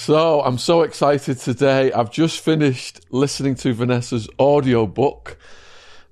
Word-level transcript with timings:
So 0.00 0.42
I'm 0.42 0.58
so 0.58 0.82
excited 0.82 1.38
today. 1.38 1.90
I've 1.90 2.12
just 2.12 2.38
finished 2.38 3.00
listening 3.10 3.56
to 3.56 3.74
Vanessa's 3.74 4.28
audiobook 4.38 5.36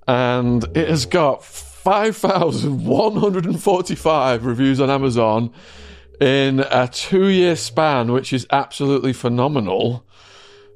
and 0.05 0.61
it 0.75 0.89
has 0.89 1.05
got 1.05 1.45
5,145 1.45 4.45
reviews 4.45 4.81
on 4.81 4.89
Amazon 4.89 5.53
in 6.19 6.59
a 6.59 6.89
two 6.89 7.27
year 7.27 7.55
span, 7.55 8.11
which 8.11 8.33
is 8.33 8.45
absolutely 8.51 9.13
phenomenal. 9.13 10.05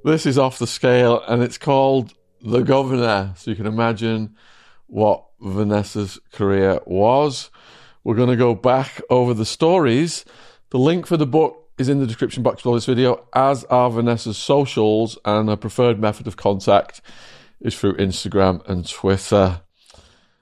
This 0.06 0.26
is 0.26 0.38
off 0.38 0.58
the 0.58 0.66
scale 0.66 1.22
and 1.28 1.44
it's 1.44 1.58
called 1.58 2.14
The 2.42 2.62
Governor. 2.62 3.34
So 3.36 3.52
you 3.52 3.58
can 3.58 3.68
imagine 3.68 4.38
what 4.88 5.26
Vanessa's 5.42 6.18
career 6.32 6.80
was. 6.86 7.52
We're 8.06 8.16
going 8.16 8.30
to 8.30 8.38
go 8.38 8.56
back 8.56 9.02
over 9.10 9.34
the 9.34 9.46
stories. 9.46 10.24
The 10.70 10.80
link 10.80 11.06
for 11.06 11.18
the 11.18 11.28
book 11.28 11.61
is 11.82 11.90
in 11.90 12.00
the 12.00 12.08
description 12.08 12.44
box 12.44 12.64
below 12.64 12.76
this 12.76 12.86
video, 12.86 13.26
as 13.34 13.66
are 13.66 13.90
Vanessa's 13.90 14.38
socials, 14.38 15.18
and 15.26 15.50
her 15.50 15.58
preferred 15.58 16.00
method 16.00 16.28
of 16.28 16.38
contact 16.38 17.02
is 17.60 17.78
through 17.78 17.98
Instagram 17.98 18.66
and 18.70 18.88
Twitter. 18.88 19.62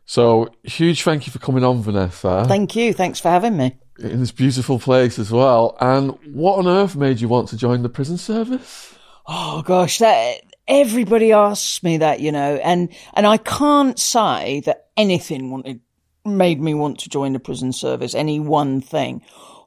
So, 0.05 0.49
huge 0.63 1.03
thank 1.03 1.25
you 1.25 1.33
for 1.33 1.39
coming 1.39 1.63
on, 1.63 1.81
Vanessa. 1.81 2.45
Thank 2.47 2.75
you. 2.75 2.93
Thanks 2.93 3.19
for 3.19 3.29
having 3.29 3.57
me. 3.57 3.77
In 3.99 4.19
this 4.19 4.31
beautiful 4.31 4.79
place 4.79 5.17
as 5.17 5.31
well. 5.31 5.75
And 5.79 6.17
what 6.33 6.57
on 6.57 6.67
earth 6.67 6.95
made 6.95 7.21
you 7.21 7.27
want 7.27 7.49
to 7.49 7.57
join 7.57 7.81
the 7.81 7.89
prison 7.89 8.17
service? 8.17 8.95
Oh 9.27 9.61
gosh, 9.61 9.99
that 9.99 10.41
everybody 10.67 11.31
asks 11.31 11.83
me 11.83 11.97
that, 11.97 12.19
you 12.19 12.31
know, 12.31 12.55
and 12.55 12.89
and 13.13 13.27
I 13.27 13.37
can't 13.37 13.99
say 13.99 14.61
that 14.65 14.87
anything 14.97 15.51
wanted 15.51 15.81
made 16.25 16.59
me 16.61 16.73
want 16.73 16.99
to 16.99 17.09
join 17.09 17.33
the 17.33 17.39
prison 17.39 17.73
service. 17.73 18.15
Any 18.15 18.39
one 18.39 18.81
thing. 18.81 19.21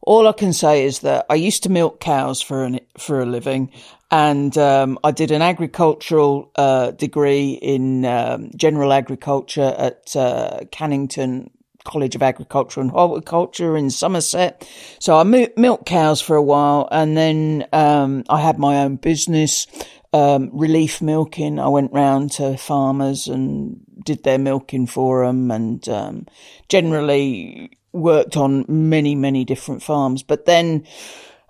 All 0.04 0.26
I 0.26 0.32
can 0.32 0.52
say 0.52 0.84
is 0.84 1.00
that 1.00 1.26
I 1.30 1.36
used 1.36 1.62
to 1.62 1.68
milk 1.68 2.00
cows 2.00 2.42
for 2.42 2.64
an, 2.64 2.80
for 2.98 3.20
a 3.20 3.26
living, 3.26 3.70
and 4.10 4.56
um, 4.58 4.98
I 5.04 5.12
did 5.12 5.30
an 5.30 5.42
agricultural 5.42 6.50
uh, 6.56 6.90
degree 6.90 7.52
in 7.52 8.04
um, 8.04 8.50
general 8.56 8.92
agriculture 8.92 9.74
at 9.78 10.16
uh, 10.16 10.60
Cannington 10.72 11.50
College 11.84 12.16
of 12.16 12.22
Agriculture 12.22 12.80
and 12.80 12.90
Horticulture 12.90 13.76
in 13.76 13.90
Somerset. 13.90 14.68
So 14.98 15.16
I 15.16 15.22
milked 15.22 15.86
cows 15.86 16.20
for 16.20 16.34
a 16.34 16.42
while, 16.42 16.88
and 16.90 17.16
then 17.16 17.66
um, 17.72 18.24
I 18.28 18.40
had 18.40 18.58
my 18.58 18.82
own 18.82 18.96
business. 18.96 19.66
Um, 20.14 20.50
relief 20.52 21.00
milking. 21.00 21.58
I 21.58 21.68
went 21.68 21.90
round 21.94 22.32
to 22.32 22.58
farmers 22.58 23.28
and 23.28 23.80
did 24.04 24.24
their 24.24 24.36
milking 24.36 24.86
for 24.86 25.24
them, 25.24 25.50
and 25.50 25.88
um, 25.88 26.26
generally 26.68 27.78
worked 27.92 28.36
on 28.36 28.64
many, 28.68 29.14
many 29.14 29.44
different 29.44 29.82
farms. 29.82 30.22
But 30.22 30.46
then, 30.46 30.86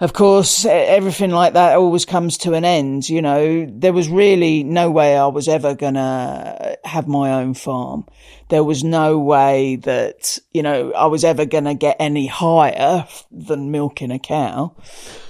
of 0.01 0.12
course, 0.12 0.65
everything 0.65 1.31
like 1.31 1.53
that 1.53 1.77
always 1.77 2.05
comes 2.05 2.39
to 2.39 2.55
an 2.55 2.65
end. 2.65 3.09
You 3.09 3.23
know, 3.23 3.67
there 3.71 3.93
was 3.93 4.09
really 4.09 4.65
no 4.65 4.91
way 4.91 5.17
I 5.17 5.27
was 5.27 5.47
ever 5.47 5.75
going 5.75 5.95
to 5.95 6.79
have 6.85 7.07
my 7.07 7.35
own 7.35 7.55
farm. 7.55 8.07
There 8.48 8.65
was 8.65 8.83
no 8.83 9.19
way 9.19 9.77
that, 9.77 10.39
you 10.53 10.63
know, 10.63 10.93
I 10.93 11.07
was 11.07 11.25
ever 11.25 11.47
going 11.47 11.65
to 11.65 11.75
get 11.75 11.97
any 12.01 12.27
higher 12.27 13.07
than 13.31 13.70
milking 13.70 14.11
a 14.11 14.19
cow. 14.19 14.75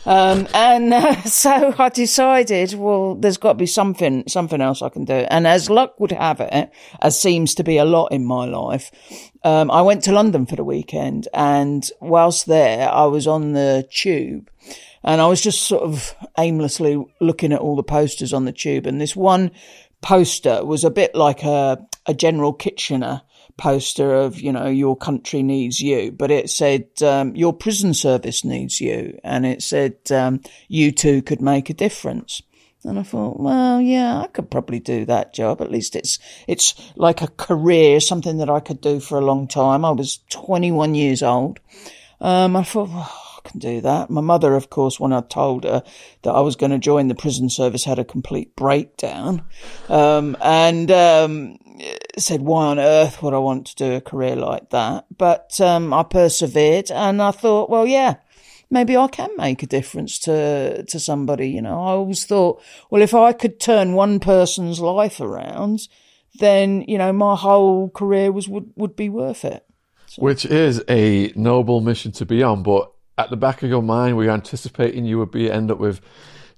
Um, 0.06 0.48
and 0.55 0.92
uh, 0.92 1.22
so 1.24 1.74
I 1.78 1.90
decided, 1.90 2.72
well, 2.74 3.14
there's 3.14 3.36
got 3.36 3.52
to 3.52 3.58
be 3.58 3.66
something, 3.66 4.24
something 4.27 4.60
else 4.60 4.80
I 4.80 4.88
can 4.88 5.05
do. 5.05 5.12
And 5.12 5.46
as 5.46 5.68
luck 5.68 6.00
would 6.00 6.12
have 6.12 6.40
it, 6.40 6.72
as 7.00 7.20
seems 7.20 7.55
to 7.56 7.62
be 7.62 7.77
a 7.77 7.84
lot 7.84 8.06
in 8.06 8.24
my 8.24 8.46
life, 8.46 8.90
um, 9.44 9.70
I 9.70 9.82
went 9.82 10.04
to 10.04 10.12
London 10.12 10.46
for 10.46 10.56
the 10.56 10.64
weekend. 10.64 11.28
And 11.32 11.88
whilst 12.00 12.46
there, 12.46 12.88
I 12.88 13.04
was 13.06 13.26
on 13.26 13.52
the 13.52 13.86
tube 13.90 14.50
and 15.02 15.20
I 15.20 15.26
was 15.26 15.40
just 15.40 15.62
sort 15.62 15.82
of 15.82 16.14
aimlessly 16.38 17.02
looking 17.20 17.52
at 17.52 17.60
all 17.60 17.76
the 17.76 17.82
posters 17.82 18.32
on 18.32 18.44
the 18.44 18.52
tube. 18.52 18.86
And 18.86 19.00
this 19.00 19.16
one 19.16 19.50
poster 20.00 20.64
was 20.64 20.84
a 20.84 20.90
bit 20.90 21.14
like 21.14 21.42
a, 21.42 21.86
a 22.06 22.14
General 22.14 22.52
Kitchener 22.52 23.22
poster 23.56 24.14
of, 24.14 24.40
you 24.40 24.52
know, 24.52 24.67
your 24.67 24.96
country 24.96 25.42
needs 25.42 25.80
you, 25.80 26.11
but 26.11 26.30
it 26.30 26.50
said, 26.50 26.86
um, 27.02 27.34
your 27.36 27.52
prison 27.52 27.94
service 27.94 28.44
needs 28.44 28.80
you. 28.80 29.18
And 29.22 29.44
it 29.44 29.62
said, 29.62 29.96
um, 30.11 30.40
you 30.68 30.90
too 30.92 31.22
could 31.22 31.42
make 31.42 31.68
a 31.68 31.74
difference. 31.74 32.42
And 32.84 32.98
I 32.98 33.02
thought, 33.04 33.38
well, 33.38 33.80
yeah, 33.80 34.20
I 34.20 34.26
could 34.26 34.50
probably 34.50 34.80
do 34.80 35.04
that 35.04 35.32
job. 35.32 35.60
At 35.60 35.70
least 35.70 35.94
it's, 35.94 36.18
it's 36.48 36.74
like 36.96 37.22
a 37.22 37.28
career, 37.28 38.00
something 38.00 38.38
that 38.38 38.50
I 38.50 38.60
could 38.60 38.80
do 38.80 38.98
for 38.98 39.18
a 39.18 39.24
long 39.24 39.46
time. 39.46 39.84
I 39.84 39.90
was 39.90 40.18
21 40.30 40.94
years 40.96 41.22
old. 41.22 41.60
Um, 42.20 42.56
I 42.56 42.64
thought, 42.64 42.88
well, 42.88 43.12
I 43.44 43.48
can 43.48 43.60
do 43.60 43.80
that. 43.82 44.10
My 44.10 44.20
mother, 44.20 44.54
of 44.54 44.68
course, 44.68 44.98
when 44.98 45.12
I 45.12 45.20
told 45.20 45.62
her 45.62 45.84
that 46.22 46.30
I 46.30 46.40
was 46.40 46.56
going 46.56 46.72
to 46.72 46.78
join 46.78 47.06
the 47.06 47.14
prison 47.14 47.50
service, 47.50 47.84
had 47.84 48.00
a 48.00 48.04
complete 48.04 48.56
breakdown. 48.56 49.44
Um, 49.88 50.36
and, 50.42 50.90
um, 50.90 51.58
said, 52.18 52.42
why 52.42 52.66
on 52.66 52.78
earth 52.80 53.22
would 53.22 53.34
I 53.34 53.38
want 53.38 53.66
to 53.68 53.76
do 53.76 53.92
a 53.92 54.00
career 54.00 54.34
like 54.34 54.70
that? 54.70 55.06
But, 55.16 55.60
um, 55.60 55.92
I 55.92 56.02
persevered 56.02 56.90
and 56.90 57.22
I 57.22 57.30
thought, 57.30 57.70
well, 57.70 57.86
yeah, 57.86 58.16
maybe 58.72 58.96
I 58.96 59.06
can 59.06 59.30
make 59.36 59.62
a 59.62 59.66
difference 59.66 60.18
to, 60.20 60.83
to 60.84 60.98
somebody. 60.98 61.50
You 61.50 61.62
know, 61.62 61.74
I 61.74 61.90
always 61.90 62.24
thought, 62.24 62.60
well, 62.90 63.02
if 63.02 63.14
I 63.14 63.33
could 63.33 63.60
turn 63.60 63.92
one 63.92 64.18
person's 64.18 64.80
life 64.80 65.20
around, 65.20 65.86
then, 66.40 66.82
you 66.88 66.98
know, 66.98 67.12
my 67.12 67.36
whole 67.36 67.90
career 67.90 68.32
was, 68.32 68.48
would, 68.48 68.72
would 68.74 68.96
be 68.96 69.11
worth 69.11 69.44
it. 69.44 69.64
So. 70.06 70.22
Which 70.22 70.46
is 70.46 70.82
a 70.88 71.32
noble 71.36 71.80
mission 71.80 72.12
to 72.12 72.27
be 72.27 72.42
on, 72.42 72.62
but 72.62 72.90
at 73.18 73.30
the 73.30 73.36
back 73.36 73.62
of 73.62 73.68
your 73.68 73.82
mind, 73.82 74.16
were 74.16 74.24
you 74.24 74.30
anticipating 74.30 75.05
you 75.05 75.18
would 75.18 75.30
be 75.30 75.50
end 75.50 75.70
up 75.70 75.78
with 75.78 76.00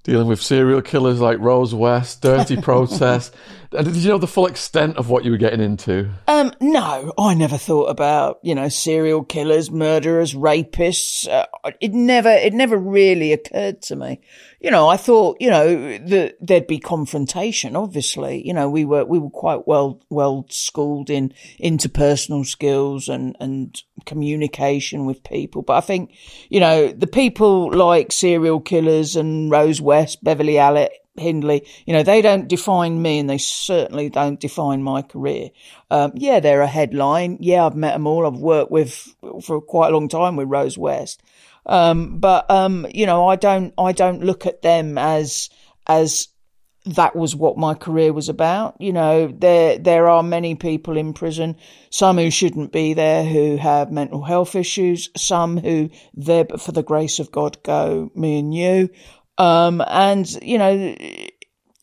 dealing 0.04 0.28
with 0.28 0.40
serial 0.40 0.82
killers 0.82 1.20
like 1.20 1.38
Rose 1.40 1.74
West, 1.74 2.22
dirty 2.22 2.56
protest. 2.60 3.34
Did 3.82 3.96
you 3.96 4.10
know 4.10 4.18
the 4.18 4.28
full 4.28 4.46
extent 4.46 4.96
of 4.98 5.10
what 5.10 5.24
you 5.24 5.32
were 5.32 5.36
getting 5.36 5.60
into? 5.60 6.08
Um, 6.28 6.52
no, 6.60 7.12
I 7.18 7.34
never 7.34 7.58
thought 7.58 7.86
about 7.86 8.38
you 8.42 8.54
know 8.54 8.68
serial 8.68 9.24
killers, 9.24 9.70
murderers, 9.70 10.34
rapists. 10.34 11.28
Uh, 11.28 11.46
it 11.80 11.92
never, 11.92 12.30
it 12.30 12.52
never 12.52 12.76
really 12.76 13.32
occurred 13.32 13.82
to 13.82 13.96
me. 13.96 14.20
You 14.60 14.70
know, 14.70 14.88
I 14.88 14.96
thought 14.96 15.38
you 15.40 15.50
know 15.50 15.98
that 15.98 16.36
there'd 16.40 16.68
be 16.68 16.78
confrontation. 16.78 17.74
Obviously, 17.74 18.46
you 18.46 18.54
know, 18.54 18.70
we 18.70 18.84
were 18.84 19.04
we 19.04 19.18
were 19.18 19.30
quite 19.30 19.66
well 19.66 20.00
well 20.08 20.46
schooled 20.50 21.10
in 21.10 21.34
interpersonal 21.60 22.46
skills 22.46 23.08
and 23.08 23.36
and 23.40 23.82
communication 24.06 25.04
with 25.04 25.24
people. 25.24 25.62
But 25.62 25.78
I 25.78 25.80
think 25.80 26.12
you 26.48 26.60
know 26.60 26.92
the 26.92 27.08
people 27.08 27.72
like 27.72 28.12
serial 28.12 28.60
killers 28.60 29.16
and 29.16 29.50
Rose 29.50 29.80
West, 29.80 30.22
Beverley 30.22 30.54
Allitt 30.54 30.90
Hindley, 31.16 31.66
you 31.86 31.92
know, 31.92 32.02
they 32.02 32.22
don't 32.22 32.48
define 32.48 33.00
me 33.00 33.18
and 33.18 33.30
they 33.30 33.38
certainly 33.38 34.08
don't 34.08 34.40
define 34.40 34.82
my 34.82 35.02
career. 35.02 35.50
Um, 35.90 36.12
yeah, 36.14 36.40
they're 36.40 36.62
a 36.62 36.66
headline. 36.66 37.38
Yeah, 37.40 37.66
I've 37.66 37.76
met 37.76 37.92
them 37.92 38.06
all. 38.06 38.26
I've 38.26 38.40
worked 38.40 38.70
with 38.70 39.14
for 39.42 39.60
quite 39.60 39.88
a 39.88 39.96
long 39.96 40.08
time 40.08 40.36
with 40.36 40.48
Rose 40.48 40.76
West. 40.76 41.22
Um, 41.66 42.18
but, 42.18 42.50
um, 42.50 42.86
you 42.92 43.06
know, 43.06 43.28
I 43.28 43.36
don't, 43.36 43.72
I 43.78 43.92
don't 43.92 44.24
look 44.24 44.44
at 44.46 44.62
them 44.62 44.98
as, 44.98 45.50
as 45.86 46.28
that 46.86 47.16
was 47.16 47.34
what 47.34 47.56
my 47.56 47.74
career 47.74 48.12
was 48.12 48.28
about. 48.28 48.76
You 48.78 48.92
know, 48.92 49.28
there, 49.28 49.78
there 49.78 50.08
are 50.08 50.22
many 50.22 50.54
people 50.54 50.96
in 50.96 51.14
prison, 51.14 51.56
some 51.90 52.18
who 52.18 52.30
shouldn't 52.30 52.72
be 52.72 52.92
there, 52.92 53.24
who 53.24 53.56
have 53.56 53.90
mental 53.90 54.22
health 54.22 54.54
issues, 54.54 55.10
some 55.16 55.56
who 55.56 55.90
there, 56.12 56.44
but 56.44 56.60
for 56.60 56.72
the 56.72 56.82
grace 56.82 57.20
of 57.20 57.32
God 57.32 57.62
go, 57.62 58.10
me 58.14 58.38
and 58.38 58.54
you. 58.54 58.90
Um, 59.38 59.82
and, 59.86 60.30
you 60.42 60.58
know, 60.58 60.94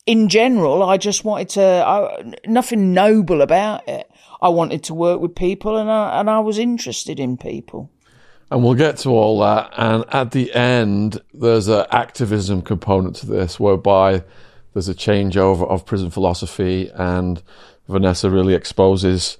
in 0.06 0.28
general, 0.28 0.82
I 0.82 0.96
just 0.96 1.24
wanted 1.24 1.50
to, 1.50 1.62
I, 1.62 2.32
nothing 2.46 2.92
noble 2.92 3.42
about 3.42 3.88
it. 3.88 4.10
I 4.40 4.48
wanted 4.48 4.84
to 4.84 4.94
work 4.94 5.20
with 5.20 5.34
people 5.34 5.76
and 5.76 5.90
I, 5.90 6.18
and 6.20 6.28
I 6.28 6.40
was 6.40 6.58
interested 6.58 7.20
in 7.20 7.36
people. 7.36 7.90
And 8.50 8.62
we'll 8.62 8.74
get 8.74 8.98
to 8.98 9.10
all 9.10 9.40
that. 9.40 9.72
And 9.76 10.04
at 10.12 10.32
the 10.32 10.52
end, 10.52 11.22
there's 11.32 11.68
an 11.68 11.86
activism 11.90 12.60
component 12.60 13.16
to 13.16 13.26
this 13.26 13.58
whereby 13.60 14.24
there's 14.74 14.88
a 14.88 14.94
changeover 14.94 15.68
of 15.68 15.86
prison 15.86 16.10
philosophy 16.10 16.90
and 16.94 17.42
Vanessa 17.88 18.28
really 18.28 18.54
exposes 18.54 19.38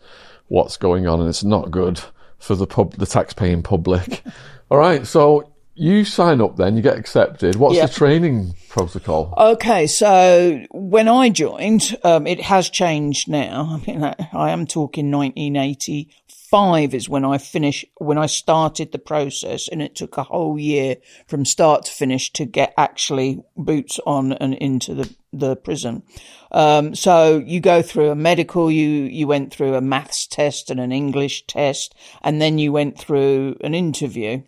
what's 0.49 0.76
going 0.76 1.06
on 1.06 1.20
and 1.20 1.29
it's 1.29 1.44
not 1.44 1.70
good 1.70 2.00
for 2.38 2.55
the 2.55 2.67
pub, 2.67 2.94
the 2.94 3.06
tax-paying 3.06 3.62
public. 3.62 4.23
all 4.70 4.79
right. 4.79 5.06
So 5.06 5.51
you 5.74 6.04
sign 6.04 6.40
up 6.40 6.56
then, 6.56 6.76
you 6.76 6.82
get 6.82 6.98
accepted. 6.98 7.56
What's 7.56 7.76
yep. 7.76 7.90
the 7.90 7.94
training 7.94 8.54
protocol? 8.69 9.32
Okay, 9.36 9.86
so 9.86 10.64
when 10.70 11.08
I 11.08 11.30
joined, 11.30 11.96
um, 12.04 12.26
it 12.26 12.40
has 12.42 12.69
changed 12.69 13.28
now. 13.28 13.80
I 13.86 13.90
mean, 13.90 14.04
I, 14.04 14.14
I 14.32 14.50
am 14.50 14.66
talking 14.66 15.10
1985 15.10 16.94
is 16.94 17.08
when 17.08 17.24
I 17.24 17.38
finished, 17.38 17.86
when 17.96 18.19
I 18.19 18.26
started 18.26 18.92
the 18.92 18.98
process, 18.98 19.69
and 19.69 19.80
it 19.80 19.94
took 19.94 20.19
a 20.19 20.24
whole 20.24 20.58
year 20.58 20.96
from 21.26 21.44
start 21.44 21.86
to 21.86 21.92
finish 21.92 22.32
to 22.34 22.44
get 22.44 22.74
actually 22.76 23.42
boots 23.56 23.98
on 24.06 24.32
and 24.32 24.54
into 24.54 24.94
the 24.94 25.14
the 25.32 25.56
prison. 25.56 26.02
Um, 26.50 26.94
so 26.94 27.38
you 27.38 27.60
go 27.60 27.80
through 27.80 28.10
a 28.10 28.14
medical, 28.14 28.70
you, 28.70 29.04
you 29.04 29.26
went 29.26 29.50
through 29.52 29.74
a 29.74 29.80
maths 29.80 30.26
test 30.26 30.70
and 30.70 30.78
an 30.78 30.92
English 30.92 31.46
test, 31.46 31.94
and 32.20 32.40
then 32.40 32.58
you 32.58 32.70
went 32.70 32.98
through 32.98 33.56
an 33.62 33.74
interview. 33.74 34.42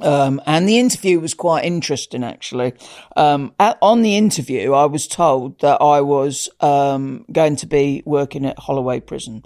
Um, 0.00 0.40
and 0.46 0.68
the 0.68 0.78
interview 0.78 1.18
was 1.20 1.34
quite 1.34 1.64
interesting, 1.64 2.22
actually. 2.22 2.74
Um, 3.16 3.52
at, 3.58 3.78
on 3.82 4.02
the 4.02 4.16
interview, 4.16 4.72
I 4.72 4.86
was 4.86 5.08
told 5.08 5.60
that 5.60 5.80
I 5.80 6.00
was 6.00 6.48
um, 6.60 7.24
going 7.32 7.56
to 7.56 7.66
be 7.66 8.02
working 8.06 8.46
at 8.46 8.58
Holloway 8.58 9.00
Prison. 9.00 9.44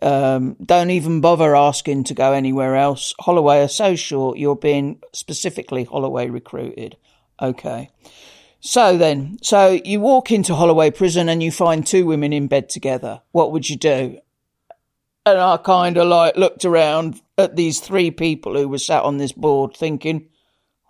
Um, 0.00 0.56
don't 0.64 0.90
even 0.90 1.20
bother 1.20 1.56
asking 1.56 2.04
to 2.04 2.14
go 2.14 2.32
anywhere 2.32 2.76
else. 2.76 3.14
Holloway 3.18 3.62
are 3.62 3.68
so 3.68 3.96
short, 3.96 4.38
you're 4.38 4.56
being 4.56 5.00
specifically 5.12 5.84
Holloway 5.84 6.28
recruited. 6.28 6.96
Okay. 7.40 7.90
So 8.60 8.98
then, 8.98 9.38
so 9.42 9.78
you 9.84 10.00
walk 10.00 10.30
into 10.30 10.54
Holloway 10.54 10.90
Prison 10.90 11.28
and 11.28 11.42
you 11.42 11.50
find 11.50 11.86
two 11.86 12.06
women 12.06 12.32
in 12.32 12.48
bed 12.48 12.68
together. 12.68 13.22
What 13.32 13.52
would 13.52 13.68
you 13.68 13.76
do? 13.76 14.18
And 15.32 15.40
I 15.40 15.56
kind 15.58 15.96
of 15.96 16.08
like 16.08 16.36
looked 16.36 16.64
around 16.64 17.20
at 17.36 17.56
these 17.56 17.80
three 17.80 18.10
people 18.10 18.56
who 18.56 18.68
were 18.68 18.78
sat 18.78 19.04
on 19.04 19.18
this 19.18 19.32
board 19.32 19.76
thinking, 19.76 20.28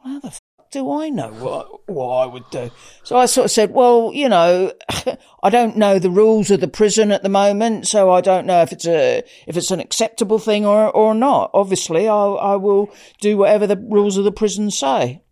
how 0.05 0.21
the 0.21 0.31
fuck 0.31 0.71
do 0.71 0.93
I 0.93 1.09
know 1.09 1.31
what, 1.33 1.89
what 1.89 2.17
I 2.17 2.27
would 2.27 2.49
do? 2.51 2.71
So 3.03 3.17
I 3.17 3.27
sort 3.27 3.47
of 3.47 3.51
said, 3.51 3.73
well, 3.73 4.13
you 4.15 4.29
know, 4.29 4.73
I 5.43 5.51
don't 5.51 5.77
know 5.77 5.99
the 5.99 6.11
rules 6.11 6.51
of 6.51 6.61
the 6.61 6.69
prison 6.69 7.11
at 7.11 7.23
the 7.23 7.29
moment, 7.29 7.87
so 7.87 8.11
I 8.11 8.21
don't 8.21 8.47
know 8.47 8.63
if 8.63 8.73
it's 8.73 8.87
a, 8.87 9.25
if 9.47 9.57
it's 9.57 9.71
an 9.71 9.81
acceptable 9.81 10.39
thing 10.39 10.65
or, 10.65 10.91
or 10.91 11.15
not. 11.15 11.51
Obviously, 11.53 12.09
I, 12.09 12.15
I 12.15 12.57
will 12.57 12.91
do 13.21 13.37
whatever 13.37 13.67
the 13.67 13.77
rules 13.77 14.17
of 14.17 14.25
the 14.25 14.33
prison 14.33 14.71
say. 14.71 15.23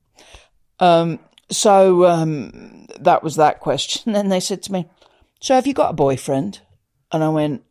Um, 0.80 1.20
so, 1.50 2.06
um, 2.06 2.86
that 2.98 3.22
was 3.22 3.36
that 3.36 3.60
question. 3.60 4.12
Then 4.16 4.28
they 4.28 4.40
said 4.40 4.62
to 4.64 4.72
me, 4.72 4.86
so 5.40 5.54
have 5.54 5.66
you 5.66 5.74
got 5.74 5.90
a 5.90 5.94
boyfriend? 5.94 6.60
And 7.12 7.22
I 7.22 7.28
went, 7.28 7.62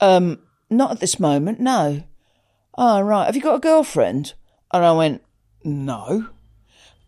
um, 0.00 0.40
not 0.76 0.92
at 0.92 1.00
this 1.00 1.20
moment, 1.20 1.60
no. 1.60 2.02
Oh, 2.76 3.00
right. 3.00 3.26
Have 3.26 3.36
you 3.36 3.42
got 3.42 3.56
a 3.56 3.60
girlfriend? 3.60 4.34
And 4.72 4.84
I 4.84 4.92
went, 4.92 5.22
no. 5.62 6.28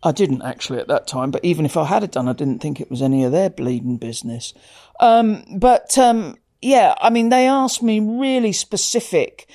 I 0.02 0.12
didn't 0.12 0.42
actually 0.42 0.78
at 0.78 0.88
that 0.88 1.08
time, 1.08 1.30
but 1.30 1.44
even 1.44 1.64
if 1.64 1.76
I 1.76 1.84
had 1.84 2.08
done, 2.10 2.28
I 2.28 2.32
didn't 2.32 2.60
think 2.60 2.80
it 2.80 2.90
was 2.90 3.02
any 3.02 3.24
of 3.24 3.32
their 3.32 3.50
bleeding 3.50 3.96
business. 3.96 4.54
Um, 5.00 5.44
but, 5.58 5.98
um, 5.98 6.36
yeah, 6.62 6.94
I 7.00 7.10
mean, 7.10 7.28
they 7.28 7.48
asked 7.48 7.82
me 7.82 7.98
really 7.98 8.52
specific, 8.52 9.48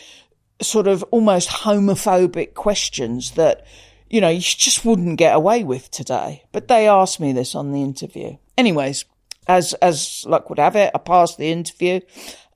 sort 0.61 0.87
of 0.87 1.03
almost 1.11 1.49
homophobic 1.49 2.53
questions 2.53 3.31
that, 3.31 3.65
you 4.09 4.19
know, 4.19 4.29
you 4.29 4.41
just 4.41 4.83
wouldn't 4.83 5.17
get 5.17 5.35
away 5.35 5.63
with 5.63 5.89
today. 5.89 6.43
But 6.51 6.67
they 6.67 6.87
asked 6.87 7.19
me 7.19 7.31
this 7.31 7.55
on 7.55 7.71
the 7.71 7.81
interview. 7.81 8.37
Anyways, 8.57 9.05
as, 9.47 9.73
as 9.75 10.25
luck 10.27 10.49
would 10.49 10.59
have 10.59 10.75
it, 10.75 10.91
I 10.93 10.97
passed 10.97 11.37
the 11.37 11.51
interview 11.51 12.01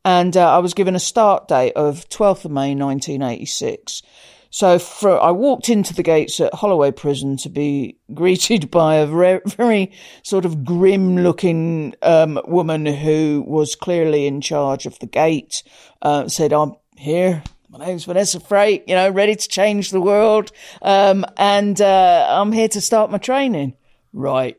and 0.06 0.38
uh, 0.38 0.56
I 0.56 0.60
was 0.60 0.76
given 0.76 0.96
a 0.96 1.00
start 1.00 1.48
date 1.48 1.74
of 1.74 2.08
12th 2.10 2.46
of 2.46 2.52
May 2.52 2.76
1986. 2.76 4.04
So 4.52 4.78
for, 4.78 5.20
I 5.20 5.32
walked 5.32 5.68
into 5.68 5.96
the 5.96 6.04
gates 6.04 6.40
at 6.40 6.54
Holloway 6.54 6.92
Prison 6.92 7.38
to 7.38 7.50
be 7.50 7.98
greeted 8.14 8.70
by 8.70 8.98
a 8.98 9.08
very, 9.08 9.42
very 9.46 9.92
sort 10.22 10.46
of 10.46 10.64
grim 10.64 11.18
looking 11.18 11.96
um, 12.04 12.40
woman 12.46 12.86
who 12.86 13.44
was 13.48 13.76
clearly 13.76 14.28
in 14.28 14.42
charge 14.42 14.86
of 14.86 14.98
the 15.00 15.08
gate. 15.08 15.64
Uh, 16.04 16.30
said, 16.30 16.54
"I'm 16.54 16.76
here. 16.96 17.44
My 17.68 17.86
name's 17.86 18.06
Vanessa 18.06 18.40
Frake. 18.40 18.84
You 18.88 18.96
know, 18.96 19.10
ready 19.10 19.36
to 19.36 19.48
change 19.50 19.90
the 19.90 20.00
world, 20.00 20.52
um, 20.84 21.26
and 21.36 21.82
uh, 21.82 22.28
I'm 22.30 22.52
here 22.52 22.70
to 22.70 22.80
start 22.80 23.12
my 23.12 23.18
training." 23.18 23.74
Right. 24.14 24.56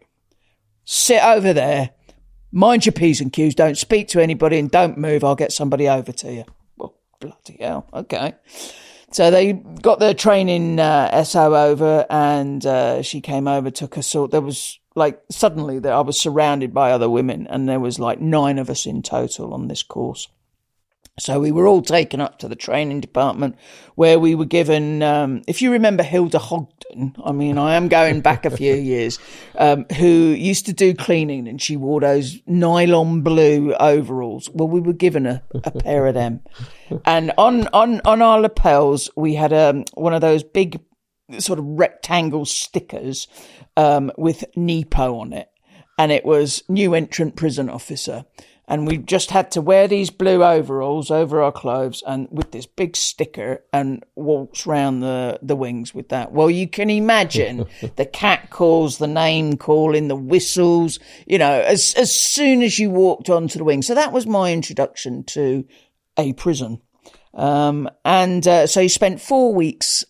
Sit 0.85 1.23
over 1.23 1.53
there 1.53 1.91
Mind 2.57 2.87
your 2.87 2.95
P's 2.95 3.21
and 3.21 3.31
Q's, 3.31 3.55
don't 3.55 3.77
speak 3.77 4.09
to 4.09 4.23
anybody 4.23 4.59
and 4.59 4.71
don't 4.71 4.97
move, 4.97 5.23
I'll 5.23 5.35
get 5.35 5.53
somebody 5.53 5.91
over 5.91 6.11
to 6.11 6.33
you. 6.33 6.45
Well, 6.79 6.95
bloody 7.21 7.59
hell, 7.61 7.87
okay. 7.93 8.35
So 9.13 9.31
they 9.31 9.53
got 9.53 9.99
their 9.99 10.15
training 10.15 10.81
uh, 10.81 11.23
SO 11.23 11.55
over 11.55 12.07
and 12.09 12.65
uh, 12.65 13.03
she 13.03 13.21
came 13.21 13.47
over, 13.47 13.71
took 13.71 13.99
a 13.99 14.03
sort. 14.03 14.31
There 14.31 14.41
was 14.41 14.79
like 14.95 15.21
suddenly 15.31 15.81
that 15.81 15.93
I 15.93 16.01
was 16.01 16.19
surrounded 16.19 16.73
by 16.73 16.93
other 16.93 17.11
women 17.11 17.47
and 17.47 17.69
there 17.69 17.79
was 17.79 17.99
like 17.99 18.23
nine 18.23 18.59
of 18.59 18.71
us 18.71 18.87
in 18.87 19.03
total 19.03 19.53
on 19.53 19.69
this 19.69 19.83
course. 19.83 20.27
So 21.19 21.41
we 21.41 21.51
were 21.51 21.67
all 21.67 21.81
taken 21.81 22.21
up 22.21 22.39
to 22.41 22.49
the 22.49 22.55
training 22.55 23.01
department 23.01 23.57
where 23.95 24.19
we 24.19 24.35
were 24.35 24.45
given, 24.45 25.03
um, 25.03 25.41
if 25.49 25.63
you 25.63 25.73
remember 25.73 26.03
Hilda 26.03 26.39
Ogden, 26.39 27.17
I 27.25 27.33
mean, 27.33 27.57
I 27.57 27.77
am 27.77 27.89
going 27.89 28.21
back 28.21 28.45
a 28.45 28.51
few 28.51 28.75
years, 28.75 29.19
um, 29.55 29.87
who 29.97 30.07
used 30.07 30.67
to 30.67 30.75
do 30.75 30.95
cleaning 30.95 31.49
and 31.49 31.61
she 31.61 31.79
wore 31.79 32.03
those 32.03 32.39
nylon 32.47 33.23
blue 33.23 33.73
overalls. 33.77 34.51
Well, 34.53 34.69
we 34.69 34.81
were 34.81 34.93
given 34.93 35.25
a, 35.25 35.43
a 35.65 35.71
pair 35.71 36.07
of 36.07 36.13
them. 36.13 36.41
And 37.07 37.33
on, 37.39 37.69
on, 37.69 38.03
on 38.05 38.21
our 38.21 38.39
lapels, 38.39 39.09
we 39.17 39.37
had, 39.37 39.55
um, 39.55 39.85
one 39.95 40.13
of 40.13 40.21
those 40.21 40.43
big 40.43 40.83
sort 41.39 41.59
of 41.59 41.65
rectangle 41.65 42.45
stickers, 42.45 43.27
um, 43.79 44.13
with 44.19 44.45
NEPO 44.55 45.19
on 45.19 45.33
it. 45.33 45.49
And 45.99 46.13
it 46.13 46.27
was 46.27 46.63
new 46.69 46.93
entrant 46.93 47.37
prison 47.37 47.71
officer 47.71 48.27
and 48.69 48.87
we 48.87 48.99
just 48.99 49.31
had 49.31 49.51
to 49.53 49.61
wear 49.61 49.87
these 49.87 50.11
blue 50.11 50.43
overalls 50.43 51.11
over 51.11 51.41
our 51.41 51.53
clothes 51.53 52.03
and 52.07 52.29
with 52.31 52.51
this 52.51 52.67
big 52.67 52.97
sticker 52.97 53.65
and 53.73 54.05
waltz 54.17 54.67
round 54.67 55.03
the, 55.03 55.39
the 55.41 55.55
wings 55.55 55.95
with 55.95 56.09
that. 56.09 56.33
Well, 56.33 56.51
you 56.51 56.67
can 56.67 56.91
imagine 56.91 57.67
the 57.97 58.07
cat 58.07 58.51
calls, 58.51 58.99
the 58.99 59.07
name 59.07 59.57
calling, 59.57 60.09
the 60.09 60.17
whistles, 60.17 60.99
you 61.27 61.39
know, 61.39 61.61
as, 61.61 61.95
as 61.95 62.13
soon 62.13 62.63
as 62.63 62.79
you 62.79 62.91
walked 62.91 63.31
onto 63.31 63.59
the 63.59 63.65
wing. 63.65 63.83
So 63.83 63.95
that 63.95 64.13
was 64.13 64.27
my 64.27 64.53
introduction 64.53 65.23
to 65.25 65.65
a 66.17 66.33
prison. 66.33 66.81
Um, 67.35 67.89
and 68.05 68.47
uh, 68.49 68.67
so 68.67 68.81
you 68.81 68.89
spent 68.89 69.21
four 69.21 69.55
weeks 69.55 70.05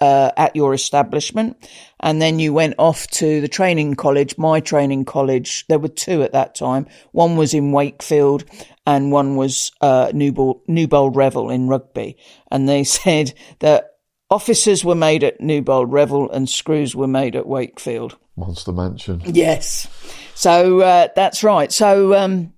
uh, 0.00 0.30
at 0.36 0.56
your 0.56 0.72
establishment. 0.74 1.56
And 2.00 2.20
then 2.20 2.38
you 2.38 2.52
went 2.52 2.74
off 2.78 3.06
to 3.08 3.40
the 3.40 3.48
training 3.48 3.94
college, 3.94 4.38
my 4.38 4.60
training 4.60 5.04
college. 5.04 5.66
There 5.68 5.78
were 5.78 5.88
two 5.88 6.22
at 6.22 6.32
that 6.32 6.54
time. 6.54 6.86
One 7.12 7.36
was 7.36 7.52
in 7.52 7.72
Wakefield 7.72 8.44
and 8.86 9.12
one 9.12 9.36
was, 9.36 9.70
uh, 9.80 10.10
Newbold, 10.14 10.62
Newbold 10.66 11.16
Revel 11.16 11.50
in 11.50 11.68
Rugby. 11.68 12.16
And 12.50 12.68
they 12.68 12.84
said 12.84 13.34
that 13.58 13.96
officers 14.30 14.84
were 14.84 14.94
made 14.94 15.22
at 15.22 15.40
Newbold 15.40 15.92
Revel 15.92 16.30
and 16.30 16.48
screws 16.48 16.96
were 16.96 17.08
made 17.08 17.36
at 17.36 17.46
Wakefield. 17.46 18.16
Monster 18.36 18.72
Mansion. 18.72 19.20
Yes. 19.26 19.86
So, 20.34 20.80
uh, 20.80 21.08
that's 21.14 21.44
right. 21.44 21.70
So, 21.70 22.14
um, 22.14 22.54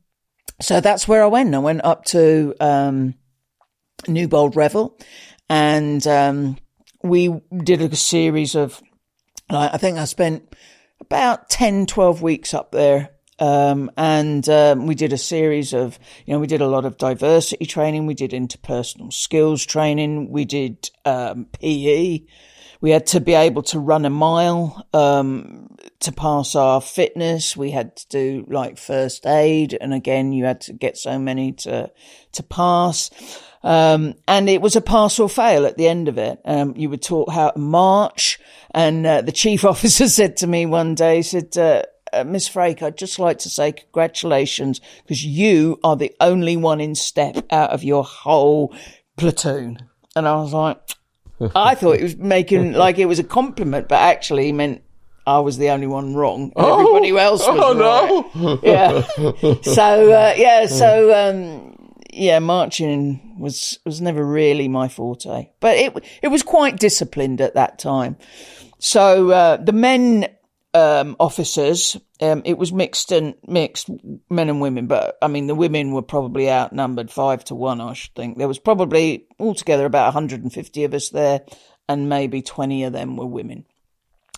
so 0.60 0.80
that's 0.80 1.08
where 1.08 1.24
I 1.24 1.26
went. 1.26 1.54
I 1.56 1.58
went 1.58 1.84
up 1.84 2.04
to, 2.06 2.54
um, 2.60 3.14
Newbold 4.06 4.54
Revel 4.54 4.96
and, 5.48 6.06
um, 6.06 6.56
we 7.02 7.40
did 7.64 7.80
a 7.80 7.94
series 7.96 8.54
of, 8.54 8.82
I 9.50 9.78
think 9.78 9.98
I 9.98 10.04
spent 10.04 10.54
about 11.00 11.50
10, 11.50 11.86
12 11.86 12.22
weeks 12.22 12.54
up 12.54 12.72
there. 12.72 13.10
Um, 13.38 13.90
and 13.96 14.48
um, 14.48 14.86
we 14.86 14.94
did 14.94 15.12
a 15.12 15.18
series 15.18 15.72
of, 15.72 15.98
you 16.26 16.32
know, 16.32 16.38
we 16.38 16.46
did 16.46 16.60
a 16.60 16.68
lot 16.68 16.84
of 16.84 16.96
diversity 16.96 17.66
training. 17.66 18.06
We 18.06 18.14
did 18.14 18.30
interpersonal 18.30 19.12
skills 19.12 19.66
training. 19.66 20.30
We 20.30 20.44
did 20.44 20.90
um, 21.04 21.46
PE. 21.60 22.20
We 22.82 22.90
had 22.90 23.06
to 23.06 23.20
be 23.20 23.34
able 23.34 23.62
to 23.64 23.78
run 23.78 24.04
a 24.04 24.10
mile 24.10 24.86
um, 24.92 25.76
to 26.00 26.12
pass 26.12 26.56
our 26.56 26.80
fitness. 26.80 27.56
We 27.56 27.70
had 27.70 27.96
to 27.96 28.08
do 28.08 28.46
like 28.48 28.76
first 28.76 29.24
aid, 29.24 29.78
and 29.80 29.94
again, 29.94 30.32
you 30.32 30.44
had 30.44 30.60
to 30.62 30.72
get 30.72 30.98
so 30.98 31.16
many 31.16 31.52
to 31.52 31.92
to 32.32 32.42
pass. 32.42 33.10
Um, 33.64 34.14
and 34.26 34.48
it 34.48 34.60
was 34.60 34.76
a 34.76 34.80
pass 34.80 35.18
or 35.18 35.28
fail 35.28 35.66
at 35.66 35.76
the 35.76 35.88
end 35.88 36.08
of 36.08 36.18
it. 36.18 36.40
Um, 36.44 36.74
you 36.76 36.90
were 36.90 36.96
taught 36.96 37.32
how 37.32 37.50
to 37.50 37.58
march. 37.58 38.40
And 38.72 39.06
uh, 39.06 39.22
the 39.22 39.32
chief 39.32 39.64
officer 39.64 40.08
said 40.08 40.36
to 40.38 40.46
me 40.46 40.66
one 40.66 40.94
day, 40.94 41.16
he 41.16 41.22
said, 41.22 41.56
uh, 41.56 41.82
uh, 42.12 42.24
Miss 42.24 42.48
Frake, 42.48 42.82
I'd 42.82 42.98
just 42.98 43.18
like 43.18 43.38
to 43.38 43.50
say 43.50 43.72
congratulations 43.72 44.80
because 45.02 45.24
you 45.24 45.78
are 45.82 45.96
the 45.96 46.14
only 46.20 46.56
one 46.56 46.80
in 46.80 46.94
step 46.94 47.44
out 47.50 47.70
of 47.70 47.84
your 47.84 48.04
whole 48.04 48.74
platoon. 49.16 49.78
And 50.14 50.28
I 50.28 50.36
was 50.36 50.52
like, 50.52 50.78
I 51.54 51.74
thought 51.74 51.96
he 51.96 52.02
was 52.02 52.16
making 52.16 52.72
like 52.72 52.98
it 52.98 53.06
was 53.06 53.18
a 53.18 53.24
compliment, 53.24 53.88
but 53.88 53.96
actually 53.96 54.46
he 54.46 54.52
meant 54.52 54.82
I 55.26 55.38
was 55.38 55.56
the 55.56 55.70
only 55.70 55.86
one 55.86 56.14
wrong. 56.14 56.52
Everybody 56.56 57.12
oh, 57.12 57.16
else 57.16 57.46
was 57.46 57.58
oh, 57.60 57.78
right. 57.78 58.34
No. 58.34 58.60
Yeah. 58.62 59.02
So 59.62 60.12
uh, 60.12 60.34
yeah. 60.36 60.66
So 60.66 61.12
um, 61.14 61.71
yeah, 62.12 62.38
marching 62.38 63.36
was 63.38 63.78
was 63.84 64.00
never 64.00 64.24
really 64.24 64.68
my 64.68 64.88
forte, 64.88 65.50
but 65.60 65.76
it 65.76 66.04
it 66.22 66.28
was 66.28 66.42
quite 66.42 66.78
disciplined 66.78 67.40
at 67.40 67.54
that 67.54 67.78
time. 67.78 68.16
So 68.78 69.30
uh, 69.30 69.56
the 69.56 69.72
men 69.72 70.28
um, 70.74 71.16
officers, 71.18 71.96
um, 72.20 72.42
it 72.44 72.58
was 72.58 72.72
mixed 72.72 73.12
and 73.12 73.34
mixed 73.46 73.88
men 74.30 74.48
and 74.48 74.60
women, 74.60 74.86
but 74.86 75.16
I 75.22 75.28
mean 75.28 75.46
the 75.46 75.54
women 75.54 75.92
were 75.92 76.02
probably 76.02 76.50
outnumbered 76.50 77.10
five 77.10 77.44
to 77.44 77.54
one. 77.54 77.80
I 77.80 77.94
should 77.94 78.14
think 78.14 78.36
there 78.36 78.48
was 78.48 78.58
probably 78.58 79.26
altogether 79.38 79.86
about 79.86 80.14
150 80.14 80.84
of 80.84 80.94
us 80.94 81.08
there, 81.08 81.42
and 81.88 82.08
maybe 82.08 82.42
20 82.42 82.84
of 82.84 82.92
them 82.92 83.16
were 83.16 83.26
women. 83.26 83.64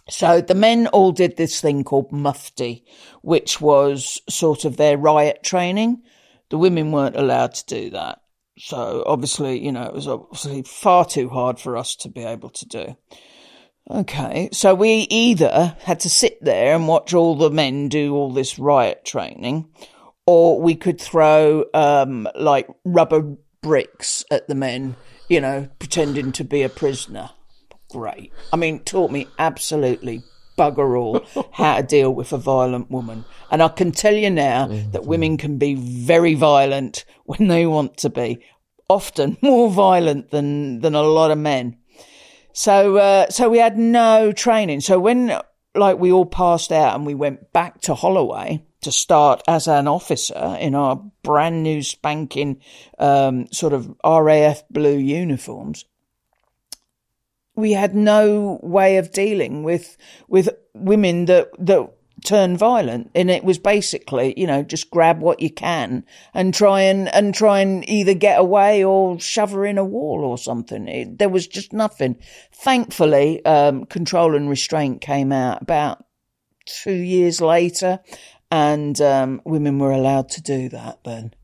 So 0.08 0.40
the 0.40 0.54
men 0.54 0.86
all 0.88 1.12
did 1.12 1.36
this 1.36 1.60
thing 1.60 1.82
called 1.82 2.12
mufti, 2.12 2.84
which 3.22 3.60
was 3.60 4.20
sort 4.28 4.64
of 4.64 4.76
their 4.76 4.98
riot 4.98 5.42
training. 5.42 6.02
The 6.50 6.58
women 6.58 6.92
weren't 6.92 7.16
allowed 7.16 7.54
to 7.54 7.66
do 7.66 7.90
that. 7.90 8.20
So 8.58 9.02
obviously, 9.06 9.64
you 9.64 9.72
know, 9.72 9.84
it 9.84 9.92
was 9.92 10.06
obviously 10.06 10.62
far 10.62 11.04
too 11.04 11.28
hard 11.28 11.58
for 11.58 11.76
us 11.76 11.96
to 11.96 12.08
be 12.08 12.22
able 12.22 12.50
to 12.50 12.66
do. 12.66 12.96
Okay, 13.90 14.48
so 14.52 14.74
we 14.74 15.06
either 15.10 15.76
had 15.80 16.00
to 16.00 16.08
sit 16.08 16.42
there 16.42 16.74
and 16.74 16.88
watch 16.88 17.12
all 17.12 17.34
the 17.36 17.50
men 17.50 17.88
do 17.88 18.14
all 18.14 18.32
this 18.32 18.58
riot 18.58 19.04
training, 19.04 19.68
or 20.26 20.58
we 20.60 20.74
could 20.74 20.98
throw 20.98 21.66
um, 21.74 22.26
like 22.34 22.66
rubber 22.84 23.36
bricks 23.60 24.24
at 24.30 24.48
the 24.48 24.54
men, 24.54 24.96
you 25.28 25.40
know, 25.40 25.68
pretending 25.78 26.32
to 26.32 26.44
be 26.44 26.62
a 26.62 26.68
prisoner. 26.70 27.30
Great. 27.90 28.32
I 28.52 28.56
mean, 28.56 28.80
taught 28.80 29.10
me 29.10 29.26
absolutely 29.38 30.22
bugger 30.56 30.98
all 30.98 31.24
how 31.52 31.76
to 31.76 31.82
deal 31.82 32.14
with 32.14 32.32
a 32.32 32.38
violent 32.38 32.90
woman. 32.90 33.24
And 33.50 33.62
I 33.62 33.68
can 33.68 33.92
tell 33.92 34.14
you 34.14 34.30
now 34.30 34.68
that 34.92 35.04
women 35.04 35.36
can 35.36 35.58
be 35.58 35.74
very 35.74 36.34
violent 36.34 37.04
when 37.24 37.48
they 37.48 37.66
want 37.66 37.96
to 37.98 38.10
be, 38.10 38.44
often 38.88 39.36
more 39.42 39.70
violent 39.70 40.30
than, 40.30 40.80
than 40.80 40.94
a 40.94 41.02
lot 41.02 41.30
of 41.30 41.38
men. 41.38 41.78
So, 42.52 42.96
uh, 42.96 43.30
so 43.30 43.48
we 43.48 43.58
had 43.58 43.76
no 43.76 44.32
training. 44.32 44.80
So 44.80 45.00
when, 45.00 45.36
like, 45.74 45.98
we 45.98 46.12
all 46.12 46.26
passed 46.26 46.70
out 46.70 46.94
and 46.94 47.04
we 47.04 47.14
went 47.14 47.52
back 47.52 47.80
to 47.82 47.94
Holloway 47.94 48.64
to 48.82 48.92
start 48.92 49.42
as 49.48 49.66
an 49.66 49.88
officer 49.88 50.56
in 50.60 50.74
our 50.74 51.02
brand 51.22 51.62
new 51.62 51.82
spanking, 51.82 52.60
um, 52.98 53.50
sort 53.50 53.72
of 53.72 53.92
RAF 54.04 54.62
blue 54.68 54.96
uniforms, 54.96 55.84
we 57.56 57.72
had 57.72 57.94
no 57.94 58.58
way 58.62 58.96
of 58.96 59.12
dealing 59.12 59.62
with, 59.62 59.96
with 60.28 60.48
women 60.74 61.26
that, 61.26 61.50
that 61.58 61.90
turn 62.24 62.56
violent. 62.56 63.10
And 63.14 63.30
it 63.30 63.44
was 63.44 63.58
basically, 63.58 64.34
you 64.36 64.46
know, 64.46 64.62
just 64.62 64.90
grab 64.90 65.20
what 65.20 65.40
you 65.40 65.50
can 65.50 66.04
and 66.32 66.52
try 66.52 66.82
and, 66.82 67.12
and 67.14 67.34
try 67.34 67.60
and 67.60 67.88
either 67.88 68.14
get 68.14 68.40
away 68.40 68.82
or 68.82 69.20
shove 69.20 69.52
her 69.52 69.64
in 69.64 69.78
a 69.78 69.84
wall 69.84 70.24
or 70.24 70.38
something. 70.38 70.88
It, 70.88 71.18
there 71.18 71.28
was 71.28 71.46
just 71.46 71.72
nothing. 71.72 72.16
Thankfully, 72.52 73.44
um, 73.44 73.84
control 73.84 74.34
and 74.34 74.48
restraint 74.48 75.00
came 75.00 75.32
out 75.32 75.62
about 75.62 76.04
two 76.66 76.92
years 76.92 77.40
later 77.40 78.00
and, 78.50 79.00
um, 79.00 79.42
women 79.44 79.78
were 79.78 79.92
allowed 79.92 80.28
to 80.30 80.42
do 80.42 80.68
that 80.70 81.04
then. 81.04 81.34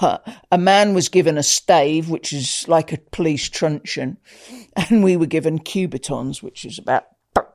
But 0.00 0.26
a 0.50 0.58
man 0.58 0.94
was 0.94 1.08
given 1.08 1.38
a 1.38 1.42
stave, 1.42 2.08
which 2.10 2.32
is 2.32 2.66
like 2.68 2.92
a 2.92 2.98
police 2.98 3.48
truncheon, 3.48 4.18
and 4.76 5.02
we 5.04 5.16
were 5.16 5.26
given 5.26 5.58
kubotans, 5.58 6.42
which 6.42 6.64
is 6.64 6.78
about 6.78 7.06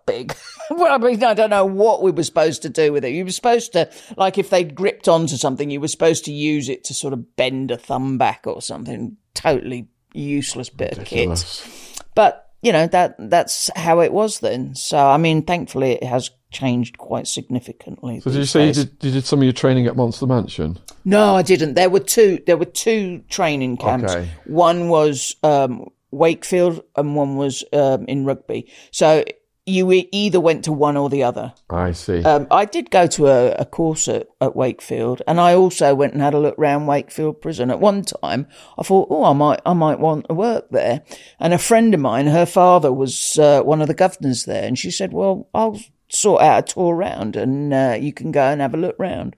big. 0.06 0.36
well, 0.72 0.94
I 0.94 0.98
mean, 0.98 1.24
I 1.24 1.34
don't 1.34 1.50
know 1.50 1.66
what 1.66 2.02
we 2.02 2.12
were 2.12 2.24
supposed 2.24 2.62
to 2.64 2.70
do 2.70 2.92
with 2.92 3.06
it. 3.06 3.14
You 3.14 3.26
were 3.26 3.32
supposed 3.32 3.74
to, 3.74 3.90
like, 4.18 4.38
if 4.38 4.50
they 4.50 4.64
gripped 4.64 5.08
onto 5.08 5.36
something, 5.36 5.70
you 5.70 5.80
were 5.80 5.88
supposed 5.88 6.26
to 6.26 6.32
use 6.32 6.70
it 6.70 6.84
to 6.86 6.94
sort 6.94 7.14
of 7.14 7.36
bend 7.36 7.72
a 7.72 7.78
thumb 7.78 8.18
back 8.18 8.46
or 8.46 8.62
something. 8.62 9.18
Totally 9.34 9.88
useless 10.14 10.70
bit 10.70 10.98
Ridiculous. 10.98 11.66
of 11.66 11.72
kit. 11.72 12.04
But 12.16 12.50
you 12.62 12.74
know 12.74 12.88
that 12.88 13.16
that's 13.18 13.70
how 13.76 14.02
it 14.02 14.12
was 14.12 14.40
then. 14.40 14.76
So 14.76 14.98
I 14.98 15.18
mean, 15.18 15.44
thankfully, 15.44 15.94
it 15.94 16.04
has 16.04 16.32
changed 16.52 16.98
quite 16.98 17.28
significantly. 17.28 18.20
So 18.20 18.32
did 18.32 18.40
you 18.40 18.46
say 18.46 18.68
you 18.68 18.74
did, 18.74 18.98
you 19.02 19.12
did 19.12 19.26
some 19.26 19.40
of 19.40 19.44
your 19.44 19.54
training 19.54 19.88
at 19.88 19.96
Monster 19.96 20.28
Mansion? 20.28 20.78
No, 21.06 21.36
I 21.36 21.42
didn't. 21.42 21.76
There 21.76 21.90
were 21.90 22.02
two. 22.02 22.40
There 22.46 22.58
were 22.58 22.66
two 22.66 23.24
training 23.30 23.78
camps. 23.78 24.14
Okay. 24.14 24.30
One 24.46 24.90
was 24.90 25.36
um, 25.44 25.90
Wakefield, 26.12 26.84
and 26.96 27.16
one 27.16 27.36
was 27.36 27.64
um, 27.74 28.06
in 28.06 28.26
Rugby. 28.26 28.72
So 28.92 29.24
you 29.70 30.08
either 30.12 30.40
went 30.40 30.66
to 30.66 30.72
one 30.72 30.98
or 30.98 31.10
the 31.10 31.24
other. 31.24 31.54
I 31.70 31.92
see. 31.92 32.24
Um, 32.24 32.48
I 32.50 32.66
did 32.66 32.90
go 32.90 33.08
to 33.08 33.28
a, 33.28 33.52
a 33.52 33.66
course 33.66 34.08
at, 34.08 34.28
at 34.42 34.56
Wakefield, 34.56 35.22
and 35.28 35.40
I 35.40 35.54
also 35.54 35.94
went 35.94 36.14
and 36.14 36.22
had 36.22 36.34
a 36.34 36.40
look 36.40 36.56
round 36.58 36.88
Wakefield 36.88 37.42
Prison. 37.42 37.70
At 37.70 37.80
one 37.80 38.04
time, 38.04 38.48
I 38.78 38.84
thought, 38.84 39.08
oh, 39.12 39.26
I 39.26 39.34
might, 39.34 39.62
I 39.66 39.74
might 39.74 40.00
want 40.00 40.28
to 40.28 40.34
work 40.34 40.70
there. 40.72 41.04
And 41.40 41.54
a 41.54 41.60
friend 41.60 41.94
of 41.94 42.00
mine, 42.00 42.28
her 42.28 42.46
father 42.46 42.92
was 42.92 43.38
uh, 43.38 43.62
one 43.62 43.82
of 43.82 43.88
the 43.88 43.94
governors 43.94 44.46
there, 44.46 44.64
and 44.64 44.78
she 44.78 44.92
said, 44.92 45.14
well, 45.14 45.48
I'll 45.54 45.80
sort 46.10 46.42
out 46.42 46.70
a 46.70 46.74
tour 46.74 46.96
round, 46.96 47.36
and 47.36 47.74
uh, 47.74 47.98
you 48.00 48.12
can 48.12 48.32
go 48.32 48.44
and 48.44 48.62
have 48.62 48.74
a 48.74 48.78
look 48.78 48.96
round. 48.98 49.36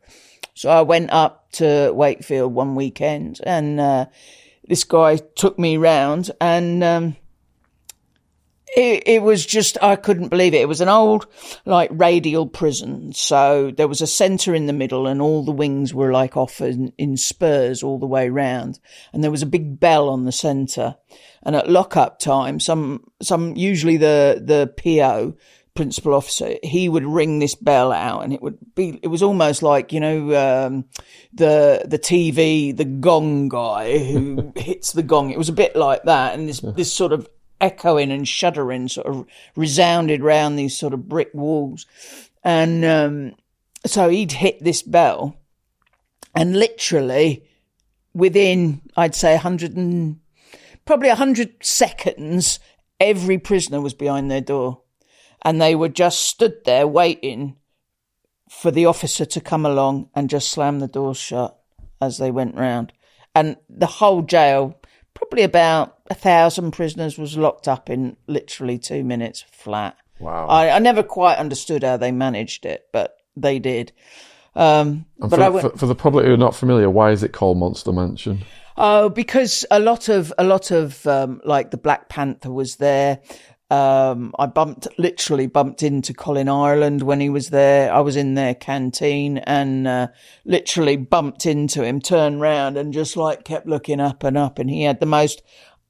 So 0.53 0.69
I 0.69 0.81
went 0.81 1.11
up 1.11 1.51
to 1.53 1.91
Wakefield 1.93 2.53
one 2.53 2.75
weekend, 2.75 3.39
and 3.43 3.79
uh, 3.79 4.05
this 4.71 4.85
guy 4.85 5.17
took 5.17 5.59
me 5.59 5.75
round, 5.75 6.31
and 6.39 6.81
um, 6.81 7.17
it, 8.73 9.03
it 9.05 9.21
was 9.21 9.45
just 9.45 9.77
I 9.83 9.97
couldn't 9.97 10.29
believe 10.29 10.53
it. 10.53 10.61
It 10.61 10.67
was 10.69 10.79
an 10.79 10.87
old 10.87 11.27
like 11.65 11.89
radial 11.91 12.47
prison, 12.47 13.11
so 13.11 13.71
there 13.75 13.89
was 13.89 13.99
a 13.99 14.07
centre 14.07 14.55
in 14.55 14.67
the 14.67 14.71
middle, 14.73 15.07
and 15.07 15.21
all 15.21 15.43
the 15.43 15.51
wings 15.51 15.93
were 15.93 16.13
like 16.13 16.37
off 16.37 16.61
in, 16.61 16.93
in 16.97 17.17
spurs 17.17 17.83
all 17.83 17.99
the 17.99 18.07
way 18.07 18.29
round, 18.29 18.79
and 19.11 19.21
there 19.21 19.29
was 19.29 19.41
a 19.41 19.45
big 19.45 19.77
bell 19.77 20.07
on 20.07 20.23
the 20.23 20.31
centre. 20.31 20.95
And 21.43 21.53
at 21.53 21.69
lock-up 21.69 22.19
time, 22.19 22.61
some 22.61 23.11
some 23.21 23.57
usually 23.57 23.97
the 23.97 24.41
the 24.41 24.73
PO 24.81 25.35
principal 25.81 26.13
officer, 26.13 26.57
he 26.61 26.87
would 26.87 27.03
ring 27.03 27.39
this 27.39 27.55
bell 27.55 27.91
out 27.91 28.23
and 28.23 28.31
it 28.31 28.39
would 28.43 28.55
be, 28.75 28.99
it 29.01 29.07
was 29.07 29.23
almost 29.23 29.63
like, 29.63 29.91
you 29.91 29.99
know, 29.99 30.67
um, 30.67 30.85
the, 31.33 31.81
the 31.85 31.97
TV, 31.97 32.77
the 32.77 32.85
gong 32.85 33.49
guy 33.49 33.97
who 33.97 34.53
hits 34.55 34.91
the 34.91 35.01
gong. 35.01 35.31
It 35.31 35.39
was 35.39 35.49
a 35.49 35.53
bit 35.53 35.75
like 35.75 36.03
that. 36.03 36.35
And 36.35 36.47
this, 36.47 36.59
this 36.59 36.93
sort 36.93 37.13
of 37.13 37.27
echoing 37.59 38.11
and 38.11 38.27
shuddering 38.27 38.89
sort 38.89 39.07
of 39.07 39.25
resounded 39.55 40.21
round 40.21 40.59
these 40.59 40.77
sort 40.77 40.93
of 40.93 41.09
brick 41.09 41.31
walls. 41.33 41.87
And, 42.43 42.85
um, 42.85 43.35
so 43.83 44.07
he'd 44.07 44.33
hit 44.33 44.63
this 44.63 44.83
bell 44.83 45.35
and 46.35 46.59
literally 46.59 47.43
within, 48.13 48.81
I'd 48.95 49.15
say, 49.15 49.31
100 49.31 49.75
and 49.75 50.19
probably 50.85 51.07
100 51.07 51.65
seconds, 51.65 52.59
every 52.99 53.39
prisoner 53.39 53.81
was 53.81 53.95
behind 53.95 54.29
their 54.29 54.41
door. 54.41 54.81
And 55.43 55.61
they 55.61 55.75
were 55.75 55.89
just 55.89 56.21
stood 56.21 56.63
there 56.65 56.87
waiting 56.87 57.55
for 58.49 58.69
the 58.69 58.85
officer 58.85 59.25
to 59.25 59.41
come 59.41 59.65
along 59.65 60.09
and 60.13 60.29
just 60.29 60.49
slam 60.49 60.79
the 60.79 60.87
doors 60.87 61.17
shut 61.17 61.57
as 62.01 62.17
they 62.17 62.31
went 62.31 62.55
round. 62.55 62.91
And 63.33 63.57
the 63.69 63.87
whole 63.87 64.21
jail, 64.23 64.79
probably 65.13 65.43
about 65.43 65.97
a 66.09 66.13
thousand 66.13 66.71
prisoners, 66.71 67.17
was 67.17 67.37
locked 67.37 67.67
up 67.67 67.89
in 67.89 68.17
literally 68.27 68.77
two 68.77 69.03
minutes 69.03 69.45
flat. 69.51 69.95
Wow. 70.19 70.47
I, 70.47 70.69
I 70.69 70.79
never 70.79 71.01
quite 71.01 71.37
understood 71.37 71.83
how 71.83 71.97
they 71.97 72.11
managed 72.11 72.65
it, 72.65 72.87
but 72.91 73.17
they 73.35 73.57
did. 73.57 73.93
Um, 74.55 75.05
but 75.17 75.29
for, 75.29 75.51
went, 75.51 75.71
for, 75.71 75.77
for 75.77 75.85
the 75.85 75.95
public 75.95 76.25
who 76.25 76.33
are 76.33 76.37
not 76.37 76.55
familiar, 76.55 76.89
why 76.89 77.11
is 77.11 77.23
it 77.23 77.31
called 77.31 77.57
Monster 77.57 77.93
Mansion? 77.93 78.43
Oh, 78.77 79.09
because 79.09 79.65
a 79.71 79.79
lot 79.79 80.09
of 80.09 80.33
a 80.37 80.43
lot 80.43 80.71
of 80.71 81.05
um, 81.05 81.41
like 81.45 81.71
the 81.71 81.77
Black 81.77 82.09
Panther 82.09 82.51
was 82.51 82.77
there. 82.77 83.19
Um, 83.71 84.33
I 84.37 84.47
bumped 84.47 84.89
literally 84.97 85.47
bumped 85.47 85.81
into 85.81 86.13
Colin 86.13 86.49
Ireland 86.49 87.03
when 87.03 87.21
he 87.21 87.29
was 87.29 87.51
there. 87.51 87.93
I 87.93 88.01
was 88.01 88.17
in 88.17 88.33
their 88.33 88.53
canteen 88.53 89.37
and 89.37 89.87
uh, 89.87 90.07
literally 90.43 90.97
bumped 90.97 91.45
into 91.45 91.81
him, 91.81 92.01
turned 92.01 92.41
round 92.41 92.75
and 92.75 92.93
just 92.93 93.15
like 93.15 93.45
kept 93.45 93.67
looking 93.67 94.01
up 94.01 94.25
and 94.25 94.37
up. 94.37 94.59
And 94.59 94.69
he 94.69 94.83
had 94.83 94.99
the 94.99 95.05
most 95.05 95.41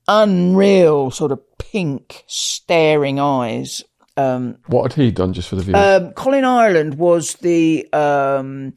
unreal 0.08 1.10
sort 1.10 1.32
of 1.32 1.40
pink 1.58 2.24
staring 2.28 3.20
eyes. 3.20 3.84
Um, 4.16 4.58
What 4.68 4.94
had 4.94 5.04
he 5.04 5.10
done 5.10 5.34
just 5.34 5.50
for 5.50 5.56
the 5.56 5.64
viewers? 5.64 6.04
um, 6.04 6.12
Colin 6.14 6.46
Ireland 6.46 7.00
was 7.00 7.34
the 7.36 7.92
um, 7.94 8.74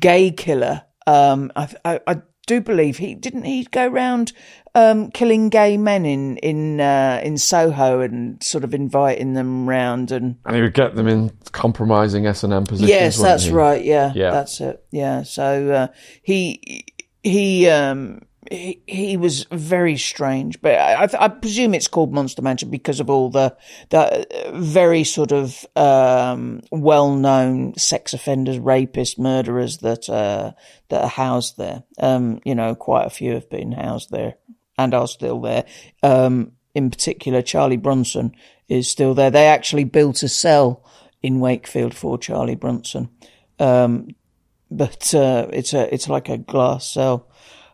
gay 0.00 0.32
killer. 0.32 0.82
Um, 1.06 1.52
I, 1.54 1.68
I, 1.84 2.00
I 2.04 2.22
do 2.46 2.60
believe 2.60 2.96
he 2.98 3.14
didn't 3.14 3.44
he 3.44 3.62
go 3.62 3.86
round 3.86 4.32
um, 4.74 5.10
killing 5.10 5.48
gay 5.48 5.76
men 5.76 6.04
in 6.06 6.36
in 6.38 6.80
uh, 6.80 7.20
in 7.24 7.38
Soho 7.38 8.00
and 8.00 8.42
sort 8.42 8.64
of 8.64 8.74
inviting 8.74 9.34
them 9.34 9.68
round 9.68 10.10
and 10.12 10.36
and 10.44 10.56
he 10.56 10.62
would 10.62 10.74
get 10.74 10.94
them 10.94 11.08
in 11.08 11.30
compromising 11.52 12.26
S 12.26 12.44
and 12.44 12.52
M 12.52 12.64
positions. 12.64 12.88
yes, 12.90 13.18
that's 13.20 13.44
he? 13.44 13.52
right. 13.52 13.84
Yeah, 13.84 14.12
Yeah. 14.14 14.30
that's 14.30 14.60
it. 14.60 14.84
Yeah, 14.90 15.22
so 15.22 15.70
uh, 15.70 15.86
he 16.22 16.84
he 17.22 17.68
um. 17.68 18.22
He, 18.50 18.82
he 18.86 19.16
was 19.18 19.44
very 19.52 19.96
strange, 19.98 20.60
but 20.62 20.74
I, 20.74 21.04
I, 21.04 21.08
I 21.26 21.28
presume 21.28 21.72
it's 21.74 21.86
called 21.86 22.12
Monster 22.12 22.40
Mansion 22.42 22.68
because 22.70 22.98
of 22.98 23.08
all 23.08 23.30
the 23.30 23.54
the 23.90 24.26
very 24.54 25.04
sort 25.04 25.30
of 25.30 25.64
um, 25.76 26.62
well-known 26.72 27.74
sex 27.76 28.12
offenders, 28.12 28.58
rapists, 28.58 29.18
murderers 29.18 29.78
that 29.78 30.08
uh, 30.08 30.52
that 30.88 31.02
are 31.04 31.08
housed 31.08 31.58
there. 31.58 31.84
Um, 32.00 32.40
you 32.44 32.54
know, 32.56 32.74
quite 32.74 33.06
a 33.06 33.10
few 33.10 33.34
have 33.34 33.48
been 33.50 33.72
housed 33.72 34.10
there 34.10 34.34
and 34.80 34.94
are 34.94 35.08
still 35.08 35.40
there. 35.40 35.64
Um, 36.02 36.52
in 36.74 36.90
particular, 36.90 37.42
Charlie 37.42 37.76
Bronson 37.76 38.32
is 38.68 38.88
still 38.88 39.14
there. 39.14 39.30
They 39.30 39.46
actually 39.46 39.84
built 39.84 40.22
a 40.22 40.28
cell 40.28 40.84
in 41.22 41.40
Wakefield 41.40 41.94
for 41.94 42.16
Charlie 42.18 42.54
Bronson, 42.54 43.10
um, 43.58 44.08
but 44.70 45.14
uh, 45.14 45.48
it's 45.52 45.74
a 45.74 45.92
it's 45.92 46.08
like 46.08 46.28
a 46.28 46.38
glass 46.38 46.86
cell. 46.86 47.28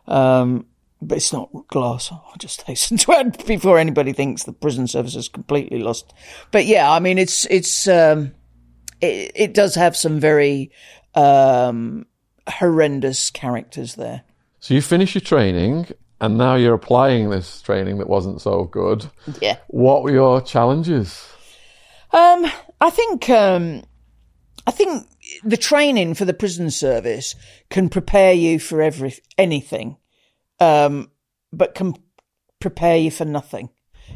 Um, 0.07 0.65
but 1.01 1.17
it's 1.17 1.31
not 1.31 1.49
glass. 1.67 2.11
I'll 2.11 2.33
just 2.39 2.61
hasten 2.67 2.97
to 2.97 3.13
add 3.13 3.45
before 3.45 3.77
anybody 3.77 4.13
thinks 4.13 4.43
the 4.43 4.53
prison 4.53 4.87
service 4.87 5.15
is 5.15 5.29
completely 5.29 5.79
lost. 5.79 6.13
But 6.51 6.65
yeah, 6.65 6.91
I 6.91 6.99
mean, 6.99 7.17
it's 7.17 7.45
it's 7.45 7.87
um, 7.87 8.33
it, 8.99 9.31
it 9.35 9.53
does 9.53 9.75
have 9.75 9.95
some 9.95 10.19
very 10.19 10.71
um, 11.15 12.05
horrendous 12.47 13.29
characters 13.29 13.95
there. 13.95 14.23
So 14.59 14.73
you 14.73 14.81
finish 14.81 15.13
your 15.15 15.21
training, 15.21 15.87
and 16.19 16.37
now 16.37 16.55
you're 16.55 16.73
applying 16.73 17.29
this 17.29 17.61
training 17.61 17.99
that 17.99 18.09
wasn't 18.09 18.41
so 18.41 18.65
good. 18.65 19.05
Yeah. 19.41 19.57
What 19.67 20.03
were 20.03 20.11
your 20.11 20.41
challenges? 20.41 21.27
Um, 22.11 22.45
I 22.81 22.89
think 22.89 23.29
um, 23.29 23.83
I 24.65 24.71
think 24.71 25.07
the 25.43 25.57
training 25.57 26.13
for 26.13 26.25
the 26.25 26.33
prison 26.33 26.71
service 26.71 27.35
can 27.69 27.89
prepare 27.89 28.33
you 28.33 28.59
for 28.59 28.81
every 28.81 29.15
anything, 29.37 29.97
um, 30.59 31.11
but 31.51 31.75
can 31.75 31.95
prepare 32.59 32.97
you 32.97 33.11
for 33.11 33.25
nothing. 33.25 33.69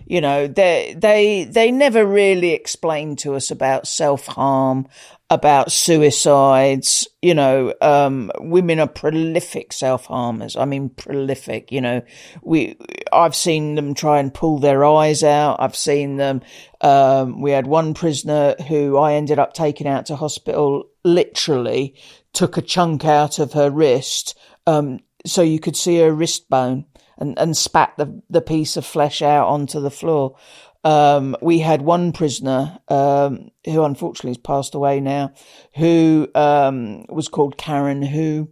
You 0.06 0.22
know, 0.22 0.48
they 0.48 0.96
they 0.98 1.44
they 1.44 1.72
never 1.72 2.06
really 2.06 2.52
explained 2.52 3.20
to 3.20 3.36
us 3.36 3.52
about 3.52 3.88
self 3.88 4.26
harm, 4.26 4.88
about 5.32 5.72
suicides. 5.72 7.08
You 7.22 7.34
know, 7.34 7.74
um, 7.80 8.32
women 8.40 8.82
are 8.82 8.88
prolific 8.88 9.72
self 9.72 10.06
harmers. 10.06 10.58
I 10.58 10.66
mean, 10.66 10.90
prolific. 10.90 11.72
You 11.72 11.80
know, 11.80 12.02
we 12.44 12.78
I've 13.14 13.36
seen 13.36 13.76
them 13.76 13.94
try 13.94 14.20
and 14.20 14.34
pull 14.34 14.60
their 14.60 14.84
eyes 14.84 15.24
out. 15.24 15.62
I've 15.62 15.76
seen 15.76 16.18
them. 16.18 16.42
Um, 16.82 17.42
we 17.42 17.52
had 17.52 17.66
one 17.66 17.94
prisoner 17.94 18.56
who 18.68 18.98
I 18.98 19.14
ended 19.14 19.40
up 19.40 19.54
taking 19.54 19.88
out 19.88 20.06
to 20.08 20.18
hospital. 20.18 20.90
Literally, 21.06 21.96
took 22.34 22.58
a 22.58 22.62
chunk 22.62 23.06
out 23.06 23.40
of 23.40 23.54
her 23.54 23.72
wrist, 23.72 24.38
um, 24.68 25.00
so 25.26 25.42
you 25.42 25.60
could 25.60 25.78
see 25.78 26.00
her 26.00 26.12
wrist 26.12 26.50
bone 26.50 26.86
and, 27.18 27.40
and 27.40 27.56
spat 27.56 27.94
the, 27.98 28.22
the 28.30 28.42
piece 28.42 28.76
of 28.76 28.86
flesh 28.86 29.22
out 29.22 29.48
onto 29.48 29.80
the 29.80 29.92
floor. 29.92 30.36
Um, 30.84 31.36
we 31.42 31.60
had 31.60 31.82
one 31.84 32.12
prisoner, 32.12 32.80
um, 32.88 33.52
who 33.66 33.84
unfortunately 33.84 34.32
has 34.32 34.38
passed 34.38 34.74
away 34.74 35.00
now, 35.00 35.34
who, 35.76 36.28
um, 36.34 37.06
was 37.08 37.28
called 37.28 37.58
Karen, 37.58 38.02
who, 38.02 38.50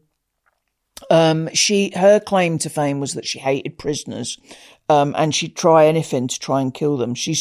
um, 1.09 1.49
she, 1.53 1.91
her 1.95 2.19
claim 2.19 2.57
to 2.59 2.69
fame 2.69 2.99
was 2.99 3.13
that 3.13 3.25
she 3.25 3.39
hated 3.39 3.79
prisoners, 3.79 4.37
um, 4.89 5.15
and 5.17 5.33
she'd 5.33 5.55
try 5.55 5.85
anything 5.85 6.27
to 6.27 6.39
try 6.39 6.61
and 6.61 6.73
kill 6.73 6.97
them. 6.97 7.15
She 7.15 7.35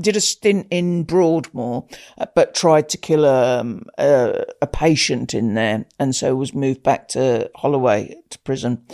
did 0.00 0.16
a 0.16 0.20
stint 0.20 0.66
in 0.70 1.04
Broadmoor, 1.04 1.86
uh, 2.18 2.26
but 2.34 2.54
tried 2.54 2.88
to 2.90 2.98
kill 2.98 3.24
um, 3.24 3.84
a, 3.98 4.44
a 4.60 4.66
patient 4.66 5.34
in 5.34 5.54
there, 5.54 5.86
and 5.98 6.14
so 6.14 6.34
was 6.34 6.54
moved 6.54 6.82
back 6.82 7.08
to 7.08 7.50
Holloway 7.54 8.16
to 8.30 8.38
prison. 8.40 8.84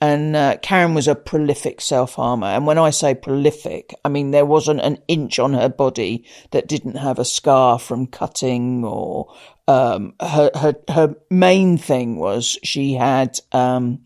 And 0.00 0.36
uh, 0.36 0.58
Karen 0.62 0.94
was 0.94 1.08
a 1.08 1.16
prolific 1.16 1.80
self 1.80 2.14
harmer. 2.14 2.46
And 2.46 2.66
when 2.66 2.78
I 2.78 2.90
say 2.90 3.14
prolific, 3.14 3.94
I 4.04 4.08
mean 4.08 4.30
there 4.30 4.46
wasn't 4.46 4.80
an 4.80 4.98
inch 5.08 5.38
on 5.38 5.54
her 5.54 5.68
body 5.68 6.24
that 6.52 6.68
didn't 6.68 6.96
have 6.96 7.18
a 7.18 7.24
scar 7.24 7.78
from 7.78 8.06
cutting 8.06 8.84
or 8.84 9.34
um, 9.66 10.14
her, 10.20 10.50
her, 10.54 10.74
her 10.88 11.14
main 11.30 11.76
thing 11.78 12.16
was 12.16 12.58
she 12.62 12.94
had, 12.94 13.38
um, 13.52 14.00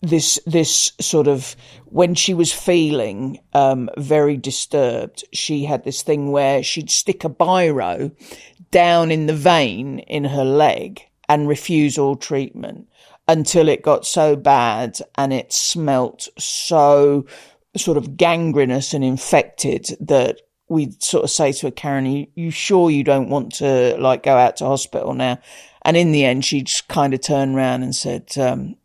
this, 0.00 0.38
this 0.46 0.92
sort 1.00 1.28
of, 1.28 1.54
when 1.84 2.14
she 2.14 2.32
was 2.32 2.52
feeling, 2.52 3.40
um, 3.52 3.90
very 3.98 4.36
disturbed, 4.38 5.24
she 5.32 5.64
had 5.64 5.84
this 5.84 6.02
thing 6.02 6.32
where 6.32 6.62
she'd 6.62 6.90
stick 6.90 7.24
a 7.24 7.28
biro 7.28 8.10
down 8.70 9.10
in 9.10 9.26
the 9.26 9.34
vein 9.34 9.98
in 9.98 10.24
her 10.24 10.44
leg 10.44 11.02
and 11.28 11.48
refuse 11.48 11.98
all 11.98 12.16
treatment 12.16 12.88
until 13.26 13.68
it 13.68 13.82
got 13.82 14.06
so 14.06 14.36
bad 14.36 14.98
and 15.16 15.32
it 15.32 15.52
smelt 15.52 16.28
so 16.38 17.26
sort 17.76 17.96
of 17.96 18.16
gangrenous 18.16 18.94
and 18.94 19.04
infected 19.04 19.96
that 20.00 20.40
we'd 20.68 21.02
sort 21.02 21.24
of 21.24 21.30
say 21.30 21.52
to 21.52 21.66
her, 21.66 21.70
Karen, 21.70 22.06
you, 22.06 22.26
you 22.34 22.50
sure 22.50 22.90
you 22.90 23.04
don't 23.04 23.28
want 23.28 23.54
to 23.54 23.96
like 23.98 24.22
go 24.22 24.36
out 24.36 24.56
to 24.56 24.66
hospital 24.66 25.14
now? 25.14 25.38
And 25.82 25.96
in 25.96 26.12
the 26.12 26.24
end, 26.24 26.44
she 26.44 26.62
just 26.62 26.88
kind 26.88 27.12
of 27.12 27.20
turned 27.20 27.54
around 27.56 27.82
and 27.82 27.94
said, 27.94 28.36
um, 28.38 28.76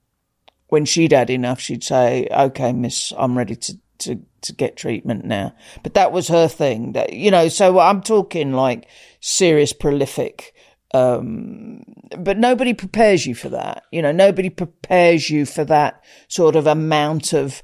when 0.67 0.85
she'd 0.85 1.11
had 1.11 1.29
enough, 1.29 1.59
she'd 1.59 1.83
say, 1.83 2.27
okay, 2.31 2.73
miss, 2.73 3.13
I'm 3.17 3.37
ready 3.37 3.55
to, 3.55 3.77
to, 3.99 4.19
to 4.41 4.53
get 4.53 4.77
treatment 4.77 5.25
now. 5.25 5.53
But 5.83 5.93
that 5.93 6.11
was 6.11 6.27
her 6.27 6.47
thing 6.47 6.93
that, 6.93 7.13
you 7.13 7.31
know, 7.31 7.47
so 7.47 7.79
I'm 7.79 8.01
talking 8.01 8.53
like 8.53 8.87
serious 9.19 9.73
prolific, 9.73 10.53
um, 10.93 11.83
but 12.17 12.37
nobody 12.37 12.73
prepares 12.73 13.25
you 13.25 13.35
for 13.35 13.49
that. 13.49 13.83
You 13.91 14.01
know, 14.01 14.11
nobody 14.11 14.49
prepares 14.49 15.29
you 15.29 15.45
for 15.45 15.63
that 15.65 16.03
sort 16.27 16.55
of 16.55 16.67
amount 16.67 17.33
of 17.33 17.61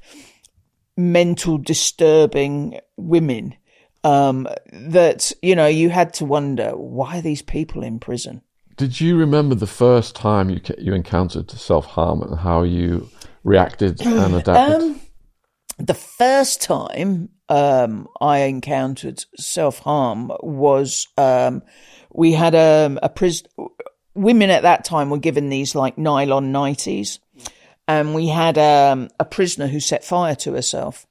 mental 0.96 1.58
disturbing 1.58 2.80
women. 2.96 3.54
Um, 4.04 4.46
that, 4.72 5.32
you 5.42 5.56
know, 5.56 5.66
you 5.66 5.90
had 5.90 6.14
to 6.14 6.24
wonder, 6.24 6.70
why 6.70 7.18
are 7.18 7.22
these 7.22 7.42
people 7.42 7.82
in 7.82 7.98
prison? 7.98 8.42
Did 8.76 9.00
you 9.00 9.16
remember 9.16 9.54
the 9.54 9.66
first 9.66 10.14
time 10.14 10.50
you 10.50 10.60
you 10.78 10.94
encountered 10.94 11.50
self 11.50 11.86
harm 11.86 12.22
and 12.22 12.38
how 12.38 12.62
you 12.62 13.08
reacted 13.42 14.00
and 14.06 14.34
adapted? 14.34 14.82
Um, 14.82 15.00
the 15.78 15.94
first 15.94 16.62
time 16.62 17.30
um, 17.48 18.06
I 18.20 18.40
encountered 18.40 19.24
self 19.36 19.78
harm 19.80 20.30
was 20.40 21.08
um, 21.16 21.62
we 22.16 22.32
had 22.32 22.54
a, 22.54 22.98
a 23.02 23.08
prison. 23.08 23.46
Women 24.14 24.48
at 24.48 24.62
that 24.62 24.84
time 24.84 25.10
were 25.10 25.18
given 25.18 25.50
these 25.50 25.74
like 25.74 25.98
nylon 25.98 26.52
nighties, 26.52 27.18
and 27.86 28.14
we 28.14 28.28
had 28.28 28.56
um, 28.56 29.10
a 29.20 29.24
prisoner 29.24 29.66
who 29.66 29.80
set 29.80 30.04
fire 30.04 30.34
to 30.36 30.54
herself. 30.54 31.06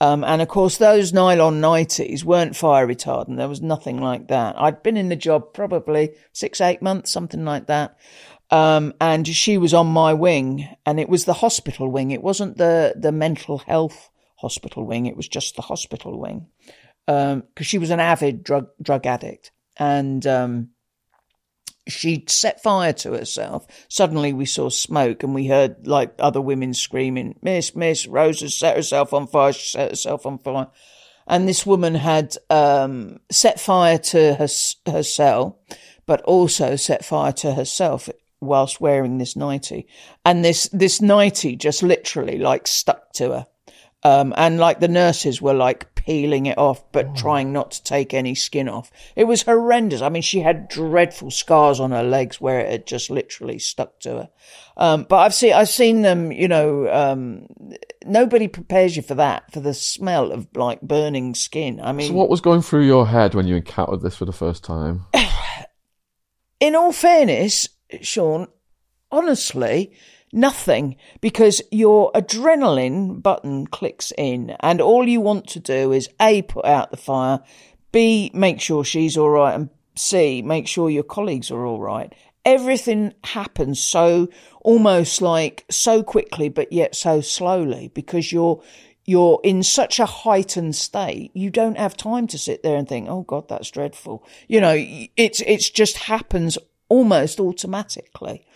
Um, 0.00 0.24
and 0.24 0.42
of 0.42 0.48
course, 0.48 0.76
those 0.76 1.12
nylon 1.12 1.60
nighties 1.60 2.24
weren't 2.24 2.56
fire 2.56 2.86
retardant. 2.86 3.36
There 3.36 3.48
was 3.48 3.62
nothing 3.62 4.00
like 4.00 4.28
that. 4.28 4.60
I'd 4.60 4.82
been 4.82 4.96
in 4.96 5.08
the 5.08 5.16
job 5.16 5.54
probably 5.54 6.14
six, 6.32 6.60
eight 6.60 6.82
months, 6.82 7.10
something 7.10 7.44
like 7.44 7.68
that. 7.68 7.96
Um, 8.50 8.92
and 9.00 9.26
she 9.26 9.56
was 9.56 9.72
on 9.72 9.86
my 9.86 10.12
wing, 10.12 10.68
and 10.84 11.00
it 11.00 11.08
was 11.08 11.24
the 11.24 11.32
hospital 11.32 11.88
wing. 11.88 12.10
It 12.10 12.22
wasn't 12.22 12.58
the 12.58 12.94
the 12.96 13.12
mental 13.12 13.58
health 13.58 14.10
hospital 14.36 14.84
wing. 14.84 15.06
It 15.06 15.16
was 15.16 15.28
just 15.28 15.56
the 15.56 15.62
hospital 15.62 16.20
wing 16.20 16.48
because 17.06 17.32
um, 17.32 17.44
she 17.62 17.78
was 17.78 17.90
an 17.90 18.00
avid 18.00 18.44
drug 18.44 18.68
drug 18.82 19.06
addict 19.06 19.50
and 19.76 20.26
um, 20.26 20.70
she 21.88 22.24
set 22.28 22.62
fire 22.62 22.92
to 22.92 23.12
herself. 23.12 23.66
Suddenly 23.88 24.32
we 24.32 24.46
saw 24.46 24.68
smoke 24.68 25.22
and 25.22 25.34
we 25.34 25.46
heard 25.46 25.86
like 25.86 26.14
other 26.18 26.40
women 26.40 26.74
screaming, 26.74 27.38
Miss, 27.42 27.74
Miss, 27.74 28.06
Rose 28.06 28.40
has 28.40 28.56
set 28.56 28.76
herself 28.76 29.12
on 29.12 29.26
fire, 29.26 29.52
she 29.52 29.70
set 29.70 29.90
herself 29.90 30.26
on 30.26 30.38
fire. 30.38 30.68
And 31.26 31.48
this 31.48 31.64
woman 31.64 31.94
had 31.94 32.36
um, 32.50 33.20
set 33.30 33.60
fire 33.60 33.98
to 33.98 34.34
her, 34.34 34.48
her 34.90 35.02
cell, 35.02 35.60
but 36.06 36.20
also 36.22 36.76
set 36.76 37.04
fire 37.04 37.32
to 37.32 37.54
herself 37.54 38.08
whilst 38.40 38.80
wearing 38.80 39.18
this 39.18 39.36
nightie. 39.36 39.86
And 40.24 40.44
this, 40.44 40.68
this 40.72 41.00
nightie 41.00 41.56
just 41.56 41.82
literally 41.82 42.38
like 42.38 42.66
stuck 42.66 43.12
to 43.14 43.30
her. 43.30 43.46
Um, 44.04 44.34
and 44.36 44.58
like 44.58 44.80
the 44.80 44.88
nurses 44.88 45.40
were 45.40 45.54
like 45.54 45.94
peeling 45.94 46.46
it 46.46 46.58
off, 46.58 46.90
but 46.92 47.06
oh. 47.06 47.14
trying 47.14 47.52
not 47.52 47.70
to 47.72 47.84
take 47.84 48.12
any 48.12 48.34
skin 48.34 48.68
off. 48.68 48.90
It 49.14 49.24
was 49.24 49.42
horrendous. 49.42 50.02
I 50.02 50.08
mean, 50.08 50.22
she 50.22 50.40
had 50.40 50.68
dreadful 50.68 51.30
scars 51.30 51.78
on 51.78 51.92
her 51.92 52.02
legs 52.02 52.40
where 52.40 52.60
it 52.60 52.70
had 52.70 52.86
just 52.86 53.10
literally 53.10 53.58
stuck 53.58 54.00
to 54.00 54.10
her. 54.10 54.30
Um, 54.76 55.06
but 55.08 55.18
I've 55.18 55.34
seen, 55.34 55.52
I've 55.52 55.68
seen 55.68 56.02
them, 56.02 56.32
you 56.32 56.48
know, 56.48 56.92
um, 56.92 57.46
nobody 58.04 58.48
prepares 58.48 58.96
you 58.96 59.02
for 59.02 59.14
that, 59.14 59.52
for 59.52 59.60
the 59.60 59.74
smell 59.74 60.32
of 60.32 60.48
like 60.56 60.80
burning 60.80 61.34
skin. 61.34 61.80
I 61.80 61.92
mean, 61.92 62.08
so 62.08 62.14
what 62.14 62.30
was 62.30 62.40
going 62.40 62.62
through 62.62 62.86
your 62.86 63.06
head 63.06 63.34
when 63.34 63.46
you 63.46 63.56
encountered 63.56 64.02
this 64.02 64.16
for 64.16 64.24
the 64.24 64.32
first 64.32 64.64
time? 64.64 65.04
In 66.60 66.74
all 66.74 66.92
fairness, 66.92 67.68
Shaun, 68.00 68.48
honestly, 69.10 69.92
Nothing, 70.32 70.96
because 71.20 71.60
your 71.70 72.10
adrenaline 72.12 73.22
button 73.22 73.66
clicks 73.66 74.12
in, 74.16 74.56
and 74.60 74.80
all 74.80 75.06
you 75.06 75.20
want 75.20 75.46
to 75.48 75.60
do 75.60 75.92
is 75.92 76.08
A, 76.20 76.42
put 76.42 76.64
out 76.64 76.90
the 76.90 76.96
fire, 76.96 77.40
B, 77.92 78.30
make 78.32 78.60
sure 78.60 78.82
she's 78.82 79.18
all 79.18 79.28
right, 79.28 79.54
and 79.54 79.68
C, 79.94 80.40
make 80.40 80.66
sure 80.66 80.88
your 80.88 81.02
colleagues 81.02 81.50
are 81.50 81.66
all 81.66 81.80
right. 81.80 82.14
Everything 82.44 83.12
happens 83.22 83.84
so 83.84 84.28
almost 84.62 85.20
like 85.20 85.64
so 85.70 86.02
quickly, 86.02 86.48
but 86.48 86.72
yet 86.72 86.94
so 86.94 87.20
slowly 87.20 87.88
because 87.94 88.32
you're 88.32 88.62
you're 89.04 89.40
in 89.42 89.62
such 89.62 89.98
a 89.98 90.06
heightened 90.06 90.76
state, 90.76 91.32
you 91.34 91.50
don't 91.50 91.76
have 91.76 91.96
time 91.96 92.26
to 92.28 92.38
sit 92.38 92.62
there 92.62 92.76
and 92.76 92.88
think, 92.88 93.08
"Oh 93.08 93.22
God, 93.22 93.48
that's 93.48 93.70
dreadful." 93.70 94.24
You 94.48 94.60
know, 94.60 94.74
it's 94.76 95.42
it's 95.46 95.68
just 95.70 95.98
happens 95.98 96.56
almost 96.88 97.38
automatically. 97.38 98.46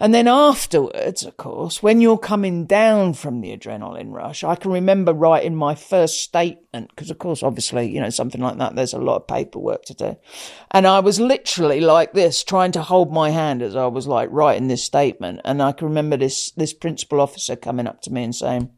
And 0.00 0.14
then 0.14 0.28
afterwards, 0.28 1.24
of 1.24 1.36
course, 1.36 1.82
when 1.82 2.00
you're 2.00 2.18
coming 2.18 2.66
down 2.66 3.14
from 3.14 3.40
the 3.40 3.56
adrenaline 3.56 4.12
rush, 4.12 4.44
I 4.44 4.54
can 4.54 4.70
remember 4.70 5.12
writing 5.12 5.56
my 5.56 5.74
first 5.74 6.22
statement 6.22 6.90
because, 6.90 7.10
of 7.10 7.18
course, 7.18 7.42
obviously, 7.42 7.90
you 7.90 8.00
know, 8.00 8.10
something 8.10 8.40
like 8.40 8.58
that, 8.58 8.76
there's 8.76 8.92
a 8.92 8.98
lot 8.98 9.16
of 9.16 9.26
paperwork 9.26 9.84
to 9.86 9.94
do. 9.94 10.16
And 10.70 10.86
I 10.86 11.00
was 11.00 11.18
literally 11.18 11.80
like 11.80 12.12
this, 12.12 12.44
trying 12.44 12.70
to 12.72 12.82
hold 12.82 13.12
my 13.12 13.30
hand 13.30 13.60
as 13.60 13.74
I 13.74 13.86
was 13.86 14.06
like 14.06 14.28
writing 14.30 14.68
this 14.68 14.84
statement. 14.84 15.40
And 15.44 15.60
I 15.60 15.72
can 15.72 15.88
remember 15.88 16.16
this, 16.16 16.52
this 16.52 16.72
principal 16.72 17.20
officer 17.20 17.56
coming 17.56 17.88
up 17.88 18.00
to 18.02 18.12
me 18.12 18.22
and 18.22 18.34
saying, 18.34 18.70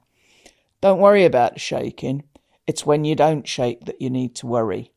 don't 0.81 1.01
worry 1.01 1.27
about 1.27 1.55
the 1.55 1.61
shaking. 1.61 2.25
It's 2.67 2.87
when 2.87 3.05
you 3.05 3.15
don't 3.15 3.47
shake 3.47 3.85
that 3.85 4.01
you 4.01 4.09
need 4.09 4.37
to 4.37 4.47
worry. 4.47 4.93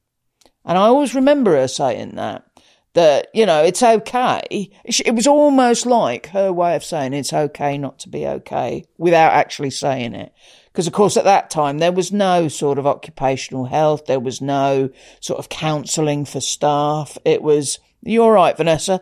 And 0.64 0.78
I 0.78 0.84
always 0.84 1.14
remember 1.14 1.58
her 1.58 1.68
saying 1.68 2.16
that 2.16 2.46
that, 2.94 3.28
you 3.34 3.46
know, 3.46 3.64
it's 3.64 3.82
okay. 3.82 4.70
It 4.84 5.16
was 5.16 5.28
almost 5.28 5.86
like 5.86 6.28
her 6.28 6.54
way 6.54 6.76
of 6.76 6.84
saying 6.84 7.14
it's 7.14 7.34
okay 7.34 7.78
not 7.78 8.00
to 8.00 8.10
be 8.10 8.26
okay 8.26 8.86
without 8.98 9.34
actually 9.34 9.72
saying 9.72 10.14
it. 10.14 10.32
Because, 10.72 10.88
of 10.88 10.94
course, 10.94 11.18
at 11.18 11.24
that 11.26 11.50
time, 11.50 11.78
there 11.78 11.92
was 11.92 12.12
no 12.12 12.48
sort 12.48 12.80
of 12.80 12.88
occupational 12.88 13.66
health. 13.66 14.06
There 14.06 14.20
was 14.20 14.42
no 14.42 14.90
sort 15.20 15.40
of 15.40 15.50
counselling 15.50 16.26
for 16.26 16.40
staff. 16.40 17.18
It 17.26 17.44
was, 17.44 17.80
you 18.02 18.24
all 18.24 18.32
right, 18.32 18.58
Vanessa? 18.58 19.02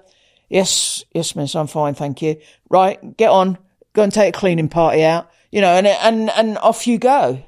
Yes, 0.49 1.05
yes, 1.13 1.33
miss, 1.33 1.55
I'm 1.55 1.67
fine, 1.67 1.93
thank 1.93 2.21
you. 2.21 2.41
Right, 2.69 3.15
get 3.15 3.29
on, 3.29 3.57
go 3.93 4.03
and 4.03 4.11
take 4.11 4.35
a 4.35 4.37
cleaning 4.37 4.67
party 4.67 5.01
out, 5.01 5.31
you 5.49 5.61
know, 5.61 5.71
and, 5.71 5.87
and, 5.87 6.29
and 6.31 6.57
off 6.57 6.87
you 6.87 6.97
go. 6.97 7.41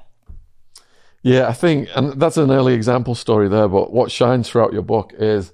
Yeah, 1.22 1.46
I 1.46 1.52
think, 1.52 1.88
and 1.94 2.18
that's 2.18 2.38
an 2.38 2.50
early 2.50 2.72
example 2.72 3.14
story 3.14 3.48
there, 3.48 3.68
but 3.68 3.92
what 3.92 4.10
shines 4.10 4.48
throughout 4.48 4.72
your 4.72 4.82
book 4.82 5.12
is 5.18 5.52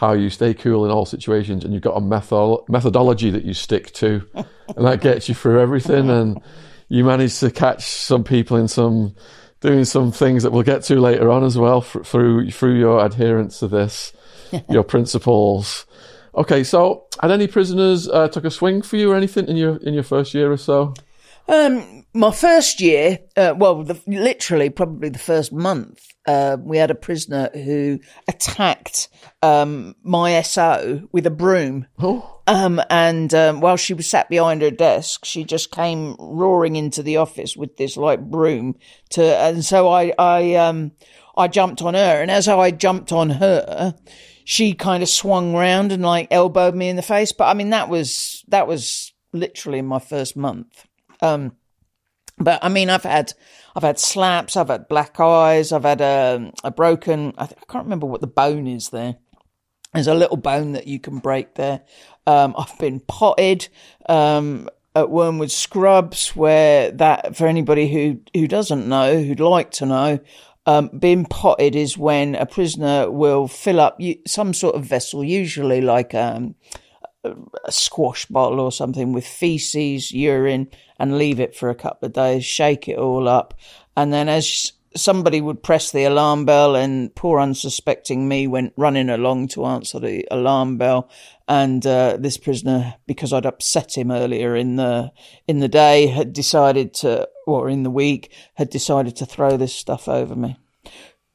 how 0.00 0.14
you 0.14 0.30
stay 0.30 0.54
cool 0.54 0.86
in 0.86 0.90
all 0.90 1.04
situations 1.04 1.62
and 1.62 1.74
you've 1.74 1.82
got 1.82 1.94
a 1.94 2.00
method- 2.00 2.64
methodology 2.68 3.28
that 3.28 3.44
you 3.44 3.52
stick 3.52 3.92
to 3.92 4.26
and 4.34 4.86
that 4.86 5.02
gets 5.02 5.28
you 5.28 5.34
through 5.34 5.60
everything 5.60 6.08
and 6.08 6.40
you 6.88 7.04
manage 7.04 7.38
to 7.38 7.50
catch 7.50 7.84
some 7.84 8.24
people 8.24 8.56
in 8.56 8.66
some 8.66 9.14
doing 9.60 9.84
some 9.84 10.10
things 10.10 10.42
that 10.42 10.52
we'll 10.52 10.62
get 10.62 10.82
to 10.82 10.98
later 10.98 11.30
on 11.30 11.44
as 11.44 11.58
well 11.58 11.82
through 11.82 12.50
through 12.50 12.78
your 12.78 13.04
adherence 13.04 13.58
to 13.58 13.68
this 13.68 14.14
your 14.70 14.82
principles. 14.82 15.84
Okay 16.34 16.64
so 16.64 17.06
had 17.20 17.30
any 17.30 17.46
prisoners 17.46 18.08
uh, 18.08 18.26
took 18.28 18.46
a 18.46 18.50
swing 18.50 18.80
for 18.80 18.96
you 18.96 19.12
or 19.12 19.16
anything 19.16 19.48
in 19.48 19.56
your 19.58 19.76
in 19.76 19.92
your 19.92 20.02
first 20.02 20.32
year 20.32 20.50
or 20.50 20.56
so? 20.56 20.94
Um, 21.46 22.06
my 22.14 22.30
first 22.30 22.80
year, 22.80 23.18
uh, 23.36 23.54
well, 23.56 23.82
the, 23.82 24.00
literally 24.06 24.70
probably 24.70 25.08
the 25.08 25.18
first 25.18 25.52
month, 25.52 26.06
uh, 26.30 26.56
we 26.62 26.78
had 26.78 26.92
a 26.92 26.94
prisoner 26.94 27.50
who 27.52 27.98
attacked 28.28 29.08
um, 29.42 29.96
my 30.04 30.40
SO 30.42 31.08
with 31.10 31.26
a 31.26 31.30
broom. 31.30 31.86
Oh. 31.98 32.40
Um, 32.46 32.80
and 32.88 33.34
um, 33.34 33.60
while 33.60 33.76
she 33.76 33.94
was 33.94 34.08
sat 34.08 34.28
behind 34.28 34.62
her 34.62 34.70
desk, 34.70 35.24
she 35.24 35.42
just 35.42 35.72
came 35.72 36.14
roaring 36.20 36.76
into 36.76 37.02
the 37.02 37.16
office 37.16 37.56
with 37.56 37.76
this 37.76 37.96
like 37.96 38.20
broom. 38.20 38.76
To 39.10 39.24
and 39.24 39.64
so 39.64 39.88
I 39.88 40.12
I 40.18 40.54
um 40.54 40.92
I 41.36 41.48
jumped 41.48 41.82
on 41.82 41.94
her, 41.94 42.22
and 42.22 42.30
as 42.30 42.46
I 42.46 42.70
jumped 42.70 43.10
on 43.10 43.30
her, 43.30 43.96
she 44.44 44.74
kind 44.74 45.02
of 45.02 45.08
swung 45.08 45.54
round 45.54 45.90
and 45.90 46.02
like 46.02 46.28
elbowed 46.30 46.76
me 46.76 46.88
in 46.88 46.96
the 46.96 47.02
face. 47.02 47.32
But 47.32 47.48
I 47.48 47.54
mean 47.54 47.70
that 47.70 47.88
was 47.88 48.44
that 48.48 48.68
was 48.68 49.12
literally 49.32 49.82
my 49.82 49.98
first 49.98 50.36
month. 50.36 50.86
Um, 51.20 51.56
but 52.40 52.64
I 52.64 52.70
mean, 52.70 52.88
I've 52.88 53.02
had, 53.02 53.34
I've 53.74 53.82
had 53.82 53.98
slaps, 53.98 54.56
I've 54.56 54.68
had 54.68 54.88
black 54.88 55.20
eyes, 55.20 55.72
I've 55.72 55.84
had 55.84 56.00
a, 56.00 56.52
a 56.64 56.70
broken, 56.70 57.34
I, 57.38 57.44
I 57.44 57.64
can't 57.68 57.84
remember 57.84 58.06
what 58.06 58.20
the 58.20 58.26
bone 58.26 58.66
is 58.66 58.90
there. 58.90 59.16
There's 59.94 60.06
a 60.06 60.14
little 60.14 60.36
bone 60.36 60.72
that 60.72 60.86
you 60.86 61.00
can 61.00 61.18
break 61.18 61.54
there. 61.54 61.82
Um, 62.26 62.54
I've 62.56 62.78
been 62.78 63.00
potted, 63.00 63.68
um, 64.08 64.68
at 64.94 65.10
Wormwood 65.10 65.50
Scrubs, 65.50 66.34
where 66.34 66.90
that, 66.92 67.36
for 67.36 67.46
anybody 67.46 67.88
who, 67.88 68.20
who 68.34 68.48
doesn't 68.48 68.88
know, 68.88 69.22
who'd 69.22 69.40
like 69.40 69.70
to 69.72 69.86
know, 69.86 70.20
um, 70.66 70.90
being 70.98 71.24
potted 71.24 71.74
is 71.74 71.96
when 71.96 72.34
a 72.34 72.46
prisoner 72.46 73.10
will 73.10 73.48
fill 73.48 73.80
up 73.80 74.00
some 74.26 74.52
sort 74.52 74.74
of 74.74 74.84
vessel, 74.84 75.24
usually 75.24 75.80
like, 75.80 76.14
um, 76.14 76.54
a 77.24 77.72
squash 77.72 78.26
bottle 78.26 78.60
or 78.60 78.72
something 78.72 79.12
with 79.12 79.26
feces, 79.26 80.12
urine, 80.12 80.68
and 80.98 81.18
leave 81.18 81.40
it 81.40 81.54
for 81.54 81.70
a 81.70 81.74
couple 81.74 82.06
of 82.06 82.12
days, 82.12 82.44
shake 82.44 82.88
it 82.88 82.98
all 82.98 83.28
up. 83.28 83.54
And 83.96 84.12
then 84.12 84.28
as 84.28 84.72
somebody 84.96 85.40
would 85.40 85.62
press 85.62 85.92
the 85.92 86.04
alarm 86.04 86.44
bell 86.44 86.74
and 86.74 87.14
poor 87.14 87.38
unsuspecting 87.38 88.26
me 88.26 88.46
went 88.46 88.72
running 88.76 89.08
along 89.08 89.48
to 89.48 89.64
answer 89.64 90.00
the 90.00 90.26
alarm 90.30 90.78
bell 90.78 91.08
and 91.46 91.86
uh, 91.86 92.16
this 92.18 92.36
prisoner 92.36 92.94
because 93.06 93.32
I'd 93.32 93.46
upset 93.46 93.96
him 93.96 94.10
earlier 94.10 94.56
in 94.56 94.76
the 94.76 95.12
in 95.46 95.60
the 95.60 95.68
day 95.68 96.08
had 96.08 96.32
decided 96.32 96.92
to 96.94 97.28
or 97.46 97.68
in 97.68 97.84
the 97.84 97.90
week 97.90 98.32
had 98.54 98.70
decided 98.70 99.14
to 99.16 99.26
throw 99.26 99.56
this 99.56 99.74
stuff 99.74 100.08
over 100.08 100.34
me 100.34 100.56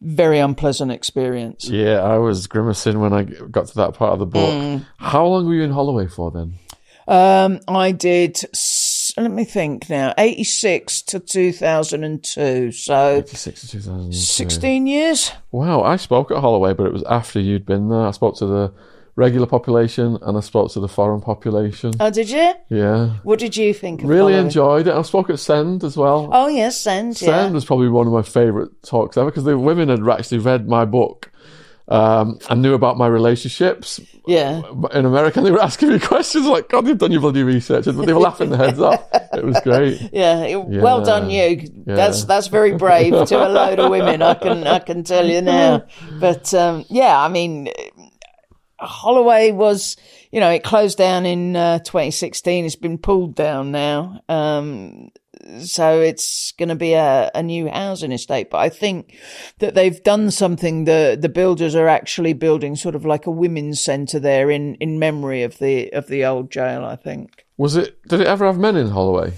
very 0.06 0.40
unpleasant 0.40 0.92
experience. 0.92 1.68
Yeah, 1.68 2.02
I 2.02 2.18
was 2.18 2.48
grimacing 2.48 3.00
when 3.00 3.12
I 3.12 3.24
got 3.24 3.68
to 3.68 3.76
that 3.76 3.96
part 3.96 4.14
of 4.14 4.20
the 4.20 4.26
book. 4.26 4.54
Mm. 4.54 4.86
How 4.98 5.26
long 5.26 5.48
were 5.48 5.56
you 5.56 5.64
in 5.64 5.72
Holloway 5.72 6.08
for 6.08 6.32
then? 6.32 6.54
Um, 7.08 7.60
I 7.68 7.92
did. 7.92 8.40
Let 9.18 9.32
me 9.32 9.46
think 9.46 9.90
now. 9.90 10.14
Eighty 10.18 10.44
six 10.44 11.02
to 11.04 11.20
two 11.20 11.52
thousand 11.52 12.04
and 12.04 12.24
two. 12.24 12.72
So 12.72 13.18
eighty 13.18 13.36
six 13.36 13.62
to 13.62 13.70
two 13.70 13.80
thousand. 13.80 14.14
Sixteen 14.14 14.88
years. 14.88 15.32
Wow, 15.52 15.84
I 15.84 15.98
spoke 15.98 16.32
at 16.32 16.38
Holloway, 16.38 16.74
but 16.74 16.88
it 16.88 16.94
was 16.94 17.04
after 17.04 17.40
you'd 17.40 17.66
been 17.66 17.90
there. 17.90 18.08
I 18.08 18.12
spoke 18.12 18.38
to 18.38 18.46
the 18.46 18.74
regular 19.16 19.48
population 19.48 20.18
and 20.22 20.38
I 20.38 20.42
spoke 20.42 20.72
to 20.74 20.80
the 20.80 20.88
foreign 20.88 21.22
population. 21.22 21.94
Oh, 22.00 22.10
did 22.10 22.30
you? 22.30 22.54
Yeah. 22.70 23.12
What 23.24 23.40
did 23.40 23.56
you 23.56 23.74
think? 23.74 24.02
really 24.04 24.34
enjoyed 24.34 24.88
it. 24.88 24.94
I 24.94 25.02
spoke 25.04 25.30
at 25.30 25.40
Send 25.40 25.84
as 25.84 25.96
well. 25.96 26.30
Oh 26.32 26.48
yes, 26.48 26.80
Send. 26.80 27.18
Send 27.18 27.30
yeah. 27.32 27.50
was 27.50 27.66
probably 27.66 27.90
one 27.90 28.08
of 28.08 28.14
my 28.14 28.24
favourite 28.24 28.70
talks 28.84 29.18
ever 29.18 29.30
because 29.30 29.46
the 29.46 29.58
women 29.58 29.90
had 29.90 30.08
actually 30.08 30.40
read 30.40 30.68
my 30.68 30.86
book. 30.86 31.32
Um, 31.88 32.40
and 32.50 32.64
knew 32.64 32.74
about 32.74 32.98
my 32.98 33.06
relationships. 33.06 34.02
Yeah. 34.26 34.64
In 34.92 35.06
America, 35.06 35.40
they 35.40 35.52
were 35.52 35.62
asking 35.62 35.90
me 35.90 36.00
questions 36.14 36.48
like, 36.48 36.68
God, 36.68 36.88
you've 36.88 36.98
done 36.98 37.12
your 37.12 37.22
bloody 37.22 37.44
research. 37.44 37.86
But 37.86 38.08
they 38.08 38.14
were 38.14 38.22
laughing 38.22 38.50
their 38.50 38.58
heads 38.58 38.80
off. 38.80 39.08
It 39.34 39.46
was 39.46 39.60
great. 39.62 40.02
Yeah. 40.12 40.48
yeah. 40.48 40.82
Well 40.82 41.06
done, 41.06 41.30
you. 41.30 41.70
Yeah. 41.86 41.96
That's, 41.96 42.24
that's 42.24 42.48
very 42.48 42.72
brave 42.76 43.28
to 43.28 43.38
a 43.38 43.50
load 43.50 43.80
of 43.80 43.92
women. 43.92 44.24
I 44.24 44.34
can, 44.34 44.66
I 44.66 44.80
can 44.80 45.04
tell 45.04 45.28
you 45.28 45.42
now. 45.42 45.86
But, 46.20 46.56
um, 46.56 46.86
yeah, 46.90 47.22
I 47.22 47.28
mean, 47.28 47.70
Holloway 48.86 49.52
was, 49.52 49.98
you 50.32 50.40
know, 50.40 50.50
it 50.50 50.64
closed 50.64 50.98
down 50.98 51.26
in 51.26 51.56
uh, 51.56 51.80
2016. 51.80 52.66
It's 52.66 52.76
been 52.76 52.98
pulled 52.98 53.36
down 53.36 53.72
now. 53.72 54.22
Um, 54.30 55.12
so 55.64 56.02
it's 56.02 56.54
going 56.54 56.70
to 56.70 56.76
be 56.76 56.94
a, 56.94 57.30
a 57.36 57.44
new 57.44 57.70
housing 57.70 58.12
estate. 58.12 58.50
But 58.50 58.60
I 58.60 58.70
think 58.70 59.18
that 59.60 59.76
they've 59.76 60.02
done 60.04 60.32
something. 60.32 60.86
The 60.86 61.18
the 61.20 61.30
builders 61.30 61.76
are 61.76 61.88
actually 61.88 62.34
building 62.34 62.76
sort 62.76 62.96
of 62.96 63.06
like 63.06 63.26
a 63.26 63.32
women's 63.32 63.82
centre 63.82 64.20
there 64.20 64.50
in, 64.50 64.76
in 64.76 65.00
memory 65.00 65.44
of 65.44 65.60
the 65.60 65.92
of 65.92 66.08
the 66.08 66.26
old 66.26 66.52
jail. 66.52 66.84
I 66.84 66.96
think. 66.96 67.46
Was 67.58 67.76
it? 67.76 68.02
Did 68.08 68.22
it 68.22 68.28
ever 68.28 68.46
have 68.46 68.58
men 68.58 68.76
in 68.76 68.90
Holloway? 68.90 69.34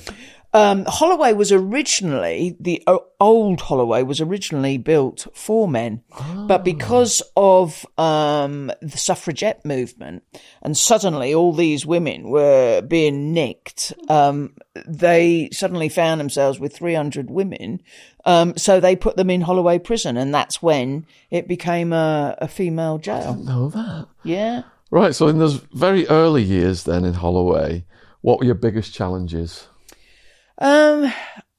Um, 0.53 0.85
Holloway 0.85 1.33
was 1.33 1.51
originally 1.51 2.55
the 2.59 2.81
old 3.19 3.61
Holloway 3.61 4.03
was 4.03 4.21
originally 4.21 4.77
built 4.77 5.27
for 5.33 5.67
men, 5.67 6.03
oh. 6.17 6.45
but 6.47 6.63
because 6.63 7.21
of 7.35 7.85
um, 7.97 8.71
the 8.81 8.97
suffragette 8.97 9.65
movement, 9.65 10.23
and 10.61 10.77
suddenly 10.77 11.33
all 11.33 11.51
these 11.53 11.85
women 11.85 12.29
were 12.29 12.81
being 12.81 13.33
nicked, 13.33 13.93
um, 14.09 14.55
they 14.87 15.49
suddenly 15.51 15.89
found 15.89 16.21
themselves 16.21 16.59
with 16.59 16.75
300 16.75 17.29
women. 17.29 17.81
Um, 18.23 18.55
so 18.57 18.79
they 18.79 18.95
put 18.95 19.17
them 19.17 19.29
in 19.29 19.41
Holloway 19.41 19.79
prison, 19.79 20.15
and 20.15 20.33
that's 20.33 20.61
when 20.61 21.05
it 21.29 21.47
became 21.47 21.91
a, 21.91 22.37
a 22.39 22.47
female 22.47 22.97
jail. 22.99 23.15
I 23.15 23.31
didn't 23.31 23.45
know 23.45 23.69
that. 23.69 24.07
Yeah. 24.23 24.63
Right. 24.91 25.13
So 25.13 25.27
in 25.27 25.39
those 25.39 25.55
very 25.73 26.07
early 26.07 26.43
years, 26.43 26.85
then 26.85 27.03
in 27.03 27.15
Holloway, 27.15 27.83
what 28.21 28.39
were 28.39 28.45
your 28.45 28.55
biggest 28.55 28.93
challenges? 28.93 29.67
Um, 30.59 31.11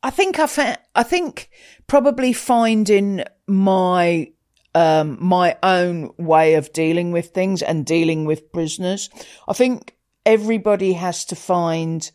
I 0.03 0.11
think 0.11 0.39
I 0.39 0.47
fa- 0.47 0.79
I 0.95 1.03
think 1.03 1.51
probably 1.87 2.33
finding 2.33 3.25
my 3.47 4.33
um 4.75 5.19
my 5.21 5.57
own 5.63 6.11
way 6.19 6.55
of 6.55 6.73
dealing 6.73 7.13
with 7.13 7.29
things 7.31 7.63
and 7.63 7.87
dealing 7.87 8.25
with 8.25 8.53
prisoners. 8.53 9.11
I 9.47 9.53
think 9.53 9.97
everybody 10.27 10.93
has 10.93 11.25
to 11.27 11.37
find 11.37 12.11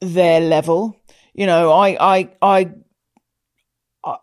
their 0.00 0.40
level. 0.40 1.00
You 1.34 1.46
know, 1.46 1.72
I 1.72 2.16
I 2.16 2.30
I 2.42 2.70
I, 4.04 4.16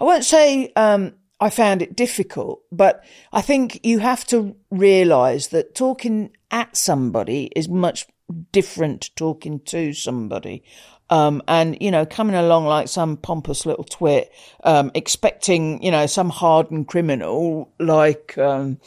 I 0.00 0.04
won't 0.04 0.24
say 0.24 0.72
um 0.74 1.14
I 1.38 1.50
found 1.50 1.82
it 1.82 1.96
difficult, 1.96 2.62
but 2.72 3.04
I 3.32 3.42
think 3.42 3.84
you 3.84 3.98
have 3.98 4.26
to 4.28 4.56
realize 4.70 5.48
that 5.48 5.74
talking 5.74 6.30
at 6.50 6.76
somebody 6.76 7.50
is 7.54 7.68
much 7.68 8.06
different 8.52 9.02
to 9.02 9.14
talking 9.14 9.60
to 9.66 9.92
somebody. 9.92 10.64
Um, 11.08 11.42
and, 11.46 11.78
you 11.80 11.90
know, 11.90 12.04
coming 12.04 12.34
along 12.34 12.66
like 12.66 12.88
some 12.88 13.16
pompous 13.16 13.64
little 13.64 13.84
twit, 13.84 14.32
um, 14.64 14.90
expecting, 14.94 15.82
you 15.82 15.90
know, 15.92 16.06
some 16.06 16.30
hardened 16.30 16.88
criminal 16.88 17.72
like, 17.78 18.36
um, 18.38 18.78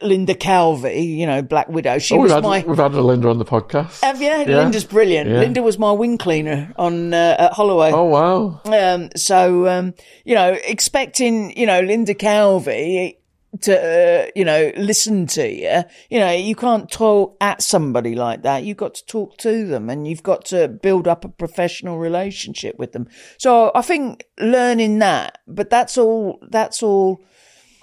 Linda 0.00 0.34
Calvey, 0.34 1.02
you 1.02 1.26
know, 1.26 1.42
Black 1.42 1.68
Widow. 1.68 1.98
She 1.98 2.14
oh, 2.14 2.20
was 2.20 2.32
had, 2.32 2.42
my. 2.42 2.64
We've 2.66 2.76
had 2.76 2.94
Linda 2.94 3.28
on 3.28 3.38
the 3.38 3.44
podcast. 3.44 4.00
Have 4.00 4.22
you? 4.22 4.28
Yeah. 4.28 4.44
Linda's 4.44 4.84
brilliant. 4.84 5.28
Yeah. 5.28 5.40
Linda 5.40 5.62
was 5.62 5.78
my 5.78 5.92
wing 5.92 6.18
cleaner 6.18 6.72
on 6.76 7.12
uh, 7.12 7.36
at 7.38 7.52
Holloway. 7.52 7.90
Oh 7.92 8.04
wow! 8.04 8.60
Um, 8.64 9.10
so 9.16 9.68
um, 9.68 9.94
you 10.24 10.34
know, 10.34 10.56
expecting 10.64 11.56
you 11.58 11.66
know 11.66 11.80
Linda 11.80 12.14
Calvey 12.14 13.19
to, 13.62 13.74
uh, 13.74 14.30
you 14.34 14.44
know, 14.44 14.72
listen 14.76 15.26
to 15.26 15.50
you. 15.50 15.82
You 16.08 16.20
know, 16.20 16.32
you 16.32 16.54
can't 16.54 16.90
talk 16.90 17.36
at 17.40 17.62
somebody 17.62 18.14
like 18.14 18.42
that. 18.42 18.64
You've 18.64 18.76
got 18.76 18.94
to 18.94 19.06
talk 19.06 19.36
to 19.38 19.66
them 19.66 19.90
and 19.90 20.06
you've 20.06 20.22
got 20.22 20.44
to 20.46 20.68
build 20.68 21.08
up 21.08 21.24
a 21.24 21.28
professional 21.28 21.98
relationship 21.98 22.78
with 22.78 22.92
them. 22.92 23.08
So 23.38 23.72
I 23.74 23.82
think 23.82 24.26
learning 24.38 25.00
that, 25.00 25.38
but 25.46 25.70
that's 25.70 25.98
all, 25.98 26.38
that's 26.48 26.82
all 26.82 27.22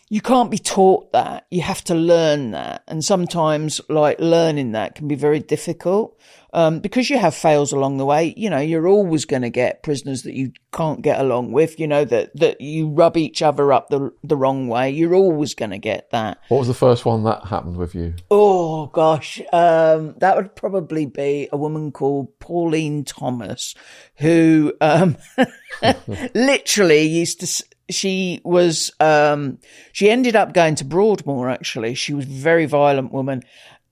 you 0.10 0.22
can't 0.22 0.50
be 0.50 0.58
taught 0.58 1.12
that. 1.12 1.48
You 1.52 1.62
have 1.62 1.84
to 1.86 1.96
learn 1.96 2.52
that. 2.52 2.84
And 2.88 3.04
sometimes 3.04 3.82
like 3.90 4.20
learning 4.20 4.72
that 4.72 4.96
can 4.96 5.08
be 5.08 5.16
very 5.16 5.40
difficult. 5.40 6.18
Um, 6.58 6.80
because 6.80 7.08
you 7.08 7.20
have 7.20 7.36
fails 7.36 7.72
along 7.72 7.98
the 7.98 8.06
way, 8.06 8.34
you 8.36 8.50
know, 8.50 8.58
you're 8.58 8.88
always 8.88 9.26
going 9.26 9.44
to 9.44 9.52
get 9.52 9.84
prisoners 9.84 10.24
that 10.24 10.34
you 10.34 10.54
can't 10.74 11.04
get 11.04 11.20
along 11.20 11.52
with, 11.52 11.80
you 11.80 11.86
know, 11.86 12.04
that, 12.06 12.36
that 12.36 12.60
you 12.60 12.90
rub 12.90 13.16
each 13.16 13.44
other 13.44 13.72
up 13.72 13.90
the, 13.90 14.12
the 14.24 14.36
wrong 14.36 14.68
way. 14.68 14.90
You're 14.90 15.14
always 15.14 15.54
going 15.54 15.70
to 15.70 15.78
get 15.78 16.10
that. 16.10 16.40
What 16.50 16.58
was 16.58 16.68
the 16.68 16.74
first 16.74 17.06
one 17.06 17.26
that 17.26 17.46
happened 17.46 17.78
with 17.78 17.94
you? 17.94 18.16
Oh 18.32 18.88
gosh. 18.88 19.40
Um, 19.54 20.16
that 20.18 20.36
would 20.36 20.56
probably 20.56 21.06
be 21.06 21.48
a 21.52 21.58
woman 21.58 21.92
called 21.92 22.40
Pauline 22.40 23.06
Thomas 23.06 23.76
who, 24.16 24.74
um, 24.82 25.16
literally 26.34 27.04
used 27.04 27.42
to, 27.42 27.66
she 27.92 28.42
was 28.44 28.92
um, 29.00 29.60
she 29.92 30.10
ended 30.10 30.36
up 30.36 30.56
going 30.56 30.74
to 30.74 30.86
Broadmoor 30.86 31.52
actually. 31.52 31.94
She 31.94 32.16
was 32.16 32.26
a 32.26 32.30
very 32.30 32.66
violent 32.66 33.14
woman 33.14 33.44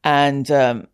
and 0.04 0.50
um, 0.50 0.88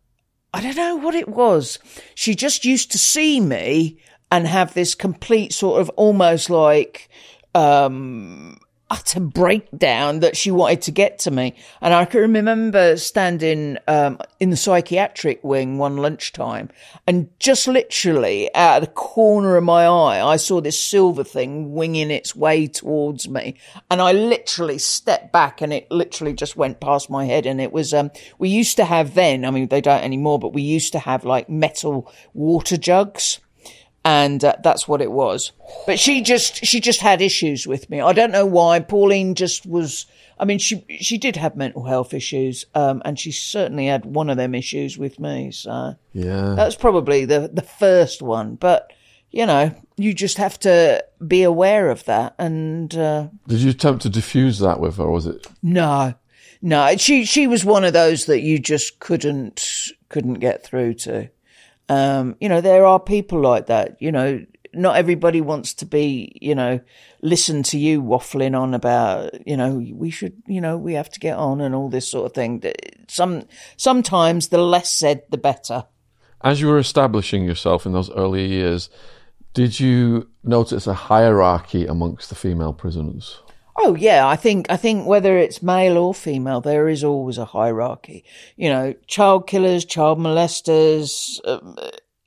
I 0.54 0.60
don't 0.60 0.76
know 0.76 0.96
what 0.96 1.14
it 1.14 1.28
was. 1.28 1.78
She 2.14 2.34
just 2.34 2.64
used 2.64 2.92
to 2.92 2.98
see 2.98 3.40
me 3.40 3.98
and 4.30 4.46
have 4.46 4.74
this 4.74 4.94
complete 4.94 5.52
sort 5.52 5.80
of 5.80 5.88
almost 5.90 6.50
like 6.50 7.08
um, 7.54 8.58
utter 8.92 9.20
breakdown 9.20 10.20
that 10.20 10.36
she 10.36 10.50
wanted 10.50 10.82
to 10.82 10.90
get 10.90 11.18
to 11.18 11.30
me. 11.30 11.56
And 11.80 11.94
I 11.94 12.04
can 12.04 12.20
remember 12.20 12.98
standing 12.98 13.78
um, 13.88 14.18
in 14.38 14.50
the 14.50 14.56
psychiatric 14.56 15.42
wing 15.42 15.78
one 15.78 15.96
lunchtime 15.96 16.68
and 17.06 17.30
just 17.38 17.66
literally 17.66 18.54
out 18.54 18.82
of 18.82 18.88
the 18.88 18.92
corner 18.92 19.56
of 19.56 19.64
my 19.64 19.86
eye, 19.86 20.22
I 20.22 20.36
saw 20.36 20.60
this 20.60 20.78
silver 20.78 21.24
thing 21.24 21.72
winging 21.72 22.10
its 22.10 22.36
way 22.36 22.66
towards 22.66 23.30
me. 23.30 23.56
And 23.90 24.02
I 24.02 24.12
literally 24.12 24.76
stepped 24.76 25.32
back 25.32 25.62
and 25.62 25.72
it 25.72 25.90
literally 25.90 26.34
just 26.34 26.54
went 26.54 26.78
past 26.78 27.08
my 27.08 27.24
head. 27.24 27.46
And 27.46 27.62
it 27.62 27.72
was, 27.72 27.94
um, 27.94 28.10
we 28.38 28.50
used 28.50 28.76
to 28.76 28.84
have 28.84 29.14
then, 29.14 29.46
I 29.46 29.50
mean, 29.50 29.68
they 29.68 29.80
don't 29.80 30.04
anymore, 30.04 30.38
but 30.38 30.52
we 30.52 30.60
used 30.60 30.92
to 30.92 30.98
have 30.98 31.24
like 31.24 31.48
metal 31.48 32.12
water 32.34 32.76
jugs 32.76 33.40
and 34.04 34.44
uh, 34.44 34.56
that's 34.62 34.88
what 34.88 35.00
it 35.00 35.12
was. 35.12 35.52
But 35.86 35.98
she 35.98 36.22
just 36.22 36.64
she 36.64 36.80
just 36.80 37.00
had 37.00 37.22
issues 37.22 37.66
with 37.66 37.88
me. 37.90 38.00
I 38.00 38.12
don't 38.12 38.32
know 38.32 38.46
why. 38.46 38.80
Pauline 38.80 39.34
just 39.34 39.66
was. 39.66 40.06
I 40.38 40.44
mean, 40.44 40.58
she 40.58 40.84
she 41.00 41.18
did 41.18 41.36
have 41.36 41.56
mental 41.56 41.84
health 41.84 42.12
issues, 42.14 42.66
um, 42.74 43.02
and 43.04 43.18
she 43.18 43.30
certainly 43.30 43.86
had 43.86 44.04
one 44.04 44.28
of 44.28 44.36
them 44.36 44.54
issues 44.54 44.98
with 44.98 45.20
me. 45.20 45.52
So 45.52 45.94
yeah, 46.12 46.54
that's 46.56 46.74
probably 46.74 47.24
the 47.24 47.50
the 47.52 47.62
first 47.62 48.22
one. 48.22 48.56
But 48.56 48.92
you 49.30 49.46
know, 49.46 49.74
you 49.96 50.12
just 50.12 50.36
have 50.38 50.58
to 50.60 51.04
be 51.26 51.42
aware 51.42 51.90
of 51.90 52.04
that. 52.04 52.34
And 52.38 52.94
uh, 52.96 53.28
did 53.46 53.60
you 53.60 53.70
attempt 53.70 54.02
to 54.02 54.10
diffuse 54.10 54.58
that 54.58 54.80
with 54.80 54.96
her, 54.96 55.08
was 55.08 55.26
it? 55.26 55.46
No, 55.62 56.14
no. 56.60 56.96
She 56.96 57.24
she 57.24 57.46
was 57.46 57.64
one 57.64 57.84
of 57.84 57.92
those 57.92 58.26
that 58.26 58.40
you 58.40 58.58
just 58.58 58.98
couldn't 58.98 59.92
couldn't 60.08 60.34
get 60.34 60.64
through 60.64 60.94
to. 60.94 61.30
Um, 61.88 62.36
you 62.40 62.48
know, 62.48 62.60
there 62.60 62.86
are 62.86 63.00
people 63.00 63.40
like 63.40 63.66
that. 63.66 63.96
You 64.00 64.12
know, 64.12 64.44
not 64.74 64.96
everybody 64.96 65.40
wants 65.40 65.74
to 65.74 65.86
be, 65.86 66.36
you 66.40 66.54
know, 66.54 66.80
listen 67.20 67.62
to 67.64 67.78
you 67.78 68.02
waffling 68.02 68.58
on 68.58 68.74
about, 68.74 69.46
you 69.46 69.56
know, 69.56 69.84
we 69.92 70.10
should, 70.10 70.42
you 70.46 70.60
know, 70.60 70.78
we 70.78 70.94
have 70.94 71.10
to 71.10 71.20
get 71.20 71.36
on 71.36 71.60
and 71.60 71.74
all 71.74 71.88
this 71.88 72.10
sort 72.10 72.26
of 72.26 72.32
thing. 72.32 72.62
Some 73.08 73.44
sometimes 73.76 74.48
the 74.48 74.58
less 74.58 74.90
said, 74.90 75.22
the 75.30 75.38
better. 75.38 75.84
As 76.42 76.60
you 76.60 76.68
were 76.68 76.78
establishing 76.78 77.44
yourself 77.44 77.86
in 77.86 77.92
those 77.92 78.10
early 78.10 78.46
years, 78.46 78.88
did 79.54 79.78
you 79.78 80.28
notice 80.42 80.86
a 80.86 80.94
hierarchy 80.94 81.86
amongst 81.86 82.30
the 82.30 82.34
female 82.34 82.72
prisoners? 82.72 83.40
Oh 83.76 83.94
yeah, 83.94 84.26
I 84.26 84.36
think 84.36 84.66
I 84.68 84.76
think 84.76 85.06
whether 85.06 85.38
it's 85.38 85.62
male 85.62 85.96
or 85.96 86.12
female, 86.14 86.60
there 86.60 86.88
is 86.88 87.02
always 87.02 87.38
a 87.38 87.46
hierarchy. 87.46 88.24
You 88.56 88.68
know, 88.68 88.94
child 89.06 89.46
killers, 89.46 89.84
child 89.84 90.18
molesters, 90.18 91.40
um, 91.46 91.76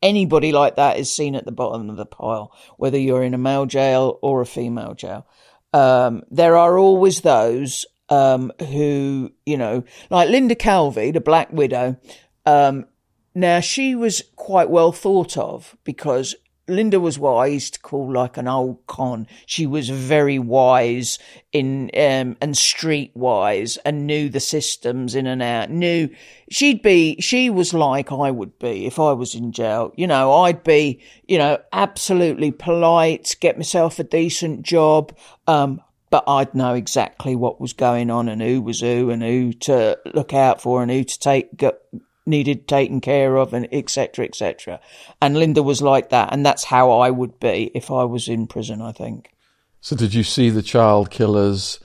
anybody 0.02 0.52
like 0.52 0.76
that 0.76 0.98
is 0.98 1.14
seen 1.14 1.36
at 1.36 1.46
the 1.46 1.52
bottom 1.52 1.90
of 1.90 1.98
the 1.98 2.06
pile, 2.06 2.52
whether 2.78 2.98
you're 2.98 3.24
in 3.24 3.34
a 3.34 3.40
male 3.40 3.66
jail 3.66 4.20
or 4.22 4.42
a 4.42 4.46
female 4.46 4.94
jail. 4.94 5.26
Um, 5.74 6.24
there 6.32 6.56
are 6.56 6.78
always 6.78 7.22
those 7.22 7.86
um, 8.10 8.52
who, 8.60 9.32
you 9.46 9.58
know, 9.58 9.84
like 10.10 10.30
Linda 10.30 10.56
Calvey, 10.56 11.12
the 11.12 11.22
Black 11.22 11.52
Widow. 11.52 11.98
Um, 12.46 12.86
now 13.34 13.60
she 13.60 13.96
was 13.96 14.24
quite 14.36 14.70
well 14.70 14.92
thought 14.92 15.38
of 15.38 15.76
because 15.84 16.36
Linda 16.68 17.00
was 17.00 17.20
what 17.20 17.34
I 17.34 17.48
used 17.48 17.76
to 17.76 17.80
call 17.80 18.12
like 18.12 18.38
an 18.38 18.48
old 18.48 18.86
con. 18.88 19.28
She 19.46 19.68
was 19.68 19.90
very 19.90 20.40
wise 20.40 21.20
in 21.52 21.92
um, 21.94 22.38
and 22.42 22.56
streetwise 22.56 23.78
and 23.86 24.08
knew 24.08 24.30
the 24.30 24.40
systems 24.40 25.14
in 25.16 25.28
and 25.28 25.44
out. 25.44 25.70
Knew 25.70 26.10
she'd 26.50 26.82
be. 26.82 27.20
She 27.22 27.50
was 27.50 27.74
like 27.74 28.12
I 28.12 28.32
would 28.32 28.58
be 28.58 28.86
if 28.88 29.00
I 29.00 29.14
was 29.14 29.36
in 29.36 29.52
jail. 29.52 29.94
You 29.96 30.08
know, 30.08 30.34
I'd 30.34 30.64
be. 30.64 31.02
You 31.28 31.38
know, 31.40 31.58
absolutely 31.74 32.52
polite, 32.52 33.36
get 33.40 33.58
myself 33.58 34.00
a 34.00 34.04
decent 34.04 34.62
job. 34.64 35.16
Um, 35.48 35.82
but 36.12 36.24
I'd 36.28 36.54
know 36.54 36.76
exactly 36.76 37.36
what 37.36 37.60
was 37.60 37.74
going 37.74 38.10
on 38.10 38.30
and 38.30 38.42
who 38.42 38.62
was 38.62 38.80
who 38.80 39.10
and 39.10 39.22
who 39.22 39.54
to 39.54 40.00
look 40.14 40.34
out 40.34 40.62
for 40.62 40.82
and 40.82 40.92
who 40.92 41.04
to 41.04 41.20
take 41.20 41.50
needed 42.26 42.68
taken 42.68 43.02
care 43.02 43.38
of 43.38 43.54
and 43.54 43.68
etc 43.72 44.26
etc 44.26 44.80
and 45.22 45.38
linda 45.38 45.62
was 45.62 45.82
like 45.82 46.10
that 46.10 46.32
and 46.32 46.46
that's 46.46 46.66
how 46.66 46.92
i 46.92 47.10
would 47.10 47.40
be 47.40 47.72
if 47.74 47.92
i 47.92 48.04
was 48.04 48.28
in 48.28 48.48
prison 48.48 48.82
i 48.82 48.92
think 48.92 49.32
so 49.82 49.96
did 49.96 50.14
you 50.14 50.24
see 50.24 50.50
the 50.50 50.62
child 50.62 51.10
killers 51.10 51.80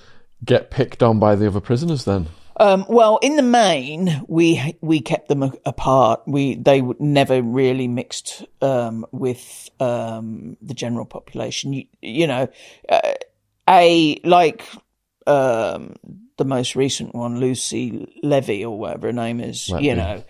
get 0.45 0.71
picked 0.71 1.03
on 1.03 1.19
by 1.19 1.35
the 1.35 1.47
other 1.47 1.61
prisoners 1.61 2.05
then 2.05 2.27
um, 2.61 2.85
well, 2.91 3.19
in 3.23 3.37
the 3.37 3.43
main, 3.43 4.23
we 4.29 4.77
we 4.83 5.01
kept 5.01 5.29
them 5.29 5.43
apart. 5.65 6.21
We 6.27 6.57
they 6.57 6.83
never 6.99 7.41
really 7.41 7.89
mixed 7.89 8.45
um, 8.61 9.07
with 9.13 9.71
um, 9.81 10.59
the 10.61 10.75
general 10.75 11.07
population. 11.07 11.73
You, 11.73 11.87
you 12.03 12.27
know, 12.27 12.49
uh, 12.87 13.13
a 13.67 14.21
like 14.25 14.69
um, 15.27 15.95
the 16.41 16.45
most 16.47 16.75
recent 16.75 17.15
one, 17.15 17.39
Lucy 17.39 18.11
Letby 18.25 18.63
or 18.63 18.79
whatever 18.79 19.09
her 19.09 19.13
name 19.13 19.41
is, 19.41 19.69
you 19.69 19.95
know, 19.95 20.25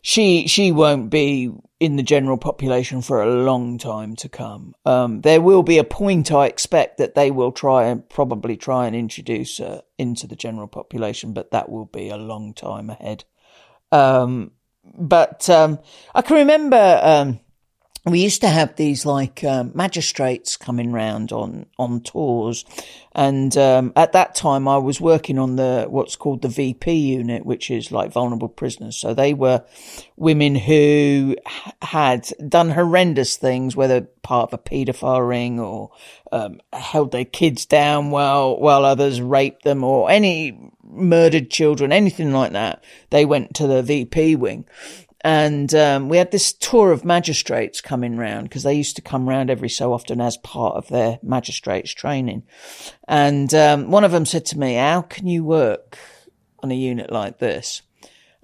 she 0.00 0.46
she 0.46 0.70
won't 0.70 1.10
be 1.10 1.50
in 1.80 1.96
the 1.96 2.04
general 2.04 2.38
population 2.38 3.02
for 3.02 3.20
a 3.20 3.34
long 3.42 3.76
time 3.76 4.14
to 4.14 4.28
come. 4.28 4.76
Um, 4.86 5.22
there 5.22 5.40
will 5.40 5.64
be 5.64 5.78
a 5.78 5.84
point, 5.84 6.30
I 6.30 6.46
expect, 6.46 6.98
that 6.98 7.16
they 7.16 7.32
will 7.32 7.50
try 7.50 7.86
and 7.86 8.08
probably 8.08 8.56
try 8.56 8.86
and 8.86 8.94
introduce 8.94 9.58
her 9.58 9.82
into 9.98 10.28
the 10.28 10.36
general 10.36 10.68
population, 10.68 11.32
but 11.32 11.50
that 11.50 11.68
will 11.68 11.86
be 11.86 12.10
a 12.10 12.16
long 12.16 12.54
time 12.54 12.88
ahead. 12.88 13.24
Um, 13.90 14.52
but 14.84 15.50
um, 15.50 15.80
I 16.14 16.22
can 16.22 16.36
remember 16.36 17.00
um, 17.02 17.40
we 18.10 18.20
used 18.20 18.40
to 18.42 18.48
have 18.48 18.76
these 18.76 19.06
like 19.06 19.42
um, 19.44 19.72
magistrates 19.74 20.56
coming 20.56 20.92
round 20.92 21.32
on 21.32 21.66
on 21.78 22.00
tours, 22.00 22.64
and 23.12 23.56
um, 23.56 23.92
at 23.96 24.12
that 24.12 24.34
time 24.34 24.68
I 24.68 24.78
was 24.78 25.00
working 25.00 25.38
on 25.38 25.56
the 25.56 25.86
what's 25.88 26.16
called 26.16 26.42
the 26.42 26.48
VP 26.48 26.92
unit, 26.92 27.44
which 27.44 27.70
is 27.70 27.90
like 27.90 28.12
vulnerable 28.12 28.48
prisoners. 28.48 28.96
So 28.96 29.14
they 29.14 29.34
were 29.34 29.64
women 30.16 30.54
who 30.54 31.36
had 31.82 32.28
done 32.48 32.70
horrendous 32.70 33.36
things, 33.36 33.76
whether 33.76 34.02
part 34.22 34.52
of 34.52 34.54
a 34.54 34.62
paedophile 34.62 35.26
ring 35.26 35.60
or 35.60 35.90
um, 36.32 36.60
held 36.72 37.12
their 37.12 37.24
kids 37.24 37.66
down 37.66 38.10
while 38.10 38.58
while 38.58 38.84
others 38.84 39.20
raped 39.20 39.64
them, 39.64 39.84
or 39.84 40.10
any 40.10 40.70
murdered 40.82 41.50
children, 41.50 41.92
anything 41.92 42.32
like 42.32 42.52
that. 42.52 42.84
They 43.10 43.24
went 43.24 43.54
to 43.54 43.66
the 43.66 43.82
VP 43.82 44.36
wing 44.36 44.66
and 45.22 45.74
um, 45.74 46.08
we 46.08 46.16
had 46.16 46.30
this 46.30 46.52
tour 46.52 46.92
of 46.92 47.04
magistrates 47.04 47.80
coming 47.80 48.16
round 48.16 48.48
because 48.48 48.62
they 48.62 48.74
used 48.74 48.96
to 48.96 49.02
come 49.02 49.28
round 49.28 49.50
every 49.50 49.68
so 49.68 49.92
often 49.92 50.20
as 50.20 50.38
part 50.38 50.76
of 50.76 50.88
their 50.88 51.18
magistrates 51.22 51.92
training. 51.92 52.42
And 53.06 53.52
um, 53.52 53.90
one 53.90 54.04
of 54.04 54.12
them 54.12 54.24
said 54.24 54.46
to 54.46 54.58
me, 54.58 54.74
"How 54.74 55.02
can 55.02 55.26
you 55.26 55.44
work 55.44 55.98
on 56.60 56.70
a 56.70 56.74
unit 56.74 57.12
like 57.12 57.38
this?" 57.38 57.82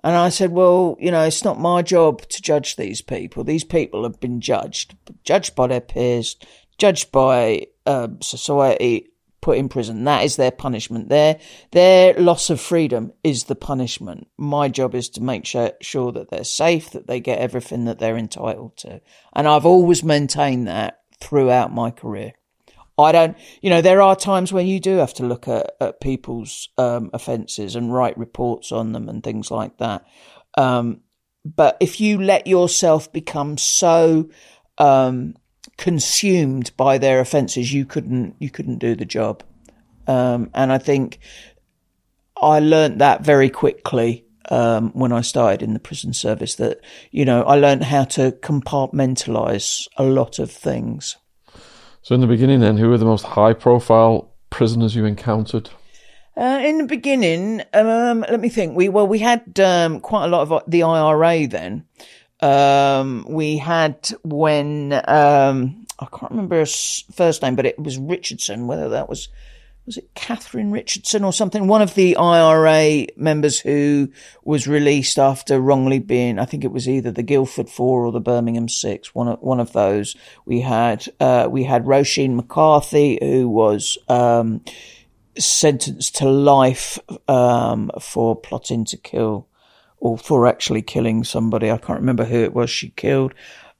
And 0.05 0.15
I 0.15 0.29
said, 0.29 0.53
"Well, 0.53 0.97
you 1.01 1.11
know, 1.11 1.25
it's 1.25 1.45
not 1.45 1.59
my 1.59 1.81
job 1.81 2.29
to 2.29 2.43
judge 2.43 2.77
these 2.77 3.01
people. 3.01 3.43
These 3.43 3.65
people 3.65 4.03
have 4.03 4.21
been 4.21 4.41
judged, 4.41 4.95
judged 5.25 5.55
by 5.55 5.69
their 5.69 5.81
peers, 5.81 6.37
judged 6.77 7.11
by 7.11 7.69
uh, 7.87 8.09
society." 8.21 9.09
Put 9.47 9.59
in 9.59 9.69
prison. 9.69 10.03
That 10.03 10.25
is 10.25 10.35
their 10.35 10.51
punishment. 10.51 11.09
Their 11.09 11.39
their 11.71 12.15
loss 12.15 12.51
of 12.51 12.61
freedom 12.61 13.13
is 13.23 13.45
the 13.45 13.55
punishment. 13.55 14.27
My 14.37 14.69
job 14.69 14.93
is 14.93 15.09
to 15.11 15.23
make 15.23 15.47
sure, 15.47 15.71
sure 15.81 16.11
that 16.11 16.31
they're 16.31 16.43
safe, 16.43 16.91
that 16.91 17.07
they 17.07 17.21
get 17.21 17.39
everything 17.39 17.85
that 17.85 18.01
they're 18.01 18.17
entitled 18.17 18.77
to. 18.79 19.01
And 19.33 19.47
I've 19.47 19.65
always 19.65 20.03
maintained 20.03 20.67
that 20.67 21.03
throughout 21.21 21.73
my 21.73 21.93
career. 21.93 22.33
I 22.99 23.13
don't, 23.13 23.37
you 23.63 23.71
know, 23.71 23.83
there 23.83 24.03
are 24.03 24.17
times 24.17 24.53
when 24.53 24.67
you 24.67 24.81
do 24.81 24.97
have 24.97 25.15
to 25.15 25.25
look 25.25 25.47
at, 25.47 25.71
at 25.81 26.01
people's 26.01 26.69
um, 26.77 27.11
offences 27.13 27.77
and 27.77 27.95
write 27.95 28.19
reports 28.19 28.73
on 28.73 28.91
them 28.91 29.09
and 29.09 29.23
things 29.23 29.53
like 29.53 29.79
that. 29.79 30.05
Um, 30.59 31.03
but 31.45 31.77
if 31.79 32.01
you 32.01 32.21
let 32.21 32.49
yourself 32.49 33.13
become 33.13 33.59
so 33.59 34.29
um, 34.79 35.37
consumed 35.77 36.73
by 36.77 36.99
their 36.99 37.21
offences, 37.21 37.73
you 37.73 37.85
couldn't 37.85 38.37
you 38.39 38.51
couldn't 38.51 38.79
do 38.79 38.95
the 38.95 39.05
job. 39.05 39.43
Um, 40.07 40.51
and 40.55 40.73
I 40.73 40.79
think 40.79 41.19
I 42.41 42.61
learned 42.61 43.01
that 43.01 43.23
very 43.23 43.51
quickly. 43.51 44.25
Um, 44.49 44.93
when 44.93 45.11
I 45.11 45.23
started 45.23 45.61
in 45.61 45.73
the 45.73 45.81
prison 45.81 46.13
service, 46.13 46.55
that 46.55 46.79
you 47.11 47.25
know, 47.25 47.43
I 47.43 47.57
learned 47.57 47.83
how 47.83 48.05
to 48.05 48.31
compartmentalize 48.31 49.89
a 49.97 50.05
lot 50.05 50.39
of 50.39 50.53
things. 50.53 51.17
So, 52.03 52.15
in 52.15 52.21
the 52.21 52.29
beginning, 52.29 52.61
then, 52.61 52.77
who 52.77 52.89
were 52.89 52.99
the 52.99 53.05
most 53.05 53.25
high-profile 53.25 54.33
prisoners 54.51 54.95
you 54.95 55.05
encountered? 55.05 55.71
Uh, 56.37 56.61
in 56.63 56.79
the 56.79 56.85
beginning, 56.85 57.63
um, 57.73 58.21
let 58.21 58.39
me 58.39 58.49
think. 58.49 58.77
We 58.77 58.89
well, 58.89 59.09
we 59.09 59.19
had 59.19 59.59
um, 59.59 60.01
quite 60.01 60.27
a 60.27 60.29
lot 60.29 60.43
of 60.43 60.53
uh, 60.53 60.61
the 60.69 60.83
IRA 60.83 61.47
then. 61.47 61.87
Um, 62.41 63.27
we 63.29 63.57
had 63.57 64.11
when 64.23 64.93
um, 64.93 65.87
I 65.99 66.07
can't 66.07 66.31
remember 66.31 66.65
first 66.67 67.43
name, 67.43 67.57
but 67.57 67.67
it 67.67 67.79
was 67.79 67.99
Richardson. 67.99 68.67
Whether 68.67 68.91
that 68.91 69.09
was 69.09 69.29
was 69.87 69.97
it 69.97 70.13
Catherine 70.15 70.73
Richardson 70.73 71.25
or 71.25 71.33
something? 71.33 71.69
One 71.69 71.81
of 71.81 71.95
the 71.95 72.17
IRA 72.17 73.07
members 73.17 73.61
who 73.61 74.11
was 74.45 74.67
released 74.67 75.19
after 75.19 75.61
wrongly 75.61 76.01
being, 76.01 76.41
I 76.41 76.45
think 76.45 76.65
it 76.65 76.73
was 76.73 76.89
either 76.89 77.13
the 77.13 77.23
Guildford 77.23 77.71
Four 77.71 78.05
or 78.05 78.13
the 78.13 78.21
Birmingham 78.21 78.69
Six. 78.69 79.15
One 79.15 79.29
of 79.29 79.41
one 79.41 79.61
of 79.61 79.73
those. 79.73 80.17
We 80.45 80.61
had 80.61 81.07
uh, 81.21 81.49
we 81.51 81.65
had 81.65 81.85
Roisin 81.85 82.35
McCarthy, 82.35 83.19
who 83.23 83.49
was 83.49 83.97
um, 84.09 84.63
sentenced 85.39 86.17
to 86.17 86.29
life 86.29 86.99
um, 87.29 87.91
for 88.01 88.37
plotting 88.37 88.85
to 88.87 88.97
kill 88.97 89.49
or 89.99 90.19
for 90.19 90.47
actually 90.47 90.83
killing 90.83 91.25
somebody. 91.25 91.71
I 91.71 91.79
can't 91.79 92.01
remember 92.01 92.25
who 92.25 92.43
it 92.43 92.55
was 92.55 92.71
she 92.71 92.91
killed. 92.91 93.35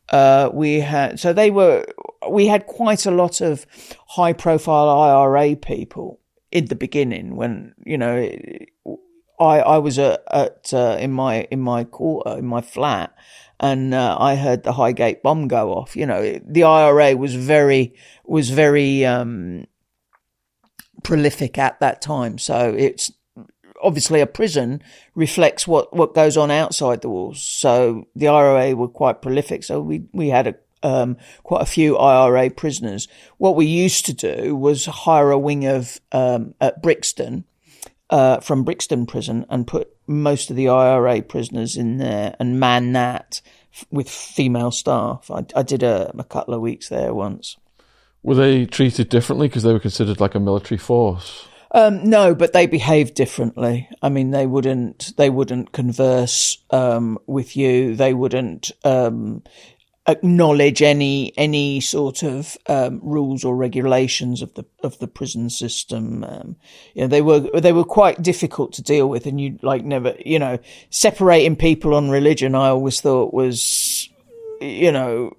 Uh, 0.09 0.51
we 0.53 0.81
had 0.81 1.19
so 1.19 1.33
they 1.33 1.51
were 1.51 1.85
we 2.31 2.47
had 2.47 2.67
quite 2.67 3.07
a 3.07 3.11
lot 3.11 3.41
of 3.41 3.67
high 4.09 4.33
profile 4.33 4.89
IRA 4.89 5.57
people 5.57 6.21
in 6.53 6.67
the 6.67 6.77
beginning 6.77 7.35
when 7.35 7.75
you 7.85 7.99
know 7.99 8.31
I 9.41 9.59
I 9.61 9.79
was 9.79 9.99
at, 9.99 10.23
at 10.31 10.73
uh, 10.73 10.97
in 11.01 11.13
my 11.13 11.43
in 11.51 11.61
my 11.61 11.83
quarter 11.85 12.39
in 12.39 12.47
my 12.47 12.61
flat 12.61 13.15
and 13.59 13.95
uh, 13.95 14.17
I 14.19 14.37
heard 14.37 14.63
the 14.63 14.73
Highgate 14.73 15.23
bomb 15.23 15.49
go 15.49 15.73
off. 15.73 15.97
You 15.97 16.07
know 16.07 16.41
the 16.45 16.63
IRA 16.63 17.17
was 17.17 17.35
very 17.35 17.95
was 18.25 18.51
very 18.51 19.05
um, 19.05 19.67
prolific 21.03 21.59
at 21.59 21.81
that 21.81 22.03
time. 22.03 22.39
So 22.39 22.75
it's 22.77 23.11
obviously 23.87 24.21
a 24.21 24.27
prison 24.27 24.83
reflects 25.15 25.67
what, 25.67 25.95
what 25.95 26.13
goes 26.13 26.37
on 26.37 26.51
outside 26.51 27.03
the 27.03 27.09
walls. 27.09 27.41
So 27.41 28.09
the 28.17 28.27
IRA 28.27 28.75
were 28.75 28.89
quite 28.89 29.23
prolific. 29.23 29.63
So 29.63 29.81
we, 29.81 30.03
we 30.13 30.29
had 30.29 30.49
a, 30.49 30.55
um, 30.83 31.17
quite 31.45 31.63
a 31.63 31.67
few 31.67 31.97
IRA 31.97 32.51
prisoners. 32.51 33.07
What 33.39 33.55
we 33.55 33.67
used 33.67 34.05
to 34.07 34.13
do 34.13 34.57
was 34.57 34.87
hire 34.87 35.31
a 35.31 35.39
wing 35.39 35.67
of, 35.67 36.01
um, 36.11 36.55
at 36.61 36.83
Brixton, 36.83 37.45
uh, 38.11 38.41
from 38.41 38.65
Brixton 38.65 39.07
prison 39.07 39.47
and 39.49 39.69
put 39.69 39.89
most 40.09 40.51
of 40.51 40.57
the 40.57 40.69
IRA 40.69 41.23
prisoners 41.23 41.77
in 41.77 41.99
there 41.99 42.35
and 42.41 42.59
man 42.59 42.93
that 42.93 43.41
with 43.93 44.11
female 44.11 44.73
staff. 44.73 45.31
I, 45.31 45.45
I 45.55 45.63
did 45.63 45.85
a, 45.85 46.13
a 46.19 46.25
couple 46.25 46.55
of 46.55 46.61
weeks 46.61 46.89
there 46.89 47.15
once. 47.15 47.57
Were 48.25 48.35
they 48.35 48.67
treated 48.67 49.09
differently 49.09 49.47
because 49.47 49.63
they 49.63 49.73
were 49.73 49.79
considered 49.79 50.19
like 50.19 50.35
a 50.35 50.41
military 50.41 50.79
force? 50.79 51.47
Um, 51.77 52.09
no, 52.09 52.35
but 52.35 52.55
they 52.55 52.67
behaved 52.67 53.15
differently. 53.15 53.87
I 54.01 54.09
mean, 54.09 54.31
they 54.31 54.47
wouldn't 54.47 55.13
they 55.19 55.29
wouldn't 55.29 55.73
converse 55.73 56.57
um, 56.71 57.19
with 57.27 57.55
you. 57.55 57.95
They 57.95 58.15
wouldn't 58.15 58.71
um, 58.83 59.43
acknowledge 60.07 60.81
any 60.81 61.35
any 61.37 61.81
sort 61.81 62.23
of 62.23 62.57
um, 62.67 63.01
rules 63.03 63.45
or 63.45 63.55
regulations 63.55 64.41
of 64.41 64.55
the 64.55 64.65
of 64.83 64.99
the 65.01 65.07
prison 65.07 65.51
system. 65.51 66.25
Um, 66.25 66.57
you 66.95 67.03
know, 67.03 67.09
they 67.09 67.21
were 67.21 67.41
they 67.41 67.75
were 67.75 67.85
quite 67.85 68.23
difficult 68.23 68.73
to 68.73 68.83
deal 68.83 69.07
with, 69.07 69.27
and 69.27 69.39
you 69.39 69.59
like 69.61 69.85
never 69.85 70.15
you 70.25 70.39
know 70.39 70.59
separating 70.89 71.57
people 71.57 71.95
on 71.95 72.09
religion. 72.09 72.55
I 72.55 72.69
always 72.69 73.03
thought 73.03 73.35
was 73.35 74.09
you 74.63 74.93
know 74.93 75.35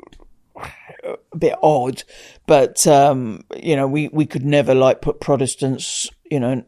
a 1.31 1.37
bit 1.37 1.55
odd, 1.61 2.03
but 2.45 2.85
um, 2.87 3.43
you 3.55 3.75
know, 3.75 3.87
we 3.87 4.07
we 4.09 4.25
could 4.25 4.45
never 4.45 4.73
like 4.73 5.01
put 5.01 5.19
Protestants, 5.19 6.09
you 6.29 6.39
know, 6.39 6.63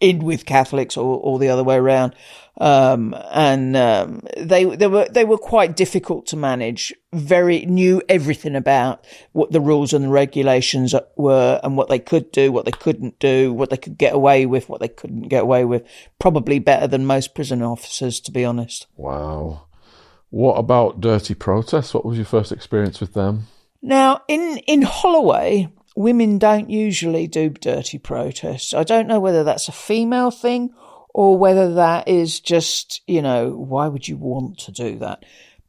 in 0.00 0.18
with 0.20 0.46
Catholics 0.46 0.96
or, 0.96 1.18
or 1.18 1.38
the 1.38 1.48
other 1.48 1.64
way 1.64 1.76
around. 1.76 2.14
Um, 2.60 3.14
and 3.30 3.74
um, 3.74 4.22
they 4.36 4.64
they 4.64 4.86
were 4.86 5.06
they 5.08 5.24
were 5.24 5.38
quite 5.38 5.76
difficult 5.76 6.26
to 6.26 6.36
manage. 6.36 6.92
Very 7.12 7.64
knew 7.64 8.02
everything 8.08 8.54
about 8.54 9.06
what 9.32 9.50
the 9.50 9.60
rules 9.60 9.94
and 9.94 10.04
the 10.04 10.08
regulations 10.10 10.94
were, 11.16 11.60
and 11.62 11.76
what 11.76 11.88
they 11.88 11.98
could 11.98 12.30
do, 12.32 12.52
what 12.52 12.66
they 12.66 12.70
couldn't 12.70 13.18
do, 13.18 13.52
what 13.52 13.70
they 13.70 13.78
could 13.78 13.96
get 13.96 14.14
away 14.14 14.44
with, 14.44 14.68
what 14.68 14.80
they 14.80 14.88
couldn't 14.88 15.28
get 15.28 15.42
away 15.42 15.64
with. 15.64 15.84
Probably 16.18 16.58
better 16.58 16.86
than 16.86 17.06
most 17.06 17.34
prison 17.34 17.62
officers, 17.62 18.20
to 18.20 18.30
be 18.30 18.44
honest. 18.44 18.86
Wow. 18.96 19.66
What 20.28 20.54
about 20.54 21.00
dirty 21.00 21.34
protests? 21.34 21.94
What 21.94 22.04
was 22.04 22.16
your 22.16 22.26
first 22.26 22.52
experience 22.52 23.00
with 23.00 23.14
them? 23.14 23.46
Now, 23.82 24.22
in, 24.28 24.58
in 24.66 24.82
Holloway, 24.82 25.72
women 25.96 26.38
don't 26.38 26.70
usually 26.70 27.26
do 27.26 27.50
dirty 27.50 27.98
protests. 27.98 28.74
I 28.74 28.84
don't 28.84 29.06
know 29.06 29.20
whether 29.20 29.44
that's 29.44 29.68
a 29.68 29.72
female 29.72 30.30
thing 30.30 30.70
or 31.12 31.36
whether 31.36 31.74
that 31.74 32.08
is 32.08 32.40
just, 32.40 33.02
you 33.06 33.22
know, 33.22 33.50
why 33.50 33.88
would 33.88 34.06
you 34.06 34.16
want 34.16 34.58
to 34.60 34.72
do 34.72 34.98
that? 34.98 35.24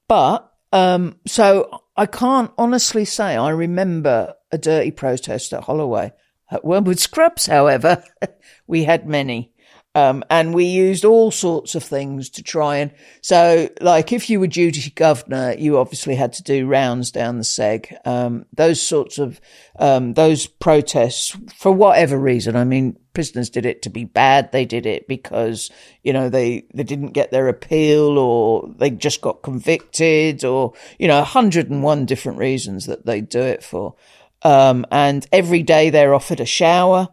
But, 0.08 0.52
um, 0.72 1.18
so 1.26 1.82
I 1.98 2.06
can't 2.06 2.52
honestly 2.58 3.06
say 3.06 3.36
I 3.36 3.50
remember 3.50 4.36
a 4.52 4.58
dirty 4.58 4.92
protest 4.92 5.54
at 5.54 5.64
Holloway. 5.64 6.14
At 6.50 6.66
Wormwood 6.66 7.00
Scrubs, 7.00 7.46
however, 7.46 8.04
we 8.68 8.84
had 8.84 9.08
many. 9.08 9.54
Um, 9.94 10.24
and 10.30 10.54
we 10.54 10.64
used 10.64 11.04
all 11.04 11.32
sorts 11.32 11.76
of 11.76 11.84
things 11.84 12.30
to 12.32 12.44
try 12.44 12.78
and, 12.78 12.92
so 13.22 13.68
like 13.82 14.14
if 14.14 14.30
you 14.30 14.40
were 14.40 14.48
duty 14.48 14.90
governor, 14.92 15.54
you 15.58 15.78
obviously 15.78 16.16
had 16.16 16.32
to 16.34 16.44
do 16.44 16.66
rounds 16.66 17.12
down 17.12 17.38
the 17.38 17.44
seg. 17.44 17.94
Um, 18.08 18.46
those 18.54 18.82
sorts 18.82 19.18
of, 19.18 19.42
um, 19.80 20.14
those 20.14 20.48
protests 20.48 21.36
for 21.58 21.74
whatever 21.74 22.18
reason. 22.18 22.56
I 22.56 22.64
mean, 22.64 22.98
prisoners 23.14 23.50
did 23.50 23.66
it 23.66 23.82
to 23.82 23.90
be 23.90 24.06
bad. 24.06 24.54
They 24.54 24.64
did 24.64 24.86
it 24.86 25.10
because, 25.10 25.70
you 26.04 26.14
know, 26.14 26.30
they, 26.30 26.68
they 26.74 26.84
didn't 26.84 27.12
get 27.12 27.32
their 27.32 27.50
appeal 27.50 28.18
or 28.18 28.74
they 28.78 28.92
just 28.92 29.20
got 29.20 29.44
convicted 29.44 30.46
or, 30.46 30.72
you 31.00 31.10
know, 31.10 31.18
101 31.18 32.06
different 32.06 32.38
reasons 32.38 32.86
that 32.86 33.06
they 33.06 33.20
do 33.20 33.42
it 33.42 33.62
for. 33.62 33.96
Um, 34.44 34.86
and 34.90 35.28
every 35.34 35.64
day 35.64 35.90
they're 35.90 36.14
offered 36.14 36.40
a 36.40 36.46
shower. 36.46 37.10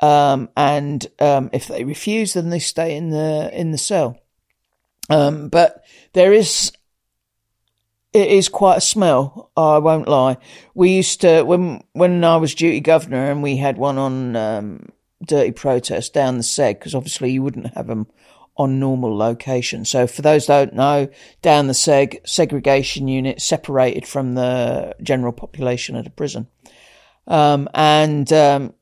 Um, 0.00 0.48
and 0.56 1.06
um, 1.18 1.50
if 1.52 1.68
they 1.68 1.84
refuse, 1.84 2.34
then 2.34 2.50
they 2.50 2.58
stay 2.58 2.96
in 2.96 3.10
the 3.10 3.50
in 3.52 3.72
the 3.72 3.78
cell. 3.78 4.18
Um, 5.10 5.48
but 5.48 5.84
there 6.12 6.32
is 6.32 6.72
it 8.12 8.28
is 8.28 8.48
quite 8.48 8.78
a 8.78 8.82
smell. 8.82 9.50
I 9.56 9.78
won't 9.78 10.08
lie. 10.08 10.38
We 10.74 10.90
used 10.90 11.20
to 11.22 11.42
when 11.42 11.82
when 11.92 12.24
I 12.24 12.36
was 12.36 12.54
duty 12.54 12.80
governor, 12.80 13.30
and 13.30 13.42
we 13.42 13.56
had 13.56 13.78
one 13.78 13.98
on 13.98 14.36
um, 14.36 14.86
dirty 15.24 15.52
protest 15.52 16.14
down 16.14 16.36
the 16.36 16.42
seg 16.42 16.78
because 16.78 16.94
obviously 16.94 17.32
you 17.32 17.42
wouldn't 17.42 17.74
have 17.74 17.86
them 17.86 18.06
on 18.56 18.80
normal 18.80 19.16
location. 19.16 19.84
So 19.84 20.06
for 20.06 20.22
those 20.22 20.46
don't 20.46 20.74
know, 20.74 21.08
down 21.42 21.68
the 21.68 21.72
seg 21.72 22.26
segregation 22.26 23.08
unit 23.08 23.40
separated 23.40 24.06
from 24.06 24.34
the 24.34 24.94
general 25.02 25.32
population 25.32 25.96
at 25.96 26.06
a 26.06 26.10
prison. 26.10 26.48
Um, 27.26 27.68
and 27.74 28.32
um, 28.32 28.74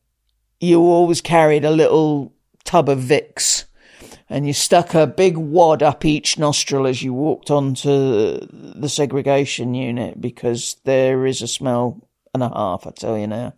you 0.60 0.80
always 0.80 1.20
carried 1.20 1.64
a 1.64 1.70
little 1.70 2.32
tub 2.64 2.88
of 2.88 2.98
Vicks 2.98 3.64
and 4.28 4.46
you 4.46 4.52
stuck 4.52 4.94
a 4.94 5.06
big 5.06 5.36
wad 5.36 5.82
up 5.82 6.04
each 6.04 6.38
nostril 6.38 6.86
as 6.86 7.02
you 7.02 7.12
walked 7.12 7.50
onto 7.50 8.38
the 8.50 8.88
segregation 8.88 9.74
unit 9.74 10.20
because 10.20 10.76
there 10.84 11.26
is 11.26 11.42
a 11.42 11.48
smell 11.48 12.08
and 12.34 12.42
a 12.42 12.48
half, 12.48 12.86
I 12.86 12.90
tell 12.90 13.16
you 13.16 13.26
now. 13.26 13.54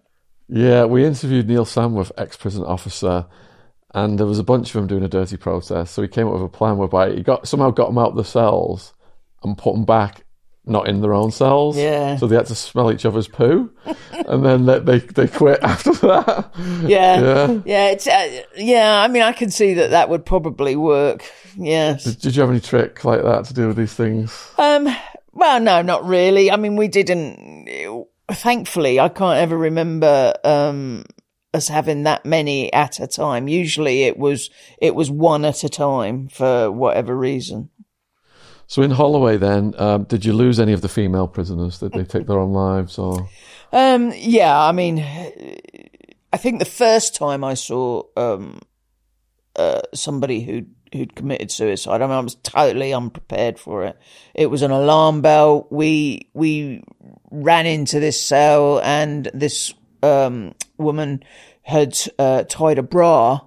Yeah, 0.49 0.85
we 0.85 1.05
interviewed 1.05 1.49
Neil 1.49 1.65
Samworth, 1.65 2.13
ex 2.17 2.37
prison 2.37 2.65
officer, 2.65 3.27
and 3.95 4.19
there 4.19 4.27
was 4.27 4.39
a 4.39 4.45
bunch 4.45 4.69
of 4.69 4.75
them 4.75 4.87
doing 4.87 5.05
a 5.05 5.09
dirty 5.09 5.37
protest. 5.37 5.95
So 5.95 6.03
he 6.03 6.09
came 6.09 6.27
up 6.27 6.35
with 6.35 6.43
a 6.43 6.49
plan 6.49 6.77
whereby 6.77 7.15
he 7.15 7.23
got 7.23 7.49
somehow 7.49 7.71
got 7.71 7.89
them 7.89 7.99
out 7.99 8.11
of 8.11 8.17
the 8.17 8.25
cells 8.25 8.95
and 9.43 9.59
put 9.59 9.75
them 9.75 9.85
back 9.85 10.25
not 10.69 10.89
in 10.89 11.01
their 11.01 11.15
own 11.15 11.31
cells. 11.31 11.77
Yeah. 11.77 12.17
So 12.17 12.27
they 12.27 12.37
had 12.37 12.47
to 12.47 12.55
smell 12.55 12.93
each 12.93 13.05
other's 13.05 13.29
poo, 13.29 13.71
and 14.13 14.45
then 14.45 14.67
they, 14.67 14.79
they 14.79 14.99
they 14.99 15.29
quit 15.29 15.61
after 15.63 15.93
that. 15.93 16.51
Yeah. 16.83 17.21
Yeah. 17.21 17.61
Yeah. 17.65 17.87
It's 17.91 18.07
uh, 18.07 18.43
yeah. 18.57 19.01
I 19.01 19.09
mean, 19.09 19.23
I 19.23 19.33
can 19.33 19.51
see 19.51 19.75
that 19.75 19.91
that 19.91 20.09
would 20.09 20.25
probably 20.25 20.77
work. 20.77 21.25
Yes. 21.57 22.05
Did, 22.05 22.21
did, 22.21 22.37
you 22.37 22.43
have 22.43 22.51
any 22.51 22.61
trick 22.61 23.05
like 23.05 23.23
that 23.23 23.47
to 23.47 23.55
deal 23.55 23.69
with 23.69 23.77
these 23.77 23.95
things? 23.95 24.53
Um. 24.59 24.89
Well, 25.33 25.61
no, 25.61 25.83
not 25.83 26.05
really. 26.05 26.51
I 26.51 26.57
mean, 26.57 26.77
we 26.77 26.89
didn't. 26.89 27.69
Thankfully, 28.31 28.99
I 29.01 29.09
can't 29.09 29.39
ever 29.39 29.57
remember 29.57 30.35
um 30.45 31.05
us 31.55 31.69
having 31.69 32.03
that 32.05 32.25
many 32.25 32.73
at 32.73 33.01
a 33.01 33.07
time. 33.07 33.49
Usually, 33.49 34.05
it 34.05 34.19
was 34.19 34.51
it 34.79 34.95
was 34.95 35.11
one 35.11 35.45
at 35.45 35.65
a 35.65 35.69
time 35.69 36.29
for 36.29 36.71
whatever 36.71 37.17
reason. 37.17 37.71
So 38.69 38.83
in 38.83 38.91
Holloway, 38.91 39.39
then, 39.39 39.75
um, 39.79 40.05
did 40.05 40.27
you 40.27 40.35
lose 40.35 40.61
any 40.61 40.75
of 40.75 40.83
the 40.83 40.91
female 40.91 41.27
prisoners? 41.27 41.79
Did 41.79 41.93
they 41.93 42.05
take 42.05 42.27
their 42.27 42.39
own 42.39 42.53
lives, 42.53 42.99
or? 42.99 43.27
Um, 43.73 44.13
yeah, 44.15 44.61
I 44.61 44.73
mean, 44.73 44.99
I 46.31 46.37
think 46.37 46.59
the 46.59 46.67
first 46.67 47.15
time 47.15 47.45
I 47.45 47.55
saw 47.55 48.03
um, 48.15 48.61
uh, 49.57 49.81
somebody 49.95 50.43
who 50.43 50.67
who'd 50.93 51.15
committed 51.15 51.51
suicide. 51.51 52.03
I 52.03 52.07
mean, 52.07 52.17
I 52.17 52.21
was 52.21 52.35
totally 52.37 52.93
unprepared 52.93 53.59
for 53.59 53.85
it. 53.85 53.99
It 54.35 54.51
was 54.51 54.61
an 54.61 54.71
alarm 54.71 55.23
bell. 55.23 55.67
We 55.71 56.29
we 56.35 56.85
ran 57.31 57.65
into 57.65 58.01
this 58.01 58.21
cell, 58.21 58.81
and 58.81 59.31
this 59.33 59.73
um, 60.03 60.55
woman 60.77 61.25
had 61.63 61.99
uh, 62.19 62.45
tied 62.45 62.79
a 62.79 62.83
bra 62.83 63.41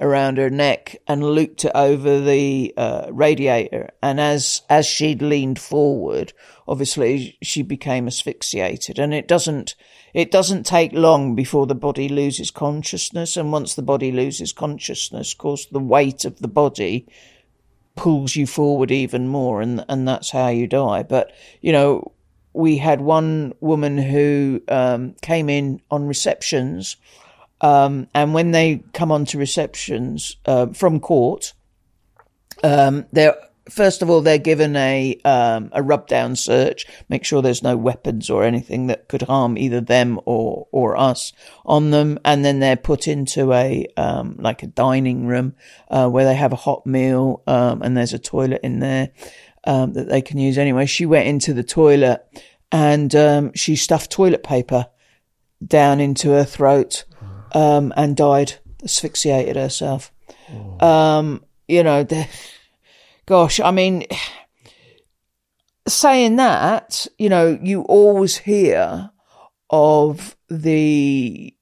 around 0.00 0.38
her 0.38 0.50
neck 0.50 0.96
and 1.06 1.24
looped 1.24 1.64
it 1.64 1.72
over 1.74 2.20
the 2.20 2.72
uh, 2.76 3.08
radiator. 3.10 3.90
And 4.02 4.20
as 4.20 4.62
as 4.68 4.86
she'd 4.86 5.22
leaned 5.22 5.58
forward, 5.58 6.32
obviously 6.66 7.36
she 7.42 7.62
became 7.62 8.06
asphyxiated. 8.06 8.98
And 8.98 9.12
it 9.12 9.28
doesn't 9.28 9.74
it 10.14 10.30
doesn't 10.30 10.64
take 10.64 10.92
long 10.92 11.34
before 11.34 11.66
the 11.66 11.74
body 11.74 12.08
loses 12.08 12.50
consciousness. 12.50 13.36
And 13.36 13.52
once 13.52 13.74
the 13.74 13.82
body 13.82 14.12
loses 14.12 14.52
consciousness, 14.52 15.32
of 15.32 15.38
course, 15.38 15.66
the 15.66 15.80
weight 15.80 16.24
of 16.24 16.38
the 16.38 16.48
body 16.48 17.06
pulls 17.96 18.36
you 18.36 18.46
forward 18.46 18.90
even 18.90 19.28
more, 19.28 19.60
and 19.60 19.84
and 19.88 20.06
that's 20.06 20.30
how 20.30 20.48
you 20.48 20.66
die. 20.66 21.02
But 21.02 21.32
you 21.60 21.72
know. 21.72 22.12
We 22.54 22.78
had 22.78 23.02
one 23.02 23.54
woman 23.60 23.98
who 23.98 24.62
um, 24.66 25.14
came 25.20 25.48
in 25.48 25.80
on 25.92 26.08
receptions 26.08 26.96
um, 27.60 28.08
and 28.14 28.34
when 28.34 28.52
they 28.52 28.82
come 28.92 29.10
onto 29.10 29.38
receptions 29.38 30.36
uh, 30.46 30.66
from 30.66 31.00
court, 31.00 31.54
um, 32.62 33.06
they're 33.12 33.36
first 33.68 34.00
of 34.00 34.08
all 34.08 34.20
they're 34.20 34.38
given 34.38 34.76
a 34.76 35.18
um, 35.24 35.70
a 35.72 35.82
rub 35.82 36.06
down 36.06 36.36
search, 36.36 36.86
make 37.08 37.24
sure 37.24 37.42
there's 37.42 37.62
no 37.62 37.76
weapons 37.76 38.30
or 38.30 38.44
anything 38.44 38.86
that 38.86 39.08
could 39.08 39.22
harm 39.22 39.58
either 39.58 39.80
them 39.80 40.20
or 40.24 40.68
or 40.72 40.96
us 40.96 41.32
on 41.64 41.90
them, 41.90 42.18
and 42.24 42.44
then 42.44 42.60
they're 42.60 42.76
put 42.76 43.08
into 43.08 43.52
a 43.52 43.86
um, 43.96 44.36
like 44.38 44.62
a 44.62 44.66
dining 44.68 45.26
room 45.26 45.54
uh, 45.90 46.08
where 46.08 46.24
they 46.24 46.34
have 46.34 46.52
a 46.52 46.56
hot 46.56 46.86
meal 46.86 47.42
um, 47.46 47.82
and 47.82 47.96
there's 47.96 48.14
a 48.14 48.18
toilet 48.18 48.60
in 48.62 48.78
there 48.78 49.10
um, 49.64 49.92
that 49.94 50.08
they 50.08 50.22
can 50.22 50.38
use. 50.38 50.58
Anyway, 50.58 50.86
she 50.86 51.06
went 51.06 51.26
into 51.26 51.52
the 51.52 51.64
toilet 51.64 52.24
and 52.70 53.50
she 53.54 53.76
stuffed 53.76 54.10
toilet 54.10 54.42
paper 54.42 54.86
down 55.66 56.00
into 56.00 56.30
her 56.30 56.44
throat 56.44 57.04
um, 57.52 57.92
and 57.96 58.16
died, 58.16 58.54
asphyxiated 58.82 59.56
herself. 59.56 60.12
Oh. 60.52 60.86
Um, 60.86 61.44
you 61.66 61.82
know, 61.82 62.04
the, 62.04 62.26
gosh, 63.26 63.60
I 63.60 63.70
mean, 63.70 64.04
saying 65.86 66.36
that, 66.36 67.06
you 67.18 67.28
know, 67.28 67.58
you 67.62 67.82
always 67.82 68.38
hear 68.38 69.10
of 69.70 70.36
the 70.48 71.54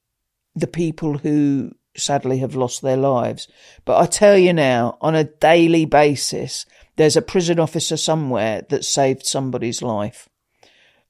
the 0.55 0.67
people 0.67 1.19
who 1.19 1.73
sadly 1.97 2.39
have 2.39 2.55
lost 2.55 2.83
their 2.83 2.97
lives. 2.97 3.49
But 3.85 4.01
I 4.01 4.07
tell 4.07 4.39
you 4.39 4.53
now, 4.53 4.97
on 5.01 5.15
a 5.15 5.25
daily 5.25 5.85
basis, 5.85 6.67
there's 6.97 7.17
a 7.17 7.23
prison 7.23 7.59
officer 7.59 7.97
somewhere 7.97 8.63
that 8.71 8.85
saved 8.85 9.27
somebody's 9.27 9.83
life. 9.83 10.29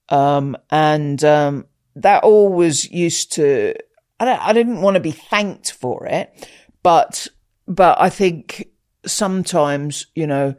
Um, 0.09 0.57
and 0.71 1.23
um, 1.25 1.67
that 1.95 2.25
always 2.25 2.91
used 2.91 3.33
to 3.35 3.75
I, 4.21 4.51
I 4.51 4.53
didn't 4.53 4.81
want 4.81 4.95
to 4.95 5.01
be 5.01 5.13
thanked 5.13 5.73
for 5.73 6.07
it, 6.07 6.49
but 6.83 7.27
but 7.67 8.01
I 8.01 8.11
think 8.11 8.69
sometimes 9.05 10.07
you 10.15 10.27
know 10.27 10.55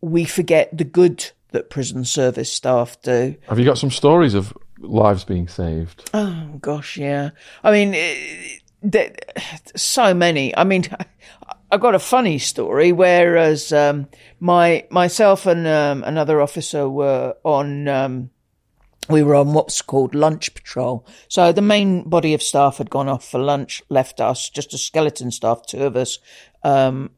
we 0.00 0.24
forget 0.24 0.76
the 0.76 0.84
good 0.84 1.30
that 1.52 1.70
prison 1.70 2.04
service 2.04 2.52
staff 2.52 3.00
do. 3.02 3.36
Have 3.48 3.58
you 3.58 3.64
got 3.64 3.78
some 3.78 3.90
stories 3.90 4.34
of 4.34 4.52
lives 4.78 5.24
being 5.24 5.48
saved? 5.48 6.10
Oh 6.12 6.58
gosh, 6.60 6.96
yeah. 6.96 7.30
I 7.62 7.70
mean, 7.70 7.94
it, 7.94 8.62
so 9.76 10.12
many. 10.14 10.54
I 10.56 10.64
mean, 10.64 10.84
I 11.70 11.76
got 11.76 11.94
a 11.94 12.00
funny 12.00 12.38
story. 12.38 12.92
Whereas 12.92 13.72
um, 13.72 14.08
my 14.40 14.86
myself 14.90 15.46
and 15.46 15.66
um, 15.66 16.04
another 16.04 16.40
officer 16.40 16.88
were 16.88 17.36
on 17.44 17.88
um, 17.88 18.30
we 19.08 19.22
were 19.22 19.34
on 19.34 19.52
what's 19.52 19.82
called 19.82 20.14
lunch 20.14 20.54
patrol. 20.54 21.06
So 21.28 21.52
the 21.52 21.62
main 21.62 22.08
body 22.08 22.34
of 22.34 22.42
staff 22.42 22.78
had 22.78 22.90
gone 22.90 23.08
off 23.08 23.28
for 23.28 23.38
lunch, 23.38 23.82
left 23.88 24.20
us, 24.20 24.48
just 24.48 24.74
a 24.74 24.78
skeleton 24.78 25.30
staff, 25.30 25.66
two 25.66 25.84
of 25.84 25.96
us, 25.96 26.18
um, 26.62 27.10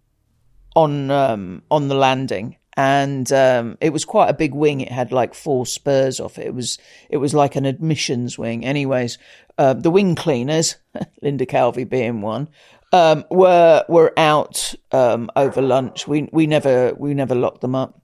on 0.74 1.10
um, 1.10 1.62
on 1.70 1.88
the 1.88 1.94
landing. 1.94 2.56
And 2.78 3.32
um, 3.32 3.78
it 3.80 3.90
was 3.90 4.04
quite 4.04 4.28
a 4.28 4.34
big 4.34 4.52
wing. 4.52 4.82
It 4.82 4.92
had 4.92 5.10
like 5.10 5.34
four 5.34 5.64
spurs 5.64 6.20
off 6.20 6.38
it. 6.38 6.46
It 6.46 6.54
was 6.54 6.78
it 7.08 7.16
was 7.16 7.32
like 7.32 7.56
an 7.56 7.64
admissions 7.64 8.38
wing. 8.38 8.64
Anyways, 8.64 9.16
uh, 9.56 9.72
the 9.72 9.90
wing 9.90 10.14
cleaners, 10.14 10.76
Linda 11.22 11.46
Calvey 11.46 11.88
being 11.88 12.20
one, 12.20 12.48
um, 12.92 13.24
were 13.30 13.84
were 13.88 14.12
out 14.18 14.74
um, 14.92 15.30
over 15.36 15.62
lunch. 15.62 16.06
We 16.06 16.28
we 16.32 16.46
never 16.46 16.94
we 16.98 17.14
never 17.14 17.34
locked 17.34 17.62
them 17.62 17.74
up. 17.74 18.00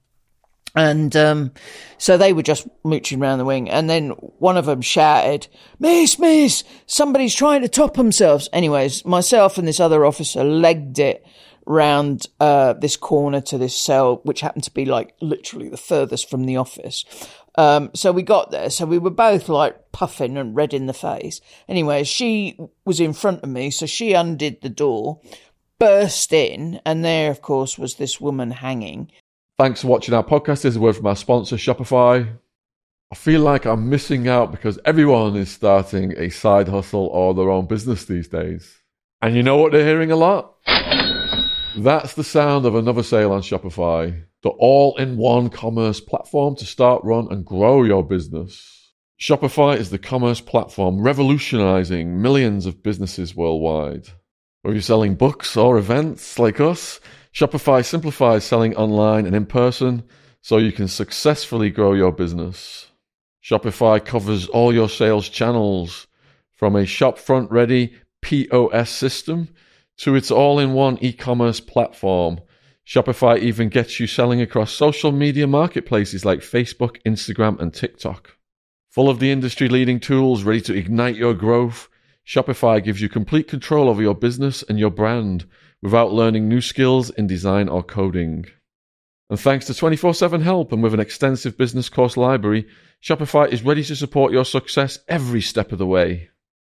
And 0.74 1.14
um, 1.16 1.52
so 1.98 2.16
they 2.16 2.32
were 2.32 2.42
just 2.42 2.66
mooching 2.82 3.20
around 3.20 3.38
the 3.38 3.44
wing. 3.44 3.68
And 3.68 3.90
then 3.90 4.10
one 4.10 4.56
of 4.56 4.66
them 4.66 4.80
shouted, 4.80 5.48
Miss, 5.78 6.18
Miss, 6.18 6.64
somebody's 6.86 7.34
trying 7.34 7.60
to 7.60 7.68
top 7.68 7.94
themselves. 7.94 8.48
Anyways, 8.52 9.04
myself 9.04 9.58
and 9.58 9.68
this 9.68 9.80
other 9.80 10.04
officer 10.06 10.42
legged 10.42 10.98
it 10.98 11.26
round 11.66 12.26
uh, 12.40 12.72
this 12.72 12.96
corner 12.96 13.40
to 13.40 13.58
this 13.58 13.76
cell, 13.76 14.20
which 14.24 14.40
happened 14.40 14.64
to 14.64 14.72
be 14.72 14.84
like 14.84 15.14
literally 15.20 15.68
the 15.68 15.76
furthest 15.76 16.28
from 16.28 16.44
the 16.44 16.56
office. 16.56 17.04
Um, 17.56 17.90
so 17.94 18.12
we 18.12 18.22
got 18.22 18.50
there. 18.50 18.70
So 18.70 18.86
we 18.86 18.98
were 18.98 19.10
both 19.10 19.48
like 19.48 19.92
puffing 19.92 20.38
and 20.38 20.56
red 20.56 20.72
in 20.72 20.86
the 20.86 20.94
face. 20.94 21.40
Anyway, 21.68 22.04
she 22.04 22.58
was 22.84 22.98
in 22.98 23.12
front 23.12 23.42
of 23.42 23.50
me. 23.50 23.70
So 23.70 23.86
she 23.86 24.14
undid 24.14 24.62
the 24.62 24.70
door, 24.70 25.20
burst 25.78 26.32
in, 26.32 26.80
and 26.86 27.04
there, 27.04 27.30
of 27.30 27.42
course, 27.42 27.78
was 27.78 27.96
this 27.96 28.20
woman 28.20 28.50
hanging. 28.52 29.10
Thanks 29.58 29.82
for 29.82 29.88
watching 29.88 30.14
our 30.14 30.24
podcast. 30.24 30.62
This 30.62 30.64
is 30.66 30.76
a 30.76 30.80
word 30.80 30.96
from 30.96 31.06
our 31.06 31.16
sponsor, 31.16 31.56
Shopify. 31.56 32.38
I 33.10 33.14
feel 33.14 33.42
like 33.42 33.66
I'm 33.66 33.90
missing 33.90 34.26
out 34.26 34.50
because 34.50 34.78
everyone 34.86 35.36
is 35.36 35.50
starting 35.50 36.14
a 36.16 36.30
side 36.30 36.68
hustle 36.68 37.06
or 37.08 37.34
their 37.34 37.50
own 37.50 37.66
business 37.66 38.06
these 38.06 38.28
days. 38.28 38.80
And 39.20 39.36
you 39.36 39.42
know 39.42 39.58
what 39.58 39.72
they're 39.72 39.84
hearing 39.84 40.10
a 40.10 40.16
lot? 40.16 40.56
That's 41.76 42.14
the 42.14 42.24
sound 42.24 42.64
of 42.64 42.74
another 42.74 43.02
sale 43.02 43.32
on 43.32 43.42
Shopify, 43.42 44.24
the 44.42 44.48
all 44.48 44.96
in 44.96 45.18
one 45.18 45.50
commerce 45.50 46.00
platform 46.00 46.56
to 46.56 46.64
start, 46.64 47.04
run, 47.04 47.28
and 47.30 47.44
grow 47.44 47.82
your 47.82 48.02
business. 48.02 48.90
Shopify 49.20 49.76
is 49.76 49.90
the 49.90 49.98
commerce 49.98 50.40
platform 50.40 51.02
revolutionizing 51.02 52.22
millions 52.22 52.64
of 52.64 52.82
businesses 52.82 53.36
worldwide. 53.36 54.08
Whether 54.62 54.76
you're 54.76 54.82
selling 54.82 55.14
books 55.14 55.58
or 55.58 55.76
events 55.76 56.38
like 56.38 56.58
us, 56.58 56.98
Shopify 57.34 57.84
simplifies 57.84 58.44
selling 58.44 58.76
online 58.76 59.26
and 59.26 59.34
in 59.34 59.46
person 59.46 60.02
so 60.42 60.58
you 60.58 60.72
can 60.72 60.88
successfully 60.88 61.70
grow 61.70 61.94
your 61.94 62.12
business. 62.12 62.90
Shopify 63.42 64.04
covers 64.04 64.46
all 64.48 64.72
your 64.72 64.88
sales 64.88 65.28
channels 65.28 66.06
from 66.52 66.76
a 66.76 66.82
shopfront 66.82 67.50
ready 67.50 67.94
POS 68.20 68.90
system 68.90 69.48
to 69.96 70.14
its 70.14 70.30
all 70.30 70.58
in 70.58 70.74
one 70.74 70.98
e 71.00 71.12
commerce 71.12 71.58
platform. 71.58 72.40
Shopify 72.86 73.38
even 73.38 73.68
gets 73.68 73.98
you 73.98 74.06
selling 74.06 74.40
across 74.40 74.72
social 74.72 75.12
media 75.12 75.46
marketplaces 75.46 76.24
like 76.24 76.40
Facebook, 76.40 77.00
Instagram, 77.06 77.58
and 77.60 77.72
TikTok. 77.72 78.36
Full 78.90 79.08
of 79.08 79.20
the 79.20 79.30
industry 79.30 79.68
leading 79.68 80.00
tools 80.00 80.42
ready 80.42 80.60
to 80.62 80.74
ignite 80.74 81.16
your 81.16 81.34
growth, 81.34 81.88
Shopify 82.26 82.82
gives 82.82 83.00
you 83.00 83.08
complete 83.08 83.48
control 83.48 83.88
over 83.88 84.02
your 84.02 84.14
business 84.14 84.62
and 84.62 84.78
your 84.78 84.90
brand 84.90 85.46
without 85.82 86.12
learning 86.12 86.48
new 86.48 86.60
skills 86.60 87.10
in 87.10 87.26
design 87.26 87.68
or 87.68 87.82
coding. 87.82 88.46
And 89.28 89.40
thanks 89.40 89.66
to 89.66 89.74
24 89.74 90.14
7 90.14 90.40
help 90.40 90.72
and 90.72 90.82
with 90.82 90.94
an 90.94 91.00
extensive 91.00 91.58
business 91.58 91.88
course 91.88 92.16
library, 92.16 92.68
Shopify 93.02 93.48
is 93.48 93.64
ready 93.64 93.82
to 93.84 93.96
support 93.96 94.32
your 94.32 94.44
success 94.44 94.98
every 95.08 95.40
step 95.40 95.72
of 95.72 95.78
the 95.78 95.86
way. 95.86 96.28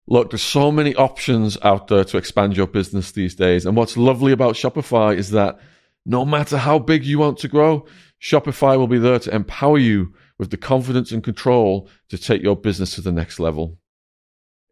Look, 0.08 0.32
there's 0.32 0.42
so 0.42 0.72
many 0.72 0.96
options 0.96 1.58
out 1.64 1.88
there 1.88 2.04
to 2.04 2.18
expand 2.18 2.56
your 2.56 2.68
business 2.68 3.12
these 3.12 3.36
days. 3.36 3.66
And 3.66 3.76
what's 3.76 3.98
lovely 3.98 4.32
about 4.32 4.56
Shopify 4.56 5.16
is 5.16 5.32
that 5.32 5.60
no 6.06 6.26
matter 6.26 6.58
how 6.58 6.80
big 6.80 7.06
you 7.06 7.20
want 7.20 7.40
to 7.40 7.48
grow, 7.48 7.86
Shopify 8.22 8.78
will 8.78 8.88
be 8.88 9.00
there 9.00 9.20
to 9.20 9.34
empower 9.34 9.78
you 9.78 10.14
with 10.38 10.50
the 10.50 10.58
confidence 10.58 11.12
and 11.12 11.24
control 11.24 11.90
to 12.10 12.18
take 12.18 12.42
your 12.42 12.56
business 12.56 12.96
to 12.96 13.02
the 13.02 13.12
next 13.12 13.40
level. 13.40 13.80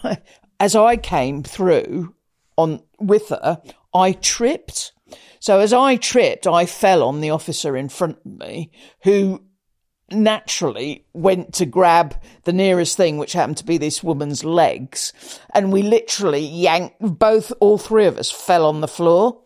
as 0.59 0.75
I 0.75 0.97
came 0.97 1.43
through 1.43 2.15
on 2.57 2.81
with 2.99 3.29
her, 3.29 3.61
I 3.93 4.13
tripped. 4.13 4.93
So 5.39 5.59
as 5.59 5.73
I 5.73 5.97
tripped, 5.97 6.47
I 6.47 6.65
fell 6.65 7.03
on 7.03 7.21
the 7.21 7.29
officer 7.29 7.75
in 7.75 7.89
front 7.89 8.17
of 8.25 8.39
me, 8.39 8.71
who 9.03 9.43
naturally 10.11 11.05
went 11.13 11.53
to 11.55 11.65
grab 11.65 12.15
the 12.43 12.53
nearest 12.53 12.95
thing, 12.95 13.17
which 13.17 13.33
happened 13.33 13.57
to 13.57 13.65
be 13.65 13.77
this 13.77 14.03
woman's 14.03 14.43
legs, 14.43 15.13
and 15.53 15.71
we 15.71 15.81
literally 15.81 16.39
yanked 16.39 16.95
both, 16.99 17.51
all 17.59 17.77
three 17.77 18.05
of 18.05 18.17
us 18.17 18.31
fell 18.31 18.65
on 18.65 18.81
the 18.81 18.87
floor. 18.87 19.41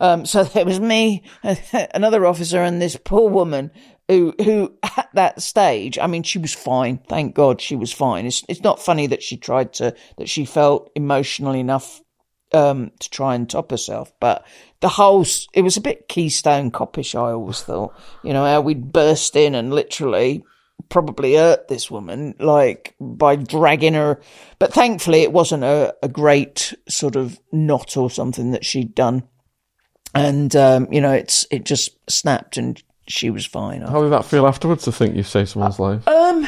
Um, 0.00 0.26
so 0.26 0.44
there 0.44 0.64
was 0.64 0.80
me, 0.80 1.22
another 1.94 2.26
officer, 2.26 2.62
and 2.62 2.80
this 2.80 2.96
poor 2.96 3.30
woman 3.30 3.70
who, 4.08 4.34
who 4.42 4.76
at 4.82 5.08
that 5.14 5.40
stage, 5.40 5.98
I 5.98 6.06
mean, 6.06 6.24
she 6.24 6.38
was 6.38 6.52
fine. 6.52 6.98
Thank 7.08 7.34
God 7.34 7.60
she 7.60 7.76
was 7.76 7.92
fine. 7.92 8.26
It's, 8.26 8.44
it's 8.48 8.62
not 8.62 8.82
funny 8.82 9.06
that 9.06 9.22
she 9.22 9.36
tried 9.36 9.72
to, 9.74 9.94
that 10.18 10.28
she 10.28 10.44
felt 10.44 10.90
emotional 10.94 11.54
enough, 11.54 12.00
um, 12.52 12.90
to 12.98 13.08
try 13.10 13.36
and 13.36 13.48
top 13.48 13.70
herself, 13.70 14.12
but 14.18 14.44
the 14.80 14.88
whole, 14.88 15.24
it 15.52 15.62
was 15.62 15.76
a 15.76 15.80
bit 15.80 16.08
Keystone 16.08 16.72
Copish, 16.72 17.14
I 17.14 17.32
always 17.32 17.62
thought, 17.62 17.94
you 18.24 18.32
know, 18.32 18.44
how 18.44 18.60
we'd 18.60 18.92
burst 18.92 19.36
in 19.36 19.54
and 19.54 19.72
literally 19.72 20.42
probably 20.88 21.36
hurt 21.36 21.68
this 21.68 21.90
woman, 21.90 22.34
like 22.38 22.94
by 23.00 23.36
dragging 23.36 23.94
her. 23.94 24.20
But 24.58 24.72
thankfully, 24.72 25.22
it 25.22 25.32
wasn't 25.32 25.64
a, 25.64 25.94
a 26.02 26.08
great 26.08 26.74
sort 26.88 27.16
of 27.16 27.38
knot 27.52 27.96
or 27.96 28.10
something 28.10 28.50
that 28.52 28.64
she'd 28.64 28.94
done. 28.94 29.24
And, 30.14 30.54
um, 30.56 30.92
you 30.92 31.00
know, 31.00 31.12
it's, 31.12 31.46
it 31.50 31.64
just 31.64 31.90
snapped 32.10 32.56
and 32.56 32.82
she 33.06 33.30
was 33.30 33.46
fine. 33.46 33.82
How 33.82 34.02
did 34.02 34.10
that 34.10 34.24
feel 34.24 34.46
afterwards 34.46 34.84
to 34.84 34.92
think 34.92 35.14
you 35.14 35.22
saved 35.22 35.50
someone's 35.50 35.78
life? 35.78 36.06
Um, 36.08 36.46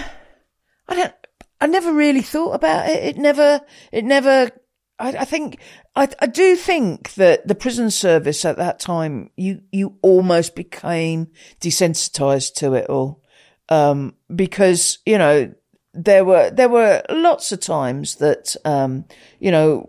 I 0.89 0.97
don't, 0.97 1.15
I 1.61 1.67
never 1.67 1.93
really 1.93 2.23
thought 2.23 2.55
about 2.55 2.89
it. 2.89 3.05
It 3.05 3.19
never, 3.19 3.61
it 3.93 4.05
never, 4.05 4.51
I, 4.99 5.09
I 5.09 5.25
think, 5.25 5.59
I, 5.95 6.09
I 6.21 6.27
do 6.27 6.57
think 6.57 7.15
that 7.15 7.47
the 7.47 7.55
prison 7.55 7.91
service 7.91 8.45
at 8.45 8.57
that 8.57 8.81
time, 8.81 9.31
you, 9.37 9.63
you 9.71 9.97
almost 10.03 10.57
became 10.57 11.29
desensitized 11.61 12.55
to 12.55 12.75
it 12.75 12.91
all. 12.91 13.23
Um, 13.69 14.17
because, 14.35 14.99
you 15.07 15.19
know, 15.19 15.55
there 15.95 16.25
were, 16.25 16.51
there 16.51 16.69
were 16.69 17.03
lots 17.11 17.53
of 17.53 17.61
times 17.61 18.17
that, 18.17 18.57
um, 18.65 19.05
you 19.39 19.51
know, 19.51 19.89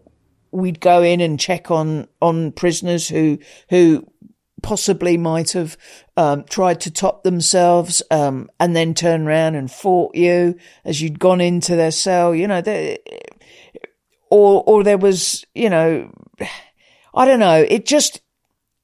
we'd 0.53 0.79
go 0.79 1.01
in 1.01 1.19
and 1.21 1.39
check 1.39 1.71
on, 1.71 2.07
on 2.21 2.51
prisoners 2.51 3.07
who, 3.07 3.39
who 3.69 4.07
possibly 4.63 5.17
might 5.17 5.51
have 5.51 5.77
um, 6.17 6.43
tried 6.45 6.81
to 6.81 6.91
top 6.91 7.23
themselves 7.23 8.01
um, 8.09 8.49
and 8.59 8.75
then 8.75 8.95
turn 8.95 9.27
around 9.27 9.53
and 9.53 9.69
fought 9.69 10.15
you 10.15 10.55
as 10.83 11.01
you'd 11.01 11.19
gone 11.19 11.41
into 11.41 11.75
their 11.75 11.91
cell. 11.91 12.33
You 12.33 12.47
know, 12.47 12.61
or 14.31 14.63
or 14.65 14.83
there 14.83 14.97
was, 14.97 15.45
you 15.53 15.69
know, 15.69 16.11
I 17.13 17.25
don't 17.25 17.39
know. 17.39 17.63
It 17.67 17.85
just 17.85 18.21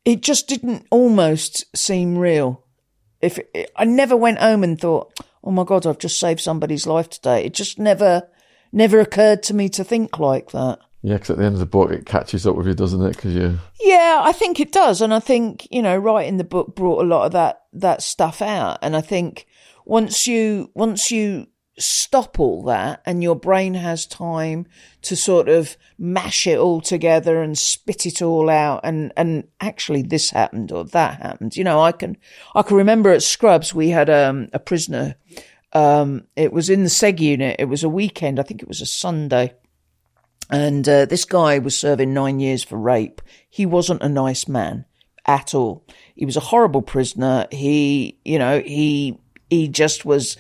it 0.06 0.22
just 0.22 0.48
didn't 0.48 0.86
almost 0.92 1.66
seem 1.76 2.18
real. 2.18 2.64
If 3.22 3.40
it, 3.54 3.72
I 3.76 3.86
never 3.86 4.16
went 4.16 4.40
home 4.40 4.64
and 4.64 4.80
thought, 4.80 5.20
"Oh 5.44 5.52
my 5.52 5.64
god, 5.64 5.88
I've 5.88 5.98
just 5.98 6.20
saved 6.20 6.42
somebody's 6.42 6.86
life 6.86 7.10
today," 7.10 7.46
it 7.46 7.54
just 7.54 7.80
never 7.80 8.30
never 8.72 9.00
occurred 9.00 9.42
to 9.44 9.56
me 9.56 9.70
to 9.70 9.84
think 9.84 10.20
like 10.20 10.52
that. 10.52 10.80
Yeah, 11.02 11.16
because 11.16 11.30
at 11.32 11.38
the 11.38 11.46
end 11.46 11.56
of 11.56 11.60
the 11.60 11.66
book, 11.66 11.92
it 11.92 12.06
catches 12.06 12.46
up 12.46 12.56
with 12.56 12.68
you, 12.68 12.74
doesn't 12.74 13.02
it? 13.02 13.16
Because 13.16 13.34
you. 13.34 13.58
Yeah, 13.80 14.20
I 14.22 14.34
think 14.34 14.60
it 14.60 14.72
does, 14.72 15.02
and 15.02 15.14
I 15.14 15.20
think 15.20 15.68
you 15.72 15.82
know, 15.82 15.98
writing 15.98 16.38
the 16.38 16.44
book 16.44 16.76
brought 16.76 17.02
a 17.02 17.08
lot 17.08 17.26
of 17.26 17.32
that 17.32 17.62
that 17.74 18.02
stuff 18.02 18.42
out, 18.42 18.80
and 18.82 18.96
I 18.96 19.02
think 19.02 19.48
once 19.86 20.28
you 20.28 20.72
once 20.76 21.10
you 21.10 21.48
stop 21.80 22.40
all 22.40 22.62
that 22.64 23.02
and 23.06 23.24
your 23.24 23.36
brain 23.36 23.74
has 23.74 24.06
time 24.06 24.68
to 25.02 25.16
sort 25.16 25.48
of 25.48 25.78
mash 25.98 26.46
it 26.46 26.60
all 26.60 26.82
together 26.82 27.42
and 27.42 27.58
spit 27.58 28.06
it 28.06 28.22
all 28.22 28.50
out 28.50 28.82
and 28.84 29.14
and 29.16 29.48
actually 29.62 30.02
this 30.02 30.30
happened 30.30 30.72
or 30.74 30.84
that 30.84 31.22
happened 31.22 31.56
you 31.56 31.64
know 31.64 31.82
i 31.82 31.92
can 31.92 32.18
i 32.54 32.62
can 32.62 32.76
remember 32.76 33.12
at 33.12 33.24
scrubs 33.24 33.74
we 33.74 33.90
had 33.90 34.10
um, 34.10 34.50
a 34.52 34.60
prisoner 34.60 35.16
um, 35.72 36.26
it 36.36 36.52
was 36.52 36.70
in 36.70 36.84
the 36.84 36.90
seg 36.90 37.20
unit 37.20 37.56
it 37.60 37.66
was 37.66 37.84
a 37.84 37.90
weekend 37.90 38.40
i 38.40 38.44
think 38.44 38.62
it 38.62 38.68
was 38.68 38.82
a 38.82 38.86
sunday 38.86 39.54
and 40.50 40.88
uh, 40.88 41.06
this 41.06 41.26
guy 41.26 41.60
was 41.60 41.78
serving 41.78 42.14
nine 42.14 42.40
years 42.40 42.64
for 42.64 42.78
rape. 42.78 43.22
He 43.50 43.66
wasn't 43.66 44.02
a 44.02 44.10
nice 44.10 44.48
man 44.48 44.86
at 45.26 45.54
all. 45.54 45.86
He 46.16 46.26
was 46.26 46.38
a 46.38 46.42
horrible 46.42 46.82
prisoner. 46.82 47.48
He, 47.52 48.20
you 48.26 48.40
know, 48.40 48.60
he 48.60 49.20
he 49.50 49.68
just 49.68 50.06
was 50.06 50.38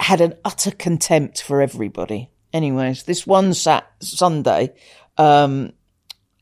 had 0.00 0.20
an 0.20 0.34
utter 0.44 0.70
contempt 0.70 1.42
for 1.42 1.60
everybody. 1.60 2.30
Anyways, 2.52 3.02
this 3.04 3.26
one 3.26 3.54
sat 3.54 3.86
Sunday, 4.00 4.74
um, 5.18 5.72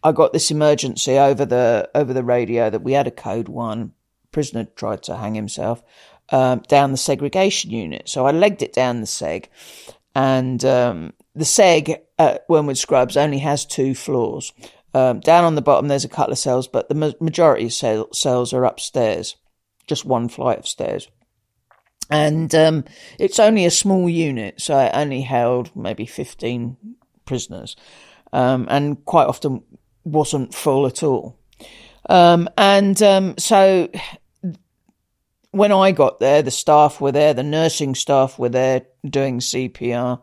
I 0.02 0.12
got 0.12 0.32
this 0.32 0.50
emergency 0.50 1.18
over 1.18 1.44
the 1.44 1.90
over 1.94 2.12
the 2.12 2.24
radio 2.24 2.70
that 2.70 2.82
we 2.82 2.92
had 2.92 3.06
a 3.06 3.12
code 3.12 3.48
one 3.48 3.92
prisoner 4.30 4.64
tried 4.76 5.02
to 5.04 5.16
hang 5.16 5.34
himself 5.34 5.82
um, 6.30 6.62
down 6.68 6.90
the 6.90 6.98
segregation 6.98 7.70
unit. 7.70 8.08
So 8.08 8.26
I 8.26 8.32
legged 8.32 8.62
it 8.62 8.72
down 8.72 9.00
the 9.00 9.06
seg, 9.06 9.46
and 10.14 10.64
um, 10.64 11.12
the 11.34 11.44
seg 11.44 12.00
at 12.18 12.44
Wormwood 12.48 12.78
Scrubs 12.78 13.16
only 13.16 13.38
has 13.38 13.66
two 13.66 13.94
floors. 13.94 14.52
Um, 14.92 15.20
down 15.20 15.44
on 15.44 15.56
the 15.56 15.62
bottom, 15.62 15.88
there's 15.88 16.04
a 16.04 16.08
couple 16.08 16.32
of 16.32 16.38
cells, 16.38 16.68
but 16.68 16.88
the 16.88 16.94
ma- 16.94 17.12
majority 17.20 17.66
of 17.66 17.72
cells 17.72 18.52
are 18.52 18.64
upstairs, 18.64 19.36
just 19.86 20.04
one 20.04 20.28
flight 20.28 20.58
of 20.58 20.68
stairs. 20.68 21.08
And 22.10 22.54
um, 22.54 22.84
it's 23.18 23.40
only 23.40 23.64
a 23.64 23.70
small 23.70 24.08
unit, 24.08 24.60
so 24.60 24.78
it 24.78 24.92
only 24.94 25.22
held 25.22 25.74
maybe 25.74 26.06
15 26.06 26.76
prisoners, 27.24 27.74
um, 28.32 28.66
and 28.70 29.04
quite 29.04 29.26
often 29.26 29.62
wasn't 30.04 30.54
full 30.54 30.86
at 30.86 31.02
all. 31.02 31.38
Um, 32.08 32.48
and 32.56 33.02
um, 33.02 33.34
so 33.38 33.88
when 35.50 35.72
I 35.72 35.92
got 35.92 36.20
there, 36.20 36.42
the 36.42 36.50
staff 36.50 37.00
were 37.00 37.12
there, 37.12 37.32
the 37.32 37.42
nursing 37.42 37.94
staff 37.94 38.38
were 38.38 38.48
there 38.48 38.82
doing 39.08 39.38
CPR, 39.38 40.20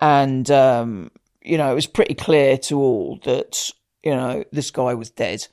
and 0.00 0.50
um, 0.50 1.10
you 1.42 1.58
know 1.58 1.70
it 1.70 1.74
was 1.74 1.86
pretty 1.86 2.14
clear 2.14 2.58
to 2.58 2.78
all 2.78 3.18
that 3.24 3.70
you 4.02 4.12
know 4.12 4.44
this 4.52 4.70
guy 4.70 4.94
was 4.94 5.10
dead, 5.10 5.46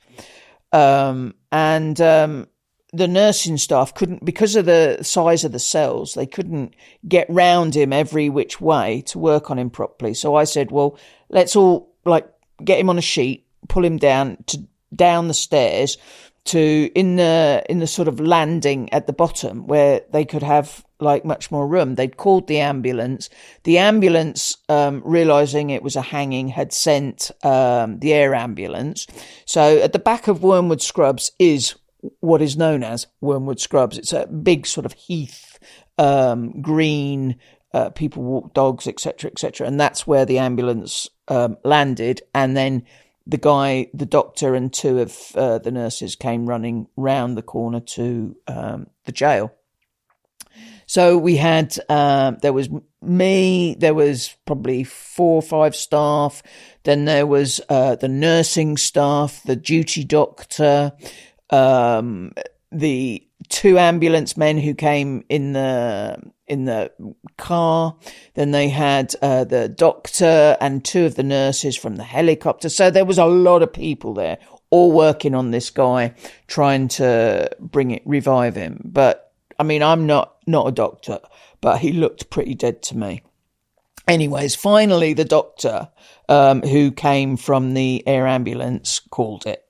um, 0.72 1.34
and 1.52 2.00
um, 2.00 2.46
the 2.92 3.08
nursing 3.08 3.56
staff 3.56 3.94
couldn't 3.94 4.24
because 4.24 4.56
of 4.56 4.66
the 4.66 4.98
size 5.02 5.44
of 5.44 5.52
the 5.52 5.58
cells 5.58 6.14
they 6.14 6.26
couldn't 6.26 6.74
get 7.06 7.26
round 7.28 7.76
him 7.76 7.92
every 7.92 8.28
which 8.28 8.60
way 8.60 9.02
to 9.06 9.18
work 9.18 9.50
on 9.50 9.58
him 9.58 9.70
properly. 9.70 10.14
So 10.14 10.34
I 10.34 10.44
said, 10.44 10.70
well, 10.70 10.98
let's 11.28 11.56
all 11.56 11.92
like 12.04 12.28
get 12.64 12.78
him 12.78 12.88
on 12.88 12.98
a 12.98 13.02
sheet, 13.02 13.46
pull 13.68 13.84
him 13.84 13.98
down 13.98 14.38
to 14.46 14.62
down 14.94 15.28
the 15.28 15.34
stairs 15.34 15.98
to 16.44 16.90
in 16.94 17.16
the 17.16 17.64
in 17.68 17.80
the 17.80 17.86
sort 17.86 18.08
of 18.08 18.20
landing 18.20 18.92
at 18.92 19.06
the 19.06 19.12
bottom 19.12 19.66
where 19.66 20.02
they 20.12 20.24
could 20.24 20.44
have 20.44 20.85
like 21.00 21.24
much 21.24 21.50
more 21.50 21.66
room. 21.66 21.94
They'd 21.94 22.16
called 22.16 22.46
the 22.46 22.60
ambulance. 22.60 23.28
The 23.64 23.78
ambulance, 23.78 24.56
um, 24.68 25.02
realizing 25.04 25.70
it 25.70 25.82
was 25.82 25.96
a 25.96 26.02
hanging, 26.02 26.48
had 26.48 26.72
sent 26.72 27.30
um, 27.42 27.98
the 27.98 28.12
air 28.12 28.34
ambulance. 28.34 29.06
So 29.44 29.78
at 29.78 29.92
the 29.92 29.98
back 29.98 30.28
of 30.28 30.42
Wormwood 30.42 30.82
Scrubs 30.82 31.32
is 31.38 31.74
what 32.20 32.42
is 32.42 32.56
known 32.56 32.82
as 32.82 33.06
Wormwood 33.20 33.60
Scrubs. 33.60 33.98
It's 33.98 34.12
a 34.12 34.26
big 34.26 34.66
sort 34.66 34.86
of 34.86 34.92
heath, 34.92 35.58
um, 35.98 36.60
green. 36.62 37.36
Uh, 37.72 37.90
people 37.90 38.22
walk 38.22 38.54
dogs, 38.54 38.86
etc., 38.86 39.30
etc., 39.30 39.66
and 39.66 39.78
that's 39.78 40.06
where 40.06 40.24
the 40.24 40.38
ambulance 40.38 41.10
um, 41.28 41.58
landed. 41.62 42.22
And 42.34 42.56
then 42.56 42.84
the 43.26 43.36
guy, 43.38 43.88
the 43.92 44.06
doctor, 44.06 44.54
and 44.54 44.72
two 44.72 45.00
of 45.00 45.32
uh, 45.34 45.58
the 45.58 45.70
nurses 45.70 46.16
came 46.16 46.46
running 46.46 46.86
round 46.96 47.36
the 47.36 47.42
corner 47.42 47.80
to 47.80 48.36
um, 48.46 48.86
the 49.04 49.12
jail. 49.12 49.52
So 50.96 51.18
we 51.18 51.36
had, 51.36 51.76
uh, 51.90 52.30
there 52.40 52.54
was 52.54 52.70
me, 53.02 53.76
there 53.78 53.92
was 53.92 54.34
probably 54.46 54.82
four 54.82 55.34
or 55.34 55.42
five 55.42 55.76
staff, 55.76 56.42
then 56.84 57.04
there 57.04 57.26
was 57.26 57.60
uh, 57.68 57.96
the 57.96 58.08
nursing 58.08 58.78
staff, 58.78 59.42
the 59.44 59.56
duty 59.56 60.04
doctor, 60.04 60.94
um, 61.50 62.32
the 62.72 63.28
two 63.50 63.78
ambulance 63.78 64.38
men 64.38 64.56
who 64.56 64.72
came 64.72 65.22
in 65.28 65.52
the 65.52 66.16
in 66.46 66.64
the 66.64 66.90
car. 67.36 67.98
Then 68.32 68.52
they 68.52 68.70
had 68.70 69.14
uh, 69.20 69.44
the 69.44 69.68
doctor 69.68 70.56
and 70.62 70.82
two 70.82 71.04
of 71.04 71.16
the 71.16 71.22
nurses 71.22 71.76
from 71.76 71.96
the 71.96 72.04
helicopter. 72.04 72.70
So 72.70 72.88
there 72.88 73.04
was 73.04 73.18
a 73.18 73.26
lot 73.26 73.62
of 73.62 73.70
people 73.70 74.14
there, 74.14 74.38
all 74.70 74.92
working 74.92 75.34
on 75.34 75.50
this 75.50 75.68
guy, 75.68 76.14
trying 76.46 76.88
to 76.88 77.50
bring 77.60 77.90
it, 77.90 78.02
revive 78.06 78.54
him. 78.54 78.80
But 78.82 79.25
I 79.58 79.62
mean, 79.62 79.82
I'm 79.82 80.06
not 80.06 80.36
not 80.46 80.68
a 80.68 80.72
doctor, 80.72 81.20
but 81.60 81.78
he 81.78 81.92
looked 81.92 82.30
pretty 82.30 82.54
dead 82.54 82.82
to 82.84 82.96
me. 82.96 83.22
Anyways, 84.08 84.54
finally, 84.54 85.14
the 85.14 85.24
doctor 85.24 85.88
um, 86.28 86.62
who 86.62 86.92
came 86.92 87.36
from 87.36 87.74
the 87.74 88.06
air 88.06 88.26
ambulance 88.26 89.00
called 89.10 89.46
it 89.46 89.64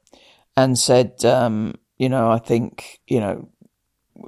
and 0.57 0.79
said, 0.79 1.25
um, 1.25 1.75
you 1.97 2.11
know, 2.11 2.31
I 2.31 2.39
think, 2.39 3.01
you 3.07 3.21
know, 3.21 3.49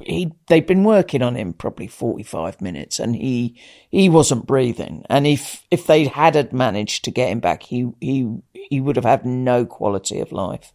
he 0.03 0.33
they'd 0.47 0.67
been 0.67 0.85
working 0.85 1.23
on 1.23 1.35
him 1.35 1.53
probably 1.53 1.87
45 1.87 2.61
minutes 2.61 2.99
and 2.99 3.17
he 3.17 3.59
he 3.91 4.09
wasn't 4.09 4.47
breathing 4.47 5.05
and 5.09 5.27
if 5.27 5.65
if 5.71 5.87
they 5.87 6.05
had 6.05 6.53
managed 6.53 7.05
to 7.05 7.11
get 7.11 7.31
him 7.31 7.41
back 7.41 7.63
he 7.63 7.91
he 8.01 8.37
he 8.53 8.81
would 8.81 8.97
have 8.97 9.07
had 9.07 9.25
no 9.25 9.65
quality 9.65 10.21
of 10.21 10.31
life 10.31 10.75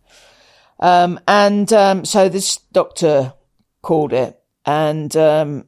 um, 0.80 1.20
and 1.28 1.72
um, 1.72 2.06
so 2.06 2.28
this 2.28 2.58
doctor 2.72 3.34
called 3.84 4.14
it 4.14 4.43
and 4.66 5.16
um, 5.16 5.68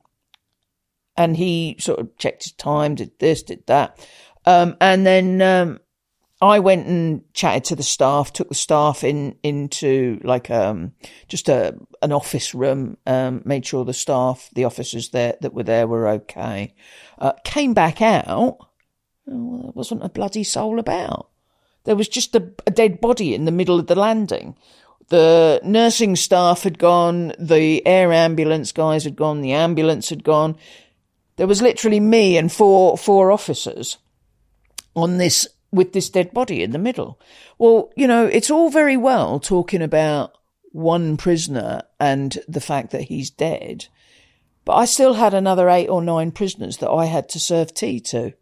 and 1.17 1.37
he 1.37 1.75
sort 1.79 1.99
of 1.99 2.17
checked 2.17 2.43
his 2.43 2.51
time 2.53 2.95
did 2.95 3.11
this 3.19 3.43
did 3.43 3.65
that 3.67 3.97
um, 4.45 4.77
and 4.79 5.05
then 5.05 5.41
um, 5.41 5.79
I 6.41 6.59
went 6.59 6.87
and 6.87 7.23
chatted 7.33 7.63
to 7.65 7.75
the 7.75 7.83
staff, 7.83 8.33
took 8.33 8.49
the 8.49 8.55
staff 8.55 9.03
in 9.03 9.35
into 9.41 10.19
like 10.23 10.51
um 10.51 10.91
just 11.27 11.47
a 11.47 11.75
an 12.01 12.11
office 12.11 12.53
room, 12.53 12.97
um, 13.05 13.41
made 13.45 13.65
sure 13.65 13.85
the 13.85 13.93
staff, 13.93 14.49
the 14.53 14.65
officers 14.65 15.09
there 15.09 15.37
that 15.41 15.53
were 15.53 15.63
there 15.63 15.87
were 15.87 16.07
okay. 16.07 16.73
Uh, 17.17 17.33
came 17.45 17.73
back 17.73 18.01
out, 18.01 18.57
well, 19.25 19.61
there 19.61 19.71
wasn't 19.73 20.03
a 20.03 20.09
bloody 20.09 20.43
soul 20.43 20.77
about. 20.77 21.29
There 21.85 21.95
was 21.95 22.09
just 22.09 22.35
a, 22.35 22.51
a 22.67 22.71
dead 22.71 22.99
body 22.99 23.33
in 23.33 23.45
the 23.45 23.51
middle 23.51 23.79
of 23.79 23.87
the 23.87 23.95
landing. 23.95 24.57
The 25.09 25.61
nursing 25.63 26.15
staff 26.15 26.63
had 26.63 26.79
gone, 26.79 27.33
the 27.37 27.85
air 27.85 28.11
ambulance 28.11 28.71
guys 28.71 29.03
had 29.03 29.15
gone, 29.15 29.41
the 29.41 29.53
ambulance 29.53 30.09
had 30.09 30.23
gone. 30.23 30.57
There 31.35 31.47
was 31.47 31.61
literally 31.61 31.99
me 31.99 32.37
and 32.37 32.51
four 32.51 32.97
four 32.97 33.31
officers 33.31 33.97
on 34.95 35.17
this 35.17 35.47
with 35.71 35.93
this 35.93 36.09
dead 36.09 36.33
body 36.33 36.63
in 36.63 36.71
the 36.71 36.79
middle. 36.79 37.19
Well, 37.57 37.91
you 37.95 38.07
know, 38.07 38.25
it's 38.25 38.49
all 38.49 38.69
very 38.69 38.97
well 38.97 39.39
talking 39.39 39.81
about 39.81 40.37
one 40.71 41.17
prisoner 41.17 41.83
and 41.99 42.37
the 42.47 42.61
fact 42.61 42.91
that 42.91 43.03
he's 43.03 43.29
dead, 43.29 43.87
but 44.63 44.75
I 44.75 44.85
still 44.85 45.13
had 45.13 45.33
another 45.33 45.69
eight 45.69 45.89
or 45.89 46.01
nine 46.01 46.31
prisoners 46.31 46.77
that 46.77 46.89
I 46.89 47.05
had 47.05 47.29
to 47.29 47.39
serve 47.39 47.73
tea 47.73 47.99
to. 48.01 48.33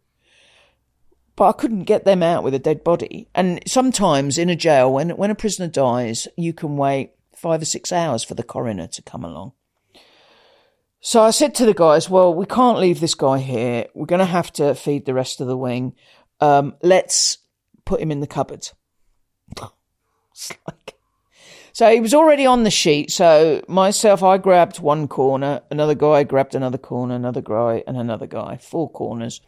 But 1.36 1.48
I 1.48 1.52
couldn't 1.52 1.84
get 1.84 2.04
them 2.04 2.22
out 2.22 2.44
with 2.44 2.54
a 2.54 2.58
dead 2.58 2.84
body. 2.84 3.28
And 3.34 3.60
sometimes 3.66 4.38
in 4.38 4.50
a 4.50 4.56
jail, 4.56 4.92
when, 4.92 5.10
when 5.10 5.30
a 5.30 5.34
prisoner 5.34 5.66
dies, 5.66 6.28
you 6.36 6.52
can 6.52 6.76
wait 6.76 7.10
five 7.34 7.62
or 7.62 7.64
six 7.66 7.92
hours 7.92 8.22
for 8.22 8.34
the 8.34 8.42
coroner 8.42 8.86
to 8.86 9.02
come 9.02 9.24
along. 9.24 9.52
So 11.00 11.22
I 11.22 11.32
said 11.32 11.54
to 11.56 11.66
the 11.66 11.74
guys, 11.74 12.08
well, 12.08 12.32
we 12.32 12.46
can't 12.46 12.78
leave 12.78 13.00
this 13.00 13.14
guy 13.14 13.38
here. 13.38 13.86
We're 13.94 14.06
going 14.06 14.20
to 14.20 14.24
have 14.24 14.52
to 14.54 14.74
feed 14.74 15.04
the 15.04 15.12
rest 15.12 15.40
of 15.40 15.48
the 15.48 15.56
wing 15.56 15.94
um, 16.40 16.74
let's 16.82 17.38
put 17.84 18.00
him 18.00 18.10
in 18.10 18.20
the 18.20 18.26
cupboard. 18.26 18.68
like, 19.60 20.94
so 21.72 21.90
he 21.90 22.00
was 22.00 22.14
already 22.14 22.46
on 22.46 22.64
the 22.64 22.70
sheet. 22.70 23.10
So 23.10 23.64
myself, 23.68 24.22
I 24.22 24.38
grabbed 24.38 24.80
one 24.80 25.08
corner, 25.08 25.62
another 25.70 25.94
guy 25.94 26.22
grabbed 26.24 26.54
another 26.54 26.78
corner, 26.78 27.14
another 27.14 27.40
guy 27.40 27.82
and 27.86 27.96
another 27.96 28.26
guy, 28.26 28.56
four 28.56 28.90
corners. 28.90 29.40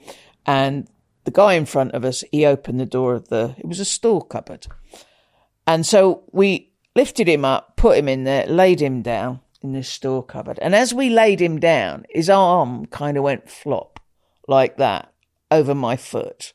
And 0.44 0.88
the 1.26 1.30
guy 1.30 1.54
in 1.54 1.66
front 1.66 1.92
of 1.92 2.04
us, 2.04 2.24
he 2.32 2.46
opened 2.46 2.80
the 2.80 2.86
door 2.86 3.14
of 3.14 3.28
the, 3.28 3.54
it 3.58 3.66
was 3.66 3.80
a 3.80 3.84
store 3.84 4.24
cupboard. 4.24 4.66
And 5.66 5.84
so 5.84 6.22
we 6.32 6.72
lifted 6.94 7.28
him 7.28 7.44
up, 7.44 7.76
put 7.76 7.98
him 7.98 8.08
in 8.08 8.24
there, 8.24 8.46
laid 8.46 8.80
him 8.80 9.02
down 9.02 9.40
in 9.60 9.72
this 9.72 9.88
store 9.88 10.22
cupboard. 10.22 10.58
And 10.62 10.74
as 10.74 10.94
we 10.94 11.10
laid 11.10 11.42
him 11.42 11.58
down, 11.58 12.06
his 12.08 12.30
arm 12.30 12.86
kind 12.86 13.16
of 13.16 13.24
went 13.24 13.50
flop 13.50 14.00
like 14.48 14.76
that 14.76 15.12
over 15.50 15.74
my 15.74 15.96
foot. 15.96 16.54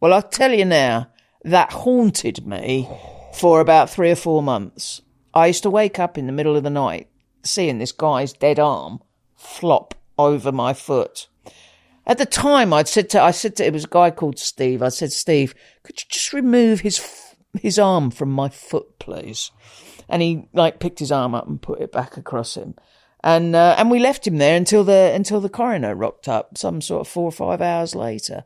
Well, 0.00 0.14
I'll 0.14 0.22
tell 0.22 0.52
you 0.52 0.64
now, 0.64 1.10
that 1.44 1.72
haunted 1.72 2.46
me 2.46 2.88
for 3.34 3.60
about 3.60 3.90
three 3.90 4.10
or 4.10 4.16
four 4.16 4.42
months. 4.42 5.02
I 5.34 5.48
used 5.48 5.62
to 5.64 5.70
wake 5.70 5.98
up 5.98 6.16
in 6.16 6.26
the 6.26 6.32
middle 6.32 6.56
of 6.56 6.64
the 6.64 6.70
night 6.70 7.08
seeing 7.44 7.78
this 7.78 7.92
guy's 7.92 8.32
dead 8.32 8.58
arm 8.58 9.00
flop 9.36 9.94
over 10.18 10.50
my 10.50 10.72
foot. 10.72 11.28
At 12.08 12.16
the 12.16 12.26
time, 12.26 12.72
I'd 12.72 12.88
said 12.88 13.10
to 13.10 13.22
I 13.22 13.30
said 13.30 13.56
to 13.56 13.66
it 13.66 13.72
was 13.72 13.84
a 13.84 13.88
guy 13.88 14.10
called 14.10 14.38
Steve. 14.38 14.82
I 14.82 14.88
said, 14.88 15.12
Steve, 15.12 15.54
could 15.82 16.00
you 16.00 16.06
just 16.08 16.32
remove 16.32 16.80
his 16.80 17.34
his 17.60 17.78
arm 17.78 18.10
from 18.10 18.32
my 18.32 18.48
foot, 18.48 18.98
please? 18.98 19.50
And 20.08 20.22
he 20.22 20.48
like 20.54 20.80
picked 20.80 21.00
his 21.00 21.12
arm 21.12 21.34
up 21.34 21.46
and 21.46 21.60
put 21.60 21.82
it 21.82 21.92
back 21.92 22.16
across 22.16 22.56
him, 22.56 22.74
and 23.22 23.54
uh, 23.54 23.74
and 23.76 23.90
we 23.90 23.98
left 23.98 24.26
him 24.26 24.38
there 24.38 24.56
until 24.56 24.84
the 24.84 25.12
until 25.14 25.40
the 25.42 25.50
coroner 25.50 25.94
rocked 25.94 26.28
up 26.28 26.56
some 26.56 26.80
sort 26.80 27.02
of 27.02 27.08
four 27.08 27.24
or 27.24 27.32
five 27.32 27.60
hours 27.60 27.94
later. 27.94 28.44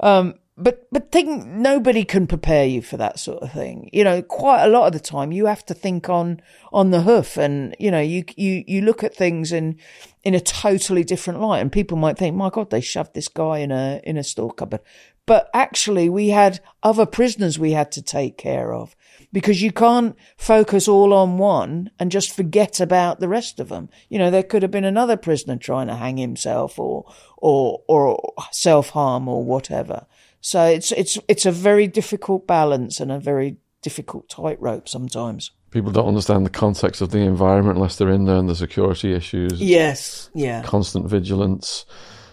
Um, 0.00 0.34
but 0.60 0.86
but 0.92 1.10
think 1.10 1.46
nobody 1.46 2.04
can 2.04 2.26
prepare 2.26 2.66
you 2.66 2.82
for 2.82 2.98
that 2.98 3.18
sort 3.18 3.42
of 3.42 3.52
thing. 3.52 3.88
You 3.92 4.04
know, 4.04 4.20
quite 4.20 4.62
a 4.62 4.68
lot 4.68 4.86
of 4.86 4.92
the 4.92 5.00
time 5.00 5.32
you 5.32 5.46
have 5.46 5.64
to 5.66 5.74
think 5.74 6.10
on 6.10 6.42
on 6.72 6.90
the 6.90 7.02
hoof, 7.02 7.38
and 7.38 7.74
you 7.78 7.90
know, 7.90 8.00
you 8.00 8.24
you 8.36 8.62
you 8.66 8.82
look 8.82 9.02
at 9.02 9.16
things 9.16 9.52
in 9.52 9.78
in 10.22 10.34
a 10.34 10.40
totally 10.40 11.04
different 11.04 11.40
light, 11.40 11.60
and 11.60 11.72
people 11.72 11.96
might 11.96 12.18
think, 12.18 12.36
"My 12.36 12.50
God, 12.50 12.70
they 12.70 12.80
shoved 12.80 13.14
this 13.14 13.28
guy 13.28 13.58
in 13.58 13.70
a 13.70 14.00
in 14.04 14.16
a 14.16 14.24
store 14.24 14.52
cupboard," 14.52 14.80
but 15.26 15.48
actually, 15.54 16.08
we 16.08 16.30
had 16.30 16.60
other 16.82 17.06
prisoners 17.06 17.58
we 17.58 17.72
had 17.72 17.92
to 17.92 18.02
take 18.02 18.36
care 18.36 18.74
of 18.74 18.96
because 19.32 19.62
you 19.62 19.72
can't 19.72 20.16
focus 20.36 20.88
all 20.88 21.12
on 21.12 21.38
one 21.38 21.90
and 21.98 22.10
just 22.10 22.32
forget 22.32 22.80
about 22.80 23.20
the 23.20 23.28
rest 23.28 23.60
of 23.60 23.68
them. 23.68 23.88
You 24.08 24.18
know, 24.18 24.30
there 24.30 24.42
could 24.42 24.62
have 24.62 24.70
been 24.70 24.84
another 24.84 25.16
prisoner 25.16 25.56
trying 25.56 25.86
to 25.86 25.94
hang 25.94 26.16
himself 26.16 26.78
or 26.78 27.04
or 27.36 27.80
or 27.88 28.32
self 28.50 28.90
harm 28.90 29.28
or 29.28 29.44
whatever. 29.44 30.06
So 30.40 30.64
it's 30.64 30.92
it's 30.92 31.18
it's 31.28 31.46
a 31.46 31.52
very 31.52 31.86
difficult 31.86 32.46
balance 32.46 33.00
and 33.00 33.12
a 33.12 33.18
very 33.18 33.56
difficult 33.82 34.28
tightrope 34.28 34.88
sometimes. 34.88 35.52
People 35.70 35.92
don't 35.92 36.08
understand 36.08 36.44
the 36.44 36.50
context 36.50 37.00
of 37.00 37.10
the 37.10 37.18
environment 37.18 37.76
unless 37.76 37.96
they're 37.96 38.10
in 38.10 38.24
there 38.24 38.36
and 38.36 38.48
the 38.48 38.56
security 38.56 39.12
issues. 39.12 39.60
Yes, 39.60 40.30
yeah. 40.34 40.62
Constant 40.62 41.08
vigilance. 41.08 41.86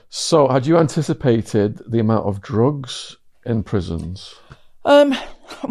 So, 0.10 0.48
had 0.48 0.66
you 0.66 0.78
anticipated 0.78 1.82
the 1.88 2.00
amount 2.00 2.26
of 2.26 2.42
drugs 2.42 3.18
in 3.46 3.64
prisons? 3.64 4.34
Um, 4.86 5.16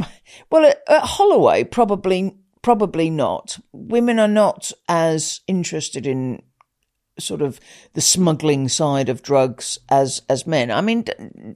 well, 0.50 0.66
at, 0.66 0.82
at 0.88 1.02
Holloway, 1.02 1.64
probably 1.64 2.36
probably 2.62 3.10
not. 3.10 3.58
Women 3.72 4.18
are 4.18 4.28
not 4.28 4.72
as 4.88 5.40
interested 5.46 6.06
in 6.06 6.42
sort 7.18 7.40
of 7.40 7.60
the 7.94 8.00
smuggling 8.00 8.68
side 8.68 9.08
of 9.08 9.22
drugs 9.22 9.78
as 9.88 10.22
as 10.28 10.46
men. 10.46 10.70
I 10.70 10.80
mean, 10.80 11.04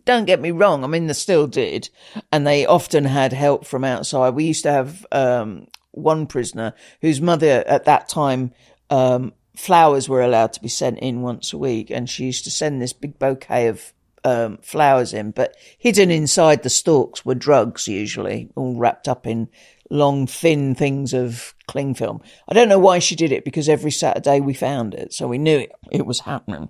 don't 0.05 0.25
get 0.25 0.41
me 0.41 0.51
wrong. 0.51 0.85
I 0.85 0.87
mean, 0.87 1.07
they 1.07 1.13
still 1.13 1.47
did, 1.47 1.91
and 2.33 2.47
they 2.47 2.67
often 2.67 3.05
had 3.05 3.33
help 3.33 3.67
from 3.67 3.85
outside. 3.85 4.31
We 4.31 4.45
used 4.45 4.63
to 4.63 4.73
have 4.73 5.07
um, 5.13 5.67
one 5.93 6.27
prisoner 6.27 6.75
whose 7.01 7.21
mother 7.21 7.65
at 7.67 7.85
that 7.85 8.09
time. 8.09 8.53
Um, 8.89 9.33
flowers 9.57 10.09
were 10.09 10.23
allowed 10.23 10.53
to 10.55 10.63
be 10.63 10.69
sent 10.69 10.99
in 11.01 11.23
once 11.23 11.53
a 11.53 11.59
week, 11.59 11.91
and 11.91 12.09
she 12.09 12.25
used 12.25 12.45
to 12.45 12.51
send 12.51 12.81
this 12.81 12.93
big 12.93 13.19
bouquet 13.19 13.69
of 13.69 13.93
um, 14.25 14.59
flowers 14.63 15.13
in, 15.13 15.31
but 15.31 15.57
hidden 15.79 16.11
inside 16.11 16.63
the 16.63 16.71
stalks 16.71 17.25
were 17.25 17.35
drugs, 17.35 17.89
usually 17.89 18.51
all 18.57 18.77
wrapped 18.77 19.09
up 19.09 19.27
in 19.27 19.49
long, 19.91 20.27
thin 20.27 20.75
things 20.75 21.13
of 21.13 21.55
cling 21.67 21.95
film. 21.95 22.21
I 22.49 22.55
don't 22.55 22.69
know 22.69 22.79
why 22.79 22.99
she 22.99 23.17
did 23.17 23.33
it 23.33 23.45
because 23.45 23.69
every 23.69 23.91
Saturday 23.91 24.41
we 24.41 24.55
found 24.55 24.95
it, 24.95 25.13
so 25.13 25.27
we 25.27 25.39
knew 25.39 25.59
it, 25.59 25.73
it 25.91 26.07
was 26.07 26.21
happening. 26.21 26.69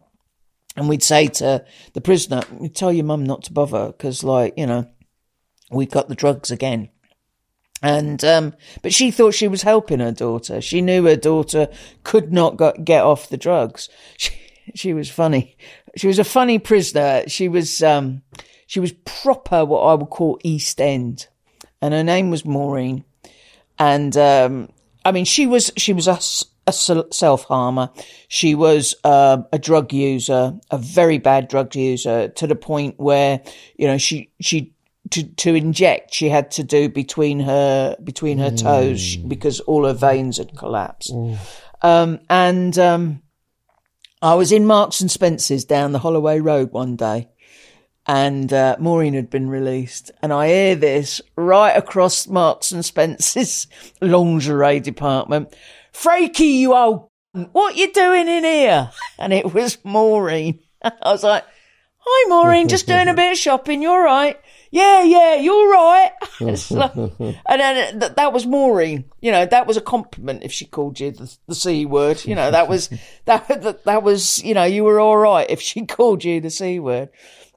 And 0.76 0.88
we'd 0.88 1.02
say 1.02 1.26
to 1.26 1.64
the 1.94 2.00
prisoner, 2.00 2.42
tell 2.74 2.92
your 2.92 3.04
mum 3.04 3.24
not 3.24 3.44
to 3.44 3.52
bother 3.52 3.88
because, 3.88 4.22
like, 4.22 4.54
you 4.56 4.66
know, 4.66 4.88
we 5.70 5.86
got 5.86 6.08
the 6.08 6.14
drugs 6.14 6.50
again. 6.50 6.90
And, 7.82 8.22
um, 8.24 8.54
but 8.82 8.92
she 8.92 9.10
thought 9.10 9.34
she 9.34 9.48
was 9.48 9.62
helping 9.62 10.00
her 10.00 10.12
daughter. 10.12 10.60
She 10.60 10.82
knew 10.82 11.04
her 11.04 11.16
daughter 11.16 11.68
could 12.04 12.32
not 12.32 12.60
get 12.84 13.04
off 13.04 13.28
the 13.28 13.36
drugs. 13.36 13.88
She, 14.18 14.32
she 14.74 14.94
was 14.94 15.10
funny. 15.10 15.56
She 15.96 16.06
was 16.06 16.18
a 16.20 16.24
funny 16.24 16.58
prisoner. 16.58 17.24
She 17.26 17.48
was, 17.48 17.82
um, 17.82 18.22
she 18.66 18.78
was 18.78 18.92
proper 19.04 19.64
what 19.64 19.80
I 19.80 19.94
would 19.94 20.10
call 20.10 20.38
East 20.44 20.80
End. 20.80 21.26
And 21.82 21.92
her 21.94 22.04
name 22.04 22.30
was 22.30 22.44
Maureen 22.44 23.04
and 23.80 24.14
um, 24.18 24.68
I 25.04 25.10
mean, 25.10 25.24
she 25.24 25.46
was 25.46 25.72
she 25.76 25.94
was 25.94 26.06
a, 26.06 26.20
a 26.66 26.72
self 26.72 27.44
harmer. 27.44 27.90
She 28.28 28.54
was 28.54 28.94
uh, 29.02 29.38
a 29.52 29.58
drug 29.58 29.92
user, 29.92 30.54
a 30.70 30.78
very 30.78 31.16
bad 31.16 31.48
drug 31.48 31.74
user, 31.74 32.28
to 32.28 32.46
the 32.46 32.54
point 32.54 33.00
where 33.00 33.40
you 33.76 33.86
know 33.86 33.96
she 33.96 34.30
she 34.38 34.74
to 35.10 35.24
to 35.24 35.54
inject 35.54 36.14
she 36.14 36.28
had 36.28 36.50
to 36.52 36.62
do 36.62 36.88
between 36.88 37.40
her 37.40 37.96
between 38.02 38.38
her 38.38 38.50
mm. 38.50 38.62
toes 38.62 39.16
because 39.16 39.60
all 39.60 39.86
her 39.86 39.92
veins 39.92 40.38
had 40.38 40.56
collapsed. 40.56 41.12
Mm. 41.12 41.38
Um, 41.82 42.20
and 42.28 42.78
um, 42.78 43.22
I 44.22 44.34
was 44.34 44.52
in 44.52 44.66
Marks 44.66 45.00
and 45.00 45.10
Spencers 45.10 45.64
down 45.64 45.92
the 45.92 45.98
Holloway 45.98 46.40
Road 46.40 46.72
one 46.72 46.96
day, 46.96 47.28
and 48.06 48.52
uh, 48.52 48.76
Maureen 48.78 49.14
had 49.14 49.30
been 49.30 49.48
released. 49.48 50.10
And 50.22 50.32
I 50.32 50.48
hear 50.48 50.74
this 50.76 51.20
right 51.36 51.72
across 51.72 52.26
Marks 52.26 52.70
and 52.72 52.84
Spencer's 52.84 53.66
lingerie 54.00 54.80
department. 54.80 55.54
Freaky, 55.92 56.44
you 56.44 56.74
old, 56.74 57.08
what 57.32 57.76
you 57.76 57.92
doing 57.92 58.28
in 58.28 58.44
here? 58.44 58.90
And 59.18 59.32
it 59.32 59.54
was 59.54 59.78
Maureen. 59.84 60.60
I 60.82 60.92
was 61.04 61.22
like, 61.22 61.44
hi, 61.98 62.28
Maureen, 62.28 62.68
just 62.68 62.86
doing 62.86 63.08
a 63.08 63.14
bit 63.14 63.32
of 63.32 63.38
shopping. 63.38 63.82
You 63.82 63.90
all 63.90 64.00
right? 64.00 64.38
Yeah, 64.70 65.02
yeah, 65.02 65.34
you're 65.34 65.70
right. 65.70 66.12
like, 66.40 66.94
and 66.94 67.60
then 67.60 68.00
th- 68.00 68.14
that 68.14 68.32
was 68.32 68.46
Maureen. 68.46 69.04
You 69.20 69.32
know, 69.32 69.44
that 69.46 69.66
was 69.66 69.76
a 69.76 69.80
compliment 69.80 70.44
if 70.44 70.52
she 70.52 70.64
called 70.64 71.00
you 71.00 71.10
the, 71.10 71.36
the 71.48 71.54
C 71.54 71.86
word. 71.86 72.24
You 72.24 72.36
know, 72.36 72.50
that 72.50 72.68
was, 72.68 72.88
that, 73.24 73.48
that, 73.48 73.84
that 73.84 74.02
was, 74.02 74.42
you 74.44 74.54
know, 74.54 74.64
you 74.64 74.84
were 74.84 75.00
all 75.00 75.16
right 75.16 75.48
if 75.50 75.60
she 75.60 75.86
called 75.86 76.24
you 76.24 76.40
the 76.40 76.50
C 76.50 76.78
word. 76.78 77.10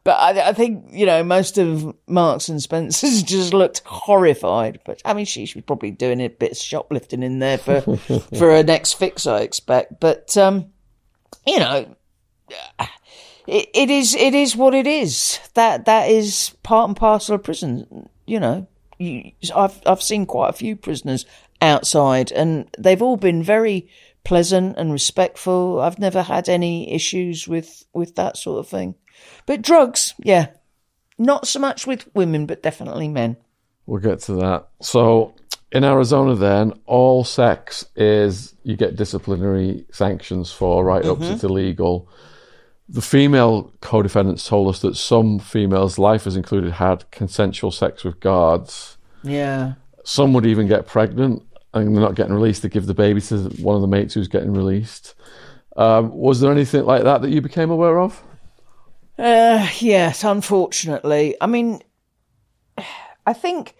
But 0.03 0.19
I, 0.19 0.49
I, 0.49 0.53
think, 0.53 0.87
you 0.91 1.05
know, 1.05 1.23
most 1.23 1.57
of 1.57 1.95
Marks 2.07 2.49
and 2.49 2.61
Spencer's 2.61 3.23
just 3.23 3.53
looked 3.53 3.83
horrified. 3.85 4.79
But 4.85 5.01
I 5.05 5.13
mean, 5.13 5.25
she, 5.25 5.45
she 5.45 5.59
was 5.59 5.65
probably 5.65 5.91
doing 5.91 6.19
a 6.19 6.27
bit 6.27 6.51
of 6.51 6.57
shoplifting 6.57 7.23
in 7.23 7.39
there 7.39 7.57
for, 7.57 7.81
for 7.81 8.51
her 8.51 8.63
next 8.63 8.93
fix, 8.93 9.25
I 9.25 9.41
expect. 9.41 10.01
But, 10.01 10.35
um, 10.35 10.73
you 11.47 11.59
know, 11.59 11.95
it, 13.47 13.69
it 13.73 13.89
is, 13.89 14.15
it 14.15 14.33
is 14.33 14.55
what 14.55 14.73
it 14.73 14.87
is. 14.87 15.39
That, 15.53 15.85
that 15.85 16.09
is 16.09 16.55
part 16.63 16.87
and 16.87 16.97
parcel 16.97 17.35
of 17.35 17.43
prison. 17.43 18.09
You 18.25 18.39
know, 18.39 18.67
you, 18.97 19.31
I've, 19.55 19.81
I've 19.85 20.03
seen 20.03 20.25
quite 20.25 20.49
a 20.49 20.53
few 20.53 20.75
prisoners 20.75 21.25
outside 21.61 22.31
and 22.31 22.69
they've 22.77 23.01
all 23.01 23.17
been 23.17 23.43
very 23.43 23.89
pleasant 24.23 24.77
and 24.77 24.91
respectful. 24.91 25.81
I've 25.81 25.99
never 25.99 26.21
had 26.21 26.49
any 26.49 26.91
issues 26.93 27.47
with, 27.47 27.85
with 27.93 28.15
that 28.15 28.37
sort 28.37 28.59
of 28.59 28.67
thing. 28.67 28.95
But 29.45 29.61
drugs, 29.61 30.13
yeah. 30.19 30.47
Not 31.17 31.47
so 31.47 31.59
much 31.59 31.85
with 31.85 32.09
women, 32.15 32.45
but 32.45 32.63
definitely 32.63 33.07
men. 33.07 33.37
We'll 33.85 34.01
get 34.01 34.19
to 34.21 34.33
that. 34.35 34.69
So, 34.81 35.35
in 35.71 35.83
Arizona, 35.83 36.35
then, 36.35 36.73
all 36.85 37.23
sex 37.23 37.85
is 37.95 38.55
you 38.63 38.75
get 38.75 38.95
disciplinary 38.95 39.85
sanctions 39.91 40.51
for, 40.51 40.83
right 40.83 41.05
up 41.05 41.19
mm-hmm. 41.19 41.37
to 41.37 41.45
illegal. 41.45 42.09
The 42.93 43.01
female 43.01 43.71
co 43.81 44.01
defendants 44.01 44.47
told 44.47 44.69
us 44.69 44.81
that 44.81 44.95
some 44.95 45.39
females, 45.39 45.97
life 45.97 46.21
lifers 46.21 46.35
included, 46.35 46.73
had 46.73 47.09
consensual 47.11 47.71
sex 47.71 48.03
with 48.03 48.19
guards. 48.19 48.97
Yeah. 49.23 49.73
Some 50.03 50.33
would 50.33 50.45
even 50.45 50.67
get 50.67 50.87
pregnant 50.87 51.43
and 51.73 51.95
they're 51.95 52.03
not 52.03 52.15
getting 52.15 52.33
released. 52.33 52.61
They 52.61 52.69
give 52.69 52.85
the 52.85 52.93
baby 52.93 53.19
to 53.21 53.37
one 53.59 53.75
of 53.75 53.81
the 53.81 53.87
mates 53.87 54.13
who's 54.13 54.27
getting 54.27 54.53
released. 54.53 55.15
Um, 55.75 56.11
was 56.13 56.39
there 56.39 56.51
anything 56.51 56.85
like 56.85 57.03
that 57.03 57.21
that 57.21 57.31
you 57.31 57.41
became 57.41 57.71
aware 57.71 57.99
of? 57.99 58.21
Uh, 59.17 59.67
yes, 59.79 60.23
unfortunately. 60.23 61.35
I 61.41 61.47
mean, 61.47 61.81
I 63.25 63.33
think 63.33 63.75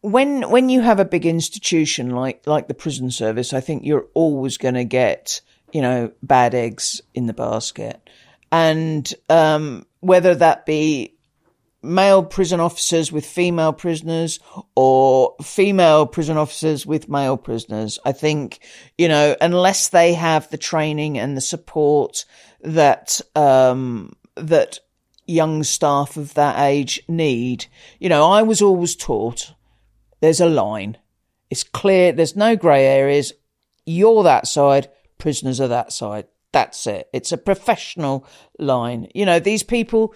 when 0.00 0.48
when 0.50 0.68
you 0.68 0.80
have 0.80 1.00
a 1.00 1.04
big 1.04 1.26
institution 1.26 2.10
like 2.10 2.46
like 2.46 2.68
the 2.68 2.74
prison 2.74 3.10
service, 3.10 3.52
I 3.52 3.60
think 3.60 3.84
you're 3.84 4.06
always 4.14 4.56
going 4.56 4.74
to 4.74 4.84
get 4.84 5.40
you 5.72 5.82
know 5.82 6.12
bad 6.22 6.54
eggs 6.54 7.00
in 7.14 7.26
the 7.26 7.32
basket, 7.32 8.08
and 8.50 9.12
um, 9.28 9.86
whether 10.00 10.34
that 10.34 10.66
be 10.66 11.14
male 11.82 12.24
prison 12.24 12.58
officers 12.60 13.12
with 13.12 13.24
female 13.24 13.72
prisoners 13.72 14.40
or 14.74 15.34
female 15.42 16.06
prison 16.06 16.36
officers 16.36 16.84
with 16.84 17.08
male 17.08 17.36
prisoners. 17.36 17.98
I 18.04 18.12
think, 18.12 18.58
you 18.96 19.08
know, 19.08 19.36
unless 19.40 19.90
they 19.90 20.14
have 20.14 20.50
the 20.50 20.58
training 20.58 21.18
and 21.18 21.36
the 21.36 21.40
support 21.40 22.24
that, 22.62 23.20
um, 23.36 24.12
that 24.34 24.80
young 25.28 25.62
staff 25.62 26.16
of 26.16 26.34
that 26.34 26.58
age 26.58 27.00
need. 27.06 27.66
You 28.00 28.08
know, 28.08 28.28
I 28.28 28.42
was 28.42 28.62
always 28.62 28.96
taught 28.96 29.52
there's 30.20 30.40
a 30.40 30.48
line. 30.48 30.96
It's 31.50 31.62
clear, 31.62 32.12
there's 32.12 32.34
no 32.34 32.56
grey 32.56 32.86
areas. 32.86 33.32
You're 33.86 34.24
that 34.24 34.48
side, 34.48 34.90
prisoners 35.18 35.60
are 35.60 35.68
that 35.68 35.92
side. 35.92 36.26
That's 36.52 36.86
it. 36.86 37.08
It's 37.12 37.32
a 37.32 37.38
professional 37.38 38.26
line. 38.58 39.08
You 39.14 39.26
know, 39.26 39.38
these 39.38 39.62
people 39.62 40.14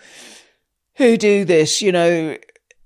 who 0.97 1.17
do 1.17 1.45
this, 1.45 1.83
you 1.83 1.93
know, 1.93 2.37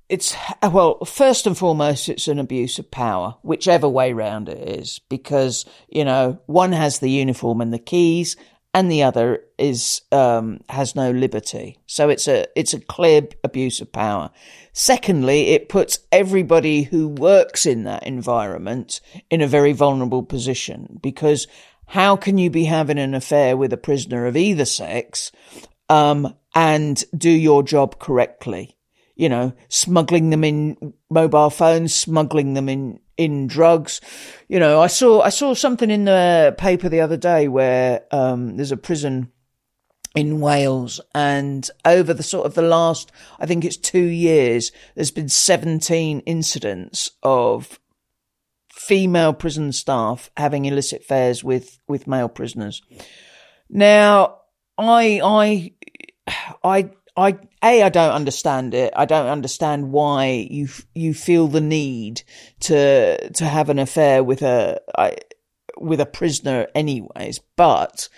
it's, 0.08 0.36
well, 0.62 1.04
first 1.04 1.46
and 1.46 1.58
foremost, 1.58 2.08
it's 2.08 2.28
an 2.28 2.38
abuse 2.38 2.78
of 2.78 2.90
power, 2.90 3.36
whichever 3.42 3.88
way 3.88 4.12
round 4.12 4.48
it 4.48 4.68
is, 4.80 5.00
because, 5.08 5.64
you 5.88 6.04
know, 6.04 6.40
one 6.46 6.72
has 6.72 7.00
the 7.00 7.10
uniform 7.10 7.60
and 7.60 7.72
the 7.72 7.78
keys 7.78 8.36
and 8.76 8.90
the 8.90 9.02
other 9.02 9.42
is 9.58 10.02
um, 10.12 10.60
has 10.68 10.94
no 10.94 11.10
liberty. 11.10 11.78
So 11.86 12.10
it's 12.10 12.28
a 12.28 12.46
it's 12.54 12.74
a 12.74 12.80
clear 12.80 13.22
abuse 13.42 13.80
of 13.80 13.90
power. 13.90 14.30
Secondly, 14.74 15.48
it 15.48 15.70
puts 15.70 16.00
everybody 16.12 16.82
who 16.82 17.08
works 17.08 17.64
in 17.64 17.84
that 17.84 18.06
environment 18.06 19.00
in 19.30 19.40
a 19.40 19.46
very 19.46 19.72
vulnerable 19.72 20.22
position 20.22 20.98
because 21.02 21.46
how 21.86 22.16
can 22.16 22.36
you 22.38 22.50
be 22.50 22.64
having 22.64 22.98
an 22.98 23.14
affair 23.14 23.56
with 23.56 23.72
a 23.72 23.78
prisoner 23.78 24.26
of 24.26 24.36
either 24.36 24.64
sex 24.64 25.32
um, 25.88 26.34
and 26.54 27.02
do 27.16 27.30
your 27.30 27.62
job 27.62 27.98
correctly? 27.98 28.76
You 29.14 29.30
know, 29.30 29.54
smuggling 29.68 30.30
them 30.30 30.44
in 30.44 30.94
mobile 31.08 31.48
phones, 31.48 31.94
smuggling 31.94 32.54
them 32.54 32.68
in 32.68 33.00
in 33.16 33.46
drugs. 33.46 34.00
You 34.48 34.58
know, 34.58 34.80
I 34.80 34.88
saw 34.88 35.22
I 35.22 35.30
saw 35.30 35.54
something 35.54 35.90
in 35.90 36.04
the 36.04 36.54
paper 36.58 36.88
the 36.88 37.00
other 37.00 37.16
day 37.16 37.48
where 37.48 38.04
um, 38.10 38.56
there's 38.56 38.72
a 38.72 38.76
prison 38.76 39.32
in 40.14 40.40
Wales, 40.40 41.00
and 41.14 41.68
over 41.84 42.14
the 42.14 42.22
sort 42.22 42.46
of 42.46 42.54
the 42.54 42.62
last, 42.62 43.12
I 43.38 43.46
think 43.46 43.64
it's 43.64 43.76
two 43.76 43.98
years, 43.98 44.72
there's 44.94 45.10
been 45.10 45.28
17 45.28 46.20
incidents 46.20 47.10
of 47.22 47.78
female 48.86 49.32
prison 49.32 49.72
staff 49.72 50.30
having 50.36 50.64
illicit 50.64 51.02
affairs 51.02 51.42
with 51.42 51.78
with 51.88 52.06
male 52.06 52.28
prisoners. 52.28 52.82
Now, 53.68 54.38
I 54.78 55.20
I 55.22 55.72
I 56.62 56.90
I 57.16 57.38
a 57.62 57.82
I 57.82 57.88
don't 57.88 58.12
understand 58.12 58.74
it. 58.74 58.92
I 58.96 59.04
don't 59.04 59.26
understand 59.26 59.90
why 59.90 60.46
you 60.50 60.68
you 60.94 61.14
feel 61.14 61.48
the 61.48 61.60
need 61.60 62.22
to 62.60 63.30
to 63.30 63.44
have 63.44 63.70
an 63.70 63.78
affair 63.78 64.22
with 64.22 64.42
a 64.42 64.80
I, 64.96 65.16
with 65.78 66.00
a 66.00 66.06
prisoner, 66.06 66.68
anyways. 66.74 67.40
But 67.56 68.08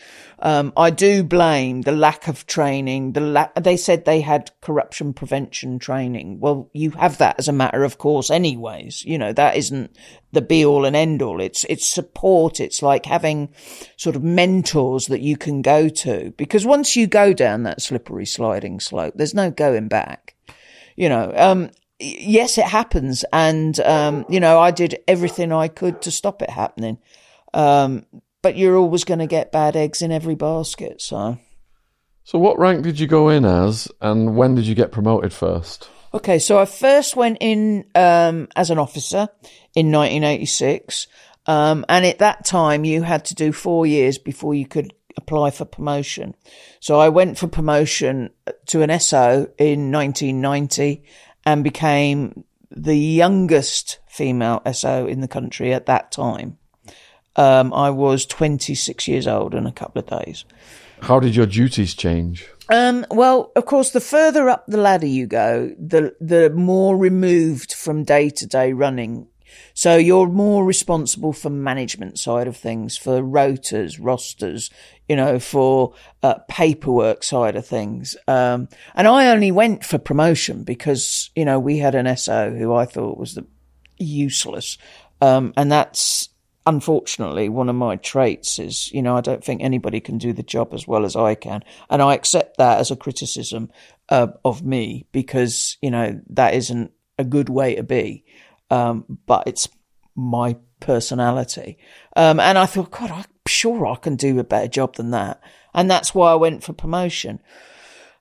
um, 0.41 0.73
I 0.77 0.91
do 0.91 1.25
blame 1.25 1.83
the 1.83 1.93
lack 1.93 2.29
of 2.29 2.47
training. 2.47 3.13
The 3.13 3.51
they 3.61 3.77
said 3.77 4.05
they 4.05 4.21
had 4.21 4.53
corruption 4.61 5.13
prevention 5.13 5.81
training. 5.81 6.39
Well, 6.39 6.71
you 6.73 6.91
have 6.93 7.19
that 7.19 7.37
as 7.39 7.49
a 7.49 7.53
matter 7.53 7.83
of 7.83 7.99
course, 7.99 8.31
anyways. 8.31 9.05
You 9.05 9.19
know 9.19 9.33
that 9.33 9.57
isn't 9.57 9.97
the 10.33 10.41
be 10.41 10.65
all 10.65 10.85
and 10.85 10.95
end 10.95 11.23
all. 11.23 11.41
It's 11.41 11.65
it's 11.65 11.87
support. 11.87 12.61
It's 12.61 12.83
like 12.83 13.07
having 13.07 13.49
sort 13.97 14.15
of 14.15 14.23
mentors 14.23 15.09
that 15.09 15.21
you 15.21 15.37
can 15.37 15.61
go 15.61 15.89
to 15.89 16.33
because 16.37 16.65
once 16.65 16.95
you 16.95 17.09
go 17.09 17.33
down 17.33 17.65
that 17.65 17.83
slippery 17.83 18.27
sliding 18.27 18.79
slope, 18.79 19.15
there's 19.17 19.35
no 19.35 19.51
going 19.51 19.89
back. 19.89 20.37
You 20.95 21.09
know, 21.09 21.33
um, 21.37 21.71
yes, 21.99 22.59
it 22.59 22.67
happens, 22.67 23.25
and 23.33 23.79
um, 23.81 24.25
you 24.29 24.39
know, 24.39 24.61
I 24.61 24.71
did 24.71 25.01
everything 25.09 25.53
I 25.53 25.67
could 25.67 26.01
to 26.03 26.13
stop 26.13 26.43
it 26.43 26.51
happening. 26.51 26.99
Um, 27.55 28.05
but 28.43 28.57
you're 28.57 28.77
always 28.77 29.05
going 29.05 29.19
to 29.19 29.27
get 29.27 29.53
bad 29.53 29.77
eggs 29.77 30.03
in 30.03 30.13
every 30.13 30.35
basket. 30.35 31.01
So, 31.01 31.39
so 32.25 32.39
what 32.39 32.59
rank 32.59 32.83
did 32.85 33.01
you 33.01 33.07
go 33.07 33.29
in 33.29 33.45
as, 33.45 33.89
and 34.01 34.37
when 34.37 34.55
did 34.55 34.67
you 34.67 34.75
get 34.75 34.93
promoted 34.93 35.33
first? 35.33 35.89
Okay, 36.15 36.39
so 36.39 36.59
I 36.59 36.65
first 36.65 37.17
went 37.17 37.39
in 37.41 37.85
um, 37.95 38.49
as 38.57 38.71
an 38.71 38.79
officer 38.79 39.29
in 39.75 39.93
1986, 39.93 41.07
um, 41.47 41.85
and 41.89 42.07
at 42.07 42.19
that 42.19 42.45
time 42.45 42.85
you 42.85 43.03
had 43.03 43.27
to 43.27 43.35
do 43.35 43.53
four 43.53 43.87
years 43.87 44.19
before 44.19 44.55
you 44.55 44.67
could 44.67 44.95
apply 45.17 45.51
for 45.51 45.65
promotion. 45.65 46.35
So 46.81 46.99
I 46.99 47.09
went 47.09 47.39
for 47.39 47.49
promotion 47.49 48.31
to 48.67 48.83
an 48.83 48.99
SO 49.01 49.49
in 49.59 49.91
1990 49.91 51.03
and 51.45 51.65
became 51.65 52.45
the 52.71 52.97
youngest 52.97 53.99
female 54.07 54.63
SO 54.73 55.07
in 55.07 55.21
the 55.21 55.29
country 55.29 55.75
at 55.75 55.87
that 55.87 56.13
time 56.13 56.59
um, 57.39 57.73
I 57.73 57.91
was 57.91 58.27
26 58.27 59.07
years 59.07 59.27
old 59.29 59.55
in 59.55 59.65
a 59.65 59.73
couple 59.73 60.01
of 60.01 60.07
days. 60.07 60.45
How 61.01 61.21
did 61.21 61.37
your 61.37 61.47
duties 61.47 61.95
change? 61.95 62.49
Um, 62.69 63.07
well, 63.11 63.53
of 63.55 63.65
course, 63.65 63.93
the 63.93 64.01
further 64.01 64.49
up 64.49 64.67
the 64.67 64.77
ladder 64.77 65.07
you 65.07 65.27
go, 65.27 65.75
the 65.79 66.15
the 66.21 66.51
more 66.51 66.97
removed 66.97 67.73
from 67.73 68.03
day 68.03 68.29
to 68.31 68.47
day 68.47 68.73
running. 68.73 69.29
So 69.73 69.97
you're 69.97 70.29
more 70.29 70.65
responsible 70.65 71.33
for 71.33 71.49
management 71.49 72.19
side 72.19 72.49
of 72.49 72.57
things, 72.57 72.97
for 72.97 73.23
rotas, 73.23 73.97
rosters, 73.99 74.71
you 75.09 75.17
know, 75.17 75.39
for 75.39 75.95
uh, 76.23 76.35
paperwork 76.49 77.23
side 77.23 77.57
of 77.57 77.65
things. 77.65 78.17
Um, 78.27 78.69
and 78.95 79.09
I 79.09 79.29
only 79.29 79.51
went 79.51 79.85
for 79.85 79.99
promotion 79.99 80.65
because 80.65 81.31
you 81.37 81.45
know 81.45 81.61
we 81.61 81.79
had 81.79 81.95
an 81.95 82.15
SO 82.17 82.51
who 82.51 82.75
I 82.75 82.85
thought 82.85 83.17
was 83.17 83.35
the 83.35 83.47
useless, 83.97 84.77
um, 85.21 85.55
and 85.57 85.71
that's 85.71 86.29
unfortunately, 86.67 87.49
one 87.49 87.69
of 87.69 87.77
my 87.77 87.97
traits 87.97 88.59
is, 88.59 88.93
you 88.93 89.03
know, 89.03 89.17
I 89.17 89.21
don't 89.21 89.43
think 89.43 89.63
anybody 89.63 90.01
can 90.01 90.19
do 90.19 90.33
the 90.33 90.43
job 90.43 90.75
as 90.75 90.87
well 90.87 91.05
as 91.05 91.17
I 91.17 91.35
can. 91.35 91.63
And 91.89 92.03
I 92.03 92.15
accept 92.15 92.59
that 92.59 92.79
as 92.79 92.91
a 92.91 92.97
criticism 92.97 93.71
uh, 94.09 94.29
of 94.45 94.63
me 94.63 95.07
because, 95.13 95.77
you 95.81 95.91
know, 95.91 96.21
that 96.31 96.55
isn't 96.55 96.93
a 97.19 97.25
good 97.25 97.49
way 97.49 97.75
to 97.77 97.83
be. 97.83 98.25
Um, 98.71 99.19
but 99.27 99.45
it's 99.47 99.69
my 100.15 100.57
personality. 100.81 101.79
Um, 102.17 102.41
and 102.41 102.59
I 102.59 102.67
thought, 102.67 102.91
God, 102.91 103.11
I'm 103.11 103.25
sure 103.47 103.87
I 103.87 103.97
can 103.97 104.17
do 104.17 104.39
a 104.39 104.45
better 104.45 104.69
job 104.69 104.97
than 104.97 105.11
that. 105.13 105.41
And 105.75 105.91
that's 105.91 106.15
why 106.15 106.33
I 106.33 106.37
went 106.37 106.65
for 106.65 106.73
promotion. 106.73 107.41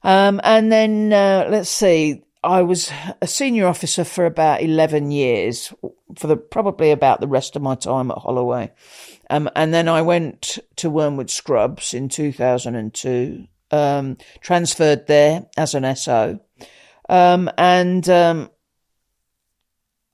Um, 0.03 0.39
and 0.43 0.71
then, 0.71 1.11
uh, 1.11 1.47
let's 1.49 1.69
see, 1.69 2.23
I 2.43 2.61
was 2.61 2.91
a 3.21 3.27
senior 3.27 3.67
officer 3.67 4.03
for 4.03 4.25
about 4.25 4.61
11 4.61 5.11
years, 5.11 5.73
for 6.15 6.27
the 6.27 6.37
probably 6.37 6.91
about 6.91 7.19
the 7.19 7.27
rest 7.27 7.55
of 7.55 7.61
my 7.61 7.75
time 7.75 8.11
at 8.11 8.19
Holloway. 8.19 8.71
Um, 9.29 9.49
and 9.55 9.73
then 9.73 9.87
I 9.89 10.01
went 10.01 10.59
to 10.77 10.89
Wormwood 10.89 11.29
Scrubs 11.29 11.93
in 11.93 12.09
2002, 12.09 13.47
um, 13.71 14.17
transferred 14.41 15.07
there 15.07 15.47
as 15.57 15.73
an 15.73 15.95
SO. 15.95 16.39
Um, 17.09 17.49
and 17.57 18.07
um, 18.09 18.49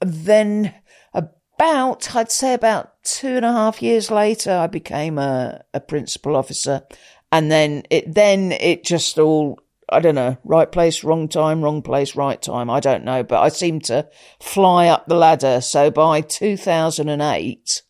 then 0.01 0.73
about, 1.13 2.15
I'd 2.15 2.31
say 2.31 2.53
about 2.53 3.03
two 3.03 3.35
and 3.35 3.45
a 3.45 3.51
half 3.51 3.81
years 3.81 4.09
later, 4.09 4.51
I 4.51 4.67
became 4.67 5.17
a, 5.17 5.63
a 5.73 5.79
principal 5.79 6.35
officer. 6.35 6.83
And 7.31 7.51
then 7.51 7.83
it, 7.89 8.13
then 8.13 8.51
it 8.51 8.83
just 8.83 9.17
all, 9.19 9.59
I 9.93 9.99
don't 9.99 10.15
know, 10.15 10.37
right 10.43 10.71
place, 10.71 11.03
wrong 11.03 11.27
time, 11.27 11.61
wrong 11.61 11.81
place, 11.81 12.15
right 12.15 12.41
time. 12.41 12.69
I 12.69 12.79
don't 12.79 13.03
know, 13.03 13.23
but 13.23 13.41
I 13.41 13.49
seemed 13.49 13.85
to 13.85 14.09
fly 14.39 14.87
up 14.87 15.07
the 15.07 15.15
ladder. 15.15 15.61
So 15.61 15.91
by 15.91 16.21
2008, 16.21 17.81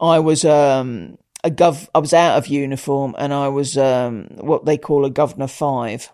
I 0.00 0.18
was, 0.18 0.44
um, 0.44 1.18
a 1.42 1.50
gov, 1.50 1.88
I 1.94 1.98
was 1.98 2.14
out 2.14 2.38
of 2.38 2.46
uniform 2.46 3.14
and 3.18 3.32
I 3.32 3.48
was, 3.48 3.76
um, 3.76 4.28
what 4.36 4.64
they 4.64 4.78
call 4.78 5.04
a 5.04 5.10
governor 5.10 5.46
five. 5.48 6.10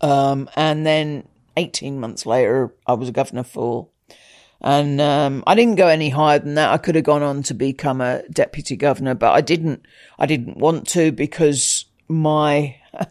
Um, 0.00 0.48
and 0.56 0.86
then 0.86 1.28
18 1.56 2.00
months 2.00 2.26
later, 2.26 2.74
I 2.86 2.94
was 2.94 3.08
a 3.08 3.12
governor 3.12 3.44
four. 3.44 3.88
And 4.60 4.98
um, 5.00 5.44
I 5.46 5.54
didn't 5.54 5.74
go 5.74 5.88
any 5.88 6.08
higher 6.08 6.38
than 6.38 6.54
that. 6.54 6.72
I 6.72 6.78
could 6.78 6.94
have 6.94 7.04
gone 7.04 7.22
on 7.22 7.42
to 7.44 7.54
become 7.54 8.00
a 8.00 8.22
deputy 8.30 8.76
governor, 8.76 9.14
but 9.14 9.32
I 9.32 9.42
didn't. 9.42 9.84
I 10.18 10.24
didn't 10.24 10.56
want 10.56 10.88
to 10.88 11.12
because 11.12 11.84
my 12.08 12.76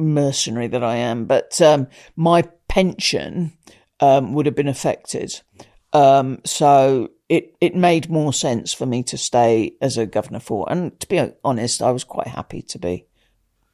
mercenary 0.00 0.66
that 0.68 0.84
I 0.84 0.96
am, 0.96 1.24
but 1.26 1.60
um, 1.60 1.86
my 2.16 2.42
pension 2.68 3.52
um, 4.00 4.32
would 4.32 4.46
have 4.46 4.54
been 4.54 4.68
affected. 4.68 5.40
Um, 5.92 6.40
so 6.44 7.10
it 7.28 7.56
it 7.60 7.74
made 7.74 8.10
more 8.10 8.32
sense 8.32 8.72
four 8.72 8.86
me 8.86 9.02
to 9.04 9.18
stay 9.18 9.74
as 9.80 9.96
a 9.96 10.06
governor 10.06 10.40
for. 10.40 10.66
And 10.70 10.98
to 11.00 11.08
be 11.08 11.32
honest, 11.44 11.82
I 11.82 11.90
was 11.90 12.04
quite 12.04 12.28
happy 12.28 12.62
to 12.62 12.78
be 12.78 13.06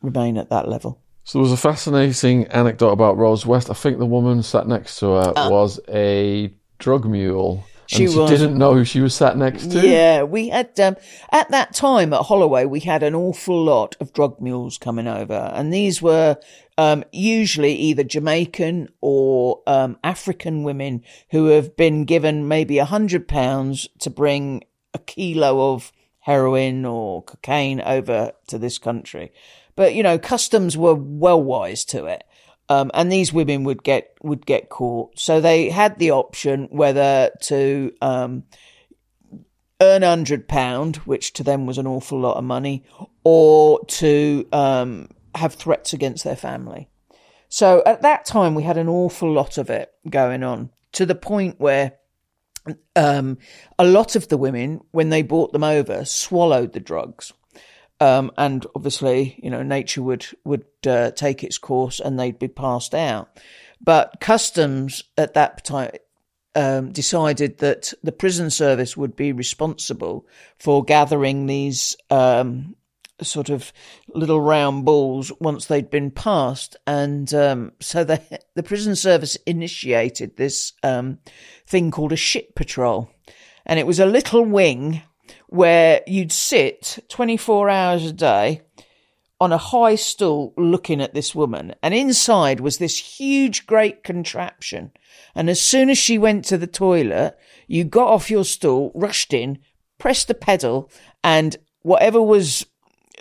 remain 0.02 0.36
at 0.38 0.50
that 0.50 0.68
level. 0.68 1.00
So 1.24 1.38
there 1.38 1.42
was 1.42 1.52
a 1.52 1.56
fascinating 1.56 2.46
anecdote 2.46 2.92
about 2.92 3.16
Rose 3.16 3.44
West. 3.44 3.68
I 3.68 3.74
think 3.74 3.98
the 3.98 4.06
woman 4.06 4.42
sat 4.42 4.68
next 4.68 5.00
to 5.00 5.06
her 5.06 5.32
uh, 5.36 5.50
was 5.50 5.80
a 5.88 6.54
drug 6.78 7.04
mule. 7.04 7.64
She, 7.86 8.08
she 8.08 8.26
didn't 8.26 8.58
know 8.58 8.74
who 8.74 8.84
she 8.84 9.00
was 9.00 9.14
sat 9.14 9.36
next 9.36 9.70
to. 9.70 9.86
Yeah, 9.86 10.24
we 10.24 10.48
had 10.48 10.78
um, 10.80 10.96
at 11.30 11.50
that 11.50 11.72
time 11.72 12.12
at 12.12 12.22
Holloway, 12.22 12.64
we 12.64 12.80
had 12.80 13.02
an 13.02 13.14
awful 13.14 13.62
lot 13.62 13.96
of 14.00 14.12
drug 14.12 14.40
mules 14.40 14.76
coming 14.76 15.06
over, 15.06 15.52
and 15.54 15.72
these 15.72 16.02
were 16.02 16.36
um, 16.78 17.04
usually 17.12 17.74
either 17.74 18.02
Jamaican 18.02 18.88
or 19.00 19.62
um, 19.66 19.98
African 20.02 20.64
women 20.64 21.04
who 21.30 21.46
have 21.46 21.76
been 21.76 22.04
given 22.04 22.48
maybe 22.48 22.78
a 22.78 22.84
hundred 22.84 23.28
pounds 23.28 23.88
to 24.00 24.10
bring 24.10 24.64
a 24.92 24.98
kilo 24.98 25.72
of 25.72 25.92
heroin 26.20 26.84
or 26.84 27.22
cocaine 27.22 27.80
over 27.80 28.32
to 28.48 28.58
this 28.58 28.78
country. 28.78 29.32
But 29.76 29.94
you 29.94 30.02
know, 30.02 30.18
customs 30.18 30.76
were 30.76 30.94
well 30.94 31.40
wise 31.40 31.84
to 31.86 32.06
it. 32.06 32.24
Um, 32.68 32.90
and 32.94 33.12
these 33.12 33.32
women 33.32 33.64
would 33.64 33.84
get 33.84 34.16
would 34.22 34.44
get 34.44 34.68
caught. 34.68 35.18
So 35.18 35.40
they 35.40 35.70
had 35.70 35.98
the 35.98 36.10
option 36.10 36.68
whether 36.70 37.30
to 37.42 37.92
um, 38.02 38.44
earn 39.80 40.02
hundred 40.02 40.48
pound, 40.48 40.96
which 40.96 41.32
to 41.34 41.44
them 41.44 41.66
was 41.66 41.78
an 41.78 41.86
awful 41.86 42.18
lot 42.18 42.36
of 42.36 42.44
money, 42.44 42.84
or 43.22 43.84
to 43.86 44.46
um, 44.52 45.08
have 45.34 45.54
threats 45.54 45.92
against 45.92 46.24
their 46.24 46.36
family. 46.36 46.88
So 47.48 47.82
at 47.86 48.02
that 48.02 48.24
time, 48.24 48.54
we 48.54 48.64
had 48.64 48.76
an 48.76 48.88
awful 48.88 49.32
lot 49.32 49.58
of 49.58 49.70
it 49.70 49.92
going 50.10 50.42
on 50.42 50.70
to 50.92 51.06
the 51.06 51.14
point 51.14 51.60
where 51.60 51.92
um, 52.96 53.38
a 53.78 53.84
lot 53.84 54.16
of 54.16 54.28
the 54.28 54.36
women, 54.36 54.80
when 54.90 55.10
they 55.10 55.22
brought 55.22 55.52
them 55.52 55.62
over, 55.62 56.04
swallowed 56.04 56.72
the 56.72 56.80
drugs. 56.80 57.32
Um, 57.98 58.30
and 58.36 58.66
obviously, 58.74 59.38
you 59.42 59.50
know, 59.50 59.62
nature 59.62 60.02
would 60.02 60.26
would 60.44 60.66
uh, 60.86 61.12
take 61.12 61.42
its 61.42 61.58
course 61.58 61.98
and 61.98 62.18
they'd 62.18 62.38
be 62.38 62.48
passed 62.48 62.94
out. 62.94 63.40
But 63.80 64.20
customs 64.20 65.04
at 65.16 65.34
that 65.34 65.64
time 65.64 65.92
um, 66.54 66.92
decided 66.92 67.58
that 67.58 67.92
the 68.02 68.12
prison 68.12 68.50
service 68.50 68.96
would 68.96 69.16
be 69.16 69.32
responsible 69.32 70.26
for 70.58 70.84
gathering 70.84 71.46
these 71.46 71.96
um, 72.10 72.76
sort 73.22 73.50
of 73.50 73.72
little 74.08 74.40
round 74.40 74.84
balls 74.84 75.32
once 75.40 75.66
they'd 75.66 75.90
been 75.90 76.10
passed, 76.10 76.76
and 76.86 77.32
um, 77.34 77.72
so 77.80 78.04
the 78.04 78.20
the 78.54 78.62
prison 78.62 78.96
service 78.96 79.36
initiated 79.46 80.36
this 80.36 80.72
um, 80.82 81.18
thing 81.66 81.90
called 81.90 82.12
a 82.12 82.16
ship 82.16 82.54
patrol, 82.54 83.10
and 83.64 83.78
it 83.78 83.86
was 83.86 84.00
a 84.00 84.06
little 84.06 84.44
wing 84.44 85.02
where 85.48 86.02
you'd 86.06 86.32
sit 86.32 87.04
24 87.08 87.68
hours 87.70 88.04
a 88.04 88.12
day 88.12 88.62
on 89.40 89.52
a 89.52 89.58
high 89.58 89.94
stool 89.94 90.54
looking 90.56 91.00
at 91.00 91.14
this 91.14 91.34
woman. 91.34 91.74
And 91.82 91.92
inside 91.92 92.60
was 92.60 92.78
this 92.78 93.18
huge, 93.18 93.66
great 93.66 94.02
contraption. 94.02 94.92
And 95.34 95.50
as 95.50 95.60
soon 95.60 95.90
as 95.90 95.98
she 95.98 96.16
went 96.16 96.44
to 96.46 96.58
the 96.58 96.66
toilet, 96.66 97.36
you 97.66 97.84
got 97.84 98.08
off 98.08 98.30
your 98.30 98.44
stool, 98.44 98.92
rushed 98.94 99.34
in, 99.34 99.58
pressed 99.98 100.28
the 100.28 100.34
pedal, 100.34 100.90
and 101.22 101.56
whatever 101.82 102.22
was 102.22 102.66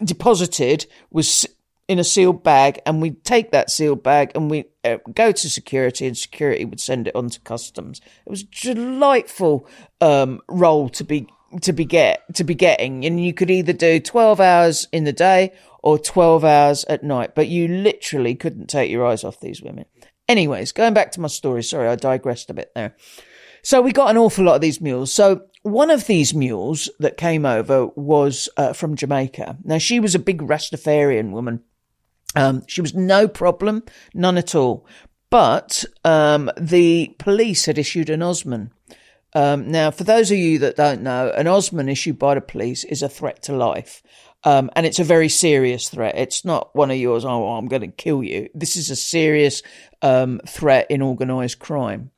deposited 0.04 0.86
was 1.12 1.46
in 1.88 2.00
a 2.00 2.04
sealed 2.04 2.44
bag. 2.44 2.80
And 2.86 3.02
we'd 3.02 3.26
take 3.26 3.52
that 3.52 3.70
sealed 3.70 4.02
bag 4.02 4.32
and 4.36 4.50
we 4.50 4.66
uh, 4.86 4.98
go 5.14 5.34
to 5.34 5.50
security, 5.50 6.08
and 6.08 6.18
security 6.18 6.64
would 6.64 6.80
send 6.80 7.10
it 7.10 7.16
on 7.16 7.30
to 7.30 7.42
customs. 7.42 8.00
It 8.26 8.30
was 8.30 8.44
a 8.44 8.74
delightful 8.74 9.68
um, 10.00 10.40
role 10.48 10.88
to 10.90 11.04
be 11.04 11.28
to 11.62 11.74
be 11.74 11.86
get 11.86 12.24
to 12.36 12.44
be 12.44 12.56
getting, 12.56 13.06
and 13.06 13.24
you 13.24 13.34
could 13.34 13.50
either 13.50 13.74
do 13.74 14.00
twelve 14.00 14.40
hours 14.40 14.88
in 14.92 15.04
the 15.04 15.14
day 15.14 15.54
or 15.82 15.98
twelve 15.98 16.44
hours 16.44 16.86
at 16.86 17.04
night, 17.04 17.36
but 17.36 17.48
you 17.48 17.68
literally 17.68 18.36
couldn't 18.36 18.68
take 18.68 18.90
your 18.90 19.06
eyes 19.06 19.24
off 19.24 19.40
these 19.40 19.62
women. 19.62 19.86
Anyways, 20.28 20.72
going 20.72 20.94
back 20.94 21.12
to 21.12 21.22
my 21.22 21.28
story, 21.28 21.64
sorry, 21.64 21.88
I 21.88 21.96
digressed 21.96 22.50
a 22.50 22.54
bit 22.54 22.72
there. 22.76 22.96
So 23.62 23.82
we 23.82 23.92
got 23.92 24.10
an 24.10 24.18
awful 24.18 24.46
lot 24.46 24.56
of 24.56 24.62
these 24.62 24.82
mules. 24.82 25.14
So 25.14 25.44
one 25.64 25.90
of 25.90 26.08
these 26.08 26.34
mules 26.34 26.90
that 27.00 27.18
came 27.18 27.46
over 27.46 27.88
was 27.96 28.50
uh, 28.58 28.74
from 28.74 28.96
Jamaica. 28.96 29.58
Now 29.64 29.80
she 29.80 30.00
was 30.00 30.14
a 30.14 30.20
big 30.20 30.42
Rastafarian 30.42 31.32
woman. 31.32 31.62
Um, 32.36 32.64
she 32.68 32.82
was 32.82 32.94
no 32.94 33.28
problem, 33.28 33.84
none 34.14 34.38
at 34.38 34.54
all. 34.54 34.86
But 35.30 35.84
um, 36.04 36.52
the 36.58 37.16
police 37.18 37.66
had 37.66 37.78
issued 37.78 38.10
an 38.10 38.22
Osman 38.22 38.72
um, 39.36 39.70
now, 39.70 39.92
for 39.92 40.06
those 40.06 40.32
of 40.32 40.38
you 40.38 40.60
that 40.60 40.78
don't 40.78 41.02
know, 41.02 41.30
an 41.36 41.46
Osman 41.46 41.90
issued 41.90 42.18
by 42.18 42.36
the 42.36 42.42
police 42.42 42.86
is 42.86 43.04
a 43.04 43.10
threat 43.10 43.44
to 43.44 43.56
life. 43.56 44.02
Um, 44.46 44.70
and 44.76 44.86
it's 44.86 45.00
a 45.00 45.04
very 45.04 45.28
serious 45.28 45.90
threat. 45.90 46.16
It's 46.18 46.46
not 46.46 46.74
one 46.76 46.90
of 46.90 46.98
yours, 46.98 47.26
oh, 47.26 47.54
I'm 47.54 47.68
going 47.68 47.82
to 47.82 47.88
kill 47.88 48.24
you. 48.24 48.48
This 48.54 48.76
is 48.76 48.90
a 48.90 48.96
serious 48.96 49.62
um, 50.02 50.40
threat 50.48 50.88
in 50.90 51.02
organised 51.02 51.60
crime. 51.60 52.12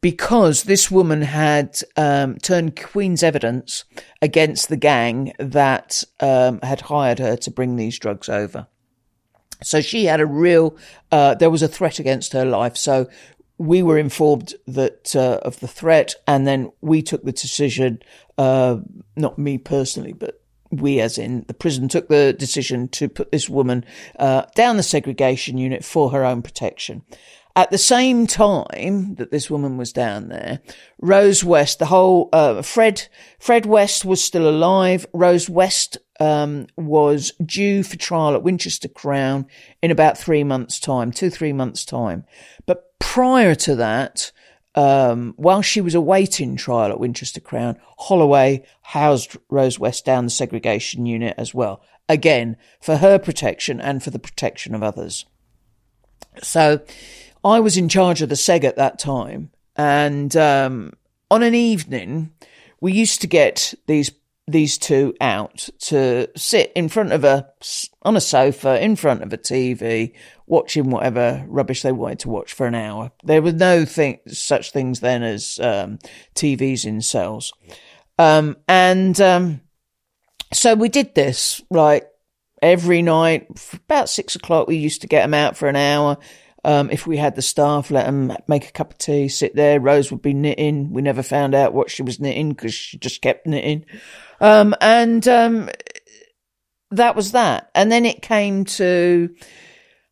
Because 0.00 0.62
this 0.62 0.90
woman 0.90 1.22
had 1.22 1.80
um, 1.96 2.36
turned 2.38 2.80
Queen's 2.80 3.22
evidence 3.22 3.84
against 4.22 4.68
the 4.68 4.76
gang 4.76 5.32
that 5.38 6.02
um, 6.20 6.60
had 6.62 6.82
hired 6.82 7.18
her 7.18 7.36
to 7.36 7.50
bring 7.50 7.76
these 7.76 7.98
drugs 7.98 8.28
over. 8.28 8.68
So 9.62 9.80
she 9.80 10.04
had 10.04 10.20
a 10.20 10.26
real, 10.26 10.76
uh, 11.10 11.34
there 11.34 11.50
was 11.50 11.62
a 11.62 11.68
threat 11.68 11.98
against 11.98 12.32
her 12.34 12.44
life. 12.44 12.76
So 12.76 13.08
we 13.58 13.82
were 13.82 13.98
informed 13.98 14.54
that 14.66 15.14
uh, 15.14 15.38
of 15.42 15.60
the 15.60 15.68
threat, 15.68 16.14
and 16.26 16.46
then 16.46 16.72
we 16.80 17.02
took 17.02 17.24
the 17.24 17.32
decision. 17.32 18.00
Uh, 18.36 18.78
not 19.16 19.38
me 19.38 19.58
personally, 19.58 20.12
but 20.12 20.40
we, 20.70 21.00
as 21.00 21.18
in 21.18 21.44
the 21.46 21.54
prison, 21.54 21.88
took 21.88 22.08
the 22.08 22.32
decision 22.32 22.88
to 22.88 23.08
put 23.08 23.30
this 23.30 23.48
woman 23.48 23.84
uh, 24.18 24.42
down 24.54 24.76
the 24.76 24.82
segregation 24.82 25.58
unit 25.58 25.84
for 25.84 26.10
her 26.10 26.24
own 26.24 26.42
protection. 26.42 27.02
At 27.56 27.70
the 27.70 27.78
same 27.78 28.26
time 28.26 29.14
that 29.14 29.30
this 29.30 29.48
woman 29.48 29.76
was 29.76 29.92
down 29.92 30.28
there, 30.28 30.58
Rose 31.00 31.44
West, 31.44 31.78
the 31.78 31.86
whole 31.86 32.28
uh, 32.32 32.62
Fred 32.62 33.06
Fred 33.38 33.64
West 33.64 34.04
was 34.04 34.24
still 34.24 34.48
alive. 34.48 35.06
Rose 35.12 35.48
West 35.48 35.96
um, 36.18 36.66
was 36.76 37.30
due 37.44 37.84
for 37.84 37.96
trial 37.96 38.34
at 38.34 38.42
Winchester 38.42 38.88
Crown 38.88 39.46
in 39.82 39.92
about 39.92 40.18
three 40.18 40.42
months' 40.42 40.80
time, 40.80 41.12
two 41.12 41.30
three 41.30 41.52
months' 41.52 41.84
time. 41.84 42.24
But 42.66 42.93
prior 43.04 43.54
to 43.54 43.76
that, 43.76 44.32
um, 44.74 45.34
while 45.36 45.60
she 45.60 45.82
was 45.82 45.94
awaiting 45.94 46.56
trial 46.56 46.90
at 46.90 46.98
Winchester 46.98 47.38
Crown, 47.38 47.78
Holloway 47.98 48.64
housed 48.80 49.36
Rose 49.50 49.78
West 49.78 50.06
down 50.06 50.24
the 50.24 50.30
segregation 50.30 51.04
unit 51.04 51.34
as 51.36 51.52
well. 51.52 51.82
Again, 52.08 52.56
for 52.80 52.96
her 52.96 53.18
protection 53.18 53.78
and 53.78 54.02
for 54.02 54.08
the 54.10 54.18
protection 54.18 54.74
of 54.74 54.82
others. 54.82 55.26
So 56.42 56.80
I 57.44 57.60
was 57.60 57.76
in 57.76 57.90
charge 57.90 58.22
of 58.22 58.30
the 58.30 58.36
SEG 58.36 58.64
at 58.64 58.76
that 58.76 58.98
time. 58.98 59.50
And 59.76 60.34
um, 60.34 60.94
on 61.30 61.42
an 61.42 61.54
evening, 61.54 62.32
we 62.80 62.94
used 62.94 63.20
to 63.20 63.26
get 63.26 63.74
these 63.86 64.10
these 64.46 64.76
two 64.76 65.14
out 65.20 65.68
to 65.78 66.28
sit 66.36 66.70
in 66.76 66.88
front 66.88 67.12
of 67.12 67.24
a 67.24 67.48
on 68.02 68.16
a 68.16 68.20
sofa 68.20 68.82
in 68.82 68.94
front 68.94 69.22
of 69.22 69.32
a 69.32 69.38
TV 69.38 70.12
watching 70.46 70.90
whatever 70.90 71.44
rubbish 71.48 71.82
they 71.82 71.92
wanted 71.92 72.18
to 72.20 72.28
watch 72.28 72.52
for 72.52 72.66
an 72.66 72.74
hour. 72.74 73.10
There 73.24 73.40
were 73.40 73.52
no 73.52 73.84
thing, 73.86 74.20
such 74.28 74.70
things 74.70 75.00
then 75.00 75.22
as 75.22 75.58
um, 75.60 75.98
TVs 76.34 76.84
in 76.84 77.00
cells, 77.00 77.54
um, 78.18 78.56
and 78.68 79.18
um, 79.20 79.60
so 80.52 80.74
we 80.74 80.90
did 80.90 81.14
this 81.14 81.62
like 81.70 82.06
every 82.60 83.00
night. 83.00 83.48
About 83.72 84.10
six 84.10 84.36
o'clock, 84.36 84.68
we 84.68 84.76
used 84.76 85.00
to 85.00 85.06
get 85.06 85.22
them 85.22 85.34
out 85.34 85.56
for 85.56 85.68
an 85.68 85.76
hour. 85.76 86.18
Um, 86.66 86.90
if 86.90 87.06
we 87.06 87.18
had 87.18 87.36
the 87.36 87.42
staff, 87.42 87.90
let 87.90 88.06
them 88.06 88.34
make 88.48 88.66
a 88.66 88.72
cup 88.72 88.92
of 88.92 88.98
tea, 88.98 89.28
sit 89.28 89.54
there. 89.54 89.78
Rose 89.78 90.10
would 90.10 90.22
be 90.22 90.32
knitting. 90.32 90.92
We 90.94 91.02
never 91.02 91.22
found 91.22 91.54
out 91.54 91.74
what 91.74 91.90
she 91.90 92.02
was 92.02 92.18
knitting 92.18 92.50
because 92.50 92.72
she 92.72 92.96
just 92.96 93.20
kept 93.20 93.46
knitting. 93.46 93.84
Um, 94.40 94.74
and 94.80 95.26
um, 95.28 95.70
that 96.90 97.16
was 97.16 97.32
that. 97.32 97.70
And 97.74 97.90
then 97.90 98.04
it 98.04 98.22
came 98.22 98.64
to, 98.64 99.34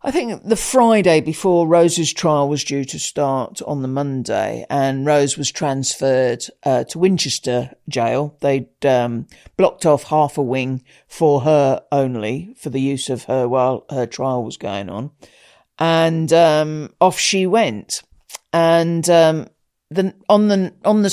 I 0.03 0.11
think, 0.11 0.45
the 0.45 0.57
Friday 0.57 1.21
before 1.21 1.67
Rose's 1.67 2.13
trial 2.13 2.49
was 2.49 2.65
due 2.65 2.85
to 2.85 2.99
start 2.99 3.61
on 3.63 3.83
the 3.83 3.89
Monday, 3.89 4.67
and 4.69 5.07
Rose 5.07 5.37
was 5.37 5.51
transferred 5.51 6.45
uh, 6.65 6.85
to 6.85 6.99
Winchester 6.99 7.73
Jail. 7.89 8.37
They'd 8.41 8.87
um, 8.87 9.27
blocked 9.57 9.87
off 9.87 10.05
half 10.05 10.39
a 10.39 10.43
wing 10.43 10.85
for 11.09 11.43
her 11.43 11.83
only 11.93 12.55
for 12.59 12.71
the 12.71 12.81
use 12.81 13.09
of 13.11 13.25
her 13.25 13.49
while 13.49 13.85
her 13.91 14.07
trial 14.07 14.45
was 14.45 14.57
going 14.57 14.89
on 14.89 15.11
and 15.79 16.33
um, 16.33 16.95
off 17.01 17.19
she 17.19 17.47
went. 17.47 18.03
And 18.53 19.09
um, 19.11 19.49
the 19.91 20.15
on 20.29 20.49
the 20.49 20.73
on 20.85 21.03
the 21.03 21.11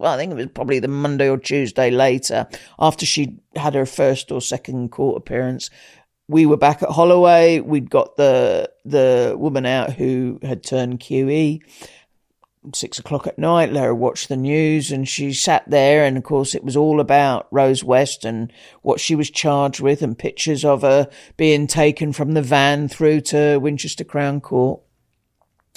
well, 0.00 0.14
I 0.14 0.16
think 0.16 0.32
it 0.32 0.36
was 0.36 0.46
probably 0.46 0.78
the 0.78 0.88
Monday 0.88 1.28
or 1.28 1.36
Tuesday 1.36 1.90
later, 1.90 2.48
after 2.78 3.04
she 3.04 3.36
had 3.54 3.74
her 3.74 3.84
first 3.84 4.32
or 4.32 4.40
second 4.40 4.90
court 4.90 5.18
appearance, 5.18 5.68
we 6.26 6.46
were 6.46 6.56
back 6.56 6.82
at 6.82 6.88
Holloway. 6.88 7.60
We'd 7.60 7.90
got 7.90 8.16
the 8.16 8.72
the 8.86 9.34
woman 9.36 9.66
out 9.66 9.92
who 9.92 10.38
had 10.42 10.62
turned 10.62 11.00
QE, 11.00 11.60
six 12.72 12.98
o'clock 12.98 13.26
at 13.26 13.38
night, 13.38 13.74
let 13.74 13.92
watched 13.92 14.30
the 14.30 14.38
news, 14.38 14.90
and 14.90 15.06
she 15.06 15.34
sat 15.34 15.68
there. 15.68 16.06
And 16.06 16.16
of 16.16 16.24
course, 16.24 16.54
it 16.54 16.64
was 16.64 16.78
all 16.78 16.98
about 16.98 17.46
Rose 17.50 17.84
West 17.84 18.24
and 18.24 18.50
what 18.80 19.00
she 19.00 19.14
was 19.14 19.28
charged 19.28 19.80
with, 19.80 20.00
and 20.00 20.18
pictures 20.18 20.64
of 20.64 20.80
her 20.80 21.10
being 21.36 21.66
taken 21.66 22.14
from 22.14 22.32
the 22.32 22.42
van 22.42 22.88
through 22.88 23.20
to 23.20 23.58
Winchester 23.58 24.04
Crown 24.04 24.40
Court. 24.40 24.80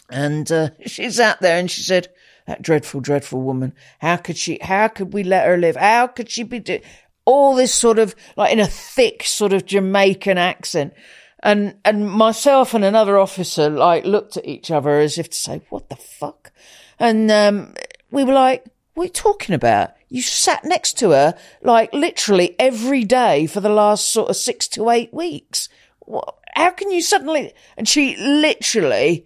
And 0.10 0.50
uh, 0.50 0.70
she 0.86 1.10
sat 1.10 1.42
there 1.42 1.58
and 1.58 1.70
she 1.70 1.82
said, 1.82 2.08
"That 2.46 2.62
dreadful, 2.62 3.02
dreadful 3.02 3.42
woman. 3.42 3.74
How 4.00 4.18
could 4.18 4.38
she? 4.38 4.60
How 4.62 4.88
could 4.88 5.14
we 5.14 5.24
let 5.24 5.48
her 5.48 5.58
live? 5.58 5.76
How 5.76 6.08
could 6.08 6.30
she 6.30 6.44
be 6.44 6.60
do-? 6.60 6.82
all 7.26 7.56
this 7.56 7.74
sort 7.74 8.00
of 8.00 8.16
like 8.36 8.52
in 8.52 8.60
a 8.60 8.68
thick 8.68 9.24
sort 9.24 9.54
of 9.54 9.66
Jamaican 9.66 10.38
accent?" 10.38 10.94
And 11.42 11.76
and 11.84 12.10
myself 12.10 12.74
and 12.74 12.86
another 12.86 13.18
officer 13.18 13.70
like 13.70 14.06
looked 14.06 14.38
at 14.38 14.48
each 14.48 14.72
other 14.72 15.00
as 15.00 15.18
if 15.18 15.30
to 15.30 15.38
say, 15.38 15.62
"What 15.70 15.90
the 15.90 15.96
fuck?" 15.96 16.52
And 17.00 17.32
um, 17.32 17.74
we 18.12 18.24
were 18.24 18.34
like, 18.34 18.66
"What 18.94 19.04
are 19.04 19.06
you 19.08 19.12
talking 19.12 19.56
about? 19.56 19.92
You 20.10 20.22
sat 20.22 20.64
next 20.64 20.98
to 21.00 21.10
her 21.12 21.36
like 21.62 21.94
literally 21.94 22.56
every 22.60 23.04
day 23.04 23.48
for 23.48 23.60
the 23.60 23.70
last 23.70 24.12
sort 24.12 24.30
of 24.30 24.36
six 24.36 24.68
to 24.70 24.90
eight 24.90 25.14
weeks. 25.14 25.70
What, 26.00 26.36
how 26.56 26.72
can 26.72 26.92
you 26.92 27.02
suddenly?" 27.02 27.54
And 27.78 27.88
she 27.88 28.16
literally 28.18 29.26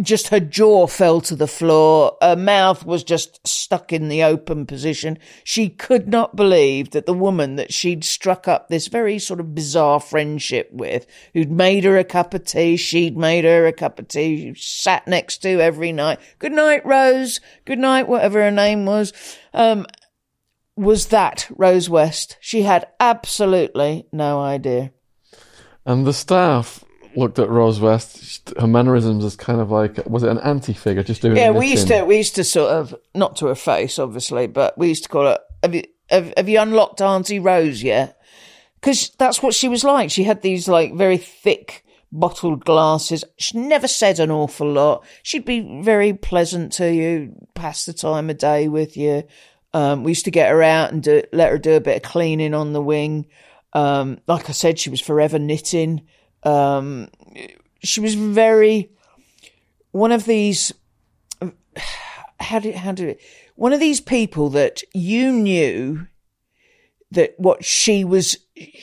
just 0.00 0.28
her 0.28 0.40
jaw 0.40 0.86
fell 0.86 1.20
to 1.20 1.36
the 1.36 1.46
floor. 1.46 2.16
Her 2.22 2.36
mouth 2.36 2.86
was 2.86 3.04
just 3.04 3.46
stuck 3.46 3.92
in 3.92 4.08
the 4.08 4.22
open 4.22 4.64
position. 4.64 5.18
She 5.44 5.68
could 5.68 6.08
not 6.08 6.34
believe 6.34 6.90
that 6.92 7.04
the 7.04 7.12
woman 7.12 7.56
that 7.56 7.74
she'd 7.74 8.02
struck 8.02 8.48
up 8.48 8.68
this 8.68 8.88
very 8.88 9.18
sort 9.18 9.38
of 9.38 9.54
bizarre 9.54 10.00
friendship 10.00 10.70
with, 10.72 11.06
who'd 11.34 11.50
made 11.50 11.84
her 11.84 11.98
a 11.98 12.04
cup 12.04 12.32
of 12.32 12.44
tea, 12.44 12.76
she'd 12.76 13.18
made 13.18 13.44
her 13.44 13.66
a 13.66 13.72
cup 13.72 13.98
of 13.98 14.08
tea, 14.08 14.54
sat 14.54 15.06
next 15.06 15.38
to 15.38 15.60
every 15.60 15.92
night. 15.92 16.20
Good 16.38 16.52
night, 16.52 16.86
Rose. 16.86 17.40
Good 17.66 17.78
night, 17.78 18.08
whatever 18.08 18.40
her 18.40 18.50
name 18.50 18.86
was. 18.86 19.12
Um, 19.52 19.86
was 20.74 21.08
that 21.08 21.48
Rose 21.54 21.90
West. 21.90 22.38
She 22.40 22.62
had 22.62 22.86
absolutely 22.98 24.06
no 24.10 24.40
idea. 24.40 24.92
And 25.84 26.06
the 26.06 26.14
staff 26.14 26.82
looked 27.16 27.38
at 27.38 27.48
Rose 27.48 27.80
West, 27.80 28.52
her 28.58 28.66
mannerisms 28.66 29.24
as 29.24 29.36
kind 29.36 29.60
of 29.60 29.70
like 29.70 30.04
was 30.06 30.22
it 30.22 30.30
an 30.30 30.38
anti-figure 30.38 31.02
just 31.02 31.22
doing? 31.22 31.36
Yeah, 31.36 31.50
we 31.50 31.68
used 31.68 31.88
to 31.88 32.04
we 32.04 32.16
used 32.16 32.34
to 32.36 32.44
sort 32.44 32.70
of 32.70 32.94
not 33.14 33.36
to 33.36 33.46
her 33.46 33.54
face, 33.54 33.98
obviously, 33.98 34.46
but 34.46 34.76
we 34.76 34.88
used 34.88 35.04
to 35.04 35.08
call 35.08 35.24
her. 35.24 35.38
Have 35.62 35.74
you 35.74 35.84
have, 36.10 36.32
have 36.36 36.48
you 36.48 36.60
unlocked 36.60 37.00
Auntie 37.00 37.40
Rose 37.40 37.82
yet? 37.82 38.20
Because 38.80 39.10
that's 39.10 39.42
what 39.42 39.54
she 39.54 39.68
was 39.68 39.84
like. 39.84 40.10
She 40.10 40.24
had 40.24 40.42
these 40.42 40.68
like 40.68 40.94
very 40.94 41.16
thick 41.16 41.84
bottled 42.10 42.64
glasses. 42.64 43.24
She 43.38 43.58
never 43.58 43.88
said 43.88 44.20
an 44.20 44.30
awful 44.30 44.70
lot. 44.70 45.04
She'd 45.22 45.44
be 45.44 45.82
very 45.82 46.12
pleasant 46.12 46.72
to 46.74 46.92
you, 46.92 47.34
pass 47.54 47.86
the 47.86 47.92
time 47.92 48.28
of 48.28 48.38
day 48.38 48.68
with 48.68 48.96
you. 48.96 49.24
Um, 49.72 50.04
we 50.04 50.10
used 50.10 50.26
to 50.26 50.30
get 50.30 50.50
her 50.50 50.62
out 50.62 50.92
and 50.92 51.02
do, 51.02 51.22
let 51.32 51.50
her 51.50 51.58
do 51.58 51.72
a 51.72 51.80
bit 51.80 51.96
of 51.96 52.02
cleaning 52.02 52.52
on 52.52 52.74
the 52.74 52.82
wing. 52.82 53.26
Um, 53.72 54.20
like 54.26 54.50
I 54.50 54.52
said, 54.52 54.78
she 54.78 54.90
was 54.90 55.00
forever 55.00 55.38
knitting. 55.38 56.02
Um, 56.44 57.08
she 57.82 58.00
was 58.00 58.14
very 58.14 58.90
one 59.92 60.12
of 60.12 60.24
these. 60.24 60.72
How 62.40 62.58
did 62.58 62.74
how 62.74 62.92
did 62.92 63.10
it? 63.10 63.20
One 63.54 63.72
of 63.72 63.80
these 63.80 64.00
people 64.00 64.48
that 64.50 64.82
you 64.92 65.32
knew 65.32 66.06
that 67.10 67.34
what 67.38 67.64
she 67.64 68.04
was 68.04 68.36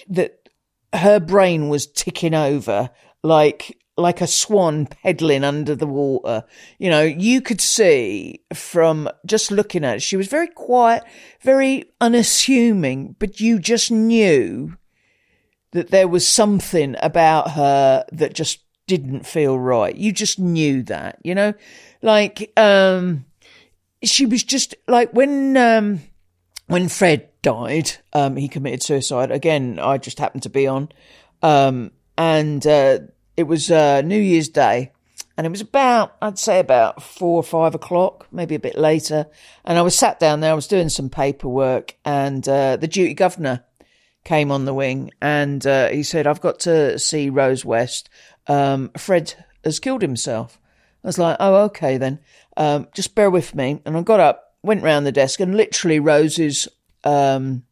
that 0.08 0.50
her 0.94 1.20
brain 1.20 1.70
was 1.70 1.88
ticking 1.88 2.34
over 2.34 2.90
like 3.24 3.78
like 3.98 4.22
a 4.22 4.28
swan 4.28 4.86
peddling 4.86 5.44
under 5.44 5.76
the 5.76 5.88
water. 5.88 6.46
You 6.78 6.90
know, 6.90 7.04
you 7.04 7.42
could 7.42 7.62
see 7.62 8.42
from 8.54 9.10
just 9.26 9.52
looking 9.52 9.84
at 9.84 9.96
her, 9.96 10.00
she 10.00 10.16
was 10.16 10.28
very 10.28 10.48
quiet, 10.48 11.04
very 11.42 11.92
unassuming, 12.00 13.16
but 13.20 13.40
you 13.40 13.60
just 13.60 13.92
knew 13.92 14.78
that 15.72 15.90
there 15.90 16.08
was 16.08 16.28
something 16.28 16.96
about 17.02 17.52
her 17.52 18.06
that 18.12 18.34
just 18.34 18.62
didn't 18.88 19.26
feel 19.26 19.58
right. 19.58 19.96
You 19.96 20.12
just 20.12 20.40
knew 20.40 20.82
that, 20.84 21.20
you 21.24 21.36
know, 21.36 21.54
like, 22.02 22.52
um, 22.58 23.26
she 24.04 24.26
was 24.26 24.44
just 24.44 24.74
like 24.88 25.12
when, 25.12 25.56
um, 25.58 26.02
when 26.68 26.90
Fred 26.90 27.30
died, 27.44 27.92
um, 28.14 28.36
he 28.36 28.48
committed 28.48 28.82
suicide. 28.82 29.30
Again, 29.30 29.78
I 29.80 30.00
just 30.00 30.18
happened 30.18 30.44
to 30.44 30.50
be 30.50 30.66
on, 30.66 30.90
um, 31.44 31.92
and, 32.18 32.66
uh, 32.66 33.00
it 33.38 33.44
was, 33.44 33.70
uh, 33.70 34.02
New 34.02 34.20
Year's 34.20 34.50
Day 34.50 34.92
and 35.38 35.46
it 35.46 35.52
was 35.52 35.62
about, 35.62 36.16
I'd 36.20 36.40
say 36.40 36.60
about 36.60 37.04
four 37.04 37.36
or 37.36 37.44
five 37.44 37.76
o'clock, 37.76 38.28
maybe 38.32 38.56
a 38.56 38.60
bit 38.60 38.78
later. 38.78 39.28
And 39.66 39.78
I 39.78 39.84
was 39.84 39.96
sat 39.96 40.20
down 40.20 40.40
there, 40.40 40.52
I 40.52 40.56
was 40.56 40.68
doing 40.68 40.90
some 40.90 41.10
paperwork 41.10 41.96
and, 42.04 42.48
uh, 42.50 42.76
the 42.76 42.88
duty 42.88 43.14
governor 43.14 43.66
came 44.24 44.52
on 44.52 44.66
the 44.66 44.74
wing 44.74 45.12
and 45.22 45.66
uh, 45.66 45.90
he 45.90 46.04
said, 46.04 46.28
I've 46.28 46.42
got 46.42 46.60
to 46.62 47.00
see 47.00 47.30
Rose 47.30 47.66
West. 47.66 48.10
Um, 48.48 48.92
Fred 48.98 49.34
has 49.64 49.80
killed 49.80 50.02
himself. 50.02 50.60
I 51.04 51.08
was 51.08 51.18
like, 51.18 51.38
oh, 51.40 51.56
okay 51.66 51.98
then. 51.98 52.20
Um, 52.58 52.88
just 52.94 53.16
bear 53.16 53.30
with 53.30 53.56
me. 53.56 53.82
And 53.86 53.96
I 53.96 54.02
got 54.02 54.20
up, 54.20 54.56
went 54.64 54.84
round 54.84 55.06
the 55.06 55.12
desk, 55.12 55.40
and 55.40 55.56
literally 55.56 56.00
Rose's 56.00 56.68
um, 57.04 57.64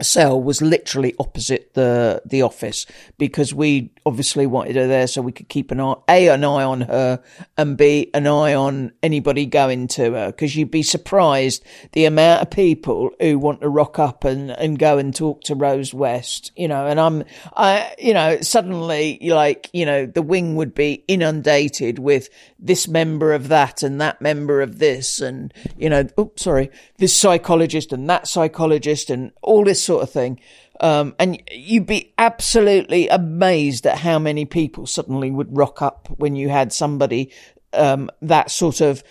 cell 0.00 0.40
was 0.40 0.60
literally 0.62 1.14
opposite 1.18 1.74
the 1.74 2.22
the 2.24 2.42
office 2.42 2.86
because 3.16 3.54
we 3.54 3.92
obviously 4.08 4.46
wanted 4.46 4.74
her 4.76 4.86
there 4.86 5.06
so 5.06 5.22
we 5.22 5.30
could 5.30 5.48
keep 5.48 5.70
an 5.70 5.80
eye 5.80 5.94
a 6.08 6.28
an 6.28 6.42
eye 6.42 6.64
on 6.64 6.80
her 6.80 7.22
and 7.56 7.76
b 7.76 8.10
an 8.14 8.26
eye 8.26 8.54
on 8.54 8.90
anybody 9.02 9.46
going 9.46 9.86
to 9.86 10.12
her 10.12 10.26
because 10.28 10.56
you'd 10.56 10.70
be 10.70 10.82
surprised 10.82 11.62
the 11.92 12.04
amount 12.04 12.42
of 12.42 12.50
people 12.50 13.10
who 13.20 13.38
want 13.38 13.60
to 13.60 13.68
rock 13.68 13.98
up 13.98 14.24
and 14.24 14.50
and 14.50 14.78
go 14.78 14.98
and 14.98 15.14
talk 15.14 15.42
to 15.42 15.54
Rose 15.54 15.94
West 15.94 16.50
you 16.56 16.66
know 16.66 16.86
and 16.86 16.98
I'm 16.98 17.24
I 17.54 17.94
you 17.98 18.14
know 18.14 18.40
suddenly 18.40 19.18
like 19.22 19.70
you 19.72 19.86
know 19.86 20.06
the 20.06 20.22
wing 20.22 20.56
would 20.56 20.74
be 20.74 21.04
inundated 21.06 21.98
with 21.98 22.28
this 22.58 22.88
member 22.88 23.32
of 23.32 23.48
that 23.48 23.82
and 23.82 24.00
that 24.00 24.20
member 24.20 24.60
of 24.62 24.78
this 24.78 25.20
and 25.20 25.54
you 25.76 25.88
know 25.88 26.06
oops 26.18 26.42
sorry 26.42 26.70
this 26.96 27.14
psychologist 27.14 27.92
and 27.92 28.08
that 28.08 28.26
psychologist 28.26 29.10
and 29.10 29.32
all 29.42 29.64
this 29.64 29.82
sort 29.82 30.02
of 30.02 30.10
thing. 30.10 30.40
Um, 30.80 31.14
and 31.18 31.42
you'd 31.50 31.86
be 31.86 32.14
absolutely 32.18 33.08
amazed 33.08 33.86
at 33.86 33.98
how 33.98 34.18
many 34.18 34.44
people 34.44 34.86
suddenly 34.86 35.30
would 35.30 35.56
rock 35.56 35.82
up 35.82 36.08
when 36.18 36.36
you 36.36 36.48
had 36.48 36.72
somebody 36.72 37.32
um, 37.72 38.10
that 38.22 38.50
sort 38.50 38.80
of 38.80 39.02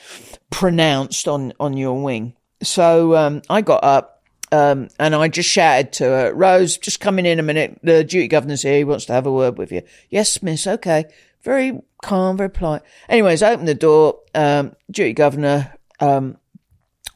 pronounced 0.50 1.28
on 1.28 1.54
on 1.60 1.76
your 1.78 2.02
wing. 2.02 2.34
So 2.64 3.16
um, 3.16 3.42
I 3.50 3.62
got 3.62 3.84
up 3.84 4.24
um, 4.52 4.88
and 5.00 5.14
I 5.14 5.28
just 5.28 5.50
shouted 5.50 5.92
to 5.94 6.06
her, 6.06 6.34
Rose, 6.34 6.78
just 6.78 7.00
coming 7.00 7.26
in 7.26 7.40
a 7.40 7.44
minute. 7.44 7.80
The 7.84 8.04
duty 8.04 8.28
governor's 8.28 8.62
here. 8.62 8.78
He 8.78 8.84
wants 8.84 9.06
to 9.06 9.14
have 9.14 9.26
a 9.26 9.32
word 9.32 9.58
with 9.58 9.72
you. 9.72 9.84
Yes, 10.10 10.42
miss. 10.42 10.66
Okay. 10.66 11.06
Very 11.42 11.80
calm, 12.02 12.38
very 12.38 12.50
polite. 12.50 12.82
Anyways, 13.10 13.44
I 13.44 13.52
opened 13.52 13.68
the 13.68 13.76
door. 13.76 14.20
Um, 14.34 14.76
duty 14.90 15.14
governor 15.14 15.74
um, 16.00 16.38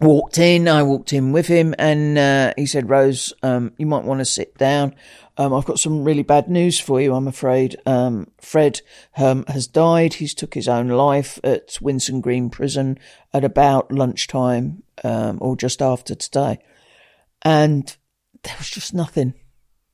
walked 0.02 0.38
in. 0.38 0.68
I 0.68 0.84
walked 0.84 1.14
in 1.14 1.32
with 1.32 1.47
him, 1.47 1.74
and 1.78 2.18
uh, 2.18 2.54
he 2.58 2.66
said, 2.66 2.89
"Rose, 2.89 3.34
um, 3.43 3.72
you 3.78 3.86
might 3.86 4.04
want 4.04 4.20
to 4.20 4.26
sit 4.26 4.58
down. 4.58 4.95
Um, 5.38 5.54
I've 5.54 5.66
got 5.66 5.80
some 5.80 6.04
really 6.04 6.24
bad 6.24 6.49
news 6.49 6.80
for 6.80 6.99
you. 6.99 7.14
I'm 7.14 7.28
afraid 7.28 7.78
um, 7.86 8.28
Fred 8.39 8.82
um, 9.18 9.45
has 9.47 9.68
died. 9.68 10.16
He's 10.16 10.34
took 10.34 10.54
his 10.54 10.68
own 10.68 10.89
life 10.89 11.39
at 11.43 11.78
Winson 11.82 12.22
Green 12.22 12.49
Prison 12.49 12.99
at 13.34 13.43
about 13.43 13.91
lunchtime 13.91 14.84
um, 15.04 15.38
or 15.41 15.56
just 15.56 15.82
after 15.82 16.16
today." 16.16 16.60
And 17.43 17.95
there 18.43 18.56
was 18.58 18.70
just 18.70 18.93
nothing, 18.93 19.34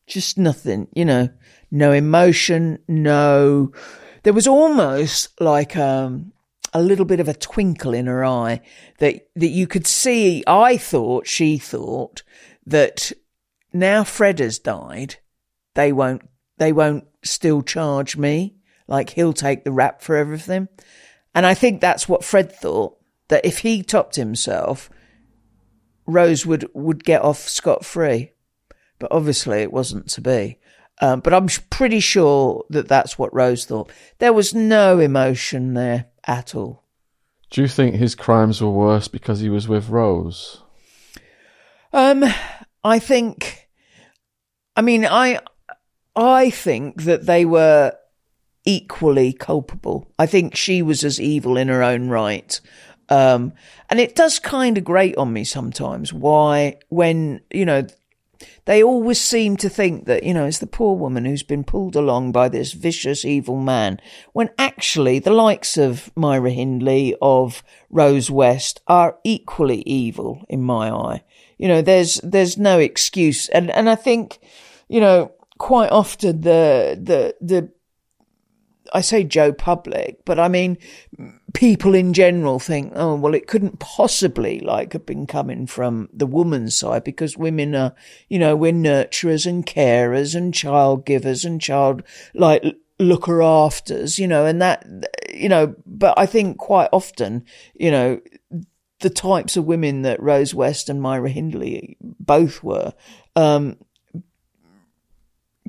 just 0.08 0.38
nothing. 0.38 0.88
You 0.94 1.06
know, 1.06 1.30
no 1.70 1.92
emotion, 1.92 2.80
no. 2.88 3.72
There 4.24 4.34
was 4.34 4.48
almost 4.48 5.40
like 5.40 5.78
um, 5.78 6.34
a 6.74 6.82
little 6.82 7.06
bit 7.06 7.20
of 7.20 7.28
a 7.28 7.34
twinkle 7.34 7.94
in 7.94 8.08
her 8.08 8.24
eye 8.26 8.62
that 9.00 9.28
that 9.36 9.50
you 9.50 9.68
could 9.68 9.88
see. 9.88 10.44
I 10.48 10.78
thought 10.78 11.28
she 11.28 11.58
thought 11.58 12.24
that 12.66 13.12
now 13.74 14.04
Fred 14.04 14.40
has 14.40 14.60
died, 14.60 15.16
they 15.76 15.92
won't 15.92 16.28
they 16.58 16.72
won't 16.72 17.06
still 17.24 17.62
charge 17.62 18.18
me. 18.18 18.56
Like 18.88 19.12
he'll 19.12 19.34
take 19.34 19.64
the 19.64 19.72
rap 19.72 20.02
for 20.02 20.16
everything. 20.16 20.68
And 21.36 21.46
I 21.46 21.54
think 21.54 21.82
that's 21.82 22.10
what 22.10 22.24
Fred 22.24 22.52
thought 22.52 22.98
that 23.28 23.46
if 23.46 23.60
he 23.60 23.84
topped 23.84 24.16
himself, 24.16 24.90
Rose 26.06 26.46
would 26.46 26.70
would 26.74 27.04
get 27.04 27.22
off 27.22 27.48
scot 27.48 27.86
free. 27.86 28.32
But 29.00 29.12
obviously, 29.12 29.60
it 29.62 29.72
wasn't 29.72 30.10
to 30.12 30.22
be. 30.22 30.60
Um, 31.00 31.20
but 31.20 31.34
I'm 31.34 31.48
pretty 31.70 32.00
sure 32.00 32.66
that 32.72 32.88
that's 32.88 33.20
what 33.20 33.34
Rose 33.34 33.66
thought. 33.66 33.92
There 34.18 34.34
was 34.34 34.56
no 34.56 35.00
emotion 35.00 35.76
there 35.76 36.08
at 36.28 36.54
all. 36.54 36.84
Do 37.50 37.62
you 37.62 37.68
think 37.68 37.96
his 37.96 38.14
crimes 38.14 38.62
were 38.62 38.70
worse 38.70 39.08
because 39.08 39.40
he 39.40 39.50
was 39.50 39.68
with 39.68 39.90
Rose? 39.90 40.62
Um, 41.94 42.26
I 42.84 43.00
think. 43.00 43.70
I 44.76 44.82
mean, 44.82 45.06
I, 45.06 45.40
I 46.16 46.50
think 46.50 47.04
that 47.04 47.26
they 47.26 47.46
were 47.46 47.94
equally 48.66 49.34
culpable. 49.34 50.12
I 50.20 50.26
think 50.26 50.56
she 50.56 50.82
was 50.82 51.04
as 51.04 51.20
evil 51.20 51.58
in 51.58 51.70
her 51.70 51.82
own 51.82 52.10
right. 52.10 52.60
Um, 53.10 53.54
and 53.90 54.00
it 54.00 54.16
does 54.16 54.38
kind 54.38 54.78
of 54.78 54.84
grate 54.84 55.18
on 55.18 55.32
me 55.32 55.46
sometimes 55.46 56.12
why, 56.12 56.78
when, 56.90 57.42
you 57.50 57.66
know, 57.66 57.88
they 58.66 58.84
always 58.84 59.20
seem 59.20 59.58
to 59.58 59.70
think 59.70 60.06
that, 60.06 60.24
you 60.24 60.34
know, 60.34 60.46
it's 60.46 60.60
the 60.60 60.68
poor 60.68 60.96
woman 60.96 61.26
who's 61.26 61.44
been 61.44 61.64
pulled 61.64 61.96
along 61.96 62.32
by 62.32 62.50
this 62.50 62.74
vicious, 62.74 63.24
evil 63.24 63.58
man, 63.58 64.00
when 64.34 64.50
actually 64.58 65.20
the 65.20 65.32
likes 65.32 65.78
of 65.78 66.12
Myra 66.16 66.52
Hindley, 66.52 67.16
of 67.22 67.64
Rose 67.90 68.30
West, 68.30 68.82
are 68.88 69.18
equally 69.24 69.82
evil 69.82 70.46
in 70.50 70.62
my 70.62 70.92
eye. 70.92 71.24
You 71.58 71.68
know, 71.68 71.82
there's, 71.82 72.16
there's 72.24 72.58
no 72.58 72.80
excuse. 72.80 73.50
And, 73.50 73.72
and 73.72 73.90
I 73.90 73.96
think, 73.96 74.40
you 74.88 75.00
know, 75.00 75.32
quite 75.58 75.92
often 75.92 76.42
the, 76.42 77.00
the, 77.02 77.36
the 77.42 77.72
I 78.94 79.02
say 79.02 79.24
Joe 79.24 79.52
Public, 79.52 80.24
but 80.26 80.40
I 80.40 80.48
mean, 80.48 80.78
people 81.58 81.96
in 81.96 82.14
general 82.14 82.60
think, 82.60 82.94
oh, 82.96 83.16
well, 83.16 83.34
it 83.34 83.48
couldn't 83.48 83.80
possibly 83.80 84.60
like 84.60 84.94
have 84.94 85.08
been 85.08 85.26
coming 85.26 85.66
from 85.66 86.08
the 86.14 86.28
woman's 86.28 86.78
side 86.78 87.04
because 87.04 87.36
women 87.36 87.74
are, 87.74 87.96
you 88.30 88.38
know, 88.38 88.56
we're 88.56 88.72
nurturers 88.72 89.48
and 89.48 89.66
carers 89.66 90.36
and 90.36 90.54
child 90.54 91.04
givers 91.04 91.44
and 91.44 91.60
child 91.60 92.04
like 92.36 92.64
looker 93.00 93.42
afters, 93.42 94.20
you 94.20 94.28
know, 94.28 94.46
and 94.46 94.62
that, 94.62 94.86
you 95.34 95.50
know, 95.50 95.74
but 95.88 96.14
I 96.16 96.28
think 96.28 96.60
quite 96.60 96.90
often, 96.94 97.44
you 97.74 97.90
know, 97.90 98.22
the 99.00 99.10
types 99.10 99.58
of 99.58 99.66
women 99.66 100.04
that 100.04 100.22
Rose 100.22 100.54
West 100.54 100.90
and 100.90 101.02
Myra 101.02 101.30
Hindley 101.30 101.98
both 102.00 102.62
were, 102.62 102.94
um, 103.36 103.78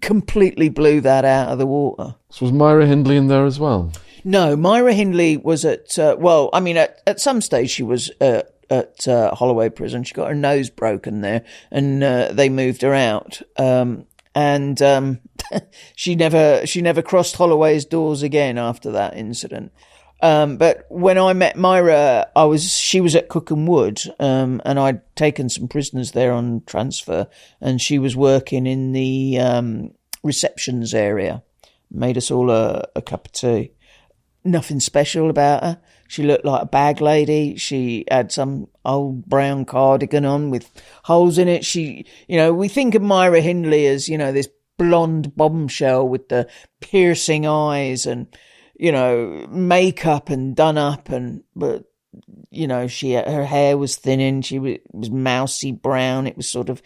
completely 0.02 0.68
blew 0.68 1.00
that 1.00 1.24
out 1.24 1.48
of 1.48 1.56
the 1.56 1.66
water. 1.66 2.14
So 2.28 2.44
was 2.44 2.52
Myra 2.52 2.84
Hindley 2.84 3.16
in 3.16 3.28
there 3.28 3.46
as 3.46 3.58
well? 3.58 3.90
No, 4.24 4.56
Myra 4.56 4.92
Hindley 4.92 5.36
was 5.36 5.64
at, 5.64 5.98
uh, 5.98 6.16
well, 6.18 6.50
I 6.52 6.60
mean, 6.60 6.76
at, 6.76 7.00
at 7.06 7.20
some 7.20 7.40
stage 7.40 7.70
she 7.70 7.82
was 7.82 8.10
uh, 8.20 8.42
at 8.70 9.06
uh, 9.08 9.34
Holloway 9.34 9.70
Prison. 9.70 10.04
She 10.04 10.14
got 10.14 10.28
her 10.28 10.34
nose 10.34 10.70
broken 10.70 11.20
there 11.20 11.44
and 11.70 12.02
uh, 12.02 12.32
they 12.32 12.48
moved 12.48 12.82
her 12.82 12.94
out. 12.94 13.40
Um, 13.56 14.06
and 14.34 14.80
um, 14.82 15.20
she 15.96 16.14
never 16.14 16.64
she 16.66 16.80
never 16.80 17.02
crossed 17.02 17.36
Holloway's 17.36 17.84
doors 17.84 18.22
again 18.22 18.58
after 18.58 18.92
that 18.92 19.16
incident. 19.16 19.72
Um, 20.20 20.56
but 20.56 20.84
when 20.88 21.16
I 21.16 21.32
met 21.32 21.56
Myra, 21.56 22.28
I 22.34 22.44
was 22.44 22.72
she 22.72 23.00
was 23.00 23.14
at 23.14 23.28
Cookham 23.28 23.66
Wood, 23.66 24.00
um, 24.18 24.60
and 24.64 24.78
I'd 24.78 25.16
taken 25.16 25.48
some 25.48 25.68
prisoners 25.68 26.12
there 26.12 26.32
on 26.32 26.62
transfer, 26.66 27.28
and 27.60 27.80
she 27.80 27.98
was 27.98 28.16
working 28.16 28.66
in 28.66 28.92
the 28.92 29.38
um, 29.38 29.92
receptions 30.22 30.92
area. 30.92 31.42
Made 31.90 32.18
us 32.18 32.30
all 32.30 32.50
a, 32.50 32.84
a 32.96 33.02
cup 33.02 33.26
of 33.26 33.32
tea. 33.32 33.72
Nothing 34.44 34.80
special 34.80 35.30
about 35.30 35.62
her. 35.62 35.80
She 36.08 36.22
looked 36.22 36.44
like 36.44 36.62
a 36.62 36.66
bag 36.66 37.00
lady. 37.00 37.56
She 37.56 38.04
had 38.10 38.32
some 38.32 38.68
old 38.84 39.26
brown 39.26 39.64
cardigan 39.64 40.24
on 40.24 40.50
with 40.50 40.70
holes 41.04 41.38
in 41.38 41.48
it. 41.48 41.64
She, 41.64 42.06
you 42.28 42.36
know, 42.36 42.54
we 42.54 42.68
think 42.68 42.94
of 42.94 43.02
Myra 43.02 43.40
Hindley 43.40 43.86
as, 43.86 44.08
you 44.08 44.16
know, 44.16 44.32
this 44.32 44.48
blonde 44.78 45.36
bombshell 45.36 46.08
with 46.08 46.28
the 46.28 46.48
piercing 46.80 47.46
eyes 47.46 48.06
and 48.06 48.28
you 48.78 48.92
know, 48.92 49.46
makeup 49.50 50.30
and 50.30 50.54
done 50.54 50.78
up 50.78 51.08
and, 51.08 51.42
but, 51.56 51.84
you 52.50 52.66
know, 52.66 52.86
she, 52.86 53.14
her 53.14 53.44
hair 53.44 53.76
was 53.76 53.96
thinning. 53.96 54.40
She 54.40 54.58
was, 54.58 54.78
was 54.92 55.10
mousy 55.10 55.72
brown. 55.72 56.26
It 56.26 56.36
was 56.36 56.48
sort 56.48 56.70
of 56.70 56.80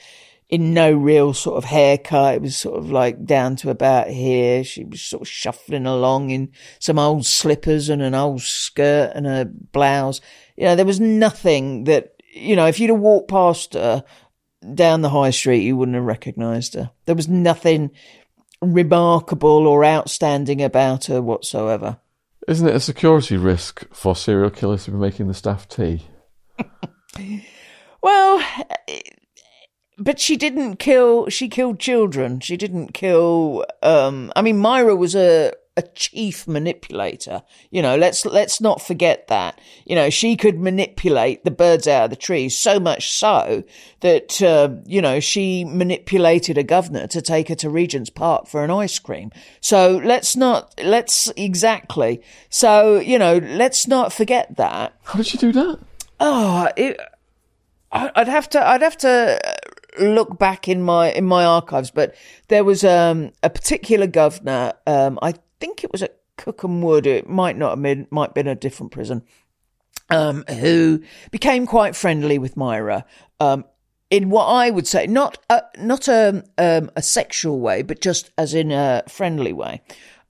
in 0.52 0.74
no 0.74 0.92
real 0.92 1.32
sort 1.32 1.56
of 1.56 1.64
haircut. 1.64 2.34
It 2.34 2.42
was 2.42 2.58
sort 2.58 2.78
of 2.78 2.92
like 2.92 3.24
down 3.24 3.56
to 3.56 3.70
about 3.70 4.08
here. 4.08 4.62
She 4.62 4.84
was 4.84 5.00
sort 5.00 5.22
of 5.22 5.28
shuffling 5.28 5.86
along 5.86 6.28
in 6.28 6.52
some 6.78 6.98
old 6.98 7.24
slippers 7.24 7.88
and 7.88 8.02
an 8.02 8.14
old 8.14 8.42
skirt 8.42 9.12
and 9.14 9.26
a 9.26 9.46
blouse. 9.46 10.20
You 10.56 10.64
know, 10.64 10.76
there 10.76 10.84
was 10.84 11.00
nothing 11.00 11.84
that, 11.84 12.22
you 12.34 12.54
know, 12.54 12.66
if 12.66 12.78
you'd 12.78 12.90
have 12.90 12.98
walked 12.98 13.30
past 13.30 13.72
her 13.72 14.04
down 14.74 15.00
the 15.00 15.08
high 15.08 15.30
street, 15.30 15.62
you 15.62 15.74
wouldn't 15.74 15.96
have 15.96 16.04
recognised 16.04 16.74
her. 16.74 16.90
There 17.06 17.16
was 17.16 17.28
nothing 17.28 17.90
remarkable 18.60 19.66
or 19.66 19.86
outstanding 19.86 20.60
about 20.60 21.06
her 21.06 21.22
whatsoever. 21.22 21.96
Isn't 22.46 22.68
it 22.68 22.76
a 22.76 22.80
security 22.80 23.38
risk 23.38 23.86
for 23.90 24.14
serial 24.14 24.50
killers 24.50 24.84
to 24.84 24.90
be 24.90 24.98
making 24.98 25.28
the 25.28 25.34
staff 25.34 25.66
tea? 25.66 26.02
well, 28.02 28.44
but 30.02 30.18
she 30.18 30.36
didn't 30.36 30.76
kill. 30.76 31.28
She 31.28 31.48
killed 31.48 31.78
children. 31.78 32.40
She 32.40 32.56
didn't 32.56 32.92
kill. 32.92 33.64
Um, 33.82 34.32
I 34.34 34.42
mean, 34.42 34.58
Myra 34.58 34.96
was 34.96 35.14
a 35.14 35.52
a 35.76 35.82
chief 35.82 36.46
manipulator. 36.46 37.42
You 37.70 37.80
know, 37.80 37.96
let's 37.96 38.26
let's 38.26 38.60
not 38.60 38.82
forget 38.82 39.28
that. 39.28 39.58
You 39.86 39.94
know, 39.94 40.10
she 40.10 40.36
could 40.36 40.58
manipulate 40.58 41.44
the 41.44 41.50
birds 41.50 41.88
out 41.88 42.04
of 42.04 42.10
the 42.10 42.16
trees 42.16 42.56
so 42.56 42.78
much 42.78 43.10
so 43.10 43.64
that 44.00 44.42
uh, 44.42 44.74
you 44.84 45.00
know 45.00 45.20
she 45.20 45.64
manipulated 45.64 46.58
a 46.58 46.62
governor 46.62 47.06
to 47.08 47.22
take 47.22 47.48
her 47.48 47.54
to 47.56 47.70
Regent's 47.70 48.10
Park 48.10 48.48
for 48.48 48.64
an 48.64 48.70
ice 48.70 48.98
cream. 48.98 49.30
So 49.60 50.00
let's 50.04 50.36
not 50.36 50.74
let's 50.82 51.32
exactly. 51.36 52.22
So 52.50 52.98
you 52.98 53.18
know, 53.18 53.38
let's 53.38 53.86
not 53.86 54.12
forget 54.12 54.56
that. 54.56 54.94
How 55.04 55.16
did 55.16 55.26
she 55.26 55.38
do 55.38 55.52
that? 55.52 55.78
Oh, 56.20 56.68
it, 56.76 57.00
I'd 57.92 58.28
have 58.28 58.48
to. 58.50 58.66
I'd 58.66 58.82
have 58.82 58.96
to 58.98 59.40
look 59.98 60.38
back 60.38 60.68
in 60.68 60.82
my 60.82 61.12
in 61.12 61.24
my 61.24 61.44
archives, 61.44 61.90
but 61.90 62.14
there 62.48 62.64
was 62.64 62.84
um, 62.84 63.32
a 63.42 63.50
particular 63.50 64.06
governor. 64.06 64.72
Um, 64.86 65.18
I 65.22 65.34
think 65.60 65.84
it 65.84 65.92
was 65.92 66.02
at 66.02 66.18
Cookham 66.36 66.82
Wood. 66.82 67.06
It 67.06 67.28
might 67.28 67.56
not 67.56 67.70
have 67.70 67.82
been, 67.82 68.06
might 68.10 68.30
have 68.30 68.34
been 68.34 68.48
a 68.48 68.54
different 68.54 68.92
prison. 68.92 69.22
Um, 70.10 70.44
who 70.46 71.02
became 71.30 71.66
quite 71.66 71.96
friendly 71.96 72.38
with 72.38 72.56
Myra. 72.56 73.06
Um, 73.40 73.64
in 74.10 74.28
what 74.28 74.44
I 74.44 74.68
would 74.68 74.86
say, 74.86 75.06
not 75.06 75.38
a, 75.48 75.62
not 75.78 76.06
a 76.06 76.44
um, 76.58 76.90
a 76.94 77.02
sexual 77.02 77.60
way, 77.60 77.80
but 77.82 78.02
just 78.02 78.30
as 78.36 78.52
in 78.52 78.70
a 78.70 79.04
friendly 79.08 79.52
way. 79.52 79.80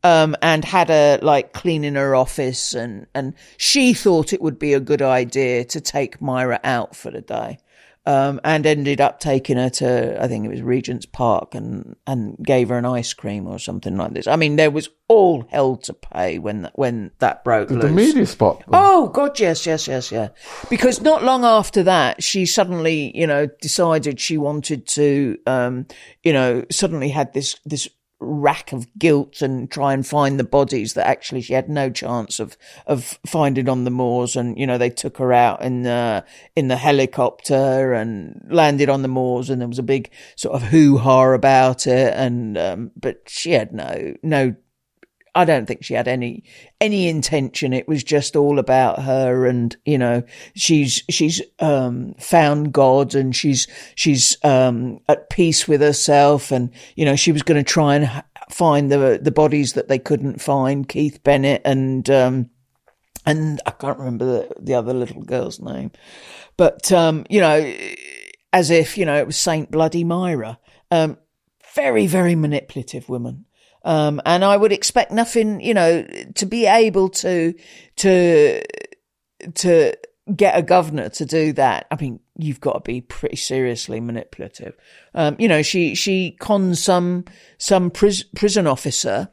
Um, 0.05 0.37
and 0.43 0.65
had 0.65 0.91
a 0.91 1.19
like 1.23 1.53
cleaning 1.53 1.95
her 1.95 2.17
office 2.17 2.75
and, 2.75 3.07
and 3.15 3.35
she 3.57 3.95
thought 3.95 4.33
it 4.33 4.43
would 4.43 4.59
be 4.59 4.75
a 4.75 4.81
good 4.81 5.01
idea 5.01 5.65
to 5.67 5.81
take 5.81 6.21
Myra 6.21 6.59
out 6.65 6.97
for 6.97 7.13
the 7.13 7.21
day 7.21 7.59
um, 8.05 8.41
and 8.43 8.67
ended 8.67 9.01
up 9.01 9.21
taking 9.21 9.57
her 9.57 9.71
to 9.71 10.23
I 10.23 10.27
think 10.27 10.45
it 10.45 10.51
was 10.51 10.63
Regent's 10.63 11.07
Park 11.07 11.55
and 11.55 11.97
and 12.07 12.37
gave 12.45 12.69
her 12.69 12.79
an 12.79 12.85
ice 12.85 13.13
cream 13.13 13.47
or 13.47 13.59
something 13.59 13.97
like 13.97 14.13
this. 14.13 14.27
I 14.27 14.37
mean, 14.37 14.57
there 14.57 14.71
was 14.71 14.89
all 15.09 15.47
hell 15.51 15.77
to 15.77 15.93
pay 15.93 16.39
when 16.39 16.71
when 16.75 17.13
that 17.21 17.45
broke 17.45 17.69
the, 17.69 17.75
loose. 17.75 17.85
The 17.85 17.91
media 17.91 18.27
spot. 18.27 18.61
Them. 18.61 18.71
Oh 18.73 19.09
God, 19.09 19.39
yes, 19.39 19.67
yes, 19.67 19.87
yes, 19.87 20.11
yeah. 20.11 20.29
Because 20.69 21.01
not 21.01 21.23
long 21.23 21.45
after 21.45 21.83
that, 21.85 22.23
she 22.23 22.45
suddenly, 22.47 23.17
you 23.17 23.27
know, 23.27 23.47
decided 23.61 24.19
she 24.19 24.37
wanted 24.37 24.87
to, 24.89 25.39
um, 25.47 25.87
you 26.23 26.33
know, 26.33 26.65
suddenly 26.71 27.09
had 27.11 27.33
this 27.35 27.57
this 27.65 27.89
rack 28.23 28.73
of 28.73 28.87
guilt 28.99 29.43
and 29.43 29.71
try 29.71 29.93
and 29.93 30.07
find 30.07 30.39
the 30.39 30.45
bodies 30.45 30.95
that 30.95 31.07
actually 31.07 31.43
she 31.43 31.53
had 31.53 31.69
no 31.69 31.91
chance 31.91 32.41
of 32.41 32.57
of 32.87 33.19
finding 33.27 33.69
on 33.69 33.85
the 33.85 33.91
moors. 33.91 34.37
And 34.37 34.59
you 34.59 34.67
know, 34.67 34.79
they 34.79 34.91
took 34.91 35.19
her 35.19 35.33
out 35.33 35.63
in 35.63 35.83
the 35.83 36.25
in 36.57 36.69
the 36.69 36.77
helicopter 36.77 37.93
and 37.93 38.47
landed 38.51 38.89
on 38.89 39.03
the 39.03 39.09
moors, 39.09 39.51
and 39.51 39.61
there 39.61 39.69
was 39.69 39.79
a 39.79 39.83
big 39.83 40.11
sort 40.37 40.55
of 40.55 40.63
hoo 40.69 40.99
ha 40.99 41.13
about 41.33 41.87
it. 41.87 42.15
And 42.15 42.57
um, 42.59 42.91
but 42.97 43.23
she 43.27 43.53
had 43.53 43.73
no 43.73 44.15
no 44.23 44.55
I 45.35 45.47
don't 45.47 45.67
think 45.67 45.83
she 45.83 45.95
had 45.95 46.09
any 46.09 46.45
any 46.81 47.09
intention. 47.09 47.73
It 47.73 47.89
was 47.89 48.05
just 48.05 48.37
all 48.37 48.59
about 48.59 49.03
her, 49.03 49.47
and 49.47 49.75
you 49.85 49.97
know, 49.97 50.23
she's 50.55 51.03
she's 51.09 51.41
um, 51.59 52.15
found 52.19 52.73
God, 52.73 53.15
and 53.15 53.35
she's 53.35 53.67
she's 53.95 54.37
um, 54.45 55.01
at 55.09 55.31
peace 55.31 55.67
with 55.67 55.81
herself, 55.81 56.51
and 56.53 56.71
you 56.97 57.05
know, 57.05 57.17
she 57.17 57.33
was 57.33 57.43
going 57.43 57.63
to 57.63 57.69
try 57.69 57.97
and 57.97 58.23
find 58.51 58.93
the 58.93 59.19
the 59.23 59.31
bodies 59.31 59.73
that 59.73 59.89
they 59.89 59.99
couldn't 59.99 60.43
find, 60.43 60.89
Keith 60.89 61.23
Bennett 61.23 61.63
and 61.65 62.09
um, 62.11 62.51
and 63.25 63.61
I 63.65 63.71
can't 63.71 63.99
remember 63.99 64.25
the, 64.25 64.55
the 64.61 64.75
other 64.75 64.93
little 64.93 65.23
girl's 65.23 65.61
name, 65.61 65.93
but 66.59 66.93
um, 66.93 67.25
you 67.31 67.41
know, 67.41 67.75
as 68.53 68.71
if 68.71 68.99
you 68.99 69.07
know 69.07 69.17
it 69.17 69.27
was 69.27 69.39
Saint 69.39 69.71
Bloody 69.71 70.05
Myra. 70.05 70.59
Um, 70.91 71.17
very 71.75 72.07
very 72.07 72.35
manipulative 72.35 73.09
woman 73.09 73.47
um, 73.85 74.21
and 74.25 74.45
I 74.45 74.57
would 74.57 74.73
expect 74.73 75.13
nothing, 75.13 75.61
you 75.61 75.75
know, 75.75 76.07
to 76.35 76.47
be 76.47 76.67
able 76.67 77.09
to, 77.09 77.55
to, 77.97 78.63
to 79.55 79.97
get 80.35 80.57
a 80.57 80.63
governor 80.63 81.09
to 81.11 81.27
do 81.27 81.53
that. 81.55 81.87
I 81.91 81.97
mean, 82.01 82.21
you've 82.37 82.61
got 82.61 82.73
to 82.75 82.81
be 82.81 83.01
pretty 83.01 83.37
seriously 83.37 84.01
manipulative. 84.01 84.75
Um, 85.15 85.37
you 85.39 85.49
know, 85.49 85.63
she, 85.63 85.95
she 85.95 86.33
cons 86.39 86.83
some, 86.83 87.25
some 87.59 87.91
pris- 87.91 88.25
prison 88.35 88.67
officer 88.67 89.29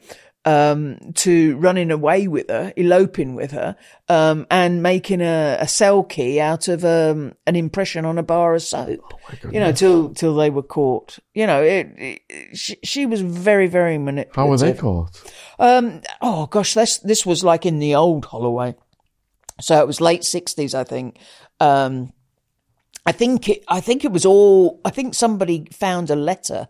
um, 0.50 0.98
to 1.14 1.56
running 1.58 1.92
away 1.92 2.28
with 2.28 2.50
her, 2.50 2.74
eloping 2.76 3.36
with 3.36 3.52
her, 3.52 3.76
um, 4.08 4.48
and 4.50 4.82
making 4.82 5.22
a, 5.22 5.58
a, 5.60 5.68
cell 5.68 6.02
key 6.02 6.40
out 6.40 6.68
of 6.68 6.84
um, 6.84 7.36
an 7.46 7.56
impression 7.56 8.04
on 8.04 8.18
a 8.18 8.24
bar 8.24 8.56
of 8.56 8.64
soap. 8.64 9.00
Oh 9.04 9.50
you 9.52 9.60
know, 9.60 9.72
till 9.72 10.12
till 10.16 10.36
they 10.36 10.50
were 10.50 10.64
caught. 10.64 11.20
You 11.36 11.46
know, 11.46 11.62
it, 11.62 11.94
it, 11.98 12.58
she, 12.58 12.78
she 12.84 13.06
was 13.06 13.22
very 13.22 13.68
very 13.68 14.00
manipulative. 14.00 14.36
How 14.36 14.48
were 14.48 14.58
they 14.58 14.74
caught? 14.74 15.22
Um, 15.60 16.02
oh 16.20 16.48
gosh, 16.48 16.74
this 16.74 16.98
this 16.98 17.28
was 17.28 17.44
like 17.44 17.68
in 17.68 17.78
the 17.78 17.94
old 17.94 18.26
Holloway, 18.26 18.74
so 19.62 19.80
it 19.80 19.86
was 19.86 20.02
late 20.02 20.24
sixties, 20.24 20.74
I 20.74 20.84
think. 20.84 21.20
Um, 21.60 22.12
I 23.06 23.12
think 23.12 23.50
it, 23.50 23.64
I 23.68 23.82
think 23.82 24.04
it 24.04 24.12
was 24.12 24.26
all. 24.26 24.82
I 24.84 24.90
think 24.90 25.14
somebody 25.14 25.68
found 25.72 26.10
a 26.10 26.16
letter 26.16 26.70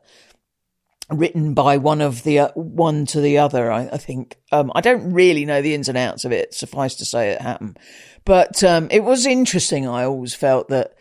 written 1.10 1.54
by 1.54 1.78
one 1.78 2.02
of 2.02 2.24
the 2.24 2.40
uh, 2.40 2.52
one 2.54 3.06
to 3.08 3.22
the 3.22 3.40
other. 3.40 3.72
I, 3.72 3.90
I 3.92 3.98
think 3.98 4.38
um, 4.52 4.72
I 4.76 4.82
don't 4.82 5.12
really 5.12 5.46
know 5.46 5.62
the 5.62 5.74
ins 5.74 5.90
and 5.90 5.98
outs 5.98 6.26
of 6.26 6.32
it. 6.32 6.54
Suffice 6.54 6.96
to 6.96 7.06
say, 7.06 7.32
it 7.32 7.42
happened, 7.42 7.80
but 8.26 8.64
um, 8.64 8.88
it 8.92 9.04
was 9.04 9.26
interesting. 9.26 9.88
I 9.88 10.04
always 10.04 10.34
felt 10.34 10.70
that 10.70 10.94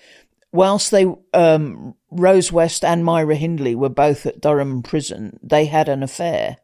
whilst 0.53 0.91
they 0.91 1.07
um, 1.35 1.95
Rose 2.11 2.51
West 2.51 2.85
and 2.85 3.05
Myra 3.05 3.35
Hindley 3.35 3.75
were 3.75 3.89
both 3.89 4.27
at 4.27 4.41
Durham 4.41 4.83
Prison, 4.83 5.39
they 5.43 5.67
had 5.67 5.89
an 5.89 6.03
affair. 6.03 6.57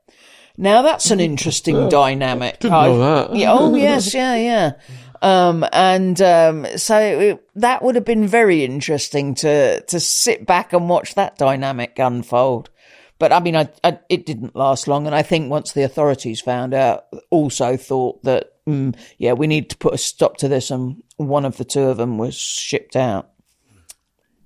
Now 0.57 0.83
that's 0.83 1.11
an 1.11 1.21
interesting 1.21 1.75
yeah, 1.75 1.89
dynamic. 1.89 2.61
Didn't 2.61 2.73
know 2.73 2.99
that. 2.99 3.37
Yeah, 3.37 3.53
oh 3.53 3.75
yes, 3.75 4.15
yeah, 4.15 4.37
yeah. 4.37 4.73
Um, 5.21 5.65
and 5.73 6.21
um, 6.21 6.67
so 6.77 6.99
it, 6.99 7.49
that 7.57 7.83
would 7.83 7.95
have 7.95 8.05
been 8.05 8.27
very 8.27 8.63
interesting 8.63 9.35
to 9.37 9.81
to 9.81 9.99
sit 9.99 10.47
back 10.47 10.73
and 10.73 10.89
watch 10.89 11.15
that 11.15 11.39
dynamic 11.39 11.99
unfold. 11.99 12.71
But 13.19 13.33
I 13.33 13.41
mean, 13.41 13.57
I, 13.57 13.69
I, 13.83 13.99
it 14.09 14.27
didn't 14.27 14.57
last 14.57 14.89
long. 14.89 15.07
And 15.07 15.15
I 15.15 15.23
think 15.23 15.51
once 15.51 15.73
the 15.73 15.85
authorities 15.85 16.41
found 16.41 16.75
out, 16.75 17.05
also 17.31 17.77
thought 17.77 18.23
that, 18.25 18.53
mm, 18.67 18.97
yeah, 19.19 19.33
we 19.33 19.47
need 19.47 19.71
to 19.71 19.77
put 19.77 19.95
a 19.95 19.99
stop 19.99 20.37
to 20.39 20.49
this. 20.49 20.71
And 20.71 21.03
one 21.17 21.45
of 21.45 21.57
the 21.57 21.65
two 21.65 21.83
of 21.83 21.97
them 21.97 22.19
was 22.19 22.35
shipped 22.35 22.97
out. 22.97 23.31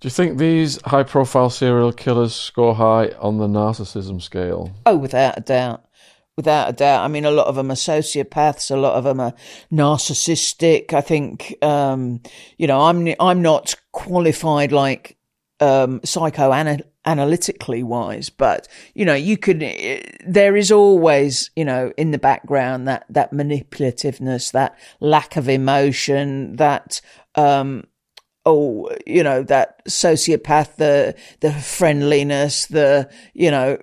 Do 0.00 0.06
you 0.06 0.10
think 0.10 0.38
these 0.38 0.80
high 0.82 1.02
profile 1.02 1.50
serial 1.50 1.92
killers 1.92 2.34
score 2.34 2.74
high 2.74 3.08
on 3.18 3.38
the 3.38 3.48
narcissism 3.48 4.22
scale? 4.22 4.72
Oh, 4.86 4.96
without 4.96 5.38
a 5.38 5.40
doubt. 5.40 5.84
Without 6.36 6.68
a 6.68 6.72
doubt. 6.72 7.04
I 7.04 7.08
mean, 7.08 7.24
a 7.24 7.32
lot 7.32 7.48
of 7.48 7.56
them 7.56 7.72
are 7.72 7.74
sociopaths. 7.74 8.70
A 8.70 8.76
lot 8.76 8.94
of 8.94 9.02
them 9.02 9.18
are 9.18 9.34
narcissistic. 9.72 10.92
I 10.92 11.00
think, 11.00 11.56
um, 11.62 12.20
you 12.58 12.68
know, 12.68 12.82
I'm, 12.82 13.08
I'm 13.18 13.42
not 13.42 13.74
qualified 13.90 14.70
like, 14.70 15.16
um, 15.58 16.00
psychoanalyst 16.04 16.84
analytically 17.08 17.82
wise, 17.82 18.28
but 18.28 18.68
you 18.94 19.04
know, 19.06 19.14
you 19.14 19.38
could, 19.38 19.60
there 20.26 20.56
is 20.56 20.70
always, 20.70 21.50
you 21.56 21.64
know, 21.64 21.90
in 21.96 22.10
the 22.10 22.18
background 22.18 22.86
that, 22.86 23.06
that 23.08 23.32
manipulativeness, 23.32 24.52
that 24.52 24.78
lack 25.00 25.36
of 25.36 25.48
emotion, 25.48 26.56
that, 26.56 27.00
um, 27.34 27.84
oh, 28.44 28.90
you 29.06 29.22
know, 29.22 29.42
that 29.42 29.82
sociopath, 29.86 30.76
the, 30.76 31.16
the 31.40 31.50
friendliness, 31.50 32.66
the, 32.66 33.08
you 33.32 33.50
know, 33.50 33.78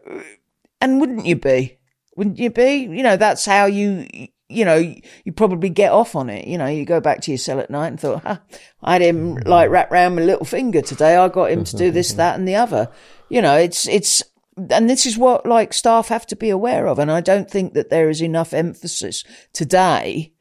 and 0.79 0.99
wouldn't 0.99 1.25
you 1.25 1.35
be? 1.35 1.79
Wouldn't 2.15 2.37
you 2.37 2.51
be? 2.51 2.83
You 2.83 3.01
know, 3.01 3.17
that's 3.17 3.43
how 3.43 3.65
you, 3.65 4.07
you 4.47 4.63
know, 4.63 4.75
you 4.75 5.31
probably 5.35 5.69
get 5.69 5.91
off 5.91 6.15
on 6.15 6.29
it. 6.29 6.47
You 6.47 6.57
know, 6.57 6.67
you 6.67 6.85
go 6.85 7.01
back 7.01 7.21
to 7.21 7.31
your 7.31 7.37
cell 7.39 7.59
at 7.59 7.69
night 7.69 7.87
and 7.87 7.99
thought, 7.99 8.21
huh, 8.23 8.37
I 8.83 8.93
had 8.93 9.01
him 9.01 9.35
like 9.35 9.69
wrap 9.69 9.91
around 9.91 10.15
my 10.15 10.21
little 10.21 10.45
finger 10.45 10.81
today. 10.81 11.15
I 11.15 11.27
got 11.29 11.51
him 11.51 11.63
to 11.63 11.75
do 11.75 11.91
this, 11.91 12.13
that, 12.21 12.37
and 12.37 12.47
the 12.47 12.55
other. 12.55 12.89
You 13.29 13.41
know, 13.41 13.55
it's, 13.55 13.87
it's, 13.87 14.23
and 14.69 14.89
this 14.89 15.05
is 15.05 15.17
what 15.17 15.45
like 15.45 15.73
staff 15.73 16.07
have 16.09 16.25
to 16.27 16.35
be 16.35 16.49
aware 16.49 16.87
of. 16.87 16.99
And 16.99 17.11
I 17.11 17.21
don't 17.21 17.49
think 17.49 17.73
that 17.73 17.89
there 17.89 18.09
is 18.09 18.21
enough 18.21 18.53
emphasis 18.53 19.23
today 19.53 20.33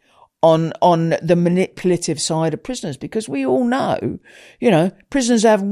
on, 0.43 0.73
on 0.83 1.17
the 1.23 1.37
manipulative 1.37 2.21
side 2.21 2.55
of 2.55 2.63
prisoners 2.63 2.97
because 2.97 3.29
we 3.29 3.47
all 3.47 3.65
know, 3.65 4.19
you 4.61 4.71
know, 4.71 4.93
prisoners 5.11 5.43
have 5.43 5.65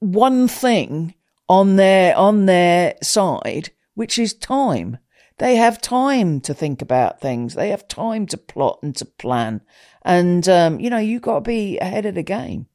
one 0.00 0.48
thing 0.48 1.14
on 1.48 1.76
their, 1.76 2.16
on 2.16 2.46
their 2.46 2.94
side, 3.02 3.70
which 3.94 4.18
is 4.18 4.34
time. 4.34 4.98
They 5.38 5.56
have 5.56 5.80
time 5.80 6.40
to 6.42 6.54
think 6.54 6.82
about 6.82 7.20
things. 7.20 7.54
They 7.54 7.70
have 7.70 7.88
time 7.88 8.26
to 8.26 8.36
plot 8.36 8.80
and 8.82 8.94
to 8.96 9.04
plan. 9.04 9.62
And, 10.02 10.48
um, 10.48 10.80
you 10.80 10.90
know, 10.90 10.98
you've 10.98 11.22
got 11.22 11.34
to 11.34 11.40
be 11.40 11.78
ahead 11.78 12.06
of 12.06 12.14
the 12.14 12.22
game. 12.22 12.66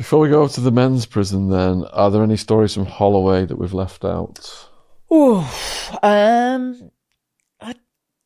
Before 0.00 0.20
we 0.20 0.30
go 0.30 0.48
to 0.48 0.60
the 0.62 0.70
men's 0.70 1.04
prison, 1.04 1.50
then, 1.50 1.84
are 1.92 2.10
there 2.10 2.22
any 2.22 2.38
stories 2.38 2.72
from 2.72 2.86
Holloway 2.86 3.44
that 3.44 3.56
we've 3.56 3.74
left 3.74 4.02
out? 4.02 4.66
Oh, 5.10 5.40
um, 6.02 6.90
I 7.60 7.74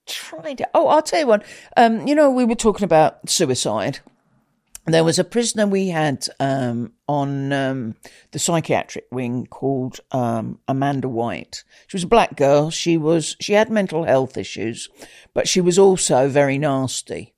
tried 0.07 0.59
to. 0.59 0.69
Oh, 0.73 0.87
I'll 0.87 1.03
tell 1.03 1.19
you 1.19 1.27
one. 1.27 1.43
Um, 1.77 2.07
you 2.07 2.15
know, 2.15 2.31
we 2.31 2.45
were 2.45 2.55
talking 2.55 2.85
about 2.85 3.29
suicide 3.29 3.99
there 4.87 5.05
was 5.05 5.19
a 5.19 5.25
prisoner 5.25 5.67
we 5.67 5.89
had 5.89 6.27
um, 6.41 6.93
on 7.09 7.53
um, 7.53 7.95
the 8.33 8.39
psychiatric 8.39 9.07
wing 9.11 9.47
called 9.47 10.01
um, 10.11 10.59
Amanda 10.69 11.09
White. 11.09 11.65
She 11.87 11.97
was 11.97 12.05
a 12.05 12.09
black 12.09 12.37
girl. 12.37 12.71
She 12.71 12.99
was 12.99 13.37
she 13.41 13.55
had 13.55 13.71
mental 13.71 14.05
health 14.05 14.37
issues, 14.37 14.91
but 15.33 15.49
she 15.49 15.61
was 15.61 15.79
also 15.79 16.29
very 16.29 16.59
nasty. 16.59 17.34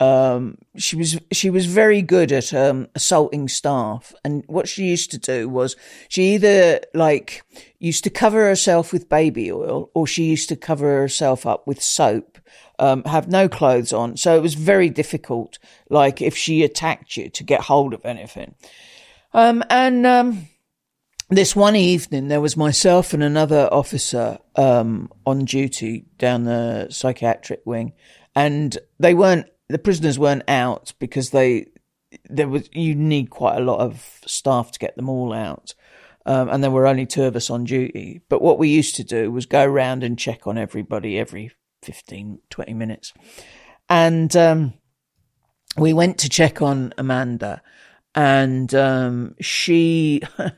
Um, 0.00 0.58
she 0.76 0.96
was 0.96 1.18
she 1.32 1.50
was 1.50 1.66
very 1.66 2.02
good 2.02 2.30
at 2.30 2.54
um, 2.54 2.86
assaulting 2.94 3.48
staff, 3.48 4.14
and 4.24 4.44
what 4.46 4.68
she 4.68 4.84
used 4.84 5.10
to 5.10 5.18
do 5.18 5.48
was 5.48 5.76
she 6.08 6.34
either 6.34 6.80
like 6.94 7.42
used 7.78 8.04
to 8.04 8.10
cover 8.10 8.46
herself 8.46 8.92
with 8.92 9.08
baby 9.08 9.50
oil, 9.50 9.90
or 9.94 10.06
she 10.06 10.24
used 10.24 10.48
to 10.50 10.56
cover 10.56 11.00
herself 11.00 11.46
up 11.46 11.66
with 11.66 11.82
soap 11.82 12.38
um, 12.78 13.02
have 13.04 13.28
no 13.28 13.48
clothes 13.48 13.92
on. 13.92 14.16
So 14.16 14.36
it 14.36 14.42
was 14.42 14.54
very 14.54 14.90
difficult, 14.90 15.58
like 15.90 16.22
if 16.22 16.36
she 16.36 16.62
attacked 16.62 17.16
you, 17.16 17.28
to 17.30 17.44
get 17.44 17.62
hold 17.62 17.94
of 17.94 18.04
anything. 18.04 18.54
Um, 19.32 19.64
and 19.68 20.06
um, 20.06 20.48
this 21.28 21.54
one 21.56 21.76
evening, 21.76 22.28
there 22.28 22.40
was 22.40 22.56
myself 22.56 23.12
and 23.12 23.22
another 23.22 23.68
officer 23.72 24.38
um, 24.56 25.10
on 25.26 25.44
duty 25.44 26.06
down 26.18 26.44
the 26.44 26.88
psychiatric 26.90 27.62
wing, 27.64 27.92
and 28.34 28.78
they 28.98 29.14
weren't. 29.14 29.46
The 29.68 29.78
prisoners 29.78 30.18
weren't 30.18 30.48
out 30.48 30.94
because 30.98 31.30
they 31.30 31.66
there 32.28 32.48
was 32.48 32.68
you 32.72 32.94
need 32.94 33.30
quite 33.30 33.58
a 33.58 33.64
lot 33.64 33.80
of 33.80 34.20
staff 34.26 34.72
to 34.72 34.78
get 34.78 34.96
them 34.96 35.08
all 35.08 35.32
out. 35.32 35.74
Um, 36.26 36.50
and 36.50 36.62
there 36.62 36.70
were 36.70 36.86
only 36.86 37.06
two 37.06 37.24
of 37.24 37.36
us 37.36 37.48
on 37.48 37.64
duty. 37.64 38.20
But 38.28 38.42
what 38.42 38.58
we 38.58 38.68
used 38.68 38.94
to 38.96 39.04
do 39.04 39.30
was 39.30 39.46
go 39.46 39.64
around 39.64 40.04
and 40.04 40.18
check 40.18 40.46
on 40.46 40.58
everybody 40.58 41.18
every 41.18 41.52
15, 41.82 42.40
20 42.50 42.74
minutes. 42.74 43.14
And 43.88 44.34
um, 44.36 44.74
we 45.78 45.94
went 45.94 46.18
to 46.18 46.28
check 46.28 46.60
on 46.60 46.92
Amanda, 46.98 47.62
and 48.14 48.74
um, 48.74 49.34
she. 49.40 50.22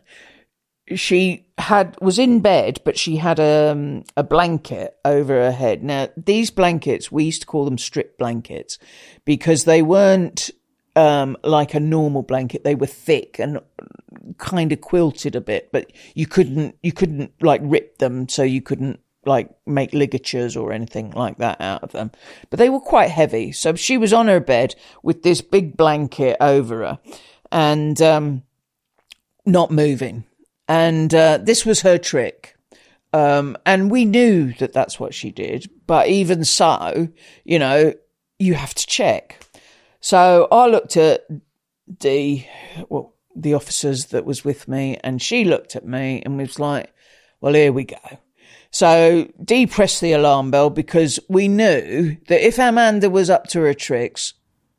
she 0.94 1.46
had 1.58 1.96
was 2.00 2.18
in 2.18 2.40
bed, 2.40 2.80
but 2.84 2.98
she 2.98 3.16
had 3.16 3.38
a 3.38 3.70
um, 3.72 4.04
a 4.16 4.22
blanket 4.22 4.96
over 5.04 5.34
her 5.34 5.52
head. 5.52 5.82
Now 5.82 6.08
these 6.16 6.50
blankets 6.50 7.12
we 7.12 7.24
used 7.24 7.42
to 7.42 7.46
call 7.46 7.64
them 7.64 7.78
strip 7.78 8.18
blankets 8.18 8.78
because 9.24 9.64
they 9.64 9.82
weren't 9.82 10.50
um, 10.96 11.36
like 11.44 11.74
a 11.74 11.80
normal 11.80 12.22
blanket. 12.22 12.64
They 12.64 12.74
were 12.74 12.86
thick 12.86 13.38
and 13.38 13.60
kind 14.38 14.72
of 14.72 14.80
quilted 14.80 15.36
a 15.36 15.40
bit, 15.40 15.70
but 15.72 15.92
you 16.14 16.26
couldn't 16.26 16.76
you 16.82 16.92
couldn't 16.92 17.32
like 17.40 17.60
rip 17.64 17.98
them, 17.98 18.28
so 18.28 18.42
you 18.42 18.62
couldn't 18.62 19.00
like 19.26 19.50
make 19.66 19.92
ligatures 19.92 20.56
or 20.56 20.72
anything 20.72 21.10
like 21.10 21.38
that 21.38 21.60
out 21.60 21.82
of 21.82 21.92
them. 21.92 22.10
But 22.48 22.58
they 22.58 22.70
were 22.70 22.80
quite 22.80 23.10
heavy. 23.10 23.52
So 23.52 23.74
she 23.74 23.98
was 23.98 24.12
on 24.12 24.28
her 24.28 24.40
bed 24.40 24.74
with 25.02 25.22
this 25.22 25.40
big 25.40 25.76
blanket 25.76 26.36
over 26.40 26.78
her 26.78 26.98
and 27.52 28.00
um, 28.00 28.42
not 29.44 29.70
moving. 29.70 30.24
And 30.70 31.12
uh, 31.12 31.38
this 31.38 31.66
was 31.66 31.80
her 31.80 31.98
trick. 31.98 32.56
Um, 33.12 33.56
and 33.66 33.90
we 33.90 34.04
knew 34.04 34.52
that 34.60 34.72
that's 34.72 35.00
what 35.00 35.12
she 35.12 35.32
did. 35.32 35.68
But 35.88 36.06
even 36.06 36.44
so, 36.44 37.08
you 37.42 37.58
know, 37.58 37.92
you 38.38 38.54
have 38.54 38.72
to 38.74 38.86
check. 38.86 39.44
So 39.98 40.46
I 40.52 40.68
looked 40.68 40.96
at 40.96 41.26
the, 41.98 42.46
well, 42.88 43.16
the 43.34 43.54
officers 43.54 44.06
that 44.06 44.24
was 44.24 44.44
with 44.44 44.68
me 44.68 44.96
and 45.02 45.20
she 45.20 45.44
looked 45.44 45.74
at 45.74 45.84
me 45.84 46.22
and 46.24 46.38
was 46.38 46.60
like, 46.60 46.94
well, 47.40 47.54
here 47.54 47.72
we 47.72 47.82
go. 47.82 48.18
So 48.70 49.28
D 49.42 49.66
pressed 49.66 50.00
the 50.00 50.12
alarm 50.12 50.52
bell 50.52 50.70
because 50.70 51.18
we 51.28 51.48
knew 51.48 52.16
that 52.28 52.46
if 52.46 52.60
Amanda 52.60 53.10
was 53.10 53.28
up 53.28 53.48
to 53.48 53.60
her 53.62 53.74
tricks, 53.74 54.34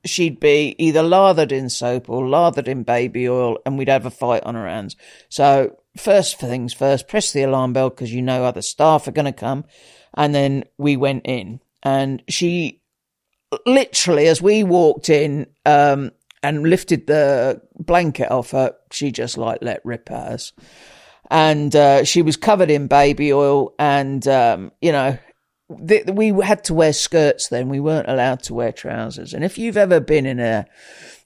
she'd 0.06 0.40
be 0.40 0.76
either 0.78 1.03
lathered 1.03 1.52
in 1.52 1.69
soap 1.69 2.10
or 2.10 2.28
lathered 2.28 2.68
in 2.68 2.84
baby 2.84 3.28
oil 3.28 3.57
and 3.65 3.78
we'd 3.78 3.90
have 3.90 4.06
a 4.06 4.11
fight 4.11 4.44
on 4.44 4.56
our 4.56 4.68
hands. 4.68 4.95
So 5.30 5.78
first 5.98 6.40
things 6.40 6.73
first, 6.73 7.07
press 7.07 7.32
the 7.32 7.44
alarm 7.44 7.73
bell 7.73 7.90
because 7.90 8.14
you 8.14 8.22
know 8.22 8.44
other 8.44 8.61
staff 8.61 9.07
are 9.07 9.11
going 9.11 9.26
to 9.26 9.32
come. 9.32 9.65
And 10.14 10.36
then 10.36 10.65
we 10.78 10.98
went 10.98 11.26
in 11.26 11.61
and 11.84 12.23
she 12.28 12.82
literally, 13.65 14.28
as 14.28 14.41
we 14.41 14.64
walked 14.64 15.10
in, 15.10 15.48
um, 15.65 16.11
and 16.44 16.64
lifted 16.64 17.06
the 17.06 17.61
blanket 17.78 18.32
off 18.32 18.52
her, 18.52 18.73
she 18.91 19.11
just 19.11 19.38
like 19.38 19.60
let 19.61 19.86
rip 19.86 20.10
us 20.10 20.53
and 21.32 21.73
uh, 21.76 22.03
she 22.03 22.22
was 22.22 22.36
covered 22.36 22.69
in 22.69 22.88
baby 22.88 23.34
oil, 23.34 23.73
and 23.80 24.28
um, 24.28 24.72
you 24.82 24.91
know. 24.91 25.18
Th- 25.88 26.06
we 26.07 26.30
had 26.43 26.64
to 26.65 26.73
wear 26.73 26.93
skirts 26.93 27.49
then. 27.49 27.69
We 27.69 27.80
weren't 27.80 28.10
allowed 28.10 28.43
to 28.43 28.53
wear 28.53 28.72
trousers. 28.72 29.34
And 29.34 29.43
if 29.43 29.57
you've 29.57 29.77
ever 29.77 29.99
been 29.99 30.26
in 30.26 30.39
a 30.39 30.65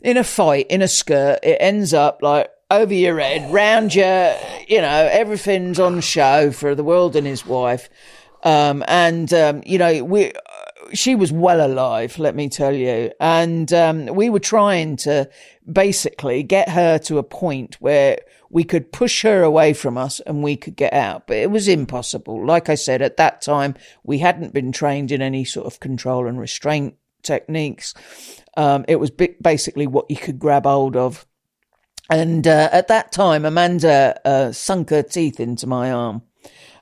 in 0.01 0.17
a 0.17 0.23
fight 0.23 0.67
in 0.69 0.81
a 0.81 0.87
skirt, 0.87 1.39
it 1.43 1.57
ends 1.59 1.93
up 1.93 2.21
like 2.21 2.49
over 2.71 2.93
your 2.93 3.19
head, 3.19 3.51
round 3.51 3.93
your, 3.93 4.35
you 4.67 4.81
know, 4.81 5.09
everything's 5.11 5.79
on 5.79 6.01
show 6.01 6.51
for 6.51 6.75
the 6.75 6.83
world 6.83 7.15
and 7.15 7.27
his 7.27 7.45
wife. 7.45 7.89
Um, 8.43 8.83
and, 8.87 9.31
um, 9.33 9.63
you 9.65 9.77
know, 9.77 10.03
we, 10.03 10.31
she 10.93 11.15
was 11.15 11.31
well 11.31 11.65
alive, 11.65 12.17
let 12.19 12.35
me 12.35 12.49
tell 12.49 12.73
you. 12.73 13.11
And, 13.19 13.71
um, 13.73 14.05
we 14.07 14.29
were 14.29 14.39
trying 14.39 14.97
to 14.97 15.29
basically 15.71 16.43
get 16.43 16.69
her 16.69 16.97
to 16.99 17.17
a 17.17 17.23
point 17.23 17.75
where 17.79 18.19
we 18.55 18.63
could 18.63 18.93
push 18.93 19.23
her 19.23 19.43
away 19.43 19.73
from 19.73 19.97
us 19.97 20.21
and 20.21 20.41
we 20.41 20.55
could 20.55 20.77
get 20.77 20.93
out. 20.93 21.27
But 21.27 21.35
it 21.35 21.51
was 21.51 21.67
impossible. 21.67 22.45
Like 22.45 22.69
I 22.69 22.75
said, 22.75 23.01
at 23.01 23.17
that 23.17 23.41
time, 23.41 23.75
we 24.05 24.19
hadn't 24.19 24.53
been 24.53 24.71
trained 24.71 25.11
in 25.11 25.21
any 25.21 25.43
sort 25.43 25.65
of 25.65 25.81
control 25.81 26.25
and 26.25 26.39
restraint 26.39 26.95
techniques. 27.21 27.93
Um, 28.55 28.85
it 28.87 28.95
was 28.95 29.11
basically 29.11 29.87
what 29.87 30.09
you 30.09 30.15
could 30.15 30.39
grab 30.39 30.63
hold 30.63 30.95
of. 30.95 31.25
And 32.09 32.47
uh, 32.47 32.69
at 32.71 32.87
that 32.87 33.11
time, 33.11 33.43
Amanda 33.43 34.21
uh, 34.23 34.53
sunk 34.53 34.89
her 34.89 35.03
teeth 35.03 35.41
into 35.41 35.67
my 35.67 35.91
arm. 35.91 36.21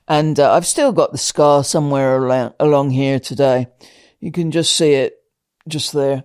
And 0.06 0.38
uh, 0.38 0.52
I've 0.52 0.66
still 0.66 0.92
got 0.92 1.10
the 1.10 1.18
scar 1.18 1.64
somewhere 1.64 2.52
along, 2.60 2.90
here 2.90 3.18
today. 3.18 3.66
You 4.20 4.30
can 4.30 4.52
just 4.52 4.76
see 4.76 4.92
it 4.92 5.16
just 5.66 5.92
there. 5.92 6.22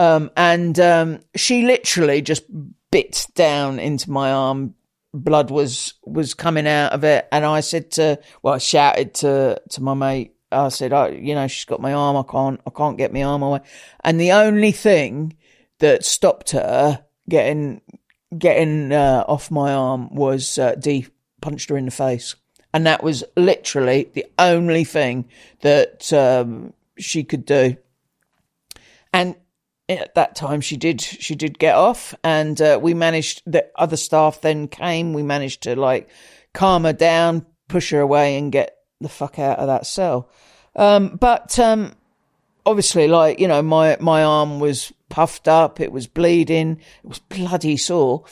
Um, 0.00 0.32
and 0.36 0.80
um, 0.80 1.20
she 1.36 1.62
literally 1.62 2.22
just 2.22 2.42
bit 2.90 3.26
down 3.36 3.78
into 3.78 4.10
my 4.10 4.32
arm. 4.32 4.74
Blood 5.12 5.50
was 5.50 5.94
was 6.04 6.34
coming 6.34 6.66
out 6.66 6.92
of 6.92 7.02
it, 7.04 7.26
and 7.32 7.44
I 7.44 7.60
said 7.60 7.90
to, 7.92 8.20
well, 8.42 8.54
I 8.54 8.58
shouted 8.58 9.14
to 9.14 9.60
to 9.70 9.82
my 9.82 9.94
mate. 9.94 10.34
I 10.52 10.68
said, 10.68 10.92
oh, 10.92 11.06
you 11.06 11.34
know, 11.34 11.46
she's 11.46 11.64
got 11.64 11.80
my 11.80 11.92
arm. 11.92 12.16
I 12.16 12.24
can't, 12.28 12.60
I 12.66 12.70
can't 12.70 12.98
get 12.98 13.12
my 13.12 13.22
arm 13.22 13.42
away. 13.42 13.60
And 14.02 14.20
the 14.20 14.32
only 14.32 14.72
thing 14.72 15.36
that 15.78 16.04
stopped 16.04 16.50
her 16.50 17.04
getting 17.28 17.80
getting 18.36 18.92
uh, 18.92 19.24
off 19.26 19.50
my 19.50 19.72
arm 19.72 20.14
was 20.14 20.58
uh, 20.58 20.74
Dee 20.74 21.06
punched 21.40 21.70
her 21.70 21.76
in 21.76 21.86
the 21.86 21.90
face, 21.90 22.36
and 22.72 22.86
that 22.86 23.02
was 23.02 23.24
literally 23.36 24.10
the 24.12 24.26
only 24.38 24.84
thing 24.84 25.28
that 25.62 26.12
um, 26.12 26.72
she 26.98 27.24
could 27.24 27.44
do. 27.44 27.76
And 29.12 29.34
at 29.98 30.14
that 30.14 30.36
time 30.36 30.60
she 30.60 30.76
did 30.76 31.00
she 31.00 31.34
did 31.34 31.58
get 31.58 31.74
off 31.74 32.14
and 32.22 32.60
uh, 32.60 32.78
we 32.80 32.94
managed 32.94 33.42
the 33.46 33.66
other 33.76 33.96
staff 33.96 34.40
then 34.40 34.68
came. 34.68 35.12
We 35.12 35.22
managed 35.22 35.62
to 35.62 35.76
like 35.76 36.08
calm 36.54 36.84
her 36.84 36.92
down 36.92 37.46
push 37.68 37.90
her 37.90 38.00
away 38.00 38.36
and 38.36 38.52
get 38.52 38.76
the 39.00 39.08
fuck 39.08 39.38
out 39.38 39.58
of 39.58 39.66
that 39.68 39.86
cell. 39.86 40.28
Um, 40.76 41.16
but 41.20 41.58
um, 41.58 41.92
obviously 42.64 43.08
like 43.08 43.40
you 43.40 43.48
know 43.48 43.62
my 43.62 43.96
my 44.00 44.22
arm 44.22 44.60
was 44.60 44.92
puffed 45.08 45.48
up 45.48 45.80
it 45.80 45.90
was 45.90 46.06
bleeding 46.06 46.80
it 47.02 47.08
was 47.08 47.18
bloody 47.18 47.76
sore. 47.76 48.24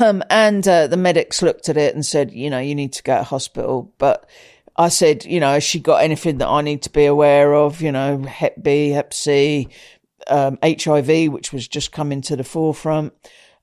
Um, 0.00 0.22
and 0.30 0.66
uh, 0.66 0.86
the 0.86 0.96
medics 0.96 1.42
looked 1.42 1.68
at 1.68 1.76
it 1.76 1.94
and 1.94 2.06
said 2.06 2.32
you 2.32 2.48
know 2.48 2.58
you 2.58 2.74
need 2.74 2.94
to 2.94 3.02
go 3.02 3.18
to 3.18 3.22
hospital. 3.22 3.92
But 3.98 4.26
I 4.76 4.88
said, 4.88 5.24
you 5.24 5.38
know, 5.38 5.52
has 5.52 5.62
she 5.62 5.78
got 5.78 6.02
anything 6.02 6.38
that 6.38 6.48
I 6.48 6.60
need 6.60 6.82
to 6.82 6.90
be 6.90 7.04
aware 7.04 7.54
of? 7.54 7.80
You 7.80 7.92
know, 7.92 8.22
Hep 8.22 8.60
B, 8.60 8.90
Hep 8.90 9.14
C, 9.14 9.68
um, 10.28 10.58
HIV, 10.62 11.32
which 11.32 11.52
was 11.52 11.68
just 11.68 11.92
coming 11.92 12.20
to 12.22 12.36
the 12.36 12.44
forefront. 12.44 13.12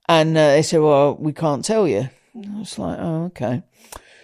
And 0.08 0.36
uh, 0.36 0.48
they 0.48 0.62
said, 0.62 0.80
well, 0.80 1.16
we 1.16 1.32
can't 1.32 1.64
tell 1.64 1.86
you. 1.86 2.08
I 2.34 2.58
was 2.58 2.78
like, 2.78 2.98
oh, 2.98 3.24
okay. 3.26 3.62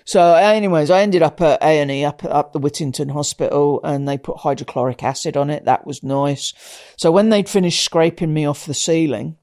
So, 0.09 0.35
anyways, 0.35 0.90
I 0.90 1.02
ended 1.02 1.23
up 1.23 1.39
at 1.43 1.62
A 1.62 1.81
and 1.81 1.90
E 1.90 2.02
up 2.02 2.24
up 2.24 2.55
the 2.55 2.59
Whittington 2.59 3.10
Hospital, 3.10 3.78
and 3.85 4.09
they 4.09 4.16
put 4.16 4.39
hydrochloric 4.39 5.02
acid 5.02 5.36
on 5.36 5.51
it. 5.51 5.66
That 5.66 5.86
was 5.86 6.02
nice. 6.02 6.55
So 6.97 7.12
when 7.12 7.28
they'd 7.28 7.47
finished 7.47 7.85
scraping 7.85 8.32
me 8.32 8.47
off 8.47 8.65
the 8.65 8.73
ceiling, 8.73 9.36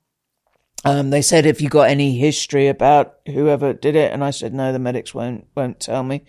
um, 0.84 1.11
they 1.11 1.22
said, 1.22 1.45
"Have 1.45 1.61
you 1.61 1.69
got 1.69 1.89
any 1.91 2.17
history 2.17 2.67
about 2.67 3.17
whoever 3.27 3.73
did 3.73 3.95
it?" 3.95 4.11
And 4.11 4.23
I 4.23 4.31
said, 4.31 4.55
"No, 4.55 4.73
the 4.73 4.80
medics 4.80 5.13
won't 5.13 5.45
won't 5.55 5.80
tell 5.80 6.01
me." 6.01 6.23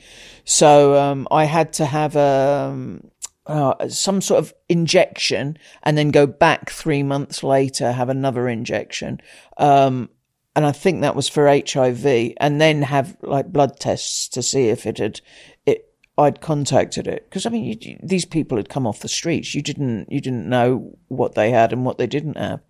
So 0.44 0.96
um, 0.96 1.26
I 1.30 1.44
had 1.44 1.72
to 1.74 1.86
have 1.86 2.14
a 2.14 2.68
um, 2.70 3.10
uh, 3.46 3.88
some 3.88 4.20
sort 4.20 4.38
of 4.38 4.52
injection 4.68 5.56
and 5.82 5.96
then 5.96 6.10
go 6.10 6.26
back 6.26 6.70
three 6.70 7.02
months 7.02 7.42
later, 7.42 7.92
have 7.92 8.08
another 8.08 8.48
injection. 8.48 9.20
Um, 9.56 10.10
and 10.54 10.64
I 10.64 10.72
think 10.72 11.00
that 11.00 11.14
was 11.14 11.28
for 11.28 11.48
HIV 11.48 12.34
and 12.38 12.60
then 12.60 12.82
have 12.82 13.16
like 13.22 13.52
blood 13.52 13.78
tests 13.78 14.28
to 14.28 14.42
see 14.42 14.68
if 14.68 14.86
it 14.86 14.98
had, 14.98 15.20
it, 15.66 15.92
I'd 16.18 16.40
contacted 16.40 17.06
it. 17.06 17.30
Cause 17.30 17.46
I 17.46 17.50
mean, 17.50 17.78
you, 17.80 17.98
these 18.02 18.24
people 18.24 18.56
had 18.56 18.68
come 18.68 18.86
off 18.86 19.00
the 19.00 19.08
streets. 19.08 19.54
You 19.54 19.62
didn't, 19.62 20.10
you 20.10 20.20
didn't 20.20 20.48
know 20.48 20.96
what 21.08 21.34
they 21.34 21.50
had 21.50 21.72
and 21.72 21.84
what 21.84 21.98
they 21.98 22.06
didn't 22.06 22.38
have. 22.38 22.60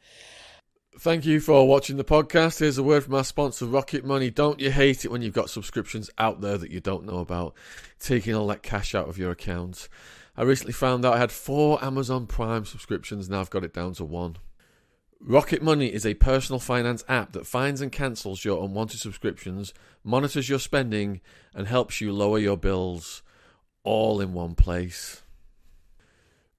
Thank 0.98 1.26
you 1.26 1.40
for 1.40 1.68
watching 1.68 1.98
the 1.98 2.04
podcast. 2.04 2.60
Here's 2.60 2.78
a 2.78 2.82
word 2.82 3.04
from 3.04 3.14
our 3.14 3.24
sponsor, 3.24 3.66
Rocket 3.66 4.04
Money. 4.04 4.30
Don't 4.30 4.60
you 4.60 4.70
hate 4.70 5.04
it 5.04 5.10
when 5.10 5.20
you've 5.20 5.34
got 5.34 5.50
subscriptions 5.50 6.10
out 6.16 6.40
there 6.40 6.56
that 6.56 6.70
you 6.70 6.80
don't 6.80 7.04
know 7.04 7.18
about, 7.18 7.54
taking 8.00 8.34
all 8.34 8.46
that 8.46 8.62
cash 8.62 8.94
out 8.94 9.06
of 9.06 9.18
your 9.18 9.30
account? 9.30 9.90
I 10.36 10.42
recently 10.42 10.74
found 10.74 11.04
out 11.04 11.14
I 11.14 11.18
had 11.18 11.32
four 11.32 11.82
Amazon 11.82 12.26
Prime 12.26 12.66
subscriptions, 12.66 13.28
now 13.30 13.40
I've 13.40 13.50
got 13.50 13.64
it 13.64 13.72
down 13.72 13.94
to 13.94 14.04
one. 14.04 14.36
Rocket 15.18 15.62
Money 15.62 15.86
is 15.86 16.04
a 16.04 16.14
personal 16.14 16.60
finance 16.60 17.02
app 17.08 17.32
that 17.32 17.46
finds 17.46 17.80
and 17.80 17.90
cancels 17.90 18.44
your 18.44 18.62
unwanted 18.62 19.00
subscriptions, 19.00 19.72
monitors 20.04 20.48
your 20.48 20.58
spending, 20.58 21.22
and 21.54 21.66
helps 21.66 22.02
you 22.02 22.12
lower 22.12 22.38
your 22.38 22.58
bills 22.58 23.22
all 23.82 24.20
in 24.20 24.34
one 24.34 24.54
place. 24.54 25.22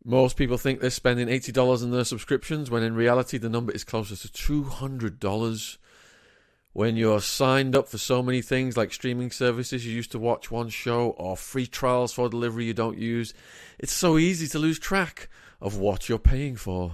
Most 0.04 0.38
people 0.38 0.58
think 0.58 0.80
they're 0.80 0.90
spending 0.90 1.28
$80 1.28 1.84
on 1.84 1.92
their 1.92 2.04
subscriptions 2.04 2.72
when 2.72 2.82
in 2.82 2.96
reality 2.96 3.38
the 3.38 3.50
number 3.50 3.74
is 3.74 3.84
closer 3.84 4.16
to 4.16 4.28
$200 4.28 5.78
when 6.78 6.96
you're 6.96 7.20
signed 7.20 7.76
up 7.76 7.88
for 7.88 7.98
so 7.98 8.22
many 8.22 8.40
things 8.40 8.78
like 8.78 8.94
streaming 8.94 9.32
services 9.32 9.84
you 9.84 9.92
used 9.92 10.12
to 10.12 10.20
watch 10.20 10.52
one 10.52 10.70
show 10.70 11.10
or 11.18 11.36
free 11.36 11.66
trials 11.66 12.14
for 12.14 12.30
delivery 12.30 12.66
you 12.66 12.74
don't 12.76 13.00
use, 13.00 13.34
it's 13.80 13.92
so 13.92 14.16
easy 14.20 14.48
to 14.48 14.60
lose 14.60 14.78
track 14.78 15.28
of 15.60 15.76
what 15.76 16.08
you're 16.08 16.20
paying 16.20 16.56
for. 16.56 16.92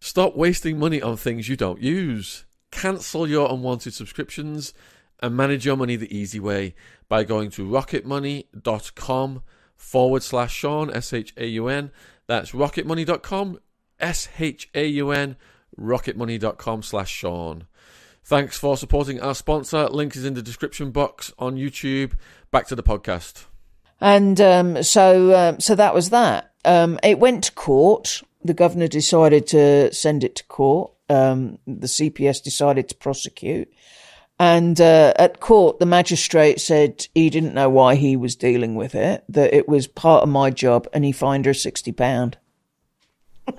Stop 0.00 0.34
wasting 0.34 0.76
money 0.76 1.00
on 1.00 1.16
things 1.16 1.48
you 1.48 1.54
don't 1.54 1.80
use. 1.80 2.46
Cancel 2.72 3.28
your 3.28 3.48
unwanted 3.48 3.94
subscriptions 3.94 4.74
and 5.20 5.36
manage 5.36 5.64
your 5.64 5.76
money 5.76 5.94
the 5.94 6.12
easy 6.12 6.40
way 6.40 6.74
by 7.08 7.22
going 7.22 7.48
to 7.50 7.64
rocketmoney.com 7.64 9.42
forward 9.76 10.24
slash 10.24 10.52
Shaun, 10.52 10.92
S 10.92 11.12
H 11.12 11.32
A 11.36 11.46
U 11.46 11.68
N. 11.68 11.92
That's 12.26 12.50
rocketmoney.com, 12.50 13.60
S 14.00 14.28
H 14.40 14.68
A 14.74 14.84
U 14.84 15.12
N, 15.12 15.36
rocketmoney.com 15.78 16.82
slash 16.82 17.10
Shaun. 17.12 17.68
Thanks 18.24 18.56
for 18.58 18.76
supporting 18.76 19.20
our 19.20 19.34
sponsor. 19.34 19.88
Link 19.88 20.16
is 20.16 20.24
in 20.24 20.34
the 20.34 20.42
description 20.42 20.90
box 20.90 21.32
on 21.38 21.56
YouTube. 21.56 22.12
Back 22.50 22.66
to 22.68 22.76
the 22.76 22.82
podcast. 22.82 23.46
And 24.00 24.40
um, 24.40 24.82
so, 24.82 25.34
um, 25.36 25.60
so 25.60 25.74
that 25.74 25.94
was 25.94 26.10
that. 26.10 26.52
Um, 26.64 26.98
it 27.02 27.18
went 27.18 27.44
to 27.44 27.52
court. 27.52 28.22
The 28.44 28.54
governor 28.54 28.88
decided 28.88 29.46
to 29.48 29.92
send 29.92 30.24
it 30.24 30.36
to 30.36 30.44
court. 30.44 30.92
um, 31.12 31.58
the 31.66 31.86
CPS 31.86 32.42
decided 32.42 32.88
to 32.88 32.94
prosecute. 32.94 33.72
And 34.38 34.80
uh, 34.80 35.12
at 35.16 35.40
court, 35.40 35.78
the 35.78 35.86
magistrate 35.86 36.60
said 36.60 37.06
he 37.14 37.30
didn't 37.30 37.54
know 37.54 37.68
why 37.68 37.94
he 37.94 38.16
was 38.16 38.34
dealing 38.34 38.74
with 38.74 38.94
it, 38.94 39.24
that 39.28 39.54
it 39.54 39.68
was 39.68 39.86
part 39.86 40.22
of 40.22 40.28
my 40.28 40.50
job, 40.50 40.88
and 40.92 41.04
he 41.04 41.12
fined 41.12 41.44
her 41.46 41.52
£60. 41.52 42.34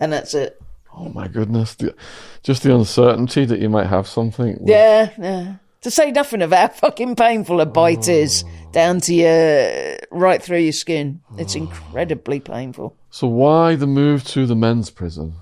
and 0.00 0.12
that's 0.12 0.34
it. 0.34 0.60
Oh 1.00 1.08
my 1.08 1.28
goodness! 1.28 1.74
The, 1.74 1.94
just 2.42 2.62
the 2.62 2.74
uncertainty 2.74 3.46
that 3.46 3.58
you 3.58 3.70
might 3.70 3.86
have 3.86 4.06
something. 4.06 4.58
Yeah, 4.66 5.10
yeah. 5.18 5.54
To 5.80 5.90
say 5.90 6.10
nothing 6.10 6.42
of 6.42 6.52
how 6.52 6.68
fucking 6.68 7.16
painful 7.16 7.58
a 7.62 7.66
bite 7.66 8.06
is 8.06 8.44
down 8.72 9.00
to 9.00 9.14
your, 9.14 9.96
right 10.10 10.42
through 10.42 10.58
your 10.58 10.72
skin. 10.72 11.22
It's 11.38 11.54
incredibly 11.64 12.38
painful. 12.38 12.96
So 13.08 13.26
why 13.26 13.76
the 13.76 13.86
move 13.86 14.24
to 14.28 14.44
the 14.44 14.54
men's 14.54 14.90
prison? 14.90 15.36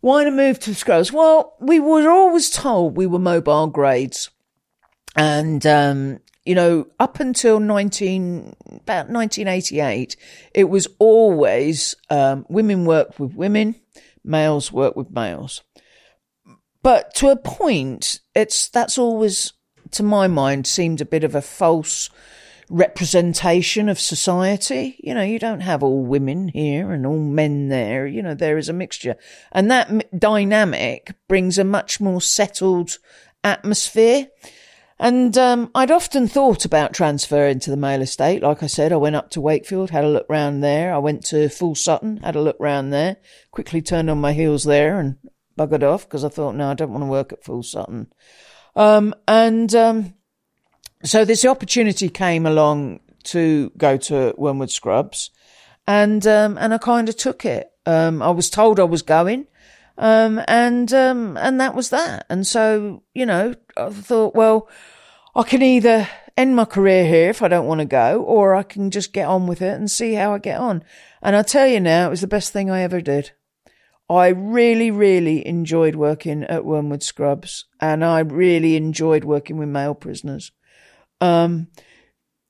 Why 0.00 0.22
the 0.24 0.30
move 0.30 0.60
to 0.60 0.74
Scrubs? 0.74 1.12
Well, 1.12 1.56
we 1.60 1.80
were 1.80 2.08
always 2.08 2.48
told 2.48 2.96
we 2.96 3.06
were 3.06 3.18
mobile 3.18 3.66
grades. 3.66 4.30
And, 5.16 5.66
um, 5.66 6.20
you 6.44 6.54
know, 6.54 6.86
up 6.98 7.20
until 7.20 7.60
19, 7.60 8.54
about 8.66 9.10
1988, 9.10 10.16
it 10.54 10.64
was 10.64 10.86
always, 10.98 11.96
um, 12.08 12.46
women 12.48 12.86
work 12.86 13.18
with 13.18 13.34
women, 13.34 13.74
males 14.24 14.72
work 14.72 14.96
with 14.96 15.10
males. 15.10 15.62
But 16.82 17.14
to 17.16 17.28
a 17.28 17.36
point, 17.36 18.20
it's, 18.34 18.68
that's 18.68 18.96
always, 18.98 19.52
to 19.92 20.02
my 20.02 20.28
mind, 20.28 20.66
seemed 20.66 21.00
a 21.00 21.06
bit 21.06 21.24
of 21.24 21.34
a 21.34 21.42
false 21.42 22.10
representation 22.70 23.88
of 23.88 24.00
society. 24.00 24.96
You 25.02 25.14
know, 25.14 25.22
you 25.22 25.38
don't 25.38 25.60
have 25.60 25.82
all 25.82 26.04
women 26.04 26.48
here 26.48 26.92
and 26.92 27.04
all 27.04 27.18
men 27.18 27.68
there. 27.68 28.06
You 28.06 28.22
know, 28.22 28.34
there 28.34 28.56
is 28.56 28.68
a 28.68 28.72
mixture. 28.72 29.16
And 29.52 29.70
that 29.70 29.90
m- 29.90 30.00
dynamic 30.16 31.14
brings 31.28 31.58
a 31.58 31.64
much 31.64 32.00
more 32.00 32.22
settled 32.22 32.98
atmosphere. 33.44 34.28
And 35.00 35.36
um, 35.38 35.70
I'd 35.74 35.90
often 35.90 36.28
thought 36.28 36.66
about 36.66 36.92
transferring 36.92 37.58
to 37.60 37.70
the 37.70 37.76
male 37.78 38.02
estate. 38.02 38.42
Like 38.42 38.62
I 38.62 38.66
said, 38.66 38.92
I 38.92 38.96
went 38.96 39.16
up 39.16 39.30
to 39.30 39.40
Wakefield, 39.40 39.88
had 39.88 40.04
a 40.04 40.08
look 40.10 40.26
round 40.28 40.62
there. 40.62 40.92
I 40.92 40.98
went 40.98 41.24
to 41.26 41.48
Full 41.48 41.74
Sutton, 41.74 42.18
had 42.18 42.36
a 42.36 42.42
look 42.42 42.58
round 42.60 42.92
there. 42.92 43.16
Quickly 43.50 43.80
turned 43.80 44.10
on 44.10 44.20
my 44.20 44.34
heels 44.34 44.64
there 44.64 45.00
and 45.00 45.16
buggered 45.58 45.82
off 45.82 46.06
because 46.06 46.22
I 46.22 46.28
thought, 46.28 46.54
no, 46.54 46.70
I 46.70 46.74
don't 46.74 46.92
want 46.92 47.02
to 47.02 47.10
work 47.10 47.32
at 47.32 47.42
Full 47.42 47.62
Sutton. 47.62 48.12
Um, 48.76 49.14
and 49.26 49.74
um, 49.74 50.14
so 51.02 51.24
this 51.24 51.46
opportunity 51.46 52.10
came 52.10 52.44
along 52.44 53.00
to 53.24 53.72
go 53.78 53.96
to 53.96 54.34
Wormwood 54.36 54.70
Scrubs, 54.70 55.30
and 55.86 56.26
um, 56.26 56.58
and 56.58 56.74
I 56.74 56.78
kind 56.78 57.08
of 57.08 57.16
took 57.16 57.46
it. 57.46 57.72
Um, 57.86 58.20
I 58.20 58.30
was 58.30 58.50
told 58.50 58.78
I 58.78 58.84
was 58.84 59.00
going, 59.00 59.46
um, 60.00 60.40
and 60.48 60.92
um, 60.94 61.36
and 61.36 61.60
that 61.60 61.74
was 61.74 61.90
that. 61.90 62.26
And 62.30 62.46
so 62.46 63.02
you 63.14 63.26
know, 63.26 63.54
I 63.76 63.90
thought, 63.90 64.34
well, 64.34 64.66
I 65.36 65.42
can 65.42 65.62
either 65.62 66.08
end 66.38 66.56
my 66.56 66.64
career 66.64 67.04
here 67.04 67.28
if 67.28 67.42
I 67.42 67.48
don't 67.48 67.66
want 67.66 67.80
to 67.80 67.84
go, 67.84 68.22
or 68.22 68.54
I 68.54 68.62
can 68.62 68.90
just 68.90 69.12
get 69.12 69.28
on 69.28 69.46
with 69.46 69.60
it 69.60 69.74
and 69.74 69.90
see 69.90 70.14
how 70.14 70.32
I 70.34 70.38
get 70.38 70.58
on. 70.58 70.82
And 71.22 71.36
I 71.36 71.42
tell 71.42 71.68
you 71.68 71.80
now, 71.80 72.06
it 72.06 72.10
was 72.10 72.22
the 72.22 72.26
best 72.26 72.50
thing 72.50 72.70
I 72.70 72.80
ever 72.80 73.02
did. 73.02 73.32
I 74.08 74.28
really, 74.28 74.90
really 74.90 75.46
enjoyed 75.46 75.94
working 75.94 76.44
at 76.44 76.64
Wormwood 76.64 77.02
Scrubs, 77.02 77.66
and 77.78 78.02
I 78.02 78.20
really 78.20 78.76
enjoyed 78.76 79.24
working 79.24 79.58
with 79.58 79.68
male 79.68 79.94
prisoners. 79.94 80.50
Um, 81.20 81.68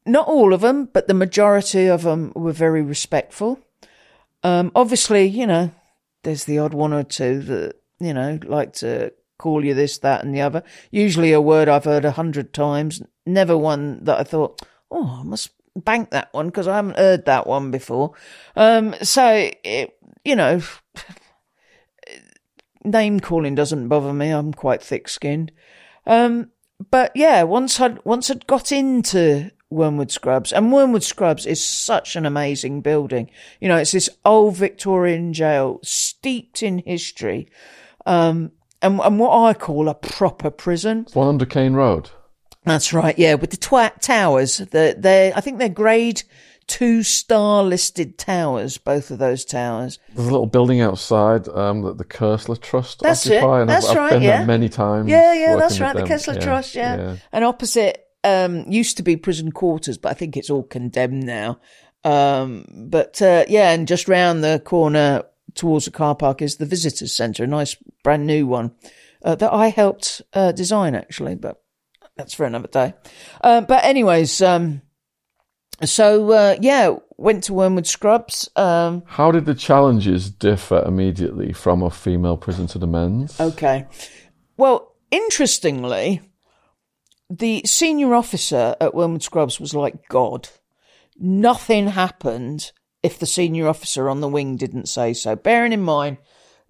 not 0.07 0.29
all 0.29 0.55
of 0.55 0.61
them, 0.61 0.89
but 0.93 1.09
the 1.09 1.15
majority 1.15 1.87
of 1.87 2.03
them 2.03 2.33
were 2.37 2.53
very 2.53 2.81
respectful. 2.81 3.59
Um, 4.45 4.71
obviously, 4.75 5.27
you 5.27 5.47
know, 5.49 5.73
there's 6.23 6.45
the 6.45 6.59
odd 6.59 6.75
one 6.75 6.93
or 6.93 7.03
two 7.03 7.41
that, 7.41 7.77
you 7.99 8.15
know, 8.15 8.39
like 8.45 8.73
to 8.75 9.13
call 9.39 9.65
you 9.65 9.75
this, 9.75 9.99
that, 9.99 10.25
and 10.25 10.35
the 10.35 10.41
other. 10.41 10.63
Usually 10.91 11.33
a 11.33 11.41
word 11.41 11.69
I've 11.69 11.85
heard 11.85 12.05
a 12.05 12.13
hundred 12.13 12.53
times, 12.53 13.03
never 13.27 13.57
one 13.57 14.05
that 14.05 14.19
I 14.19 14.25
thought, 14.25 14.61
oh, 14.91 15.21
I 15.21 15.23
must 15.25 15.51
bank 15.77 16.11
that 16.11 16.33
one 16.33 16.47
because 16.47 16.69
I 16.69 16.77
haven't 16.77 16.99
heard 16.99 17.25
that 17.27 17.47
one 17.47 17.71
before. 17.71 18.13
Um, 18.57 18.95
so, 19.03 19.51
it, 19.65 19.97
you 20.25 20.37
know, 20.37 20.61
name 22.85 23.21
calling 23.21 23.55
doesn't 23.55 23.89
bother 23.89 24.13
me. 24.13 24.31
I'm 24.31 24.53
quite 24.53 24.83
thick 24.83 25.09
skinned. 25.09 25.53
Um, 26.07 26.51
but 26.91 27.13
yeah, 27.15 27.43
once 27.43 27.81
I'd, 27.81 28.05
once 28.05 28.31
I'd 28.31 28.47
got 28.47 28.73
into 28.73 29.51
Wormwood 29.71 30.11
Scrubs, 30.11 30.53
and 30.53 30.73
Wormwood 30.73 31.03
Scrubs 31.03 31.47
is 31.47 31.65
such 31.65 32.17
an 32.17 32.27
amazing 32.27 32.81
building. 32.81 33.31
You 33.61 33.69
know, 33.69 33.77
it's 33.77 33.93
this 33.93 34.11
old 34.25 34.57
Victorian 34.57 35.33
jail 35.33 35.81
steeped 35.83 36.63
in 36.63 36.79
history. 36.79 37.49
Um, 38.07 38.53
and, 38.83 39.01
and 39.01 39.19
what 39.19 39.37
I 39.37 39.55
call 39.55 39.89
a 39.89 39.95
proper 39.95 40.51
prison. 40.51 41.07
On 41.15 41.39
Du 41.39 41.47
Cane 41.47 41.75
Road. 41.75 42.11
That's 42.65 42.93
right. 42.93 43.19
Yeah. 43.19 43.35
With 43.35 43.51
the 43.51 43.57
twat 43.57 44.01
towers, 44.01 44.59
the, 44.59 44.95
they're, 44.99 45.33
I 45.35 45.41
think 45.41 45.59
they're 45.59 45.69
grade 45.69 46.23
two 46.67 47.03
star 47.03 47.65
listed 47.65 48.17
towers, 48.17 48.79
both 48.79 49.11
of 49.11 49.19
those 49.19 49.45
towers. 49.45 49.99
There's 50.15 50.29
a 50.29 50.31
little 50.31 50.47
building 50.47 50.81
outside 50.81 51.49
um, 51.49 51.83
that 51.83 51.99
the 51.99 52.05
Koestler 52.05 52.61
Trust 52.61 53.01
That's 53.01 53.27
it. 53.27 53.39
occupy, 53.39 53.61
and 53.63 53.69
That's 53.69 53.87
I've, 53.87 53.91
I've 53.91 53.97
right, 53.97 54.11
been 54.13 54.23
yeah. 54.23 54.37
there 54.39 54.47
many 54.47 54.69
times. 54.69 55.09
Yeah, 55.09 55.35
yeah, 55.35 55.57
that's 55.57 55.81
right. 55.81 55.95
The 55.95 56.03
them. 56.03 56.09
Koestler 56.09 56.41
Trust, 56.41 56.75
yeah. 56.75 56.97
yeah. 56.97 57.17
And 57.33 57.45
opposite 57.45 58.07
um, 58.25 58.71
used 58.71 58.97
to 58.97 59.03
be 59.03 59.17
prison 59.17 59.53
quarters, 59.53 59.99
but 59.99 60.11
I 60.11 60.15
think 60.15 60.37
it's 60.37 60.51
all 60.51 60.63
condemned 60.63 61.25
now. 61.25 61.61
Um, 62.05 62.65
but 62.89 63.21
uh, 63.21 63.45
yeah, 63.49 63.73
and 63.73 63.87
just 63.87 64.09
round 64.09 64.43
the 64.43 64.61
corner 64.65 65.25
towards 65.55 65.85
the 65.85 65.91
car 65.91 66.15
park 66.15 66.43
is 66.43 66.57
the 66.57 66.67
visitors 66.67 67.13
centre, 67.13 67.45
a 67.45 67.47
nice 67.47 67.77
brand 68.03 68.27
new 68.27 68.47
one 68.47 68.73
uh, 69.25 69.35
that 69.35 69.53
I 69.53 69.69
helped 69.69 70.23
uh, 70.33 70.53
design 70.53 70.95
actually, 70.95 71.35
but 71.35 71.63
that's 72.17 72.35
for 72.35 72.47
another 72.47 72.69
day. 72.69 72.95
Um, 73.43 73.65
but 73.67 73.85
anyways, 73.85 74.41
um, 74.43 74.83
so 75.85 76.31
uh, 76.33 76.57
yeah, 76.61 76.97
went 77.17 77.45
to 77.45 77.55
Wormwood 77.55 77.87
Scrubs. 77.87 78.49
Um, 78.57 79.03
How 79.07 79.31
did 79.31 79.47
the 79.47 79.55
challenges 79.55 80.31
differ 80.31 80.83
immediately 80.87 81.53
from 81.53 81.83
a 81.83 81.91
female 81.91 82.37
prison 82.37 82.67
to 82.69 82.79
the 82.79 82.87
men's? 82.87 83.39
Okay. 83.41 83.87
Well, 84.57 84.95
interestingly, 85.11 86.21
the 87.31 87.63
senior 87.65 88.15
officer 88.15 88.77
at 88.81 88.95
Wormwood 88.95 89.23
Scrubs 89.23 89.61
was 89.61 89.73
like 89.73 90.09
God. 90.09 90.49
Nothing 91.17 91.89
happened 91.89 92.73
if 93.03 93.19
the 93.19 93.27
senior 93.27 93.69
officer 93.69 94.09
on 94.09 94.21
the 94.21 94.29
wing 94.29 94.57
didn't 94.57 94.89
say 94.89 95.15
so. 95.15 95.37
Bearing 95.37 95.73
in 95.73 95.83
mind, 95.83 96.19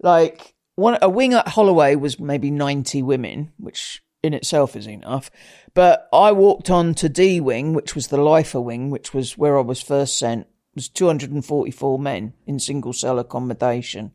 like 0.01 0.53
one 0.75 0.97
a 1.01 1.09
wing 1.09 1.33
at 1.33 1.47
Holloway 1.47 1.95
was 1.95 2.19
maybe 2.19 2.51
ninety 2.51 3.01
women, 3.01 3.51
which 3.57 4.03
in 4.23 4.33
itself 4.33 4.75
is 4.75 4.87
enough. 4.87 5.31
But 5.73 6.07
I 6.13 6.31
walked 6.31 6.69
on 6.69 6.93
to 6.95 7.09
D 7.09 7.41
wing, 7.41 7.73
which 7.73 7.95
was 7.95 8.07
the 8.07 8.21
lifer 8.21 8.61
wing, 8.61 8.91
which 8.91 9.13
was 9.13 9.37
where 9.37 9.57
I 9.57 9.61
was 9.61 9.81
first 9.81 10.17
sent. 10.17 10.41
It 10.41 10.75
was 10.75 10.89
two 10.89 11.07
hundred 11.07 11.31
and 11.31 11.43
forty 11.43 11.71
four 11.71 11.97
men 11.97 12.33
in 12.45 12.59
single 12.59 12.93
cell 12.93 13.19
accommodation. 13.19 14.11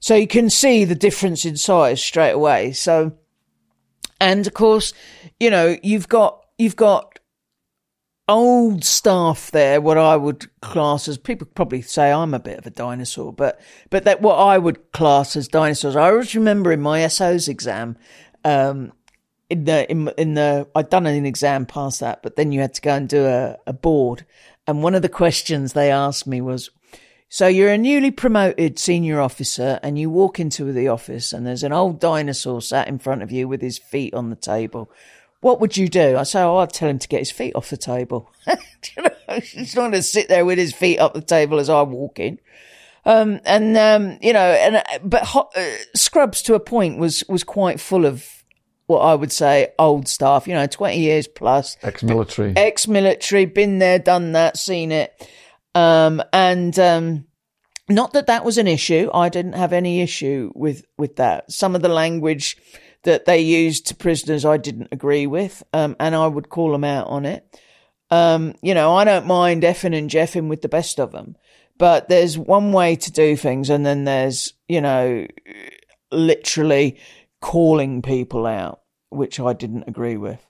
So 0.00 0.14
you 0.14 0.28
can 0.28 0.48
see 0.48 0.84
the 0.84 0.94
difference 0.94 1.44
in 1.44 1.56
size 1.56 2.02
straight 2.02 2.32
away. 2.32 2.72
So, 2.72 3.12
and 4.20 4.46
of 4.46 4.54
course, 4.54 4.92
you 5.38 5.50
know, 5.50 5.76
you've 5.82 6.08
got, 6.08 6.44
you've 6.58 6.76
got 6.76 7.18
old 8.28 8.84
staff 8.84 9.50
there, 9.50 9.80
what 9.80 9.96
I 9.96 10.16
would 10.16 10.46
class 10.60 11.08
as, 11.08 11.16
people 11.16 11.46
probably 11.46 11.80
say 11.80 12.12
I'm 12.12 12.34
a 12.34 12.38
bit 12.38 12.58
of 12.58 12.66
a 12.66 12.70
dinosaur, 12.70 13.32
but, 13.32 13.60
but 13.90 14.04
that 14.04 14.20
what 14.20 14.36
I 14.36 14.58
would 14.58 14.92
class 14.92 15.34
as 15.34 15.48
dinosaurs. 15.48 15.96
I 15.96 16.10
always 16.10 16.34
remember 16.34 16.70
in 16.70 16.82
my 16.82 17.06
SO's 17.08 17.48
exam, 17.48 17.96
um, 18.44 18.92
in 19.48 19.64
the, 19.64 19.90
in, 19.90 20.08
in 20.18 20.34
the, 20.34 20.68
I'd 20.74 20.90
done 20.90 21.06
an 21.06 21.24
exam 21.24 21.64
past 21.64 22.00
that, 22.00 22.22
but 22.22 22.36
then 22.36 22.52
you 22.52 22.60
had 22.60 22.74
to 22.74 22.82
go 22.82 22.94
and 22.94 23.08
do 23.08 23.24
a, 23.24 23.56
a 23.66 23.72
board. 23.72 24.26
And 24.66 24.82
one 24.82 24.94
of 24.94 25.00
the 25.00 25.08
questions 25.08 25.72
they 25.72 25.90
asked 25.90 26.26
me 26.26 26.42
was, 26.42 26.70
so 27.28 27.46
you're 27.46 27.72
a 27.72 27.78
newly 27.78 28.10
promoted 28.10 28.78
senior 28.78 29.20
officer 29.20 29.78
and 29.82 29.98
you 29.98 30.08
walk 30.08 30.40
into 30.40 30.72
the 30.72 30.88
office 30.88 31.32
and 31.32 31.46
there's 31.46 31.62
an 31.62 31.72
old 31.72 32.00
dinosaur 32.00 32.62
sat 32.62 32.88
in 32.88 32.98
front 32.98 33.22
of 33.22 33.30
you 33.30 33.46
with 33.46 33.60
his 33.60 33.78
feet 33.78 34.14
on 34.14 34.30
the 34.30 34.36
table. 34.36 34.90
What 35.40 35.60
would 35.60 35.76
you 35.76 35.88
do? 35.88 36.16
I 36.16 36.22
say, 36.22 36.42
oh, 36.42 36.56
I'd 36.56 36.72
tell 36.72 36.88
him 36.88 36.98
to 36.98 37.08
get 37.08 37.20
his 37.20 37.30
feet 37.30 37.54
off 37.54 37.70
the 37.70 37.76
table. 37.76 38.32
you 38.48 39.02
know, 39.02 39.10
he's 39.40 39.76
not 39.76 39.82
going 39.82 39.92
to 39.92 40.02
sit 40.02 40.28
there 40.28 40.44
with 40.44 40.58
his 40.58 40.72
feet 40.72 40.98
up 40.98 41.14
the 41.14 41.20
table 41.20 41.60
as 41.60 41.68
I 41.68 41.82
walk 41.82 42.18
in. 42.18 42.40
Um, 43.04 43.40
and, 43.44 43.76
um, 43.76 44.18
you 44.20 44.32
know, 44.32 44.40
and, 44.40 44.82
but 45.08 45.22
hot, 45.22 45.52
uh, 45.56 45.64
Scrubs 45.94 46.42
to 46.42 46.54
a 46.54 46.60
point 46.60 46.98
was, 46.98 47.24
was 47.28 47.44
quite 47.44 47.78
full 47.78 48.04
of 48.06 48.26
what 48.86 49.00
I 49.00 49.14
would 49.14 49.32
say 49.32 49.68
old 49.78 50.08
staff, 50.08 50.48
you 50.48 50.54
know, 50.54 50.66
20 50.66 50.98
years 50.98 51.28
plus 51.28 51.76
Ex-military. 51.82 52.54
ex-military, 52.56 53.44
been 53.44 53.78
there, 53.78 53.98
done 53.98 54.32
that, 54.32 54.56
seen 54.56 54.92
it. 54.92 55.28
Um, 55.78 56.22
and, 56.32 56.78
um, 56.78 57.26
not 57.88 58.12
that 58.12 58.26
that 58.26 58.44
was 58.44 58.58
an 58.58 58.66
issue. 58.66 59.08
I 59.14 59.28
didn't 59.28 59.54
have 59.54 59.72
any 59.72 60.00
issue 60.02 60.50
with, 60.54 60.84
with 60.98 61.16
that. 61.16 61.50
Some 61.50 61.74
of 61.74 61.82
the 61.82 61.88
language 61.88 62.56
that 63.04 63.24
they 63.24 63.40
used 63.40 63.86
to 63.86 63.94
prisoners, 63.94 64.44
I 64.44 64.56
didn't 64.56 64.88
agree 64.92 65.26
with. 65.26 65.62
Um, 65.72 65.96
and 65.98 66.14
I 66.14 66.26
would 66.26 66.48
call 66.48 66.72
them 66.72 66.84
out 66.84 67.06
on 67.06 67.24
it. 67.24 67.60
Um, 68.10 68.54
you 68.62 68.74
know, 68.74 68.94
I 68.94 69.04
don't 69.04 69.26
mind 69.26 69.62
effing 69.62 69.96
and 69.96 70.10
jeffing 70.10 70.48
with 70.48 70.62
the 70.62 70.68
best 70.68 70.98
of 70.98 71.12
them, 71.12 71.36
but 71.76 72.08
there's 72.08 72.36
one 72.36 72.72
way 72.72 72.96
to 72.96 73.12
do 73.12 73.36
things 73.36 73.70
and 73.70 73.84
then 73.84 74.04
there's 74.04 74.54
you 74.68 74.80
know, 74.80 75.26
literally 76.12 76.98
calling 77.40 78.02
people 78.02 78.46
out, 78.46 78.82
which 79.10 79.40
I 79.40 79.54
didn't 79.54 79.88
agree 79.88 80.16
with. 80.16 80.46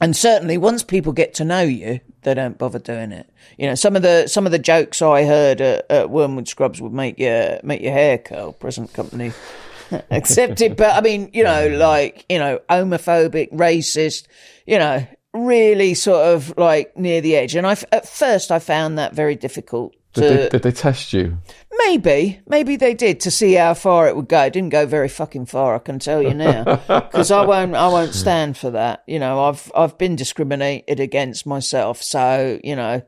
And 0.00 0.16
certainly 0.16 0.56
once 0.56 0.82
people 0.82 1.12
get 1.12 1.34
to 1.34 1.44
know 1.44 1.60
you, 1.62 2.00
they 2.22 2.34
don't 2.34 2.56
bother 2.56 2.78
doing 2.78 3.12
it. 3.12 3.28
You 3.58 3.66
know, 3.66 3.74
some 3.74 3.96
of 3.96 4.02
the, 4.02 4.26
some 4.28 4.46
of 4.46 4.52
the 4.52 4.58
jokes 4.58 5.02
I 5.02 5.24
heard 5.24 5.60
at, 5.60 5.90
at 5.90 6.10
Wormwood 6.10 6.48
Scrubs 6.48 6.80
would 6.80 6.92
make 6.92 7.18
your, 7.18 7.60
make 7.62 7.82
your 7.82 7.92
hair 7.92 8.16
curl, 8.16 8.52
present 8.52 8.92
company 8.94 9.32
accepted. 10.10 10.76
But 10.76 10.96
I 10.96 11.02
mean, 11.02 11.30
you 11.34 11.44
know, 11.44 11.68
like, 11.68 12.24
you 12.28 12.38
know, 12.38 12.60
homophobic, 12.70 13.52
racist, 13.52 14.26
you 14.66 14.78
know, 14.78 15.06
really 15.34 15.94
sort 15.94 16.34
of 16.34 16.56
like 16.56 16.96
near 16.96 17.20
the 17.20 17.36
edge. 17.36 17.54
And 17.54 17.66
I, 17.66 17.76
at 17.92 18.08
first 18.08 18.50
I 18.50 18.58
found 18.58 18.98
that 18.98 19.14
very 19.14 19.36
difficult 19.36 19.94
to, 20.14 20.20
Did 20.20 20.38
they, 20.38 20.48
did 20.48 20.62
they 20.62 20.72
test 20.72 21.12
you? 21.12 21.38
Maybe, 21.86 22.40
maybe 22.46 22.76
they 22.76 22.94
did 22.94 23.20
to 23.20 23.30
see 23.30 23.54
how 23.54 23.74
far 23.74 24.08
it 24.08 24.16
would 24.16 24.28
go. 24.28 24.42
It 24.42 24.52
didn't 24.52 24.70
go 24.70 24.86
very 24.86 25.08
fucking 25.08 25.46
far, 25.46 25.74
I 25.74 25.78
can 25.78 25.98
tell 25.98 26.22
you 26.22 26.34
now, 26.34 26.64
because 26.88 27.30
I 27.30 27.44
won't, 27.44 27.74
I 27.74 27.88
won't 27.88 28.14
stand 28.14 28.56
for 28.56 28.70
that. 28.70 29.04
You 29.06 29.18
know, 29.18 29.44
I've, 29.44 29.70
I've 29.74 29.96
been 29.98 30.16
discriminated 30.16 31.00
against 31.00 31.46
myself, 31.46 32.02
so 32.02 32.58
you 32.64 32.76
know, 32.76 33.02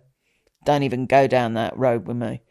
don't 0.65 0.85
even 0.85 1.07
go 1.07 1.27
down 1.27 1.55
that 1.55 1.77
road 1.77 2.07
with 2.07 2.17
me. 2.17 2.43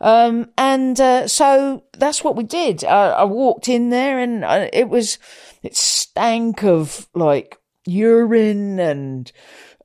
Um, 0.00 0.50
and 0.58 1.00
uh, 1.00 1.28
so 1.28 1.84
that's 1.92 2.24
what 2.24 2.34
we 2.34 2.42
did. 2.42 2.84
I, 2.84 3.10
I 3.10 3.24
walked 3.24 3.68
in 3.68 3.90
there, 3.90 4.18
and 4.18 4.44
I, 4.44 4.70
it 4.72 4.88
was, 4.88 5.18
it 5.62 5.76
stank 5.76 6.64
of 6.64 7.08
like 7.14 7.58
urine 7.86 8.80
and 8.80 9.30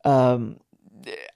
um, 0.05 0.59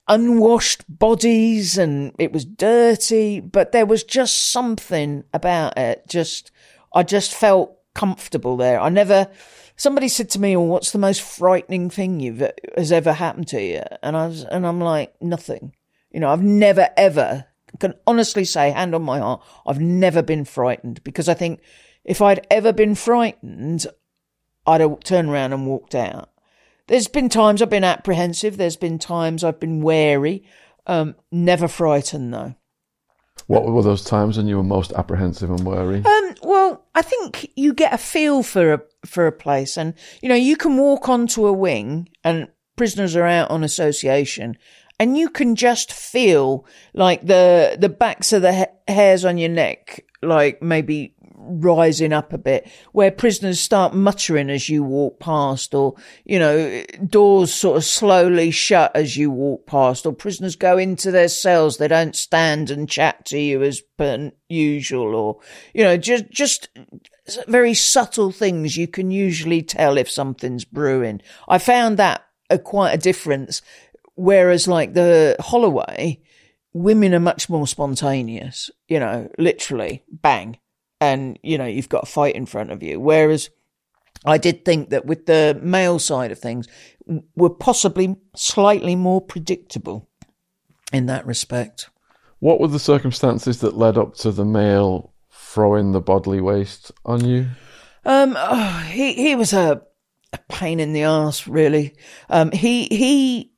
unwashed 0.07 0.83
bodies 0.87 1.77
and 1.77 2.13
it 2.19 2.33
was 2.33 2.45
dirty, 2.45 3.39
but 3.39 3.71
there 3.71 3.85
was 3.85 4.03
just 4.03 4.51
something 4.51 5.23
about 5.33 5.77
it. 5.77 6.03
Just, 6.07 6.51
I 6.93 7.03
just 7.03 7.33
felt 7.33 7.77
comfortable 7.93 8.57
there. 8.57 8.79
I 8.79 8.89
never, 8.89 9.27
somebody 9.75 10.07
said 10.07 10.29
to 10.31 10.39
me, 10.39 10.55
well, 10.55 10.67
what's 10.67 10.91
the 10.91 10.99
most 10.99 11.21
frightening 11.21 11.89
thing 11.89 12.19
you've, 12.19 12.43
has 12.77 12.91
ever 12.91 13.13
happened 13.13 13.47
to 13.49 13.61
you? 13.61 13.81
And 14.03 14.17
I 14.17 14.27
was, 14.27 14.43
and 14.43 14.65
I'm 14.65 14.81
like, 14.81 15.13
nothing. 15.21 15.75
You 16.11 16.19
know, 16.19 16.29
I've 16.29 16.43
never 16.43 16.89
ever, 16.97 17.45
can 17.79 17.93
honestly 18.05 18.43
say, 18.43 18.71
hand 18.71 18.93
on 18.93 19.03
my 19.03 19.19
heart, 19.19 19.43
I've 19.65 19.79
never 19.79 20.21
been 20.21 20.45
frightened 20.45 21.03
because 21.03 21.29
I 21.29 21.33
think 21.33 21.61
if 22.03 22.21
I'd 22.21 22.45
ever 22.49 22.73
been 22.73 22.95
frightened, 22.95 23.87
I'd 24.65 24.81
have 24.81 24.99
turned 25.01 25.29
around 25.29 25.53
and 25.53 25.67
walked 25.67 25.95
out. 25.95 26.29
There's 26.91 27.07
been 27.07 27.29
times 27.29 27.61
I've 27.61 27.69
been 27.69 27.85
apprehensive. 27.85 28.57
There's 28.57 28.75
been 28.75 28.99
times 28.99 29.45
I've 29.45 29.61
been 29.61 29.81
wary. 29.81 30.43
Um, 30.85 31.15
never 31.31 31.69
frightened 31.69 32.33
though. 32.33 32.55
What 33.47 33.65
were 33.65 33.81
those 33.81 34.03
times 34.03 34.35
when 34.35 34.45
you 34.45 34.57
were 34.57 34.63
most 34.63 34.91
apprehensive 34.91 35.49
and 35.49 35.65
wary? 35.65 36.03
Um, 36.03 36.35
well, 36.43 36.85
I 36.93 37.01
think 37.01 37.49
you 37.55 37.73
get 37.73 37.93
a 37.93 37.97
feel 37.97 38.43
for 38.43 38.73
a 38.73 38.81
for 39.05 39.25
a 39.25 39.31
place, 39.31 39.77
and 39.77 39.93
you 40.21 40.27
know 40.27 40.35
you 40.35 40.57
can 40.57 40.75
walk 40.75 41.07
onto 41.07 41.47
a 41.47 41.53
wing, 41.53 42.09
and 42.25 42.49
prisoners 42.75 43.15
are 43.15 43.25
out 43.25 43.51
on 43.51 43.63
association, 43.63 44.57
and 44.99 45.17
you 45.17 45.29
can 45.29 45.55
just 45.55 45.93
feel 45.93 46.65
like 46.93 47.25
the 47.25 47.77
the 47.79 47.87
backs 47.87 48.33
of 48.33 48.41
the 48.41 48.53
ha- 48.53 48.93
hairs 48.93 49.23
on 49.23 49.37
your 49.37 49.47
neck, 49.47 50.03
like 50.21 50.61
maybe 50.61 51.15
rising 51.43 52.13
up 52.13 52.33
a 52.33 52.37
bit 52.37 52.69
where 52.91 53.11
prisoners 53.11 53.59
start 53.59 53.93
muttering 53.93 54.49
as 54.49 54.69
you 54.69 54.83
walk 54.83 55.19
past 55.19 55.73
or, 55.73 55.95
you 56.23 56.39
know, 56.39 56.83
doors 57.05 57.53
sort 57.53 57.77
of 57.77 57.83
slowly 57.83 58.51
shut 58.51 58.91
as 58.95 59.17
you 59.17 59.31
walk 59.31 59.65
past 59.65 60.05
or 60.05 60.13
prisoners 60.13 60.55
go 60.55 60.77
into 60.77 61.11
their 61.11 61.27
cells. 61.27 61.77
They 61.77 61.87
don't 61.87 62.15
stand 62.15 62.69
and 62.69 62.89
chat 62.89 63.25
to 63.27 63.39
you 63.39 63.63
as 63.63 63.81
per 63.97 64.31
usual 64.49 65.15
or, 65.15 65.39
you 65.73 65.83
know, 65.83 65.97
just, 65.97 66.29
just 66.29 66.69
very 67.47 67.73
subtle 67.73 68.31
things 68.31 68.77
you 68.77 68.87
can 68.87 69.11
usually 69.11 69.61
tell 69.61 69.97
if 69.97 70.09
something's 70.09 70.65
brewing. 70.65 71.21
I 71.47 71.57
found 71.57 71.97
that 71.97 72.25
a, 72.49 72.57
quite 72.57 72.93
a 72.93 72.97
difference. 72.97 73.61
Whereas 74.15 74.67
like 74.67 74.93
the 74.93 75.35
Holloway, 75.39 76.21
women 76.73 77.13
are 77.13 77.19
much 77.19 77.49
more 77.49 77.67
spontaneous, 77.67 78.69
you 78.87 78.99
know, 78.99 79.29
literally 79.37 80.03
bang 80.09 80.57
and 81.01 81.37
you 81.43 81.57
know 81.57 81.65
you've 81.65 81.89
got 81.89 82.03
a 82.03 82.05
fight 82.05 82.35
in 82.35 82.45
front 82.45 82.71
of 82.71 82.81
you. 82.81 82.99
Whereas 82.99 83.49
I 84.23 84.37
did 84.37 84.63
think 84.63 84.91
that 84.91 85.05
with 85.05 85.25
the 85.25 85.59
male 85.61 85.99
side 85.99 86.31
of 86.31 86.39
things, 86.39 86.67
we're 87.35 87.49
possibly 87.49 88.15
slightly 88.35 88.95
more 88.95 89.19
predictable 89.19 90.07
in 90.93 91.07
that 91.07 91.25
respect. 91.25 91.89
What 92.39 92.59
were 92.59 92.67
the 92.67 92.79
circumstances 92.79 93.59
that 93.59 93.77
led 93.77 93.97
up 93.97 94.15
to 94.17 94.31
the 94.31 94.45
male 94.45 95.13
throwing 95.31 95.91
the 95.91 96.01
bodily 96.01 96.39
waste 96.39 96.91
on 97.03 97.25
you? 97.25 97.47
Um, 98.05 98.35
oh, 98.37 98.87
he 98.89 99.13
he 99.13 99.35
was 99.35 99.53
a, 99.53 99.81
a 100.33 100.39
pain 100.49 100.79
in 100.79 100.93
the 100.93 101.03
ass, 101.03 101.47
really. 101.47 101.95
Um, 102.29 102.51
he 102.51 102.85
he 102.85 103.51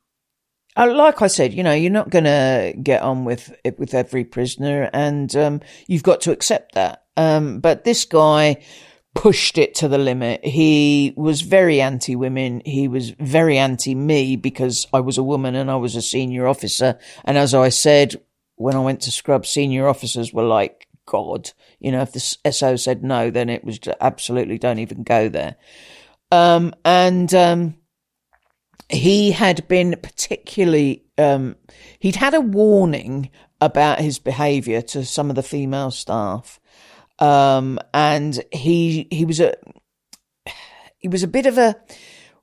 uh, 0.76 0.92
like 0.94 1.22
I 1.22 1.28
said, 1.28 1.54
you 1.54 1.64
know, 1.64 1.74
you're 1.74 1.92
not 1.92 2.10
going 2.10 2.24
to 2.24 2.74
get 2.82 3.02
on 3.02 3.26
with 3.26 3.54
with 3.78 3.94
every 3.94 4.24
prisoner, 4.24 4.90
and 4.94 5.36
um, 5.36 5.62
you've 5.88 6.04
got 6.04 6.22
to 6.22 6.32
accept 6.32 6.76
that. 6.76 7.03
Um, 7.18 7.60
but 7.60 7.84
this 7.84 8.06
guy 8.06 8.64
pushed 9.14 9.58
it 9.58 9.76
to 9.76 9.88
the 9.88 9.98
limit. 9.98 10.44
He 10.44 11.14
was 11.16 11.42
very 11.42 11.82
anti 11.82 12.16
women. 12.16 12.62
He 12.66 12.88
was 12.88 13.12
very 13.12 13.58
anti 13.58 13.96
me 13.96 14.36
because 14.36 14.88
I 14.94 15.02
was 15.02 15.18
a 15.18 15.24
woman 15.24 15.56
and 15.56 15.70
I 15.70 15.76
was 15.76 15.96
a 15.96 16.02
senior 16.02 16.48
officer. 16.48 16.98
And 17.24 17.38
as 17.38 17.54
I 17.54 17.70
said, 17.70 18.16
when 18.56 18.76
I 18.76 18.80
went 18.80 19.02
to 19.02 19.12
scrub, 19.12 19.46
senior 19.46 19.88
officers 19.88 20.34
were 20.34 20.44
like 20.44 20.88
God. 21.06 21.52
You 21.80 21.92
know, 21.92 22.02
if 22.02 22.14
the 22.14 22.52
SO 22.52 22.76
said 22.76 23.04
no, 23.04 23.30
then 23.30 23.50
it 23.50 23.64
was 23.64 23.80
absolutely 24.02 24.58
don't 24.58 24.80
even 24.80 25.04
go 25.04 25.30
there. 25.30 25.56
Um, 26.32 26.74
and, 26.84 27.32
um, 27.34 27.76
he 28.90 29.32
had 29.32 29.68
been 29.68 29.96
particularly, 30.02 31.04
um, 31.18 31.56
he'd 32.00 32.16
had 32.16 32.34
a 32.34 32.42
warning 32.42 33.30
about 33.62 34.00
his 34.00 34.20
behavior 34.20 34.82
to 34.82 35.06
some 35.06 35.30
of 35.30 35.36
the 35.36 35.44
female 35.44 35.92
staff. 35.92 36.60
Um, 37.24 37.80
and 37.94 38.44
he, 38.52 39.08
he 39.10 39.24
was 39.24 39.40
a, 39.40 39.54
he 40.98 41.08
was 41.08 41.24
a 41.24 41.28
bit 41.28 41.46
of 41.46 41.58
a, 41.58 41.76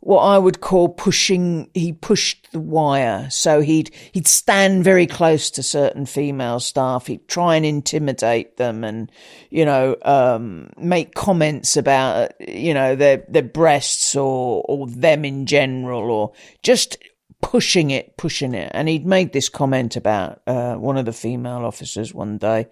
what 0.00 0.22
I 0.22 0.38
would 0.38 0.62
call 0.62 0.88
pushing, 0.88 1.68
he 1.74 1.92
pushed 1.92 2.50
the 2.52 2.60
wire. 2.60 3.28
So 3.30 3.60
he'd, 3.60 3.90
he'd 4.12 4.26
stand 4.26 4.82
very 4.82 5.06
close 5.06 5.50
to 5.50 5.62
certain 5.62 6.06
female 6.06 6.60
staff. 6.60 7.06
He'd 7.08 7.28
try 7.28 7.56
and 7.56 7.66
intimidate 7.66 8.56
them 8.56 8.82
and, 8.82 9.12
you 9.50 9.66
know, 9.66 9.96
um, 10.02 10.70
make 10.78 11.14
comments 11.14 11.76
about, 11.76 12.32
you 12.40 12.72
know, 12.72 12.96
their, 12.96 13.22
their 13.28 13.42
breasts 13.42 14.16
or, 14.16 14.64
or 14.66 14.86
them 14.86 15.26
in 15.26 15.44
general 15.44 16.10
or 16.10 16.32
just 16.62 16.96
pushing 17.42 17.90
it, 17.90 18.16
pushing 18.16 18.54
it. 18.54 18.70
And 18.72 18.88
he'd 18.88 19.04
made 19.04 19.34
this 19.34 19.50
comment 19.50 19.96
about, 19.96 20.40
uh, 20.46 20.76
one 20.76 20.96
of 20.96 21.04
the 21.04 21.12
female 21.12 21.66
officers 21.66 22.14
one 22.14 22.38
day 22.38 22.68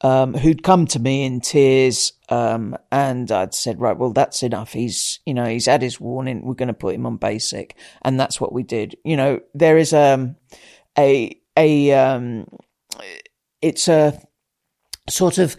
um, 0.00 0.34
who'd 0.34 0.62
come 0.62 0.86
to 0.86 1.00
me 1.00 1.24
in 1.24 1.40
tears, 1.40 2.12
um, 2.28 2.76
and 2.92 3.30
I'd 3.32 3.54
said, 3.54 3.80
right, 3.80 3.96
well, 3.96 4.12
that's 4.12 4.42
enough. 4.42 4.72
He's, 4.72 5.18
you 5.26 5.34
know, 5.34 5.46
he's 5.46 5.66
had 5.66 5.82
his 5.82 5.98
warning. 5.98 6.42
We're 6.42 6.54
going 6.54 6.68
to 6.68 6.74
put 6.74 6.94
him 6.94 7.06
on 7.06 7.16
basic, 7.16 7.76
and 8.02 8.18
that's 8.18 8.40
what 8.40 8.52
we 8.52 8.62
did. 8.62 8.96
You 9.04 9.16
know, 9.16 9.40
there 9.54 9.76
is 9.76 9.92
um, 9.92 10.36
a 10.96 11.38
a 11.56 11.92
um, 11.92 12.46
it's 13.60 13.88
a 13.88 14.20
sort 15.08 15.38
of 15.38 15.56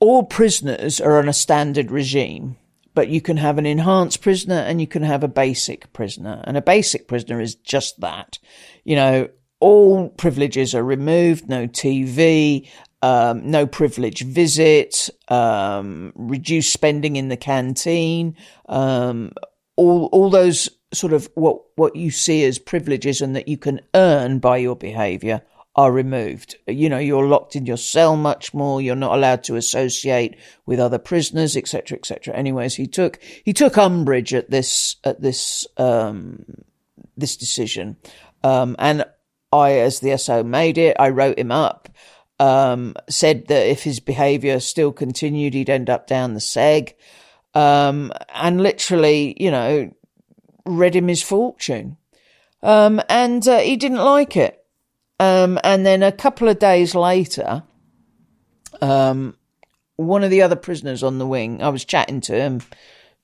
all 0.00 0.24
prisoners 0.24 1.00
are 1.00 1.18
on 1.18 1.28
a 1.28 1.32
standard 1.32 1.90
regime, 1.90 2.56
but 2.94 3.08
you 3.08 3.22
can 3.22 3.38
have 3.38 3.56
an 3.56 3.64
enhanced 3.64 4.20
prisoner 4.20 4.56
and 4.56 4.80
you 4.80 4.86
can 4.86 5.02
have 5.02 5.24
a 5.24 5.28
basic 5.28 5.90
prisoner, 5.94 6.42
and 6.44 6.58
a 6.58 6.62
basic 6.62 7.08
prisoner 7.08 7.40
is 7.40 7.54
just 7.54 8.00
that. 8.00 8.38
You 8.84 8.96
know, 8.96 9.28
all 9.60 10.10
privileges 10.10 10.74
are 10.74 10.84
removed, 10.84 11.48
no 11.48 11.66
TV, 11.66 12.68
um, 13.02 13.50
no 13.50 13.66
privilege 13.66 14.22
visit, 14.22 15.10
um, 15.28 16.12
reduced 16.14 16.72
spending 16.72 17.16
in 17.16 17.28
the 17.28 17.36
canteen, 17.36 18.36
um, 18.68 19.32
all 19.76 20.06
all 20.06 20.30
those 20.30 20.70
sort 20.92 21.12
of 21.12 21.28
what 21.34 21.60
what 21.76 21.96
you 21.96 22.10
see 22.10 22.44
as 22.44 22.58
privileges 22.58 23.20
and 23.20 23.36
that 23.36 23.48
you 23.48 23.58
can 23.58 23.80
earn 23.94 24.38
by 24.38 24.56
your 24.56 24.76
behaviour 24.76 25.42
are 25.76 25.92
removed. 25.92 26.56
You 26.66 26.88
know, 26.88 26.98
you're 26.98 27.26
locked 27.26 27.54
in 27.54 27.66
your 27.66 27.76
cell 27.76 28.16
much 28.16 28.54
more. 28.54 28.80
You're 28.80 28.96
not 28.96 29.14
allowed 29.14 29.44
to 29.44 29.56
associate 29.56 30.36
with 30.64 30.80
other 30.80 30.98
prisoners, 30.98 31.54
etc., 31.54 31.98
etc. 31.98 32.34
Anyways, 32.34 32.74
he 32.74 32.86
took 32.86 33.20
he 33.44 33.52
took 33.52 33.76
umbrage 33.76 34.32
at 34.32 34.50
this 34.50 34.96
at 35.04 35.20
this 35.20 35.66
um, 35.76 36.44
this 37.16 37.36
decision, 37.36 37.96
um, 38.42 38.74
and 38.78 39.04
I, 39.52 39.72
as 39.72 40.00
the 40.00 40.16
SO, 40.16 40.42
made 40.42 40.78
it. 40.78 40.96
I 40.98 41.10
wrote 41.10 41.38
him 41.38 41.52
up 41.52 41.90
um, 42.38 42.94
said 43.08 43.46
that 43.48 43.66
if 43.66 43.82
his 43.82 44.00
behaviour 44.00 44.60
still 44.60 44.92
continued, 44.92 45.54
he'd 45.54 45.70
end 45.70 45.90
up 45.90 46.06
down 46.06 46.34
the 46.34 46.40
seg. 46.40 46.94
Um, 47.54 48.12
and 48.34 48.62
literally, 48.62 49.34
you 49.42 49.50
know, 49.50 49.90
read 50.66 50.94
him 50.94 51.08
his 51.08 51.22
fortune. 51.22 51.96
Um, 52.62 53.00
and 53.08 53.46
uh, 53.46 53.58
he 53.58 53.76
didn't 53.76 53.98
like 53.98 54.36
it. 54.36 54.62
Um, 55.18 55.58
and 55.64 55.86
then 55.86 56.02
a 56.02 56.12
couple 56.12 56.48
of 56.48 56.58
days 56.58 56.94
later, 56.94 57.62
um, 58.82 59.36
one 59.96 60.22
of 60.22 60.30
the 60.30 60.42
other 60.42 60.56
prisoners 60.56 61.02
on 61.02 61.18
the 61.18 61.26
wing. 61.26 61.62
I 61.62 61.70
was 61.70 61.84
chatting 61.84 62.20
to 62.22 62.34
him 62.34 62.60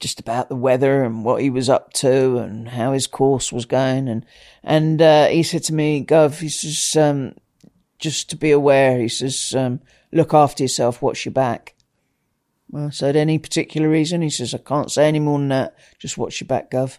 just 0.01 0.19
about 0.19 0.49
the 0.49 0.57
weather 0.57 1.05
and 1.05 1.25
what 1.25 1.41
he 1.41 1.51
was 1.51 1.69
up 1.69 1.93
to 1.93 2.39
and 2.39 2.69
how 2.69 2.93
his 2.93 3.07
course 3.07 3.53
was 3.53 3.67
going. 3.67 4.09
And 4.09 4.27
and 4.63 5.01
uh, 5.01 5.27
he 5.29 5.43
said 5.43 5.65
to 5.65 5.75
me, 5.75 6.05
"Gov," 6.05 6.41
he 6.41 6.49
says, 6.49 6.97
um, 6.97 7.35
"just 8.03 8.29
to 8.31 8.37
be 8.37 8.51
aware," 8.51 8.99
he 8.99 9.09
says, 9.09 9.55
um, 9.57 9.81
"look 10.13 10.35
after 10.35 10.63
yourself. 10.63 11.01
Watch 11.01 11.25
your 11.25 11.33
back." 11.33 11.75
Well, 12.71 12.89
I 12.89 12.91
said, 12.91 13.17
"Any 13.17 13.39
particular 13.39 13.89
reason?" 13.89 14.21
He 14.21 14.31
says, 14.31 14.55
"I 14.55 14.59
can't 14.59 14.91
say 14.91 15.09
any 15.09 15.21
more 15.21 15.39
than 15.39 15.49
that. 15.49 15.75
Just 15.99 16.19
watch 16.19 16.41
your 16.41 16.49
back, 16.49 16.71
Gov." 16.71 16.99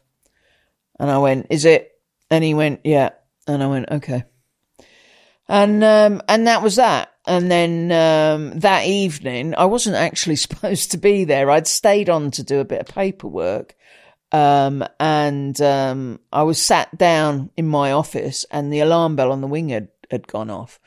And 0.99 1.11
I 1.11 1.19
went, 1.19 1.47
"Is 1.49 1.65
it?" 1.65 1.91
And 2.31 2.43
he 2.43 2.53
went, 2.53 2.79
"Yeah." 2.83 3.09
And 3.45 3.61
I 3.61 3.67
went, 3.67 3.91
"Okay." 3.91 4.23
And 5.47 5.83
um, 5.83 6.21
and 6.27 6.47
that 6.47 6.63
was 6.63 6.77
that. 6.77 7.09
And 7.25 7.49
then 7.49 7.91
um, 7.91 8.59
that 8.59 8.85
evening, 8.85 9.55
I 9.55 9.65
wasn't 9.65 9.95
actually 9.95 10.35
supposed 10.47 10.91
to 10.91 10.97
be 10.97 11.25
there. 11.25 11.49
I'd 11.49 11.67
stayed 11.67 12.09
on 12.09 12.31
to 12.31 12.43
do 12.43 12.59
a 12.59 12.65
bit 12.65 12.81
of 12.81 12.87
paperwork. 12.87 13.75
Um, 14.31 14.83
and 14.99 15.59
um, 15.61 16.19
I 16.31 16.41
was 16.41 16.59
sat 16.59 16.97
down 16.97 17.51
in 17.55 17.67
my 17.67 17.91
office, 17.91 18.45
and 18.49 18.73
the 18.73 18.79
alarm 18.79 19.15
bell 19.15 19.31
on 19.31 19.41
the 19.41 19.47
wing 19.47 19.69
had, 19.69 19.89
had 20.13 20.27
gone 20.27 20.49
off. 20.49 20.79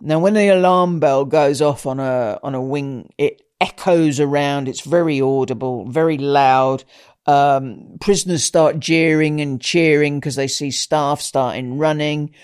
Now, 0.00 0.18
when 0.18 0.34
the 0.34 0.48
alarm 0.48 0.98
bell 0.98 1.24
goes 1.24 1.62
off 1.62 1.86
on 1.86 2.00
a 2.00 2.38
on 2.42 2.54
a 2.54 2.60
wing, 2.60 3.10
it 3.16 3.42
echoes 3.60 4.18
around. 4.20 4.68
It's 4.68 4.80
very 4.80 5.20
audible, 5.20 5.88
very 5.88 6.18
loud. 6.18 6.84
Um, 7.26 7.96
prisoners 8.00 8.44
start 8.44 8.80
jeering 8.80 9.40
and 9.40 9.60
cheering 9.60 10.20
because 10.20 10.36
they 10.36 10.48
see 10.48 10.70
staff 10.70 11.20
starting 11.20 11.78
running. 11.78 12.34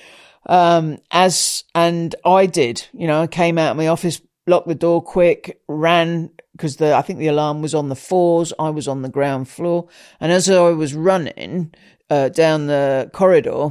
Um, 0.47 0.99
as, 1.11 1.65
and 1.75 2.15
I 2.25 2.47
did, 2.47 2.87
you 2.95 3.07
know, 3.07 3.21
I 3.23 3.27
came 3.27 3.59
out 3.59 3.73
of 3.73 3.77
my 3.77 3.89
office, 3.89 4.23
locked 4.47 4.69
the 4.69 4.75
door 4.75 5.03
quick, 5.03 5.61
ran 5.69 6.31
because 6.53 6.77
the, 6.77 6.95
I 6.95 7.03
think 7.03 7.19
the 7.19 7.27
alarm 7.27 7.61
was 7.61 7.75
on 7.75 7.89
the 7.89 7.97
fours. 7.97 8.53
I 8.59 8.71
was 8.71 8.89
on 8.89 9.03
the 9.03 9.09
ground 9.09 9.49
floor. 9.49 9.89
And 10.19 10.33
as 10.33 10.49
I 10.49 10.71
was 10.71 10.95
running, 10.95 11.75
uh, 12.09 12.29
down 12.31 12.67
the 12.67 13.11
corridor, 13.13 13.71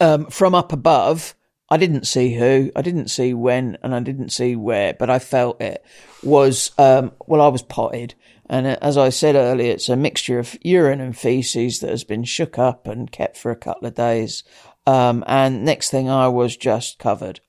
um, 0.00 0.26
from 0.26 0.54
up 0.54 0.72
above, 0.72 1.34
I 1.70 1.76
didn't 1.76 2.06
see 2.06 2.34
who, 2.34 2.70
I 2.76 2.82
didn't 2.82 3.08
see 3.08 3.32
when, 3.32 3.78
and 3.82 3.94
I 3.94 4.00
didn't 4.00 4.30
see 4.30 4.54
where, 4.54 4.94
but 4.94 5.10
I 5.10 5.18
felt 5.18 5.60
it 5.60 5.84
was, 6.22 6.70
um, 6.78 7.12
well, 7.26 7.40
I 7.40 7.48
was 7.48 7.62
potted. 7.62 8.14
And 8.50 8.66
uh, 8.66 8.76
as 8.82 8.98
I 8.98 9.08
said 9.08 9.34
earlier, 9.34 9.72
it's 9.72 9.88
a 9.88 9.96
mixture 9.96 10.38
of 10.38 10.58
urine 10.60 11.00
and 11.00 11.16
feces 11.16 11.80
that 11.80 11.90
has 11.90 12.04
been 12.04 12.24
shook 12.24 12.58
up 12.58 12.86
and 12.86 13.10
kept 13.10 13.38
for 13.38 13.50
a 13.50 13.56
couple 13.56 13.88
of 13.88 13.94
days. 13.94 14.44
Um, 14.86 15.24
and 15.26 15.64
next 15.64 15.90
thing 15.90 16.10
I 16.10 16.28
was 16.28 16.56
just 16.56 16.98
covered. 16.98 17.40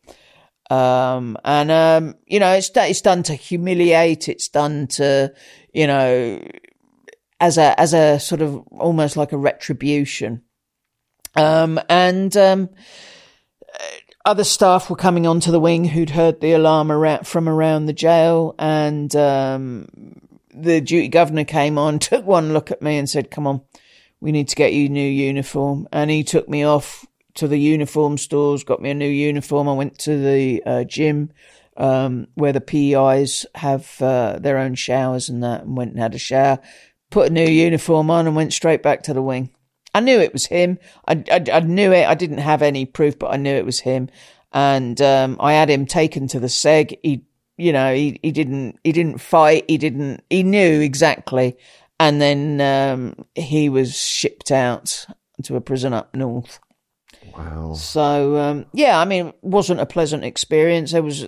Um, 0.71 1.37
and, 1.43 1.69
um, 1.69 2.15
you 2.25 2.39
know, 2.39 2.53
it's, 2.53 2.71
it's 2.73 3.01
done 3.01 3.23
to 3.23 3.35
humiliate. 3.35 4.29
It's 4.29 4.47
done 4.47 4.87
to, 4.87 5.33
you 5.73 5.87
know, 5.87 6.41
as 7.41 7.57
a, 7.57 7.79
as 7.79 7.93
a 7.93 8.19
sort 8.19 8.41
of 8.41 8.65
almost 8.71 9.17
like 9.17 9.33
a 9.33 9.37
retribution. 9.37 10.41
Um, 11.35 11.79
and, 11.89 12.35
um, 12.37 12.69
other 14.23 14.43
staff 14.43 14.89
were 14.89 14.95
coming 14.95 15.27
onto 15.27 15.51
the 15.51 15.59
wing 15.59 15.85
who'd 15.85 16.11
heard 16.11 16.41
the 16.41 16.53
alarm 16.53 16.91
around, 16.91 17.27
from 17.27 17.47
around 17.47 17.85
the 17.85 17.93
jail 17.93 18.55
and, 18.57 19.15
um, 19.15 19.87
the 20.55 20.81
duty 20.81 21.09
governor 21.09 21.43
came 21.43 21.77
on, 21.77 21.99
took 21.99 22.25
one 22.25 22.53
look 22.53 22.71
at 22.71 22.81
me 22.81 22.97
and 22.97 23.09
said, 23.09 23.29
come 23.29 23.45
on, 23.45 23.61
we 24.19 24.31
need 24.31 24.47
to 24.47 24.55
get 24.55 24.73
you 24.73 24.85
a 24.85 24.89
new 24.89 25.07
uniform. 25.07 25.87
And 25.91 26.09
he 26.09 26.23
took 26.23 26.47
me 26.49 26.63
off 26.63 27.05
to 27.35 27.47
the 27.47 27.59
uniform 27.59 28.17
stores, 28.17 28.63
got 28.63 28.81
me 28.81 28.91
a 28.91 28.95
new 28.95 29.09
uniform. 29.09 29.67
I 29.67 29.73
went 29.73 29.99
to 29.99 30.17
the 30.17 30.63
uh, 30.65 30.83
gym 30.85 31.31
um, 31.77 32.27
where 32.35 32.53
the 32.53 32.61
PEIs 32.61 33.45
have 33.55 34.01
uh, 34.01 34.39
their 34.39 34.57
own 34.57 34.75
showers 34.75 35.29
and 35.29 35.43
that, 35.43 35.63
and 35.63 35.75
went 35.75 35.91
and 35.91 35.99
had 35.99 36.15
a 36.15 36.19
shower, 36.19 36.59
put 37.09 37.29
a 37.29 37.33
new 37.33 37.45
uniform 37.45 38.09
on, 38.09 38.27
and 38.27 38.35
went 38.35 38.53
straight 38.53 38.81
back 38.81 39.03
to 39.03 39.13
the 39.13 39.21
wing. 39.21 39.51
I 39.95 40.01
knew 40.01 40.19
it 40.19 40.33
was 40.33 40.45
him. 40.45 40.77
I, 41.07 41.23
I, 41.31 41.45
I 41.53 41.59
knew 41.61 41.93
it. 41.93 42.05
I 42.05 42.15
didn't 42.15 42.39
have 42.39 42.61
any 42.61 42.85
proof, 42.85 43.17
but 43.17 43.31
I 43.31 43.37
knew 43.37 43.55
it 43.55 43.65
was 43.65 43.79
him. 43.79 44.09
And 44.51 45.01
um, 45.01 45.37
I 45.39 45.53
had 45.53 45.69
him 45.69 45.85
taken 45.85 46.27
to 46.27 46.39
the 46.41 46.47
seg. 46.47 46.99
He, 47.01 47.23
you 47.57 47.71
know, 47.71 47.95
he, 47.95 48.19
he 48.21 48.33
didn't 48.33 48.77
he 48.83 48.91
didn't 48.91 49.19
fight. 49.19 49.63
He 49.69 49.77
didn't. 49.77 50.21
He 50.29 50.43
knew 50.43 50.81
exactly. 50.81 51.55
And 51.97 52.21
then 52.21 52.59
um, 52.59 53.25
he 53.35 53.69
was 53.69 53.97
shipped 53.97 54.51
out 54.51 55.05
to 55.43 55.55
a 55.55 55.61
prison 55.61 55.93
up 55.93 56.13
north. 56.13 56.59
Wow. 57.37 57.75
So 57.75 58.35
um, 58.35 58.65
yeah, 58.73 58.99
I 58.99 59.05
mean, 59.05 59.27
it 59.27 59.35
wasn't 59.43 59.79
a 59.79 59.85
pleasant 59.85 60.25
experience. 60.25 60.91
There 60.91 61.03
was 61.03 61.25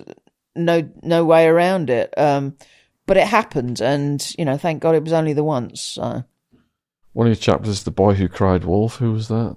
no 0.54 0.86
no 1.02 1.24
way 1.24 1.46
around 1.46 1.88
it. 1.88 2.12
Um, 2.18 2.58
but 3.06 3.16
it 3.16 3.26
happened, 3.26 3.80
and 3.80 4.30
you 4.38 4.44
know, 4.44 4.58
thank 4.58 4.82
God 4.82 4.94
it 4.94 5.04
was 5.04 5.14
only 5.14 5.32
the 5.32 5.42
once. 5.42 5.80
So. 5.80 6.24
One 7.18 7.26
of 7.26 7.30
your 7.32 7.42
chapters, 7.42 7.82
the 7.82 7.90
boy 7.90 8.14
who 8.14 8.28
cried 8.28 8.64
wolf. 8.64 8.98
Who 8.98 9.10
was 9.10 9.26
that? 9.26 9.56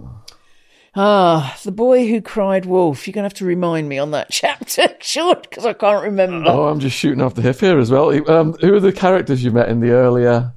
Ah, 0.96 1.56
the 1.64 1.72
boy 1.72 2.08
who 2.08 2.20
cried 2.20 2.66
wolf. 2.66 3.06
You're 3.06 3.14
gonna 3.14 3.26
have 3.26 3.36
to 3.36 3.46
remind 3.46 3.88
me 3.88 4.00
on 4.00 4.10
that 4.10 4.30
chapter, 4.32 4.88
short, 5.00 5.48
because 5.48 5.68
I 5.68 5.74
can't 5.74 6.04
remember. 6.04 6.50
Oh, 6.50 6.70
I'm 6.70 6.80
just 6.80 6.98
shooting 6.98 7.22
off 7.22 7.36
the 7.36 7.44
hip 7.44 7.60
here 7.60 7.78
as 7.78 7.92
well. 7.92 8.10
Um, 8.32 8.54
who 8.54 8.74
are 8.74 8.80
the 8.80 8.92
characters 8.92 9.44
you 9.44 9.52
met 9.52 9.70
in 9.70 9.80
the 9.80 9.92
earlier 9.92 10.56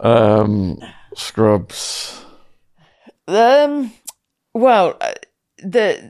um, 0.00 0.78
Scrubs? 1.14 2.24
Um, 3.28 3.92
well, 4.54 4.96
uh, 5.02 5.12
the 5.58 6.09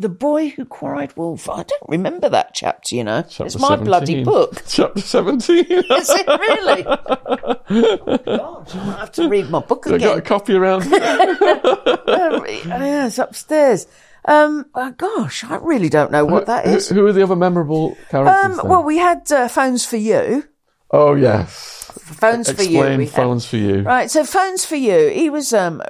the 0.00 0.08
boy 0.08 0.48
who 0.48 0.64
cried 0.64 1.16
wolf. 1.16 1.48
I 1.48 1.62
don't 1.62 1.88
remember 1.88 2.28
that 2.30 2.54
chapter. 2.54 2.96
You 2.96 3.04
know, 3.04 3.22
Chapter 3.22 3.44
it's 3.46 3.58
my 3.58 3.68
17. 3.68 3.84
bloody 3.84 4.24
book. 4.24 4.62
Chapter 4.68 5.00
17. 5.00 5.58
Is 5.58 6.10
it 6.10 6.26
really? 6.26 6.82
God, 8.24 8.70
I 8.74 8.96
have 8.98 9.12
to 9.12 9.28
read 9.28 9.50
my 9.50 9.60
book 9.60 9.86
again. 9.86 10.00
I 10.00 10.04
got 10.04 10.18
a 10.18 10.22
copy 10.22 10.54
around. 10.54 10.84
Oh, 12.12 12.44
yeah, 12.46 13.06
it's 13.06 13.18
upstairs. 13.18 13.86
Um, 14.24 14.66
oh, 14.74 14.90
gosh, 14.92 15.44
I 15.44 15.56
really 15.56 15.88
don't 15.88 16.12
know 16.12 16.24
what 16.24 16.46
that 16.46 16.66
is. 16.66 16.88
who, 16.88 16.96
who 16.96 17.06
are 17.06 17.12
the 17.12 17.22
other 17.22 17.36
memorable 17.36 17.96
characters? 18.10 18.58
Um, 18.58 18.68
well, 18.68 18.82
we 18.82 18.98
had 18.98 19.30
uh, 19.32 19.48
phones 19.48 19.84
for 19.86 19.96
you. 19.96 20.44
oh, 20.90 21.14
yes. 21.14 21.90
Phones 21.94 22.50
for 22.50 22.62
you. 22.62 22.80
Explain 22.80 22.98
we 22.98 23.06
had. 23.06 23.14
phones 23.14 23.46
for 23.46 23.56
you. 23.56 23.82
Right, 23.82 24.10
so 24.10 24.24
phones 24.24 24.64
for 24.64 24.76
you. 24.76 25.08
He 25.10 25.30
was 25.30 25.52
um 25.52 25.82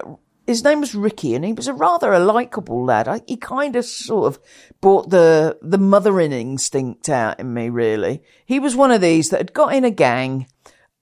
his 0.51 0.65
name 0.65 0.81
was 0.81 0.97
Ricky, 0.97 1.35
and 1.37 1.45
he 1.45 1.53
was 1.53 1.69
a 1.69 1.73
rather 1.73 2.13
a 2.13 2.19
likable 2.19 2.85
lad. 2.85 3.07
I, 3.07 3.21
he 3.27 3.37
kind 3.37 3.77
of 3.77 3.85
sort 3.85 4.27
of 4.27 4.43
brought 4.81 5.11
the 5.11 5.57
the 5.63 5.79
mothering 5.79 6.33
instinct 6.33 7.09
out 7.09 7.39
in 7.39 7.55
me. 7.55 7.69
Really, 7.69 8.23
he 8.45 8.59
was 8.59 8.75
one 8.75 8.91
of 8.91 9.01
these 9.01 9.31
that 9.31 9.39
had 9.39 9.53
got 9.53 9.75
in 9.75 9.85
a 9.85 9.93
gang, 9.93 10.49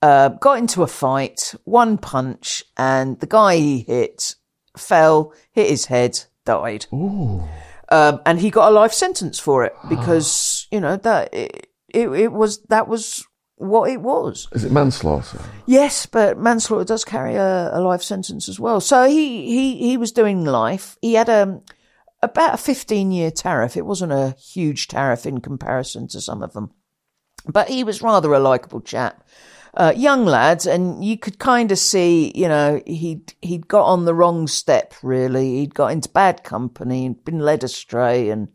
uh, 0.03 0.29
got 0.29 0.59
into 0.59 0.83
a 0.83 0.87
fight, 0.87 1.55
one 1.63 1.97
punch, 1.97 2.63
and 2.77 3.19
the 3.19 3.25
guy 3.25 3.55
he 3.55 3.79
hit 3.79 4.35
fell, 4.77 5.33
hit 5.51 5.67
his 5.67 5.85
head, 5.85 6.25
died. 6.45 6.85
Um, 7.91 8.21
and 8.27 8.39
he 8.39 8.51
got 8.51 8.71
a 8.71 8.75
life 8.75 8.93
sentence 8.93 9.39
for 9.39 9.65
it 9.65 9.73
because 9.89 10.67
you 10.69 10.79
know 10.79 10.95
that 10.97 11.33
it, 11.33 11.71
it, 11.89 12.07
it 12.07 12.31
was 12.31 12.61
that 12.65 12.87
was 12.87 13.25
what 13.59 13.91
it 13.91 14.01
was. 14.01 14.47
Is 14.53 14.63
it 14.63 14.71
manslaughter? 14.71 15.39
Yes, 15.65 16.05
but 16.05 16.39
manslaughter 16.39 16.85
does 16.85 17.03
carry 17.03 17.35
a, 17.35 17.71
a 17.73 17.81
life 17.81 18.01
sentence 18.01 18.47
as 18.47 18.57
well. 18.57 18.79
So 18.79 19.07
he, 19.07 19.47
he, 19.47 19.77
he 19.89 19.97
was 19.97 20.13
doing 20.13 20.45
life. 20.45 20.97
He 21.01 21.15
had 21.15 21.27
a, 21.27 21.61
about 22.21 22.53
a 22.53 22.57
15 22.57 23.11
year 23.11 23.31
tariff. 23.31 23.75
It 23.75 23.85
wasn't 23.85 24.13
a 24.13 24.31
huge 24.39 24.87
tariff 24.87 25.25
in 25.25 25.41
comparison 25.41 26.07
to 26.07 26.21
some 26.21 26.41
of 26.41 26.53
them, 26.53 26.71
but 27.47 27.67
he 27.67 27.83
was 27.83 28.01
rather 28.01 28.33
a 28.33 28.39
likable 28.39 28.81
chap. 28.81 29.27
Uh, 29.73 29.93
young 29.95 30.25
lad, 30.25 30.65
and 30.65 31.03
you 31.03 31.17
could 31.17 31.37
kind 31.37 31.71
of 31.71 31.77
see, 31.77 32.31
you 32.33 32.47
know, 32.47 32.81
he'd, 32.87 33.33
he'd 33.41 33.67
got 33.67 33.83
on 33.83 34.05
the 34.05 34.15
wrong 34.15 34.47
step, 34.47 34.95
really. 35.03 35.57
He'd 35.57 35.75
got 35.75 35.91
into 35.91 36.09
bad 36.09 36.43
company 36.43 37.05
and 37.05 37.23
been 37.23 37.39
led 37.39 37.63
astray 37.63 38.29
and, 38.29 38.47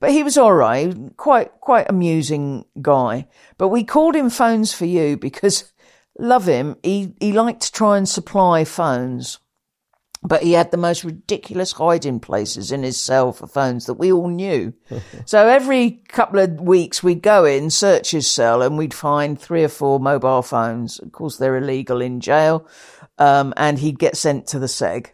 but 0.00 0.10
he 0.10 0.22
was 0.22 0.38
all 0.38 0.54
right, 0.54 0.94
quite 1.16 1.52
quite 1.60 1.88
amusing 1.88 2.64
guy. 2.80 3.28
But 3.58 3.68
we 3.68 3.84
called 3.84 4.16
him 4.16 4.30
Phones 4.30 4.72
for 4.72 4.86
You 4.86 5.16
because 5.16 5.72
love 6.18 6.46
him. 6.46 6.76
He 6.82 7.14
he 7.20 7.32
liked 7.32 7.62
to 7.62 7.72
try 7.72 7.98
and 7.98 8.08
supply 8.08 8.64
phones, 8.64 9.38
but 10.22 10.42
he 10.42 10.52
had 10.52 10.70
the 10.70 10.78
most 10.78 11.04
ridiculous 11.04 11.72
hiding 11.72 12.18
places 12.18 12.72
in 12.72 12.82
his 12.82 12.96
cell 12.96 13.32
for 13.32 13.46
phones 13.46 13.84
that 13.86 13.94
we 13.94 14.10
all 14.10 14.28
knew. 14.28 14.72
so 15.26 15.46
every 15.46 15.90
couple 16.08 16.40
of 16.40 16.58
weeks 16.58 17.02
we'd 17.02 17.22
go 17.22 17.44
in, 17.44 17.68
search 17.68 18.12
his 18.12 18.28
cell, 18.28 18.62
and 18.62 18.78
we'd 18.78 18.94
find 18.94 19.38
three 19.38 19.64
or 19.64 19.68
four 19.68 20.00
mobile 20.00 20.42
phones. 20.42 20.98
Of 20.98 21.12
course, 21.12 21.36
they're 21.36 21.58
illegal 21.58 22.00
in 22.00 22.20
jail, 22.20 22.66
um, 23.18 23.52
and 23.58 23.78
he'd 23.78 23.98
get 23.98 24.16
sent 24.16 24.46
to 24.48 24.58
the 24.58 24.66
seg 24.66 25.08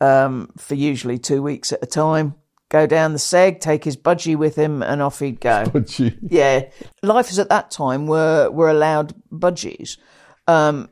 um, 0.00 0.52
for 0.58 0.76
usually 0.76 1.18
two 1.18 1.42
weeks 1.42 1.72
at 1.72 1.82
a 1.82 1.86
time 1.86 2.36
go 2.72 2.86
down 2.86 3.12
the 3.12 3.18
seg, 3.18 3.60
take 3.60 3.84
his 3.84 3.98
budgie 3.98 4.34
with 4.34 4.56
him, 4.56 4.82
and 4.82 5.02
off 5.02 5.18
he'd 5.18 5.40
go. 5.40 5.64
Budgie. 5.66 6.18
yeah, 6.22 6.68
lifers 7.02 7.38
at 7.38 7.50
that 7.50 7.70
time 7.70 8.06
were 8.06 8.50
were 8.50 8.70
allowed 8.70 9.14
budgies. 9.30 9.98
Um, 10.48 10.88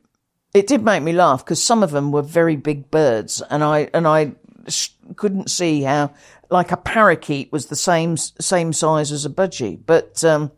it 0.52 0.66
did 0.66 0.84
make 0.84 1.02
me 1.02 1.12
laugh 1.12 1.44
because 1.44 1.62
some 1.62 1.82
of 1.82 1.90
them 1.90 2.12
were 2.12 2.22
very 2.22 2.56
big 2.56 2.90
birds, 2.90 3.42
and 3.50 3.64
I 3.64 3.88
and 3.94 4.06
I 4.06 4.32
sh- 4.68 4.90
couldn't 5.16 5.50
see 5.50 5.82
how 5.82 6.12
like 6.50 6.70
a 6.70 6.76
parakeet 6.76 7.50
was 7.50 7.66
the 7.66 7.76
same 7.76 8.16
same 8.16 8.72
size 8.72 9.10
as 9.10 9.24
a 9.24 9.30
budgie, 9.30 9.80
but. 9.84 10.22
Um, 10.22 10.52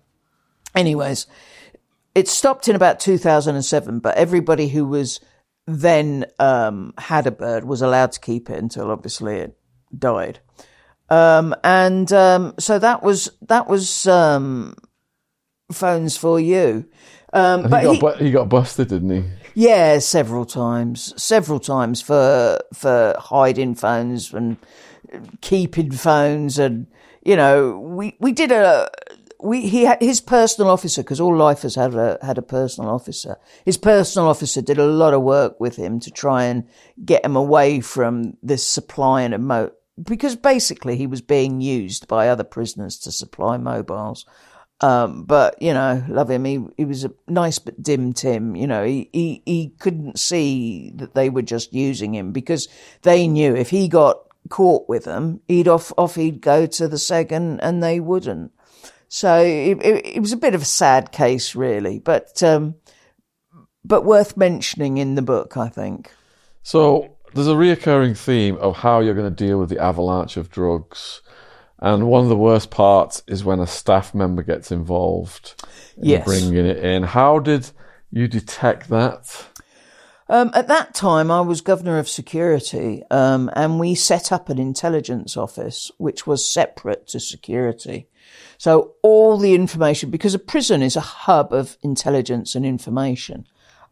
anyways, 0.74 1.26
it 2.14 2.28
stopped 2.28 2.66
in 2.66 2.76
about 2.76 2.98
2007, 2.98 3.98
but 4.00 4.16
everybody 4.16 4.68
who 4.68 4.86
was 4.86 5.20
then 5.66 6.24
um, 6.38 6.92
had 6.98 7.26
a 7.26 7.30
bird 7.30 7.64
was 7.64 7.82
allowed 7.82 8.12
to 8.12 8.20
keep 8.20 8.50
it 8.50 8.58
until 8.58 8.90
obviously 8.90 9.36
it 9.36 9.58
died. 9.96 10.40
Um, 11.12 11.54
and 11.62 12.10
um, 12.10 12.54
so 12.58 12.78
that 12.78 13.02
was 13.02 13.30
that 13.42 13.68
was 13.68 14.06
um, 14.06 14.74
phones 15.70 16.16
for 16.16 16.40
you. 16.40 16.88
Um, 17.34 17.68
but 17.68 17.84
he 17.84 17.98
got, 17.98 18.16
he, 18.16 18.24
he 18.24 18.30
got 18.30 18.48
busted, 18.48 18.88
didn't 18.88 19.10
he? 19.10 19.24
yeah, 19.54 19.98
several 19.98 20.46
times, 20.46 21.12
several 21.22 21.60
times 21.60 22.00
for 22.00 22.58
for 22.72 23.14
hiding 23.18 23.74
phones 23.74 24.32
and 24.32 24.56
keeping 25.42 25.90
phones, 25.90 26.58
and 26.58 26.86
you 27.22 27.36
know, 27.36 27.78
we 27.78 28.16
we 28.18 28.32
did 28.32 28.50
a 28.50 28.88
we 29.38 29.68
he 29.68 29.82
had 29.84 30.00
his 30.00 30.22
personal 30.22 30.70
officer 30.70 31.02
because 31.02 31.20
all 31.20 31.36
lifers 31.36 31.74
had 31.74 31.94
a 31.94 32.18
had 32.22 32.38
a 32.38 32.42
personal 32.42 32.88
officer. 32.88 33.36
His 33.66 33.76
personal 33.76 34.28
officer 34.28 34.62
did 34.62 34.78
a 34.78 34.86
lot 34.86 35.12
of 35.12 35.20
work 35.20 35.60
with 35.60 35.76
him 35.76 36.00
to 36.00 36.10
try 36.10 36.44
and 36.44 36.66
get 37.04 37.22
him 37.22 37.36
away 37.36 37.80
from 37.80 38.38
this 38.42 38.66
supplying 38.66 39.34
of 39.34 39.42
mo 39.42 39.72
because 40.02 40.36
basically 40.36 40.96
he 40.96 41.06
was 41.06 41.20
being 41.20 41.60
used 41.60 42.08
by 42.08 42.28
other 42.28 42.44
prisoners 42.44 42.98
to 43.00 43.12
supply 43.12 43.56
mobiles. 43.56 44.26
Um, 44.80 45.24
but 45.24 45.60
you 45.62 45.72
know, 45.72 46.04
love 46.08 46.28
him. 46.28 46.44
He 46.44 46.64
he 46.76 46.84
was 46.84 47.04
a 47.04 47.12
nice 47.28 47.60
but 47.60 47.80
dim 47.80 48.12
Tim. 48.12 48.56
You 48.56 48.66
know, 48.66 48.84
he, 48.84 49.08
he 49.12 49.42
he 49.46 49.68
couldn't 49.78 50.18
see 50.18 50.92
that 50.96 51.14
they 51.14 51.30
were 51.30 51.42
just 51.42 51.72
using 51.72 52.14
him 52.14 52.32
because 52.32 52.68
they 53.02 53.28
knew 53.28 53.54
if 53.54 53.70
he 53.70 53.86
got 53.86 54.18
caught 54.48 54.88
with 54.88 55.04
them, 55.04 55.40
he'd 55.46 55.68
off 55.68 55.92
off 55.96 56.16
he'd 56.16 56.40
go 56.40 56.66
to 56.66 56.88
the 56.88 56.98
second, 56.98 57.60
and, 57.60 57.82
they 57.82 58.00
wouldn't. 58.00 58.52
So 59.08 59.40
it, 59.40 59.78
it, 59.82 60.06
it 60.16 60.20
was 60.20 60.32
a 60.32 60.36
bit 60.36 60.54
of 60.54 60.62
a 60.62 60.66
sad 60.66 61.12
case, 61.12 61.54
really, 61.54 62.00
but 62.00 62.42
um, 62.42 62.74
but 63.84 64.04
worth 64.04 64.36
mentioning 64.36 64.96
in 64.96 65.14
the 65.14 65.22
book, 65.22 65.56
I 65.56 65.68
think. 65.68 66.10
So 66.64 67.11
there's 67.34 67.48
a 67.48 67.52
reoccurring 67.52 68.16
theme 68.16 68.56
of 68.58 68.76
how 68.78 69.00
you're 69.00 69.14
going 69.14 69.34
to 69.34 69.44
deal 69.44 69.58
with 69.58 69.68
the 69.68 69.78
avalanche 69.78 70.36
of 70.36 70.50
drugs. 70.50 71.22
And 71.78 72.06
one 72.06 72.22
of 72.22 72.28
the 72.28 72.36
worst 72.36 72.70
parts 72.70 73.22
is 73.26 73.44
when 73.44 73.58
a 73.58 73.66
staff 73.66 74.14
member 74.14 74.42
gets 74.42 74.70
involved 74.70 75.60
in 75.96 76.10
Yes. 76.10 76.24
bringing 76.24 76.64
it 76.64 76.78
in. 76.78 77.02
How 77.02 77.38
did 77.40 77.70
you 78.10 78.28
detect 78.28 78.88
that? 78.90 79.46
Um, 80.28 80.50
at 80.54 80.68
that 80.68 80.94
time, 80.94 81.30
I 81.30 81.40
was 81.40 81.60
governor 81.60 81.98
of 81.98 82.08
security, 82.08 83.02
um, 83.10 83.50
and 83.54 83.80
we 83.80 83.94
set 83.94 84.30
up 84.30 84.48
an 84.48 84.58
intelligence 84.58 85.36
office 85.36 85.90
which 85.98 86.26
was 86.26 86.48
separate 86.48 87.08
to 87.08 87.20
security. 87.20 88.08
So 88.56 88.92
all 89.02 89.36
the 89.36 89.54
information, 89.54 90.10
because 90.10 90.34
a 90.34 90.38
prison 90.38 90.82
is 90.82 90.94
a 90.94 91.00
hub 91.00 91.52
of 91.52 91.76
intelligence 91.82 92.54
and 92.54 92.64
information, 92.64 93.46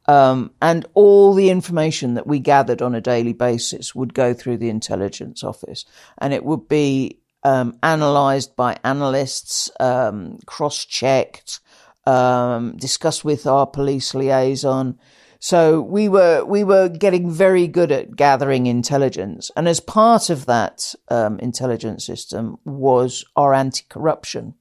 um, 0.06 0.50
and 0.60 0.86
all 0.94 1.34
the 1.34 1.50
information 1.50 2.14
that 2.14 2.26
we 2.26 2.38
gathered 2.38 2.82
on 2.82 2.94
a 2.94 3.00
daily 3.00 3.32
basis 3.32 3.94
would 3.94 4.14
go 4.14 4.34
through 4.34 4.58
the 4.58 4.70
intelligence 4.70 5.44
office, 5.44 5.84
and 6.18 6.32
it 6.32 6.44
would 6.44 6.68
be 6.68 7.18
um, 7.42 7.78
analysed 7.82 8.56
by 8.56 8.76
analysts, 8.84 9.70
um, 9.80 10.38
cross-checked, 10.46 11.60
um, 12.06 12.76
discussed 12.76 13.24
with 13.24 13.46
our 13.46 13.66
police 13.66 14.14
liaison. 14.14 14.98
So 15.42 15.80
we 15.80 16.08
were 16.08 16.44
we 16.44 16.64
were 16.64 16.90
getting 16.90 17.30
very 17.30 17.66
good 17.66 17.90
at 17.92 18.14
gathering 18.14 18.66
intelligence, 18.66 19.50
and 19.56 19.68
as 19.68 19.80
part 19.80 20.28
of 20.28 20.44
that 20.46 20.94
um, 21.08 21.38
intelligence 21.38 22.04
system 22.04 22.58
was 22.64 23.24
our 23.36 23.54
anti-corruption 23.54 24.54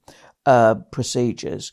uh, 0.46 0.76
procedures. 0.90 1.72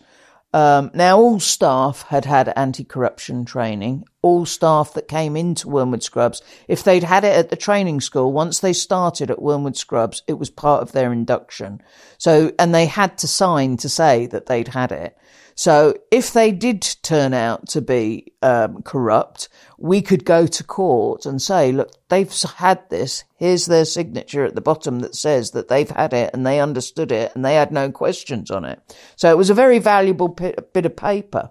Um, 0.57 0.89
now, 0.95 1.19
all 1.19 1.39
staff 1.39 2.01
had 2.01 2.25
had 2.25 2.51
anti-corruption 2.55 3.45
training. 3.45 4.05
All 4.23 4.43
staff 4.47 4.95
that 4.95 5.07
came 5.07 5.35
into 5.37 5.69
Wormwood 5.69 6.01
Scrubs, 6.01 6.41
if 6.67 6.83
they'd 6.83 7.03
had 7.03 7.23
it 7.23 7.37
at 7.37 7.49
the 7.51 7.55
training 7.55 8.01
school, 8.01 8.33
once 8.33 8.59
they 8.59 8.73
started 8.73 9.29
at 9.29 9.39
Wormwood 9.39 9.77
Scrubs, 9.77 10.23
it 10.25 10.39
was 10.39 10.49
part 10.49 10.81
of 10.81 10.93
their 10.93 11.13
induction. 11.13 11.79
So, 12.17 12.53
and 12.57 12.73
they 12.73 12.87
had 12.87 13.19
to 13.19 13.27
sign 13.27 13.77
to 13.77 13.87
say 13.87 14.25
that 14.25 14.47
they'd 14.47 14.69
had 14.69 14.91
it. 14.91 15.15
So 15.57 15.95
if 16.11 16.33
they 16.33 16.51
did 16.51 16.83
turn 17.01 17.33
out 17.33 17.67
to 17.69 17.81
be 17.81 18.31
um, 18.43 18.83
corrupt, 18.83 19.49
we 19.79 20.03
could 20.03 20.23
go 20.23 20.45
to 20.45 20.63
court 20.63 21.25
and 21.25 21.41
say, 21.41 21.71
look, 21.71 21.89
they've 22.09 22.31
had 22.57 22.87
this. 22.91 23.23
Here's 23.37 23.65
their 23.65 23.83
signature 23.83 24.45
at 24.45 24.53
the 24.53 24.61
bottom 24.61 24.99
that 24.99 25.15
says 25.15 25.51
that 25.51 25.67
they've 25.67 25.89
had 25.89 26.13
it 26.13 26.29
and 26.31 26.45
they 26.45 26.59
understood 26.59 27.11
it 27.11 27.31
and 27.33 27.43
they 27.43 27.55
had 27.55 27.71
no 27.71 27.89
questions 27.89 28.51
on 28.51 28.65
it. 28.65 28.79
So 29.15 29.31
it 29.31 29.37
was 29.37 29.49
a 29.49 29.55
very 29.55 29.79
valuable 29.79 30.27
bit, 30.27 30.85
of 30.85 30.95
paper. 30.95 31.49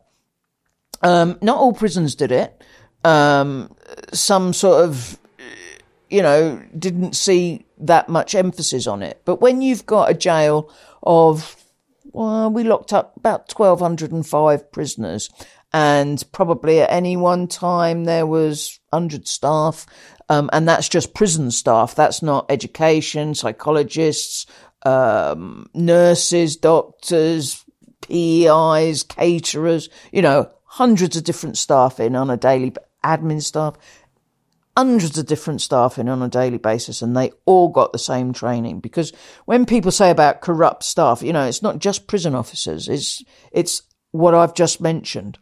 Um, 1.02 1.36
not 1.42 1.58
all 1.58 1.72
prisons 1.72 2.14
did 2.14 2.30
it. 2.30 2.62
Um, 3.02 3.74
some 4.12 4.52
sort 4.52 4.84
of, 4.84 5.18
you 6.10 6.22
know, 6.22 6.62
didn't 6.78 7.16
see 7.16 7.66
that 7.78 8.08
much 8.08 8.36
emphasis 8.36 8.86
on 8.86 9.02
it. 9.02 9.22
But 9.24 9.40
when 9.40 9.62
you've 9.62 9.84
got 9.84 10.12
a 10.12 10.14
jail 10.14 10.72
of 11.02 11.56
well, 12.16 12.50
we 12.50 12.64
locked 12.64 12.94
up 12.94 13.14
about 13.18 13.52
1,205 13.52 14.72
prisoners, 14.72 15.28
and 15.70 16.24
probably 16.32 16.80
at 16.80 16.90
any 16.90 17.14
one 17.14 17.46
time 17.46 18.04
there 18.04 18.26
was 18.26 18.80
100 18.90 19.28
staff, 19.28 19.86
um, 20.30 20.48
and 20.54 20.66
that's 20.66 20.88
just 20.88 21.12
prison 21.12 21.50
staff. 21.50 21.94
That's 21.94 22.22
not 22.22 22.46
education, 22.48 23.34
psychologists, 23.34 24.46
um, 24.86 25.68
nurses, 25.74 26.56
doctors, 26.56 27.66
PEIs, 28.00 29.02
caterers, 29.02 29.90
you 30.10 30.22
know, 30.22 30.50
hundreds 30.64 31.18
of 31.18 31.24
different 31.24 31.58
staff 31.58 32.00
in 32.00 32.16
on 32.16 32.30
a 32.30 32.38
daily 32.38 32.72
admin 33.04 33.42
staff 33.42 33.76
hundreds 34.76 35.16
of 35.16 35.26
different 35.26 35.62
staff 35.62 35.98
in 35.98 36.08
on 36.08 36.22
a 36.22 36.28
daily 36.28 36.58
basis 36.58 37.00
and 37.00 37.16
they 37.16 37.32
all 37.46 37.68
got 37.68 37.92
the 37.92 37.98
same 37.98 38.32
training. 38.32 38.80
Because 38.80 39.12
when 39.46 39.64
people 39.64 39.90
say 39.90 40.10
about 40.10 40.42
corrupt 40.42 40.82
staff 40.84 41.22
you 41.22 41.32
know 41.32 41.44
it's 41.44 41.62
not 41.62 41.78
just 41.78 42.06
prison 42.06 42.34
officers 42.34 42.88
it's 42.88 43.24
it's 43.52 43.82
what 44.12 44.34
I've 44.34 44.54
just 44.54 44.80
mentioned. 44.80 45.38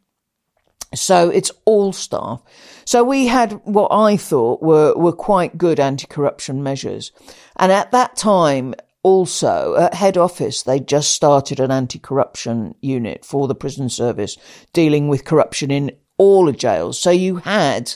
So 0.94 1.28
it's 1.28 1.51
all 1.65 1.93
staff. 1.93 2.43
So 2.85 3.02
we 3.02 3.27
had 3.27 3.52
what 3.65 3.89
I 3.89 4.16
thought 4.16 4.62
were 4.62 4.94
were 4.94 5.12
quite 5.12 5.59
good 5.59 5.81
anti-corruption 5.81 6.62
measures. 6.62 7.11
And 7.56 7.73
at 7.73 7.90
that 7.90 8.16
time 8.16 8.74
also 9.02 9.74
at 9.77 9.94
head 9.94 10.16
office 10.16 10.62
they 10.62 10.81
just 10.81 11.12
started 11.12 11.61
an 11.61 11.70
anti-corruption 11.70 12.74
unit 12.81 13.24
for 13.24 13.48
the 13.48 13.55
prison 13.55 13.89
service 13.89 14.36
dealing 14.73 15.09
with 15.09 15.24
corruption 15.24 15.70
in 15.70 15.90
all 16.16 16.47
the 16.47 16.52
jails. 16.52 16.98
So 16.98 17.11
you 17.11 17.36
had 17.36 17.93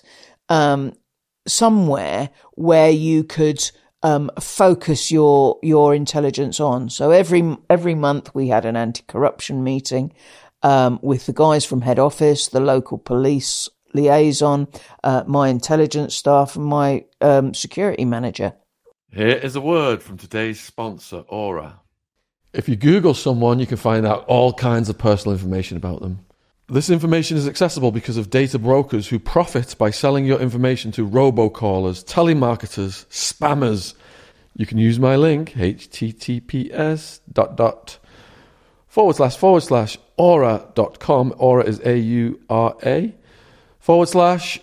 um, 0.49 0.95
somewhere 1.49 2.31
where 2.55 2.91
you 2.91 3.25
could 3.25 3.71
um, 4.03 4.31
focus 4.41 5.11
your 5.11 5.59
your 5.63 5.95
intelligence 5.95 6.61
on. 6.61 6.91
So 6.91 7.11
every 7.11 7.57
every 7.69 7.95
month 7.95 8.35
we 8.35 8.49
had 8.49 8.65
an 8.65 8.77
anti-corruption 8.77 9.65
meeting 9.65 10.13
um, 10.63 10.99
with 11.03 11.27
the 11.27 11.33
guys 11.33 11.65
from 11.65 11.81
head 11.81 11.99
office, 11.99 12.49
the 12.49 12.61
local 12.61 12.99
police 12.99 13.69
liaison, 13.95 14.69
uh, 15.03 15.25
my 15.27 15.49
intelligence 15.49 16.15
staff, 16.15 16.57
and 16.57 16.65
my 16.65 17.05
um, 17.21 17.55
security 17.55 18.05
manager. 18.05 18.55
Here 19.11 19.29
is 19.29 19.57
a 19.57 19.61
word 19.61 20.03
from 20.03 20.19
today's 20.19 20.61
sponsor, 20.61 21.25
Aura. 21.29 21.81
If 22.53 22.69
you 22.69 22.77
Google 22.77 23.15
someone, 23.15 23.59
you 23.59 23.67
can 23.67 23.77
find 23.77 24.07
out 24.07 24.25
all 24.27 24.53
kinds 24.53 24.89
of 24.89 24.99
personal 24.99 25.33
information 25.33 25.77
about 25.77 26.01
them. 26.01 26.27
This 26.71 26.91
information 26.91 27.39
is 27.39 27.49
accessible 27.49 27.93
because 27.93 28.19
of 28.19 28.29
data 28.29 28.59
brokers 28.59 29.09
who 29.09 29.19
profit 29.19 29.75
by 29.79 29.89
selling 29.89 30.27
your 30.27 30.39
information 30.39 30.93
to 30.93 31.09
robocallers, 31.09 32.05
telemarketers, 32.05 33.07
spammers. 33.07 33.95
You 34.55 34.67
can 34.67 34.77
use 34.77 34.99
my 34.99 35.17
link, 35.17 35.53
https 35.53 37.21
dot 37.33 37.57
dot 37.57 37.99
forward 38.87 39.17
slash 39.17 39.39
forward 39.39 39.63
slash 39.63 39.97
aura.com. 40.19 41.35
Aura 41.39 41.65
is 41.65 41.81
A 41.87 41.97
U 41.97 42.39
R 42.51 42.77
A 42.85 43.15
forward 43.79 44.11
slash 44.11 44.61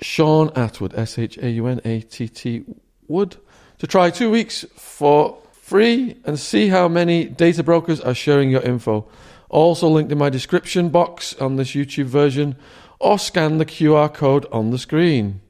Shaun 0.00 0.48
Attwood, 0.50 0.98
S 0.98 1.20
H 1.20 1.38
A 1.38 1.50
U 1.50 1.68
N 1.68 1.80
A 1.84 2.00
T 2.00 2.26
T 2.26 2.64
Wood, 3.06 3.36
to 3.78 3.86
try 3.86 4.10
two 4.10 4.28
weeks 4.28 4.64
for 4.74 5.38
free 5.52 6.16
and 6.24 6.36
see 6.36 6.66
how 6.66 6.88
many 6.88 7.26
data 7.26 7.62
brokers 7.62 8.00
are 8.00 8.12
sharing 8.12 8.50
your 8.50 8.62
info. 8.62 9.06
Also 9.48 9.88
linked 9.88 10.12
in 10.12 10.18
my 10.18 10.30
description 10.30 10.88
box 10.88 11.34
on 11.36 11.56
this 11.56 11.72
YouTube 11.72 12.06
version, 12.06 12.56
or 12.98 13.18
scan 13.18 13.58
the 13.58 13.66
QR 13.66 14.12
code 14.12 14.46
on 14.50 14.70
the 14.70 14.78
screen. 14.78 15.40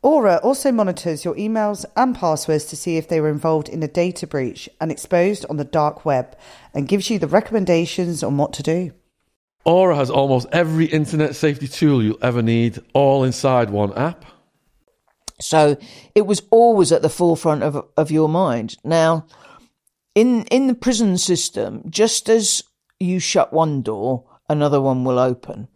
Aura 0.00 0.36
also 0.36 0.70
monitors 0.70 1.24
your 1.24 1.34
emails 1.34 1.84
and 1.96 2.14
passwords 2.14 2.64
to 2.66 2.76
see 2.76 2.96
if 2.96 3.08
they 3.08 3.20
were 3.20 3.30
involved 3.30 3.68
in 3.68 3.82
a 3.82 3.88
data 3.88 4.26
breach 4.26 4.68
and 4.80 4.92
exposed 4.92 5.44
on 5.50 5.56
the 5.56 5.64
dark 5.64 6.04
web 6.04 6.36
and 6.72 6.86
gives 6.86 7.10
you 7.10 7.18
the 7.18 7.26
recommendations 7.26 8.22
on 8.22 8.36
what 8.36 8.52
to 8.52 8.62
do. 8.62 8.92
Aura 9.64 9.96
has 9.96 10.08
almost 10.08 10.46
every 10.52 10.86
internet 10.86 11.34
safety 11.34 11.66
tool 11.66 12.02
you'll 12.02 12.18
ever 12.22 12.42
need, 12.42 12.78
all 12.94 13.24
inside 13.24 13.70
one 13.70 13.92
app. 13.94 14.24
So 15.40 15.76
it 16.14 16.26
was 16.26 16.42
always 16.50 16.92
at 16.92 17.02
the 17.02 17.08
forefront 17.08 17.62
of 17.62 17.86
of 17.96 18.10
your 18.10 18.28
mind. 18.28 18.76
Now, 18.84 19.26
in 20.14 20.44
in 20.44 20.66
the 20.66 20.74
prison 20.74 21.18
system, 21.18 21.82
just 21.88 22.28
as 22.28 22.62
you 23.00 23.20
shut 23.20 23.52
one 23.52 23.82
door, 23.82 24.24
another 24.48 24.80
one 24.80 25.04
will 25.04 25.18
open. 25.18 25.68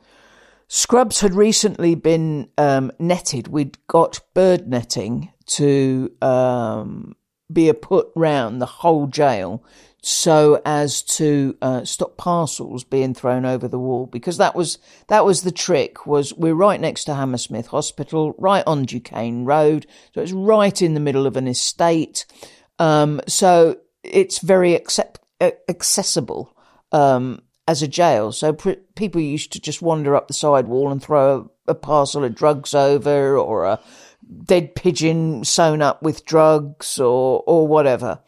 Scrubs 0.69 1.21
had 1.21 1.35
recently 1.35 1.95
been 1.95 2.49
um, 2.57 2.91
netted. 2.99 3.49
We'd 3.49 3.77
got 3.89 4.21
bird 4.33 4.67
netting 4.67 5.31
to 5.47 6.11
um, 6.23 7.15
be 7.53 7.69
a 7.69 7.75
put 7.75 8.09
round 8.15 8.61
the 8.61 8.67
whole 8.67 9.07
jail 9.07 9.63
so 10.05 10.61
as 10.65 11.03
to 11.03 11.57
uh, 11.63 11.85
stop 11.85 12.17
parcels 12.17 12.83
being 12.83 13.15
thrown 13.15 13.45
over 13.45 13.69
the 13.69 13.79
wall 13.79 14.07
because 14.07 14.37
that 14.39 14.55
was 14.55 14.79
that 15.07 15.25
was 15.25 15.43
the 15.43 15.53
trick 15.53 16.07
was 16.07 16.35
we're 16.35 16.55
right 16.55 16.81
next 16.81 17.05
to 17.05 17.15
Hammersmith 17.15 17.69
Hospital 17.69 18.35
right 18.37 18.65
on 18.67 18.85
Du 18.85 18.99
Cane 18.99 19.45
Road 19.45 19.87
so 20.13 20.21
it's 20.21 20.33
right 20.33 20.83
in 20.83 20.95
the 20.95 21.01
middle 21.01 21.27
of 21.27 21.37
an 21.37 21.47
estate 21.47 22.27
um, 22.81 23.21
so 23.29 23.77
it's 24.03 24.39
very 24.39 24.75
accept- 24.75 25.21
accessible 25.69 26.57
um, 26.93 27.43
as 27.69 27.83
a 27.83 27.89
jail. 27.89 28.33
So 28.33 28.53
pr- 28.53 28.73
people 28.95 29.21
used 29.21 29.53
to 29.53 29.61
just 29.61 29.83
wander 29.83 30.15
up 30.17 30.29
the 30.29 30.35
side 30.35 30.67
wall 30.67 30.91
and 30.91 31.03
throw 31.03 31.51
a, 31.67 31.73
a 31.73 31.75
parcel 31.75 32.25
of 32.25 32.35
drugs 32.35 32.75
over 32.75 33.37
or 33.37 33.65
a 33.65 33.81
dead 34.45 34.75
pigeon 34.75 35.45
sewn 35.45 35.83
up 35.83 36.03
with 36.03 36.25
drugs 36.25 36.99
or 36.99 37.43
or 37.47 37.67
whatever. 37.67 38.21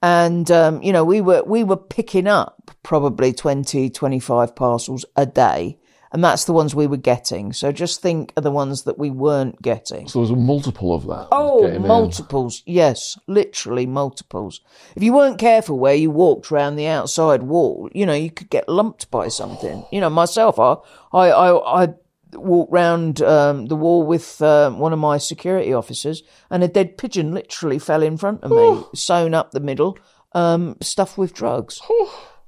And 0.00 0.50
um, 0.50 0.82
you 0.82 0.92
know 0.92 1.04
we 1.04 1.20
were 1.20 1.42
we 1.44 1.64
were 1.64 1.76
picking 1.76 2.26
up 2.26 2.70
probably 2.82 3.32
20 3.32 3.90
25 3.90 4.54
parcels 4.54 5.04
a 5.16 5.26
day 5.26 5.78
and 6.12 6.22
that's 6.22 6.44
the 6.44 6.52
ones 6.52 6.74
we 6.74 6.86
were 6.86 6.96
getting. 6.96 7.52
So 7.52 7.72
just 7.72 8.00
think 8.00 8.32
of 8.36 8.42
the 8.42 8.50
ones 8.50 8.82
that 8.84 8.98
we 8.98 9.10
weren't 9.10 9.60
getting. 9.62 10.08
So 10.08 10.20
there's 10.20 10.30
a 10.30 10.36
multiple 10.36 10.94
of 10.94 11.06
that. 11.06 11.28
oh 11.32 11.62
getting 11.62 11.82
in. 11.82 11.88
multiples. 11.88 12.62
Yes 12.66 13.18
literally 13.26 13.86
multiples. 13.86 14.60
If 14.96 15.02
you 15.02 15.12
weren't 15.12 15.38
careful 15.38 15.78
where 15.78 15.94
you 15.94 16.10
walked 16.10 16.50
around 16.50 16.76
the 16.76 16.86
outside 16.86 17.42
wall 17.42 17.88
you 17.92 18.06
know 18.06 18.14
you 18.14 18.30
could 18.30 18.50
get 18.50 18.68
lumped 18.68 19.10
by 19.10 19.28
something. 19.28 19.84
You 19.92 20.00
know 20.00 20.10
myself 20.10 20.58
i 20.58 20.76
i 21.12 21.28
i, 21.28 21.82
I 21.84 21.88
walked 22.32 22.72
round 22.72 23.22
um, 23.22 23.66
the 23.66 23.76
wall 23.76 24.04
with 24.04 24.40
um, 24.42 24.78
one 24.78 24.92
of 24.92 24.98
my 24.98 25.18
security 25.18 25.72
officers, 25.72 26.22
and 26.50 26.62
a 26.62 26.68
dead 26.68 26.98
pigeon 26.98 27.32
literally 27.32 27.78
fell 27.78 28.02
in 28.02 28.16
front 28.16 28.42
of 28.42 28.50
me, 28.50 28.84
sewn 28.94 29.34
up 29.34 29.50
the 29.50 29.60
middle, 29.60 29.98
um, 30.32 30.76
stuffed 30.82 31.16
with 31.18 31.32
drugs. 31.34 31.80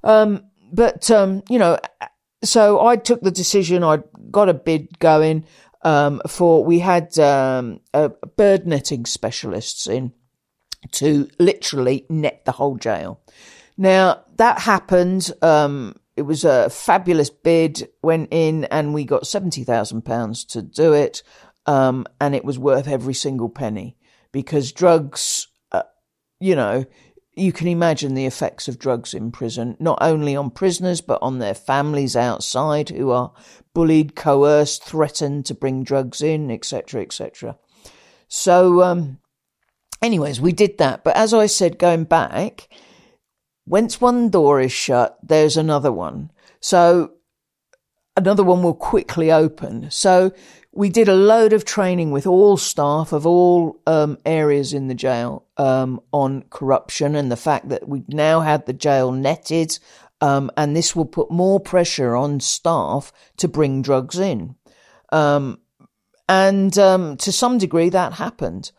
Um, 0.05 0.45
but 0.73 1.11
um, 1.11 1.43
you 1.49 1.59
know, 1.59 1.79
so 2.43 2.85
I 2.85 2.97
took 2.97 3.21
the 3.21 3.31
decision. 3.31 3.85
I 3.85 3.99
got 4.31 4.49
a 4.49 4.55
bid 4.55 4.99
going 4.99 5.45
um, 5.83 6.21
for. 6.27 6.65
We 6.65 6.79
had 6.79 7.19
um, 7.19 7.81
bird 8.37 8.67
netting 8.67 9.07
specialists 9.07 9.87
in 9.87 10.13
to 10.93 11.29
literally 11.39 12.07
net 12.09 12.45
the 12.45 12.53
whole 12.53 12.77
jail. 12.77 13.21
Now 13.77 14.25
that 14.37 14.61
happened. 14.61 15.31
Um, 15.43 15.97
it 16.17 16.23
was 16.23 16.45
a 16.45 16.71
fabulous 16.71 17.31
bid. 17.31 17.89
Went 18.03 18.29
in 18.31 18.65
and 18.65 18.95
we 18.95 19.05
got 19.05 19.27
seventy 19.27 19.65
thousand 19.65 20.03
pounds 20.03 20.45
to 20.47 20.63
do 20.63 20.93
it, 20.93 21.23
um, 21.67 22.07
and 22.21 22.35
it 22.35 22.45
was 22.45 22.59
worth 22.59 22.89
every 22.89 23.15
single 23.15 23.49
penny 23.49 23.97
because 24.33 24.73
drugs. 24.73 25.47
Uh, 25.73 25.83
you 26.41 26.57
know, 26.57 26.87
you 27.35 27.53
can 27.53 27.69
imagine 27.69 28.15
the 28.15 28.27
effects 28.27 28.69
of 28.69 28.79
drugs 28.79 29.15
in 29.15 29.31
prison, 29.31 29.77
not 29.79 29.99
only 30.01 30.35
on 30.37 30.51
prisoners 30.51 31.01
but 31.01 31.21
on 31.23 31.39
their 31.39 31.55
families 31.55 32.17
outside 32.17 32.89
who 32.89 33.11
are 33.11 33.33
bullied, 33.73 34.17
coerced, 34.17 34.85
threatened 34.85 35.47
to 35.47 35.55
bring 35.55 35.85
drugs 35.85 36.21
in, 36.21 36.51
etc., 36.51 37.03
etc. 37.03 37.57
So, 38.29 38.83
um, 38.83 39.19
anyways, 40.03 40.41
we 40.41 40.53
did 40.53 40.79
that. 40.79 41.05
But 41.05 41.17
as 41.17 41.33
I 41.33 41.47
said, 41.47 41.79
going 41.79 42.05
back, 42.05 42.69
once 43.67 44.01
one 44.01 44.31
door 44.31 44.61
is 44.61 44.73
shut, 44.73 45.19
there's 45.23 45.57
another 45.57 45.93
one. 45.93 46.31
So 46.61 47.13
another 48.17 48.43
one 48.43 48.63
will 48.63 48.75
quickly 48.75 49.31
open. 49.31 49.91
So 49.91 50.33
we 50.73 50.89
did 50.89 51.09
a 51.09 51.15
load 51.15 51.53
of 51.53 51.65
training 51.65 52.11
with 52.13 52.27
all 52.27 52.57
staff 52.57 53.13
of 53.13 53.27
all 53.27 53.81
um, 53.87 54.19
areas 54.25 54.73
in 54.73 54.87
the 54.87 54.95
jail 54.95 55.45
um, 55.57 56.01
on 56.13 56.45
corruption 56.51 57.17
and 57.17 57.31
the 57.31 57.37
fact 57.37 57.69
that 57.71 57.89
we've 57.89 58.09
now 58.09 58.41
had 58.41 58.67
the 58.67 58.73
jail 58.73 59.11
netted, 59.11 59.79
um, 60.21 60.51
and 60.57 60.77
this 60.77 60.95
will 60.95 61.07
put 61.07 61.31
more 61.31 61.59
pressure 61.59 62.15
on 62.15 62.39
staff 62.39 63.13
to 63.37 63.49
bring 63.49 63.83
drugs 63.83 64.19
in. 64.19 64.55
Um, 65.11 65.59
and 66.29 66.79
um, 66.79 67.17
to 67.17 67.33
some 67.33 67.59
degree, 67.59 67.89
that 67.89 68.13
happened. 68.13 68.71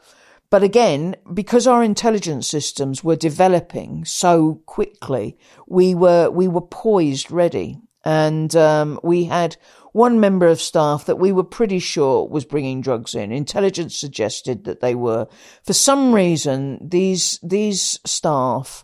But 0.49 0.63
again, 0.63 1.15
because 1.33 1.67
our 1.67 1.83
intelligence 1.83 2.47
systems 2.47 3.03
were 3.03 3.15
developing 3.17 4.05
so 4.05 4.61
quickly, 4.65 5.37
we 5.67 5.93
were 5.95 6.29
we 6.29 6.47
were 6.47 6.61
poised, 6.61 7.31
ready, 7.31 7.79
and 8.03 8.55
um, 8.55 8.99
we 9.03 9.25
had 9.25 9.57
one 9.91 10.19
member 10.19 10.47
of 10.47 10.61
staff 10.61 11.05
that 11.05 11.19
we 11.19 11.31
were 11.31 11.43
pretty 11.43 11.79
sure 11.79 12.27
was 12.27 12.45
bringing 12.45 12.81
drugs 12.81 13.15
in. 13.15 13.31
Intelligence 13.31 13.97
suggested 13.97 14.63
that 14.65 14.81
they 14.81 14.95
were. 14.95 15.27
For 15.63 15.73
some 15.73 16.13
reason, 16.13 16.79
these 16.81 17.39
these 17.43 17.99
staff 18.05 18.83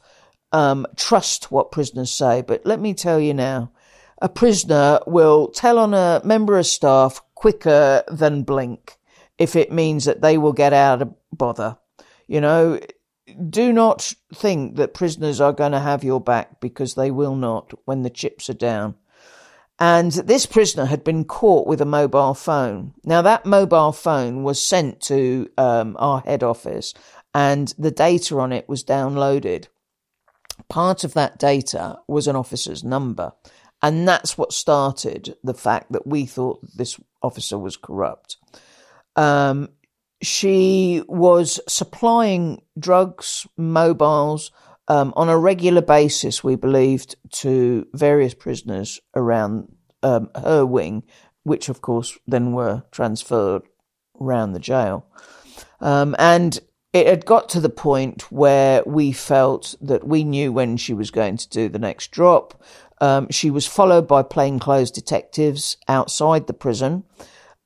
um, 0.51 0.85
trust 0.95 1.51
what 1.51 1.71
prisoners 1.71 2.11
say. 2.11 2.41
But 2.41 2.65
let 2.65 2.79
me 2.79 2.93
tell 2.93 3.19
you 3.19 3.33
now, 3.33 3.71
a 4.21 4.29
prisoner 4.29 4.99
will 5.07 5.49
tell 5.49 5.79
on 5.79 5.93
a 5.93 6.21
member 6.23 6.57
of 6.57 6.65
staff 6.65 7.21
quicker 7.35 8.03
than 8.07 8.43
blink 8.43 8.97
if 9.37 9.55
it 9.55 9.71
means 9.71 10.05
that 10.05 10.21
they 10.21 10.37
will 10.37 10.53
get 10.53 10.73
out 10.73 11.01
of 11.01 11.13
bother. 11.31 11.77
You 12.27 12.41
know, 12.41 12.79
do 13.49 13.71
not 13.71 14.13
think 14.33 14.75
that 14.77 14.93
prisoners 14.93 15.39
are 15.39 15.53
going 15.53 15.73
to 15.73 15.79
have 15.79 16.03
your 16.03 16.19
back 16.19 16.59
because 16.59 16.95
they 16.95 17.11
will 17.11 17.35
not 17.35 17.71
when 17.85 18.03
the 18.03 18.09
chips 18.09 18.49
are 18.49 18.53
down. 18.53 18.95
And 19.79 20.11
this 20.11 20.45
prisoner 20.45 20.85
had 20.85 21.03
been 21.03 21.23
caught 21.23 21.67
with 21.67 21.81
a 21.81 21.85
mobile 21.85 22.33
phone. 22.33 22.93
Now, 23.03 23.21
that 23.21 23.45
mobile 23.45 23.91
phone 23.91 24.43
was 24.43 24.61
sent 24.61 25.01
to 25.01 25.49
um, 25.57 25.95
our 25.99 26.21
head 26.21 26.41
office 26.43 26.93
and 27.33 27.73
the 27.77 27.91
data 27.91 28.39
on 28.39 28.51
it 28.51 28.67
was 28.67 28.83
downloaded. 28.83 29.67
Part 30.69 31.03
of 31.03 31.13
that 31.13 31.37
data 31.37 31.99
was 32.07 32.27
an 32.27 32.35
officer's 32.35 32.83
number. 32.83 33.33
And 33.83 34.07
that's 34.07 34.37
what 34.37 34.51
started 34.51 35.35
the 35.43 35.53
fact 35.53 35.91
that 35.91 36.07
we 36.07 36.25
thought 36.25 36.59
this 36.75 36.99
officer 37.21 37.59
was 37.59 37.77
corrupt. 37.77 38.37
Um, 39.15 39.69
she 40.21 41.03
was 41.07 41.59
supplying 41.67 42.63
drugs, 42.79 43.45
mobiles, 43.55 44.51
um, 44.87 45.13
on 45.15 45.29
a 45.29 45.37
regular 45.37 45.81
basis, 45.81 46.43
we 46.43 46.55
believed, 46.55 47.15
to 47.31 47.87
various 47.93 48.33
prisoners 48.33 48.99
around 49.15 49.71
um, 50.03 50.29
her 50.35 50.65
wing, 50.65 51.03
which 51.43 51.69
of 51.69 51.81
course 51.81 52.17
then 52.27 52.53
were 52.53 52.83
transferred 52.91 53.63
around 54.19 54.53
the 54.53 54.59
jail. 54.59 55.05
Um, 55.79 56.15
and 56.17 56.59
it 56.93 57.07
had 57.07 57.25
got 57.25 57.49
to 57.49 57.59
the 57.59 57.69
point 57.69 58.31
where 58.31 58.81
we 58.85 59.11
felt 59.11 59.75
that 59.81 60.07
we 60.07 60.23
knew 60.23 60.51
when 60.51 60.77
she 60.77 60.93
was 60.93 61.11
going 61.11 61.37
to 61.37 61.49
do 61.49 61.69
the 61.69 61.79
next 61.79 62.11
drop. 62.11 62.63
Um, 62.99 63.29
she 63.29 63.51
was 63.51 63.67
followed 63.67 64.07
by 64.07 64.23
plainclothes 64.23 64.91
detectives 64.91 65.77
outside 65.87 66.47
the 66.47 66.53
prison. 66.53 67.03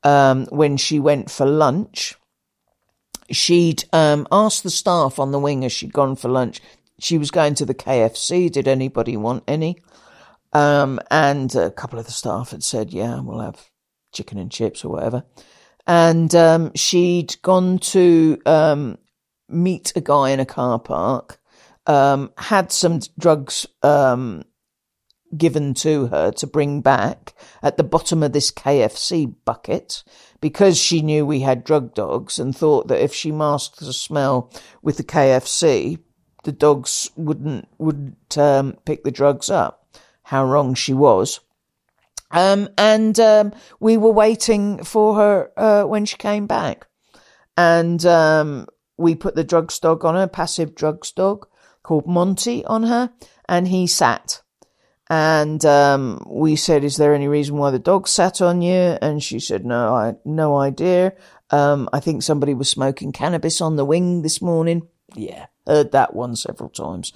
Um, 0.02 0.46
when 0.46 0.76
she 0.76 0.98
went 0.98 1.30
for 1.30 1.46
lunch, 1.46 2.16
she'd 3.30 3.84
um, 3.92 4.26
asked 4.30 4.64
the 4.64 4.70
staff 4.70 5.18
on 5.18 5.30
the 5.30 5.38
wing 5.38 5.64
as 5.64 5.72
she'd 5.72 5.92
gone 5.92 6.16
for 6.16 6.28
lunch. 6.28 6.60
She 6.98 7.18
was 7.18 7.30
going 7.30 7.54
to 7.56 7.66
the 7.66 7.74
KFC. 7.74 8.50
Did 8.50 8.68
anybody 8.68 9.16
want 9.16 9.44
any? 9.48 9.76
Um, 10.52 11.00
and 11.10 11.54
a 11.54 11.70
couple 11.70 11.98
of 11.98 12.06
the 12.06 12.12
staff 12.12 12.50
had 12.50 12.62
said, 12.62 12.92
"Yeah, 12.92 13.20
we'll 13.20 13.40
have 13.40 13.70
chicken 14.12 14.38
and 14.38 14.50
chips 14.50 14.84
or 14.84 14.90
whatever." 14.90 15.24
And 15.86 16.34
um, 16.34 16.72
she'd 16.74 17.40
gone 17.42 17.78
to 17.78 18.40
um, 18.46 18.98
meet 19.48 19.92
a 19.96 20.00
guy 20.00 20.30
in 20.30 20.40
a 20.40 20.46
car 20.46 20.78
park. 20.78 21.40
Um, 21.86 22.30
had 22.38 22.70
some 22.70 23.00
drugs 23.18 23.66
um, 23.82 24.44
given 25.36 25.74
to 25.74 26.06
her 26.08 26.30
to 26.32 26.46
bring 26.46 26.80
back 26.80 27.34
at 27.62 27.76
the 27.76 27.84
bottom 27.84 28.22
of 28.22 28.32
this 28.32 28.52
KFC 28.52 29.34
bucket 29.44 30.04
because 30.40 30.78
she 30.78 31.02
knew 31.02 31.26
we 31.26 31.40
had 31.40 31.64
drug 31.64 31.94
dogs 31.94 32.38
and 32.38 32.56
thought 32.56 32.88
that 32.88 33.02
if 33.02 33.14
she 33.14 33.32
masked 33.32 33.80
the 33.80 33.92
smell 33.92 34.52
with 34.82 34.96
the 34.96 35.04
KFC, 35.04 35.98
the 36.42 36.52
dogs 36.52 37.10
wouldn't 37.16 37.68
wouldn't 37.78 38.38
um, 38.38 38.76
pick 38.84 39.04
the 39.04 39.10
drugs 39.10 39.50
up. 39.50 39.86
How 40.24 40.44
wrong 40.44 40.74
she 40.74 40.94
was. 40.94 41.40
Um, 42.30 42.68
and 42.78 43.18
um, 43.20 43.52
we 43.78 43.96
were 43.96 44.12
waiting 44.12 44.82
for 44.84 45.16
her 45.16 45.52
uh, 45.56 45.84
when 45.84 46.06
she 46.06 46.16
came 46.16 46.46
back, 46.46 46.86
and 47.56 48.04
um, 48.06 48.66
we 48.96 49.14
put 49.14 49.34
the 49.34 49.44
drugs 49.44 49.78
dog 49.78 50.04
on 50.04 50.14
her, 50.14 50.26
passive 50.26 50.74
drugs 50.74 51.12
dog 51.12 51.46
called 51.82 52.06
Monty 52.06 52.64
on 52.64 52.84
her, 52.84 53.12
and 53.48 53.68
he 53.68 53.86
sat. 53.86 54.40
And 55.10 55.62
um, 55.66 56.24
we 56.26 56.56
said, 56.56 56.84
"Is 56.84 56.96
there 56.96 57.14
any 57.14 57.28
reason 57.28 57.58
why 57.58 57.70
the 57.70 57.78
dog 57.78 58.08
sat 58.08 58.40
on 58.40 58.62
you?" 58.62 58.96
And 59.02 59.22
she 59.22 59.40
said, 59.40 59.66
"No, 59.66 59.94
I 59.94 60.14
no 60.24 60.56
idea. 60.56 61.12
Um, 61.50 61.90
I 61.92 62.00
think 62.00 62.22
somebody 62.22 62.54
was 62.54 62.70
smoking 62.70 63.12
cannabis 63.12 63.60
on 63.60 63.76
the 63.76 63.84
wing 63.84 64.22
this 64.22 64.40
morning." 64.40 64.88
Yeah, 65.14 65.46
heard 65.66 65.92
that 65.92 66.14
one 66.14 66.36
several 66.36 66.70
times. 66.70 67.12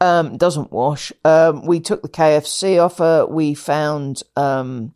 Um, 0.00 0.36
doesn't 0.36 0.72
wash. 0.72 1.12
Um, 1.24 1.64
we 1.64 1.80
took 1.80 2.02
the 2.02 2.08
KFC 2.08 2.82
offer. 2.84 3.26
We 3.28 3.54
found 3.54 4.22
um, 4.36 4.92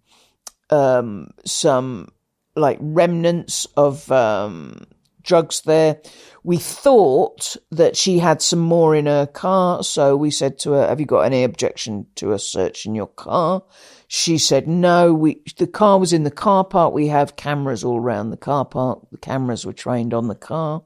um, 0.70 1.30
some 1.44 2.08
like 2.56 2.78
remnants 2.80 3.66
of 3.76 4.10
um, 4.10 4.86
drugs 5.22 5.62
there. 5.62 6.00
We 6.42 6.56
thought 6.56 7.56
that 7.70 7.96
she 7.96 8.18
had 8.18 8.42
some 8.42 8.58
more 8.58 8.94
in 8.94 9.06
her 9.06 9.26
car, 9.26 9.82
so 9.82 10.16
we 10.16 10.30
said 10.30 10.58
to 10.60 10.72
her, 10.72 10.88
"Have 10.88 11.00
you 11.00 11.06
got 11.06 11.20
any 11.20 11.44
objection 11.44 12.06
to 12.16 12.32
us 12.32 12.44
searching 12.44 12.94
your 12.94 13.06
car?" 13.06 13.62
She 14.08 14.38
said, 14.38 14.66
"No. 14.66 15.14
We 15.14 15.42
the 15.58 15.66
car 15.66 15.98
was 15.98 16.12
in 16.12 16.24
the 16.24 16.30
car 16.30 16.64
park. 16.64 16.92
We 16.92 17.08
have 17.08 17.36
cameras 17.36 17.84
all 17.84 17.98
around 17.98 18.30
the 18.30 18.36
car 18.36 18.64
park. 18.64 19.00
The 19.12 19.18
cameras 19.18 19.64
were 19.64 19.72
trained 19.72 20.12
on 20.12 20.28
the 20.28 20.34
car. 20.34 20.82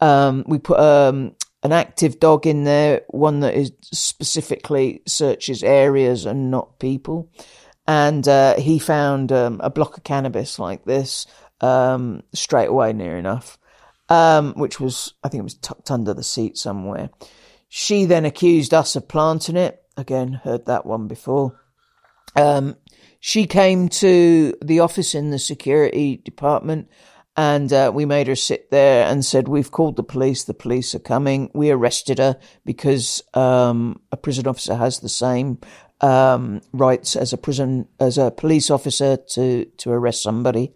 Um, 0.00 0.44
we 0.46 0.58
put 0.58 0.78
um, 0.78 1.34
an 1.62 1.72
active 1.72 2.20
dog 2.20 2.46
in 2.46 2.64
there, 2.64 3.02
one 3.08 3.40
that 3.40 3.54
is 3.54 3.72
specifically 3.82 5.02
searches 5.06 5.62
areas 5.62 6.26
and 6.26 6.50
not 6.50 6.78
people." 6.78 7.30
And 7.86 8.28
uh, 8.28 8.56
he 8.56 8.78
found 8.78 9.32
um, 9.32 9.60
a 9.62 9.70
block 9.70 9.96
of 9.96 10.04
cannabis 10.04 10.58
like 10.58 10.84
this 10.84 11.26
um, 11.60 12.22
straight 12.34 12.68
away, 12.68 12.92
near 12.92 13.16
enough 13.16 13.58
um, 14.08 14.54
which 14.54 14.80
was, 14.80 15.14
I 15.22 15.28
think 15.28 15.40
it 15.40 15.44
was 15.44 15.54
tucked 15.54 15.90
under 15.90 16.14
the 16.14 16.22
seat 16.22 16.56
somewhere. 16.56 17.10
She 17.68 18.04
then 18.06 18.24
accused 18.24 18.72
us 18.72 18.96
of 18.96 19.08
planting 19.08 19.56
it. 19.56 19.82
Again, 19.96 20.32
heard 20.32 20.66
that 20.66 20.86
one 20.86 21.08
before. 21.08 21.60
Um, 22.36 22.76
she 23.20 23.46
came 23.46 23.88
to 23.88 24.54
the 24.62 24.80
office 24.80 25.14
in 25.14 25.30
the 25.30 25.38
security 25.38 26.16
department 26.16 26.88
and 27.38 27.72
uh, 27.72 27.92
we 27.94 28.04
made 28.04 28.26
her 28.26 28.34
sit 28.34 28.68
there 28.72 29.06
and 29.06 29.24
said, 29.24 29.46
We've 29.46 29.70
called 29.70 29.94
the 29.94 30.02
police, 30.02 30.42
the 30.42 30.54
police 30.54 30.92
are 30.96 30.98
coming. 30.98 31.52
We 31.54 31.70
arrested 31.70 32.18
her 32.18 32.36
because 32.64 33.22
um, 33.32 34.00
a 34.10 34.16
prison 34.16 34.48
officer 34.48 34.74
has 34.74 34.98
the 34.98 35.08
same 35.08 35.58
um, 36.00 36.62
rights 36.72 37.14
as 37.14 37.32
a 37.32 37.38
prison, 37.38 37.86
as 38.00 38.18
a 38.18 38.32
police 38.32 38.72
officer 38.72 39.18
to, 39.34 39.66
to 39.66 39.92
arrest 39.92 40.20
somebody. 40.20 40.74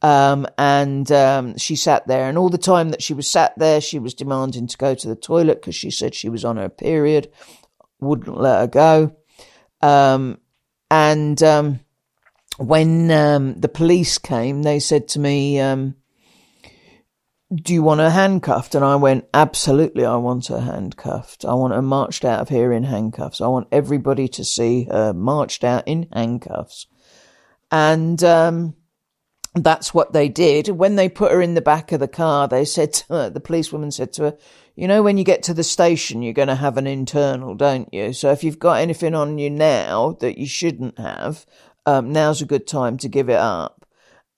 Um, 0.00 0.46
and 0.56 1.10
um, 1.10 1.58
she 1.58 1.74
sat 1.74 2.06
there, 2.06 2.28
and 2.28 2.38
all 2.38 2.48
the 2.48 2.58
time 2.58 2.90
that 2.90 3.02
she 3.02 3.12
was 3.12 3.28
sat 3.28 3.58
there, 3.58 3.80
she 3.80 3.98
was 3.98 4.14
demanding 4.14 4.68
to 4.68 4.78
go 4.78 4.94
to 4.94 5.08
the 5.08 5.16
toilet 5.16 5.60
because 5.60 5.74
she 5.74 5.90
said 5.90 6.14
she 6.14 6.28
was 6.28 6.44
on 6.44 6.58
her 6.58 6.68
period, 6.68 7.32
wouldn't 7.98 8.40
let 8.40 8.60
her 8.60 8.66
go. 8.68 9.16
Um, 9.82 10.38
and 10.92 11.42
um, 11.42 11.80
when 12.58 13.10
um, 13.10 13.60
the 13.60 13.68
police 13.68 14.18
came, 14.18 14.62
they 14.62 14.80
said 14.80 15.08
to 15.08 15.20
me, 15.20 15.58
um, 15.60 15.94
Do 17.54 17.72
you 17.72 17.82
want 17.82 18.00
her 18.00 18.10
handcuffed? 18.10 18.74
And 18.74 18.84
I 18.84 18.96
went, 18.96 19.26
Absolutely, 19.32 20.04
I 20.04 20.16
want 20.16 20.48
her 20.48 20.60
handcuffed. 20.60 21.44
I 21.44 21.54
want 21.54 21.72
her 21.72 21.82
marched 21.82 22.24
out 22.24 22.40
of 22.40 22.48
here 22.48 22.72
in 22.72 22.84
handcuffs. 22.84 23.40
I 23.40 23.46
want 23.46 23.68
everybody 23.72 24.28
to 24.28 24.44
see 24.44 24.84
her 24.90 25.12
marched 25.12 25.64
out 25.64 25.84
in 25.86 26.08
handcuffs. 26.12 26.86
And 27.70 28.22
that's 29.54 29.94
what 29.94 30.12
they 30.12 30.28
did. 30.28 30.68
When 30.68 30.96
they 30.96 31.08
put 31.08 31.32
her 31.32 31.40
in 31.40 31.54
the 31.54 31.60
back 31.60 31.92
of 31.92 32.00
the 32.00 32.08
car, 32.08 32.48
they 32.48 32.64
said 32.64 32.92
to 32.94 33.04
her, 33.08 33.30
the 33.30 33.40
policewoman 33.40 33.90
said 33.90 34.12
to 34.14 34.22
her, 34.24 34.38
you 34.76 34.86
know, 34.86 35.02
when 35.02 35.18
you 35.18 35.24
get 35.24 35.42
to 35.44 35.54
the 35.54 35.64
station, 35.64 36.22
you're 36.22 36.32
going 36.32 36.48
to 36.48 36.54
have 36.54 36.76
an 36.76 36.86
internal, 36.86 37.54
don't 37.54 37.92
you? 37.92 38.12
So 38.12 38.30
if 38.30 38.44
you've 38.44 38.58
got 38.60 38.80
anything 38.80 39.14
on 39.14 39.38
you 39.38 39.50
now 39.50 40.16
that 40.20 40.38
you 40.38 40.46
shouldn't 40.46 40.98
have, 40.98 41.46
um, 41.88 42.12
now's 42.12 42.42
a 42.42 42.46
good 42.46 42.66
time 42.66 42.98
to 42.98 43.08
give 43.08 43.30
it 43.30 43.38
up. 43.38 43.86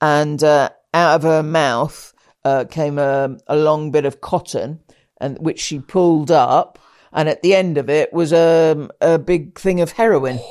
And 0.00 0.42
uh, 0.42 0.70
out 0.94 1.16
of 1.16 1.22
her 1.24 1.42
mouth 1.42 2.14
uh, 2.44 2.64
came 2.70 2.98
a, 2.98 3.36
a 3.48 3.56
long 3.56 3.90
bit 3.90 4.04
of 4.04 4.20
cotton, 4.20 4.80
and 5.20 5.36
which 5.38 5.58
she 5.58 5.80
pulled 5.80 6.30
up, 6.30 6.78
and 7.12 7.28
at 7.28 7.42
the 7.42 7.54
end 7.54 7.76
of 7.76 7.90
it 7.90 8.12
was 8.12 8.32
a, 8.32 8.72
um, 8.72 8.90
a 9.00 9.18
big 9.18 9.58
thing 9.58 9.80
of 9.80 9.92
heroin. 9.92 10.38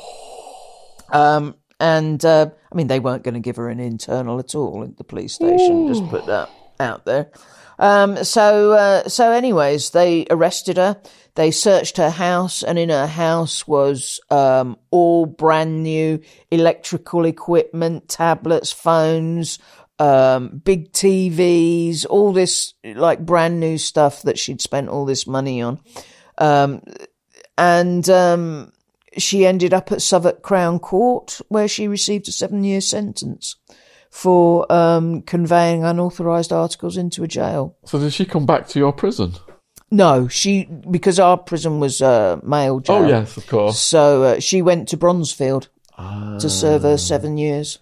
Um, 1.12 1.56
and 1.80 2.24
uh, 2.24 2.50
I 2.70 2.74
mean, 2.76 2.86
they 2.86 3.00
weren't 3.00 3.24
going 3.24 3.34
to 3.34 3.40
give 3.40 3.56
her 3.56 3.68
an 3.68 3.80
internal 3.80 4.38
at 4.38 4.54
all 4.54 4.84
at 4.84 4.96
the 4.96 5.02
police 5.02 5.34
station. 5.34 5.72
Ooh. 5.72 5.88
Just 5.88 6.08
put 6.08 6.24
that 6.26 6.48
out 6.78 7.04
there. 7.04 7.32
Um, 7.80 8.22
so, 8.22 8.74
uh, 8.74 9.08
so, 9.08 9.32
anyways, 9.32 9.90
they 9.90 10.24
arrested 10.30 10.76
her. 10.76 11.00
They 11.34 11.50
searched 11.50 11.96
her 11.96 12.10
house, 12.10 12.62
and 12.62 12.78
in 12.78 12.88
her 12.88 13.06
house 13.06 13.66
was 13.66 14.20
um, 14.30 14.76
all 14.90 15.26
brand 15.26 15.82
new 15.82 16.20
electrical 16.50 17.24
equipment, 17.24 18.08
tablets, 18.08 18.72
phones, 18.72 19.58
um, 19.98 20.60
big 20.64 20.92
TVs, 20.92 22.06
all 22.08 22.32
this 22.32 22.74
like 22.84 23.24
brand 23.24 23.60
new 23.60 23.78
stuff 23.78 24.22
that 24.22 24.38
she'd 24.38 24.60
spent 24.60 24.88
all 24.88 25.04
this 25.04 25.26
money 25.26 25.62
on. 25.62 25.80
Um, 26.38 26.82
and 27.58 28.08
um, 28.08 28.72
she 29.18 29.44
ended 29.44 29.74
up 29.74 29.92
at 29.92 30.02
Southwark 30.02 30.42
Crown 30.42 30.78
Court, 30.78 31.40
where 31.48 31.68
she 31.68 31.86
received 31.86 32.28
a 32.28 32.32
seven 32.32 32.64
year 32.64 32.80
sentence 32.80 33.56
for 34.10 34.70
um, 34.72 35.22
conveying 35.22 35.84
unauthorised 35.84 36.52
articles 36.52 36.96
into 36.96 37.22
a 37.22 37.28
jail. 37.28 37.76
So 37.84 37.98
did 37.98 38.12
she 38.12 38.24
come 38.24 38.46
back 38.46 38.66
to 38.68 38.78
your 38.78 38.92
prison? 38.92 39.34
No, 39.90 40.28
she 40.28 40.68
because 40.88 41.18
our 41.18 41.36
prison 41.36 41.80
was 41.80 42.00
a 42.00 42.06
uh, 42.06 42.40
male 42.42 42.80
jail. 42.80 42.96
Oh 42.96 43.08
yes, 43.08 43.36
of 43.36 43.46
course. 43.46 43.78
So 43.78 44.22
uh, 44.22 44.40
she 44.40 44.62
went 44.62 44.88
to 44.88 44.96
Bronzefield 44.96 45.68
ah. 45.98 46.38
to 46.38 46.48
serve 46.48 46.82
her 46.82 46.96
seven 46.96 47.36
years. 47.36 47.78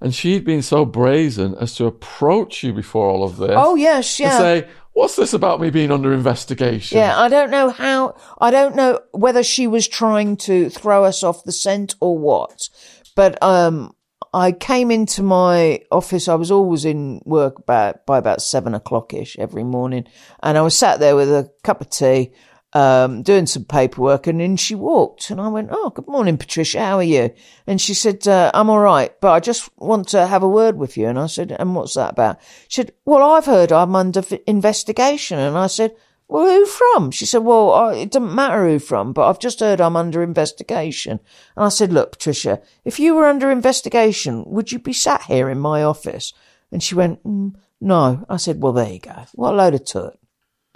And 0.00 0.14
she'd 0.14 0.44
been 0.44 0.62
so 0.62 0.86
brazen 0.86 1.54
as 1.56 1.74
to 1.74 1.84
approach 1.84 2.62
you 2.62 2.72
before 2.72 3.10
all 3.10 3.22
of 3.22 3.36
this. 3.36 3.52
Oh 3.54 3.74
yes, 3.74 4.18
yeah. 4.18 4.38
Say, 4.38 4.68
what's 4.94 5.16
this 5.16 5.34
about 5.34 5.60
me 5.60 5.68
being 5.68 5.90
under 5.90 6.12
investigation? 6.12 6.96
Yeah, 6.96 7.18
I 7.18 7.28
don't 7.28 7.50
know 7.50 7.68
how, 7.68 8.16
I 8.40 8.50
don't 8.50 8.74
know 8.74 9.00
whether 9.12 9.42
she 9.42 9.66
was 9.66 9.86
trying 9.86 10.38
to 10.38 10.70
throw 10.70 11.04
us 11.04 11.22
off 11.22 11.44
the 11.44 11.52
scent 11.52 11.94
or 12.00 12.16
what, 12.16 12.70
but, 13.14 13.42
um, 13.42 13.94
I 14.32 14.52
came 14.52 14.90
into 14.90 15.22
my 15.22 15.82
office. 15.90 16.28
I 16.28 16.34
was 16.34 16.50
always 16.50 16.84
in 16.84 17.20
work 17.24 17.58
about, 17.58 18.06
by 18.06 18.18
about 18.18 18.42
seven 18.42 18.74
o'clock 18.74 19.12
ish 19.12 19.36
every 19.38 19.64
morning. 19.64 20.06
And 20.42 20.56
I 20.56 20.62
was 20.62 20.76
sat 20.76 21.00
there 21.00 21.16
with 21.16 21.30
a 21.30 21.50
cup 21.62 21.80
of 21.80 21.90
tea 21.90 22.32
um, 22.72 23.22
doing 23.22 23.46
some 23.46 23.64
paperwork, 23.64 24.26
and 24.26 24.40
in 24.40 24.56
she 24.56 24.74
walked, 24.74 25.30
and 25.30 25.40
I 25.40 25.48
went, 25.48 25.70
"Oh, 25.72 25.90
good 25.90 26.06
morning, 26.06 26.36
Patricia. 26.36 26.78
How 26.80 26.96
are 26.98 27.02
you?" 27.02 27.30
And 27.66 27.80
she 27.80 27.94
said, 27.94 28.26
uh, 28.28 28.50
"I'm 28.54 28.70
all 28.70 28.78
right, 28.78 29.12
but 29.20 29.32
I 29.32 29.40
just 29.40 29.68
want 29.76 30.08
to 30.08 30.26
have 30.26 30.42
a 30.42 30.48
word 30.48 30.76
with 30.76 30.96
you." 30.96 31.08
And 31.08 31.18
I 31.18 31.26
said, 31.26 31.54
"And 31.58 31.74
what's 31.74 31.94
that 31.94 32.12
about?" 32.12 32.38
She 32.68 32.82
said, 32.82 32.92
"Well, 33.04 33.28
I've 33.28 33.46
heard 33.46 33.72
I'm 33.72 33.96
under 33.96 34.22
investigation," 34.46 35.38
and 35.38 35.56
I 35.56 35.66
said. 35.66 35.94
Well, 36.30 36.46
who 36.46 36.64
from? 36.64 37.10
She 37.10 37.26
said, 37.26 37.38
well, 37.38 37.72
I, 37.72 37.94
it 37.96 38.12
doesn't 38.12 38.32
matter 38.32 38.68
who 38.68 38.78
from, 38.78 39.12
but 39.12 39.28
I've 39.28 39.40
just 39.40 39.58
heard 39.58 39.80
I'm 39.80 39.96
under 39.96 40.22
investigation. 40.22 41.18
And 41.56 41.64
I 41.64 41.70
said, 41.70 41.92
look, 41.92 42.12
Patricia, 42.12 42.62
if 42.84 43.00
you 43.00 43.14
were 43.14 43.26
under 43.26 43.50
investigation, 43.50 44.44
would 44.46 44.70
you 44.70 44.78
be 44.78 44.92
sat 44.92 45.22
here 45.22 45.50
in 45.50 45.58
my 45.58 45.82
office? 45.82 46.32
And 46.70 46.80
she 46.84 46.94
went, 46.94 47.24
mm, 47.24 47.56
no. 47.80 48.24
I 48.28 48.36
said, 48.36 48.62
well, 48.62 48.72
there 48.72 48.92
you 48.92 49.00
go. 49.00 49.24
What 49.32 49.54
a 49.54 49.56
load 49.56 49.74
of 49.74 49.84
tut. 49.84 50.20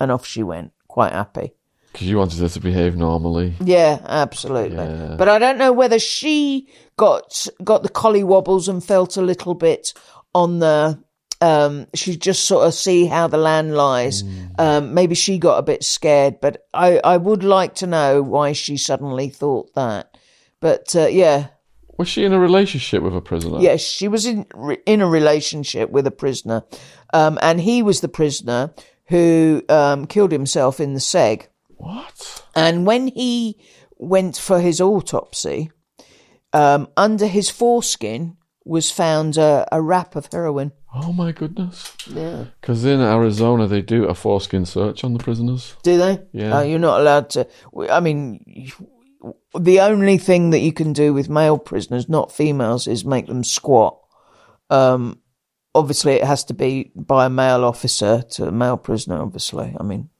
And 0.00 0.10
off 0.10 0.26
she 0.26 0.42
went, 0.42 0.72
quite 0.88 1.12
happy. 1.12 1.52
Because 1.92 2.08
you 2.08 2.18
wanted 2.18 2.40
her 2.40 2.48
to 2.48 2.60
behave 2.60 2.96
normally. 2.96 3.54
Yeah, 3.60 4.00
absolutely. 4.04 4.84
Yeah. 4.84 5.14
But 5.16 5.28
I 5.28 5.38
don't 5.38 5.58
know 5.58 5.72
whether 5.72 6.00
she 6.00 6.68
got 6.96 7.46
got 7.62 7.84
the 7.84 7.88
collie 7.88 8.24
wobbles 8.24 8.66
and 8.66 8.82
felt 8.82 9.16
a 9.16 9.22
little 9.22 9.54
bit 9.54 9.94
on 10.34 10.58
the. 10.58 10.98
Um, 11.44 11.88
she 11.92 12.16
just 12.16 12.46
sort 12.46 12.66
of 12.66 12.72
see 12.72 13.04
how 13.04 13.26
the 13.26 13.36
land 13.36 13.76
lies. 13.76 14.22
Mm. 14.22 14.58
Um, 14.58 14.94
maybe 14.94 15.14
she 15.14 15.36
got 15.38 15.58
a 15.58 15.62
bit 15.62 15.84
scared, 15.84 16.40
but 16.40 16.66
I, 16.72 17.00
I 17.04 17.18
would 17.18 17.44
like 17.44 17.74
to 17.76 17.86
know 17.86 18.22
why 18.22 18.52
she 18.52 18.78
suddenly 18.78 19.28
thought 19.28 19.74
that. 19.74 20.16
But 20.60 20.96
uh, 20.96 21.08
yeah, 21.08 21.48
was 21.98 22.08
she 22.08 22.24
in 22.24 22.32
a 22.32 22.38
relationship 22.38 23.02
with 23.02 23.14
a 23.14 23.20
prisoner? 23.20 23.60
Yes, 23.60 23.82
she 23.82 24.08
was 24.08 24.24
in 24.24 24.46
in 24.86 25.02
a 25.02 25.06
relationship 25.06 25.90
with 25.90 26.06
a 26.06 26.10
prisoner, 26.10 26.64
um, 27.12 27.38
and 27.42 27.60
he 27.60 27.82
was 27.82 28.00
the 28.00 28.08
prisoner 28.08 28.72
who 29.08 29.62
um, 29.68 30.06
killed 30.06 30.32
himself 30.32 30.80
in 30.80 30.94
the 30.94 31.00
seg. 31.00 31.48
What? 31.76 32.42
And 32.56 32.86
when 32.86 33.08
he 33.08 33.58
went 33.98 34.38
for 34.38 34.60
his 34.60 34.80
autopsy, 34.80 35.70
um, 36.54 36.88
under 36.96 37.26
his 37.26 37.50
foreskin 37.50 38.38
was 38.64 38.90
found 38.90 39.36
a, 39.36 39.66
a 39.70 39.80
wrap 39.80 40.16
of 40.16 40.28
heroin. 40.32 40.72
Oh 40.94 41.12
my 41.12 41.32
goodness! 41.32 41.92
Yeah, 42.06 42.44
because 42.60 42.84
in 42.84 43.00
Arizona 43.00 43.66
they 43.66 43.82
do 43.82 44.04
a 44.04 44.14
foreskin 44.14 44.64
search 44.64 45.04
on 45.04 45.12
the 45.12 45.18
prisoners. 45.18 45.76
Do 45.82 45.98
they? 45.98 46.22
Yeah, 46.32 46.58
uh, 46.58 46.62
you're 46.62 46.78
not 46.78 47.00
allowed 47.00 47.30
to. 47.30 47.48
I 47.90 48.00
mean, 48.00 48.70
the 49.58 49.80
only 49.80 50.18
thing 50.18 50.50
that 50.50 50.60
you 50.60 50.72
can 50.72 50.92
do 50.92 51.12
with 51.12 51.28
male 51.28 51.58
prisoners, 51.58 52.08
not 52.08 52.32
females, 52.32 52.86
is 52.86 53.04
make 53.04 53.26
them 53.26 53.44
squat. 53.44 53.98
Um, 54.70 55.20
obviously, 55.74 56.12
it 56.12 56.24
has 56.24 56.44
to 56.44 56.54
be 56.54 56.92
by 56.94 57.26
a 57.26 57.30
male 57.30 57.64
officer 57.64 58.22
to 58.30 58.48
a 58.48 58.52
male 58.52 58.76
prisoner. 58.76 59.20
Obviously, 59.20 59.74
I 59.78 59.82
mean, 59.82 60.10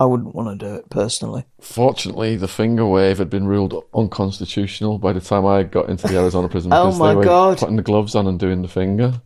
I 0.00 0.06
wouldn't 0.06 0.34
want 0.34 0.58
to 0.58 0.66
do 0.66 0.74
it 0.76 0.88
personally. 0.88 1.44
Fortunately, 1.60 2.34
the 2.34 2.48
finger 2.48 2.86
wave 2.86 3.18
had 3.18 3.28
been 3.28 3.46
ruled 3.46 3.84
unconstitutional 3.92 4.98
by 4.98 5.12
the 5.12 5.20
time 5.20 5.44
I 5.44 5.62
got 5.62 5.90
into 5.90 6.08
the 6.08 6.16
Arizona 6.16 6.48
prison. 6.50 6.72
oh 6.72 6.96
my 6.96 7.10
they 7.10 7.16
were 7.16 7.24
god! 7.24 7.58
Putting 7.58 7.76
the 7.76 7.82
gloves 7.82 8.14
on 8.14 8.26
and 8.26 8.40
doing 8.40 8.62
the 8.62 8.68
finger. 8.68 9.20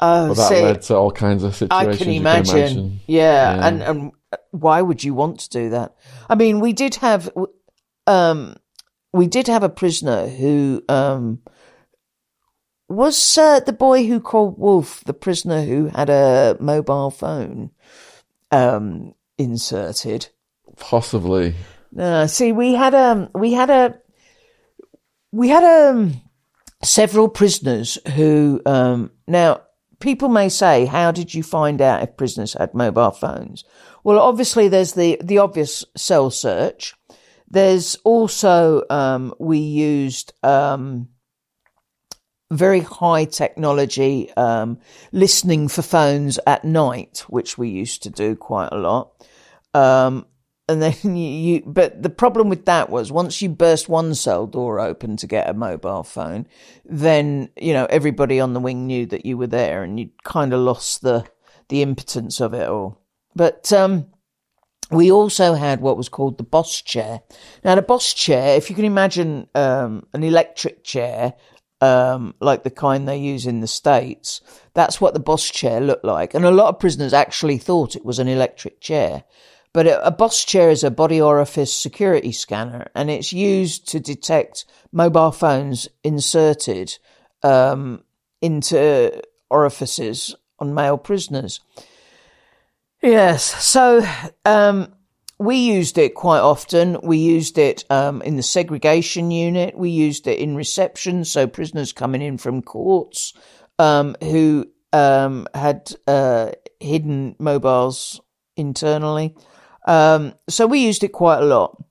Oh, 0.00 0.28
but 0.28 0.34
that 0.38 0.48
see, 0.48 0.62
led 0.62 0.82
to 0.82 0.96
all 0.96 1.12
kinds 1.12 1.44
of 1.44 1.54
situations. 1.54 2.00
I 2.00 2.02
can 2.02 2.14
imagine. 2.14 2.44
Can 2.46 2.58
imagine. 2.58 3.00
Yeah, 3.06 3.54
yeah, 3.54 3.66
and 3.66 3.82
and 3.82 4.12
why 4.52 4.80
would 4.80 5.04
you 5.04 5.12
want 5.12 5.40
to 5.40 5.50
do 5.50 5.68
that? 5.70 5.94
I 6.30 6.34
mean, 6.34 6.60
we 6.60 6.72
did 6.72 6.94
have, 6.96 7.28
um, 8.06 8.56
we 9.12 9.26
did 9.26 9.48
have 9.48 9.62
a 9.62 9.68
prisoner 9.68 10.28
who, 10.28 10.82
um, 10.88 11.42
was 12.88 13.36
uh, 13.36 13.60
the 13.60 13.74
boy 13.74 14.06
who 14.06 14.18
called 14.18 14.58
Wolf 14.58 15.04
the 15.04 15.12
prisoner 15.12 15.62
who 15.62 15.88
had 15.88 16.08
a 16.08 16.56
mobile 16.58 17.10
phone 17.10 17.70
um, 18.50 19.14
inserted? 19.40 20.28
Possibly. 20.76 21.54
Uh, 21.98 22.26
see, 22.26 22.52
we 22.52 22.74
had 22.74 22.94
a 22.94 23.30
we 23.34 23.52
had 23.52 23.70
a 23.70 23.98
we 25.32 25.48
had 25.48 25.64
um 25.64 26.20
several 26.82 27.28
prisoners 27.28 27.98
who 28.14 28.60
um 28.66 29.10
now 29.26 29.60
people 29.98 30.28
may 30.28 30.48
say, 30.48 30.86
how 30.86 31.10
did 31.10 31.34
you 31.34 31.42
find 31.42 31.80
out 31.80 32.02
if 32.02 32.16
prisoners 32.16 32.54
had 32.54 32.74
mobile 32.74 33.10
phones? 33.10 33.64
Well, 34.02 34.18
obviously 34.18 34.68
there's 34.68 34.92
the 34.94 35.18
the 35.22 35.38
obvious 35.38 35.84
cell 35.96 36.30
search. 36.30 36.94
There's 37.48 37.96
also 38.04 38.84
um, 38.90 39.34
we 39.40 39.58
used 39.58 40.32
um, 40.44 41.08
very 42.50 42.80
high 42.80 43.24
technology 43.24 44.32
um, 44.36 44.78
listening 45.12 45.68
for 45.68 45.82
phones 45.82 46.38
at 46.46 46.64
night, 46.64 47.24
which 47.28 47.58
we 47.58 47.68
used 47.68 48.04
to 48.04 48.10
do 48.10 48.36
quite 48.36 48.70
a 48.72 48.78
lot. 48.78 49.19
Um, 49.74 50.26
and 50.68 50.82
then 50.82 50.94
you, 51.16 51.28
you, 51.28 51.62
but 51.66 52.02
the 52.02 52.10
problem 52.10 52.48
with 52.48 52.66
that 52.66 52.90
was 52.90 53.12
once 53.12 53.42
you 53.42 53.48
burst 53.48 53.88
one 53.88 54.14
cell 54.14 54.46
door 54.46 54.80
open 54.80 55.16
to 55.18 55.26
get 55.26 55.48
a 55.48 55.54
mobile 55.54 56.02
phone, 56.02 56.46
then 56.84 57.50
you 57.56 57.72
know 57.72 57.86
everybody 57.86 58.40
on 58.40 58.52
the 58.54 58.60
wing 58.60 58.86
knew 58.86 59.06
that 59.06 59.26
you 59.26 59.36
were 59.36 59.46
there, 59.46 59.82
and 59.82 59.98
you 59.98 60.10
kind 60.24 60.52
of 60.52 60.60
lost 60.60 61.02
the 61.02 61.26
the 61.68 61.82
impotence 61.82 62.40
of 62.40 62.54
it 62.54 62.68
all. 62.68 63.00
But 63.34 63.72
um, 63.72 64.06
we 64.90 65.10
also 65.10 65.54
had 65.54 65.80
what 65.80 65.96
was 65.96 66.08
called 66.08 66.38
the 66.38 66.44
boss 66.44 66.82
chair. 66.82 67.22
Now, 67.64 67.76
the 67.76 67.82
boss 67.82 68.12
chair, 68.12 68.56
if 68.56 68.68
you 68.68 68.76
can 68.76 68.84
imagine 68.84 69.46
um, 69.54 70.06
an 70.12 70.24
electric 70.24 70.82
chair 70.82 71.34
um, 71.80 72.34
like 72.40 72.62
the 72.62 72.70
kind 72.70 73.08
they 73.08 73.16
use 73.16 73.46
in 73.46 73.60
the 73.60 73.66
States. 73.66 74.40
That's 74.74 75.00
what 75.00 75.14
the 75.14 75.20
boss 75.20 75.48
chair 75.48 75.80
looked 75.80 76.04
like. 76.04 76.34
And 76.34 76.44
a 76.44 76.50
lot 76.50 76.68
of 76.68 76.78
prisoners 76.78 77.12
actually 77.12 77.58
thought 77.58 77.96
it 77.96 78.04
was 78.04 78.18
an 78.18 78.28
electric 78.28 78.80
chair. 78.80 79.24
But 79.72 79.86
a 79.86 80.10
boss 80.10 80.44
chair 80.44 80.70
is 80.70 80.82
a 80.82 80.90
body 80.90 81.20
orifice 81.20 81.72
security 81.72 82.32
scanner 82.32 82.90
and 82.94 83.08
it's 83.08 83.32
used 83.32 83.88
to 83.88 84.00
detect 84.00 84.64
mobile 84.90 85.30
phones 85.30 85.88
inserted 86.02 86.98
um, 87.44 88.02
into 88.42 89.22
orifices 89.48 90.34
on 90.58 90.74
male 90.74 90.98
prisoners. 90.98 91.60
Yes, 93.00 93.44
so 93.64 94.04
um, 94.44 94.92
we 95.38 95.56
used 95.56 95.96
it 95.98 96.14
quite 96.14 96.40
often. 96.40 96.98
We 97.02 97.16
used 97.16 97.56
it 97.56 97.84
um, 97.90 98.20
in 98.22 98.36
the 98.36 98.42
segregation 98.42 99.30
unit. 99.30 99.78
We 99.78 99.90
used 99.90 100.26
it 100.26 100.38
in 100.38 100.54
reception, 100.54 101.24
so 101.24 101.46
prisoners 101.46 101.92
coming 101.92 102.20
in 102.20 102.36
from 102.36 102.60
courts 102.60 103.32
um, 103.78 104.16
who 104.20 104.66
um, 104.92 105.46
had 105.54 105.92
uh, 106.06 106.50
hidden 106.78 107.36
mobiles 107.38 108.20
internally. 108.56 109.34
Um, 109.90 110.34
so 110.48 110.66
we 110.66 110.86
used 110.86 111.04
it 111.04 111.12
quite 111.12 111.40
a 111.40 111.44
lot. 111.46 111.82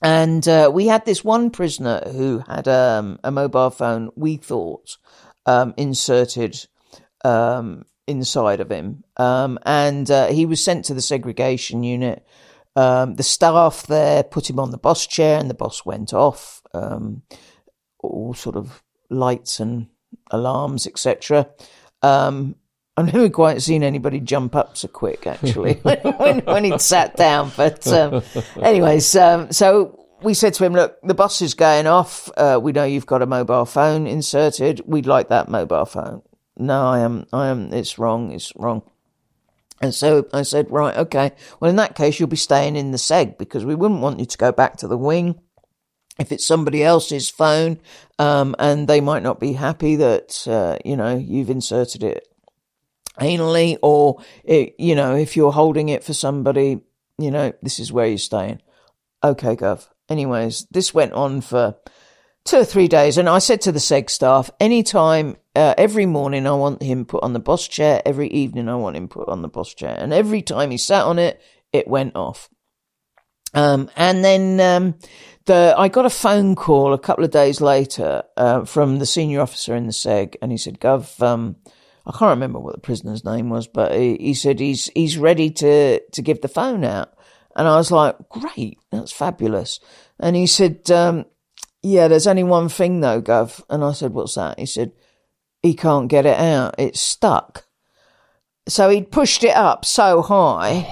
And 0.00 0.46
uh, 0.46 0.70
we 0.72 0.86
had 0.86 1.04
this 1.04 1.24
one 1.24 1.50
prisoner 1.50 2.00
who 2.12 2.38
had 2.46 2.68
um, 2.68 3.18
a 3.24 3.32
mobile 3.32 3.70
phone, 3.70 4.10
we 4.14 4.36
thought, 4.36 4.96
um, 5.44 5.74
inserted 5.76 6.66
inside 8.06 8.60
of 8.60 8.70
him. 8.70 9.04
and 9.16 10.10
uh, 10.10 10.28
he 10.28 10.46
was 10.46 10.62
sent 10.62 10.84
to 10.84 10.94
the 10.94 11.02
segregation 11.02 11.82
unit 11.82 12.24
um, 12.78 13.16
the 13.16 13.24
staff 13.24 13.88
there 13.88 14.22
put 14.22 14.48
him 14.48 14.60
on 14.60 14.70
the 14.70 14.78
boss 14.78 15.04
chair, 15.04 15.40
and 15.40 15.50
the 15.50 15.54
boss 15.54 15.84
went 15.84 16.12
off. 16.12 16.62
Um, 16.72 17.22
all 17.98 18.34
sort 18.34 18.54
of 18.54 18.84
lights 19.10 19.58
and 19.58 19.88
alarms, 20.30 20.86
etc. 20.86 21.48
Um, 22.02 22.54
I've 22.98 23.12
never 23.12 23.30
quite 23.30 23.62
seen 23.62 23.84
anybody 23.84 24.18
jump 24.18 24.56
up 24.56 24.76
so 24.76 24.88
quick, 24.88 25.24
actually, 25.28 25.74
when, 25.82 26.40
when, 26.40 26.64
he'd 26.64 26.80
sat 26.80 27.14
down. 27.14 27.52
But, 27.56 27.86
um, 27.86 28.24
anyways, 28.60 29.14
um, 29.14 29.52
so 29.52 30.04
we 30.20 30.34
said 30.34 30.54
to 30.54 30.64
him, 30.64 30.72
look, 30.72 30.98
the 31.04 31.14
boss 31.14 31.40
is 31.40 31.54
going 31.54 31.86
off. 31.86 32.28
Uh, 32.36 32.58
we 32.60 32.72
know 32.72 32.82
you've 32.82 33.06
got 33.06 33.22
a 33.22 33.26
mobile 33.26 33.66
phone 33.66 34.08
inserted. 34.08 34.82
We'd 34.84 35.06
like 35.06 35.28
that 35.28 35.48
mobile 35.48 35.84
phone. 35.84 36.22
No, 36.56 36.88
I 36.88 36.98
am, 36.98 37.26
I 37.32 37.46
am, 37.46 37.72
it's 37.72 38.00
wrong, 38.00 38.32
it's 38.32 38.52
wrong. 38.56 38.82
And 39.80 39.94
so 39.94 40.26
I 40.32 40.42
said, 40.42 40.68
right, 40.68 40.96
okay. 40.96 41.30
Well, 41.60 41.70
in 41.70 41.76
that 41.76 41.94
case, 41.94 42.18
you'll 42.18 42.28
be 42.28 42.34
staying 42.34 42.74
in 42.74 42.90
the 42.90 42.98
seg 42.98 43.38
because 43.38 43.64
we 43.64 43.76
wouldn't 43.76 44.00
want 44.00 44.18
you 44.18 44.26
to 44.26 44.38
go 44.38 44.50
back 44.50 44.78
to 44.78 44.88
the 44.88 44.98
wing 44.98 45.38
if 46.18 46.32
it's 46.32 46.44
somebody 46.44 46.82
else's 46.82 47.30
phone, 47.30 47.78
um, 48.18 48.56
and 48.58 48.88
they 48.88 49.00
might 49.00 49.22
not 49.22 49.38
be 49.38 49.52
happy 49.52 49.94
that, 49.94 50.48
uh, 50.48 50.76
you 50.84 50.96
know, 50.96 51.16
you've 51.16 51.48
inserted 51.48 52.02
it 52.02 52.27
anally 53.18 53.78
or, 53.82 54.22
it, 54.44 54.74
you 54.78 54.94
know, 54.94 55.14
if 55.14 55.36
you're 55.36 55.52
holding 55.52 55.88
it 55.88 56.04
for 56.04 56.14
somebody, 56.14 56.80
you 57.18 57.30
know, 57.30 57.52
this 57.62 57.78
is 57.78 57.92
where 57.92 58.06
you're 58.06 58.18
staying. 58.18 58.60
Okay, 59.22 59.56
Gov. 59.56 59.88
Anyways, 60.08 60.66
this 60.70 60.94
went 60.94 61.12
on 61.12 61.40
for 61.40 61.76
two 62.44 62.58
or 62.58 62.64
three 62.64 62.88
days. 62.88 63.18
And 63.18 63.28
I 63.28 63.38
said 63.38 63.60
to 63.62 63.72
the 63.72 63.78
SEG 63.78 64.08
staff, 64.10 64.50
anytime, 64.58 65.36
uh, 65.54 65.74
every 65.76 66.06
morning 66.06 66.46
I 66.46 66.52
want 66.52 66.82
him 66.82 67.04
put 67.04 67.22
on 67.22 67.32
the 67.32 67.40
boss 67.40 67.68
chair. 67.68 68.00
Every 68.06 68.28
evening 68.28 68.68
I 68.68 68.76
want 68.76 68.96
him 68.96 69.08
put 69.08 69.28
on 69.28 69.42
the 69.42 69.48
boss 69.48 69.74
chair. 69.74 69.94
And 69.98 70.12
every 70.12 70.42
time 70.42 70.70
he 70.70 70.78
sat 70.78 71.04
on 71.04 71.18
it, 71.18 71.40
it 71.72 71.88
went 71.88 72.16
off. 72.16 72.48
Um, 73.54 73.90
and 73.96 74.24
then, 74.24 74.60
um, 74.60 74.94
the, 75.46 75.74
I 75.76 75.88
got 75.88 76.06
a 76.06 76.10
phone 76.10 76.54
call 76.54 76.92
a 76.92 76.98
couple 76.98 77.24
of 77.24 77.30
days 77.30 77.60
later, 77.60 78.22
uh, 78.36 78.64
from 78.64 78.98
the 78.98 79.06
senior 79.06 79.40
officer 79.40 79.74
in 79.74 79.86
the 79.86 79.92
SEG. 79.92 80.36
And 80.40 80.52
he 80.52 80.58
said, 80.58 80.80
Gov, 80.80 81.20
um, 81.22 81.56
I 82.08 82.12
can't 82.12 82.30
remember 82.30 82.58
what 82.58 82.74
the 82.74 82.80
prisoner's 82.80 83.24
name 83.24 83.50
was, 83.50 83.68
but 83.68 83.94
he, 83.94 84.16
he 84.16 84.34
said 84.34 84.58
he's, 84.60 84.86
he's 84.94 85.18
ready 85.18 85.50
to, 85.50 86.00
to 86.00 86.22
give 86.22 86.40
the 86.40 86.48
phone 86.48 86.82
out. 86.82 87.12
And 87.54 87.68
I 87.68 87.76
was 87.76 87.90
like, 87.90 88.16
great, 88.30 88.78
that's 88.90 89.12
fabulous. 89.12 89.78
And 90.18 90.34
he 90.34 90.46
said, 90.46 90.90
um, 90.90 91.26
yeah, 91.82 92.08
there's 92.08 92.26
only 92.26 92.44
one 92.44 92.70
thing 92.70 93.00
though, 93.00 93.20
Gov. 93.20 93.62
And 93.68 93.84
I 93.84 93.92
said, 93.92 94.14
what's 94.14 94.36
that? 94.36 94.58
He 94.58 94.64
said, 94.64 94.92
he 95.62 95.74
can't 95.74 96.08
get 96.08 96.24
it 96.24 96.38
out. 96.38 96.76
It's 96.78 97.00
stuck. 97.00 97.66
So 98.68 98.88
he'd 98.88 99.10
pushed 99.10 99.44
it 99.44 99.54
up 99.54 99.84
so 99.84 100.22
high. 100.22 100.86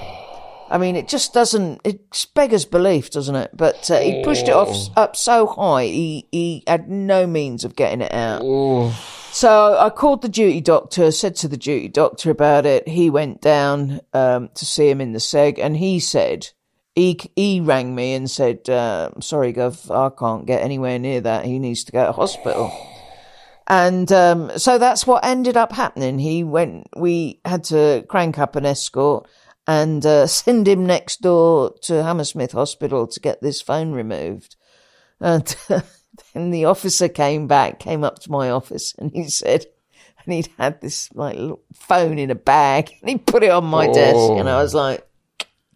I 0.69 0.79
mean, 0.79 0.97
it 0.97 1.09
just 1.09 1.33
doesn't, 1.33 1.81
it 1.85 2.27
beggars 2.35 2.65
belief, 2.67 3.11
doesn't 3.11 3.37
it? 3.37 3.53
But 3.55 3.91
uh, 3.91 4.01
he 4.01 4.23
pushed 4.25 4.49
it 4.49 4.55
off 4.55 4.69
oh. 4.71 4.93
up 4.97 5.17
so 5.17 5.47
high, 5.47 5.85
he, 5.85 6.29
he 6.31 6.65
had 6.67 6.91
no 6.91 7.27
means 7.27 7.65
of 7.65 7.77
getting 7.77 8.01
it 8.01 8.13
out. 8.13 8.43
Oh. 8.45 8.95
So 9.37 9.77
I 9.79 9.91
called 9.91 10.23
the 10.23 10.31
duty 10.31 10.63
doctor, 10.63 11.11
said 11.11 11.37
to 11.37 11.47
the 11.47 11.59
duty 11.59 11.89
doctor 11.89 12.31
about 12.31 12.65
it. 12.65 12.89
He 12.89 13.11
went 13.11 13.43
down 13.43 14.01
um, 14.15 14.49
to 14.55 14.65
see 14.65 14.89
him 14.89 14.99
in 14.99 15.13
the 15.13 15.19
seg, 15.19 15.59
and 15.59 15.77
he 15.77 16.01
said 16.01 16.49
he 16.95 17.21
he 17.37 17.61
rang 17.61 17.95
me 17.95 18.15
and 18.15 18.31
said, 18.31 18.67
uh, 18.71 19.11
"Sorry, 19.21 19.53
Gov, 19.53 19.95
I 19.95 20.09
can't 20.19 20.47
get 20.47 20.63
anywhere 20.63 20.99
near 20.99 21.21
that. 21.21 21.45
He 21.45 21.59
needs 21.59 21.85
to 21.85 21.93
go 21.93 22.07
to 22.07 22.13
hospital." 22.13 22.73
And 23.67 24.11
um, 24.11 24.53
so 24.57 24.79
that's 24.79 25.07
what 25.07 25.23
ended 25.23 25.59
up 25.59 25.73
happening. 25.73 26.19
He 26.19 26.43
went. 26.43 26.89
We 26.97 27.43
had 27.45 27.65
to 27.65 28.07
crank 28.09 28.39
up 28.39 28.57
an 28.57 28.65
escort 28.65 29.29
and 29.67 30.07
uh, 30.07 30.27
send 30.27 30.67
him 30.67 30.87
next 30.87 31.21
door 31.21 31.75
to 31.83 32.03
Hammersmith 32.03 32.53
Hospital 32.53 33.07
to 33.07 33.21
get 33.21 33.43
this 33.43 33.61
phone 33.61 33.93
removed. 33.93 34.57
And 35.21 35.55
then 36.37 36.51
the 36.51 36.67
officer 36.67 37.09
came 37.09 37.47
back, 37.47 37.79
came 37.79 38.05
up 38.05 38.19
to 38.21 38.31
my 38.31 38.51
office, 38.51 38.95
and 38.99 39.13
he 39.13 39.29
said, 39.29 39.67
and 40.25 40.35
he'd 40.35 40.49
had 40.59 40.81
this 40.81 41.09
like 41.15 41.39
phone 41.75 42.19
in 42.19 42.31
a 42.31 42.35
bag, 42.35 42.93
and 43.01 43.11
he 43.11 43.19
put 43.19 43.43
it 43.43 43.51
on 43.51 43.65
my 43.65 43.87
oh. 43.87 43.95
desk, 43.95 44.31
and 44.39 44.49
I 44.49 44.63
was 44.63 44.75
like, 44.75 45.07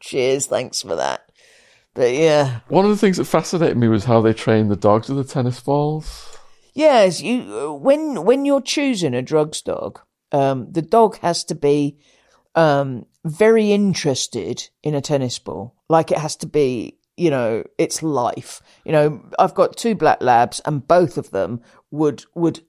cheers, 0.00 0.46
thanks 0.46 0.82
for 0.82 0.96
that. 0.96 1.30
But 1.94 2.12
yeah, 2.12 2.60
one 2.68 2.84
of 2.84 2.90
the 2.90 2.96
things 2.96 3.16
that 3.16 3.24
fascinated 3.24 3.76
me 3.76 3.88
was 3.88 4.04
how 4.04 4.20
they 4.20 4.32
train 4.32 4.68
the 4.68 4.76
dogs 4.76 5.08
with 5.08 5.18
the 5.18 5.32
tennis 5.32 5.60
balls. 5.60 6.36
Yes, 6.72 7.20
you 7.20 7.74
when 7.74 8.24
when 8.24 8.44
you're 8.44 8.60
choosing 8.60 9.14
a 9.14 9.22
drugs 9.22 9.60
dog, 9.62 10.00
um, 10.32 10.70
the 10.70 10.82
dog 10.82 11.18
has 11.18 11.44
to 11.44 11.54
be 11.54 11.98
um, 12.54 13.06
very 13.24 13.72
interested 13.72 14.68
in 14.82 14.94
a 14.94 15.00
tennis 15.00 15.38
ball. 15.38 15.74
Like 15.88 16.12
it 16.12 16.18
has 16.18 16.36
to 16.36 16.46
be, 16.46 16.98
you 17.20 17.30
know, 17.30 17.62
its 17.76 18.02
life. 18.02 18.62
You 18.84 18.92
know, 18.92 19.22
I've 19.38 19.54
got 19.54 19.76
two 19.76 19.94
black 19.94 20.22
labs, 20.22 20.60
and 20.64 20.86
both 20.88 21.18
of 21.18 21.30
them 21.30 21.60
would 21.90 22.24
would 22.34 22.62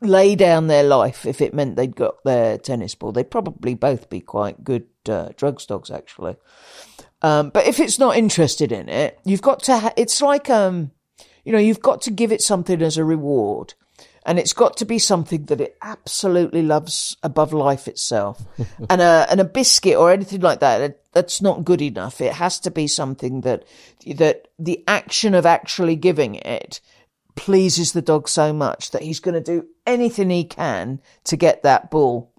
lay 0.00 0.34
down 0.34 0.66
their 0.66 0.82
life 0.82 1.24
if 1.24 1.40
it 1.40 1.54
meant 1.54 1.76
they'd 1.76 1.94
got 1.94 2.22
their 2.24 2.58
tennis 2.58 2.96
ball. 2.96 3.12
They'd 3.12 3.30
probably 3.30 3.74
both 3.74 4.10
be 4.10 4.20
quite 4.20 4.64
good 4.64 4.86
uh, 5.08 5.28
drugs 5.36 5.66
dogs, 5.66 5.88
actually. 5.88 6.34
Um, 7.22 7.50
but 7.50 7.66
if 7.66 7.78
it's 7.78 8.00
not 8.00 8.16
interested 8.16 8.72
in 8.72 8.88
it, 8.88 9.20
you've 9.24 9.40
got 9.40 9.62
to. 9.64 9.78
Ha- 9.78 9.94
it's 9.96 10.20
like 10.20 10.50
um, 10.50 10.90
you 11.44 11.52
know, 11.52 11.58
you've 11.58 11.80
got 11.80 12.02
to 12.02 12.10
give 12.10 12.32
it 12.32 12.42
something 12.42 12.82
as 12.82 12.96
a 12.96 13.04
reward. 13.04 13.74
And 14.24 14.38
it's 14.38 14.52
got 14.52 14.76
to 14.78 14.84
be 14.84 14.98
something 14.98 15.46
that 15.46 15.60
it 15.60 15.76
absolutely 15.82 16.62
loves 16.62 17.16
above 17.22 17.52
life 17.52 17.88
itself. 17.88 18.42
and 18.90 19.00
a 19.00 19.26
and 19.30 19.40
a 19.40 19.44
biscuit 19.44 19.96
or 19.96 20.12
anything 20.12 20.40
like 20.40 20.60
that 20.60 20.98
that's 21.12 21.42
not 21.42 21.64
good 21.64 21.82
enough. 21.82 22.20
It 22.20 22.34
has 22.34 22.58
to 22.60 22.70
be 22.70 22.86
something 22.86 23.42
that 23.42 23.64
that 24.16 24.48
the 24.58 24.82
action 24.86 25.34
of 25.34 25.46
actually 25.46 25.96
giving 25.96 26.36
it 26.36 26.80
pleases 27.34 27.92
the 27.92 28.02
dog 28.02 28.28
so 28.28 28.52
much 28.52 28.90
that 28.90 29.02
he's 29.02 29.20
going 29.20 29.34
to 29.34 29.40
do 29.40 29.66
anything 29.86 30.30
he 30.30 30.44
can 30.44 31.00
to 31.24 31.36
get 31.36 31.62
that 31.62 31.90
ball. 31.90 32.30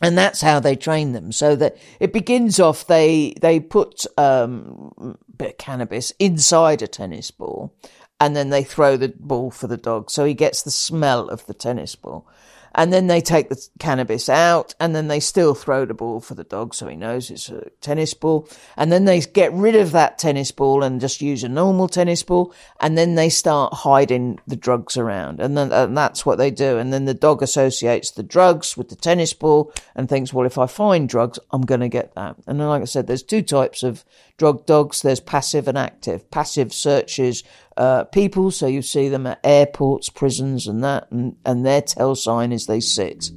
And 0.00 0.18
that's 0.18 0.40
how 0.40 0.58
they 0.58 0.74
train 0.74 1.12
them. 1.12 1.30
So 1.30 1.54
that 1.56 1.76
it 2.00 2.12
begins 2.12 2.58
off, 2.58 2.86
they, 2.86 3.34
they 3.40 3.60
put, 3.60 4.04
um, 4.18 5.16
bit 5.36 5.50
of 5.50 5.58
cannabis 5.58 6.12
inside 6.18 6.82
a 6.82 6.88
tennis 6.88 7.30
ball 7.30 7.74
and 8.22 8.36
then 8.36 8.50
they 8.50 8.62
throw 8.62 8.96
the 8.96 9.08
ball 9.08 9.50
for 9.50 9.66
the 9.66 9.76
dog. 9.76 10.08
So 10.08 10.24
he 10.24 10.32
gets 10.32 10.62
the 10.62 10.70
smell 10.70 11.28
of 11.28 11.44
the 11.46 11.54
tennis 11.54 11.96
ball. 11.96 12.24
And 12.72 12.92
then 12.92 13.08
they 13.08 13.20
take 13.20 13.48
the 13.48 13.68
cannabis 13.80 14.28
out 14.28 14.74
and 14.80 14.94
then 14.94 15.08
they 15.08 15.20
still 15.20 15.54
throw 15.54 15.84
the 15.84 15.92
ball 15.92 16.20
for 16.20 16.34
the 16.34 16.44
dog 16.44 16.74
so 16.74 16.86
he 16.86 16.96
knows 16.96 17.30
it's 17.30 17.50
a 17.50 17.68
tennis 17.80 18.14
ball. 18.14 18.48
And 18.76 18.90
then 18.92 19.04
they 19.06 19.20
get 19.20 19.52
rid 19.52 19.74
of 19.74 19.90
that 19.92 20.18
tennis 20.18 20.52
ball 20.52 20.82
and 20.84 21.00
just 21.00 21.20
use 21.20 21.44
a 21.44 21.48
normal 21.48 21.88
tennis 21.88 22.22
ball. 22.22 22.54
And 22.80 22.96
then 22.96 23.16
they 23.16 23.28
start 23.28 23.74
hiding 23.74 24.38
the 24.46 24.56
drugs 24.56 24.96
around. 24.96 25.40
And 25.40 25.58
then 25.58 25.72
and 25.72 25.98
that's 25.98 26.24
what 26.24 26.38
they 26.38 26.52
do. 26.52 26.78
And 26.78 26.92
then 26.92 27.04
the 27.04 27.14
dog 27.14 27.42
associates 27.42 28.12
the 28.12 28.22
drugs 28.22 28.76
with 28.76 28.88
the 28.88 28.96
tennis 28.96 29.34
ball 29.34 29.72
and 29.96 30.08
thinks, 30.08 30.32
well, 30.32 30.46
if 30.46 30.58
I 30.58 30.66
find 30.66 31.08
drugs, 31.08 31.40
I'm 31.50 31.62
going 31.62 31.80
to 31.80 31.88
get 31.88 32.14
that. 32.14 32.36
And 32.46 32.60
then, 32.60 32.68
like 32.68 32.82
I 32.82 32.86
said, 32.86 33.08
there's 33.08 33.24
two 33.24 33.42
types 33.42 33.82
of 33.82 34.04
drug 34.36 34.66
dogs. 34.66 35.02
There's 35.02 35.20
passive 35.20 35.68
and 35.68 35.78
active. 35.78 36.30
Passive 36.30 36.72
searches 36.72 37.44
uh, 37.76 38.04
people, 38.04 38.50
so 38.50 38.66
you 38.66 38.82
see 38.82 39.08
them 39.08 39.26
at 39.26 39.40
airports, 39.44 40.08
prisons, 40.08 40.66
and 40.66 40.82
that, 40.84 41.10
and, 41.10 41.36
and 41.44 41.64
their 41.64 41.82
tell 41.82 42.14
sign 42.14 42.52
is 42.52 42.66
they 42.66 42.80
sit. 42.80 43.30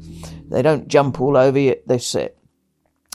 They 0.50 0.62
don't 0.62 0.88
jump 0.88 1.22
all 1.22 1.38
over 1.38 1.58
you, 1.58 1.76
they 1.86 2.00
sit. 2.00 2.38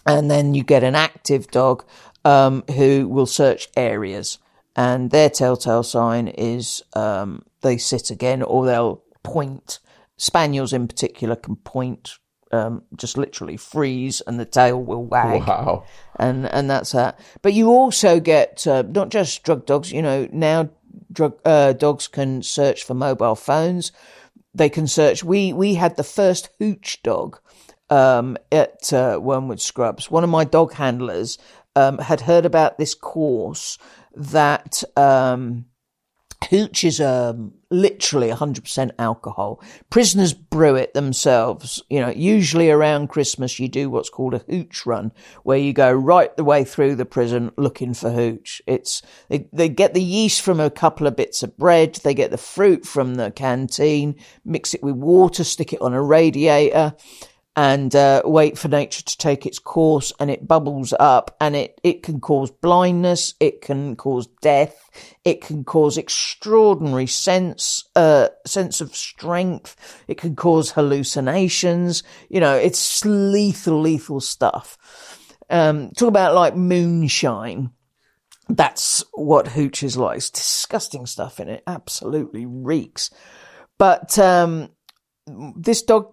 And 0.06 0.30
then 0.30 0.54
you 0.54 0.64
get 0.64 0.82
an 0.82 0.94
active 0.94 1.50
dog 1.50 1.84
um, 2.24 2.64
who 2.74 3.06
will 3.08 3.26
search 3.26 3.68
areas, 3.76 4.38
and 4.74 5.10
their 5.10 5.28
telltale 5.28 5.82
sign 5.82 6.28
is 6.28 6.82
um, 6.94 7.42
they 7.60 7.76
sit 7.76 8.10
again, 8.10 8.42
or 8.42 8.64
they'll 8.64 9.02
point. 9.22 9.78
Spaniels 10.16 10.72
in 10.72 10.86
particular 10.86 11.36
can 11.36 11.56
point 11.56 12.18
um, 12.52 12.82
just 12.96 13.16
literally 13.16 13.56
freeze 13.56 14.20
and 14.22 14.38
the 14.38 14.44
tail 14.44 14.82
will 14.82 15.04
wag. 15.04 15.46
Wow. 15.46 15.84
And, 16.16 16.46
and 16.46 16.70
that's 16.70 16.92
that. 16.92 17.18
But 17.42 17.54
you 17.54 17.68
also 17.68 18.20
get, 18.20 18.66
uh, 18.66 18.82
not 18.82 19.10
just 19.10 19.42
drug 19.42 19.66
dogs, 19.66 19.92
you 19.92 20.02
know, 20.02 20.28
now 20.32 20.70
drug, 21.12 21.38
uh, 21.44 21.72
dogs 21.72 22.08
can 22.08 22.42
search 22.42 22.84
for 22.84 22.94
mobile 22.94 23.36
phones. 23.36 23.92
They 24.54 24.68
can 24.68 24.86
search. 24.86 25.22
We, 25.22 25.52
we 25.52 25.74
had 25.74 25.96
the 25.96 26.04
first 26.04 26.50
hooch 26.58 27.02
dog, 27.02 27.38
um, 27.88 28.36
at, 28.50 28.92
uh, 28.92 29.18
Wormwood 29.22 29.60
Scrubs. 29.60 30.10
One 30.10 30.24
of 30.24 30.30
my 30.30 30.44
dog 30.44 30.74
handlers, 30.74 31.38
um, 31.76 31.98
had 31.98 32.22
heard 32.22 32.46
about 32.46 32.78
this 32.78 32.94
course 32.94 33.78
that, 34.14 34.82
um, 34.96 35.66
Hooch 36.48 36.84
is 36.84 37.02
um, 37.02 37.52
literally 37.70 38.28
100% 38.28 38.90
alcohol. 38.98 39.62
Prisoners 39.90 40.34
brew 40.34 40.74
it 40.74 40.92
themselves. 40.94 41.82
You 41.88 42.00
know, 42.00 42.10
usually 42.10 42.70
around 42.70 43.08
Christmas, 43.08 43.58
you 43.58 43.68
do 43.68 43.88
what's 43.88 44.10
called 44.10 44.34
a 44.34 44.44
hooch 44.48 44.84
run, 44.84 45.12
where 45.44 45.58
you 45.58 45.72
go 45.72 45.92
right 45.92 46.34
the 46.36 46.44
way 46.44 46.64
through 46.64 46.96
the 46.96 47.04
prison 47.04 47.52
looking 47.56 47.94
for 47.94 48.10
hooch. 48.10 48.60
It's, 48.66 49.02
they, 49.28 49.48
they 49.52 49.68
get 49.68 49.94
the 49.94 50.02
yeast 50.02 50.42
from 50.42 50.60
a 50.60 50.70
couple 50.70 51.06
of 51.06 51.16
bits 51.16 51.42
of 51.42 51.56
bread. 51.56 51.94
They 51.96 52.14
get 52.14 52.30
the 52.30 52.38
fruit 52.38 52.84
from 52.84 53.14
the 53.14 53.30
canteen, 53.30 54.16
mix 54.44 54.74
it 54.74 54.82
with 54.82 54.96
water, 54.96 55.44
stick 55.44 55.72
it 55.72 55.80
on 55.80 55.94
a 55.94 56.02
radiator 56.02 56.94
and 57.56 57.94
uh, 57.96 58.22
wait 58.24 58.56
for 58.56 58.68
nature 58.68 59.02
to 59.02 59.18
take 59.18 59.44
its 59.44 59.58
course 59.58 60.12
and 60.20 60.30
it 60.30 60.46
bubbles 60.46 60.94
up 61.00 61.36
and 61.40 61.56
it, 61.56 61.80
it 61.82 62.02
can 62.02 62.20
cause 62.20 62.50
blindness 62.50 63.34
it 63.40 63.60
can 63.60 63.96
cause 63.96 64.28
death 64.40 64.88
it 65.24 65.40
can 65.40 65.64
cause 65.64 65.98
extraordinary 65.98 67.08
sense 67.08 67.88
uh, 67.96 68.28
sense 68.46 68.80
of 68.80 68.94
strength 68.94 70.04
it 70.06 70.16
can 70.16 70.36
cause 70.36 70.70
hallucinations 70.70 72.04
you 72.28 72.38
know 72.38 72.54
it's 72.54 73.04
lethal 73.04 73.80
lethal 73.80 74.20
stuff. 74.20 74.78
Um, 75.48 75.90
talk 75.90 76.08
about 76.08 76.34
like 76.34 76.56
moonshine. 76.56 77.70
That's 78.48 79.04
what 79.12 79.48
hooch 79.48 79.82
is 79.82 79.96
like. 79.96 80.18
It's 80.18 80.30
disgusting 80.30 81.06
stuff 81.06 81.38
and 81.38 81.50
it. 81.50 81.62
Absolutely 81.66 82.46
reeks. 82.46 83.10
But 83.78 84.18
um, 84.18 84.70
this 85.26 85.82
dog 85.82 86.12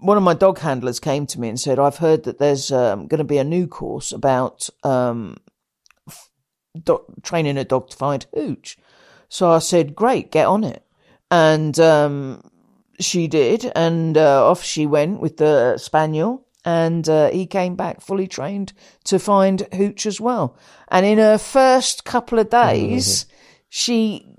one 0.00 0.16
of 0.16 0.22
my 0.22 0.34
dog 0.34 0.58
handlers 0.58 1.00
came 1.00 1.26
to 1.26 1.40
me 1.40 1.48
and 1.48 1.60
said, 1.60 1.78
I've 1.78 1.98
heard 1.98 2.24
that 2.24 2.38
there's 2.38 2.72
um, 2.72 3.06
going 3.06 3.18
to 3.18 3.24
be 3.24 3.38
a 3.38 3.44
new 3.44 3.66
course 3.66 4.12
about 4.12 4.68
um, 4.82 5.36
do- 6.84 7.04
training 7.22 7.58
a 7.58 7.64
dog 7.64 7.90
to 7.90 7.96
find 7.96 8.26
hooch. 8.34 8.78
So 9.28 9.50
I 9.50 9.58
said, 9.58 9.94
great, 9.94 10.32
get 10.32 10.46
on 10.46 10.64
it. 10.64 10.82
And 11.30 11.78
um, 11.78 12.50
she 12.98 13.28
did. 13.28 13.70
And 13.76 14.16
uh, 14.16 14.50
off 14.50 14.62
she 14.62 14.86
went 14.86 15.20
with 15.20 15.36
the 15.36 15.78
spaniel. 15.78 16.46
And 16.64 17.08
uh, 17.08 17.30
he 17.30 17.46
came 17.46 17.74
back 17.74 18.02
fully 18.02 18.26
trained 18.26 18.74
to 19.04 19.18
find 19.18 19.66
hooch 19.72 20.04
as 20.04 20.20
well. 20.20 20.58
And 20.88 21.06
in 21.06 21.18
her 21.18 21.38
first 21.38 22.04
couple 22.04 22.38
of 22.38 22.50
days, 22.50 23.24
mm-hmm. 23.24 23.36
she 23.70 24.29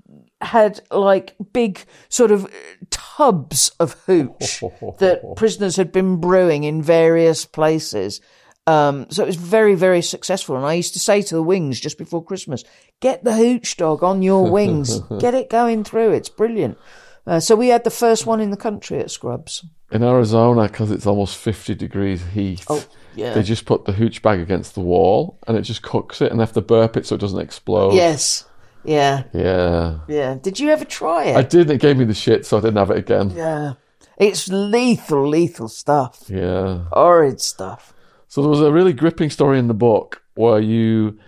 had 0.42 0.80
like 0.90 1.34
big 1.52 1.84
sort 2.08 2.30
of 2.30 2.52
tubs 2.90 3.70
of 3.80 3.92
hooch 4.06 4.60
that 4.98 5.22
prisoners 5.36 5.76
had 5.76 5.92
been 5.92 6.16
brewing 6.16 6.64
in 6.64 6.82
various 6.82 7.44
places. 7.44 8.20
Um, 8.66 9.06
so 9.10 9.24
it 9.24 9.26
was 9.26 9.36
very, 9.36 9.74
very 9.74 10.02
successful. 10.02 10.56
And 10.56 10.64
I 10.64 10.74
used 10.74 10.92
to 10.94 11.00
say 11.00 11.22
to 11.22 11.34
the 11.34 11.42
wings 11.42 11.80
just 11.80 11.98
before 11.98 12.24
Christmas, 12.24 12.64
get 13.00 13.24
the 13.24 13.34
hooch 13.34 13.76
dog 13.76 14.02
on 14.04 14.22
your 14.22 14.50
wings, 14.50 15.00
get 15.18 15.34
it 15.34 15.50
going 15.50 15.84
through. 15.84 16.12
It's 16.12 16.28
brilliant. 16.28 16.78
Uh, 17.26 17.40
so 17.40 17.54
we 17.54 17.68
had 17.68 17.84
the 17.84 17.90
first 17.90 18.26
one 18.26 18.40
in 18.40 18.50
the 18.50 18.56
country 18.56 18.98
at 18.98 19.10
Scrubs. 19.10 19.64
In 19.90 20.02
Arizona, 20.02 20.62
because 20.62 20.90
it's 20.90 21.06
almost 21.06 21.36
50 21.36 21.74
degrees 21.74 22.24
heat. 22.28 22.64
Oh, 22.68 22.84
yeah. 23.14 23.34
They 23.34 23.42
just 23.42 23.66
put 23.66 23.84
the 23.84 23.92
hooch 23.92 24.22
bag 24.22 24.40
against 24.40 24.74
the 24.74 24.80
wall 24.80 25.38
and 25.46 25.56
it 25.56 25.62
just 25.62 25.82
cooks 25.82 26.20
it 26.20 26.30
and 26.30 26.40
they 26.40 26.42
have 26.42 26.54
to 26.54 26.62
burp 26.62 26.96
it 26.96 27.06
so 27.06 27.14
it 27.14 27.20
doesn't 27.20 27.38
explode. 27.38 27.94
Yes. 27.94 28.44
Yeah. 28.84 29.24
Yeah. 29.32 29.98
Yeah. 30.08 30.34
Did 30.34 30.58
you 30.60 30.70
ever 30.70 30.84
try 30.84 31.24
it? 31.26 31.36
I 31.36 31.42
did. 31.42 31.70
It 31.70 31.80
gave 31.80 31.96
me 31.96 32.04
the 32.04 32.14
shit, 32.14 32.46
so 32.46 32.58
I 32.58 32.60
didn't 32.60 32.76
have 32.76 32.90
it 32.90 32.98
again. 32.98 33.30
Yeah. 33.30 33.74
It's 34.16 34.48
lethal, 34.48 35.28
lethal 35.28 35.68
stuff. 35.68 36.24
Yeah. 36.28 36.84
Horrid 36.92 37.40
stuff. 37.40 37.92
So 38.28 38.40
there 38.40 38.50
was 38.50 38.60
a 38.60 38.72
really 38.72 38.92
gripping 38.92 39.30
story 39.30 39.58
in 39.58 39.68
the 39.68 39.74
book 39.74 40.22
where 40.34 40.60
you 40.60 41.18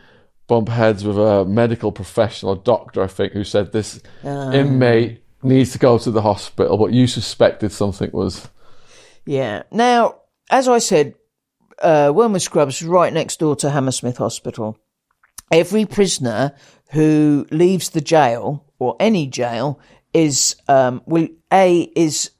bump 0.46 0.68
heads 0.68 1.04
with 1.04 1.18
a 1.18 1.44
medical 1.44 1.92
professional, 1.92 2.52
a 2.52 2.58
doctor, 2.58 3.02
I 3.02 3.06
think, 3.06 3.32
who 3.32 3.44
said 3.44 3.72
this 3.72 4.00
um, 4.22 4.52
inmate 4.52 5.22
needs 5.42 5.72
to 5.72 5.78
go 5.78 5.98
to 5.98 6.10
the 6.10 6.22
hospital, 6.22 6.76
but 6.76 6.92
you 6.92 7.06
suspected 7.06 7.72
something 7.72 8.10
was. 8.12 8.48
Yeah. 9.26 9.62
Now, 9.70 10.20
as 10.50 10.68
I 10.68 10.78
said, 10.78 11.14
uh, 11.82 12.12
Wormwood 12.14 12.42
Scrubs 12.42 12.80
is 12.80 12.88
right 12.88 13.12
next 13.12 13.38
door 13.40 13.56
to 13.56 13.70
Hammersmith 13.70 14.18
Hospital. 14.18 14.78
Every 15.50 15.84
prisoner 15.84 16.54
who 16.90 17.46
leaves 17.50 17.90
the 17.90 18.00
jail 18.00 18.64
or 18.78 18.96
any 19.00 19.26
jail 19.26 19.80
is 20.12 20.56
um, 20.68 21.02
will 21.06 21.28
a 21.52 21.82
is 21.96 22.30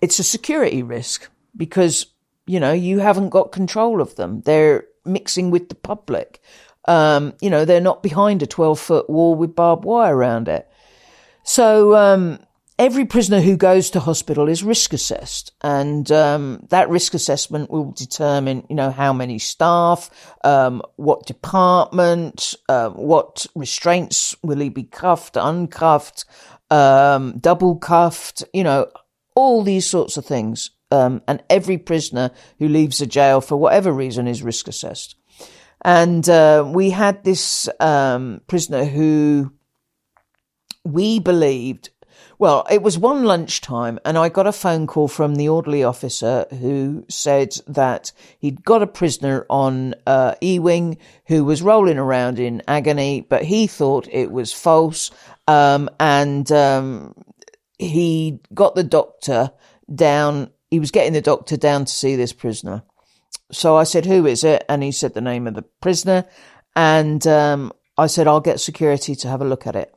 it's 0.00 0.18
a 0.18 0.24
security 0.24 0.82
risk 0.82 1.28
because 1.56 2.06
you 2.46 2.58
know 2.58 2.72
you 2.72 2.98
haven't 2.98 3.30
got 3.30 3.52
control 3.52 4.00
of 4.00 4.16
them. 4.16 4.40
They're 4.42 4.84
mixing 5.04 5.50
with 5.50 5.68
the 5.68 5.74
public. 5.74 6.40
Um, 6.86 7.34
you 7.40 7.50
know 7.50 7.64
they're 7.64 7.80
not 7.80 8.02
behind 8.02 8.42
a 8.42 8.46
twelve 8.46 8.80
foot 8.80 9.08
wall 9.10 9.34
with 9.34 9.54
barbed 9.54 9.84
wire 9.84 10.16
around 10.16 10.48
it. 10.48 10.68
So 11.42 11.94
um, 11.94 12.38
every 12.80 13.04
prisoner 13.04 13.42
who 13.42 13.58
goes 13.58 13.90
to 13.90 14.00
hospital 14.00 14.48
is 14.48 14.64
risk 14.64 14.94
assessed, 14.94 15.52
and 15.60 16.10
um, 16.10 16.66
that 16.70 16.88
risk 16.88 17.12
assessment 17.12 17.70
will 17.70 17.92
determine, 17.92 18.64
you 18.70 18.74
know, 18.74 18.90
how 18.90 19.12
many 19.12 19.38
staff, 19.38 20.08
um, 20.44 20.80
what 20.96 21.26
department, 21.26 22.54
uh, 22.70 22.88
what 22.88 23.44
restraints 23.54 24.34
will 24.42 24.58
he 24.58 24.70
be 24.70 24.82
cuffed, 24.82 25.36
uncuffed, 25.36 26.24
um, 26.70 27.36
double 27.38 27.76
cuffed, 27.76 28.44
you 28.54 28.64
know, 28.64 28.90
all 29.36 29.62
these 29.62 29.84
sorts 29.84 30.16
of 30.16 30.24
things. 30.24 30.70
Um, 30.90 31.22
and 31.28 31.42
every 31.50 31.76
prisoner 31.76 32.30
who 32.58 32.66
leaves 32.66 33.00
a 33.00 33.06
jail 33.06 33.42
for 33.42 33.56
whatever 33.56 33.92
reason 33.92 34.26
is 34.26 34.42
risk 34.42 34.66
assessed. 34.66 35.16
And 35.84 36.28
uh, 36.28 36.64
we 36.66 36.90
had 36.90 37.22
this 37.24 37.68
um, 37.78 38.40
prisoner 38.48 38.84
who 38.84 39.52
we 40.84 41.20
believed 41.20 41.90
well, 42.40 42.66
it 42.70 42.80
was 42.80 42.96
one 42.96 43.24
lunchtime, 43.24 43.98
and 44.02 44.16
I 44.16 44.30
got 44.30 44.46
a 44.46 44.52
phone 44.52 44.86
call 44.86 45.08
from 45.08 45.34
the 45.34 45.50
orderly 45.50 45.84
officer 45.84 46.46
who 46.58 47.04
said 47.06 47.54
that 47.66 48.12
he'd 48.38 48.64
got 48.64 48.82
a 48.82 48.86
prisoner 48.86 49.44
on 49.50 49.94
uh, 50.06 50.36
E 50.42 50.58
Wing 50.58 50.96
who 51.26 51.44
was 51.44 51.60
rolling 51.60 51.98
around 51.98 52.38
in 52.38 52.62
agony, 52.66 53.20
but 53.20 53.42
he 53.42 53.66
thought 53.66 54.08
it 54.10 54.32
was 54.32 54.54
false. 54.54 55.10
Um, 55.46 55.90
and 56.00 56.50
um, 56.50 57.14
he 57.78 58.40
got 58.54 58.74
the 58.74 58.84
doctor 58.84 59.52
down. 59.94 60.50
He 60.70 60.80
was 60.80 60.92
getting 60.92 61.12
the 61.12 61.20
doctor 61.20 61.58
down 61.58 61.84
to 61.84 61.92
see 61.92 62.16
this 62.16 62.32
prisoner. 62.32 62.84
So 63.52 63.76
I 63.76 63.84
said, 63.84 64.06
"Who 64.06 64.24
is 64.24 64.44
it?" 64.44 64.64
And 64.66 64.82
he 64.82 64.92
said 64.92 65.12
the 65.12 65.20
name 65.20 65.46
of 65.46 65.52
the 65.52 65.66
prisoner, 65.82 66.24
and 66.74 67.26
um, 67.26 67.70
I 67.98 68.06
said, 68.06 68.26
"I'll 68.26 68.40
get 68.40 68.60
security 68.60 69.14
to 69.16 69.28
have 69.28 69.42
a 69.42 69.44
look 69.44 69.66
at 69.66 69.76
it." 69.76 69.94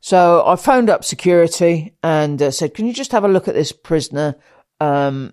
So 0.00 0.44
I 0.46 0.56
phoned 0.56 0.90
up 0.90 1.04
security 1.04 1.94
and 2.02 2.40
uh, 2.40 2.50
said, 2.50 2.74
"Can 2.74 2.86
you 2.86 2.92
just 2.92 3.12
have 3.12 3.24
a 3.24 3.28
look 3.28 3.48
at 3.48 3.54
this 3.54 3.72
prisoner? 3.72 4.36
Um, 4.80 5.32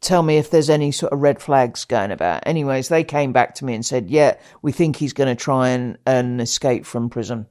tell 0.00 0.22
me 0.22 0.36
if 0.36 0.50
there's 0.50 0.70
any 0.70 0.92
sort 0.92 1.12
of 1.12 1.20
red 1.20 1.40
flags 1.40 1.84
going 1.84 2.12
about." 2.12 2.42
Anyways, 2.46 2.88
they 2.88 3.04
came 3.04 3.32
back 3.32 3.54
to 3.56 3.64
me 3.64 3.74
and 3.74 3.84
said, 3.84 4.10
"Yeah, 4.10 4.36
we 4.62 4.72
think 4.72 4.96
he's 4.96 5.12
going 5.12 5.34
to 5.34 5.42
try 5.42 5.70
and, 5.70 5.98
and 6.06 6.40
escape 6.40 6.86
from 6.86 7.10
prison." 7.10 7.46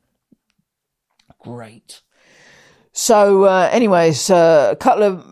Great. 1.39 2.01
So, 2.91 3.43
uh, 3.43 3.69
anyways, 3.72 4.30
uh, 4.30 4.69
a 4.72 4.76
couple 4.76 5.03
of 5.03 5.23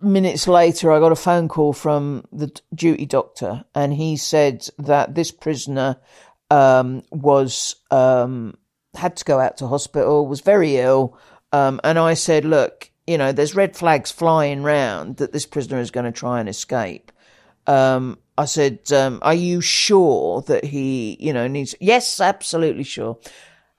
minutes 0.00 0.46
later, 0.48 0.92
I 0.92 1.00
got 1.00 1.12
a 1.12 1.16
phone 1.16 1.48
call 1.48 1.72
from 1.72 2.24
the 2.32 2.50
duty 2.74 3.06
doctor, 3.06 3.64
and 3.74 3.92
he 3.92 4.16
said 4.16 4.68
that 4.78 5.14
this 5.14 5.30
prisoner 5.30 5.96
um, 6.50 7.02
was 7.10 7.76
um, 7.90 8.56
had 8.94 9.16
to 9.16 9.24
go 9.24 9.38
out 9.38 9.56
to 9.58 9.66
hospital, 9.66 10.26
was 10.26 10.40
very 10.40 10.76
ill, 10.76 11.18
um, 11.52 11.80
and 11.84 11.98
I 11.98 12.14
said, 12.14 12.44
"Look, 12.44 12.90
you 13.06 13.18
know, 13.18 13.32
there's 13.32 13.54
red 13.54 13.76
flags 13.76 14.10
flying 14.10 14.62
round 14.62 15.16
that 15.16 15.32
this 15.32 15.46
prisoner 15.46 15.80
is 15.80 15.90
going 15.90 16.06
to 16.06 16.12
try 16.12 16.40
and 16.40 16.48
escape." 16.48 17.12
Um, 17.66 18.18
I 18.36 18.46
said, 18.46 18.90
um, 18.92 19.18
"Are 19.22 19.34
you 19.34 19.60
sure 19.60 20.42
that 20.42 20.64
he, 20.64 21.16
you 21.20 21.32
know, 21.32 21.46
needs?" 21.46 21.74
Yes, 21.80 22.20
absolutely 22.20 22.84
sure. 22.84 23.18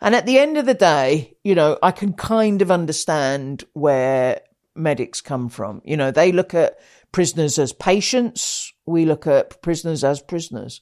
And 0.02 0.16
at 0.16 0.26
the 0.26 0.40
end 0.40 0.58
of 0.58 0.66
the 0.66 0.74
day, 0.74 1.36
you 1.44 1.54
know, 1.54 1.78
I 1.84 1.92
can 1.92 2.14
kind 2.14 2.62
of 2.62 2.72
understand 2.72 3.64
where 3.74 4.42
medics 4.76 5.22
come 5.22 5.50
from. 5.50 5.82
You 5.86 5.96
know, 5.98 6.12
they 6.12 6.32
look 6.32 6.54
at 6.54 6.80
prisoners 7.12 7.60
as 7.60 7.74
patients. 7.74 8.74
We 8.86 9.06
look 9.06 9.28
at 9.28 9.62
prisoners 9.62 10.04
as 10.04 10.22
prisoners. 10.22 10.82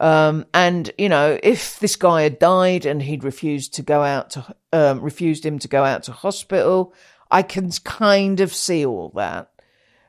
Um, 0.00 0.46
and 0.52 0.90
you 0.98 1.08
know, 1.08 1.38
if 1.42 1.78
this 1.78 1.96
guy 1.96 2.22
had 2.22 2.38
died 2.38 2.84
and 2.84 3.02
he'd 3.02 3.24
refused 3.24 3.74
to 3.74 3.82
go 3.82 4.02
out 4.02 4.30
to, 4.30 4.56
um, 4.72 5.00
refused 5.00 5.46
him 5.46 5.58
to 5.60 5.68
go 5.68 5.84
out 5.84 6.02
to 6.04 6.12
hospital, 6.12 6.92
I 7.30 7.42
can 7.42 7.70
kind 7.84 8.40
of 8.40 8.54
see 8.54 8.84
all 8.84 9.10
that. 9.14 9.50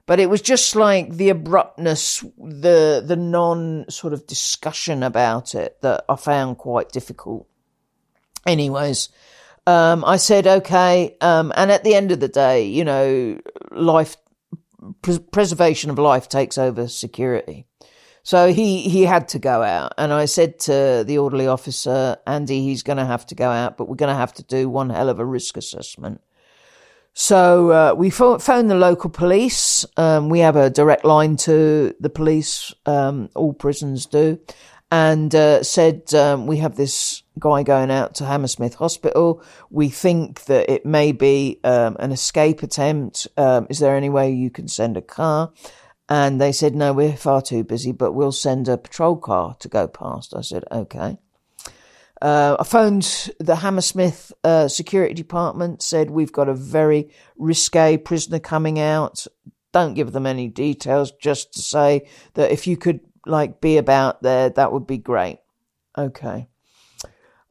But 0.07 0.19
it 0.19 0.29
was 0.29 0.41
just 0.41 0.75
like 0.75 1.13
the 1.13 1.29
abruptness, 1.29 2.21
the 2.37 3.03
the 3.05 3.15
non 3.15 3.85
sort 3.89 4.13
of 4.13 4.27
discussion 4.27 5.01
about 5.03 5.55
it 5.55 5.81
that 5.81 6.05
I 6.07 6.15
found 6.15 6.57
quite 6.57 6.91
difficult. 6.91 7.47
Anyways, 8.45 9.09
um, 9.67 10.05
I 10.05 10.17
said, 10.17 10.45
okay. 10.45 11.17
Um, 11.21 11.51
and 11.55 11.71
at 11.71 11.83
the 11.83 11.95
end 11.95 12.11
of 12.11 12.19
the 12.19 12.27
day, 12.27 12.65
you 12.65 12.83
know, 12.83 13.39
life, 13.71 14.15
pres- 15.01 15.19
preservation 15.19 15.89
of 15.89 15.97
life 15.97 16.29
takes 16.29 16.57
over 16.57 16.87
security. 16.87 17.65
So 18.25 18.51
he, 18.51 18.89
he 18.89 19.03
had 19.03 19.27
to 19.29 19.39
go 19.39 19.61
out. 19.61 19.93
And 19.99 20.11
I 20.11 20.25
said 20.25 20.57
to 20.61 21.03
the 21.05 21.19
orderly 21.19 21.45
officer, 21.45 22.17
Andy, 22.25 22.63
he's 22.63 22.81
going 22.81 22.97
to 22.97 23.05
have 23.05 23.27
to 23.27 23.35
go 23.35 23.51
out, 23.51 23.77
but 23.77 23.87
we're 23.87 23.95
going 23.95 24.11
to 24.11 24.17
have 24.17 24.33
to 24.33 24.43
do 24.43 24.67
one 24.67 24.89
hell 24.89 25.09
of 25.09 25.19
a 25.19 25.25
risk 25.25 25.57
assessment. 25.57 26.21
So 27.13 27.69
uh, 27.69 27.93
we 27.93 28.09
phoned 28.09 28.71
the 28.71 28.75
local 28.75 29.11
police. 29.11 29.85
Um, 29.95 30.29
we 30.29 30.39
have 30.39 30.55
a 30.55 30.71
direct 30.71 31.05
line 31.05 31.37
to 31.37 31.93
the 31.99 32.09
police. 32.09 32.73
Um, 32.87 33.29
all 33.35 33.53
prisons 33.53 34.07
do 34.07 34.39
and 34.89 35.33
uh, 35.35 35.61
said, 35.61 36.13
um, 36.15 36.47
We 36.47 36.57
have 36.57 36.75
this 36.75 37.21
guy 37.37 37.61
going 37.61 37.91
out 37.91 38.15
to 38.15 38.25
Hammersmith 38.25 38.75
Hospital. 38.75 39.43
We 39.69 39.89
think 39.89 40.45
that 40.45 40.67
it 40.67 40.85
may 40.85 41.11
be 41.11 41.59
um, 41.63 41.95
an 41.99 42.11
escape 42.11 42.63
attempt. 42.63 43.27
Um, 43.37 43.67
is 43.69 43.79
there 43.79 43.95
any 43.95 44.09
way 44.09 44.31
you 44.31 44.49
can 44.49 44.67
send 44.67 44.97
a 44.97 45.01
car? 45.01 45.51
And 46.07 46.39
they 46.39 46.51
said, 46.51 46.75
No, 46.75 46.93
we're 46.93 47.15
far 47.15 47.41
too 47.41 47.63
busy, 47.63 47.91
but 47.91 48.13
we'll 48.13 48.31
send 48.31 48.67
a 48.67 48.77
patrol 48.77 49.15
car 49.15 49.55
to 49.59 49.67
go 49.67 49.87
past. 49.87 50.35
I 50.35 50.41
said, 50.41 50.63
Okay. 50.71 51.17
Uh, 52.21 52.55
I 52.59 52.63
phoned 52.63 53.29
the 53.39 53.57
Hammersmith 53.57 54.31
uh, 54.43 54.67
security 54.67 55.13
department, 55.13 55.81
said, 55.81 56.09
We've 56.09 56.31
got 56.31 56.49
a 56.49 56.53
very 56.53 57.09
risque 57.37 57.97
prisoner 57.97 58.39
coming 58.39 58.79
out. 58.79 59.25
Don't 59.73 59.95
give 59.95 60.11
them 60.11 60.25
any 60.25 60.47
details, 60.47 61.11
just 61.11 61.53
to 61.53 61.61
say 61.61 62.07
that 62.35 62.51
if 62.51 62.67
you 62.67 62.77
could 62.77 63.01
like 63.25 63.59
be 63.59 63.77
about 63.77 64.21
there, 64.21 64.49
that 64.49 64.71
would 64.71 64.87
be 64.87 64.97
great. 64.97 65.39
Okay. 65.97 66.47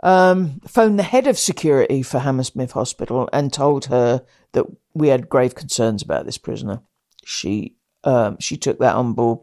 Um, 0.02 0.60
phoned 0.66 0.98
the 0.98 1.02
head 1.02 1.26
of 1.26 1.38
security 1.38 2.02
for 2.02 2.18
Hammersmith 2.18 2.72
Hospital 2.72 3.28
and 3.32 3.52
told 3.52 3.86
her 3.86 4.24
that 4.52 4.66
we 4.92 5.08
had 5.08 5.28
grave 5.28 5.54
concerns 5.54 6.02
about 6.02 6.26
this 6.26 6.38
prisoner. 6.38 6.82
She 7.24 7.76
um, 8.04 8.36
she 8.38 8.56
took 8.56 8.78
that 8.78 8.94
on 8.94 9.14
board. 9.14 9.40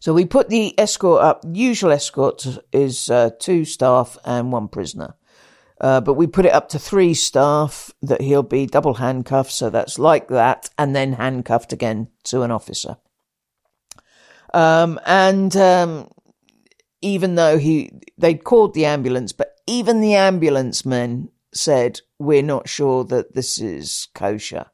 So 0.00 0.12
we 0.14 0.26
put 0.26 0.48
the 0.48 0.78
escort 0.78 1.22
up. 1.22 1.44
Usual 1.52 1.90
escort 1.90 2.46
is 2.72 3.10
uh, 3.10 3.30
two 3.40 3.64
staff 3.64 4.16
and 4.24 4.52
one 4.52 4.68
prisoner. 4.68 5.14
Uh, 5.80 6.00
but 6.00 6.14
we 6.14 6.26
put 6.26 6.44
it 6.44 6.52
up 6.52 6.68
to 6.68 6.78
three 6.78 7.14
staff 7.14 7.92
that 8.02 8.20
he'll 8.20 8.42
be 8.42 8.66
double 8.66 8.94
handcuffed. 8.94 9.52
So 9.52 9.70
that's 9.70 9.98
like 9.98 10.28
that. 10.28 10.70
And 10.78 10.94
then 10.94 11.14
handcuffed 11.14 11.72
again 11.72 12.08
to 12.24 12.42
an 12.42 12.50
officer. 12.50 12.96
Um, 14.54 14.98
and, 15.04 15.56
um, 15.56 16.10
even 17.00 17.36
though 17.36 17.58
he, 17.58 17.92
they'd 18.16 18.42
called 18.42 18.74
the 18.74 18.86
ambulance, 18.86 19.32
but 19.32 19.54
even 19.66 20.00
the 20.00 20.14
ambulance 20.14 20.84
men 20.84 21.28
said, 21.52 22.00
we're 22.18 22.42
not 22.42 22.68
sure 22.68 23.04
that 23.04 23.34
this 23.34 23.60
is 23.60 24.08
kosher. 24.14 24.66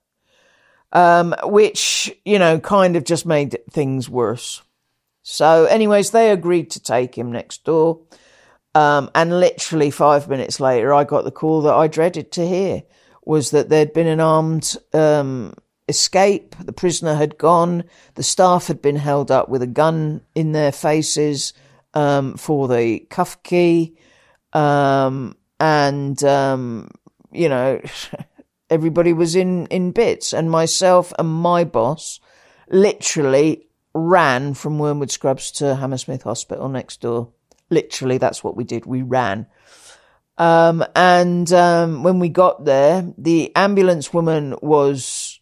Um, 0.95 1.35
which, 1.43 2.15
you 2.25 2.39
know, 2.39 2.61
kind 2.61 2.95
of 2.95 3.03
just 3.03 3.27
made 3.27 3.59
things 3.69 4.09
worse. 4.09 4.63
So, 5.23 5.65
anyways, 5.65 6.11
they 6.11 6.31
agreed 6.31 6.71
to 6.71 6.81
take 6.81 7.19
him 7.19 7.33
next 7.33 7.65
door. 7.65 8.01
Um, 8.75 9.11
and 9.15 9.41
literally 9.41 9.91
five 9.91 10.29
minutes 10.29 10.61
later, 10.61 10.93
I 10.93 11.05
got 11.05 11.25
the 11.25 11.31
call 11.31 11.63
that 11.63 11.75
I 11.75 11.89
dreaded 11.89 12.31
to 12.33 12.47
hear 12.47 12.83
was 13.25 13.51
that 13.51 13.69
there'd 13.69 13.93
been 13.93 14.07
an 14.07 14.21
armed 14.21 14.77
um, 14.93 15.55
escape. 15.89 16.55
The 16.61 16.73
prisoner 16.73 17.15
had 17.15 17.39
gone. 17.39 17.85
The 18.15 18.23
staff 18.23 18.67
had 18.67 18.83
been 18.83 18.97
held 18.97 19.31
up 19.31 19.49
with 19.49 19.63
a 19.63 19.67
gun 19.67 20.21
in 20.35 20.53
their 20.53 20.73
faces 20.73 21.53
um, 21.95 22.37
for 22.37 22.69
the 22.69 23.01
cuff 23.11 23.43
key. 23.43 23.97
Um, 24.53 25.37
and, 25.59 26.23
um, 26.25 26.91
you 27.33 27.49
know, 27.49 27.81
everybody 28.71 29.13
was 29.13 29.35
in, 29.37 29.67
in 29.67 29.93
bits. 29.93 30.33
And 30.33 30.51
myself 30.51 31.13
and 31.19 31.29
my 31.29 31.65
boss 31.65 32.21
literally 32.69 33.67
ran 33.95 34.55
from 34.55 34.79
Wormwood 34.79 35.11
Scrubs 35.11 35.51
to 35.53 35.77
Hammersmith 35.77 36.23
Hospital 36.23 36.69
next 36.69 37.01
door. 37.01 37.33
Literally, 37.71 38.19
that's 38.19 38.43
what 38.45 38.57
we 38.57 38.65
did. 38.65 38.87
We 38.87 39.03
ran. 39.03 39.47
Um, 40.37 40.85
and 40.97 41.53
um, 41.53 42.03
when 42.03 42.19
we 42.19 42.29
got 42.29 42.65
there, 42.65 43.13
the 43.17 43.55
ambulance 43.55 44.13
woman 44.13 44.57
was 44.61 45.41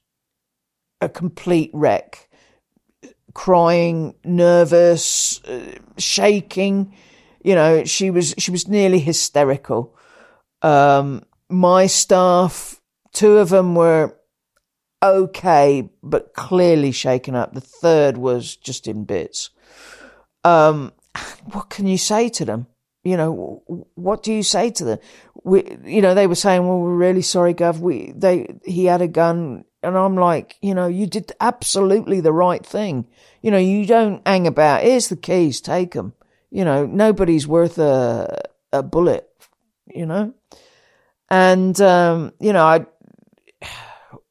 a 1.01 1.09
complete 1.09 1.71
wreck, 1.73 2.29
crying, 3.35 4.15
nervous, 4.25 5.43
uh, 5.45 5.79
shaking. 5.97 6.95
You 7.43 7.55
know, 7.55 7.85
she 7.85 8.11
was 8.11 8.35
she 8.39 8.51
was 8.51 8.69
nearly 8.69 8.99
hysterical. 8.99 9.97
Um, 10.61 11.25
my 11.49 11.87
staff, 11.87 12.81
two 13.13 13.39
of 13.39 13.49
them 13.49 13.75
were 13.75 14.17
okay, 15.03 15.91
but 16.03 16.35
clearly 16.35 16.93
shaken 16.93 17.35
up. 17.35 17.55
The 17.55 17.61
third 17.61 18.17
was 18.17 18.57
just 18.57 18.87
in 18.87 19.05
bits. 19.05 19.51
Um, 20.45 20.93
what 21.53 21.71
can 21.71 21.87
you 21.87 21.99
say 21.99 22.29
to 22.31 22.45
them? 22.45 22.67
You 23.05 23.17
know, 23.17 23.63
what 23.95 24.23
do 24.23 24.33
you 24.33 24.45
say 24.45 24.71
to 24.71 24.85
them? 24.85 24.99
We, 25.43 25.77
you 25.85 26.01
know, 26.01 26.15
they 26.15 26.29
were 26.29 26.37
saying, 26.37 26.67
"Well, 26.67 26.79
we're 26.79 26.95
really 26.95 27.23
sorry, 27.23 27.53
Gov. 27.53 27.79
We, 27.81 28.13
they, 28.15 28.61
he 28.65 28.85
had 28.85 29.03
a 29.03 29.09
gun. 29.09 29.65
And 29.83 29.99
I'm 29.99 30.15
like, 30.15 30.57
you 30.63 30.75
know, 30.75 30.87
you 30.87 31.09
did 31.09 31.33
absolutely 31.41 32.21
the 32.21 32.33
right 32.33 32.65
thing. 32.65 33.09
You 33.41 33.51
know, 33.51 33.59
you 33.59 33.85
don't 33.85 34.27
hang 34.27 34.47
about. 34.47 34.85
Here's 34.85 35.09
the 35.09 35.17
keys, 35.17 35.61
take 35.61 35.95
them. 35.95 36.15
You 36.51 36.65
know, 36.65 36.87
nobody's 36.87 37.49
worth 37.49 37.79
a, 37.79 38.43
a 38.73 38.85
bullet, 38.85 39.29
you 39.93 40.07
know? 40.07 40.35
And, 41.29 41.81
um, 41.81 42.33
you 42.39 42.53
know, 42.53 42.65
I, 42.65 42.87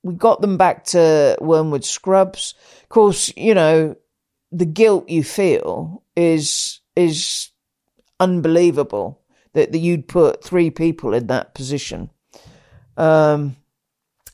we 0.04 0.14
got 0.16 0.42
them 0.42 0.58
back 0.58 0.86
to 0.86 1.38
Wormwood 1.40 1.86
Scrubs. 1.86 2.56
Of 2.84 2.90
course, 2.90 3.32
you 3.36 3.54
know, 3.54 3.96
the 4.52 4.66
guilt 4.66 5.10
you 5.10 5.24
feel 5.24 6.04
is, 6.16 6.80
is 6.96 7.50
unbelievable 8.20 9.22
that, 9.54 9.72
that 9.72 9.80
you'd 9.80 10.08
put 10.08 10.44
three 10.44 10.70
people 10.70 11.14
in 11.14 11.28
that 11.28 11.54
position. 11.54 12.10
Um, 12.98 13.56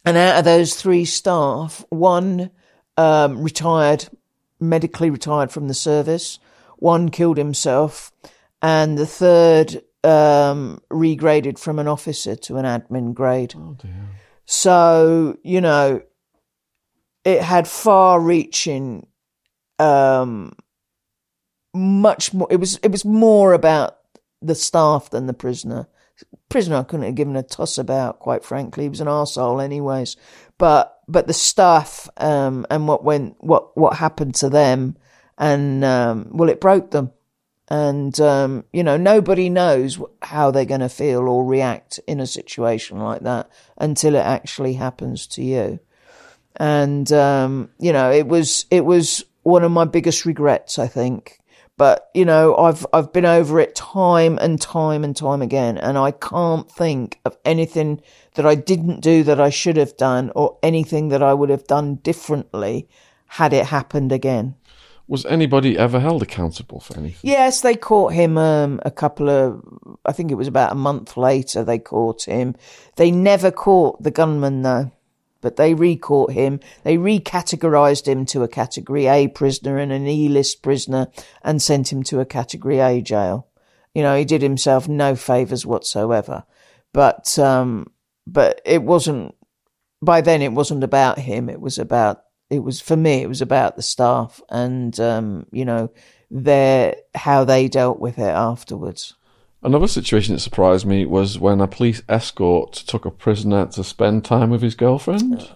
and 0.06 0.18
out 0.18 0.39
of 0.39 0.45
those 0.45 0.76
three 0.76 1.06
staff, 1.06 1.84
one 1.89 2.52
um, 2.95 3.44
retired, 3.44 4.07
medically 4.60 5.10
retired 5.10 5.52
from 5.52 5.68
the 5.68 5.73
service, 5.73 6.39
one 6.77 7.10
killed 7.10 7.38
himself, 7.38 8.11
and 8.61 8.98
the 8.98 9.06
third 9.06 9.81
um, 10.03 10.81
regraded 10.89 11.60
from 11.60 11.80
an 11.80 11.88
officer 11.88 12.35
to 12.35 12.57
an 12.57 12.65
admin 12.65 13.14
grade. 13.14 13.53
Oh 13.57 13.76
dear. 13.80 13.91
So, 14.48 15.38
you 15.44 15.60
know, 15.60 16.02
it 17.26 17.41
had 17.41 17.68
far 17.68 18.19
reaching, 18.19 19.06
um, 19.78 20.53
much 21.74 22.34
more, 22.34 22.48
it 22.49 22.56
was, 22.56 22.78
it 22.78 22.90
was 22.90 23.03
more 23.03 23.52
about 23.52 23.98
the 24.41 24.56
staff 24.56 25.10
than 25.10 25.28
the 25.28 25.34
prisoner. 25.34 25.88
Prisoner 26.48 26.78
I 26.78 26.84
couldn't 26.84 27.06
have 27.06 27.15
given 27.15 27.36
a 27.36 27.44
toss 27.44 27.78
about, 27.78 28.19
quite 28.19 28.45
frankly. 28.45 28.86
He 28.86 28.90
was 28.90 29.02
an 29.02 29.07
arsehole 29.07 29.61
anyways. 29.61 30.15
But, 30.57 30.98
but 31.10 31.28
the 31.28 31.34
staff, 31.34 32.07
um, 32.15 32.65
and 32.69 32.88
what 32.88 33.03
went, 33.03 33.36
what, 33.40 33.78
what 33.78 33.98
happened 33.98 34.36
to 34.36 34.49
them 34.49 34.95
and, 35.38 35.84
um, 35.84 36.30
well, 36.32 36.49
it 36.49 36.61
broke 36.61 36.91
them 36.91 37.11
and, 37.69 38.19
um, 38.22 38.64
you 38.72 38.84
know, 38.84 38.95
nobody 38.95 39.49
knows 39.49 39.99
how 40.22 40.52
they're 40.52 40.65
going 40.65 40.81
to 40.81 40.89
feel 40.89 41.27
or 41.27 41.44
react 41.44 41.99
in 42.07 42.19
a 42.19 42.27
situation 42.27 42.99
like 42.99 43.22
that 43.22 43.49
until 43.77 44.15
it 44.15 44.26
actually 44.26 44.73
happens 44.73 45.27
to 45.27 45.44
you. 45.44 45.80
And, 46.56 47.11
um, 47.11 47.69
you 47.77 47.91
know, 47.91 48.10
it 48.10 48.27
was, 48.27 48.65
it 48.72 48.85
was 48.85 49.26
one 49.44 49.64
of 49.64 49.72
my 49.72 49.85
biggest 49.85 50.26
regrets, 50.26 50.80
I 50.80 50.88
think. 50.88 51.39
But, 51.76 52.10
you 52.15 52.26
know, 52.26 52.56
I've, 52.56 52.88
I've 52.91 53.14
been 53.14 53.26
over 53.26 53.60
it 53.60 53.76
time 53.76 54.39
and 54.39 54.60
time 54.60 55.03
and 55.03 55.15
time 55.15 55.44
again. 55.44 55.77
And 55.77 55.98
I 55.98 56.11
can't 56.11 56.72
think 56.72 57.19
of 57.23 57.38
anything 57.45 58.02
that 58.34 58.48
I 58.48 58.56
didn't 58.56 59.02
do 59.02 59.23
that 59.23 59.39
I 59.39 59.52
should 59.52 59.77
have 59.77 59.95
done 59.95 60.31
or 60.35 60.57
anything 60.64 61.10
that 61.10 61.22
I 61.22 61.35
would 61.35 61.49
have 61.49 61.68
done 61.68 61.95
differently 61.95 62.88
had 63.27 63.53
it 63.53 63.65
happened 63.65 64.11
again. 64.11 64.56
Was 65.10 65.26
anybody 65.26 65.78
ever 65.78 66.02
held 66.02 66.22
accountable 66.22 66.82
for 66.82 66.98
anything? 66.98 67.30
Yes, 67.30 67.62
they 67.62 67.76
caught 67.76 68.12
him 68.12 68.38
um, 68.38 68.82
a 68.84 68.92
couple 68.92 69.30
of, 69.30 69.64
I 70.06 70.12
think 70.12 70.32
it 70.32 70.36
was 70.36 70.50
about 70.50 70.74
a 70.74 70.76
month 70.76 71.16
later 71.16 71.64
they 71.64 71.80
caught 71.80 72.24
him. 72.26 72.56
They 72.98 73.10
never 73.10 73.50
caught 73.50 74.04
the 74.04 74.12
gunman 74.12 74.64
though, 74.64 74.92
but 75.40 75.56
they 75.56 75.74
re-caught 75.74 76.34
him. 76.34 76.60
They 76.84 76.98
recategorized 76.98 78.06
him 78.06 78.26
to 78.28 78.44
a 78.44 78.50
category 78.50 79.08
A 79.08 79.30
prisoner 79.30 79.78
and 79.78 79.94
an 79.94 80.08
E-list 80.08 80.62
prisoner 80.62 81.08
and 81.42 81.62
sent 81.62 81.90
him 81.92 82.04
to 82.04 82.20
a 82.20 82.26
category 82.26 82.80
A 82.80 83.02
jail. 83.02 83.48
You 83.96 84.04
know, 84.04 84.18
he 84.18 84.26
did 84.26 84.42
himself 84.42 84.90
no 84.90 85.16
favors 85.16 85.66
whatsoever. 85.66 86.44
But, 86.92 87.40
um, 87.40 87.92
but 88.26 88.60
it 88.66 88.84
wasn't, 88.84 89.36
by 90.02 90.20
then 90.20 90.42
it 90.42 90.52
wasn't 90.52 90.84
about 90.84 91.18
him. 91.20 91.50
It 91.50 91.62
was 91.62 91.80
about 91.80 92.24
it 92.49 92.60
was 92.60 92.80
for 92.82 92.95
me 92.95 93.22
it 93.22 93.28
was 93.28 93.41
about 93.41 93.76
the 93.76 93.82
staff 93.82 94.41
and 94.49 94.99
um, 94.99 95.45
you 95.52 95.65
know 95.65 95.90
their 96.30 96.95
how 97.15 97.44
they 97.44 97.68
dealt 97.68 97.99
with 97.99 98.18
it 98.18 98.24
afterwards. 98.24 99.14
Another 99.64 99.88
situation 99.88 100.36
that 100.36 100.40
surprised 100.40 100.86
me 100.86 101.06
was 101.06 101.40
when 101.40 101.61
a 101.61 101.68
police 101.68 102.02
escort 102.07 102.74
took 102.74 103.06
a 103.06 103.11
prisoner 103.11 103.65
to 103.68 103.84
spend 103.84 104.24
time 104.24 104.49
with 104.49 104.61
his 104.61 104.76
girlfriend. 104.76 105.49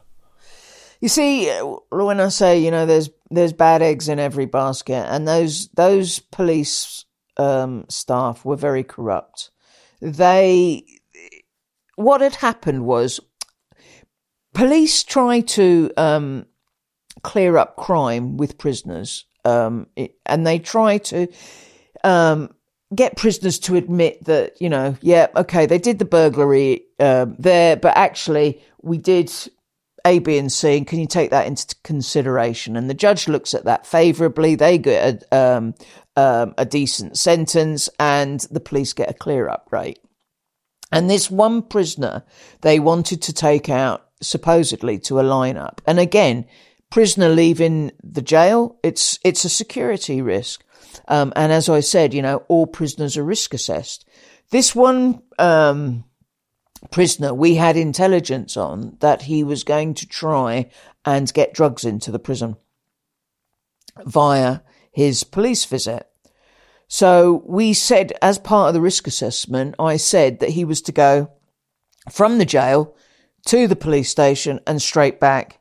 You 0.99 1.07
see 1.07 1.49
when 1.89 2.19
i 2.19 2.30
say 2.30 2.59
you 2.59 2.72
know 2.72 2.85
there's 2.85 3.09
there's 3.30 3.53
bad 3.53 3.81
eggs 3.81 4.07
in 4.07 4.19
every 4.19 4.45
basket 4.45 5.05
and 5.09 5.27
those 5.27 5.68
those 5.69 6.19
police 6.19 7.05
um, 7.38 7.85
staff 7.89 8.45
were 8.45 8.55
very 8.55 8.84
corrupt. 8.84 9.51
They 10.01 10.85
what 11.95 12.22
had 12.22 12.35
happened 12.35 12.85
was 12.85 13.19
police 14.53 15.03
tried 15.03 15.47
to 15.49 15.91
um, 15.97 16.45
clear 17.23 17.57
up 17.57 17.76
crime 17.76 18.38
with 18.38 18.57
prisoners. 18.57 19.26
Um, 19.43 19.88
it, 19.95 20.15
and 20.26 20.45
they 20.45 20.60
try 20.60 20.98
to, 20.98 21.27
um, 22.03 22.53
get 22.93 23.15
prisoners 23.15 23.57
to 23.60 23.76
admit 23.76 24.23
that, 24.26 24.61
you 24.61 24.69
know, 24.69 24.95
yeah, 25.02 25.27
okay, 25.35 25.65
they 25.65 25.77
did 25.77 25.98
the 25.98 26.06
burglary, 26.06 26.84
uh, 26.99 27.26
there, 27.39 27.76
but 27.76 27.95
actually 27.95 28.61
we 28.81 28.98
did 28.98 29.31
A, 30.06 30.19
B, 30.19 30.38
and 30.38 30.52
C, 30.52 30.77
and 30.77 30.88
can 30.88 30.99
you 30.99 31.07
take 31.07 31.30
that 31.30 31.48
into 31.48 31.76
consideration? 31.84 32.76
And 32.76 32.89
the 32.89 32.93
judge 32.93 33.27
looks 33.27 33.53
at 33.53 33.65
that 33.65 33.85
favorably. 33.85 34.56
They 34.56 34.77
get 34.77 35.23
a, 35.31 35.38
um, 35.38 35.76
um, 36.15 36.53
a 36.57 36.65
decent 36.65 37.18
sentence, 37.18 37.89
and 37.99 38.41
the 38.52 38.60
police 38.60 38.93
get 38.93 39.10
a 39.10 39.14
clear 39.14 39.48
up 39.48 39.68
rate. 39.72 39.99
And 40.91 41.10
this 41.10 41.31
one 41.31 41.61
prisoner 41.61 42.23
they 42.61 42.80
wanted 42.80 43.22
to 43.22 43.34
take 43.34 43.69
out 43.69 44.10
supposedly 44.22 44.99
to 44.99 45.19
a 45.19 45.23
lineup. 45.23 45.80
And 45.88 45.99
again, 45.99 46.45
prisoner 46.91 47.30
leaving 47.30 47.91
the 48.03 48.22
jail, 48.22 48.77
it's 48.84 49.18
it's 49.23 49.45
a 49.45 49.49
security 49.49 50.22
risk. 50.22 50.63
Um, 51.07 51.34
and 51.35 51.51
as 51.51 51.69
I 51.69 51.80
said, 51.80 52.13
you 52.13 52.22
know, 52.22 52.43
all 52.47 52.68
prisoners 52.68 53.18
are 53.18 53.23
risk 53.23 53.53
assessed. 53.53 54.07
This 54.51 54.76
one 54.76 55.22
um, 55.39 56.03
prisoner, 56.91 57.34
we 57.34 57.55
had 57.55 57.77
intelligence 57.77 58.57
on 58.57 58.97
that 58.99 59.23
he 59.23 59.43
was 59.43 59.63
going 59.63 59.93
to 59.95 60.07
try 60.07 60.69
and 61.05 61.34
get 61.34 61.53
drugs 61.53 61.85
into 61.85 62.11
the 62.11 62.19
prison 62.19 62.57
via 64.05 64.59
his 64.91 65.23
police 65.23 65.65
visit. 65.65 66.07
So 66.88 67.43
we 67.45 67.73
said, 67.73 68.11
as 68.22 68.38
part 68.38 68.68
of 68.68 68.73
the 68.73 68.81
risk 68.81 69.07
assessment, 69.07 69.76
I 69.80 69.95
said 69.95 70.39
that 70.39 70.49
he 70.49 70.65
was 70.65 70.81
to 70.84 70.91
go 70.91 71.31
from 72.11 72.38
the 72.38 72.45
jail 72.45 72.95
to 73.45 73.68
the 73.68 73.77
police 73.77 74.09
station 74.09 74.59
and 74.68 74.81
straight 74.81 75.19
back 75.19 75.60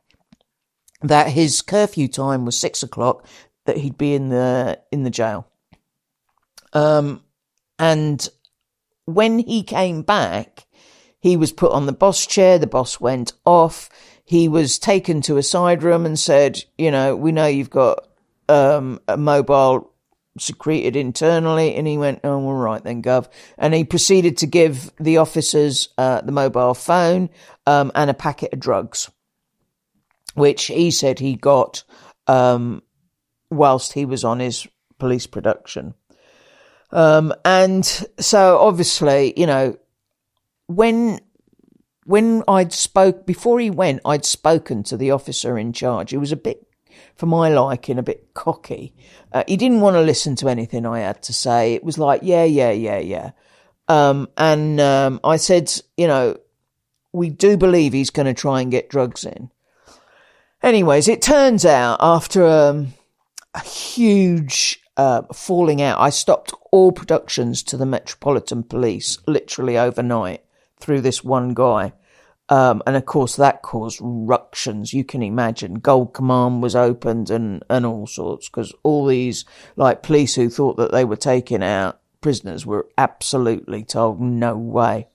that 1.01 1.29
his 1.29 1.61
curfew 1.61 2.07
time 2.07 2.45
was 2.45 2.57
six 2.57 2.83
o'clock, 2.83 3.25
that 3.65 3.77
he'd 3.77 3.97
be 3.97 4.13
in 4.13 4.29
the 4.29 4.79
in 4.91 5.03
the 5.03 5.09
jail. 5.09 5.47
Um, 6.73 7.23
and 7.79 8.27
when 9.05 9.39
he 9.39 9.63
came 9.63 10.01
back, 10.03 10.65
he 11.19 11.37
was 11.37 11.51
put 11.51 11.71
on 11.71 11.85
the 11.85 11.93
boss 11.93 12.25
chair. 12.25 12.57
The 12.57 12.67
boss 12.67 12.99
went 12.99 13.33
off. 13.45 13.89
He 14.23 14.47
was 14.47 14.79
taken 14.79 15.21
to 15.23 15.37
a 15.37 15.43
side 15.43 15.83
room 15.83 16.05
and 16.05 16.17
said, 16.17 16.63
"You 16.77 16.91
know, 16.91 17.15
we 17.15 17.31
know 17.31 17.47
you've 17.47 17.69
got 17.69 18.07
um, 18.47 18.99
a 19.07 19.17
mobile 19.17 19.91
secreted 20.39 20.95
internally." 20.95 21.75
And 21.75 21.87
he 21.87 21.97
went, 21.97 22.21
"Oh, 22.23 22.41
all 22.41 22.53
right 22.53 22.83
then, 22.83 23.01
Gov." 23.01 23.27
And 23.57 23.73
he 23.73 23.83
proceeded 23.83 24.37
to 24.37 24.47
give 24.47 24.91
the 24.99 25.17
officers 25.17 25.89
uh, 25.97 26.21
the 26.21 26.31
mobile 26.31 26.73
phone 26.73 27.29
um, 27.65 27.91
and 27.95 28.09
a 28.09 28.15
packet 28.15 28.53
of 28.53 28.59
drugs 28.59 29.09
which 30.35 30.65
he 30.65 30.91
said 30.91 31.19
he 31.19 31.35
got 31.35 31.83
um, 32.27 32.81
whilst 33.49 33.93
he 33.93 34.05
was 34.05 34.23
on 34.23 34.39
his 34.39 34.67
police 34.97 35.27
production. 35.27 35.93
Um, 36.91 37.33
and 37.45 37.85
so 38.19 38.57
obviously, 38.59 39.33
you 39.37 39.45
know, 39.45 39.77
when 40.67 41.19
when 42.05 42.43
I'd 42.47 42.73
spoke 42.73 43.25
before 43.25 43.59
he 43.59 43.69
went, 43.69 44.01
I'd 44.05 44.25
spoken 44.25 44.83
to 44.83 44.97
the 44.97 45.11
officer 45.11 45.57
in 45.57 45.71
charge. 45.71 46.11
He 46.11 46.17
was 46.17 46.31
a 46.31 46.35
bit, 46.37 46.67
for 47.15 47.25
my 47.25 47.49
liking, 47.49 47.97
a 47.97 48.03
bit 48.03 48.33
cocky. 48.33 48.93
Uh, 49.31 49.43
he 49.47 49.55
didn't 49.55 49.81
want 49.81 49.95
to 49.95 50.01
listen 50.01 50.35
to 50.37 50.49
anything 50.49 50.85
I 50.85 50.99
had 50.99 51.21
to 51.23 51.33
say. 51.33 51.73
It 51.73 51.83
was 51.83 51.97
like, 51.97 52.21
yeah, 52.23 52.43
yeah, 52.43 52.71
yeah, 52.71 52.99
yeah. 52.99 53.31
Um, 53.87 54.29
and 54.37 54.81
um, 54.81 55.19
I 55.23 55.37
said, 55.37 55.71
you 55.95 56.07
know, 56.07 56.37
we 57.13 57.29
do 57.29 57.55
believe 57.55 57.93
he's 57.93 58.09
going 58.09 58.25
to 58.25 58.33
try 58.33 58.61
and 58.61 58.71
get 58.71 58.89
drugs 58.89 59.23
in. 59.23 59.51
Anyways, 60.63 61.07
it 61.07 61.21
turns 61.21 61.65
out 61.65 61.97
after 62.01 62.45
um, 62.45 62.93
a 63.53 63.61
huge 63.61 64.79
uh, 64.95 65.23
falling 65.33 65.81
out, 65.81 65.99
I 65.99 66.09
stopped 66.09 66.53
all 66.71 66.91
productions 66.91 67.63
to 67.63 67.77
the 67.77 67.85
Metropolitan 67.85 68.63
Police 68.63 69.17
literally 69.27 69.77
overnight 69.77 70.43
through 70.79 71.01
this 71.01 71.23
one 71.23 71.53
guy. 71.53 71.93
Um, 72.49 72.83
and 72.85 72.95
of 72.95 73.05
course, 73.05 73.37
that 73.37 73.61
caused 73.61 73.99
ructions. 74.01 74.93
You 74.93 75.03
can 75.03 75.23
imagine. 75.23 75.75
Gold 75.75 76.13
Command 76.13 76.61
was 76.61 76.75
opened 76.75 77.29
and, 77.29 77.63
and 77.69 77.85
all 77.85 78.05
sorts 78.05 78.49
because 78.49 78.73
all 78.83 79.05
these 79.05 79.45
like 79.77 80.03
police 80.03 80.35
who 80.35 80.49
thought 80.49 80.77
that 80.77 80.91
they 80.91 81.05
were 81.05 81.15
taking 81.15 81.63
out 81.63 82.01
prisoners 82.19 82.65
were 82.65 82.87
absolutely 82.97 83.83
told 83.83 84.19
no 84.19 84.55
way. 84.57 85.07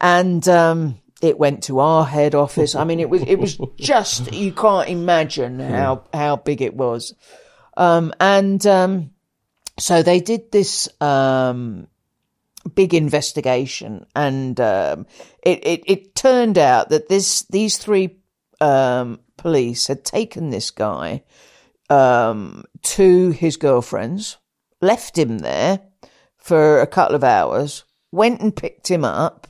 And 0.00 0.46
um, 0.48 0.98
it 1.20 1.38
went 1.38 1.64
to 1.64 1.80
our 1.80 2.04
head 2.04 2.34
office. 2.34 2.74
I 2.74 2.84
mean, 2.84 3.00
it 3.00 3.10
was 3.10 3.22
it 3.22 3.36
was 3.36 3.58
just 3.76 4.32
you 4.32 4.52
can't 4.52 4.88
imagine 4.88 5.58
how 5.60 6.04
how 6.12 6.36
big 6.36 6.62
it 6.62 6.74
was. 6.74 7.14
Um, 7.76 8.12
and 8.20 8.64
um, 8.66 9.10
so 9.78 10.02
they 10.02 10.20
did 10.20 10.52
this 10.52 10.88
um, 11.00 11.86
big 12.74 12.94
investigation, 12.94 14.06
and 14.14 14.60
um, 14.60 15.06
it, 15.42 15.66
it, 15.66 15.82
it 15.86 16.14
turned 16.14 16.58
out 16.58 16.90
that 16.90 17.08
this 17.08 17.42
these 17.42 17.78
three 17.78 18.16
um, 18.60 19.20
police 19.36 19.86
had 19.86 20.04
taken 20.04 20.50
this 20.50 20.70
guy 20.70 21.22
um, 21.88 22.64
to 22.82 23.30
his 23.30 23.56
girlfriend's, 23.56 24.36
left 24.80 25.18
him 25.18 25.38
there 25.38 25.80
for 26.36 26.80
a 26.80 26.86
couple 26.86 27.16
of 27.16 27.24
hours, 27.24 27.84
went 28.12 28.40
and 28.40 28.54
picked 28.54 28.90
him 28.90 29.04
up 29.04 29.46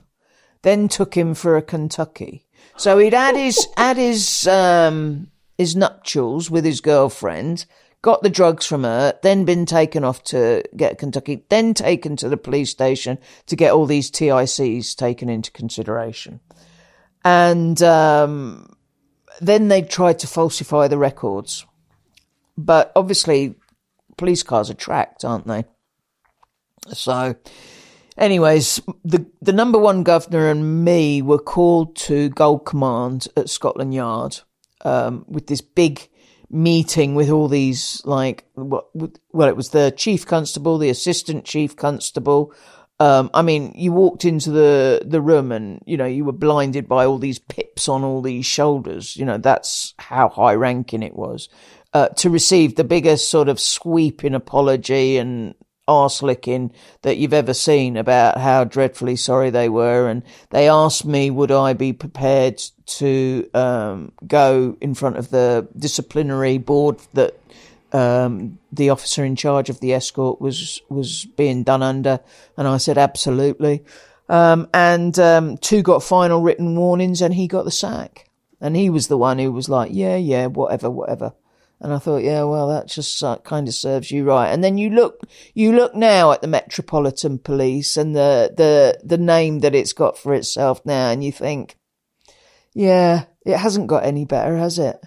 then 0.62 0.88
took 0.88 1.16
him 1.16 1.34
for 1.34 1.56
a 1.56 1.62
Kentucky. 1.62 2.46
So 2.76 2.98
he'd 2.98 3.14
had 3.14 3.36
his 3.36 3.66
had 3.76 3.96
his 3.96 4.46
um 4.46 5.28
his 5.58 5.76
nuptials 5.76 6.50
with 6.50 6.64
his 6.64 6.80
girlfriend, 6.80 7.66
got 8.02 8.22
the 8.22 8.30
drugs 8.30 8.66
from 8.66 8.84
her, 8.84 9.18
then 9.22 9.44
been 9.44 9.66
taken 9.66 10.04
off 10.04 10.22
to 10.24 10.62
get 10.76 10.98
Kentucky, 10.98 11.44
then 11.50 11.74
taken 11.74 12.16
to 12.16 12.28
the 12.28 12.36
police 12.36 12.70
station 12.70 13.18
to 13.46 13.56
get 13.56 13.72
all 13.72 13.86
these 13.86 14.10
TICs 14.10 14.94
taken 14.96 15.28
into 15.28 15.50
consideration. 15.50 16.40
and 17.24 17.82
um, 17.82 18.74
then 19.40 19.68
they 19.68 19.82
tried 19.82 20.18
to 20.20 20.26
falsify 20.26 20.88
the 20.88 20.98
records. 20.98 21.66
But 22.56 22.92
obviously, 22.94 23.54
police 24.16 24.42
cars 24.42 24.70
are 24.70 24.74
tracked, 24.74 25.24
aren't 25.24 25.46
they? 25.46 25.64
So, 26.92 27.36
anyways, 28.20 28.80
the 29.04 29.26
the 29.40 29.52
number 29.52 29.78
one 29.78 30.04
governor 30.04 30.48
and 30.48 30.84
me 30.84 31.22
were 31.22 31.38
called 31.38 31.96
to 31.96 32.28
Gold 32.28 32.66
Command 32.66 33.26
at 33.36 33.48
Scotland 33.50 33.94
Yard 33.94 34.40
um, 34.84 35.24
with 35.26 35.46
this 35.46 35.60
big 35.60 36.08
meeting 36.50 37.14
with 37.14 37.30
all 37.30 37.48
these 37.48 38.02
like 38.04 38.44
well, 38.54 39.48
it 39.48 39.56
was 39.56 39.70
the 39.70 39.92
chief 39.96 40.26
constable, 40.26 40.78
the 40.78 40.90
assistant 40.90 41.44
chief 41.44 41.74
constable. 41.74 42.52
Um, 42.98 43.30
I 43.32 43.40
mean, 43.40 43.72
you 43.74 43.92
walked 43.92 44.26
into 44.26 44.50
the 44.50 45.02
the 45.04 45.22
room 45.22 45.52
and 45.52 45.82
you 45.86 45.96
know 45.96 46.06
you 46.06 46.24
were 46.24 46.32
blinded 46.32 46.86
by 46.86 47.06
all 47.06 47.18
these 47.18 47.38
pips 47.38 47.88
on 47.88 48.04
all 48.04 48.20
these 48.20 48.44
shoulders. 48.44 49.16
You 49.16 49.24
know 49.24 49.38
that's 49.38 49.94
how 49.98 50.28
high 50.28 50.54
ranking 50.54 51.02
it 51.02 51.16
was. 51.16 51.48
Uh, 51.92 52.08
to 52.10 52.30
receive 52.30 52.76
the 52.76 52.84
biggest 52.84 53.28
sort 53.28 53.48
of 53.48 53.58
sweeping 53.58 54.34
apology 54.34 55.16
and 55.16 55.56
arse 55.90 56.22
licking 56.22 56.72
that 57.02 57.16
you've 57.16 57.34
ever 57.34 57.52
seen 57.52 57.96
about 57.96 58.38
how 58.38 58.64
dreadfully 58.64 59.16
sorry 59.16 59.50
they 59.50 59.68
were. 59.68 60.08
And 60.08 60.22
they 60.50 60.68
asked 60.68 61.04
me, 61.04 61.30
would 61.30 61.50
I 61.50 61.72
be 61.72 61.92
prepared 61.92 62.62
to 62.86 63.50
um, 63.52 64.12
go 64.26 64.76
in 64.80 64.94
front 64.94 65.16
of 65.16 65.30
the 65.30 65.68
disciplinary 65.76 66.58
board 66.58 67.00
that 67.14 67.36
um, 67.92 68.58
the 68.72 68.90
officer 68.90 69.24
in 69.24 69.36
charge 69.36 69.68
of 69.68 69.80
the 69.80 69.92
escort 69.92 70.40
was 70.40 70.80
was 70.88 71.24
being 71.36 71.64
done 71.64 71.82
under, 71.82 72.20
and 72.56 72.68
I 72.68 72.76
said 72.76 72.98
absolutely. 72.98 73.84
Um, 74.28 74.68
and 74.72 75.18
um, 75.18 75.56
two 75.58 75.82
got 75.82 76.04
final 76.04 76.40
written 76.40 76.76
warnings, 76.76 77.20
and 77.20 77.34
he 77.34 77.48
got 77.48 77.64
the 77.64 77.70
sack. 77.70 78.28
And 78.60 78.76
he 78.76 78.90
was 78.90 79.08
the 79.08 79.16
one 79.16 79.38
who 79.38 79.50
was 79.50 79.68
like, 79.68 79.90
"Yeah, 79.92 80.16
yeah, 80.16 80.46
whatever, 80.46 80.90
whatever." 80.90 81.32
And 81.82 81.94
I 81.94 81.98
thought, 81.98 82.22
yeah, 82.22 82.42
well, 82.44 82.68
that 82.68 82.88
just 82.88 83.22
uh, 83.24 83.38
kind 83.38 83.66
of 83.66 83.74
serves 83.74 84.10
you 84.10 84.24
right. 84.24 84.50
And 84.50 84.62
then 84.62 84.76
you 84.76 84.90
look, 84.90 85.20
you 85.54 85.72
look 85.72 85.94
now 85.94 86.30
at 86.32 86.42
the 86.42 86.46
Metropolitan 86.46 87.38
Police 87.38 87.96
and 87.96 88.14
the, 88.14 88.52
the, 88.54 89.00
the 89.02 89.16
name 89.16 89.60
that 89.60 89.74
it's 89.74 89.94
got 89.94 90.18
for 90.18 90.34
itself 90.34 90.84
now, 90.84 91.08
and 91.08 91.24
you 91.24 91.32
think, 91.32 91.78
yeah, 92.74 93.24
it 93.46 93.56
hasn't 93.56 93.86
got 93.86 94.04
any 94.04 94.26
better, 94.26 94.58
has 94.58 94.78
it? 94.78 95.00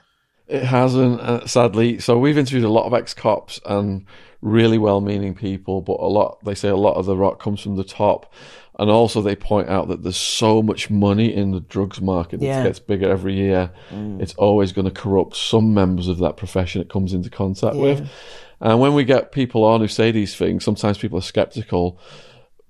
It 0.47 0.63
hasn't, 0.63 1.21
uh, 1.21 1.45
sadly. 1.45 1.99
So 1.99 2.17
we've 2.17 2.37
interviewed 2.37 2.65
a 2.65 2.69
lot 2.69 2.87
of 2.87 2.93
ex-cops 2.93 3.59
and 3.65 4.05
really 4.41 4.79
well-meaning 4.79 5.35
people, 5.35 5.81
but 5.81 5.99
a 5.99 6.09
lot, 6.09 6.43
they 6.43 6.55
say 6.55 6.69
a 6.69 6.75
lot 6.75 6.95
of 6.95 7.05
the 7.05 7.15
rot 7.15 7.39
comes 7.39 7.61
from 7.61 7.75
the 7.75 7.83
top. 7.83 8.33
And 8.83 8.91
also, 8.91 9.21
they 9.21 9.37
point 9.37 9.69
out 9.69 9.87
that 9.87 10.03
there's 10.03 10.17
so 10.17 10.61
much 10.61 10.89
money 10.89 11.33
in 11.33 11.51
the 11.51 11.61
drugs 11.61 12.01
market 12.01 12.41
that 12.41 12.45
Yeah. 12.45 12.63
gets 12.63 12.79
bigger 12.79 13.09
every 13.09 13.33
year. 13.33 13.71
Mm. 13.95 14.21
It's 14.21 14.33
always 14.33 14.73
going 14.73 14.83
to 14.83 14.91
corrupt 14.91 15.37
some 15.37 15.73
members 15.73 16.09
of 16.09 16.17
that 16.17 16.35
profession 16.35 16.81
it 16.81 16.89
comes 16.89 17.13
into 17.13 17.29
contact 17.29 17.77
with. 17.77 18.05
And 18.59 18.81
when 18.81 18.93
we 18.93 19.05
get 19.05 19.31
people 19.31 19.63
on 19.63 19.79
who 19.79 19.87
say 19.87 20.11
these 20.11 20.35
things, 20.35 20.65
sometimes 20.65 20.97
people 20.97 21.17
are 21.17 21.21
skeptical. 21.21 21.97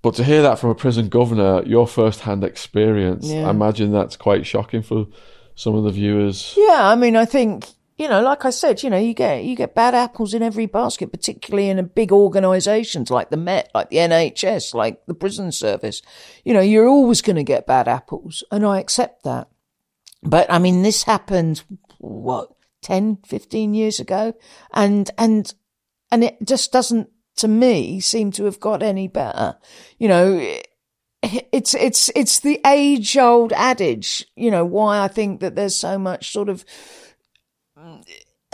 But 0.03 0.14
to 0.15 0.23
hear 0.23 0.44
that 0.44 0.60
from 0.60 0.69
a 0.69 0.76
prison 0.76 1.10
governor, 1.10 1.64
your 1.65 1.88
first-hand 1.88 2.44
experience, 2.44 3.26
Yeah. 3.31 3.48
I 3.48 3.49
imagine 3.49 3.91
that's 3.91 4.15
quite 4.15 4.45
shocking 4.45 4.84
for 4.84 5.07
some 5.56 5.73
of 5.73 5.84
the 5.84 5.90
viewers. 5.91 6.53
Yeah, 6.56 6.88
I 6.90 6.95
mean, 6.95 7.15
I 7.15 7.26
think 7.26 7.65
you 7.97 8.09
know, 8.09 8.21
like 8.21 8.43
I 8.43 8.49
said, 8.49 8.81
you 8.81 8.89
know, 8.89 8.97
you 8.97 9.13
get 9.13 9.43
you 9.43 9.55
get 9.55 9.75
bad 9.75 9.93
apples 9.93 10.33
in 10.33 10.41
every 10.41 10.65
basket, 10.65 11.11
particularly 11.11 11.69
in 11.69 11.77
a 11.77 11.83
big 11.83 12.11
organisations 12.11 13.11
like 13.11 13.29
the 13.29 13.37
Met, 13.37 13.69
like 13.75 13.89
the 13.89 13.97
NHS, 13.97 14.73
like 14.73 15.05
the 15.05 15.13
prison 15.13 15.51
service. 15.51 16.01
You 16.43 16.53
know, 16.53 16.61
you're 16.61 16.87
always 16.87 17.21
going 17.21 17.35
to 17.35 17.43
get 17.43 17.67
bad 17.67 17.87
apples, 17.87 18.43
and 18.51 18.65
I 18.65 18.79
accept 18.79 19.23
that. 19.23 19.47
But 20.23 20.51
I 20.51 20.57
mean, 20.57 20.81
this 20.81 21.03
happened 21.03 21.63
what 21.99 22.49
10, 22.81 23.19
15 23.27 23.73
years 23.75 23.99
ago, 23.99 24.33
and 24.73 25.11
and 25.17 25.53
and 26.11 26.23
it 26.23 26.37
just 26.43 26.71
doesn't, 26.71 27.09
to 27.37 27.47
me, 27.47 27.99
seem 27.99 28.31
to 28.31 28.45
have 28.45 28.59
got 28.59 28.81
any 28.81 29.07
better. 29.07 29.57
You 29.99 30.07
know. 30.07 30.55
It's 31.53 31.73
it's 31.73 32.11
it's 32.17 32.39
the 32.39 32.59
age 32.65 33.15
old 33.15 33.53
adage, 33.53 34.25
you 34.35 34.51
know, 34.51 34.65
why 34.65 34.99
I 34.99 35.07
think 35.07 35.39
that 35.39 35.55
there's 35.55 35.73
so 35.73 35.97
much 35.97 36.33
sort 36.33 36.49
of 36.49 36.65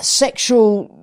sexual 0.02 0.96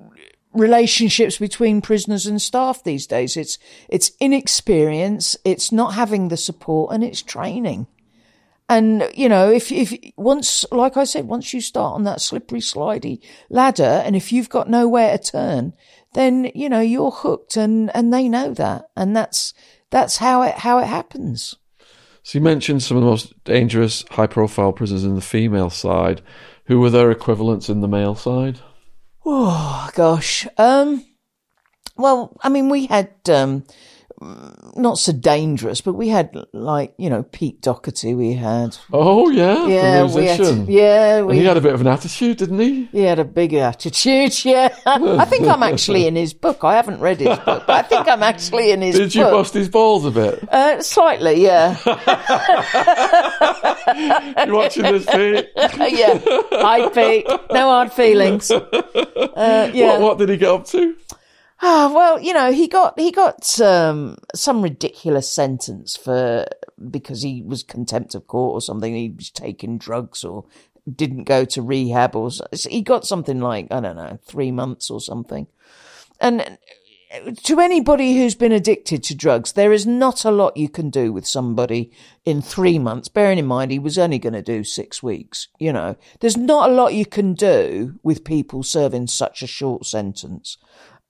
relationships 0.56 1.39
between 1.39 1.81
prisoners 1.82 2.27
and 2.27 2.40
staff 2.40 2.82
these 2.82 3.06
days. 3.06 3.36
It's 3.36 3.59
it's 3.89 4.12
inexperience, 4.20 5.36
it's 5.44 5.70
not 5.70 5.94
having 5.94 6.28
the 6.28 6.36
support, 6.36 6.93
and 6.93 7.05
it's 7.05 7.23
training. 7.23 7.86
And 8.68 9.09
you 9.14 9.28
know, 9.28 9.51
if 9.51 9.70
if 9.70 9.94
once, 10.16 10.64
like 10.73 10.97
I 10.97 11.05
said, 11.05 11.28
once 11.28 11.55
you 11.55 11.60
start 11.60 11.94
on 11.94 12.05
that 12.05 12.20
slippery, 12.20 12.60
slidey 12.60 13.20
ladder, 13.48 14.02
and 14.05 14.16
if 14.16 14.32
you've 14.32 14.48
got 14.48 14.68
nowhere 14.68 15.16
to 15.16 15.31
turn, 15.31 15.73
then 16.14 16.51
you 16.55 16.68
know 16.68 16.81
you're 16.81 17.12
hooked, 17.12 17.56
and 17.56 17.94
and 17.94 18.12
they 18.12 18.28
know 18.28 18.52
that, 18.55 18.86
and 18.97 19.14
that's 19.14 19.55
that's 19.90 20.16
how 20.16 20.43
it 20.43 20.56
how 20.56 20.78
it 20.78 20.86
happens. 20.86 21.55
So 22.24 22.39
you 22.39 22.43
mentioned 22.43 22.82
some 22.82 22.97
of 22.97 23.05
the 23.05 23.09
most 23.09 23.44
dangerous, 23.44 24.05
high-profile 24.10 24.73
prisoners 24.73 25.05
in 25.05 25.14
the 25.14 25.20
female 25.20 25.70
side. 25.70 26.23
Who 26.64 26.81
were 26.81 26.90
their 26.90 27.12
equivalents 27.12 27.68
in 27.68 27.82
the 27.82 27.86
male 27.86 28.16
side? 28.16 28.59
Oh 29.28 29.90
gosh. 29.94 30.47
Um. 30.57 31.05
Well, 31.97 32.36
I 32.43 32.48
mean, 32.51 32.69
we 32.69 32.86
had 32.86 33.11
um, 33.28 33.65
not 34.77 34.98
so 34.98 35.12
dangerous, 35.12 35.81
but 35.81 35.94
we 35.94 36.09
had 36.09 36.31
like 36.53 36.94
you 36.98 37.09
know 37.11 37.23
Pete 37.23 37.61
Doherty. 37.61 38.15
We 38.15 38.35
had 38.35 38.77
Oh 38.93 39.31
yeah, 39.31 39.66
yeah, 39.66 40.03
the 40.05 40.15
we 40.16 40.27
had 40.27 40.69
yeah, 40.69 41.16
and 41.19 41.32
he 41.32 41.44
had 41.44 41.57
a 41.57 41.61
bit 41.61 41.74
of 41.74 41.81
an 41.81 41.86
attitude, 41.86 42.36
didn't 42.39 42.59
he? 42.61 42.85
he 42.93 43.01
had 43.03 43.19
a 43.19 43.24
big 43.24 43.53
attitude. 43.55 44.35
Yeah, 44.44 44.69
I 44.86 45.24
think 45.24 45.47
I'm 45.48 45.62
actually 45.62 46.07
in 46.07 46.15
his 46.16 46.32
book. 46.35 46.62
I 46.62 46.77
haven't 46.77 47.01
read 47.01 47.19
his 47.19 47.39
book, 47.39 47.65
but 47.66 47.70
I 47.70 47.82
think 47.82 48.07
I'm 48.09 48.23
actually 48.23 48.70
in 48.70 48.81
his 48.82 48.97
Did 48.98 49.15
you 49.15 49.23
book. 49.24 49.32
bust 49.32 49.55
his 49.55 49.69
balls 49.69 50.05
a 50.05 50.11
bit? 50.11 50.48
Uh, 50.53 50.81
slightly, 50.82 51.43
yeah, 51.43 51.77
You 53.94 54.52
watching 54.54 54.82
this, 54.82 55.06
Pete? 55.06 55.48
yeah. 55.56 56.20
Hi, 56.24 56.88
Pete. 56.88 57.26
No 57.50 57.68
hard 57.68 57.92
feelings. 57.92 58.50
Uh, 59.36 59.70
yeah. 59.74 59.98
What, 59.98 60.00
what 60.00 60.18
did 60.18 60.30
he 60.30 60.38
get 60.38 60.48
up 60.48 60.64
to? 60.66 60.96
Ah, 61.60 61.92
well, 61.94 62.18
you 62.18 62.32
know, 62.32 62.52
he 62.52 62.68
got 62.68 62.98
he 62.98 63.10
got 63.10 63.60
um, 63.60 64.16
some 64.34 64.62
ridiculous 64.62 65.30
sentence 65.30 65.94
for 65.94 66.46
because 66.90 67.22
he 67.22 67.42
was 67.42 67.62
contempt 67.62 68.14
of 68.14 68.26
court 68.26 68.54
or 68.54 68.60
something. 68.62 68.94
He 68.94 69.10
was 69.10 69.30
taking 69.30 69.76
drugs 69.76 70.24
or 70.24 70.46
didn't 70.90 71.24
go 71.24 71.44
to 71.44 71.60
rehab 71.60 72.16
or 72.16 72.30
he 72.68 72.80
got 72.80 73.06
something 73.06 73.40
like 73.40 73.68
I 73.70 73.80
don't 73.80 73.96
know 73.96 74.18
three 74.24 74.52
months 74.52 74.90
or 74.90 75.00
something. 75.00 75.46
And 76.20 76.58
to 77.45 77.61
anybody 77.61 78.16
who's 78.16 78.35
been 78.35 78.53
addicted 78.53 79.03
to 79.05 79.15
drugs, 79.15 79.53
there 79.53 79.73
is 79.73 79.87
not 79.87 80.24
a 80.24 80.31
lot 80.31 80.57
you 80.57 80.69
can 80.69 80.91
do 80.91 81.12
with 81.12 81.27
somebody 81.27 81.93
in 82.24 82.43
three 82.43 82.78
months. 82.78 83.09
Bearing 83.09 83.39
in 83.39 83.47
mind 83.47 83.70
he 83.70 83.78
was 83.78 83.99
only 83.99 84.19
going 84.19 84.33
to 84.33 84.43
do 84.43 84.65
six 84.65 85.03
weeks. 85.03 85.49
You 85.59 85.73
know, 85.73 85.97
there's 86.20 86.37
not 86.37 86.70
a 86.70 86.73
lot 86.73 86.95
you 86.95 87.07
can 87.07 87.35
do 87.35 87.99
with 88.03 88.24
people 88.24 88.62
serving 88.62 89.07
such 89.07 89.43
a 89.43 89.47
short 89.47 89.87
sentence. 89.87 90.59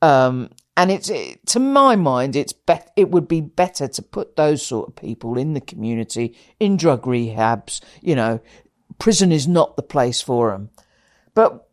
Um, 0.02 0.50
and 0.76 0.90
it's 0.90 1.08
it, 1.08 1.46
to 1.46 1.58
my 1.58 1.96
mind, 1.96 2.36
it's 2.36 2.52
bet 2.52 2.92
it 2.96 3.10
would 3.10 3.26
be 3.26 3.40
better 3.40 3.88
to 3.88 4.02
put 4.02 4.36
those 4.36 4.64
sort 4.64 4.88
of 4.88 4.96
people 4.96 5.38
in 5.38 5.54
the 5.54 5.60
community 5.60 6.36
in 6.60 6.76
drug 6.76 7.02
rehabs. 7.04 7.82
You 8.02 8.16
know, 8.16 8.40
prison 8.98 9.32
is 9.32 9.48
not 9.48 9.76
the 9.76 9.82
place 9.82 10.20
for 10.20 10.50
them. 10.50 10.70
But 11.34 11.65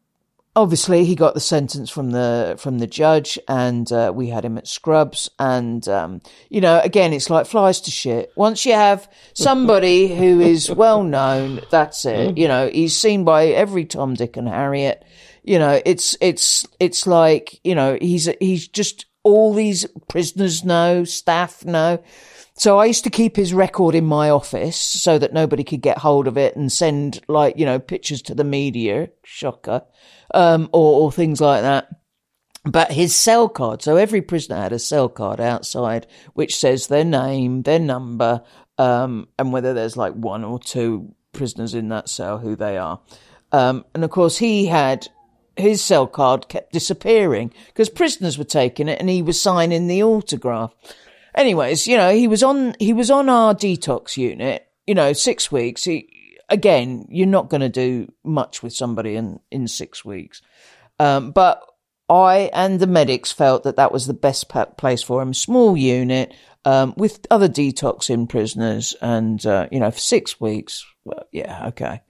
obviously, 0.56 1.06
he 1.06 1.16
got 1.16 1.34
the 1.34 1.40
sentence 1.40 1.90
from 1.90 2.12
the 2.12 2.56
from 2.60 2.80
the 2.80 2.88
judge, 2.88 3.40
and 3.48 3.92
uh, 3.92 4.12
we 4.14 4.30
had 4.30 4.46
him 4.46 4.58
at 4.58 4.68
Scrubs. 4.68 5.30
And 5.40 5.88
um, 5.88 6.22
you 6.50 6.62
know, 6.62 6.80
again, 6.80 7.14
it's 7.14 7.30
like 7.30 7.46
flies 7.46 7.82
to 7.82 7.92
shit. 7.92 8.32
Once 8.36 8.66
you 8.66 8.74
have 8.74 9.10
somebody 9.34 10.08
who 10.16 10.42
is 10.42 10.70
well 10.70 11.04
known, 11.04 11.62
that's 11.70 12.06
it. 12.06 12.38
You 12.38 12.48
know, 12.48 12.70
he's 12.70 12.98
seen 12.98 13.24
by 13.24 13.48
every 13.48 13.86
Tom, 13.86 14.14
Dick, 14.14 14.38
and 14.38 14.48
Harriet 14.48 15.04
you 15.44 15.60
know 15.60 15.82
it's 15.86 16.16
it's 16.22 16.66
it's 16.80 17.06
like 17.06 17.60
you 17.64 17.76
know 17.76 17.98
he's 18.00 18.30
he's 18.40 18.68
just 18.68 19.06
all 19.24 19.54
these 19.54 19.86
prisoners 20.10 20.64
know 20.64 21.04
staff 21.04 21.66
know. 21.66 22.04
So 22.56 22.78
i 22.78 22.86
used 22.86 23.04
to 23.06 23.10
keep 23.10 23.36
his 23.36 23.54
record 23.54 23.96
in 23.96 24.06
my 24.06 24.30
office 24.30 24.78
so 24.78 25.18
that 25.18 25.34
nobody 25.34 25.64
could 25.64 25.82
get 25.82 25.98
hold 25.98 26.28
of 26.28 26.38
it 26.38 26.56
and 26.56 26.72
send 26.72 27.22
like 27.28 27.58
you 27.58 27.66
know 27.66 27.80
pictures 27.80 28.22
to 28.24 28.36
the 28.36 28.44
media 28.44 29.10
shocker 29.24 29.84
um 30.34 30.70
or, 30.72 31.02
or 31.02 31.12
things 31.12 31.42
like 31.42 31.62
that. 31.62 31.88
But 32.66 32.92
his 32.92 33.16
cell 33.16 33.50
card 33.50 33.82
so 33.82 33.96
every 33.96 34.22
prisoner 34.22 34.58
had 34.58 34.74
a 34.74 34.80
cell 34.80 35.10
card 35.10 35.40
outside 35.40 36.06
which 36.34 36.56
says 36.56 36.88
their 36.88 37.04
name 37.04 37.64
their 37.64 37.80
number 37.80 38.44
um 38.78 39.28
and 39.40 39.52
whether 39.52 39.74
there's 39.74 39.98
like 39.98 40.14
one 40.14 40.44
or 40.44 40.60
two 40.60 41.16
prisoners 41.32 41.74
in 41.74 41.90
that 41.90 42.08
cell 42.08 42.38
who 42.38 42.56
they 42.56 42.78
are. 42.78 43.00
Um 43.52 43.84
and 43.96 44.04
of 44.04 44.12
course 44.12 44.38
he 44.38 44.68
had 44.68 45.08
his 45.56 45.84
cell 45.84 46.08
card 46.08 46.48
kept 46.48 46.74
disappearing 46.74 47.54
because 47.68 47.90
prisoners 47.90 48.38
were 48.38 48.44
taking 48.44 48.88
it 48.88 49.00
and 49.00 49.10
he 49.10 49.22
was 49.22 49.42
signing 49.42 49.88
the 49.88 50.04
autograph. 50.04 50.74
Anyways, 51.36 51.88
you 51.88 51.98
know, 51.98 52.14
he 52.14 52.28
was 52.28 52.44
on 52.44 52.76
he 52.80 52.94
was 52.94 53.10
on 53.10 53.30
our 53.30 53.54
detox 53.54 54.18
unit, 54.18 54.68
you 54.86 54.96
know, 54.96 55.14
six 55.14 55.52
weeks. 55.52 55.84
He 55.84 56.38
again, 56.50 57.08
you're 57.10 57.28
not 57.28 57.50
going 57.50 57.62
to 57.62 57.70
do 57.70 58.12
much 58.24 58.62
with 58.62 58.74
somebody 58.74 59.16
in, 59.16 59.40
in 59.52 59.68
six 59.68 60.06
weeks. 60.06 60.42
Um, 61.00 61.32
but 61.32 61.62
I 62.10 62.52
and 62.54 62.80
the 62.80 62.88
medics 62.88 63.32
felt 63.32 63.64
that 63.64 63.78
that 63.78 63.92
was 63.92 64.08
the 64.08 64.14
best 64.14 64.50
place 64.78 65.02
for 65.02 65.22
him. 65.22 65.34
Small 65.34 65.76
unit 65.76 66.34
um, 66.66 66.94
with 66.98 67.26
other 67.32 67.50
detoxing 67.50 68.30
prisoners, 68.30 68.96
and 69.02 69.44
uh, 69.46 69.68
you 69.72 69.80
know, 69.80 69.92
for 69.92 70.00
six 70.00 70.40
weeks. 70.40 70.86
Well, 71.04 71.26
yeah, 71.32 71.68
okay. 71.70 72.02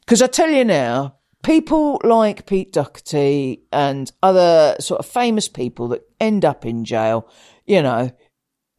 Because 0.00 0.22
I 0.22 0.26
tell 0.26 0.50
you 0.50 0.64
now, 0.64 1.16
people 1.42 2.00
like 2.04 2.46
Pete 2.46 2.72
Doherty 2.72 3.62
and 3.72 4.10
other 4.22 4.76
sort 4.80 5.00
of 5.00 5.06
famous 5.06 5.48
people 5.48 5.88
that 5.88 6.02
end 6.20 6.44
up 6.44 6.66
in 6.66 6.84
jail, 6.84 7.28
you 7.66 7.82
know, 7.82 8.10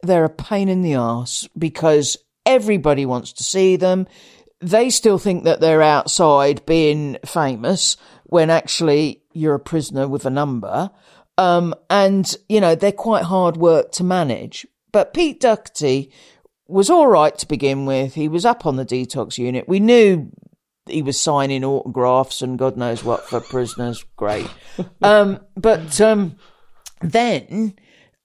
they're 0.02 0.24
a 0.24 0.30
pain 0.30 0.68
in 0.68 0.82
the 0.82 0.94
ass 0.94 1.48
because 1.56 2.16
everybody 2.44 3.06
wants 3.06 3.32
to 3.34 3.44
see 3.44 3.76
them. 3.76 4.06
They 4.60 4.90
still 4.90 5.18
think 5.18 5.44
that 5.44 5.60
they're 5.60 5.82
outside 5.82 6.64
being 6.66 7.18
famous 7.24 7.96
when 8.24 8.50
actually 8.50 9.22
you're 9.32 9.54
a 9.54 9.60
prisoner 9.60 10.06
with 10.08 10.24
a 10.24 10.30
number. 10.30 10.90
Um, 11.38 11.74
and, 11.90 12.34
you 12.48 12.60
know, 12.60 12.74
they're 12.74 12.92
quite 12.92 13.24
hard 13.24 13.56
work 13.56 13.92
to 13.92 14.04
manage. 14.04 14.66
But 14.92 15.14
Pete 15.14 15.40
Doherty 15.40 16.12
was 16.68 16.90
all 16.90 17.06
right 17.06 17.36
to 17.38 17.48
begin 17.48 17.86
with. 17.86 18.14
He 18.14 18.28
was 18.28 18.44
up 18.44 18.66
on 18.66 18.76
the 18.76 18.84
detox 18.84 19.38
unit. 19.38 19.68
We 19.68 19.80
knew 19.80 20.30
he 20.86 21.02
was 21.02 21.18
signing 21.18 21.64
autographs 21.64 22.42
and 22.42 22.58
God 22.58 22.76
knows 22.76 23.04
what 23.04 23.28
for 23.28 23.40
prisoners. 23.40 24.04
Great. 24.16 24.48
Um, 25.00 25.40
but 25.56 26.00
um, 26.00 26.36
then 27.00 27.74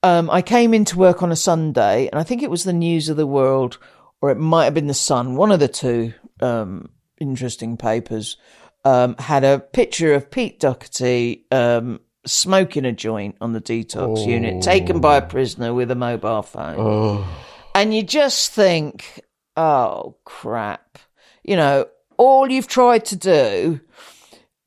um, 0.04 0.30
I 0.30 0.42
came 0.42 0.74
into 0.74 0.98
work 0.98 1.24
on 1.24 1.32
a 1.32 1.36
Sunday, 1.36 2.08
and 2.08 2.20
I 2.20 2.24
think 2.24 2.44
it 2.44 2.50
was 2.50 2.64
the 2.64 2.74
News 2.74 3.10
of 3.10 3.18
the 3.18 3.28
World, 3.28 3.78
or 4.22 4.30
it 4.30 4.38
might 4.38 4.66
have 4.66 4.74
been 4.74 4.88
the 4.88 4.94
Sun, 4.94 5.36
one 5.36 5.52
of 5.52 5.60
the 5.60 5.68
two 5.68 6.14
um, 6.40 6.90
interesting 7.20 7.78
papers, 7.78 8.38
um, 8.86 9.16
had 9.20 9.44
a 9.44 9.60
picture 9.60 10.14
of 10.14 10.32
Pete 10.32 10.60
Doherty 10.60 11.46
um, 11.52 12.00
smoking 12.26 12.86
a 12.86 12.92
joint 12.92 13.36
on 13.42 13.54
the 13.54 13.62
detox 13.62 14.20
oh. 14.20 14.28
unit, 14.28 14.62
taken 14.62 15.00
by 15.00 15.18
a 15.18 15.22
prisoner 15.22 15.74
with 15.74 15.92
a 15.92 15.96
mobile 15.96 16.44
phone. 16.44 16.76
Oh. 16.80 17.46
And 17.76 17.94
you 17.94 18.04
just 18.04 18.52
think, 18.52 19.22
oh, 19.56 20.18
crap. 20.26 21.00
You 21.44 21.56
know, 21.56 21.86
all 22.18 22.50
you've 22.50 22.68
tried 22.68 23.06
to 23.06 23.16
do 23.16 23.80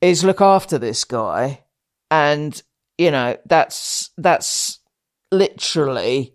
is 0.00 0.24
look 0.24 0.40
after 0.40 0.78
this 0.78 1.04
guy. 1.04 1.64
And 2.10 2.60
you 2.98 3.10
know 3.10 3.36
that's 3.46 4.10
that's 4.18 4.80
literally 5.32 6.34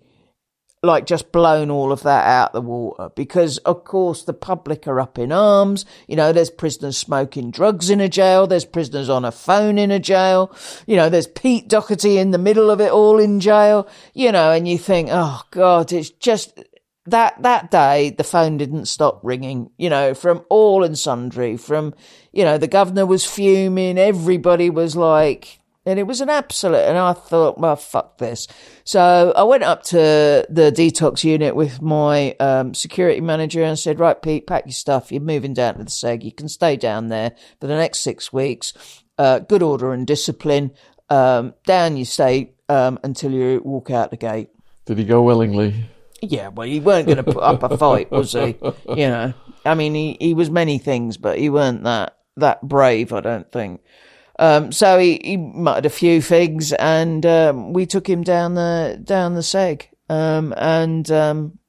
like 0.82 1.06
just 1.06 1.32
blown 1.32 1.72
all 1.72 1.92
of 1.92 2.04
that 2.04 2.26
out 2.28 2.54
the 2.54 2.62
water. 2.62 3.10
Because 3.16 3.58
of 3.60 3.84
course 3.84 4.24
the 4.24 4.34
public 4.34 4.88
are 4.88 5.00
up 5.00 5.20
in 5.20 5.32
arms. 5.32 5.86
You 6.08 6.16
know 6.16 6.32
there's 6.32 6.50
prisoners 6.50 6.98
smoking 6.98 7.52
drugs 7.52 7.90
in 7.90 8.00
a 8.00 8.10
jail. 8.10 8.48
There's 8.48 8.66
prisoners 8.66 9.10
on 9.10 9.26
a 9.26 9.32
phone 9.32 9.78
in 9.78 9.92
a 9.92 10.00
jail. 10.00 10.56
You 10.86 10.96
know 10.96 11.10
there's 11.10 11.28
Pete 11.28 11.68
Doherty 11.68 12.18
in 12.18 12.32
the 12.32 12.38
middle 12.38 12.70
of 12.70 12.80
it 12.80 12.92
all 12.92 13.20
in 13.20 13.40
jail. 13.40 13.88
You 14.14 14.32
know 14.32 14.52
and 14.52 14.68
you 14.68 14.78
think 14.78 15.10
oh 15.12 15.42
god 15.52 15.92
it's 15.92 16.10
just 16.10 16.64
that 17.07 17.41
that 17.41 17.69
day 17.72 18.10
the 18.10 18.23
phone 18.23 18.57
didn't 18.57 18.86
stop 18.86 19.19
ringing 19.23 19.69
you 19.77 19.90
know 19.90 20.14
from 20.14 20.44
all 20.49 20.84
and 20.84 20.98
sundry 20.98 21.57
from 21.57 21.94
you 22.32 22.44
know 22.44 22.57
the 22.57 22.68
governor 22.68 23.06
was 23.06 23.26
fuming 23.26 23.98
everybody 23.98 24.69
was 24.69 24.95
like 24.95 25.60
and 25.86 25.99
it 25.99 26.07
was 26.07 26.19
an 26.19 26.30
absolute 26.30 26.77
and 26.77 26.98
i 26.98 27.14
thought 27.14 27.60
well 27.60 27.76
fuck 27.76 28.18
this. 28.18 28.48
So 28.84 29.34
i 29.36 29.44
went 29.44 29.64
up 29.64 29.84
to 29.84 30.45
the 30.49 30.72
detox 30.76 31.23
unit 31.23 31.56
with 31.56 31.82
my 31.82 32.36
um, 32.40 32.73
security 32.73 33.22
manager 33.22 33.64
and 33.64 33.77
said 33.77 33.99
right 33.99 34.19
pete 34.19 34.48
pack 34.48 34.65
your 34.65 34.73
stuff. 34.73 35.11
You're 35.11 35.22
moving 35.22 35.53
down 35.53 35.77
to 35.77 35.84
the 35.84 35.90
seg. 35.90 36.23
You 36.23 36.32
can 36.32 36.49
stay 36.49 36.76
down 36.76 37.10
there 37.10 37.34
for 37.60 37.68
the 37.68 37.76
next 37.76 37.99
six 37.99 38.34
weeks. 38.34 38.73
Uh, 39.18 39.40
good 39.40 39.61
order 39.61 39.94
and 39.94 40.06
discipline. 40.06 40.72
Um, 41.10 41.53
down 41.65 41.98
you 41.98 42.06
stay 42.06 42.53
um, 42.68 42.99
until 43.03 43.32
you 43.32 43.61
walk 43.64 43.91
out 43.91 44.10
the 44.10 44.18
gate. 44.18 44.49
Did 44.86 44.98
he 44.98 45.03
go 45.03 45.22
willingly 45.22 45.86
yeah, 46.22 46.50
well, 46.50 46.68
he 46.68 46.80
weren't 46.80 47.08
going 47.08 47.18
to 47.18 47.24
put 47.24 47.44
up 47.44 47.64
a 47.64 47.78
fight, 47.78 48.12
was 48.12 48.34
he? 48.34 48.58
You 48.88 49.08
know, 49.08 49.34
I 49.66 49.76
mean, 49.76 49.94
he, 49.94 50.18
he 50.20 50.34
was 50.34 50.50
many 50.50 50.78
things, 50.78 51.18
but 51.18 51.38
he 51.38 51.50
weren't 51.50 51.84
that 51.84 52.18
that 52.38 52.62
brave, 52.62 53.14
I 53.14 53.22
don't 53.22 53.52
think. 53.52 53.82
Um, 54.38 54.72
so 54.72 55.00
he, 55.00 55.20
he 55.24 55.38
muttered 55.38 55.86
a 55.86 55.90
few 55.90 56.22
things, 56.22 56.74
and 56.74 57.26
um, 57.26 57.74
we 57.74 57.86
took 57.86 58.08
him 58.08 58.24
down 58.24 58.56
the 58.56 59.00
down 59.04 59.36
the 59.36 59.42
seg, 59.42 59.88
um, 60.10 60.54
and 60.58 61.10
um, 61.10 61.60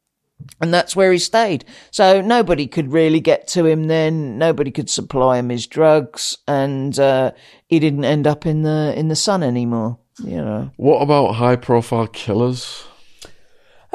and 0.60 0.74
that's 0.74 0.97
where 0.97 1.12
he 1.12 1.18
stayed. 1.18 1.64
So 1.90 2.20
nobody 2.20 2.66
could 2.66 2.93
really 2.93 3.20
get 3.20 3.47
to 3.48 3.66
him 3.66 3.85
then. 3.85 4.39
Nobody 4.39 4.70
could 4.70 4.90
supply 4.90 5.39
him 5.39 5.48
his 5.48 5.66
drugs, 5.66 6.39
and 6.48 6.98
uh, 6.98 7.32
he 7.66 7.78
didn't 7.78 8.05
end 8.05 8.27
up 8.27 8.47
in 8.47 8.62
the 8.62 8.93
in 8.97 9.09
the 9.09 9.16
sun 9.16 9.43
anymore. 9.43 9.98
You 10.18 10.39
know. 10.39 10.70
What 10.77 11.02
about 11.02 11.35
high 11.35 11.56
profile 11.56 12.09
killers? 12.09 12.85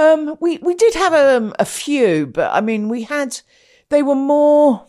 Um, 0.01 0.37
we 0.39 0.57
we 0.57 0.73
did 0.73 0.93
have 0.95 1.13
um, 1.13 1.53
a 1.59 1.65
few, 1.65 2.25
but 2.27 2.51
I 2.53 2.61
mean, 2.61 2.89
we 2.89 3.03
had 3.03 3.39
they 3.89 4.03
were 4.03 4.15
more 4.15 4.85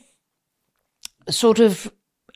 sort 1.28 1.58
of 1.60 1.92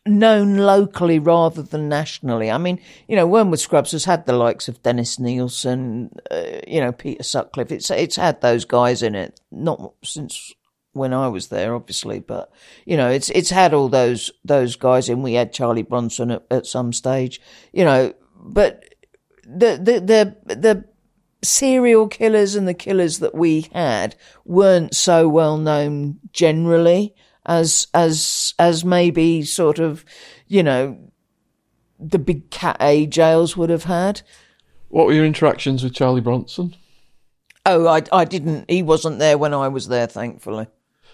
known 0.06 0.56
locally 0.58 1.18
rather 1.18 1.62
than 1.62 1.88
nationally. 1.88 2.50
I 2.50 2.58
mean, 2.58 2.80
you 3.08 3.16
know, 3.16 3.26
Wormwood 3.26 3.58
Scrubs 3.58 3.92
has 3.92 4.04
had 4.04 4.26
the 4.26 4.32
likes 4.32 4.68
of 4.68 4.82
Dennis 4.82 5.18
Nilsen, 5.18 6.10
uh, 6.30 6.60
you 6.66 6.80
know, 6.80 6.92
Peter 6.92 7.22
Sutcliffe. 7.22 7.72
It's 7.72 7.90
it's 7.90 8.16
had 8.16 8.40
those 8.40 8.64
guys 8.64 9.02
in 9.02 9.14
it, 9.14 9.40
not 9.50 9.94
since 10.04 10.54
when 10.92 11.12
I 11.12 11.28
was 11.28 11.48
there, 11.48 11.74
obviously, 11.74 12.20
but 12.20 12.50
you 12.84 12.96
know, 12.96 13.10
it's 13.10 13.30
it's 13.30 13.50
had 13.50 13.74
all 13.74 13.88
those 13.88 14.30
those 14.44 14.76
guys 14.76 15.08
in. 15.08 15.22
We 15.22 15.34
had 15.34 15.52
Charlie 15.52 15.82
Bronson 15.82 16.30
at, 16.30 16.44
at 16.50 16.66
some 16.66 16.92
stage, 16.92 17.40
you 17.72 17.84
know, 17.84 18.14
but 18.36 18.84
the 19.44 19.76
the 19.76 20.00
the 20.46 20.54
the 20.54 20.84
serial 21.46 22.08
killers 22.08 22.54
and 22.54 22.66
the 22.68 22.74
killers 22.74 23.18
that 23.20 23.34
we 23.34 23.68
had 23.72 24.16
weren't 24.44 24.94
so 24.94 25.28
well 25.28 25.56
known 25.56 26.18
generally 26.32 27.14
as 27.46 27.86
as 27.94 28.54
as 28.58 28.84
maybe 28.84 29.42
sort 29.42 29.78
of 29.78 30.04
you 30.48 30.62
know 30.62 30.98
the 31.98 32.18
big 32.18 32.50
cat 32.50 32.76
A 32.80 33.06
jails 33.06 33.56
would 33.56 33.70
have 33.70 33.84
had. 33.84 34.22
What 34.88 35.06
were 35.06 35.12
your 35.12 35.24
interactions 35.24 35.82
with 35.82 35.94
Charlie 35.94 36.20
Bronson? 36.20 36.74
Oh, 37.64 37.86
I 37.86 38.02
I 38.12 38.24
didn't. 38.24 38.70
He 38.70 38.82
wasn't 38.82 39.18
there 39.18 39.38
when 39.38 39.54
I 39.54 39.68
was 39.68 39.88
there, 39.88 40.06
thankfully. 40.06 40.66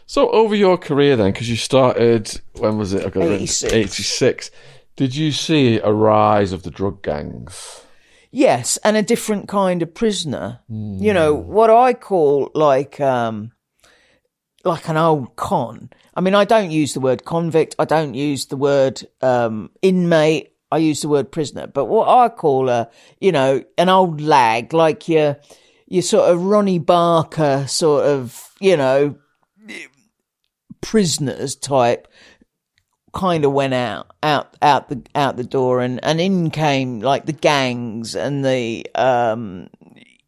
So 0.07 0.29
over 0.31 0.55
your 0.55 0.77
career 0.77 1.17
then, 1.17 1.33
because 1.33 1.49
you 1.49 1.57
started 1.57 2.41
when 2.59 2.79
was 2.79 2.93
it? 2.93 3.17
Eighty 3.17 3.47
six. 3.47 4.51
Did 4.97 5.17
you 5.17 5.33
see 5.33 5.79
a 5.79 5.93
rise 5.93 6.53
of 6.53 6.65
the 6.65 6.71
drug 6.71 7.03
gangs? 7.03 7.83
Yes, 8.33 8.79
and 8.79 8.97
a 8.97 9.03
different 9.03 9.47
kind 9.47 9.83
of 9.83 9.95
prisoner. 9.95 10.61
Mm. 10.71 11.01
You 11.01 11.13
know, 11.13 11.35
what 11.35 11.69
I 11.69 11.93
call 11.93 12.51
like 12.55 12.99
um 12.99 13.53
like 14.65 14.89
an 14.89 14.97
old 14.97 15.37
con. 15.37 15.91
I 16.15 16.21
mean, 16.23 16.35
I 16.35 16.45
don't 16.45 16.71
use 16.71 16.95
the 16.95 17.01
word 17.01 17.25
convict, 17.25 17.77
I 17.79 17.85
don't 17.85 18.15
use 18.15 18.47
the 18.47 18.57
word 18.57 19.07
um 19.21 19.71
inmate, 19.83 20.53
I 20.71 20.79
use 20.79 21.03
the 21.03 21.09
word 21.09 21.31
prisoner. 21.31 21.67
But 21.67 21.85
what 21.85 22.09
I 22.09 22.31
call 22.31 22.71
a, 22.71 22.89
you 23.21 23.33
know, 23.33 23.63
an 23.77 23.91
old 23.91 24.23
lag, 24.23 24.73
like 24.73 25.09
your 25.09 25.39
your 25.87 26.03
sort 26.03 26.31
of 26.31 26.43
Ronnie 26.43 26.79
Barker 26.79 27.67
sort 27.69 28.07
of, 28.07 28.51
you 28.61 28.79
know, 28.79 29.17
prisoners 30.81 31.55
type 31.55 32.09
kind 33.13 33.45
of 33.45 33.53
went 33.53 33.75
out, 33.75 34.11
out, 34.23 34.57
out 34.63 34.89
the, 34.89 35.03
out 35.15 35.37
the 35.37 35.45
door 35.45 35.81
and, 35.81 36.03
and 36.05 36.21
in 36.21 36.51
came 36.51 37.01
like 37.01 37.27
the 37.27 37.33
gangs 37.33 38.17
and 38.17 38.45
the, 38.45 38.87
um, 38.95 39.69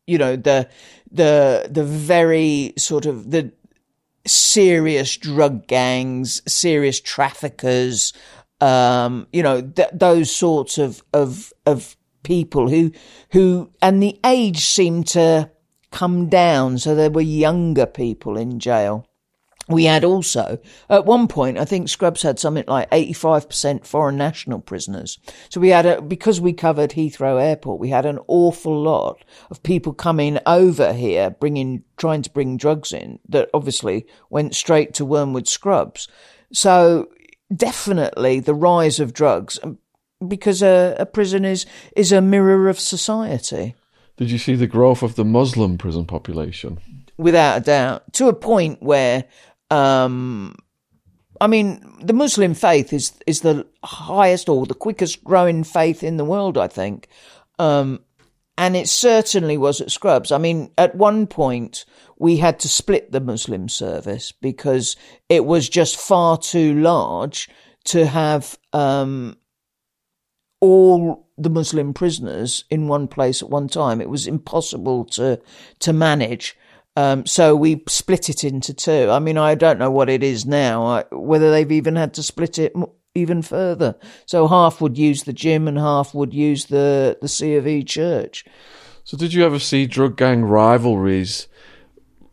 you 0.06 0.18
know, 0.18 0.36
the, 0.36 0.68
the, 1.10 1.66
the 1.70 1.84
very 1.84 2.74
sort 2.76 3.06
of 3.06 3.30
the 3.30 3.52
serious 4.26 5.16
drug 5.16 5.66
gangs, 5.66 6.42
serious 6.46 7.00
traffickers, 7.00 8.12
um, 8.60 9.26
you 9.32 9.42
know, 9.42 9.62
th- 9.62 9.90
those 9.92 10.34
sorts 10.34 10.78
of, 10.78 11.02
of, 11.12 11.52
of 11.66 11.96
people 12.22 12.68
who, 12.68 12.92
who, 13.32 13.70
and 13.80 14.02
the 14.02 14.18
age 14.24 14.60
seemed 14.60 15.06
to 15.06 15.50
come 15.90 16.28
down. 16.28 16.78
So 16.78 16.94
there 16.94 17.10
were 17.10 17.22
younger 17.22 17.86
people 17.86 18.36
in 18.36 18.58
jail 18.58 19.06
we 19.68 19.84
had 19.84 20.04
also, 20.04 20.58
at 20.90 21.06
one 21.06 21.26
point, 21.26 21.58
I 21.58 21.64
think 21.64 21.88
Scrubs 21.88 22.22
had 22.22 22.38
something 22.38 22.64
like 22.66 22.90
85% 22.90 23.86
foreign 23.86 24.16
national 24.16 24.60
prisoners. 24.60 25.18
So 25.48 25.60
we 25.60 25.70
had 25.70 25.86
a, 25.86 26.02
because 26.02 26.40
we 26.40 26.52
covered 26.52 26.90
Heathrow 26.90 27.42
Airport, 27.42 27.80
we 27.80 27.88
had 27.88 28.04
an 28.04 28.18
awful 28.26 28.78
lot 28.78 29.24
of 29.50 29.62
people 29.62 29.94
coming 29.94 30.38
over 30.44 30.92
here, 30.92 31.30
bringing, 31.30 31.82
trying 31.96 32.22
to 32.22 32.30
bring 32.30 32.56
drugs 32.56 32.92
in 32.92 33.18
that 33.28 33.48
obviously 33.54 34.06
went 34.28 34.54
straight 34.54 34.92
to 34.94 35.04
Wormwood 35.04 35.48
Scrubs. 35.48 36.08
So 36.52 37.08
definitely 37.54 38.40
the 38.40 38.54
rise 38.54 39.00
of 39.00 39.14
drugs 39.14 39.58
um, 39.62 39.78
because 40.26 40.62
a, 40.62 40.94
a 40.98 41.06
prison 41.06 41.44
is, 41.44 41.64
is 41.96 42.12
a 42.12 42.20
mirror 42.20 42.68
of 42.68 42.78
society. 42.78 43.74
Did 44.16 44.30
you 44.30 44.38
see 44.38 44.54
the 44.54 44.66
growth 44.66 45.02
of 45.02 45.16
the 45.16 45.24
Muslim 45.24 45.78
prison 45.78 46.04
population? 46.04 46.78
Without 47.16 47.58
a 47.58 47.60
doubt, 47.60 48.12
to 48.14 48.28
a 48.28 48.34
point 48.34 48.82
where 48.82 49.24
um, 49.74 50.54
I 51.40 51.46
mean, 51.48 51.84
the 52.00 52.12
Muslim 52.12 52.54
faith 52.54 52.92
is 52.92 53.12
is 53.26 53.40
the 53.40 53.66
highest 53.82 54.48
or 54.48 54.66
the 54.66 54.74
quickest 54.74 55.24
growing 55.24 55.64
faith 55.64 56.02
in 56.02 56.16
the 56.16 56.24
world, 56.24 56.56
I 56.56 56.68
think. 56.68 57.08
Um, 57.58 58.00
and 58.56 58.76
it 58.76 58.88
certainly 58.88 59.58
was 59.58 59.80
at 59.80 59.90
Scrubs. 59.90 60.30
I 60.30 60.38
mean, 60.38 60.70
at 60.78 60.94
one 60.94 61.26
point 61.26 61.84
we 62.18 62.36
had 62.36 62.60
to 62.60 62.68
split 62.68 63.10
the 63.10 63.20
Muslim 63.20 63.68
service 63.68 64.30
because 64.30 64.94
it 65.28 65.44
was 65.44 65.68
just 65.68 65.96
far 65.96 66.38
too 66.38 66.80
large 66.80 67.48
to 67.86 68.06
have 68.06 68.56
um, 68.72 69.36
all 70.60 71.28
the 71.36 71.50
Muslim 71.50 71.92
prisoners 71.92 72.64
in 72.70 72.86
one 72.86 73.08
place 73.08 73.42
at 73.42 73.50
one 73.50 73.66
time. 73.66 74.00
It 74.00 74.08
was 74.08 74.28
impossible 74.28 75.04
to 75.06 75.40
to 75.80 75.92
manage. 75.92 76.56
Um, 76.96 77.26
so 77.26 77.56
we 77.56 77.82
split 77.88 78.28
it 78.28 78.44
into 78.44 78.72
two. 78.72 79.08
I 79.10 79.18
mean, 79.18 79.36
I 79.36 79.56
don't 79.56 79.78
know 79.78 79.90
what 79.90 80.08
it 80.08 80.22
is 80.22 80.46
now, 80.46 80.86
I, 80.86 81.04
whether 81.10 81.50
they've 81.50 81.72
even 81.72 81.96
had 81.96 82.14
to 82.14 82.22
split 82.22 82.58
it 82.58 82.72
even 83.14 83.42
further. 83.42 83.96
So 84.26 84.46
half 84.46 84.80
would 84.80 84.96
use 84.96 85.24
the 85.24 85.32
gym 85.32 85.66
and 85.66 85.78
half 85.78 86.14
would 86.14 86.32
use 86.32 86.66
the, 86.66 87.18
the 87.20 87.28
C 87.28 87.56
of 87.56 87.66
E 87.66 87.82
church. 87.82 88.44
So 89.02 89.16
did 89.16 89.34
you 89.34 89.44
ever 89.44 89.58
see 89.58 89.86
drug 89.86 90.16
gang 90.16 90.44
rivalries 90.44 91.48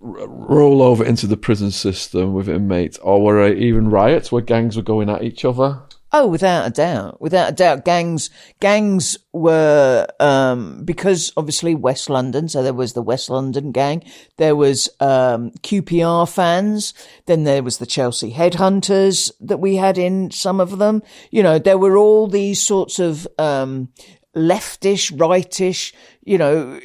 r- 0.01 0.27
roll 0.27 0.81
over 0.81 1.03
into 1.03 1.27
the 1.27 1.38
prison 1.38 1.72
system 1.72 2.33
with 2.33 2.48
inmates, 2.48 2.98
or 2.99 3.22
were 3.22 3.43
there 3.43 3.56
even 3.56 3.90
riots 3.90 4.31
where 4.31 4.41
gangs 4.41 4.77
were 4.77 4.83
going 4.83 5.09
at 5.09 5.23
each 5.23 5.43
other? 5.43 5.81
Oh, 6.14 6.27
without 6.27 6.67
a 6.67 6.72
doubt, 6.72 7.22
without 7.22 7.49
a 7.49 7.56
doubt, 7.56 7.85
gangs 7.85 8.30
gangs 8.59 9.17
were 9.31 10.06
um, 10.19 10.83
because 10.83 11.31
obviously 11.38 11.73
West 11.73 12.09
London. 12.09 12.49
So 12.49 12.61
there 12.61 12.73
was 12.73 12.91
the 12.93 13.01
West 13.01 13.30
London 13.30 13.72
gang. 13.72 14.03
There 14.35 14.56
was 14.56 14.90
um, 14.99 15.51
QPR 15.61 16.30
fans. 16.30 16.93
Then 17.27 17.45
there 17.45 17.64
was 17.64 17.77
the 17.77 17.85
Chelsea 17.85 18.33
Headhunters 18.33 19.31
that 19.40 19.61
we 19.61 19.77
had 19.77 19.98
in 19.98 20.31
some 20.31 20.59
of 20.59 20.80
them. 20.80 21.01
You 21.30 21.43
know, 21.43 21.59
there 21.59 21.77
were 21.77 21.95
all 21.95 22.27
these 22.27 22.61
sorts 22.61 22.99
of 22.99 23.25
um, 23.40 23.88
leftish, 24.35 25.17
rightish. 25.17 25.93
You 26.23 26.38
know, 26.38 26.80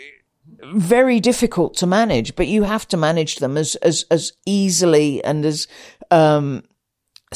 very 0.73 1.19
difficult 1.19 1.75
to 1.79 1.87
manage, 1.87 2.37
but 2.37 2.47
you 2.47 2.63
have 2.63 2.87
to 2.89 2.97
manage 2.97 3.37
them 3.37 3.57
as 3.57 3.75
as 3.77 4.05
as 4.09 4.33
easily 4.47 5.23
and 5.25 5.45
as 5.45 5.67
um, 6.13 6.63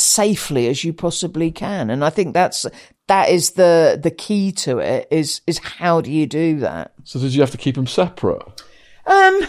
safely 0.01 0.69
as 0.69 0.83
you 0.85 0.93
possibly 0.93 1.51
can. 1.51 1.91
And 1.91 2.05
I 2.05 2.11
think 2.11 2.35
that's 2.35 2.67
that 3.07 3.29
is 3.29 3.53
the 3.53 3.99
the 4.01 4.11
key 4.11 4.53
to 4.53 4.79
it 4.79 5.09
is 5.11 5.41
is 5.47 5.59
how 5.59 6.01
do 6.01 6.11
you 6.11 6.27
do 6.27 6.61
that? 6.61 6.93
So 7.05 7.19
did 7.19 7.35
you 7.35 7.41
have 7.41 7.51
to 7.51 7.59
keep 7.59 7.75
them 7.75 7.87
separate? 7.87 8.43
Um 9.07 9.47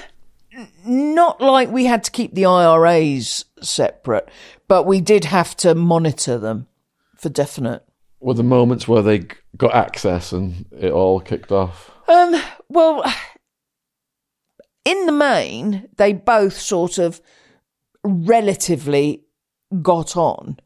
not 0.86 1.40
like 1.40 1.70
we 1.70 1.86
had 1.86 2.04
to 2.04 2.12
keep 2.12 2.34
the 2.34 2.46
IRAs 2.46 3.46
separate, 3.62 4.30
but 4.68 4.86
we 4.86 5.00
did 5.00 5.26
have 5.26 5.56
to 5.58 5.74
monitor 5.74 6.38
them 6.38 6.68
for 7.16 7.30
definite. 7.30 7.84
Were 8.20 8.34
the 8.34 8.44
moments 8.44 8.88
where 8.88 9.02
they 9.02 9.26
got 9.58 9.74
access 9.74 10.32
and 10.32 10.66
it 10.72 10.92
all 10.92 11.20
kicked 11.20 11.52
off? 11.52 11.92
Um 12.08 12.42
well 12.68 13.04
in 14.84 15.06
the 15.06 15.12
main 15.12 15.88
they 15.98 16.14
both 16.14 16.58
sort 16.58 16.98
of 16.98 17.22
relatively 18.04 19.24
got 19.82 20.18
on. 20.18 20.58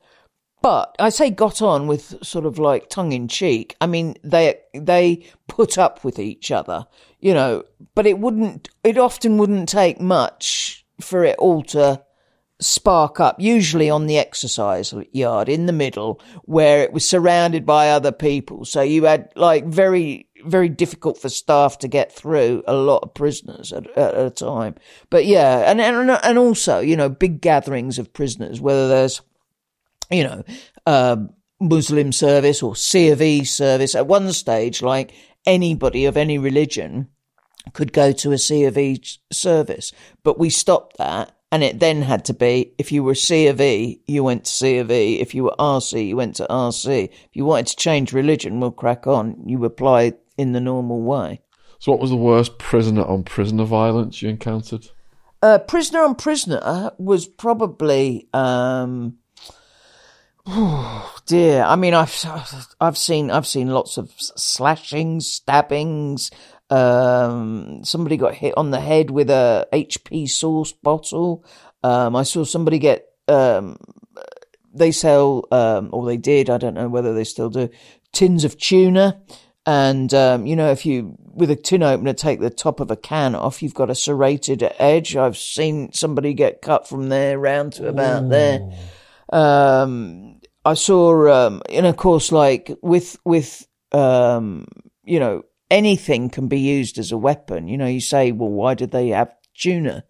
But 0.61 0.95
I 0.98 1.09
say 1.09 1.30
got 1.30 1.61
on 1.61 1.85
with 1.85 2.25
sort 2.25 2.45
of 2.45 2.58
like 2.58 2.90
tongue 2.90 3.11
in 3.11 3.27
cheek. 3.27 3.75
I 3.80 3.85
mean, 3.85 4.16
they 4.24 4.59
they 4.74 5.27
put 5.48 5.77
up 5.77 6.03
with 6.03 6.17
each 6.17 6.50
other, 6.50 6.88
you 7.19 7.35
know. 7.35 7.64
But 7.93 8.08
it 8.08 8.17
wouldn't. 8.17 8.69
It 8.84 8.98
often 8.98 9.38
wouldn't 9.38 9.69
take 9.69 10.01
much 10.01 10.84
for 11.00 11.24
it 11.24 11.38
all 11.38 11.61
to 11.64 12.01
spark 12.59 13.19
up. 13.19 13.40
Usually 13.40 13.92
on 13.92 14.08
the 14.08 14.17
exercise 14.17 14.92
yard 15.11 15.50
in 15.50 15.67
the 15.67 15.72
middle, 15.72 16.19
where 16.45 16.82
it 16.82 16.93
was 16.93 17.08
surrounded 17.08 17.64
by 17.64 17.92
other 17.92 18.11
people. 18.11 18.66
So 18.66 18.82
you 18.82 19.03
had 19.03 19.30
like 19.35 19.66
very 19.66 20.24
very 20.45 20.69
difficult 20.69 21.17
for 21.17 21.30
staff 21.30 21.80
to 21.80 21.88
get 21.88 22.11
through 22.11 22.64
a 22.67 22.74
lot 22.74 23.03
of 23.03 23.14
prisoners 23.14 23.74
at, 23.74 23.88
at 23.98 24.17
a 24.17 24.30
time. 24.30 24.75
But 25.09 25.25
yeah, 25.25 25.69
and, 25.69 25.82
and 25.82 26.09
and 26.09 26.38
also 26.38 26.80
you 26.80 26.95
know 26.95 27.09
big 27.09 27.41
gatherings 27.41 27.99
of 27.99 28.14
prisoners, 28.14 28.61
whether 28.61 28.88
there's 28.88 29.22
you 30.09 30.24
know 30.24 30.43
uh, 30.85 31.17
Muslim 31.59 32.11
service 32.11 32.61
or 32.61 32.75
C 32.75 33.09
of 33.09 33.22
E 33.22 33.43
service. 33.43 33.95
At 33.95 34.07
one 34.07 34.32
stage, 34.33 34.82
like 34.82 35.14
anybody 35.45 36.06
of 36.06 36.17
any 36.17 36.38
religion 36.38 37.09
could 37.74 37.93
go 37.93 38.11
to 38.11 38.32
a 38.32 38.38
C 38.38 38.65
of 38.65 38.77
E 38.77 39.01
service, 39.32 39.91
but 40.24 40.40
we 40.40 40.49
stopped 40.49 40.98
that. 40.98 41.32
And 41.51 41.64
it 41.64 41.80
then 41.80 42.01
had 42.01 42.25
to 42.25 42.33
be 42.33 42.74
if 42.77 42.91
you 42.91 43.01
were 43.01 43.15
C 43.15 43.48
of 43.48 43.61
E, 43.61 44.01
you 44.07 44.25
went 44.25 44.43
to 44.43 44.51
C 44.51 44.77
of 44.80 44.91
E. 44.91 45.22
If 45.22 45.33
you 45.33 45.45
were 45.45 45.56
RC, 45.57 46.06
you 46.07 46.17
went 46.17 46.35
to 46.38 46.48
RC. 46.49 47.06
If 47.06 47.30
you 47.32 47.45
wanted 47.45 47.67
to 47.67 47.75
change 47.77 48.11
religion, 48.11 48.59
we'll 48.59 48.72
crack 48.72 49.07
on. 49.07 49.41
You 49.45 49.64
applied 49.64 50.15
in 50.38 50.51
the 50.51 50.61
normal 50.61 51.01
way. 51.01 51.41
So, 51.80 51.91
what 51.91 52.01
was 52.01 52.09
the 52.09 52.15
worst 52.15 52.57
prisoner 52.57 53.03
on 53.03 53.23
prisoner 53.23 53.64
violence 53.64 54.22
you 54.22 54.30
encountered? 54.30 54.89
Uh, 55.41 55.59
prisoner 55.59 56.01
on 56.01 56.15
prisoner 56.15 56.91
was 56.97 57.27
probably. 57.27 58.27
Um, 58.33 59.17
oh 60.47 61.15
dear, 61.25 61.64
I 61.64 61.75
mean, 61.75 61.93
I've 61.93 62.15
I've 62.80 62.97
seen 62.97 63.30
I've 63.30 63.47
seen 63.47 63.67
lots 63.67 63.97
of 63.97 64.11
slashings, 64.17 65.27
stabbings. 65.27 66.31
Um, 66.69 67.83
somebody 67.83 68.17
got 68.17 68.33
hit 68.33 68.55
on 68.57 68.72
the 68.72 68.80
head 68.80 69.11
with 69.11 69.30
a 69.30 69.67
HP 69.72 70.30
sauce 70.30 70.72
bottle. 70.72 71.45
Um, 71.83 72.15
I 72.15 72.23
saw 72.23 72.43
somebody 72.43 72.80
get. 72.80 73.07
Um, 73.27 73.77
they 74.73 74.91
sell, 74.91 75.47
um, 75.51 75.89
or 75.93 76.05
they 76.05 76.17
did. 76.17 76.49
I 76.49 76.57
don't 76.57 76.73
know 76.73 76.89
whether 76.89 77.14
they 77.14 77.23
still 77.23 77.49
do. 77.49 77.69
Tins 78.11 78.43
of 78.43 78.57
tuna. 78.57 79.22
And, 79.65 80.13
um, 80.13 80.45
you 80.45 80.55
know, 80.55 80.69
if 80.69 80.85
you, 80.85 81.17
with 81.33 81.49
a 81.49 81.55
tin 81.55 81.81
opener, 81.81 82.13
take 82.13 82.39
the 82.39 82.51
top 82.51 82.79
of 82.79 82.91
a 82.91 82.95
can 82.95 83.33
off, 83.33 83.63
you've 83.63 83.73
got 83.73 83.89
a 83.89 83.95
serrated 83.95 84.63
edge. 84.77 85.15
I've 85.15 85.37
seen 85.37 85.91
somebody 85.91 86.33
get 86.33 86.61
cut 86.61 86.87
from 86.87 87.09
there 87.09 87.39
round 87.39 87.73
to 87.73 87.87
about 87.87 88.23
Ooh. 88.23 88.29
there. 88.29 88.59
Um, 89.33 90.39
I 90.63 90.75
saw, 90.75 91.47
um, 91.47 91.61
and 91.69 91.87
of 91.87 91.97
course, 91.97 92.31
like 92.31 92.71
with, 92.81 93.17
with, 93.25 93.67
um, 93.91 94.67
you 95.03 95.19
know, 95.19 95.43
anything 95.71 96.29
can 96.29 96.47
be 96.47 96.59
used 96.59 96.99
as 96.99 97.11
a 97.11 97.17
weapon. 97.17 97.67
You 97.67 97.77
know, 97.77 97.87
you 97.87 98.01
say, 98.01 98.31
well, 98.31 98.49
why 98.49 98.75
did 98.75 98.91
they 98.91 99.09
have 99.09 99.33
tuna? 99.55 100.03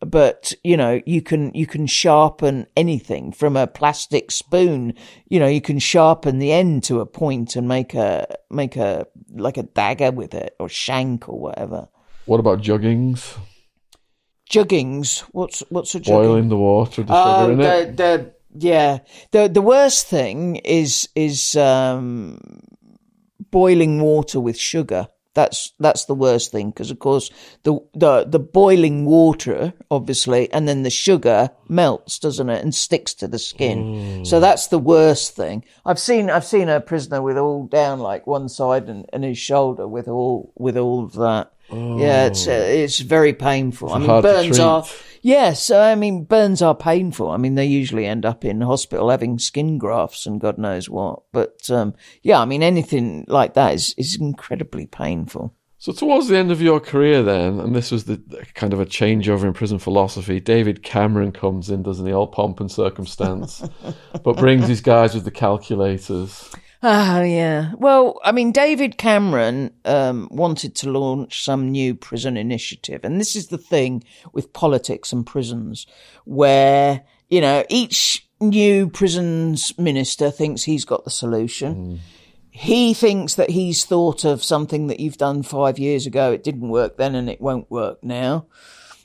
But 0.00 0.52
you 0.62 0.76
know 0.76 1.00
you 1.06 1.22
can 1.22 1.52
you 1.54 1.66
can 1.66 1.86
sharpen 1.86 2.66
anything 2.76 3.32
from 3.32 3.56
a 3.56 3.66
plastic 3.66 4.30
spoon. 4.30 4.94
You 5.28 5.40
know 5.40 5.46
you 5.46 5.60
can 5.60 5.78
sharpen 5.78 6.38
the 6.38 6.52
end 6.52 6.84
to 6.84 7.00
a 7.00 7.06
point 7.06 7.56
and 7.56 7.66
make 7.66 7.94
a 7.94 8.26
make 8.50 8.76
a 8.76 9.06
like 9.30 9.56
a 9.56 9.64
dagger 9.64 10.12
with 10.12 10.34
it 10.34 10.54
or 10.58 10.68
shank 10.68 11.28
or 11.28 11.38
whatever. 11.38 11.88
What 12.26 12.40
about 12.40 12.60
juggings? 12.60 13.38
Juggings? 14.48 15.20
What's 15.32 15.60
what's 15.70 15.94
a 15.94 16.00
jugging? 16.00 16.12
boiling 16.12 16.48
the 16.48 16.56
water 16.56 17.02
the 17.02 17.12
sugar 17.12 17.30
oh, 17.30 17.50
in 17.50 17.58
the, 17.58 17.78
it 17.80 17.96
the, 17.96 18.34
yeah. 18.58 18.98
The 19.32 19.48
the 19.48 19.62
worst 19.62 20.06
thing 20.06 20.56
is 20.56 21.08
is 21.14 21.56
um 21.56 22.38
boiling 23.50 24.00
water 24.00 24.40
with 24.40 24.58
sugar 24.58 25.08
that's 25.34 25.72
that's 25.78 26.06
the 26.06 26.14
worst 26.14 26.50
thing 26.50 26.70
because 26.70 26.90
of 26.90 26.98
course 26.98 27.30
the 27.62 27.78
the 27.94 28.24
the 28.24 28.38
boiling 28.38 29.04
water 29.04 29.72
obviously 29.90 30.50
and 30.52 30.66
then 30.66 30.82
the 30.82 30.90
sugar 30.90 31.50
melts 31.68 32.18
doesn't 32.18 32.48
it 32.48 32.62
and 32.62 32.74
sticks 32.74 33.14
to 33.14 33.28
the 33.28 33.38
skin. 33.38 33.84
Mm. 33.84 34.26
So 34.26 34.40
that's 34.40 34.68
the 34.68 34.78
worst 34.78 35.36
thing. 35.36 35.64
I've 35.84 35.98
seen 35.98 36.30
I've 36.30 36.44
seen 36.44 36.68
a 36.68 36.80
prisoner 36.80 37.22
with 37.22 37.38
all 37.38 37.66
down 37.66 38.00
like 38.00 38.26
one 38.26 38.48
side 38.48 38.88
and, 38.88 39.06
and 39.12 39.24
his 39.24 39.38
shoulder 39.38 39.86
with 39.86 40.08
all 40.08 40.52
with 40.56 40.76
all 40.76 41.04
of 41.04 41.12
that. 41.14 41.52
Oh. 41.70 41.98
Yeah, 41.98 42.26
it's 42.26 42.46
uh, 42.46 42.50
it's 42.52 43.00
very 43.00 43.32
painful. 43.32 43.88
It's 43.88 43.96
I 43.96 43.98
mean 43.98 44.22
burns 44.22 44.58
are 44.58 44.84
Yes, 45.20 45.70
I 45.70 45.94
mean 45.94 46.24
burns 46.24 46.62
are 46.62 46.74
painful. 46.74 47.30
I 47.30 47.36
mean 47.36 47.54
they 47.54 47.66
usually 47.66 48.06
end 48.06 48.24
up 48.24 48.44
in 48.44 48.60
hospital 48.60 49.10
having 49.10 49.38
skin 49.38 49.78
grafts 49.78 50.26
and 50.26 50.40
God 50.40 50.58
knows 50.58 50.88
what. 50.88 51.22
But 51.32 51.68
um, 51.70 51.94
yeah, 52.22 52.40
I 52.40 52.44
mean 52.44 52.62
anything 52.62 53.24
like 53.28 53.54
that 53.54 53.74
is 53.74 53.94
is 53.98 54.16
incredibly 54.18 54.86
painful. 54.86 55.54
So 55.80 55.92
towards 55.92 56.26
the 56.26 56.36
end 56.36 56.50
of 56.50 56.60
your 56.60 56.80
career, 56.80 57.22
then, 57.22 57.60
and 57.60 57.72
this 57.74 57.92
was 57.92 58.06
the, 58.06 58.16
the 58.16 58.44
kind 58.54 58.72
of 58.72 58.80
a 58.80 58.86
changeover 58.86 59.44
in 59.44 59.52
prison 59.52 59.78
philosophy. 59.78 60.40
David 60.40 60.82
Cameron 60.82 61.30
comes 61.30 61.70
in, 61.70 61.84
doesn't 61.84 62.04
he? 62.04 62.12
All 62.12 62.26
pomp 62.26 62.58
and 62.58 62.70
circumstance, 62.70 63.62
but 64.24 64.36
brings 64.36 64.66
his 64.66 64.80
guys 64.80 65.14
with 65.14 65.24
the 65.24 65.30
calculators. 65.30 66.50
Oh, 66.80 67.22
yeah. 67.22 67.72
Well, 67.76 68.20
I 68.24 68.30
mean, 68.30 68.52
David 68.52 68.98
Cameron 68.98 69.72
um, 69.84 70.28
wanted 70.30 70.76
to 70.76 70.90
launch 70.90 71.42
some 71.42 71.72
new 71.72 71.94
prison 71.94 72.36
initiative. 72.36 73.00
And 73.02 73.20
this 73.20 73.34
is 73.34 73.48
the 73.48 73.58
thing 73.58 74.04
with 74.32 74.52
politics 74.52 75.12
and 75.12 75.26
prisons, 75.26 75.86
where, 76.24 77.02
you 77.28 77.40
know, 77.40 77.64
each 77.68 78.28
new 78.40 78.88
prisons 78.88 79.76
minister 79.76 80.30
thinks 80.30 80.62
he's 80.62 80.84
got 80.84 81.04
the 81.04 81.10
solution. 81.10 81.74
Mm. 81.74 81.98
He 82.50 82.94
thinks 82.94 83.34
that 83.34 83.50
he's 83.50 83.84
thought 83.84 84.24
of 84.24 84.44
something 84.44 84.86
that 84.86 85.00
you've 85.00 85.18
done 85.18 85.42
five 85.42 85.78
years 85.78 86.06
ago. 86.06 86.32
It 86.32 86.44
didn't 86.44 86.68
work 86.68 86.96
then 86.96 87.14
and 87.14 87.28
it 87.28 87.40
won't 87.40 87.70
work 87.70 88.02
now. 88.04 88.46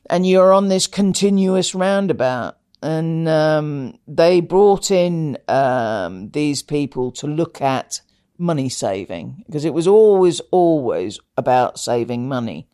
And 0.10 0.27
you're 0.27 0.53
on 0.53 0.68
this 0.68 0.85
continuous 0.85 1.74
roundabout 1.74 2.58
and 2.84 3.30
um, 3.30 3.98
they 4.08 4.42
brought 4.42 4.92
in 4.92 5.38
um, 5.48 6.30
these 6.32 6.62
people 6.62 7.12
to 7.14 7.28
look 7.28 7.62
at 7.62 8.02
money 8.38 8.68
saving 8.68 9.44
because 9.45 9.64
it 9.64 9.74
was 9.74 9.88
always, 9.88 10.42
always 10.52 11.20
about 11.38 11.80
saving 11.80 12.28
money. 12.28 12.68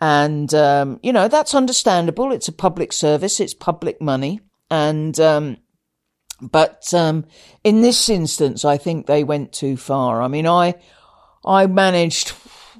And, 0.00 0.52
um, 0.54 0.98
you 1.02 1.12
know, 1.12 1.28
that's 1.28 1.54
understandable. 1.54 2.32
It's 2.32 2.48
a 2.48 2.52
public 2.52 2.92
service. 2.92 3.38
It's 3.38 3.52
public 3.52 4.00
money. 4.00 4.40
And, 4.70 5.18
um, 5.20 5.58
but, 6.40 6.94
um, 6.94 7.26
in 7.62 7.82
this 7.82 8.08
instance, 8.08 8.64
I 8.64 8.78
think 8.78 9.06
they 9.06 9.24
went 9.24 9.52
too 9.52 9.76
far. 9.76 10.22
I 10.22 10.28
mean, 10.28 10.46
I, 10.46 10.74
I 11.44 11.66
managed 11.66 12.32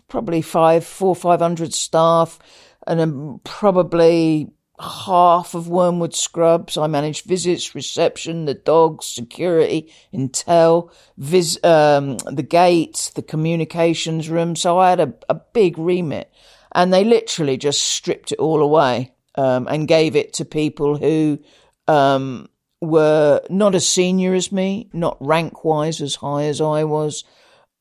probably 0.08 0.40
five, 0.40 0.84
four, 0.84 1.14
five 1.14 1.40
hundred 1.40 1.74
staff 1.74 2.38
and 2.86 3.00
um, 3.00 3.40
probably 3.44 4.50
half 4.80 5.54
of 5.54 5.68
Wormwood 5.68 6.14
Scrubs. 6.14 6.76
I 6.76 6.86
managed 6.86 7.26
visits, 7.26 7.74
reception, 7.74 8.44
the 8.44 8.54
dogs, 8.54 9.06
security, 9.06 9.92
intel, 10.14 10.90
vis- 11.16 11.62
um, 11.64 12.18
the 12.18 12.46
gates, 12.48 13.10
the 13.10 13.22
communications 13.22 14.28
room. 14.28 14.56
So 14.56 14.78
I 14.78 14.90
had 14.90 15.00
a, 15.00 15.14
a 15.28 15.34
big 15.34 15.78
remit 15.78 16.32
and 16.72 16.92
they 16.92 17.04
literally 17.04 17.56
just 17.56 17.82
stripped 17.82 18.32
it 18.32 18.38
all 18.38 18.62
away 18.62 19.12
um, 19.34 19.66
and 19.68 19.88
gave 19.88 20.16
it 20.16 20.34
to 20.34 20.44
people 20.44 20.96
who 20.96 21.38
um, 21.86 22.48
were 22.80 23.40
not 23.50 23.74
as 23.74 23.86
senior 23.86 24.34
as 24.34 24.52
me, 24.52 24.88
not 24.92 25.16
rank 25.20 25.64
wise 25.64 26.00
as 26.00 26.14
high 26.14 26.44
as 26.44 26.60
I 26.60 26.84
was. 26.84 27.24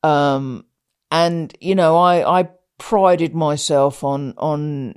Um, 0.02 0.64
and 1.10 1.54
you 1.60 1.74
know, 1.74 1.96
I, 1.96 2.40
I 2.40 2.48
prided 2.78 3.34
myself 3.34 4.04
on 4.04 4.34
on 4.36 4.94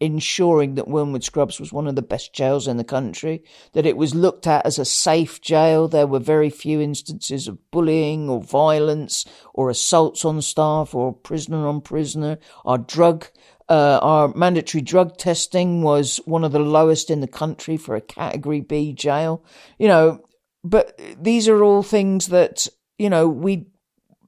ensuring 0.00 0.76
that 0.76 0.86
Wormwood 0.86 1.24
Scrubs 1.24 1.58
was 1.58 1.72
one 1.72 1.88
of 1.88 1.96
the 1.96 2.02
best 2.02 2.32
jails 2.32 2.68
in 2.68 2.76
the 2.76 2.84
country, 2.84 3.42
that 3.72 3.86
it 3.86 3.96
was 3.96 4.14
looked 4.14 4.46
at 4.46 4.64
as 4.64 4.78
a 4.78 4.84
safe 4.84 5.40
jail. 5.40 5.88
There 5.88 6.06
were 6.06 6.20
very 6.20 6.50
few 6.50 6.80
instances 6.80 7.48
of 7.48 7.70
bullying 7.70 8.28
or 8.28 8.40
violence 8.40 9.24
or 9.54 9.70
assaults 9.70 10.24
on 10.24 10.40
staff 10.40 10.94
or 10.94 11.12
prisoner 11.12 11.66
on 11.66 11.80
prisoner. 11.80 12.38
Our 12.64 12.78
drug, 12.78 13.26
uh, 13.68 13.98
our 14.00 14.32
mandatory 14.34 14.82
drug 14.82 15.16
testing 15.16 15.82
was 15.82 16.20
one 16.24 16.44
of 16.44 16.52
the 16.52 16.60
lowest 16.60 17.10
in 17.10 17.20
the 17.20 17.26
country 17.26 17.76
for 17.76 17.96
a 17.96 18.00
category 18.00 18.60
B 18.60 18.92
jail. 18.92 19.44
You 19.78 19.88
know, 19.88 20.20
but 20.62 21.00
these 21.20 21.48
are 21.48 21.62
all 21.62 21.82
things 21.82 22.28
that, 22.28 22.68
you 22.98 23.10
know, 23.10 23.28
we, 23.28 23.66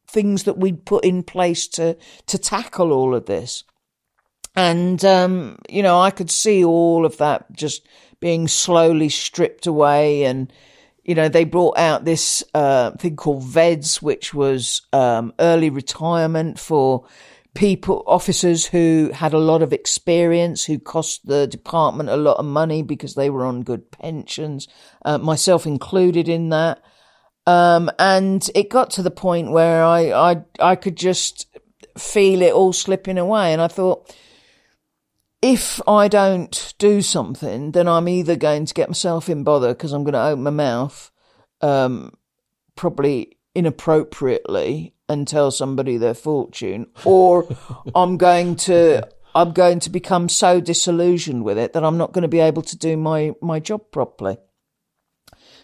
things 0.08 0.42
that 0.44 0.58
we'd 0.58 0.84
put 0.84 1.05
in 1.05 1.23
place 1.23 1.68
to, 1.68 1.97
to 2.26 2.39
tackle 2.39 2.92
all 2.92 3.15
of 3.15 3.26
this. 3.26 3.62
And, 4.57 5.05
um, 5.05 5.59
you 5.69 5.83
know, 5.83 6.01
I 6.01 6.11
could 6.11 6.31
see 6.31 6.65
all 6.65 7.07
of 7.07 7.17
that 7.19 7.53
just 7.53 7.87
being 8.19 8.49
slowly 8.49 9.09
stripped 9.09 9.67
away. 9.67 10.25
And, 10.25 10.53
you 11.05 11.15
know, 11.15 11.29
they 11.29 11.45
brought 11.45 11.79
out 11.79 12.05
this 12.05 12.43
uh, 12.55 12.93
thing 12.93 13.17
called 13.17 13.45
VEDS, 13.45 14.03
which 14.03 14.35
was 14.35 14.83
um, 14.93 15.33
early 15.39 15.70
retirement 15.70 16.59
for 16.59 17.07
people, 17.55 18.05
officers 18.07 18.67
who 18.67 19.11
had 19.15 19.33
a 19.33 19.39
lot 19.39 19.62
of 19.62 19.73
experience, 19.73 20.65
who 20.65 20.79
cost 20.79 21.27
the 21.27 21.47
department 21.47 22.09
a 22.09 22.17
lot 22.17 22.37
of 22.37 22.45
money 22.45 22.83
because 22.83 23.15
they 23.15 23.31
were 23.31 23.45
on 23.45 23.62
good 23.62 23.91
pensions, 23.91 24.69
uh, 25.05 25.19
myself 25.19 25.67
included 25.67 26.29
in 26.29 26.51
that. 26.51 26.83
Um, 27.47 27.91
and 27.99 28.49
it 28.55 28.69
got 28.69 28.91
to 28.91 29.03
the 29.03 29.11
point 29.11 29.51
where 29.51 29.83
I, 29.83 30.12
I, 30.12 30.43
I 30.61 30.77
could 30.77 30.97
just 30.97 31.47
feel 31.99 32.43
it 32.43 32.53
all 32.53 32.73
slipping 32.73 33.19
away. 33.19 33.53
And 33.53 33.61
I 33.61 33.69
thought, 33.69 34.15
if 35.43 35.81
I 35.89 36.09
don't 36.09 36.75
do 36.78 37.01
something, 37.01 37.73
then 37.73 37.89
I'm 37.89 38.09
either 38.09 38.36
going 38.36 38.67
to 38.67 38.75
get 38.75 38.89
myself 38.89 39.28
in 39.28 39.43
bother 39.43 39.69
because 39.69 39.93
I'm 39.93 40.05
going 40.05 40.15
to 40.15 40.23
open 40.23 40.44
my 40.44 40.51
mouth, 40.51 41.10
um, 41.60 42.15
probably 42.77 43.39
inappropriately 43.55 44.94
and 45.09 45.27
tell 45.27 45.51
somebody 45.51 45.97
their 45.97 46.15
fortune, 46.15 46.86
or 47.05 47.49
I'm 47.94 48.17
going 48.17 48.57
to 48.57 49.09
I'm 49.35 49.52
going 49.52 49.81
to 49.81 49.91
become 49.91 50.28
so 50.28 50.60
disillusioned 50.60 51.44
with 51.44 51.57
it 51.57 51.73
that 51.73 51.85
I'm 51.85 51.97
not 51.97 52.12
going 52.12 52.23
to 52.23 52.28
be 52.28 52.41
able 52.41 52.62
to 52.62 52.77
do 52.77 52.97
my 52.97 53.33
my 53.41 53.60
job 53.60 53.91
properly. 53.91 54.36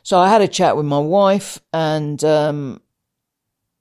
So 0.03 0.19
I 0.19 0.29
had 0.29 0.41
a 0.41 0.49
chat 0.49 0.77
with 0.77 0.87
my 0.87 1.01
wife, 1.01 1.59
and 1.73 2.23
um, 2.23 2.81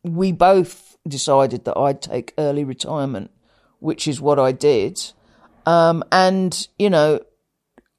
we 0.03 0.31
both 0.31 0.97
decided 1.07 1.65
that 1.65 1.77
I'd 1.77 2.01
take 2.01 2.33
early 2.37 2.63
retirement, 2.63 3.29
which 3.79 4.07
is 4.07 4.19
what 4.19 4.39
I 4.39 4.51
did. 4.51 4.99
Um, 5.65 6.03
and, 6.11 6.67
you 6.77 6.89
know, 6.89 7.19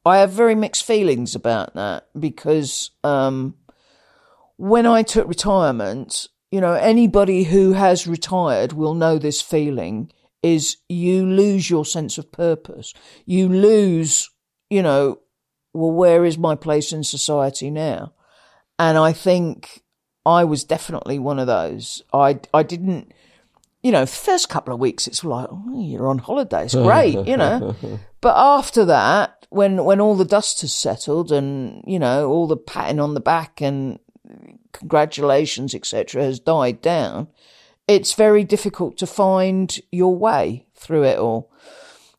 I 0.05 0.19
have 0.19 0.31
very 0.31 0.55
mixed 0.55 0.85
feelings 0.85 1.35
about 1.35 1.75
that 1.75 2.07
because 2.19 2.91
um, 3.03 3.57
when 4.57 4.87
I 4.87 5.03
took 5.03 5.27
retirement, 5.27 6.29
you 6.51 6.61
know, 6.61 6.75
anybody 6.75 7.45
who 7.45 7.73
has 7.73 8.07
retired 8.07 8.73
will 8.73 8.95
know 8.95 9.19
this 9.19 9.43
feeling 9.43 10.13
is 10.43 10.77
you 10.89 11.27
lose 11.27 11.69
your 11.69 11.85
sense 11.85 12.19
of 12.19 12.31
purpose. 12.31 12.95
You 13.25 13.49
lose, 13.49 14.31
you 14.71 14.83
know, 14.83 15.19
well, 15.75 15.91
where 15.91 16.25
is 16.25 16.39
my 16.39 16.55
place 16.55 16.93
in 16.93 17.03
society 17.03 17.71
now? 17.71 18.13
And 18.79 18.97
I 18.97 19.13
think 19.13 19.83
I 20.25 20.45
was 20.45 20.65
definitely 20.65 21.19
one 21.19 21.39
of 21.39 21.47
those. 21.47 22.03
I, 22.13 22.41
I 22.55 22.63
didn't, 22.63 23.13
you 23.87 23.93
know, 23.93 24.05
first 24.05 24.49
couple 24.49 24.75
of 24.75 24.81
weeks, 24.81 25.07
it's 25.07 25.23
like, 25.23 25.47
oh, 25.49 25.81
you're 25.81 26.09
on 26.09 26.19
holiday. 26.19 26.65
It's 26.65 26.75
great, 26.89 27.25
you 27.25 27.37
know. 27.37 27.77
But 28.21 28.35
after 28.37 28.85
that, 28.87 29.47
when, 29.51 29.85
when 29.85 30.01
all 30.01 30.17
the 30.17 30.25
dust 30.25 30.63
has 30.63 30.75
settled 30.75 31.31
and, 31.31 31.85
you 31.87 32.01
know, 32.01 32.29
all 32.29 32.49
the 32.49 32.57
patting 32.57 32.99
on 32.99 33.15
the 33.15 33.21
back 33.21 33.61
and 33.61 34.01
congratulations, 34.73 35.73
etc., 35.73 36.21
has 36.25 36.41
died 36.41 36.83
down, 36.83 37.29
it's 37.87 38.15
very 38.15 38.43
difficult 38.43 38.99
to 38.99 39.07
find 39.07 39.79
your 39.93 40.17
way 40.17 40.67
through 40.75 41.05
it 41.05 41.21
all. 41.21 41.53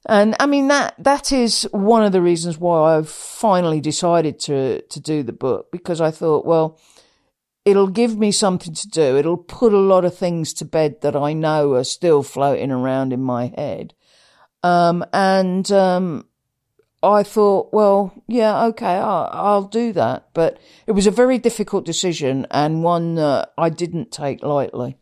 And 0.06 0.38
I 0.40 0.46
mean, 0.46 0.70
that, 0.70 0.96
that 1.00 1.34
is 1.34 1.68
one 1.72 2.02
of 2.02 2.14
the 2.14 2.22
reasons 2.22 2.58
why 2.58 2.96
I've 2.96 3.10
finally 3.10 3.82
decided 3.82 4.40
to, 4.40 4.84
to 4.84 5.00
do 5.02 5.22
the 5.22 5.34
book 5.34 5.70
because 5.74 6.00
I 6.00 6.12
thought, 6.12 6.46
well, 6.46 6.80
it'll 7.68 7.88
give 7.88 8.18
me 8.18 8.32
something 8.32 8.74
to 8.74 8.88
do. 8.88 9.18
It'll 9.18 9.36
put 9.36 9.74
a 9.74 9.78
lot 9.78 10.06
of 10.06 10.18
things 10.18 10.54
to 10.54 10.66
bed 10.66 11.02
that 11.02 11.18
I 11.18 11.34
know 11.34 11.74
are 11.74 11.84
still 11.84 12.24
floating 12.24 12.72
around 12.72 13.12
in 13.12 13.22
my 13.22 13.52
head. 13.58 13.94
Um, 14.64 15.04
and, 15.12 15.70
um, 15.74 16.26
I 17.04 17.24
thought, 17.24 17.74
well, 17.74 18.14
yeah, 18.26 18.66
okay, 18.68 18.96
I'll, 18.96 19.30
I'll, 19.34 19.64
do 19.64 19.92
that. 19.94 20.30
But 20.34 20.60
it 20.88 20.94
was 20.94 21.08
a 21.08 21.12
very 21.12 21.38
difficult 21.38 21.86
decision 21.86 22.48
and 22.52 22.84
one 22.84 23.16
that 23.16 23.52
I 23.58 23.70
didn't 23.70 24.12
take 24.12 24.42
lightly. 24.44 24.98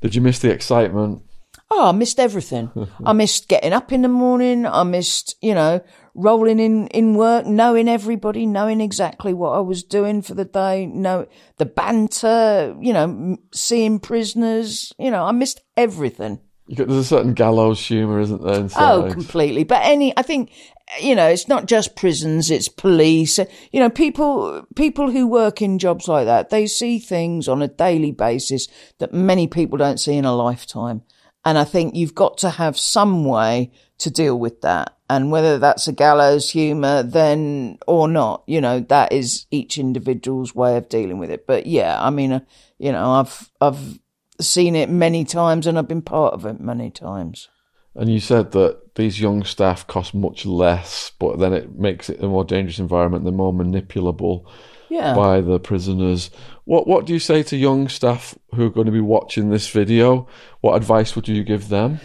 Did 0.00 0.14
you 0.14 0.22
miss 0.22 0.38
the 0.38 0.50
excitement? 0.50 1.22
Oh, 1.70 1.88
I 1.88 1.92
missed 1.92 2.18
everything. 2.18 2.70
I 3.04 3.12
missed 3.12 3.48
getting 3.48 3.74
up 3.74 3.92
in 3.92 4.00
the 4.00 4.08
morning. 4.08 4.64
I 4.64 4.84
missed, 4.84 5.36
you 5.42 5.54
know, 5.54 5.82
rolling 6.14 6.60
in, 6.60 6.86
in 6.88 7.14
work, 7.14 7.46
knowing 7.46 7.88
everybody, 7.88 8.46
knowing 8.46 8.80
exactly 8.80 9.34
what 9.34 9.50
I 9.50 9.60
was 9.60 9.82
doing 9.82 10.22
for 10.22 10.34
the 10.34 10.44
day, 10.44 10.86
know 10.86 11.26
the 11.58 11.66
banter, 11.66 12.76
you 12.80 12.92
know, 12.92 13.36
seeing 13.52 13.98
prisoners, 13.98 14.92
you 14.98 15.10
know, 15.10 15.24
I 15.24 15.32
missed 15.32 15.60
everything. 15.76 16.40
There's 16.66 16.90
a 16.90 17.04
certain 17.04 17.34
gallows 17.34 17.84
humour, 17.86 18.20
isn't 18.20 18.42
there? 18.42 18.60
Inside? 18.60 18.94
Oh, 18.94 19.12
completely. 19.12 19.64
But 19.64 19.82
any, 19.82 20.16
I 20.16 20.22
think, 20.22 20.50
you 20.98 21.14
know, 21.14 21.28
it's 21.28 21.46
not 21.46 21.66
just 21.66 21.94
prisons, 21.94 22.50
it's 22.50 22.68
police. 22.68 23.38
You 23.70 23.80
know, 23.80 23.90
people, 23.90 24.64
people 24.74 25.10
who 25.10 25.26
work 25.26 25.60
in 25.60 25.78
jobs 25.78 26.08
like 26.08 26.24
that, 26.24 26.48
they 26.48 26.66
see 26.66 26.98
things 26.98 27.48
on 27.48 27.60
a 27.60 27.68
daily 27.68 28.12
basis 28.12 28.66
that 28.98 29.12
many 29.12 29.46
people 29.46 29.76
don't 29.76 30.00
see 30.00 30.14
in 30.14 30.24
a 30.24 30.34
lifetime. 30.34 31.02
And 31.44 31.58
I 31.58 31.64
think 31.64 31.94
you've 31.94 32.14
got 32.14 32.38
to 32.38 32.50
have 32.50 32.78
some 32.78 33.24
way 33.24 33.70
to 33.98 34.10
deal 34.10 34.38
with 34.38 34.62
that. 34.62 34.96
And 35.10 35.30
whether 35.30 35.58
that's 35.58 35.86
a 35.86 35.92
gallows 35.92 36.50
humor 36.50 37.02
then 37.02 37.78
or 37.86 38.08
not, 38.08 38.42
you 38.46 38.60
know, 38.60 38.80
that 38.80 39.12
is 39.12 39.46
each 39.50 39.76
individual's 39.76 40.54
way 40.54 40.76
of 40.76 40.88
dealing 40.88 41.18
with 41.18 41.30
it. 41.30 41.46
But 41.46 41.66
yeah, 41.66 42.02
I 42.02 42.10
mean, 42.10 42.32
uh, 42.32 42.40
you 42.78 42.90
know, 42.90 43.12
I've, 43.12 43.50
I've 43.60 43.98
seen 44.40 44.74
it 44.74 44.88
many 44.88 45.24
times 45.24 45.66
and 45.66 45.78
I've 45.78 45.88
been 45.88 46.02
part 46.02 46.32
of 46.32 46.46
it 46.46 46.58
many 46.58 46.90
times. 46.90 47.48
And 47.94 48.10
you 48.10 48.18
said 48.18 48.52
that 48.52 48.94
these 48.96 49.20
young 49.20 49.44
staff 49.44 49.86
cost 49.86 50.14
much 50.14 50.46
less, 50.46 51.12
but 51.18 51.38
then 51.38 51.52
it 51.52 51.78
makes 51.78 52.08
it 52.08 52.22
a 52.22 52.26
more 52.26 52.44
dangerous 52.44 52.78
environment. 52.78 53.24
They're 53.24 53.32
more 53.32 53.52
manipulable 53.52 54.46
yeah. 54.94 55.14
by 55.14 55.40
the 55.40 55.58
prisoners. 55.58 56.30
What 56.64 56.86
What 56.86 57.06
do 57.06 57.12
you 57.12 57.18
say 57.18 57.42
to 57.44 57.56
young 57.56 57.88
staff 57.88 58.38
who 58.54 58.66
are 58.66 58.70
going 58.70 58.86
to 58.86 58.92
be 58.92 59.00
watching 59.00 59.50
this 59.50 59.68
video? 59.68 60.28
What 60.60 60.76
advice 60.76 61.14
would 61.16 61.28
you 61.28 61.42
give 61.42 61.68
them? 61.68 62.00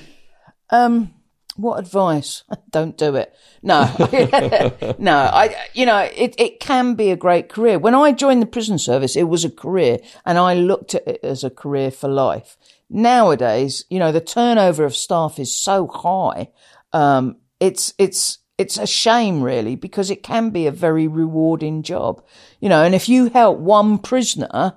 Um, 0.72 1.14
what 1.56 1.80
advice? 1.80 2.44
Don't 2.72 2.98
do 2.98 3.16
it. 3.16 3.34
No, 3.62 3.84
no. 4.98 5.18
I, 5.18 5.56
you 5.74 5.86
know, 5.86 6.00
it, 6.00 6.36
it 6.38 6.60
can 6.60 6.96
be 6.96 7.12
a 7.12 7.18
great 7.18 7.50
career. 7.50 7.78
When 7.78 7.96
I 7.96 8.12
joined 8.12 8.42
the 8.42 8.48
prison 8.48 8.80
service, 8.80 9.16
it 9.16 9.24
was 9.24 9.46
a 9.46 9.50
career 9.50 10.00
and 10.26 10.38
I 10.38 10.56
looked 10.56 10.96
at 10.96 11.08
it 11.08 11.20
as 11.24 11.44
a 11.44 11.50
career 11.50 11.92
for 11.92 12.08
life. 12.08 12.58
Nowadays, 12.90 13.86
you 13.90 14.00
know, 14.00 14.12
the 14.12 14.22
turnover 14.22 14.84
of 14.84 14.96
staff 14.96 15.38
is 15.38 15.56
so 15.56 15.88
high. 15.88 16.50
Um, 16.94 17.38
it's, 17.60 17.94
it's, 17.98 18.40
it's 18.60 18.78
a 18.78 18.86
shame 18.86 19.42
really 19.42 19.76
because 19.78 20.12
it 20.12 20.22
can 20.22 20.50
be 20.50 20.68
a 20.68 20.72
very 20.72 21.08
rewarding 21.08 21.82
job, 21.82 22.22
you 22.60 22.68
know. 22.68 22.84
And 22.84 22.94
if 22.94 23.08
you 23.08 23.30
help 23.30 23.58
one 23.58 23.98
prisoner 23.98 24.76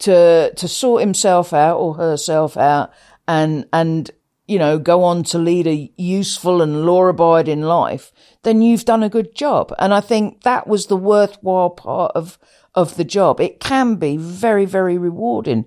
to 0.00 0.52
to 0.54 0.66
sort 0.66 1.02
himself 1.02 1.52
out 1.52 1.76
or 1.76 1.94
herself 1.94 2.56
out 2.56 2.90
and 3.28 3.66
and 3.74 4.10
you 4.48 4.58
know 4.58 4.78
go 4.78 5.04
on 5.04 5.22
to 5.24 5.38
lead 5.38 5.66
a 5.66 5.92
useful 5.98 6.62
and 6.62 6.86
law 6.86 7.04
abiding 7.04 7.60
life, 7.60 8.10
then 8.42 8.62
you've 8.62 8.86
done 8.86 9.02
a 9.02 9.10
good 9.10 9.34
job. 9.34 9.74
And 9.78 9.92
I 9.92 10.00
think 10.00 10.42
that 10.42 10.66
was 10.66 10.86
the 10.86 10.96
worthwhile 10.96 11.70
part 11.70 12.12
of 12.14 12.38
of 12.74 12.96
the 12.96 13.04
job. 13.04 13.38
It 13.38 13.60
can 13.60 13.96
be 13.96 14.16
very 14.16 14.64
very 14.64 14.96
rewarding. 14.96 15.66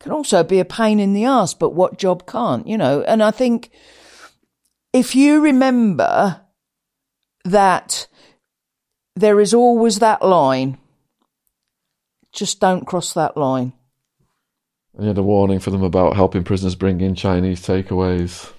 Can 0.00 0.12
also 0.12 0.44
be 0.44 0.60
a 0.60 0.64
pain 0.66 1.00
in 1.00 1.14
the 1.14 1.24
ass, 1.24 1.54
but 1.54 1.74
what 1.74 1.98
job 1.98 2.26
can't, 2.26 2.66
you 2.66 2.76
know? 2.78 3.02
And 3.02 3.22
I 3.22 3.30
think 3.30 3.70
if 4.92 5.14
you 5.14 5.40
remember 5.40 6.40
that 7.44 8.06
there 9.16 9.40
is 9.40 9.54
always 9.54 9.98
that 9.98 10.22
line, 10.22 10.78
just 12.32 12.60
don't 12.60 12.86
cross 12.86 13.12
that 13.14 13.36
line. 13.36 13.72
And 14.94 15.04
you 15.04 15.08
had 15.08 15.18
a 15.18 15.22
warning 15.22 15.60
for 15.60 15.70
them 15.70 15.82
about 15.82 16.16
helping 16.16 16.44
prisoners 16.44 16.74
bring 16.74 17.00
in 17.00 17.14
Chinese 17.14 17.60
takeaways. 17.60 18.52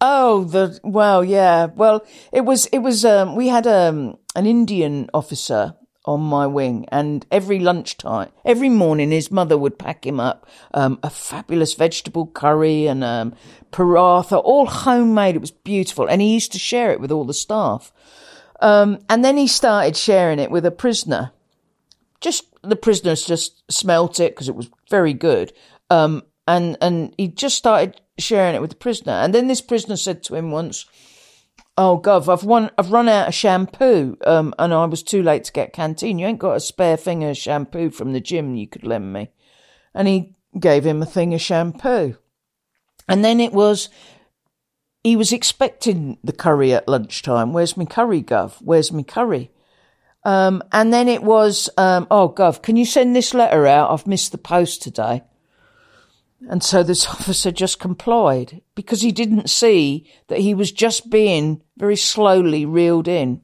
Oh, 0.00 0.44
the 0.44 0.78
well, 0.84 1.24
yeah. 1.24 1.66
Well, 1.66 2.06
it 2.32 2.42
was 2.42 2.66
it 2.66 2.78
was 2.78 3.04
um 3.04 3.34
we 3.34 3.48
had 3.48 3.66
um 3.66 4.16
an 4.36 4.46
Indian 4.46 5.10
officer 5.12 5.74
on 6.04 6.20
my 6.20 6.46
wing 6.46 6.86
and 6.90 7.26
every 7.30 7.58
lunchtime, 7.58 8.30
every 8.44 8.68
morning 8.68 9.10
his 9.10 9.30
mother 9.30 9.58
would 9.58 9.78
pack 9.78 10.06
him 10.06 10.20
up 10.20 10.46
um 10.72 10.98
a 11.02 11.10
fabulous 11.10 11.74
vegetable 11.74 12.26
curry 12.28 12.86
and 12.86 13.02
um 13.02 13.34
paratha, 13.72 14.40
all 14.44 14.66
homemade. 14.66 15.34
It 15.34 15.40
was 15.40 15.50
beautiful 15.50 16.06
and 16.06 16.22
he 16.22 16.32
used 16.32 16.52
to 16.52 16.58
share 16.58 16.92
it 16.92 17.00
with 17.00 17.10
all 17.10 17.24
the 17.24 17.34
staff. 17.34 17.92
Um 18.60 18.98
and 19.08 19.24
then 19.24 19.36
he 19.36 19.46
started 19.46 19.96
sharing 19.96 20.38
it 20.38 20.50
with 20.50 20.66
a 20.66 20.70
prisoner. 20.70 21.32
Just 22.20 22.44
the 22.62 22.76
prisoners 22.76 23.24
just 23.24 23.62
smelt 23.70 24.18
it 24.18 24.32
because 24.32 24.48
it 24.48 24.56
was 24.56 24.70
very 24.90 25.14
good. 25.14 25.52
Um 25.90 26.22
and 26.46 26.76
and 26.80 27.14
he 27.16 27.28
just 27.28 27.56
started 27.56 28.00
sharing 28.18 28.54
it 28.54 28.60
with 28.60 28.70
the 28.70 28.76
prisoner. 28.76 29.12
And 29.12 29.34
then 29.34 29.46
this 29.46 29.60
prisoner 29.60 29.96
said 29.96 30.22
to 30.24 30.34
him 30.34 30.50
once, 30.50 30.86
"Oh, 31.76 32.00
Gov, 32.02 32.32
I've 32.32 32.42
won, 32.42 32.70
I've 32.76 32.90
run 32.90 33.08
out 33.08 33.28
of 33.28 33.34
shampoo, 33.34 34.16
um, 34.26 34.52
and 34.58 34.74
I 34.74 34.84
was 34.86 35.04
too 35.04 35.22
late 35.22 35.44
to 35.44 35.52
get 35.52 35.72
canteen. 35.72 36.18
You 36.18 36.26
ain't 36.26 36.40
got 36.40 36.56
a 36.56 36.60
spare 36.60 36.96
thing 36.96 37.22
of 37.22 37.36
shampoo 37.36 37.90
from 37.90 38.12
the 38.12 38.20
gym 38.20 38.56
you 38.56 38.66
could 38.66 38.84
lend 38.84 39.12
me." 39.12 39.30
And 39.94 40.08
he 40.08 40.34
gave 40.58 40.84
him 40.84 41.00
a 41.02 41.06
thing 41.06 41.34
of 41.34 41.40
shampoo. 41.40 42.16
And 43.08 43.24
then 43.24 43.40
it 43.40 43.52
was, 43.52 43.88
he 45.04 45.16
was 45.16 45.32
expecting 45.32 46.18
the 46.22 46.32
curry 46.32 46.72
at 46.74 46.88
lunchtime. 46.88 47.52
Where's 47.52 47.76
my 47.76 47.84
curry, 47.84 48.22
Gov? 48.22 48.56
Where's 48.60 48.92
my 48.92 49.02
curry? 49.02 49.50
Um, 50.24 50.62
and 50.72 50.92
then 50.92 51.08
it 51.08 51.22
was, 51.22 51.70
um, 51.76 52.06
oh, 52.10 52.28
Gov, 52.28 52.62
can 52.62 52.76
you 52.76 52.84
send 52.84 53.14
this 53.14 53.32
letter 53.34 53.66
out? 53.66 53.90
I've 53.90 54.06
missed 54.06 54.32
the 54.32 54.38
post 54.38 54.82
today. 54.82 55.22
And 56.48 56.62
so 56.62 56.82
this 56.82 57.06
officer 57.08 57.50
just 57.50 57.80
complied 57.80 58.62
because 58.74 59.00
he 59.00 59.12
didn't 59.12 59.50
see 59.50 60.10
that 60.28 60.40
he 60.40 60.54
was 60.54 60.72
just 60.72 61.10
being 61.10 61.62
very 61.76 61.96
slowly 61.96 62.66
reeled 62.66 63.08
in. 63.08 63.42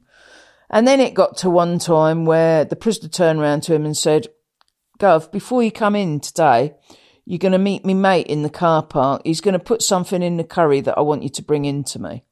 And 0.69 0.87
then 0.87 0.99
it 0.99 1.13
got 1.13 1.37
to 1.37 1.49
one 1.49 1.79
time 1.79 2.25
where 2.25 2.65
the 2.65 2.75
prisoner 2.75 3.09
turned 3.09 3.39
around 3.39 3.61
to 3.63 3.73
him 3.73 3.85
and 3.85 3.95
said, 3.95 4.27
Gov, 4.99 5.31
before 5.31 5.63
you 5.63 5.71
come 5.71 5.95
in 5.95 6.19
today, 6.19 6.73
you're 7.25 7.39
going 7.39 7.51
to 7.51 7.57
meet 7.57 7.85
me 7.85 7.93
mate 7.93 8.27
in 8.27 8.43
the 8.43 8.49
car 8.49 8.83
park. 8.83 9.21
He's 9.25 9.41
going 9.41 9.53
to 9.53 9.59
put 9.59 9.81
something 9.81 10.21
in 10.21 10.37
the 10.37 10.43
curry 10.43 10.81
that 10.81 10.97
I 10.97 11.01
want 11.01 11.23
you 11.23 11.29
to 11.29 11.41
bring 11.41 11.65
in 11.65 11.83
to 11.85 11.99
me. 11.99 12.23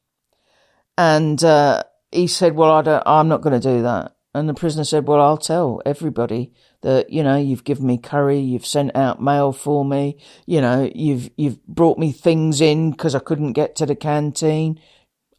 And 0.97 1.43
uh, 1.43 1.83
he 2.11 2.27
said, 2.27 2.55
well, 2.55 2.71
I 2.71 2.81
don't, 2.83 3.03
I'm 3.05 3.27
not 3.27 3.41
going 3.41 3.59
to 3.59 3.75
do 3.75 3.81
that. 3.81 4.15
And 4.35 4.49
the 4.49 4.53
prisoner 4.53 4.83
said, 4.83 5.07
well, 5.07 5.21
I'll 5.21 5.37
tell 5.37 5.81
everybody 5.85 6.53
that, 6.81 7.11
you 7.11 7.23
know, 7.23 7.37
you've 7.37 7.63
given 7.63 7.85
me 7.85 7.97
curry, 7.97 8.39
you've 8.39 8.65
sent 8.65 8.95
out 8.95 9.21
mail 9.21 9.51
for 9.51 9.85
me, 9.85 10.17
you 10.45 10.59
know, 10.59 10.91
you've, 10.93 11.29
you've 11.37 11.63
brought 11.67 11.99
me 11.99 12.11
things 12.11 12.59
in 12.59 12.91
because 12.91 13.13
I 13.13 13.19
couldn't 13.19 13.53
get 13.53 13.75
to 13.77 13.85
the 13.85 13.95
canteen. 13.95 14.79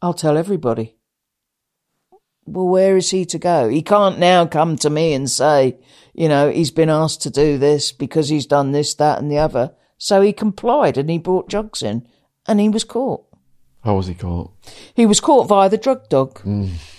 I'll 0.01 0.13
tell 0.13 0.37
everybody. 0.37 0.94
Well, 2.45 2.67
where 2.67 2.95
is 2.95 3.09
he 3.09 3.25
to 3.25 3.39
go? 3.39 3.69
He 3.69 3.81
can't 3.81 4.19
now 4.19 4.45
come 4.45 4.75
to 4.77 4.89
me 4.89 5.13
and 5.13 5.29
say, 5.29 5.77
you 6.13 6.29
know, 6.29 6.49
he's 6.49 6.71
been 6.71 6.89
asked 6.89 7.21
to 7.23 7.29
do 7.29 7.57
this 7.57 7.91
because 7.91 8.29
he's 8.29 8.45
done 8.45 8.71
this, 8.71 8.93
that, 8.95 9.19
and 9.19 9.31
the 9.31 9.39
other. 9.39 9.73
So 9.97 10.21
he 10.21 10.31
complied 10.33 10.97
and 10.97 11.09
he 11.09 11.17
brought 11.17 11.49
jugs 11.49 11.81
in 11.81 12.07
and 12.47 12.59
he 12.59 12.69
was 12.69 12.83
caught. 12.83 13.25
How 13.83 13.95
was 13.95 14.07
he 14.07 14.13
caught? 14.13 14.51
He 14.93 15.05
was 15.05 15.19
caught 15.19 15.47
via 15.47 15.69
the 15.69 15.77
drug 15.77 16.09
dog. 16.09 16.39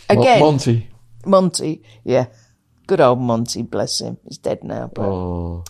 Again, 0.08 0.41
Monty. 0.41 0.89
Monty, 1.25 1.83
yeah. 2.05 2.26
Good 2.86 3.00
old 3.00 3.20
Monty, 3.20 3.62
bless 3.62 4.00
him. 4.00 4.18
He's 4.25 4.39
dead 4.39 4.62
now, 4.62 4.91
but 4.94 5.02
Oh, 5.07 5.65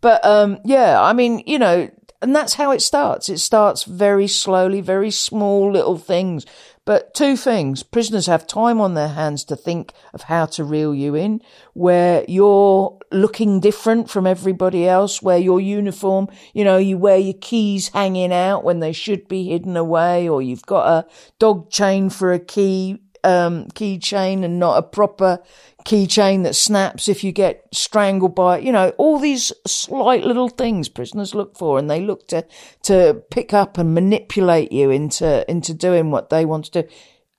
but 0.00 0.24
um, 0.24 0.58
yeah, 0.64 1.00
I 1.00 1.12
mean, 1.14 1.42
you 1.46 1.58
know, 1.58 1.90
and 2.20 2.34
that's 2.36 2.54
how 2.54 2.72
it 2.72 2.82
starts. 2.82 3.28
It 3.28 3.38
starts 3.38 3.84
very 3.84 4.26
slowly, 4.26 4.80
very 4.80 5.10
small 5.10 5.72
little 5.72 5.96
things. 5.98 6.44
But 6.88 7.12
two 7.12 7.36
things: 7.36 7.82
prisoners 7.82 8.24
have 8.28 8.46
time 8.46 8.80
on 8.80 8.94
their 8.94 9.08
hands 9.08 9.44
to 9.44 9.56
think 9.56 9.92
of 10.14 10.22
how 10.22 10.46
to 10.46 10.64
reel 10.64 10.94
you 10.94 11.14
in, 11.14 11.42
where 11.74 12.24
you're 12.26 12.98
looking 13.12 13.60
different 13.60 14.08
from 14.08 14.26
everybody 14.26 14.88
else, 14.88 15.20
where 15.20 15.36
your 15.36 15.60
uniform, 15.60 16.28
you 16.54 16.64
know, 16.64 16.78
you 16.78 16.96
wear 16.96 17.18
your 17.18 17.34
keys 17.42 17.88
hanging 17.88 18.32
out 18.32 18.64
when 18.64 18.80
they 18.80 18.92
should 18.92 19.28
be 19.28 19.50
hidden 19.50 19.76
away, 19.76 20.26
or 20.26 20.40
you've 20.40 20.64
got 20.64 20.88
a 20.88 21.06
dog 21.38 21.68
chain 21.68 22.08
for 22.08 22.32
a 22.32 22.38
key 22.38 23.02
um, 23.24 23.66
keychain 23.68 24.44
and 24.44 24.58
not 24.58 24.78
a 24.78 24.82
proper 24.82 25.40
keychain 25.84 26.42
that 26.42 26.54
snaps 26.54 27.08
if 27.08 27.24
you 27.24 27.32
get 27.32 27.66
strangled 27.72 28.34
by, 28.34 28.58
you 28.58 28.72
know, 28.72 28.90
all 28.98 29.18
these 29.18 29.52
slight 29.66 30.24
little 30.24 30.48
things 30.48 30.88
prisoners 30.88 31.34
look 31.34 31.56
for 31.56 31.78
and 31.78 31.90
they 31.90 32.00
look 32.00 32.28
to, 32.28 32.46
to 32.82 33.22
pick 33.30 33.54
up 33.54 33.78
and 33.78 33.94
manipulate 33.94 34.70
you 34.70 34.90
into, 34.90 35.50
into 35.50 35.72
doing 35.72 36.10
what 36.10 36.30
they 36.30 36.44
want 36.44 36.66
to 36.66 36.82
do. 36.82 36.88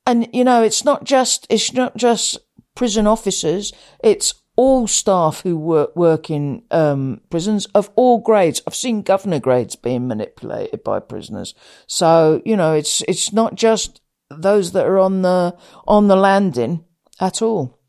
And, 0.06 0.28
you 0.34 0.44
know, 0.44 0.64
it's 0.64 0.84
not 0.84 1.04
just, 1.04 1.46
it's 1.50 1.74
not 1.74 1.96
just 1.96 2.40
prison 2.76 3.06
officers. 3.06 3.72
It's 4.04 4.34
all 4.56 4.88
staff 4.88 5.42
who 5.42 5.56
work, 5.56 5.96
work 5.96 6.32
in, 6.32 6.64
um, 6.72 7.22
prisons 7.30 7.68
of 7.76 7.92
all 7.96 8.20
grades. 8.20 8.62
I've 8.66 8.74
seen 8.76 9.04
governor 9.04 9.40
grades 9.40 9.76
being 9.76 10.08
manipulated 10.08 10.84
by 10.84 11.00
prisoners. 11.00 11.54
So, 11.86 12.42
you 12.46 12.58
know, 12.58 12.74
it's, 12.74 13.02
it's 13.08 13.32
not 13.32 13.54
just 13.54 14.02
those 14.30 14.72
that 14.74 14.86
are 14.86 15.00
on 15.00 15.22
the, 15.22 15.58
on 15.88 16.08
the 16.08 16.16
landing 16.16 16.86
at 17.20 17.42
all. 17.42 17.80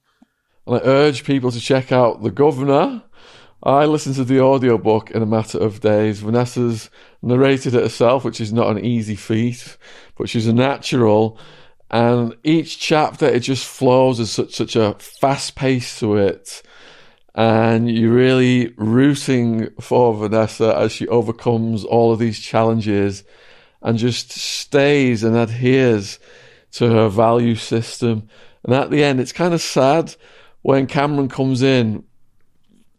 and 0.66 0.76
I 0.76 0.80
urge 0.84 1.24
people 1.24 1.50
to 1.50 1.60
check 1.60 1.92
out 1.92 2.22
The 2.22 2.30
Governor. 2.30 3.02
I 3.62 3.84
listened 3.84 4.14
to 4.16 4.24
the 4.24 4.40
audiobook 4.40 5.10
in 5.10 5.22
a 5.22 5.26
matter 5.26 5.58
of 5.58 5.80
days. 5.80 6.20
Vanessa's 6.20 6.88
narrated 7.20 7.74
it 7.74 7.82
herself, 7.82 8.24
which 8.24 8.40
is 8.40 8.52
not 8.52 8.70
an 8.70 8.82
easy 8.82 9.16
feat, 9.16 9.76
but 10.16 10.30
she's 10.30 10.46
a 10.46 10.52
natural. 10.52 11.38
And 11.90 12.36
each 12.42 12.78
chapter, 12.78 13.26
it 13.26 13.40
just 13.40 13.66
flows. 13.66 14.16
There's 14.16 14.30
such, 14.30 14.54
such 14.54 14.76
a 14.76 14.94
fast 14.98 15.56
pace 15.56 15.98
to 15.98 16.16
it. 16.16 16.62
And 17.34 17.90
you're 17.90 18.12
really 18.12 18.72
rooting 18.76 19.70
for 19.78 20.14
Vanessa 20.14 20.74
as 20.76 20.92
she 20.92 21.06
overcomes 21.08 21.84
all 21.84 22.12
of 22.12 22.18
these 22.18 22.40
challenges 22.40 23.24
and 23.82 23.98
just 23.98 24.30
stays 24.30 25.24
and 25.24 25.36
adheres 25.36 26.18
to 26.72 26.88
her 26.90 27.08
value 27.08 27.54
system. 27.54 28.28
And 28.64 28.74
at 28.74 28.90
the 28.90 29.02
end, 29.02 29.20
it's 29.20 29.32
kind 29.32 29.54
of 29.54 29.60
sad 29.60 30.14
when 30.62 30.86
Cameron 30.86 31.28
comes 31.28 31.62
in. 31.62 32.04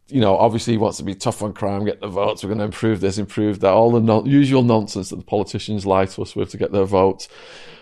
You 0.07 0.19
know, 0.19 0.37
obviously 0.37 0.73
he 0.73 0.77
wants 0.77 0.97
to 0.97 1.03
be 1.03 1.15
tough 1.15 1.41
on 1.41 1.53
crime, 1.53 1.85
get 1.85 2.01
the 2.01 2.07
votes. 2.07 2.43
We're 2.43 2.49
going 2.49 2.59
to 2.59 2.65
improve 2.65 2.99
this, 2.99 3.17
improve 3.17 3.61
that, 3.61 3.71
all 3.71 3.91
the 3.91 4.01
non- 4.01 4.25
usual 4.25 4.61
nonsense 4.61 5.09
that 5.09 5.15
the 5.15 5.23
politicians 5.23 5.85
lie 5.85 6.05
to 6.05 6.21
us 6.21 6.35
with 6.35 6.49
to 6.51 6.57
get 6.57 6.73
their 6.73 6.83
votes. 6.83 7.29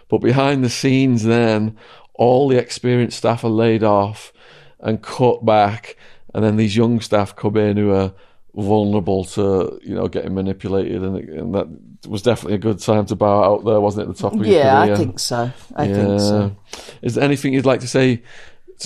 But 0.09 0.19
behind 0.19 0.63
the 0.63 0.69
scenes, 0.69 1.23
then 1.23 1.77
all 2.13 2.47
the 2.47 2.57
experienced 2.57 3.17
staff 3.17 3.43
are 3.43 3.49
laid 3.49 3.83
off 3.83 4.31
and 4.79 5.01
cut 5.01 5.43
back, 5.45 5.95
and 6.33 6.43
then 6.43 6.57
these 6.57 6.75
young 6.75 6.99
staff 6.99 7.35
come 7.35 7.57
in 7.57 7.77
who 7.77 7.91
are 7.91 8.13
vulnerable 8.61 9.25
to 9.25 9.79
you 9.83 9.95
know 9.95 10.07
getting 10.07 10.33
manipulated, 10.33 11.03
and, 11.03 11.17
and 11.17 11.55
that 11.55 11.67
was 12.07 12.21
definitely 12.21 12.55
a 12.55 12.59
good 12.59 12.79
time 12.79 13.05
to 13.07 13.15
bow 13.15 13.43
out 13.43 13.65
there, 13.65 13.79
wasn't 13.79 14.05
it? 14.05 14.09
At 14.09 14.15
the 14.15 14.21
top 14.21 14.33
of 14.33 14.45
your 14.45 14.55
Yeah? 14.55 14.81
I 14.81 14.95
think 14.95 15.19
so. 15.19 15.51
I 15.75 15.87
think 15.87 16.19
so. 16.19 16.55
Is 17.01 17.15
there 17.15 17.23
anything 17.23 17.53
you'd 17.53 17.65
like 17.65 17.81
to 17.81 17.87
say 17.87 18.23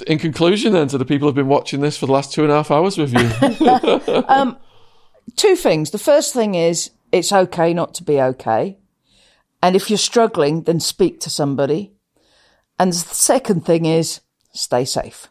in 0.08 0.18
conclusion 0.18 0.74
then 0.74 0.88
to 0.88 0.98
the 0.98 1.06
people 1.06 1.28
who've 1.28 1.36
been 1.36 1.48
watching 1.48 1.82
this 1.82 1.98
for 1.98 2.06
the 2.06 2.12
last 2.12 2.34
two 2.34 2.44
and 2.44 2.52
a 2.52 2.56
half 2.56 2.72
hours 2.72 2.98
with 2.98 3.14
you? 3.14 3.30
Um, 4.28 4.58
two 5.36 5.56
things. 5.56 5.92
The 5.92 5.98
first 5.98 6.34
thing 6.34 6.56
is 6.56 6.92
it's 7.12 7.32
okay 7.32 7.74
not 7.74 7.94
to 7.96 8.04
be 8.04 8.20
okay. 8.20 8.78
And 9.62 9.76
if 9.76 9.90
you're 9.90 9.98
struggling, 9.98 10.64
then 10.64 10.80
speak 10.80 11.20
to 11.22 11.30
somebody. 11.30 11.94
And 12.78 12.92
the 12.92 12.98
second 12.98 13.66
thing 13.66 13.86
is 13.86 14.22
stay 14.54 14.84
safe. 14.84 15.30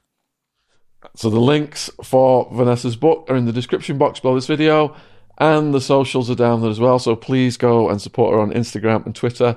So 1.15 1.31
the 1.31 1.41
links 1.41 1.91
for 2.03 2.49
Vanessa's 2.53 2.97
book 2.97 3.27
are 3.29 3.37
in 3.37 3.45
the 3.45 3.53
description 3.53 3.99
box 3.99 4.21
below 4.21 4.35
this 4.35 4.47
video, 4.47 4.97
and 5.39 5.75
the 5.75 5.81
socials 5.81 6.31
are 6.31 6.35
down 6.35 6.61
there 6.61 6.71
as 6.71 6.81
well. 6.81 6.99
So 6.99 7.17
please 7.17 7.57
go 7.57 7.89
and 7.89 8.01
support 8.01 8.35
her 8.35 8.41
on 8.41 8.53
Instagram 8.53 9.07
and 9.07 9.15
Twitter. 9.15 9.57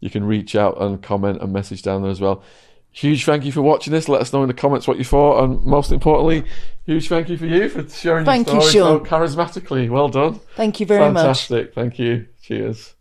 You 0.00 0.10
can 0.10 0.24
reach 0.24 0.54
out 0.54 0.80
and 0.80 1.02
comment 1.02 1.40
and 1.40 1.52
message 1.52 1.82
down 1.82 2.02
there 2.02 2.10
as 2.10 2.20
well. 2.20 2.42
Huge 2.90 3.24
thank 3.24 3.44
you 3.44 3.50
for 3.50 3.62
watching 3.62 3.92
this. 3.92 4.08
Let 4.08 4.20
us 4.20 4.32
know 4.32 4.42
in 4.42 4.48
the 4.48 4.54
comments 4.54 4.86
what 4.86 4.98
you 4.98 5.04
thought, 5.04 5.42
and 5.42 5.64
most 5.64 5.90
importantly, 5.90 6.44
huge 6.84 7.08
thank 7.08 7.28
you 7.28 7.36
for 7.36 7.46
you 7.46 7.68
for 7.68 7.88
sharing 7.88 8.24
Thank 8.24 8.46
you, 8.46 8.52
your 8.54 8.62
story 8.62 9.00
so 9.00 9.00
charismatically. 9.00 9.90
Well 9.90 10.08
done. 10.08 10.38
Thank 10.54 10.78
you 10.78 10.86
very 10.86 11.10
much. 11.10 11.22
Fantastic. 11.22 11.74
Thank 11.74 11.98
you. 11.98 12.26
Cheers. 12.42 12.94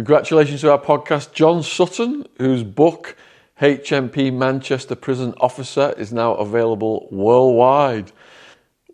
Congratulations 0.00 0.62
to 0.62 0.72
our 0.72 0.80
podcast, 0.80 1.34
John 1.34 1.62
Sutton, 1.62 2.26
whose 2.38 2.62
book, 2.62 3.16
HMP 3.60 4.32
Manchester 4.32 4.94
Prison 4.94 5.34
Officer, 5.40 5.92
is 5.98 6.10
now 6.10 6.36
available 6.36 7.06
worldwide. 7.10 8.10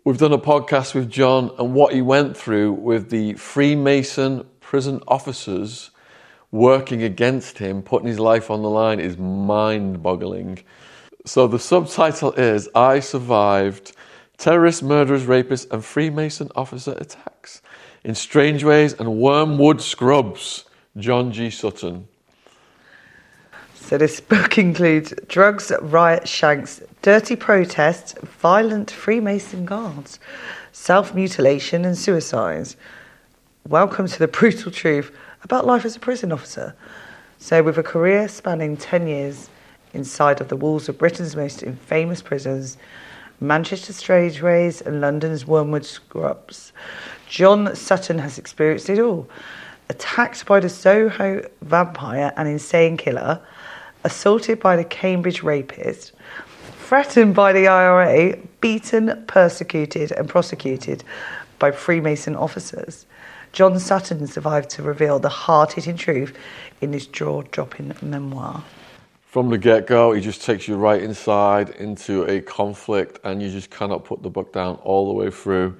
We've 0.03 0.17
done 0.17 0.33
a 0.33 0.37
podcast 0.37 0.93
with 0.93 1.09
John 1.09 1.49
and 1.59 1.73
what 1.73 1.93
he 1.93 2.01
went 2.01 2.35
through 2.35 2.73
with 2.73 3.09
the 3.09 3.35
Freemason 3.35 4.45
prison 4.59 5.01
officers 5.07 5.91
working 6.51 7.03
against 7.03 7.57
him, 7.57 7.83
putting 7.83 8.09
his 8.09 8.19
life 8.19 8.51
on 8.51 8.61
the 8.61 8.69
line, 8.69 8.99
is 8.99 9.17
mind 9.17 10.03
boggling. 10.03 10.59
So 11.25 11.47
the 11.47 11.57
subtitle 11.57 12.33
is 12.33 12.67
I 12.75 12.99
Survived 12.99 13.93
Terrorist, 14.37 14.83
Murderers, 14.83 15.23
Rapists, 15.23 15.71
and 15.71 15.85
Freemason 15.85 16.51
Officer 16.53 16.97
Attacks 16.99 17.61
in 18.03 18.13
Strangeways 18.13 18.91
and 18.91 19.17
Wormwood 19.19 19.81
Scrubs. 19.81 20.65
John 20.97 21.31
G. 21.31 21.51
Sutton. 21.51 22.07
So 23.75 23.99
this 23.99 24.19
book 24.19 24.57
includes 24.57 25.13
drugs, 25.27 25.71
riot 25.79 26.27
shanks, 26.27 26.81
dirty 27.03 27.35
protests, 27.35 28.15
violent 28.23 28.89
Freemason 28.89 29.63
guards, 29.65 30.19
self-mutilation 30.71 31.85
and 31.85 31.95
suicides. 31.95 32.75
Welcome 33.67 34.07
to 34.07 34.17
the 34.17 34.27
brutal 34.39 34.71
truth 34.71 35.15
about 35.43 35.67
life 35.67 35.85
as 35.85 35.95
a 35.95 35.99
prison 35.99 36.31
officer. 36.31 36.75
So 37.37 37.61
with 37.61 37.77
a 37.77 37.83
career 37.83 38.27
spanning 38.27 38.75
10 38.75 39.07
years 39.07 39.49
inside 39.93 40.41
of 40.41 40.47
the 40.47 40.57
walls 40.57 40.89
of 40.89 40.97
Britain's 40.97 41.35
most 41.35 41.61
infamous 41.61 42.23
prisons, 42.23 42.77
Manchester 43.39 43.93
Strangeways 43.93 44.81
and 44.81 44.99
London's 44.99 45.45
Wormwood 45.45 45.85
Scrubs, 45.85 46.73
John 47.29 47.75
Sutton 47.75 48.17
has 48.17 48.39
experienced 48.39 48.89
it 48.89 48.97
all. 48.97 49.29
Attacked 49.89 50.45
by 50.45 50.59
the 50.59 50.69
Soho 50.69 51.47
vampire 51.61 52.33
and 52.35 52.47
insane 52.47 52.97
killer, 52.97 53.41
assaulted 54.03 54.59
by 54.59 54.75
the 54.75 54.83
Cambridge 54.83 55.43
rapist, 55.43 56.11
threatened 56.79 57.35
by 57.35 57.53
the 57.53 57.67
IRA, 57.67 58.37
beaten, 58.59 59.23
persecuted, 59.27 60.11
and 60.11 60.27
prosecuted 60.27 61.03
by 61.59 61.71
Freemason 61.71 62.35
officers. 62.35 63.05
John 63.53 63.79
Sutton 63.79 64.27
survived 64.27 64.69
to 64.71 64.83
reveal 64.83 65.19
the 65.19 65.29
hard 65.29 65.71
hitting 65.71 65.97
truth 65.97 66.37
in 66.81 66.93
his 66.93 67.07
jaw 67.07 67.41
dropping 67.43 67.95
memoir. 68.01 68.63
From 69.25 69.49
the 69.49 69.57
get 69.57 69.87
go, 69.87 70.13
he 70.13 70.21
just 70.21 70.43
takes 70.43 70.67
you 70.67 70.75
right 70.75 71.01
inside 71.01 71.69
into 71.71 72.23
a 72.23 72.41
conflict, 72.41 73.19
and 73.23 73.41
you 73.41 73.49
just 73.49 73.69
cannot 73.69 74.03
put 74.05 74.21
the 74.21 74.29
book 74.29 74.51
down 74.53 74.75
all 74.83 75.07
the 75.07 75.13
way 75.13 75.31
through. 75.31 75.75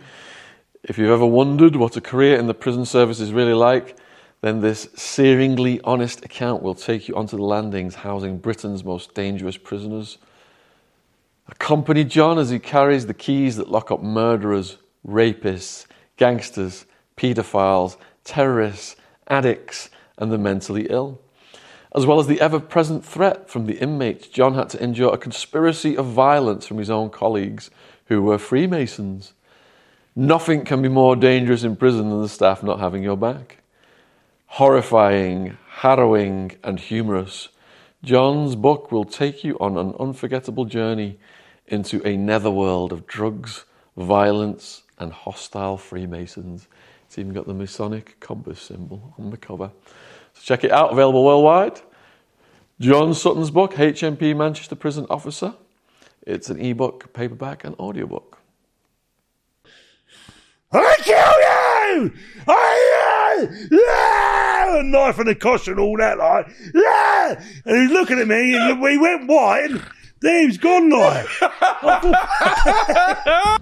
If 0.87 0.97
you've 0.97 1.11
ever 1.11 1.25
wondered 1.25 1.75
what 1.75 1.97
a 1.97 2.01
career 2.01 2.37
in 2.37 2.47
the 2.47 2.53
prison 2.53 2.85
service 2.85 3.19
is 3.19 3.33
really 3.33 3.53
like, 3.53 3.97
then 4.39 4.61
this 4.61 4.85
searingly 4.95 5.81
honest 5.83 6.23
account 6.23 6.63
will 6.63 6.75
take 6.75 7.09
you 7.09 7.15
onto 7.17 7.35
the 7.35 7.43
landings 7.43 7.95
housing 7.95 8.37
Britain's 8.37 8.85
most 8.85 9.13
dangerous 9.13 9.57
prisoners. 9.57 10.17
Accompany 11.49 12.05
John 12.05 12.39
as 12.39 12.51
he 12.51 12.59
carries 12.59 13.05
the 13.05 13.13
keys 13.13 13.57
that 13.57 13.69
lock 13.69 13.91
up 13.91 14.01
murderers, 14.01 14.77
rapists, 15.05 15.87
gangsters, 16.15 16.85
paedophiles, 17.17 17.97
terrorists, 18.23 18.95
addicts, 19.27 19.89
and 20.17 20.31
the 20.31 20.37
mentally 20.37 20.87
ill. 20.89 21.19
As 21.93 22.05
well 22.05 22.17
as 22.17 22.27
the 22.27 22.39
ever 22.39 22.61
present 22.61 23.03
threat 23.03 23.49
from 23.49 23.65
the 23.65 23.77
inmates, 23.79 24.29
John 24.29 24.53
had 24.53 24.69
to 24.69 24.81
endure 24.81 25.13
a 25.13 25.17
conspiracy 25.17 25.97
of 25.97 26.05
violence 26.05 26.65
from 26.65 26.77
his 26.77 26.89
own 26.89 27.09
colleagues 27.09 27.69
who 28.05 28.21
were 28.21 28.37
Freemasons. 28.37 29.33
Nothing 30.19 30.65
can 30.65 30.81
be 30.81 30.89
more 30.89 31.15
dangerous 31.15 31.63
in 31.63 31.75
prison 31.75 32.09
than 32.09 32.23
the 32.23 32.27
staff 32.27 32.63
not 32.63 32.79
having 32.79 33.03
your 33.03 33.15
back. 33.15 33.59
Horrifying, 34.47 35.59
harrowing, 35.69 36.53
and 36.63 36.79
humorous, 36.79 37.49
John's 38.03 38.55
book 38.55 38.91
will 38.91 39.05
take 39.05 39.43
you 39.43 39.55
on 39.59 39.77
an 39.77 39.93
unforgettable 39.99 40.65
journey 40.65 41.19
into 41.67 42.01
a 42.03 42.17
netherworld 42.17 42.91
of 42.91 43.05
drugs, 43.05 43.65
violence, 43.95 44.81
and 44.97 45.13
hostile 45.13 45.77
Freemasons. 45.77 46.67
It's 47.05 47.19
even 47.19 47.31
got 47.31 47.45
the 47.45 47.53
Masonic 47.53 48.19
compass 48.19 48.59
symbol 48.59 49.13
on 49.19 49.29
the 49.29 49.37
cover. 49.37 49.69
So 50.33 50.41
check 50.41 50.63
it 50.63 50.71
out, 50.71 50.93
available 50.93 51.25
worldwide. 51.25 51.79
John 52.79 53.13
Sutton's 53.13 53.51
book, 53.51 53.75
HMP 53.75 54.35
Manchester 54.35 54.75
Prison 54.75 55.05
Officer. 55.11 55.53
It's 56.23 56.49
an 56.49 56.59
ebook, 56.59 57.13
paperback, 57.13 57.63
and 57.63 57.75
audiobook. 57.79 58.36
I 60.71 60.95
kill 61.01 61.15
you! 61.15 62.11
I 62.47 63.37
uh, 63.39 63.47
yeah! 63.71 64.79
A 64.79 64.83
knife 64.83 65.19
and 65.19 65.29
a 65.29 65.35
kosh 65.35 65.67
and 65.67 65.79
all 65.79 65.95
that, 65.97 66.17
like 66.17 66.47
yeah! 66.73 67.41
And 67.65 67.81
he's 67.81 67.91
looking 67.91 68.19
at 68.19 68.27
me, 68.27 68.55
and 68.55 68.81
we 68.81 68.97
went 68.97 69.27
white, 69.29 69.71
and 69.71 69.81
then 70.21 70.41
he 70.41 70.47
was 70.47 70.57
gone, 70.57 70.89
like. 70.89 71.27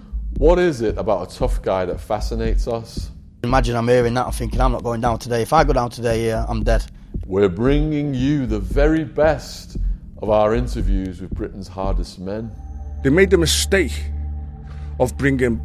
What 0.38 0.58
is 0.58 0.82
it 0.82 0.98
about 0.98 1.32
a 1.32 1.34
tough 1.34 1.62
guy 1.62 1.86
that 1.86 1.98
fascinates 1.98 2.68
us? 2.68 3.10
Imagine 3.42 3.74
I'm 3.74 3.88
hearing 3.88 4.12
that, 4.14 4.26
I'm 4.26 4.32
thinking 4.32 4.60
I'm 4.60 4.72
not 4.72 4.82
going 4.82 5.00
down 5.00 5.18
today. 5.18 5.40
If 5.40 5.54
I 5.54 5.64
go 5.64 5.72
down 5.72 5.88
today, 5.88 6.26
yeah, 6.26 6.44
I'm 6.46 6.62
dead. 6.62 6.84
We're 7.24 7.48
bringing 7.48 8.12
you 8.12 8.44
the 8.44 8.58
very 8.58 9.02
best 9.02 9.78
of 10.18 10.28
our 10.28 10.54
interviews 10.54 11.22
with 11.22 11.30
Britain's 11.30 11.68
hardest 11.68 12.18
men. 12.18 12.50
They 13.02 13.08
made 13.08 13.30
the 13.30 13.38
mistake 13.38 14.10
of 15.00 15.16
bringing 15.16 15.58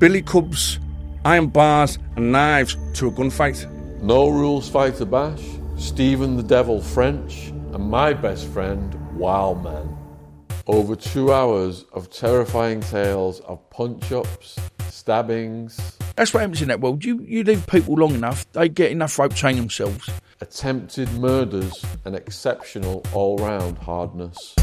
billy 0.00 0.22
clubs, 0.22 0.80
iron 1.26 1.48
bars, 1.48 1.98
and 2.16 2.32
knives 2.32 2.76
to 2.94 3.06
a 3.08 3.10
gunfight. 3.10 3.70
No 4.02 4.30
Rules 4.30 4.66
Fighter 4.66 5.04
Bash, 5.04 5.44
Stephen 5.76 6.36
the 6.38 6.42
Devil 6.42 6.80
French, 6.80 7.48
and 7.74 7.90
my 7.90 8.14
best 8.14 8.48
friend, 8.48 8.94
Wild 9.16 9.62
Man. 9.62 9.94
Over 10.66 10.96
two 10.96 11.32
hours 11.34 11.84
of 11.92 12.10
terrifying 12.10 12.80
tales 12.80 13.40
of 13.40 13.58
punch 13.68 14.10
ups, 14.10 14.56
stabbings, 14.88 15.98
That's 16.16 16.32
what 16.32 16.40
happens 16.40 16.62
in 16.62 16.68
that 16.68 16.80
world. 16.80 17.04
You 17.04 17.20
you 17.20 17.44
leave 17.44 17.66
people 17.66 17.94
long 17.94 18.14
enough, 18.14 18.50
they 18.52 18.70
get 18.70 18.90
enough 18.90 19.18
rope 19.18 19.34
chain 19.34 19.56
themselves. 19.56 20.08
attempted 20.40 21.12
murders, 21.12 21.84
and 22.06 22.16
exceptional 22.16 23.02
all 23.12 23.36
round 23.36 23.76
hardness. 23.76 24.54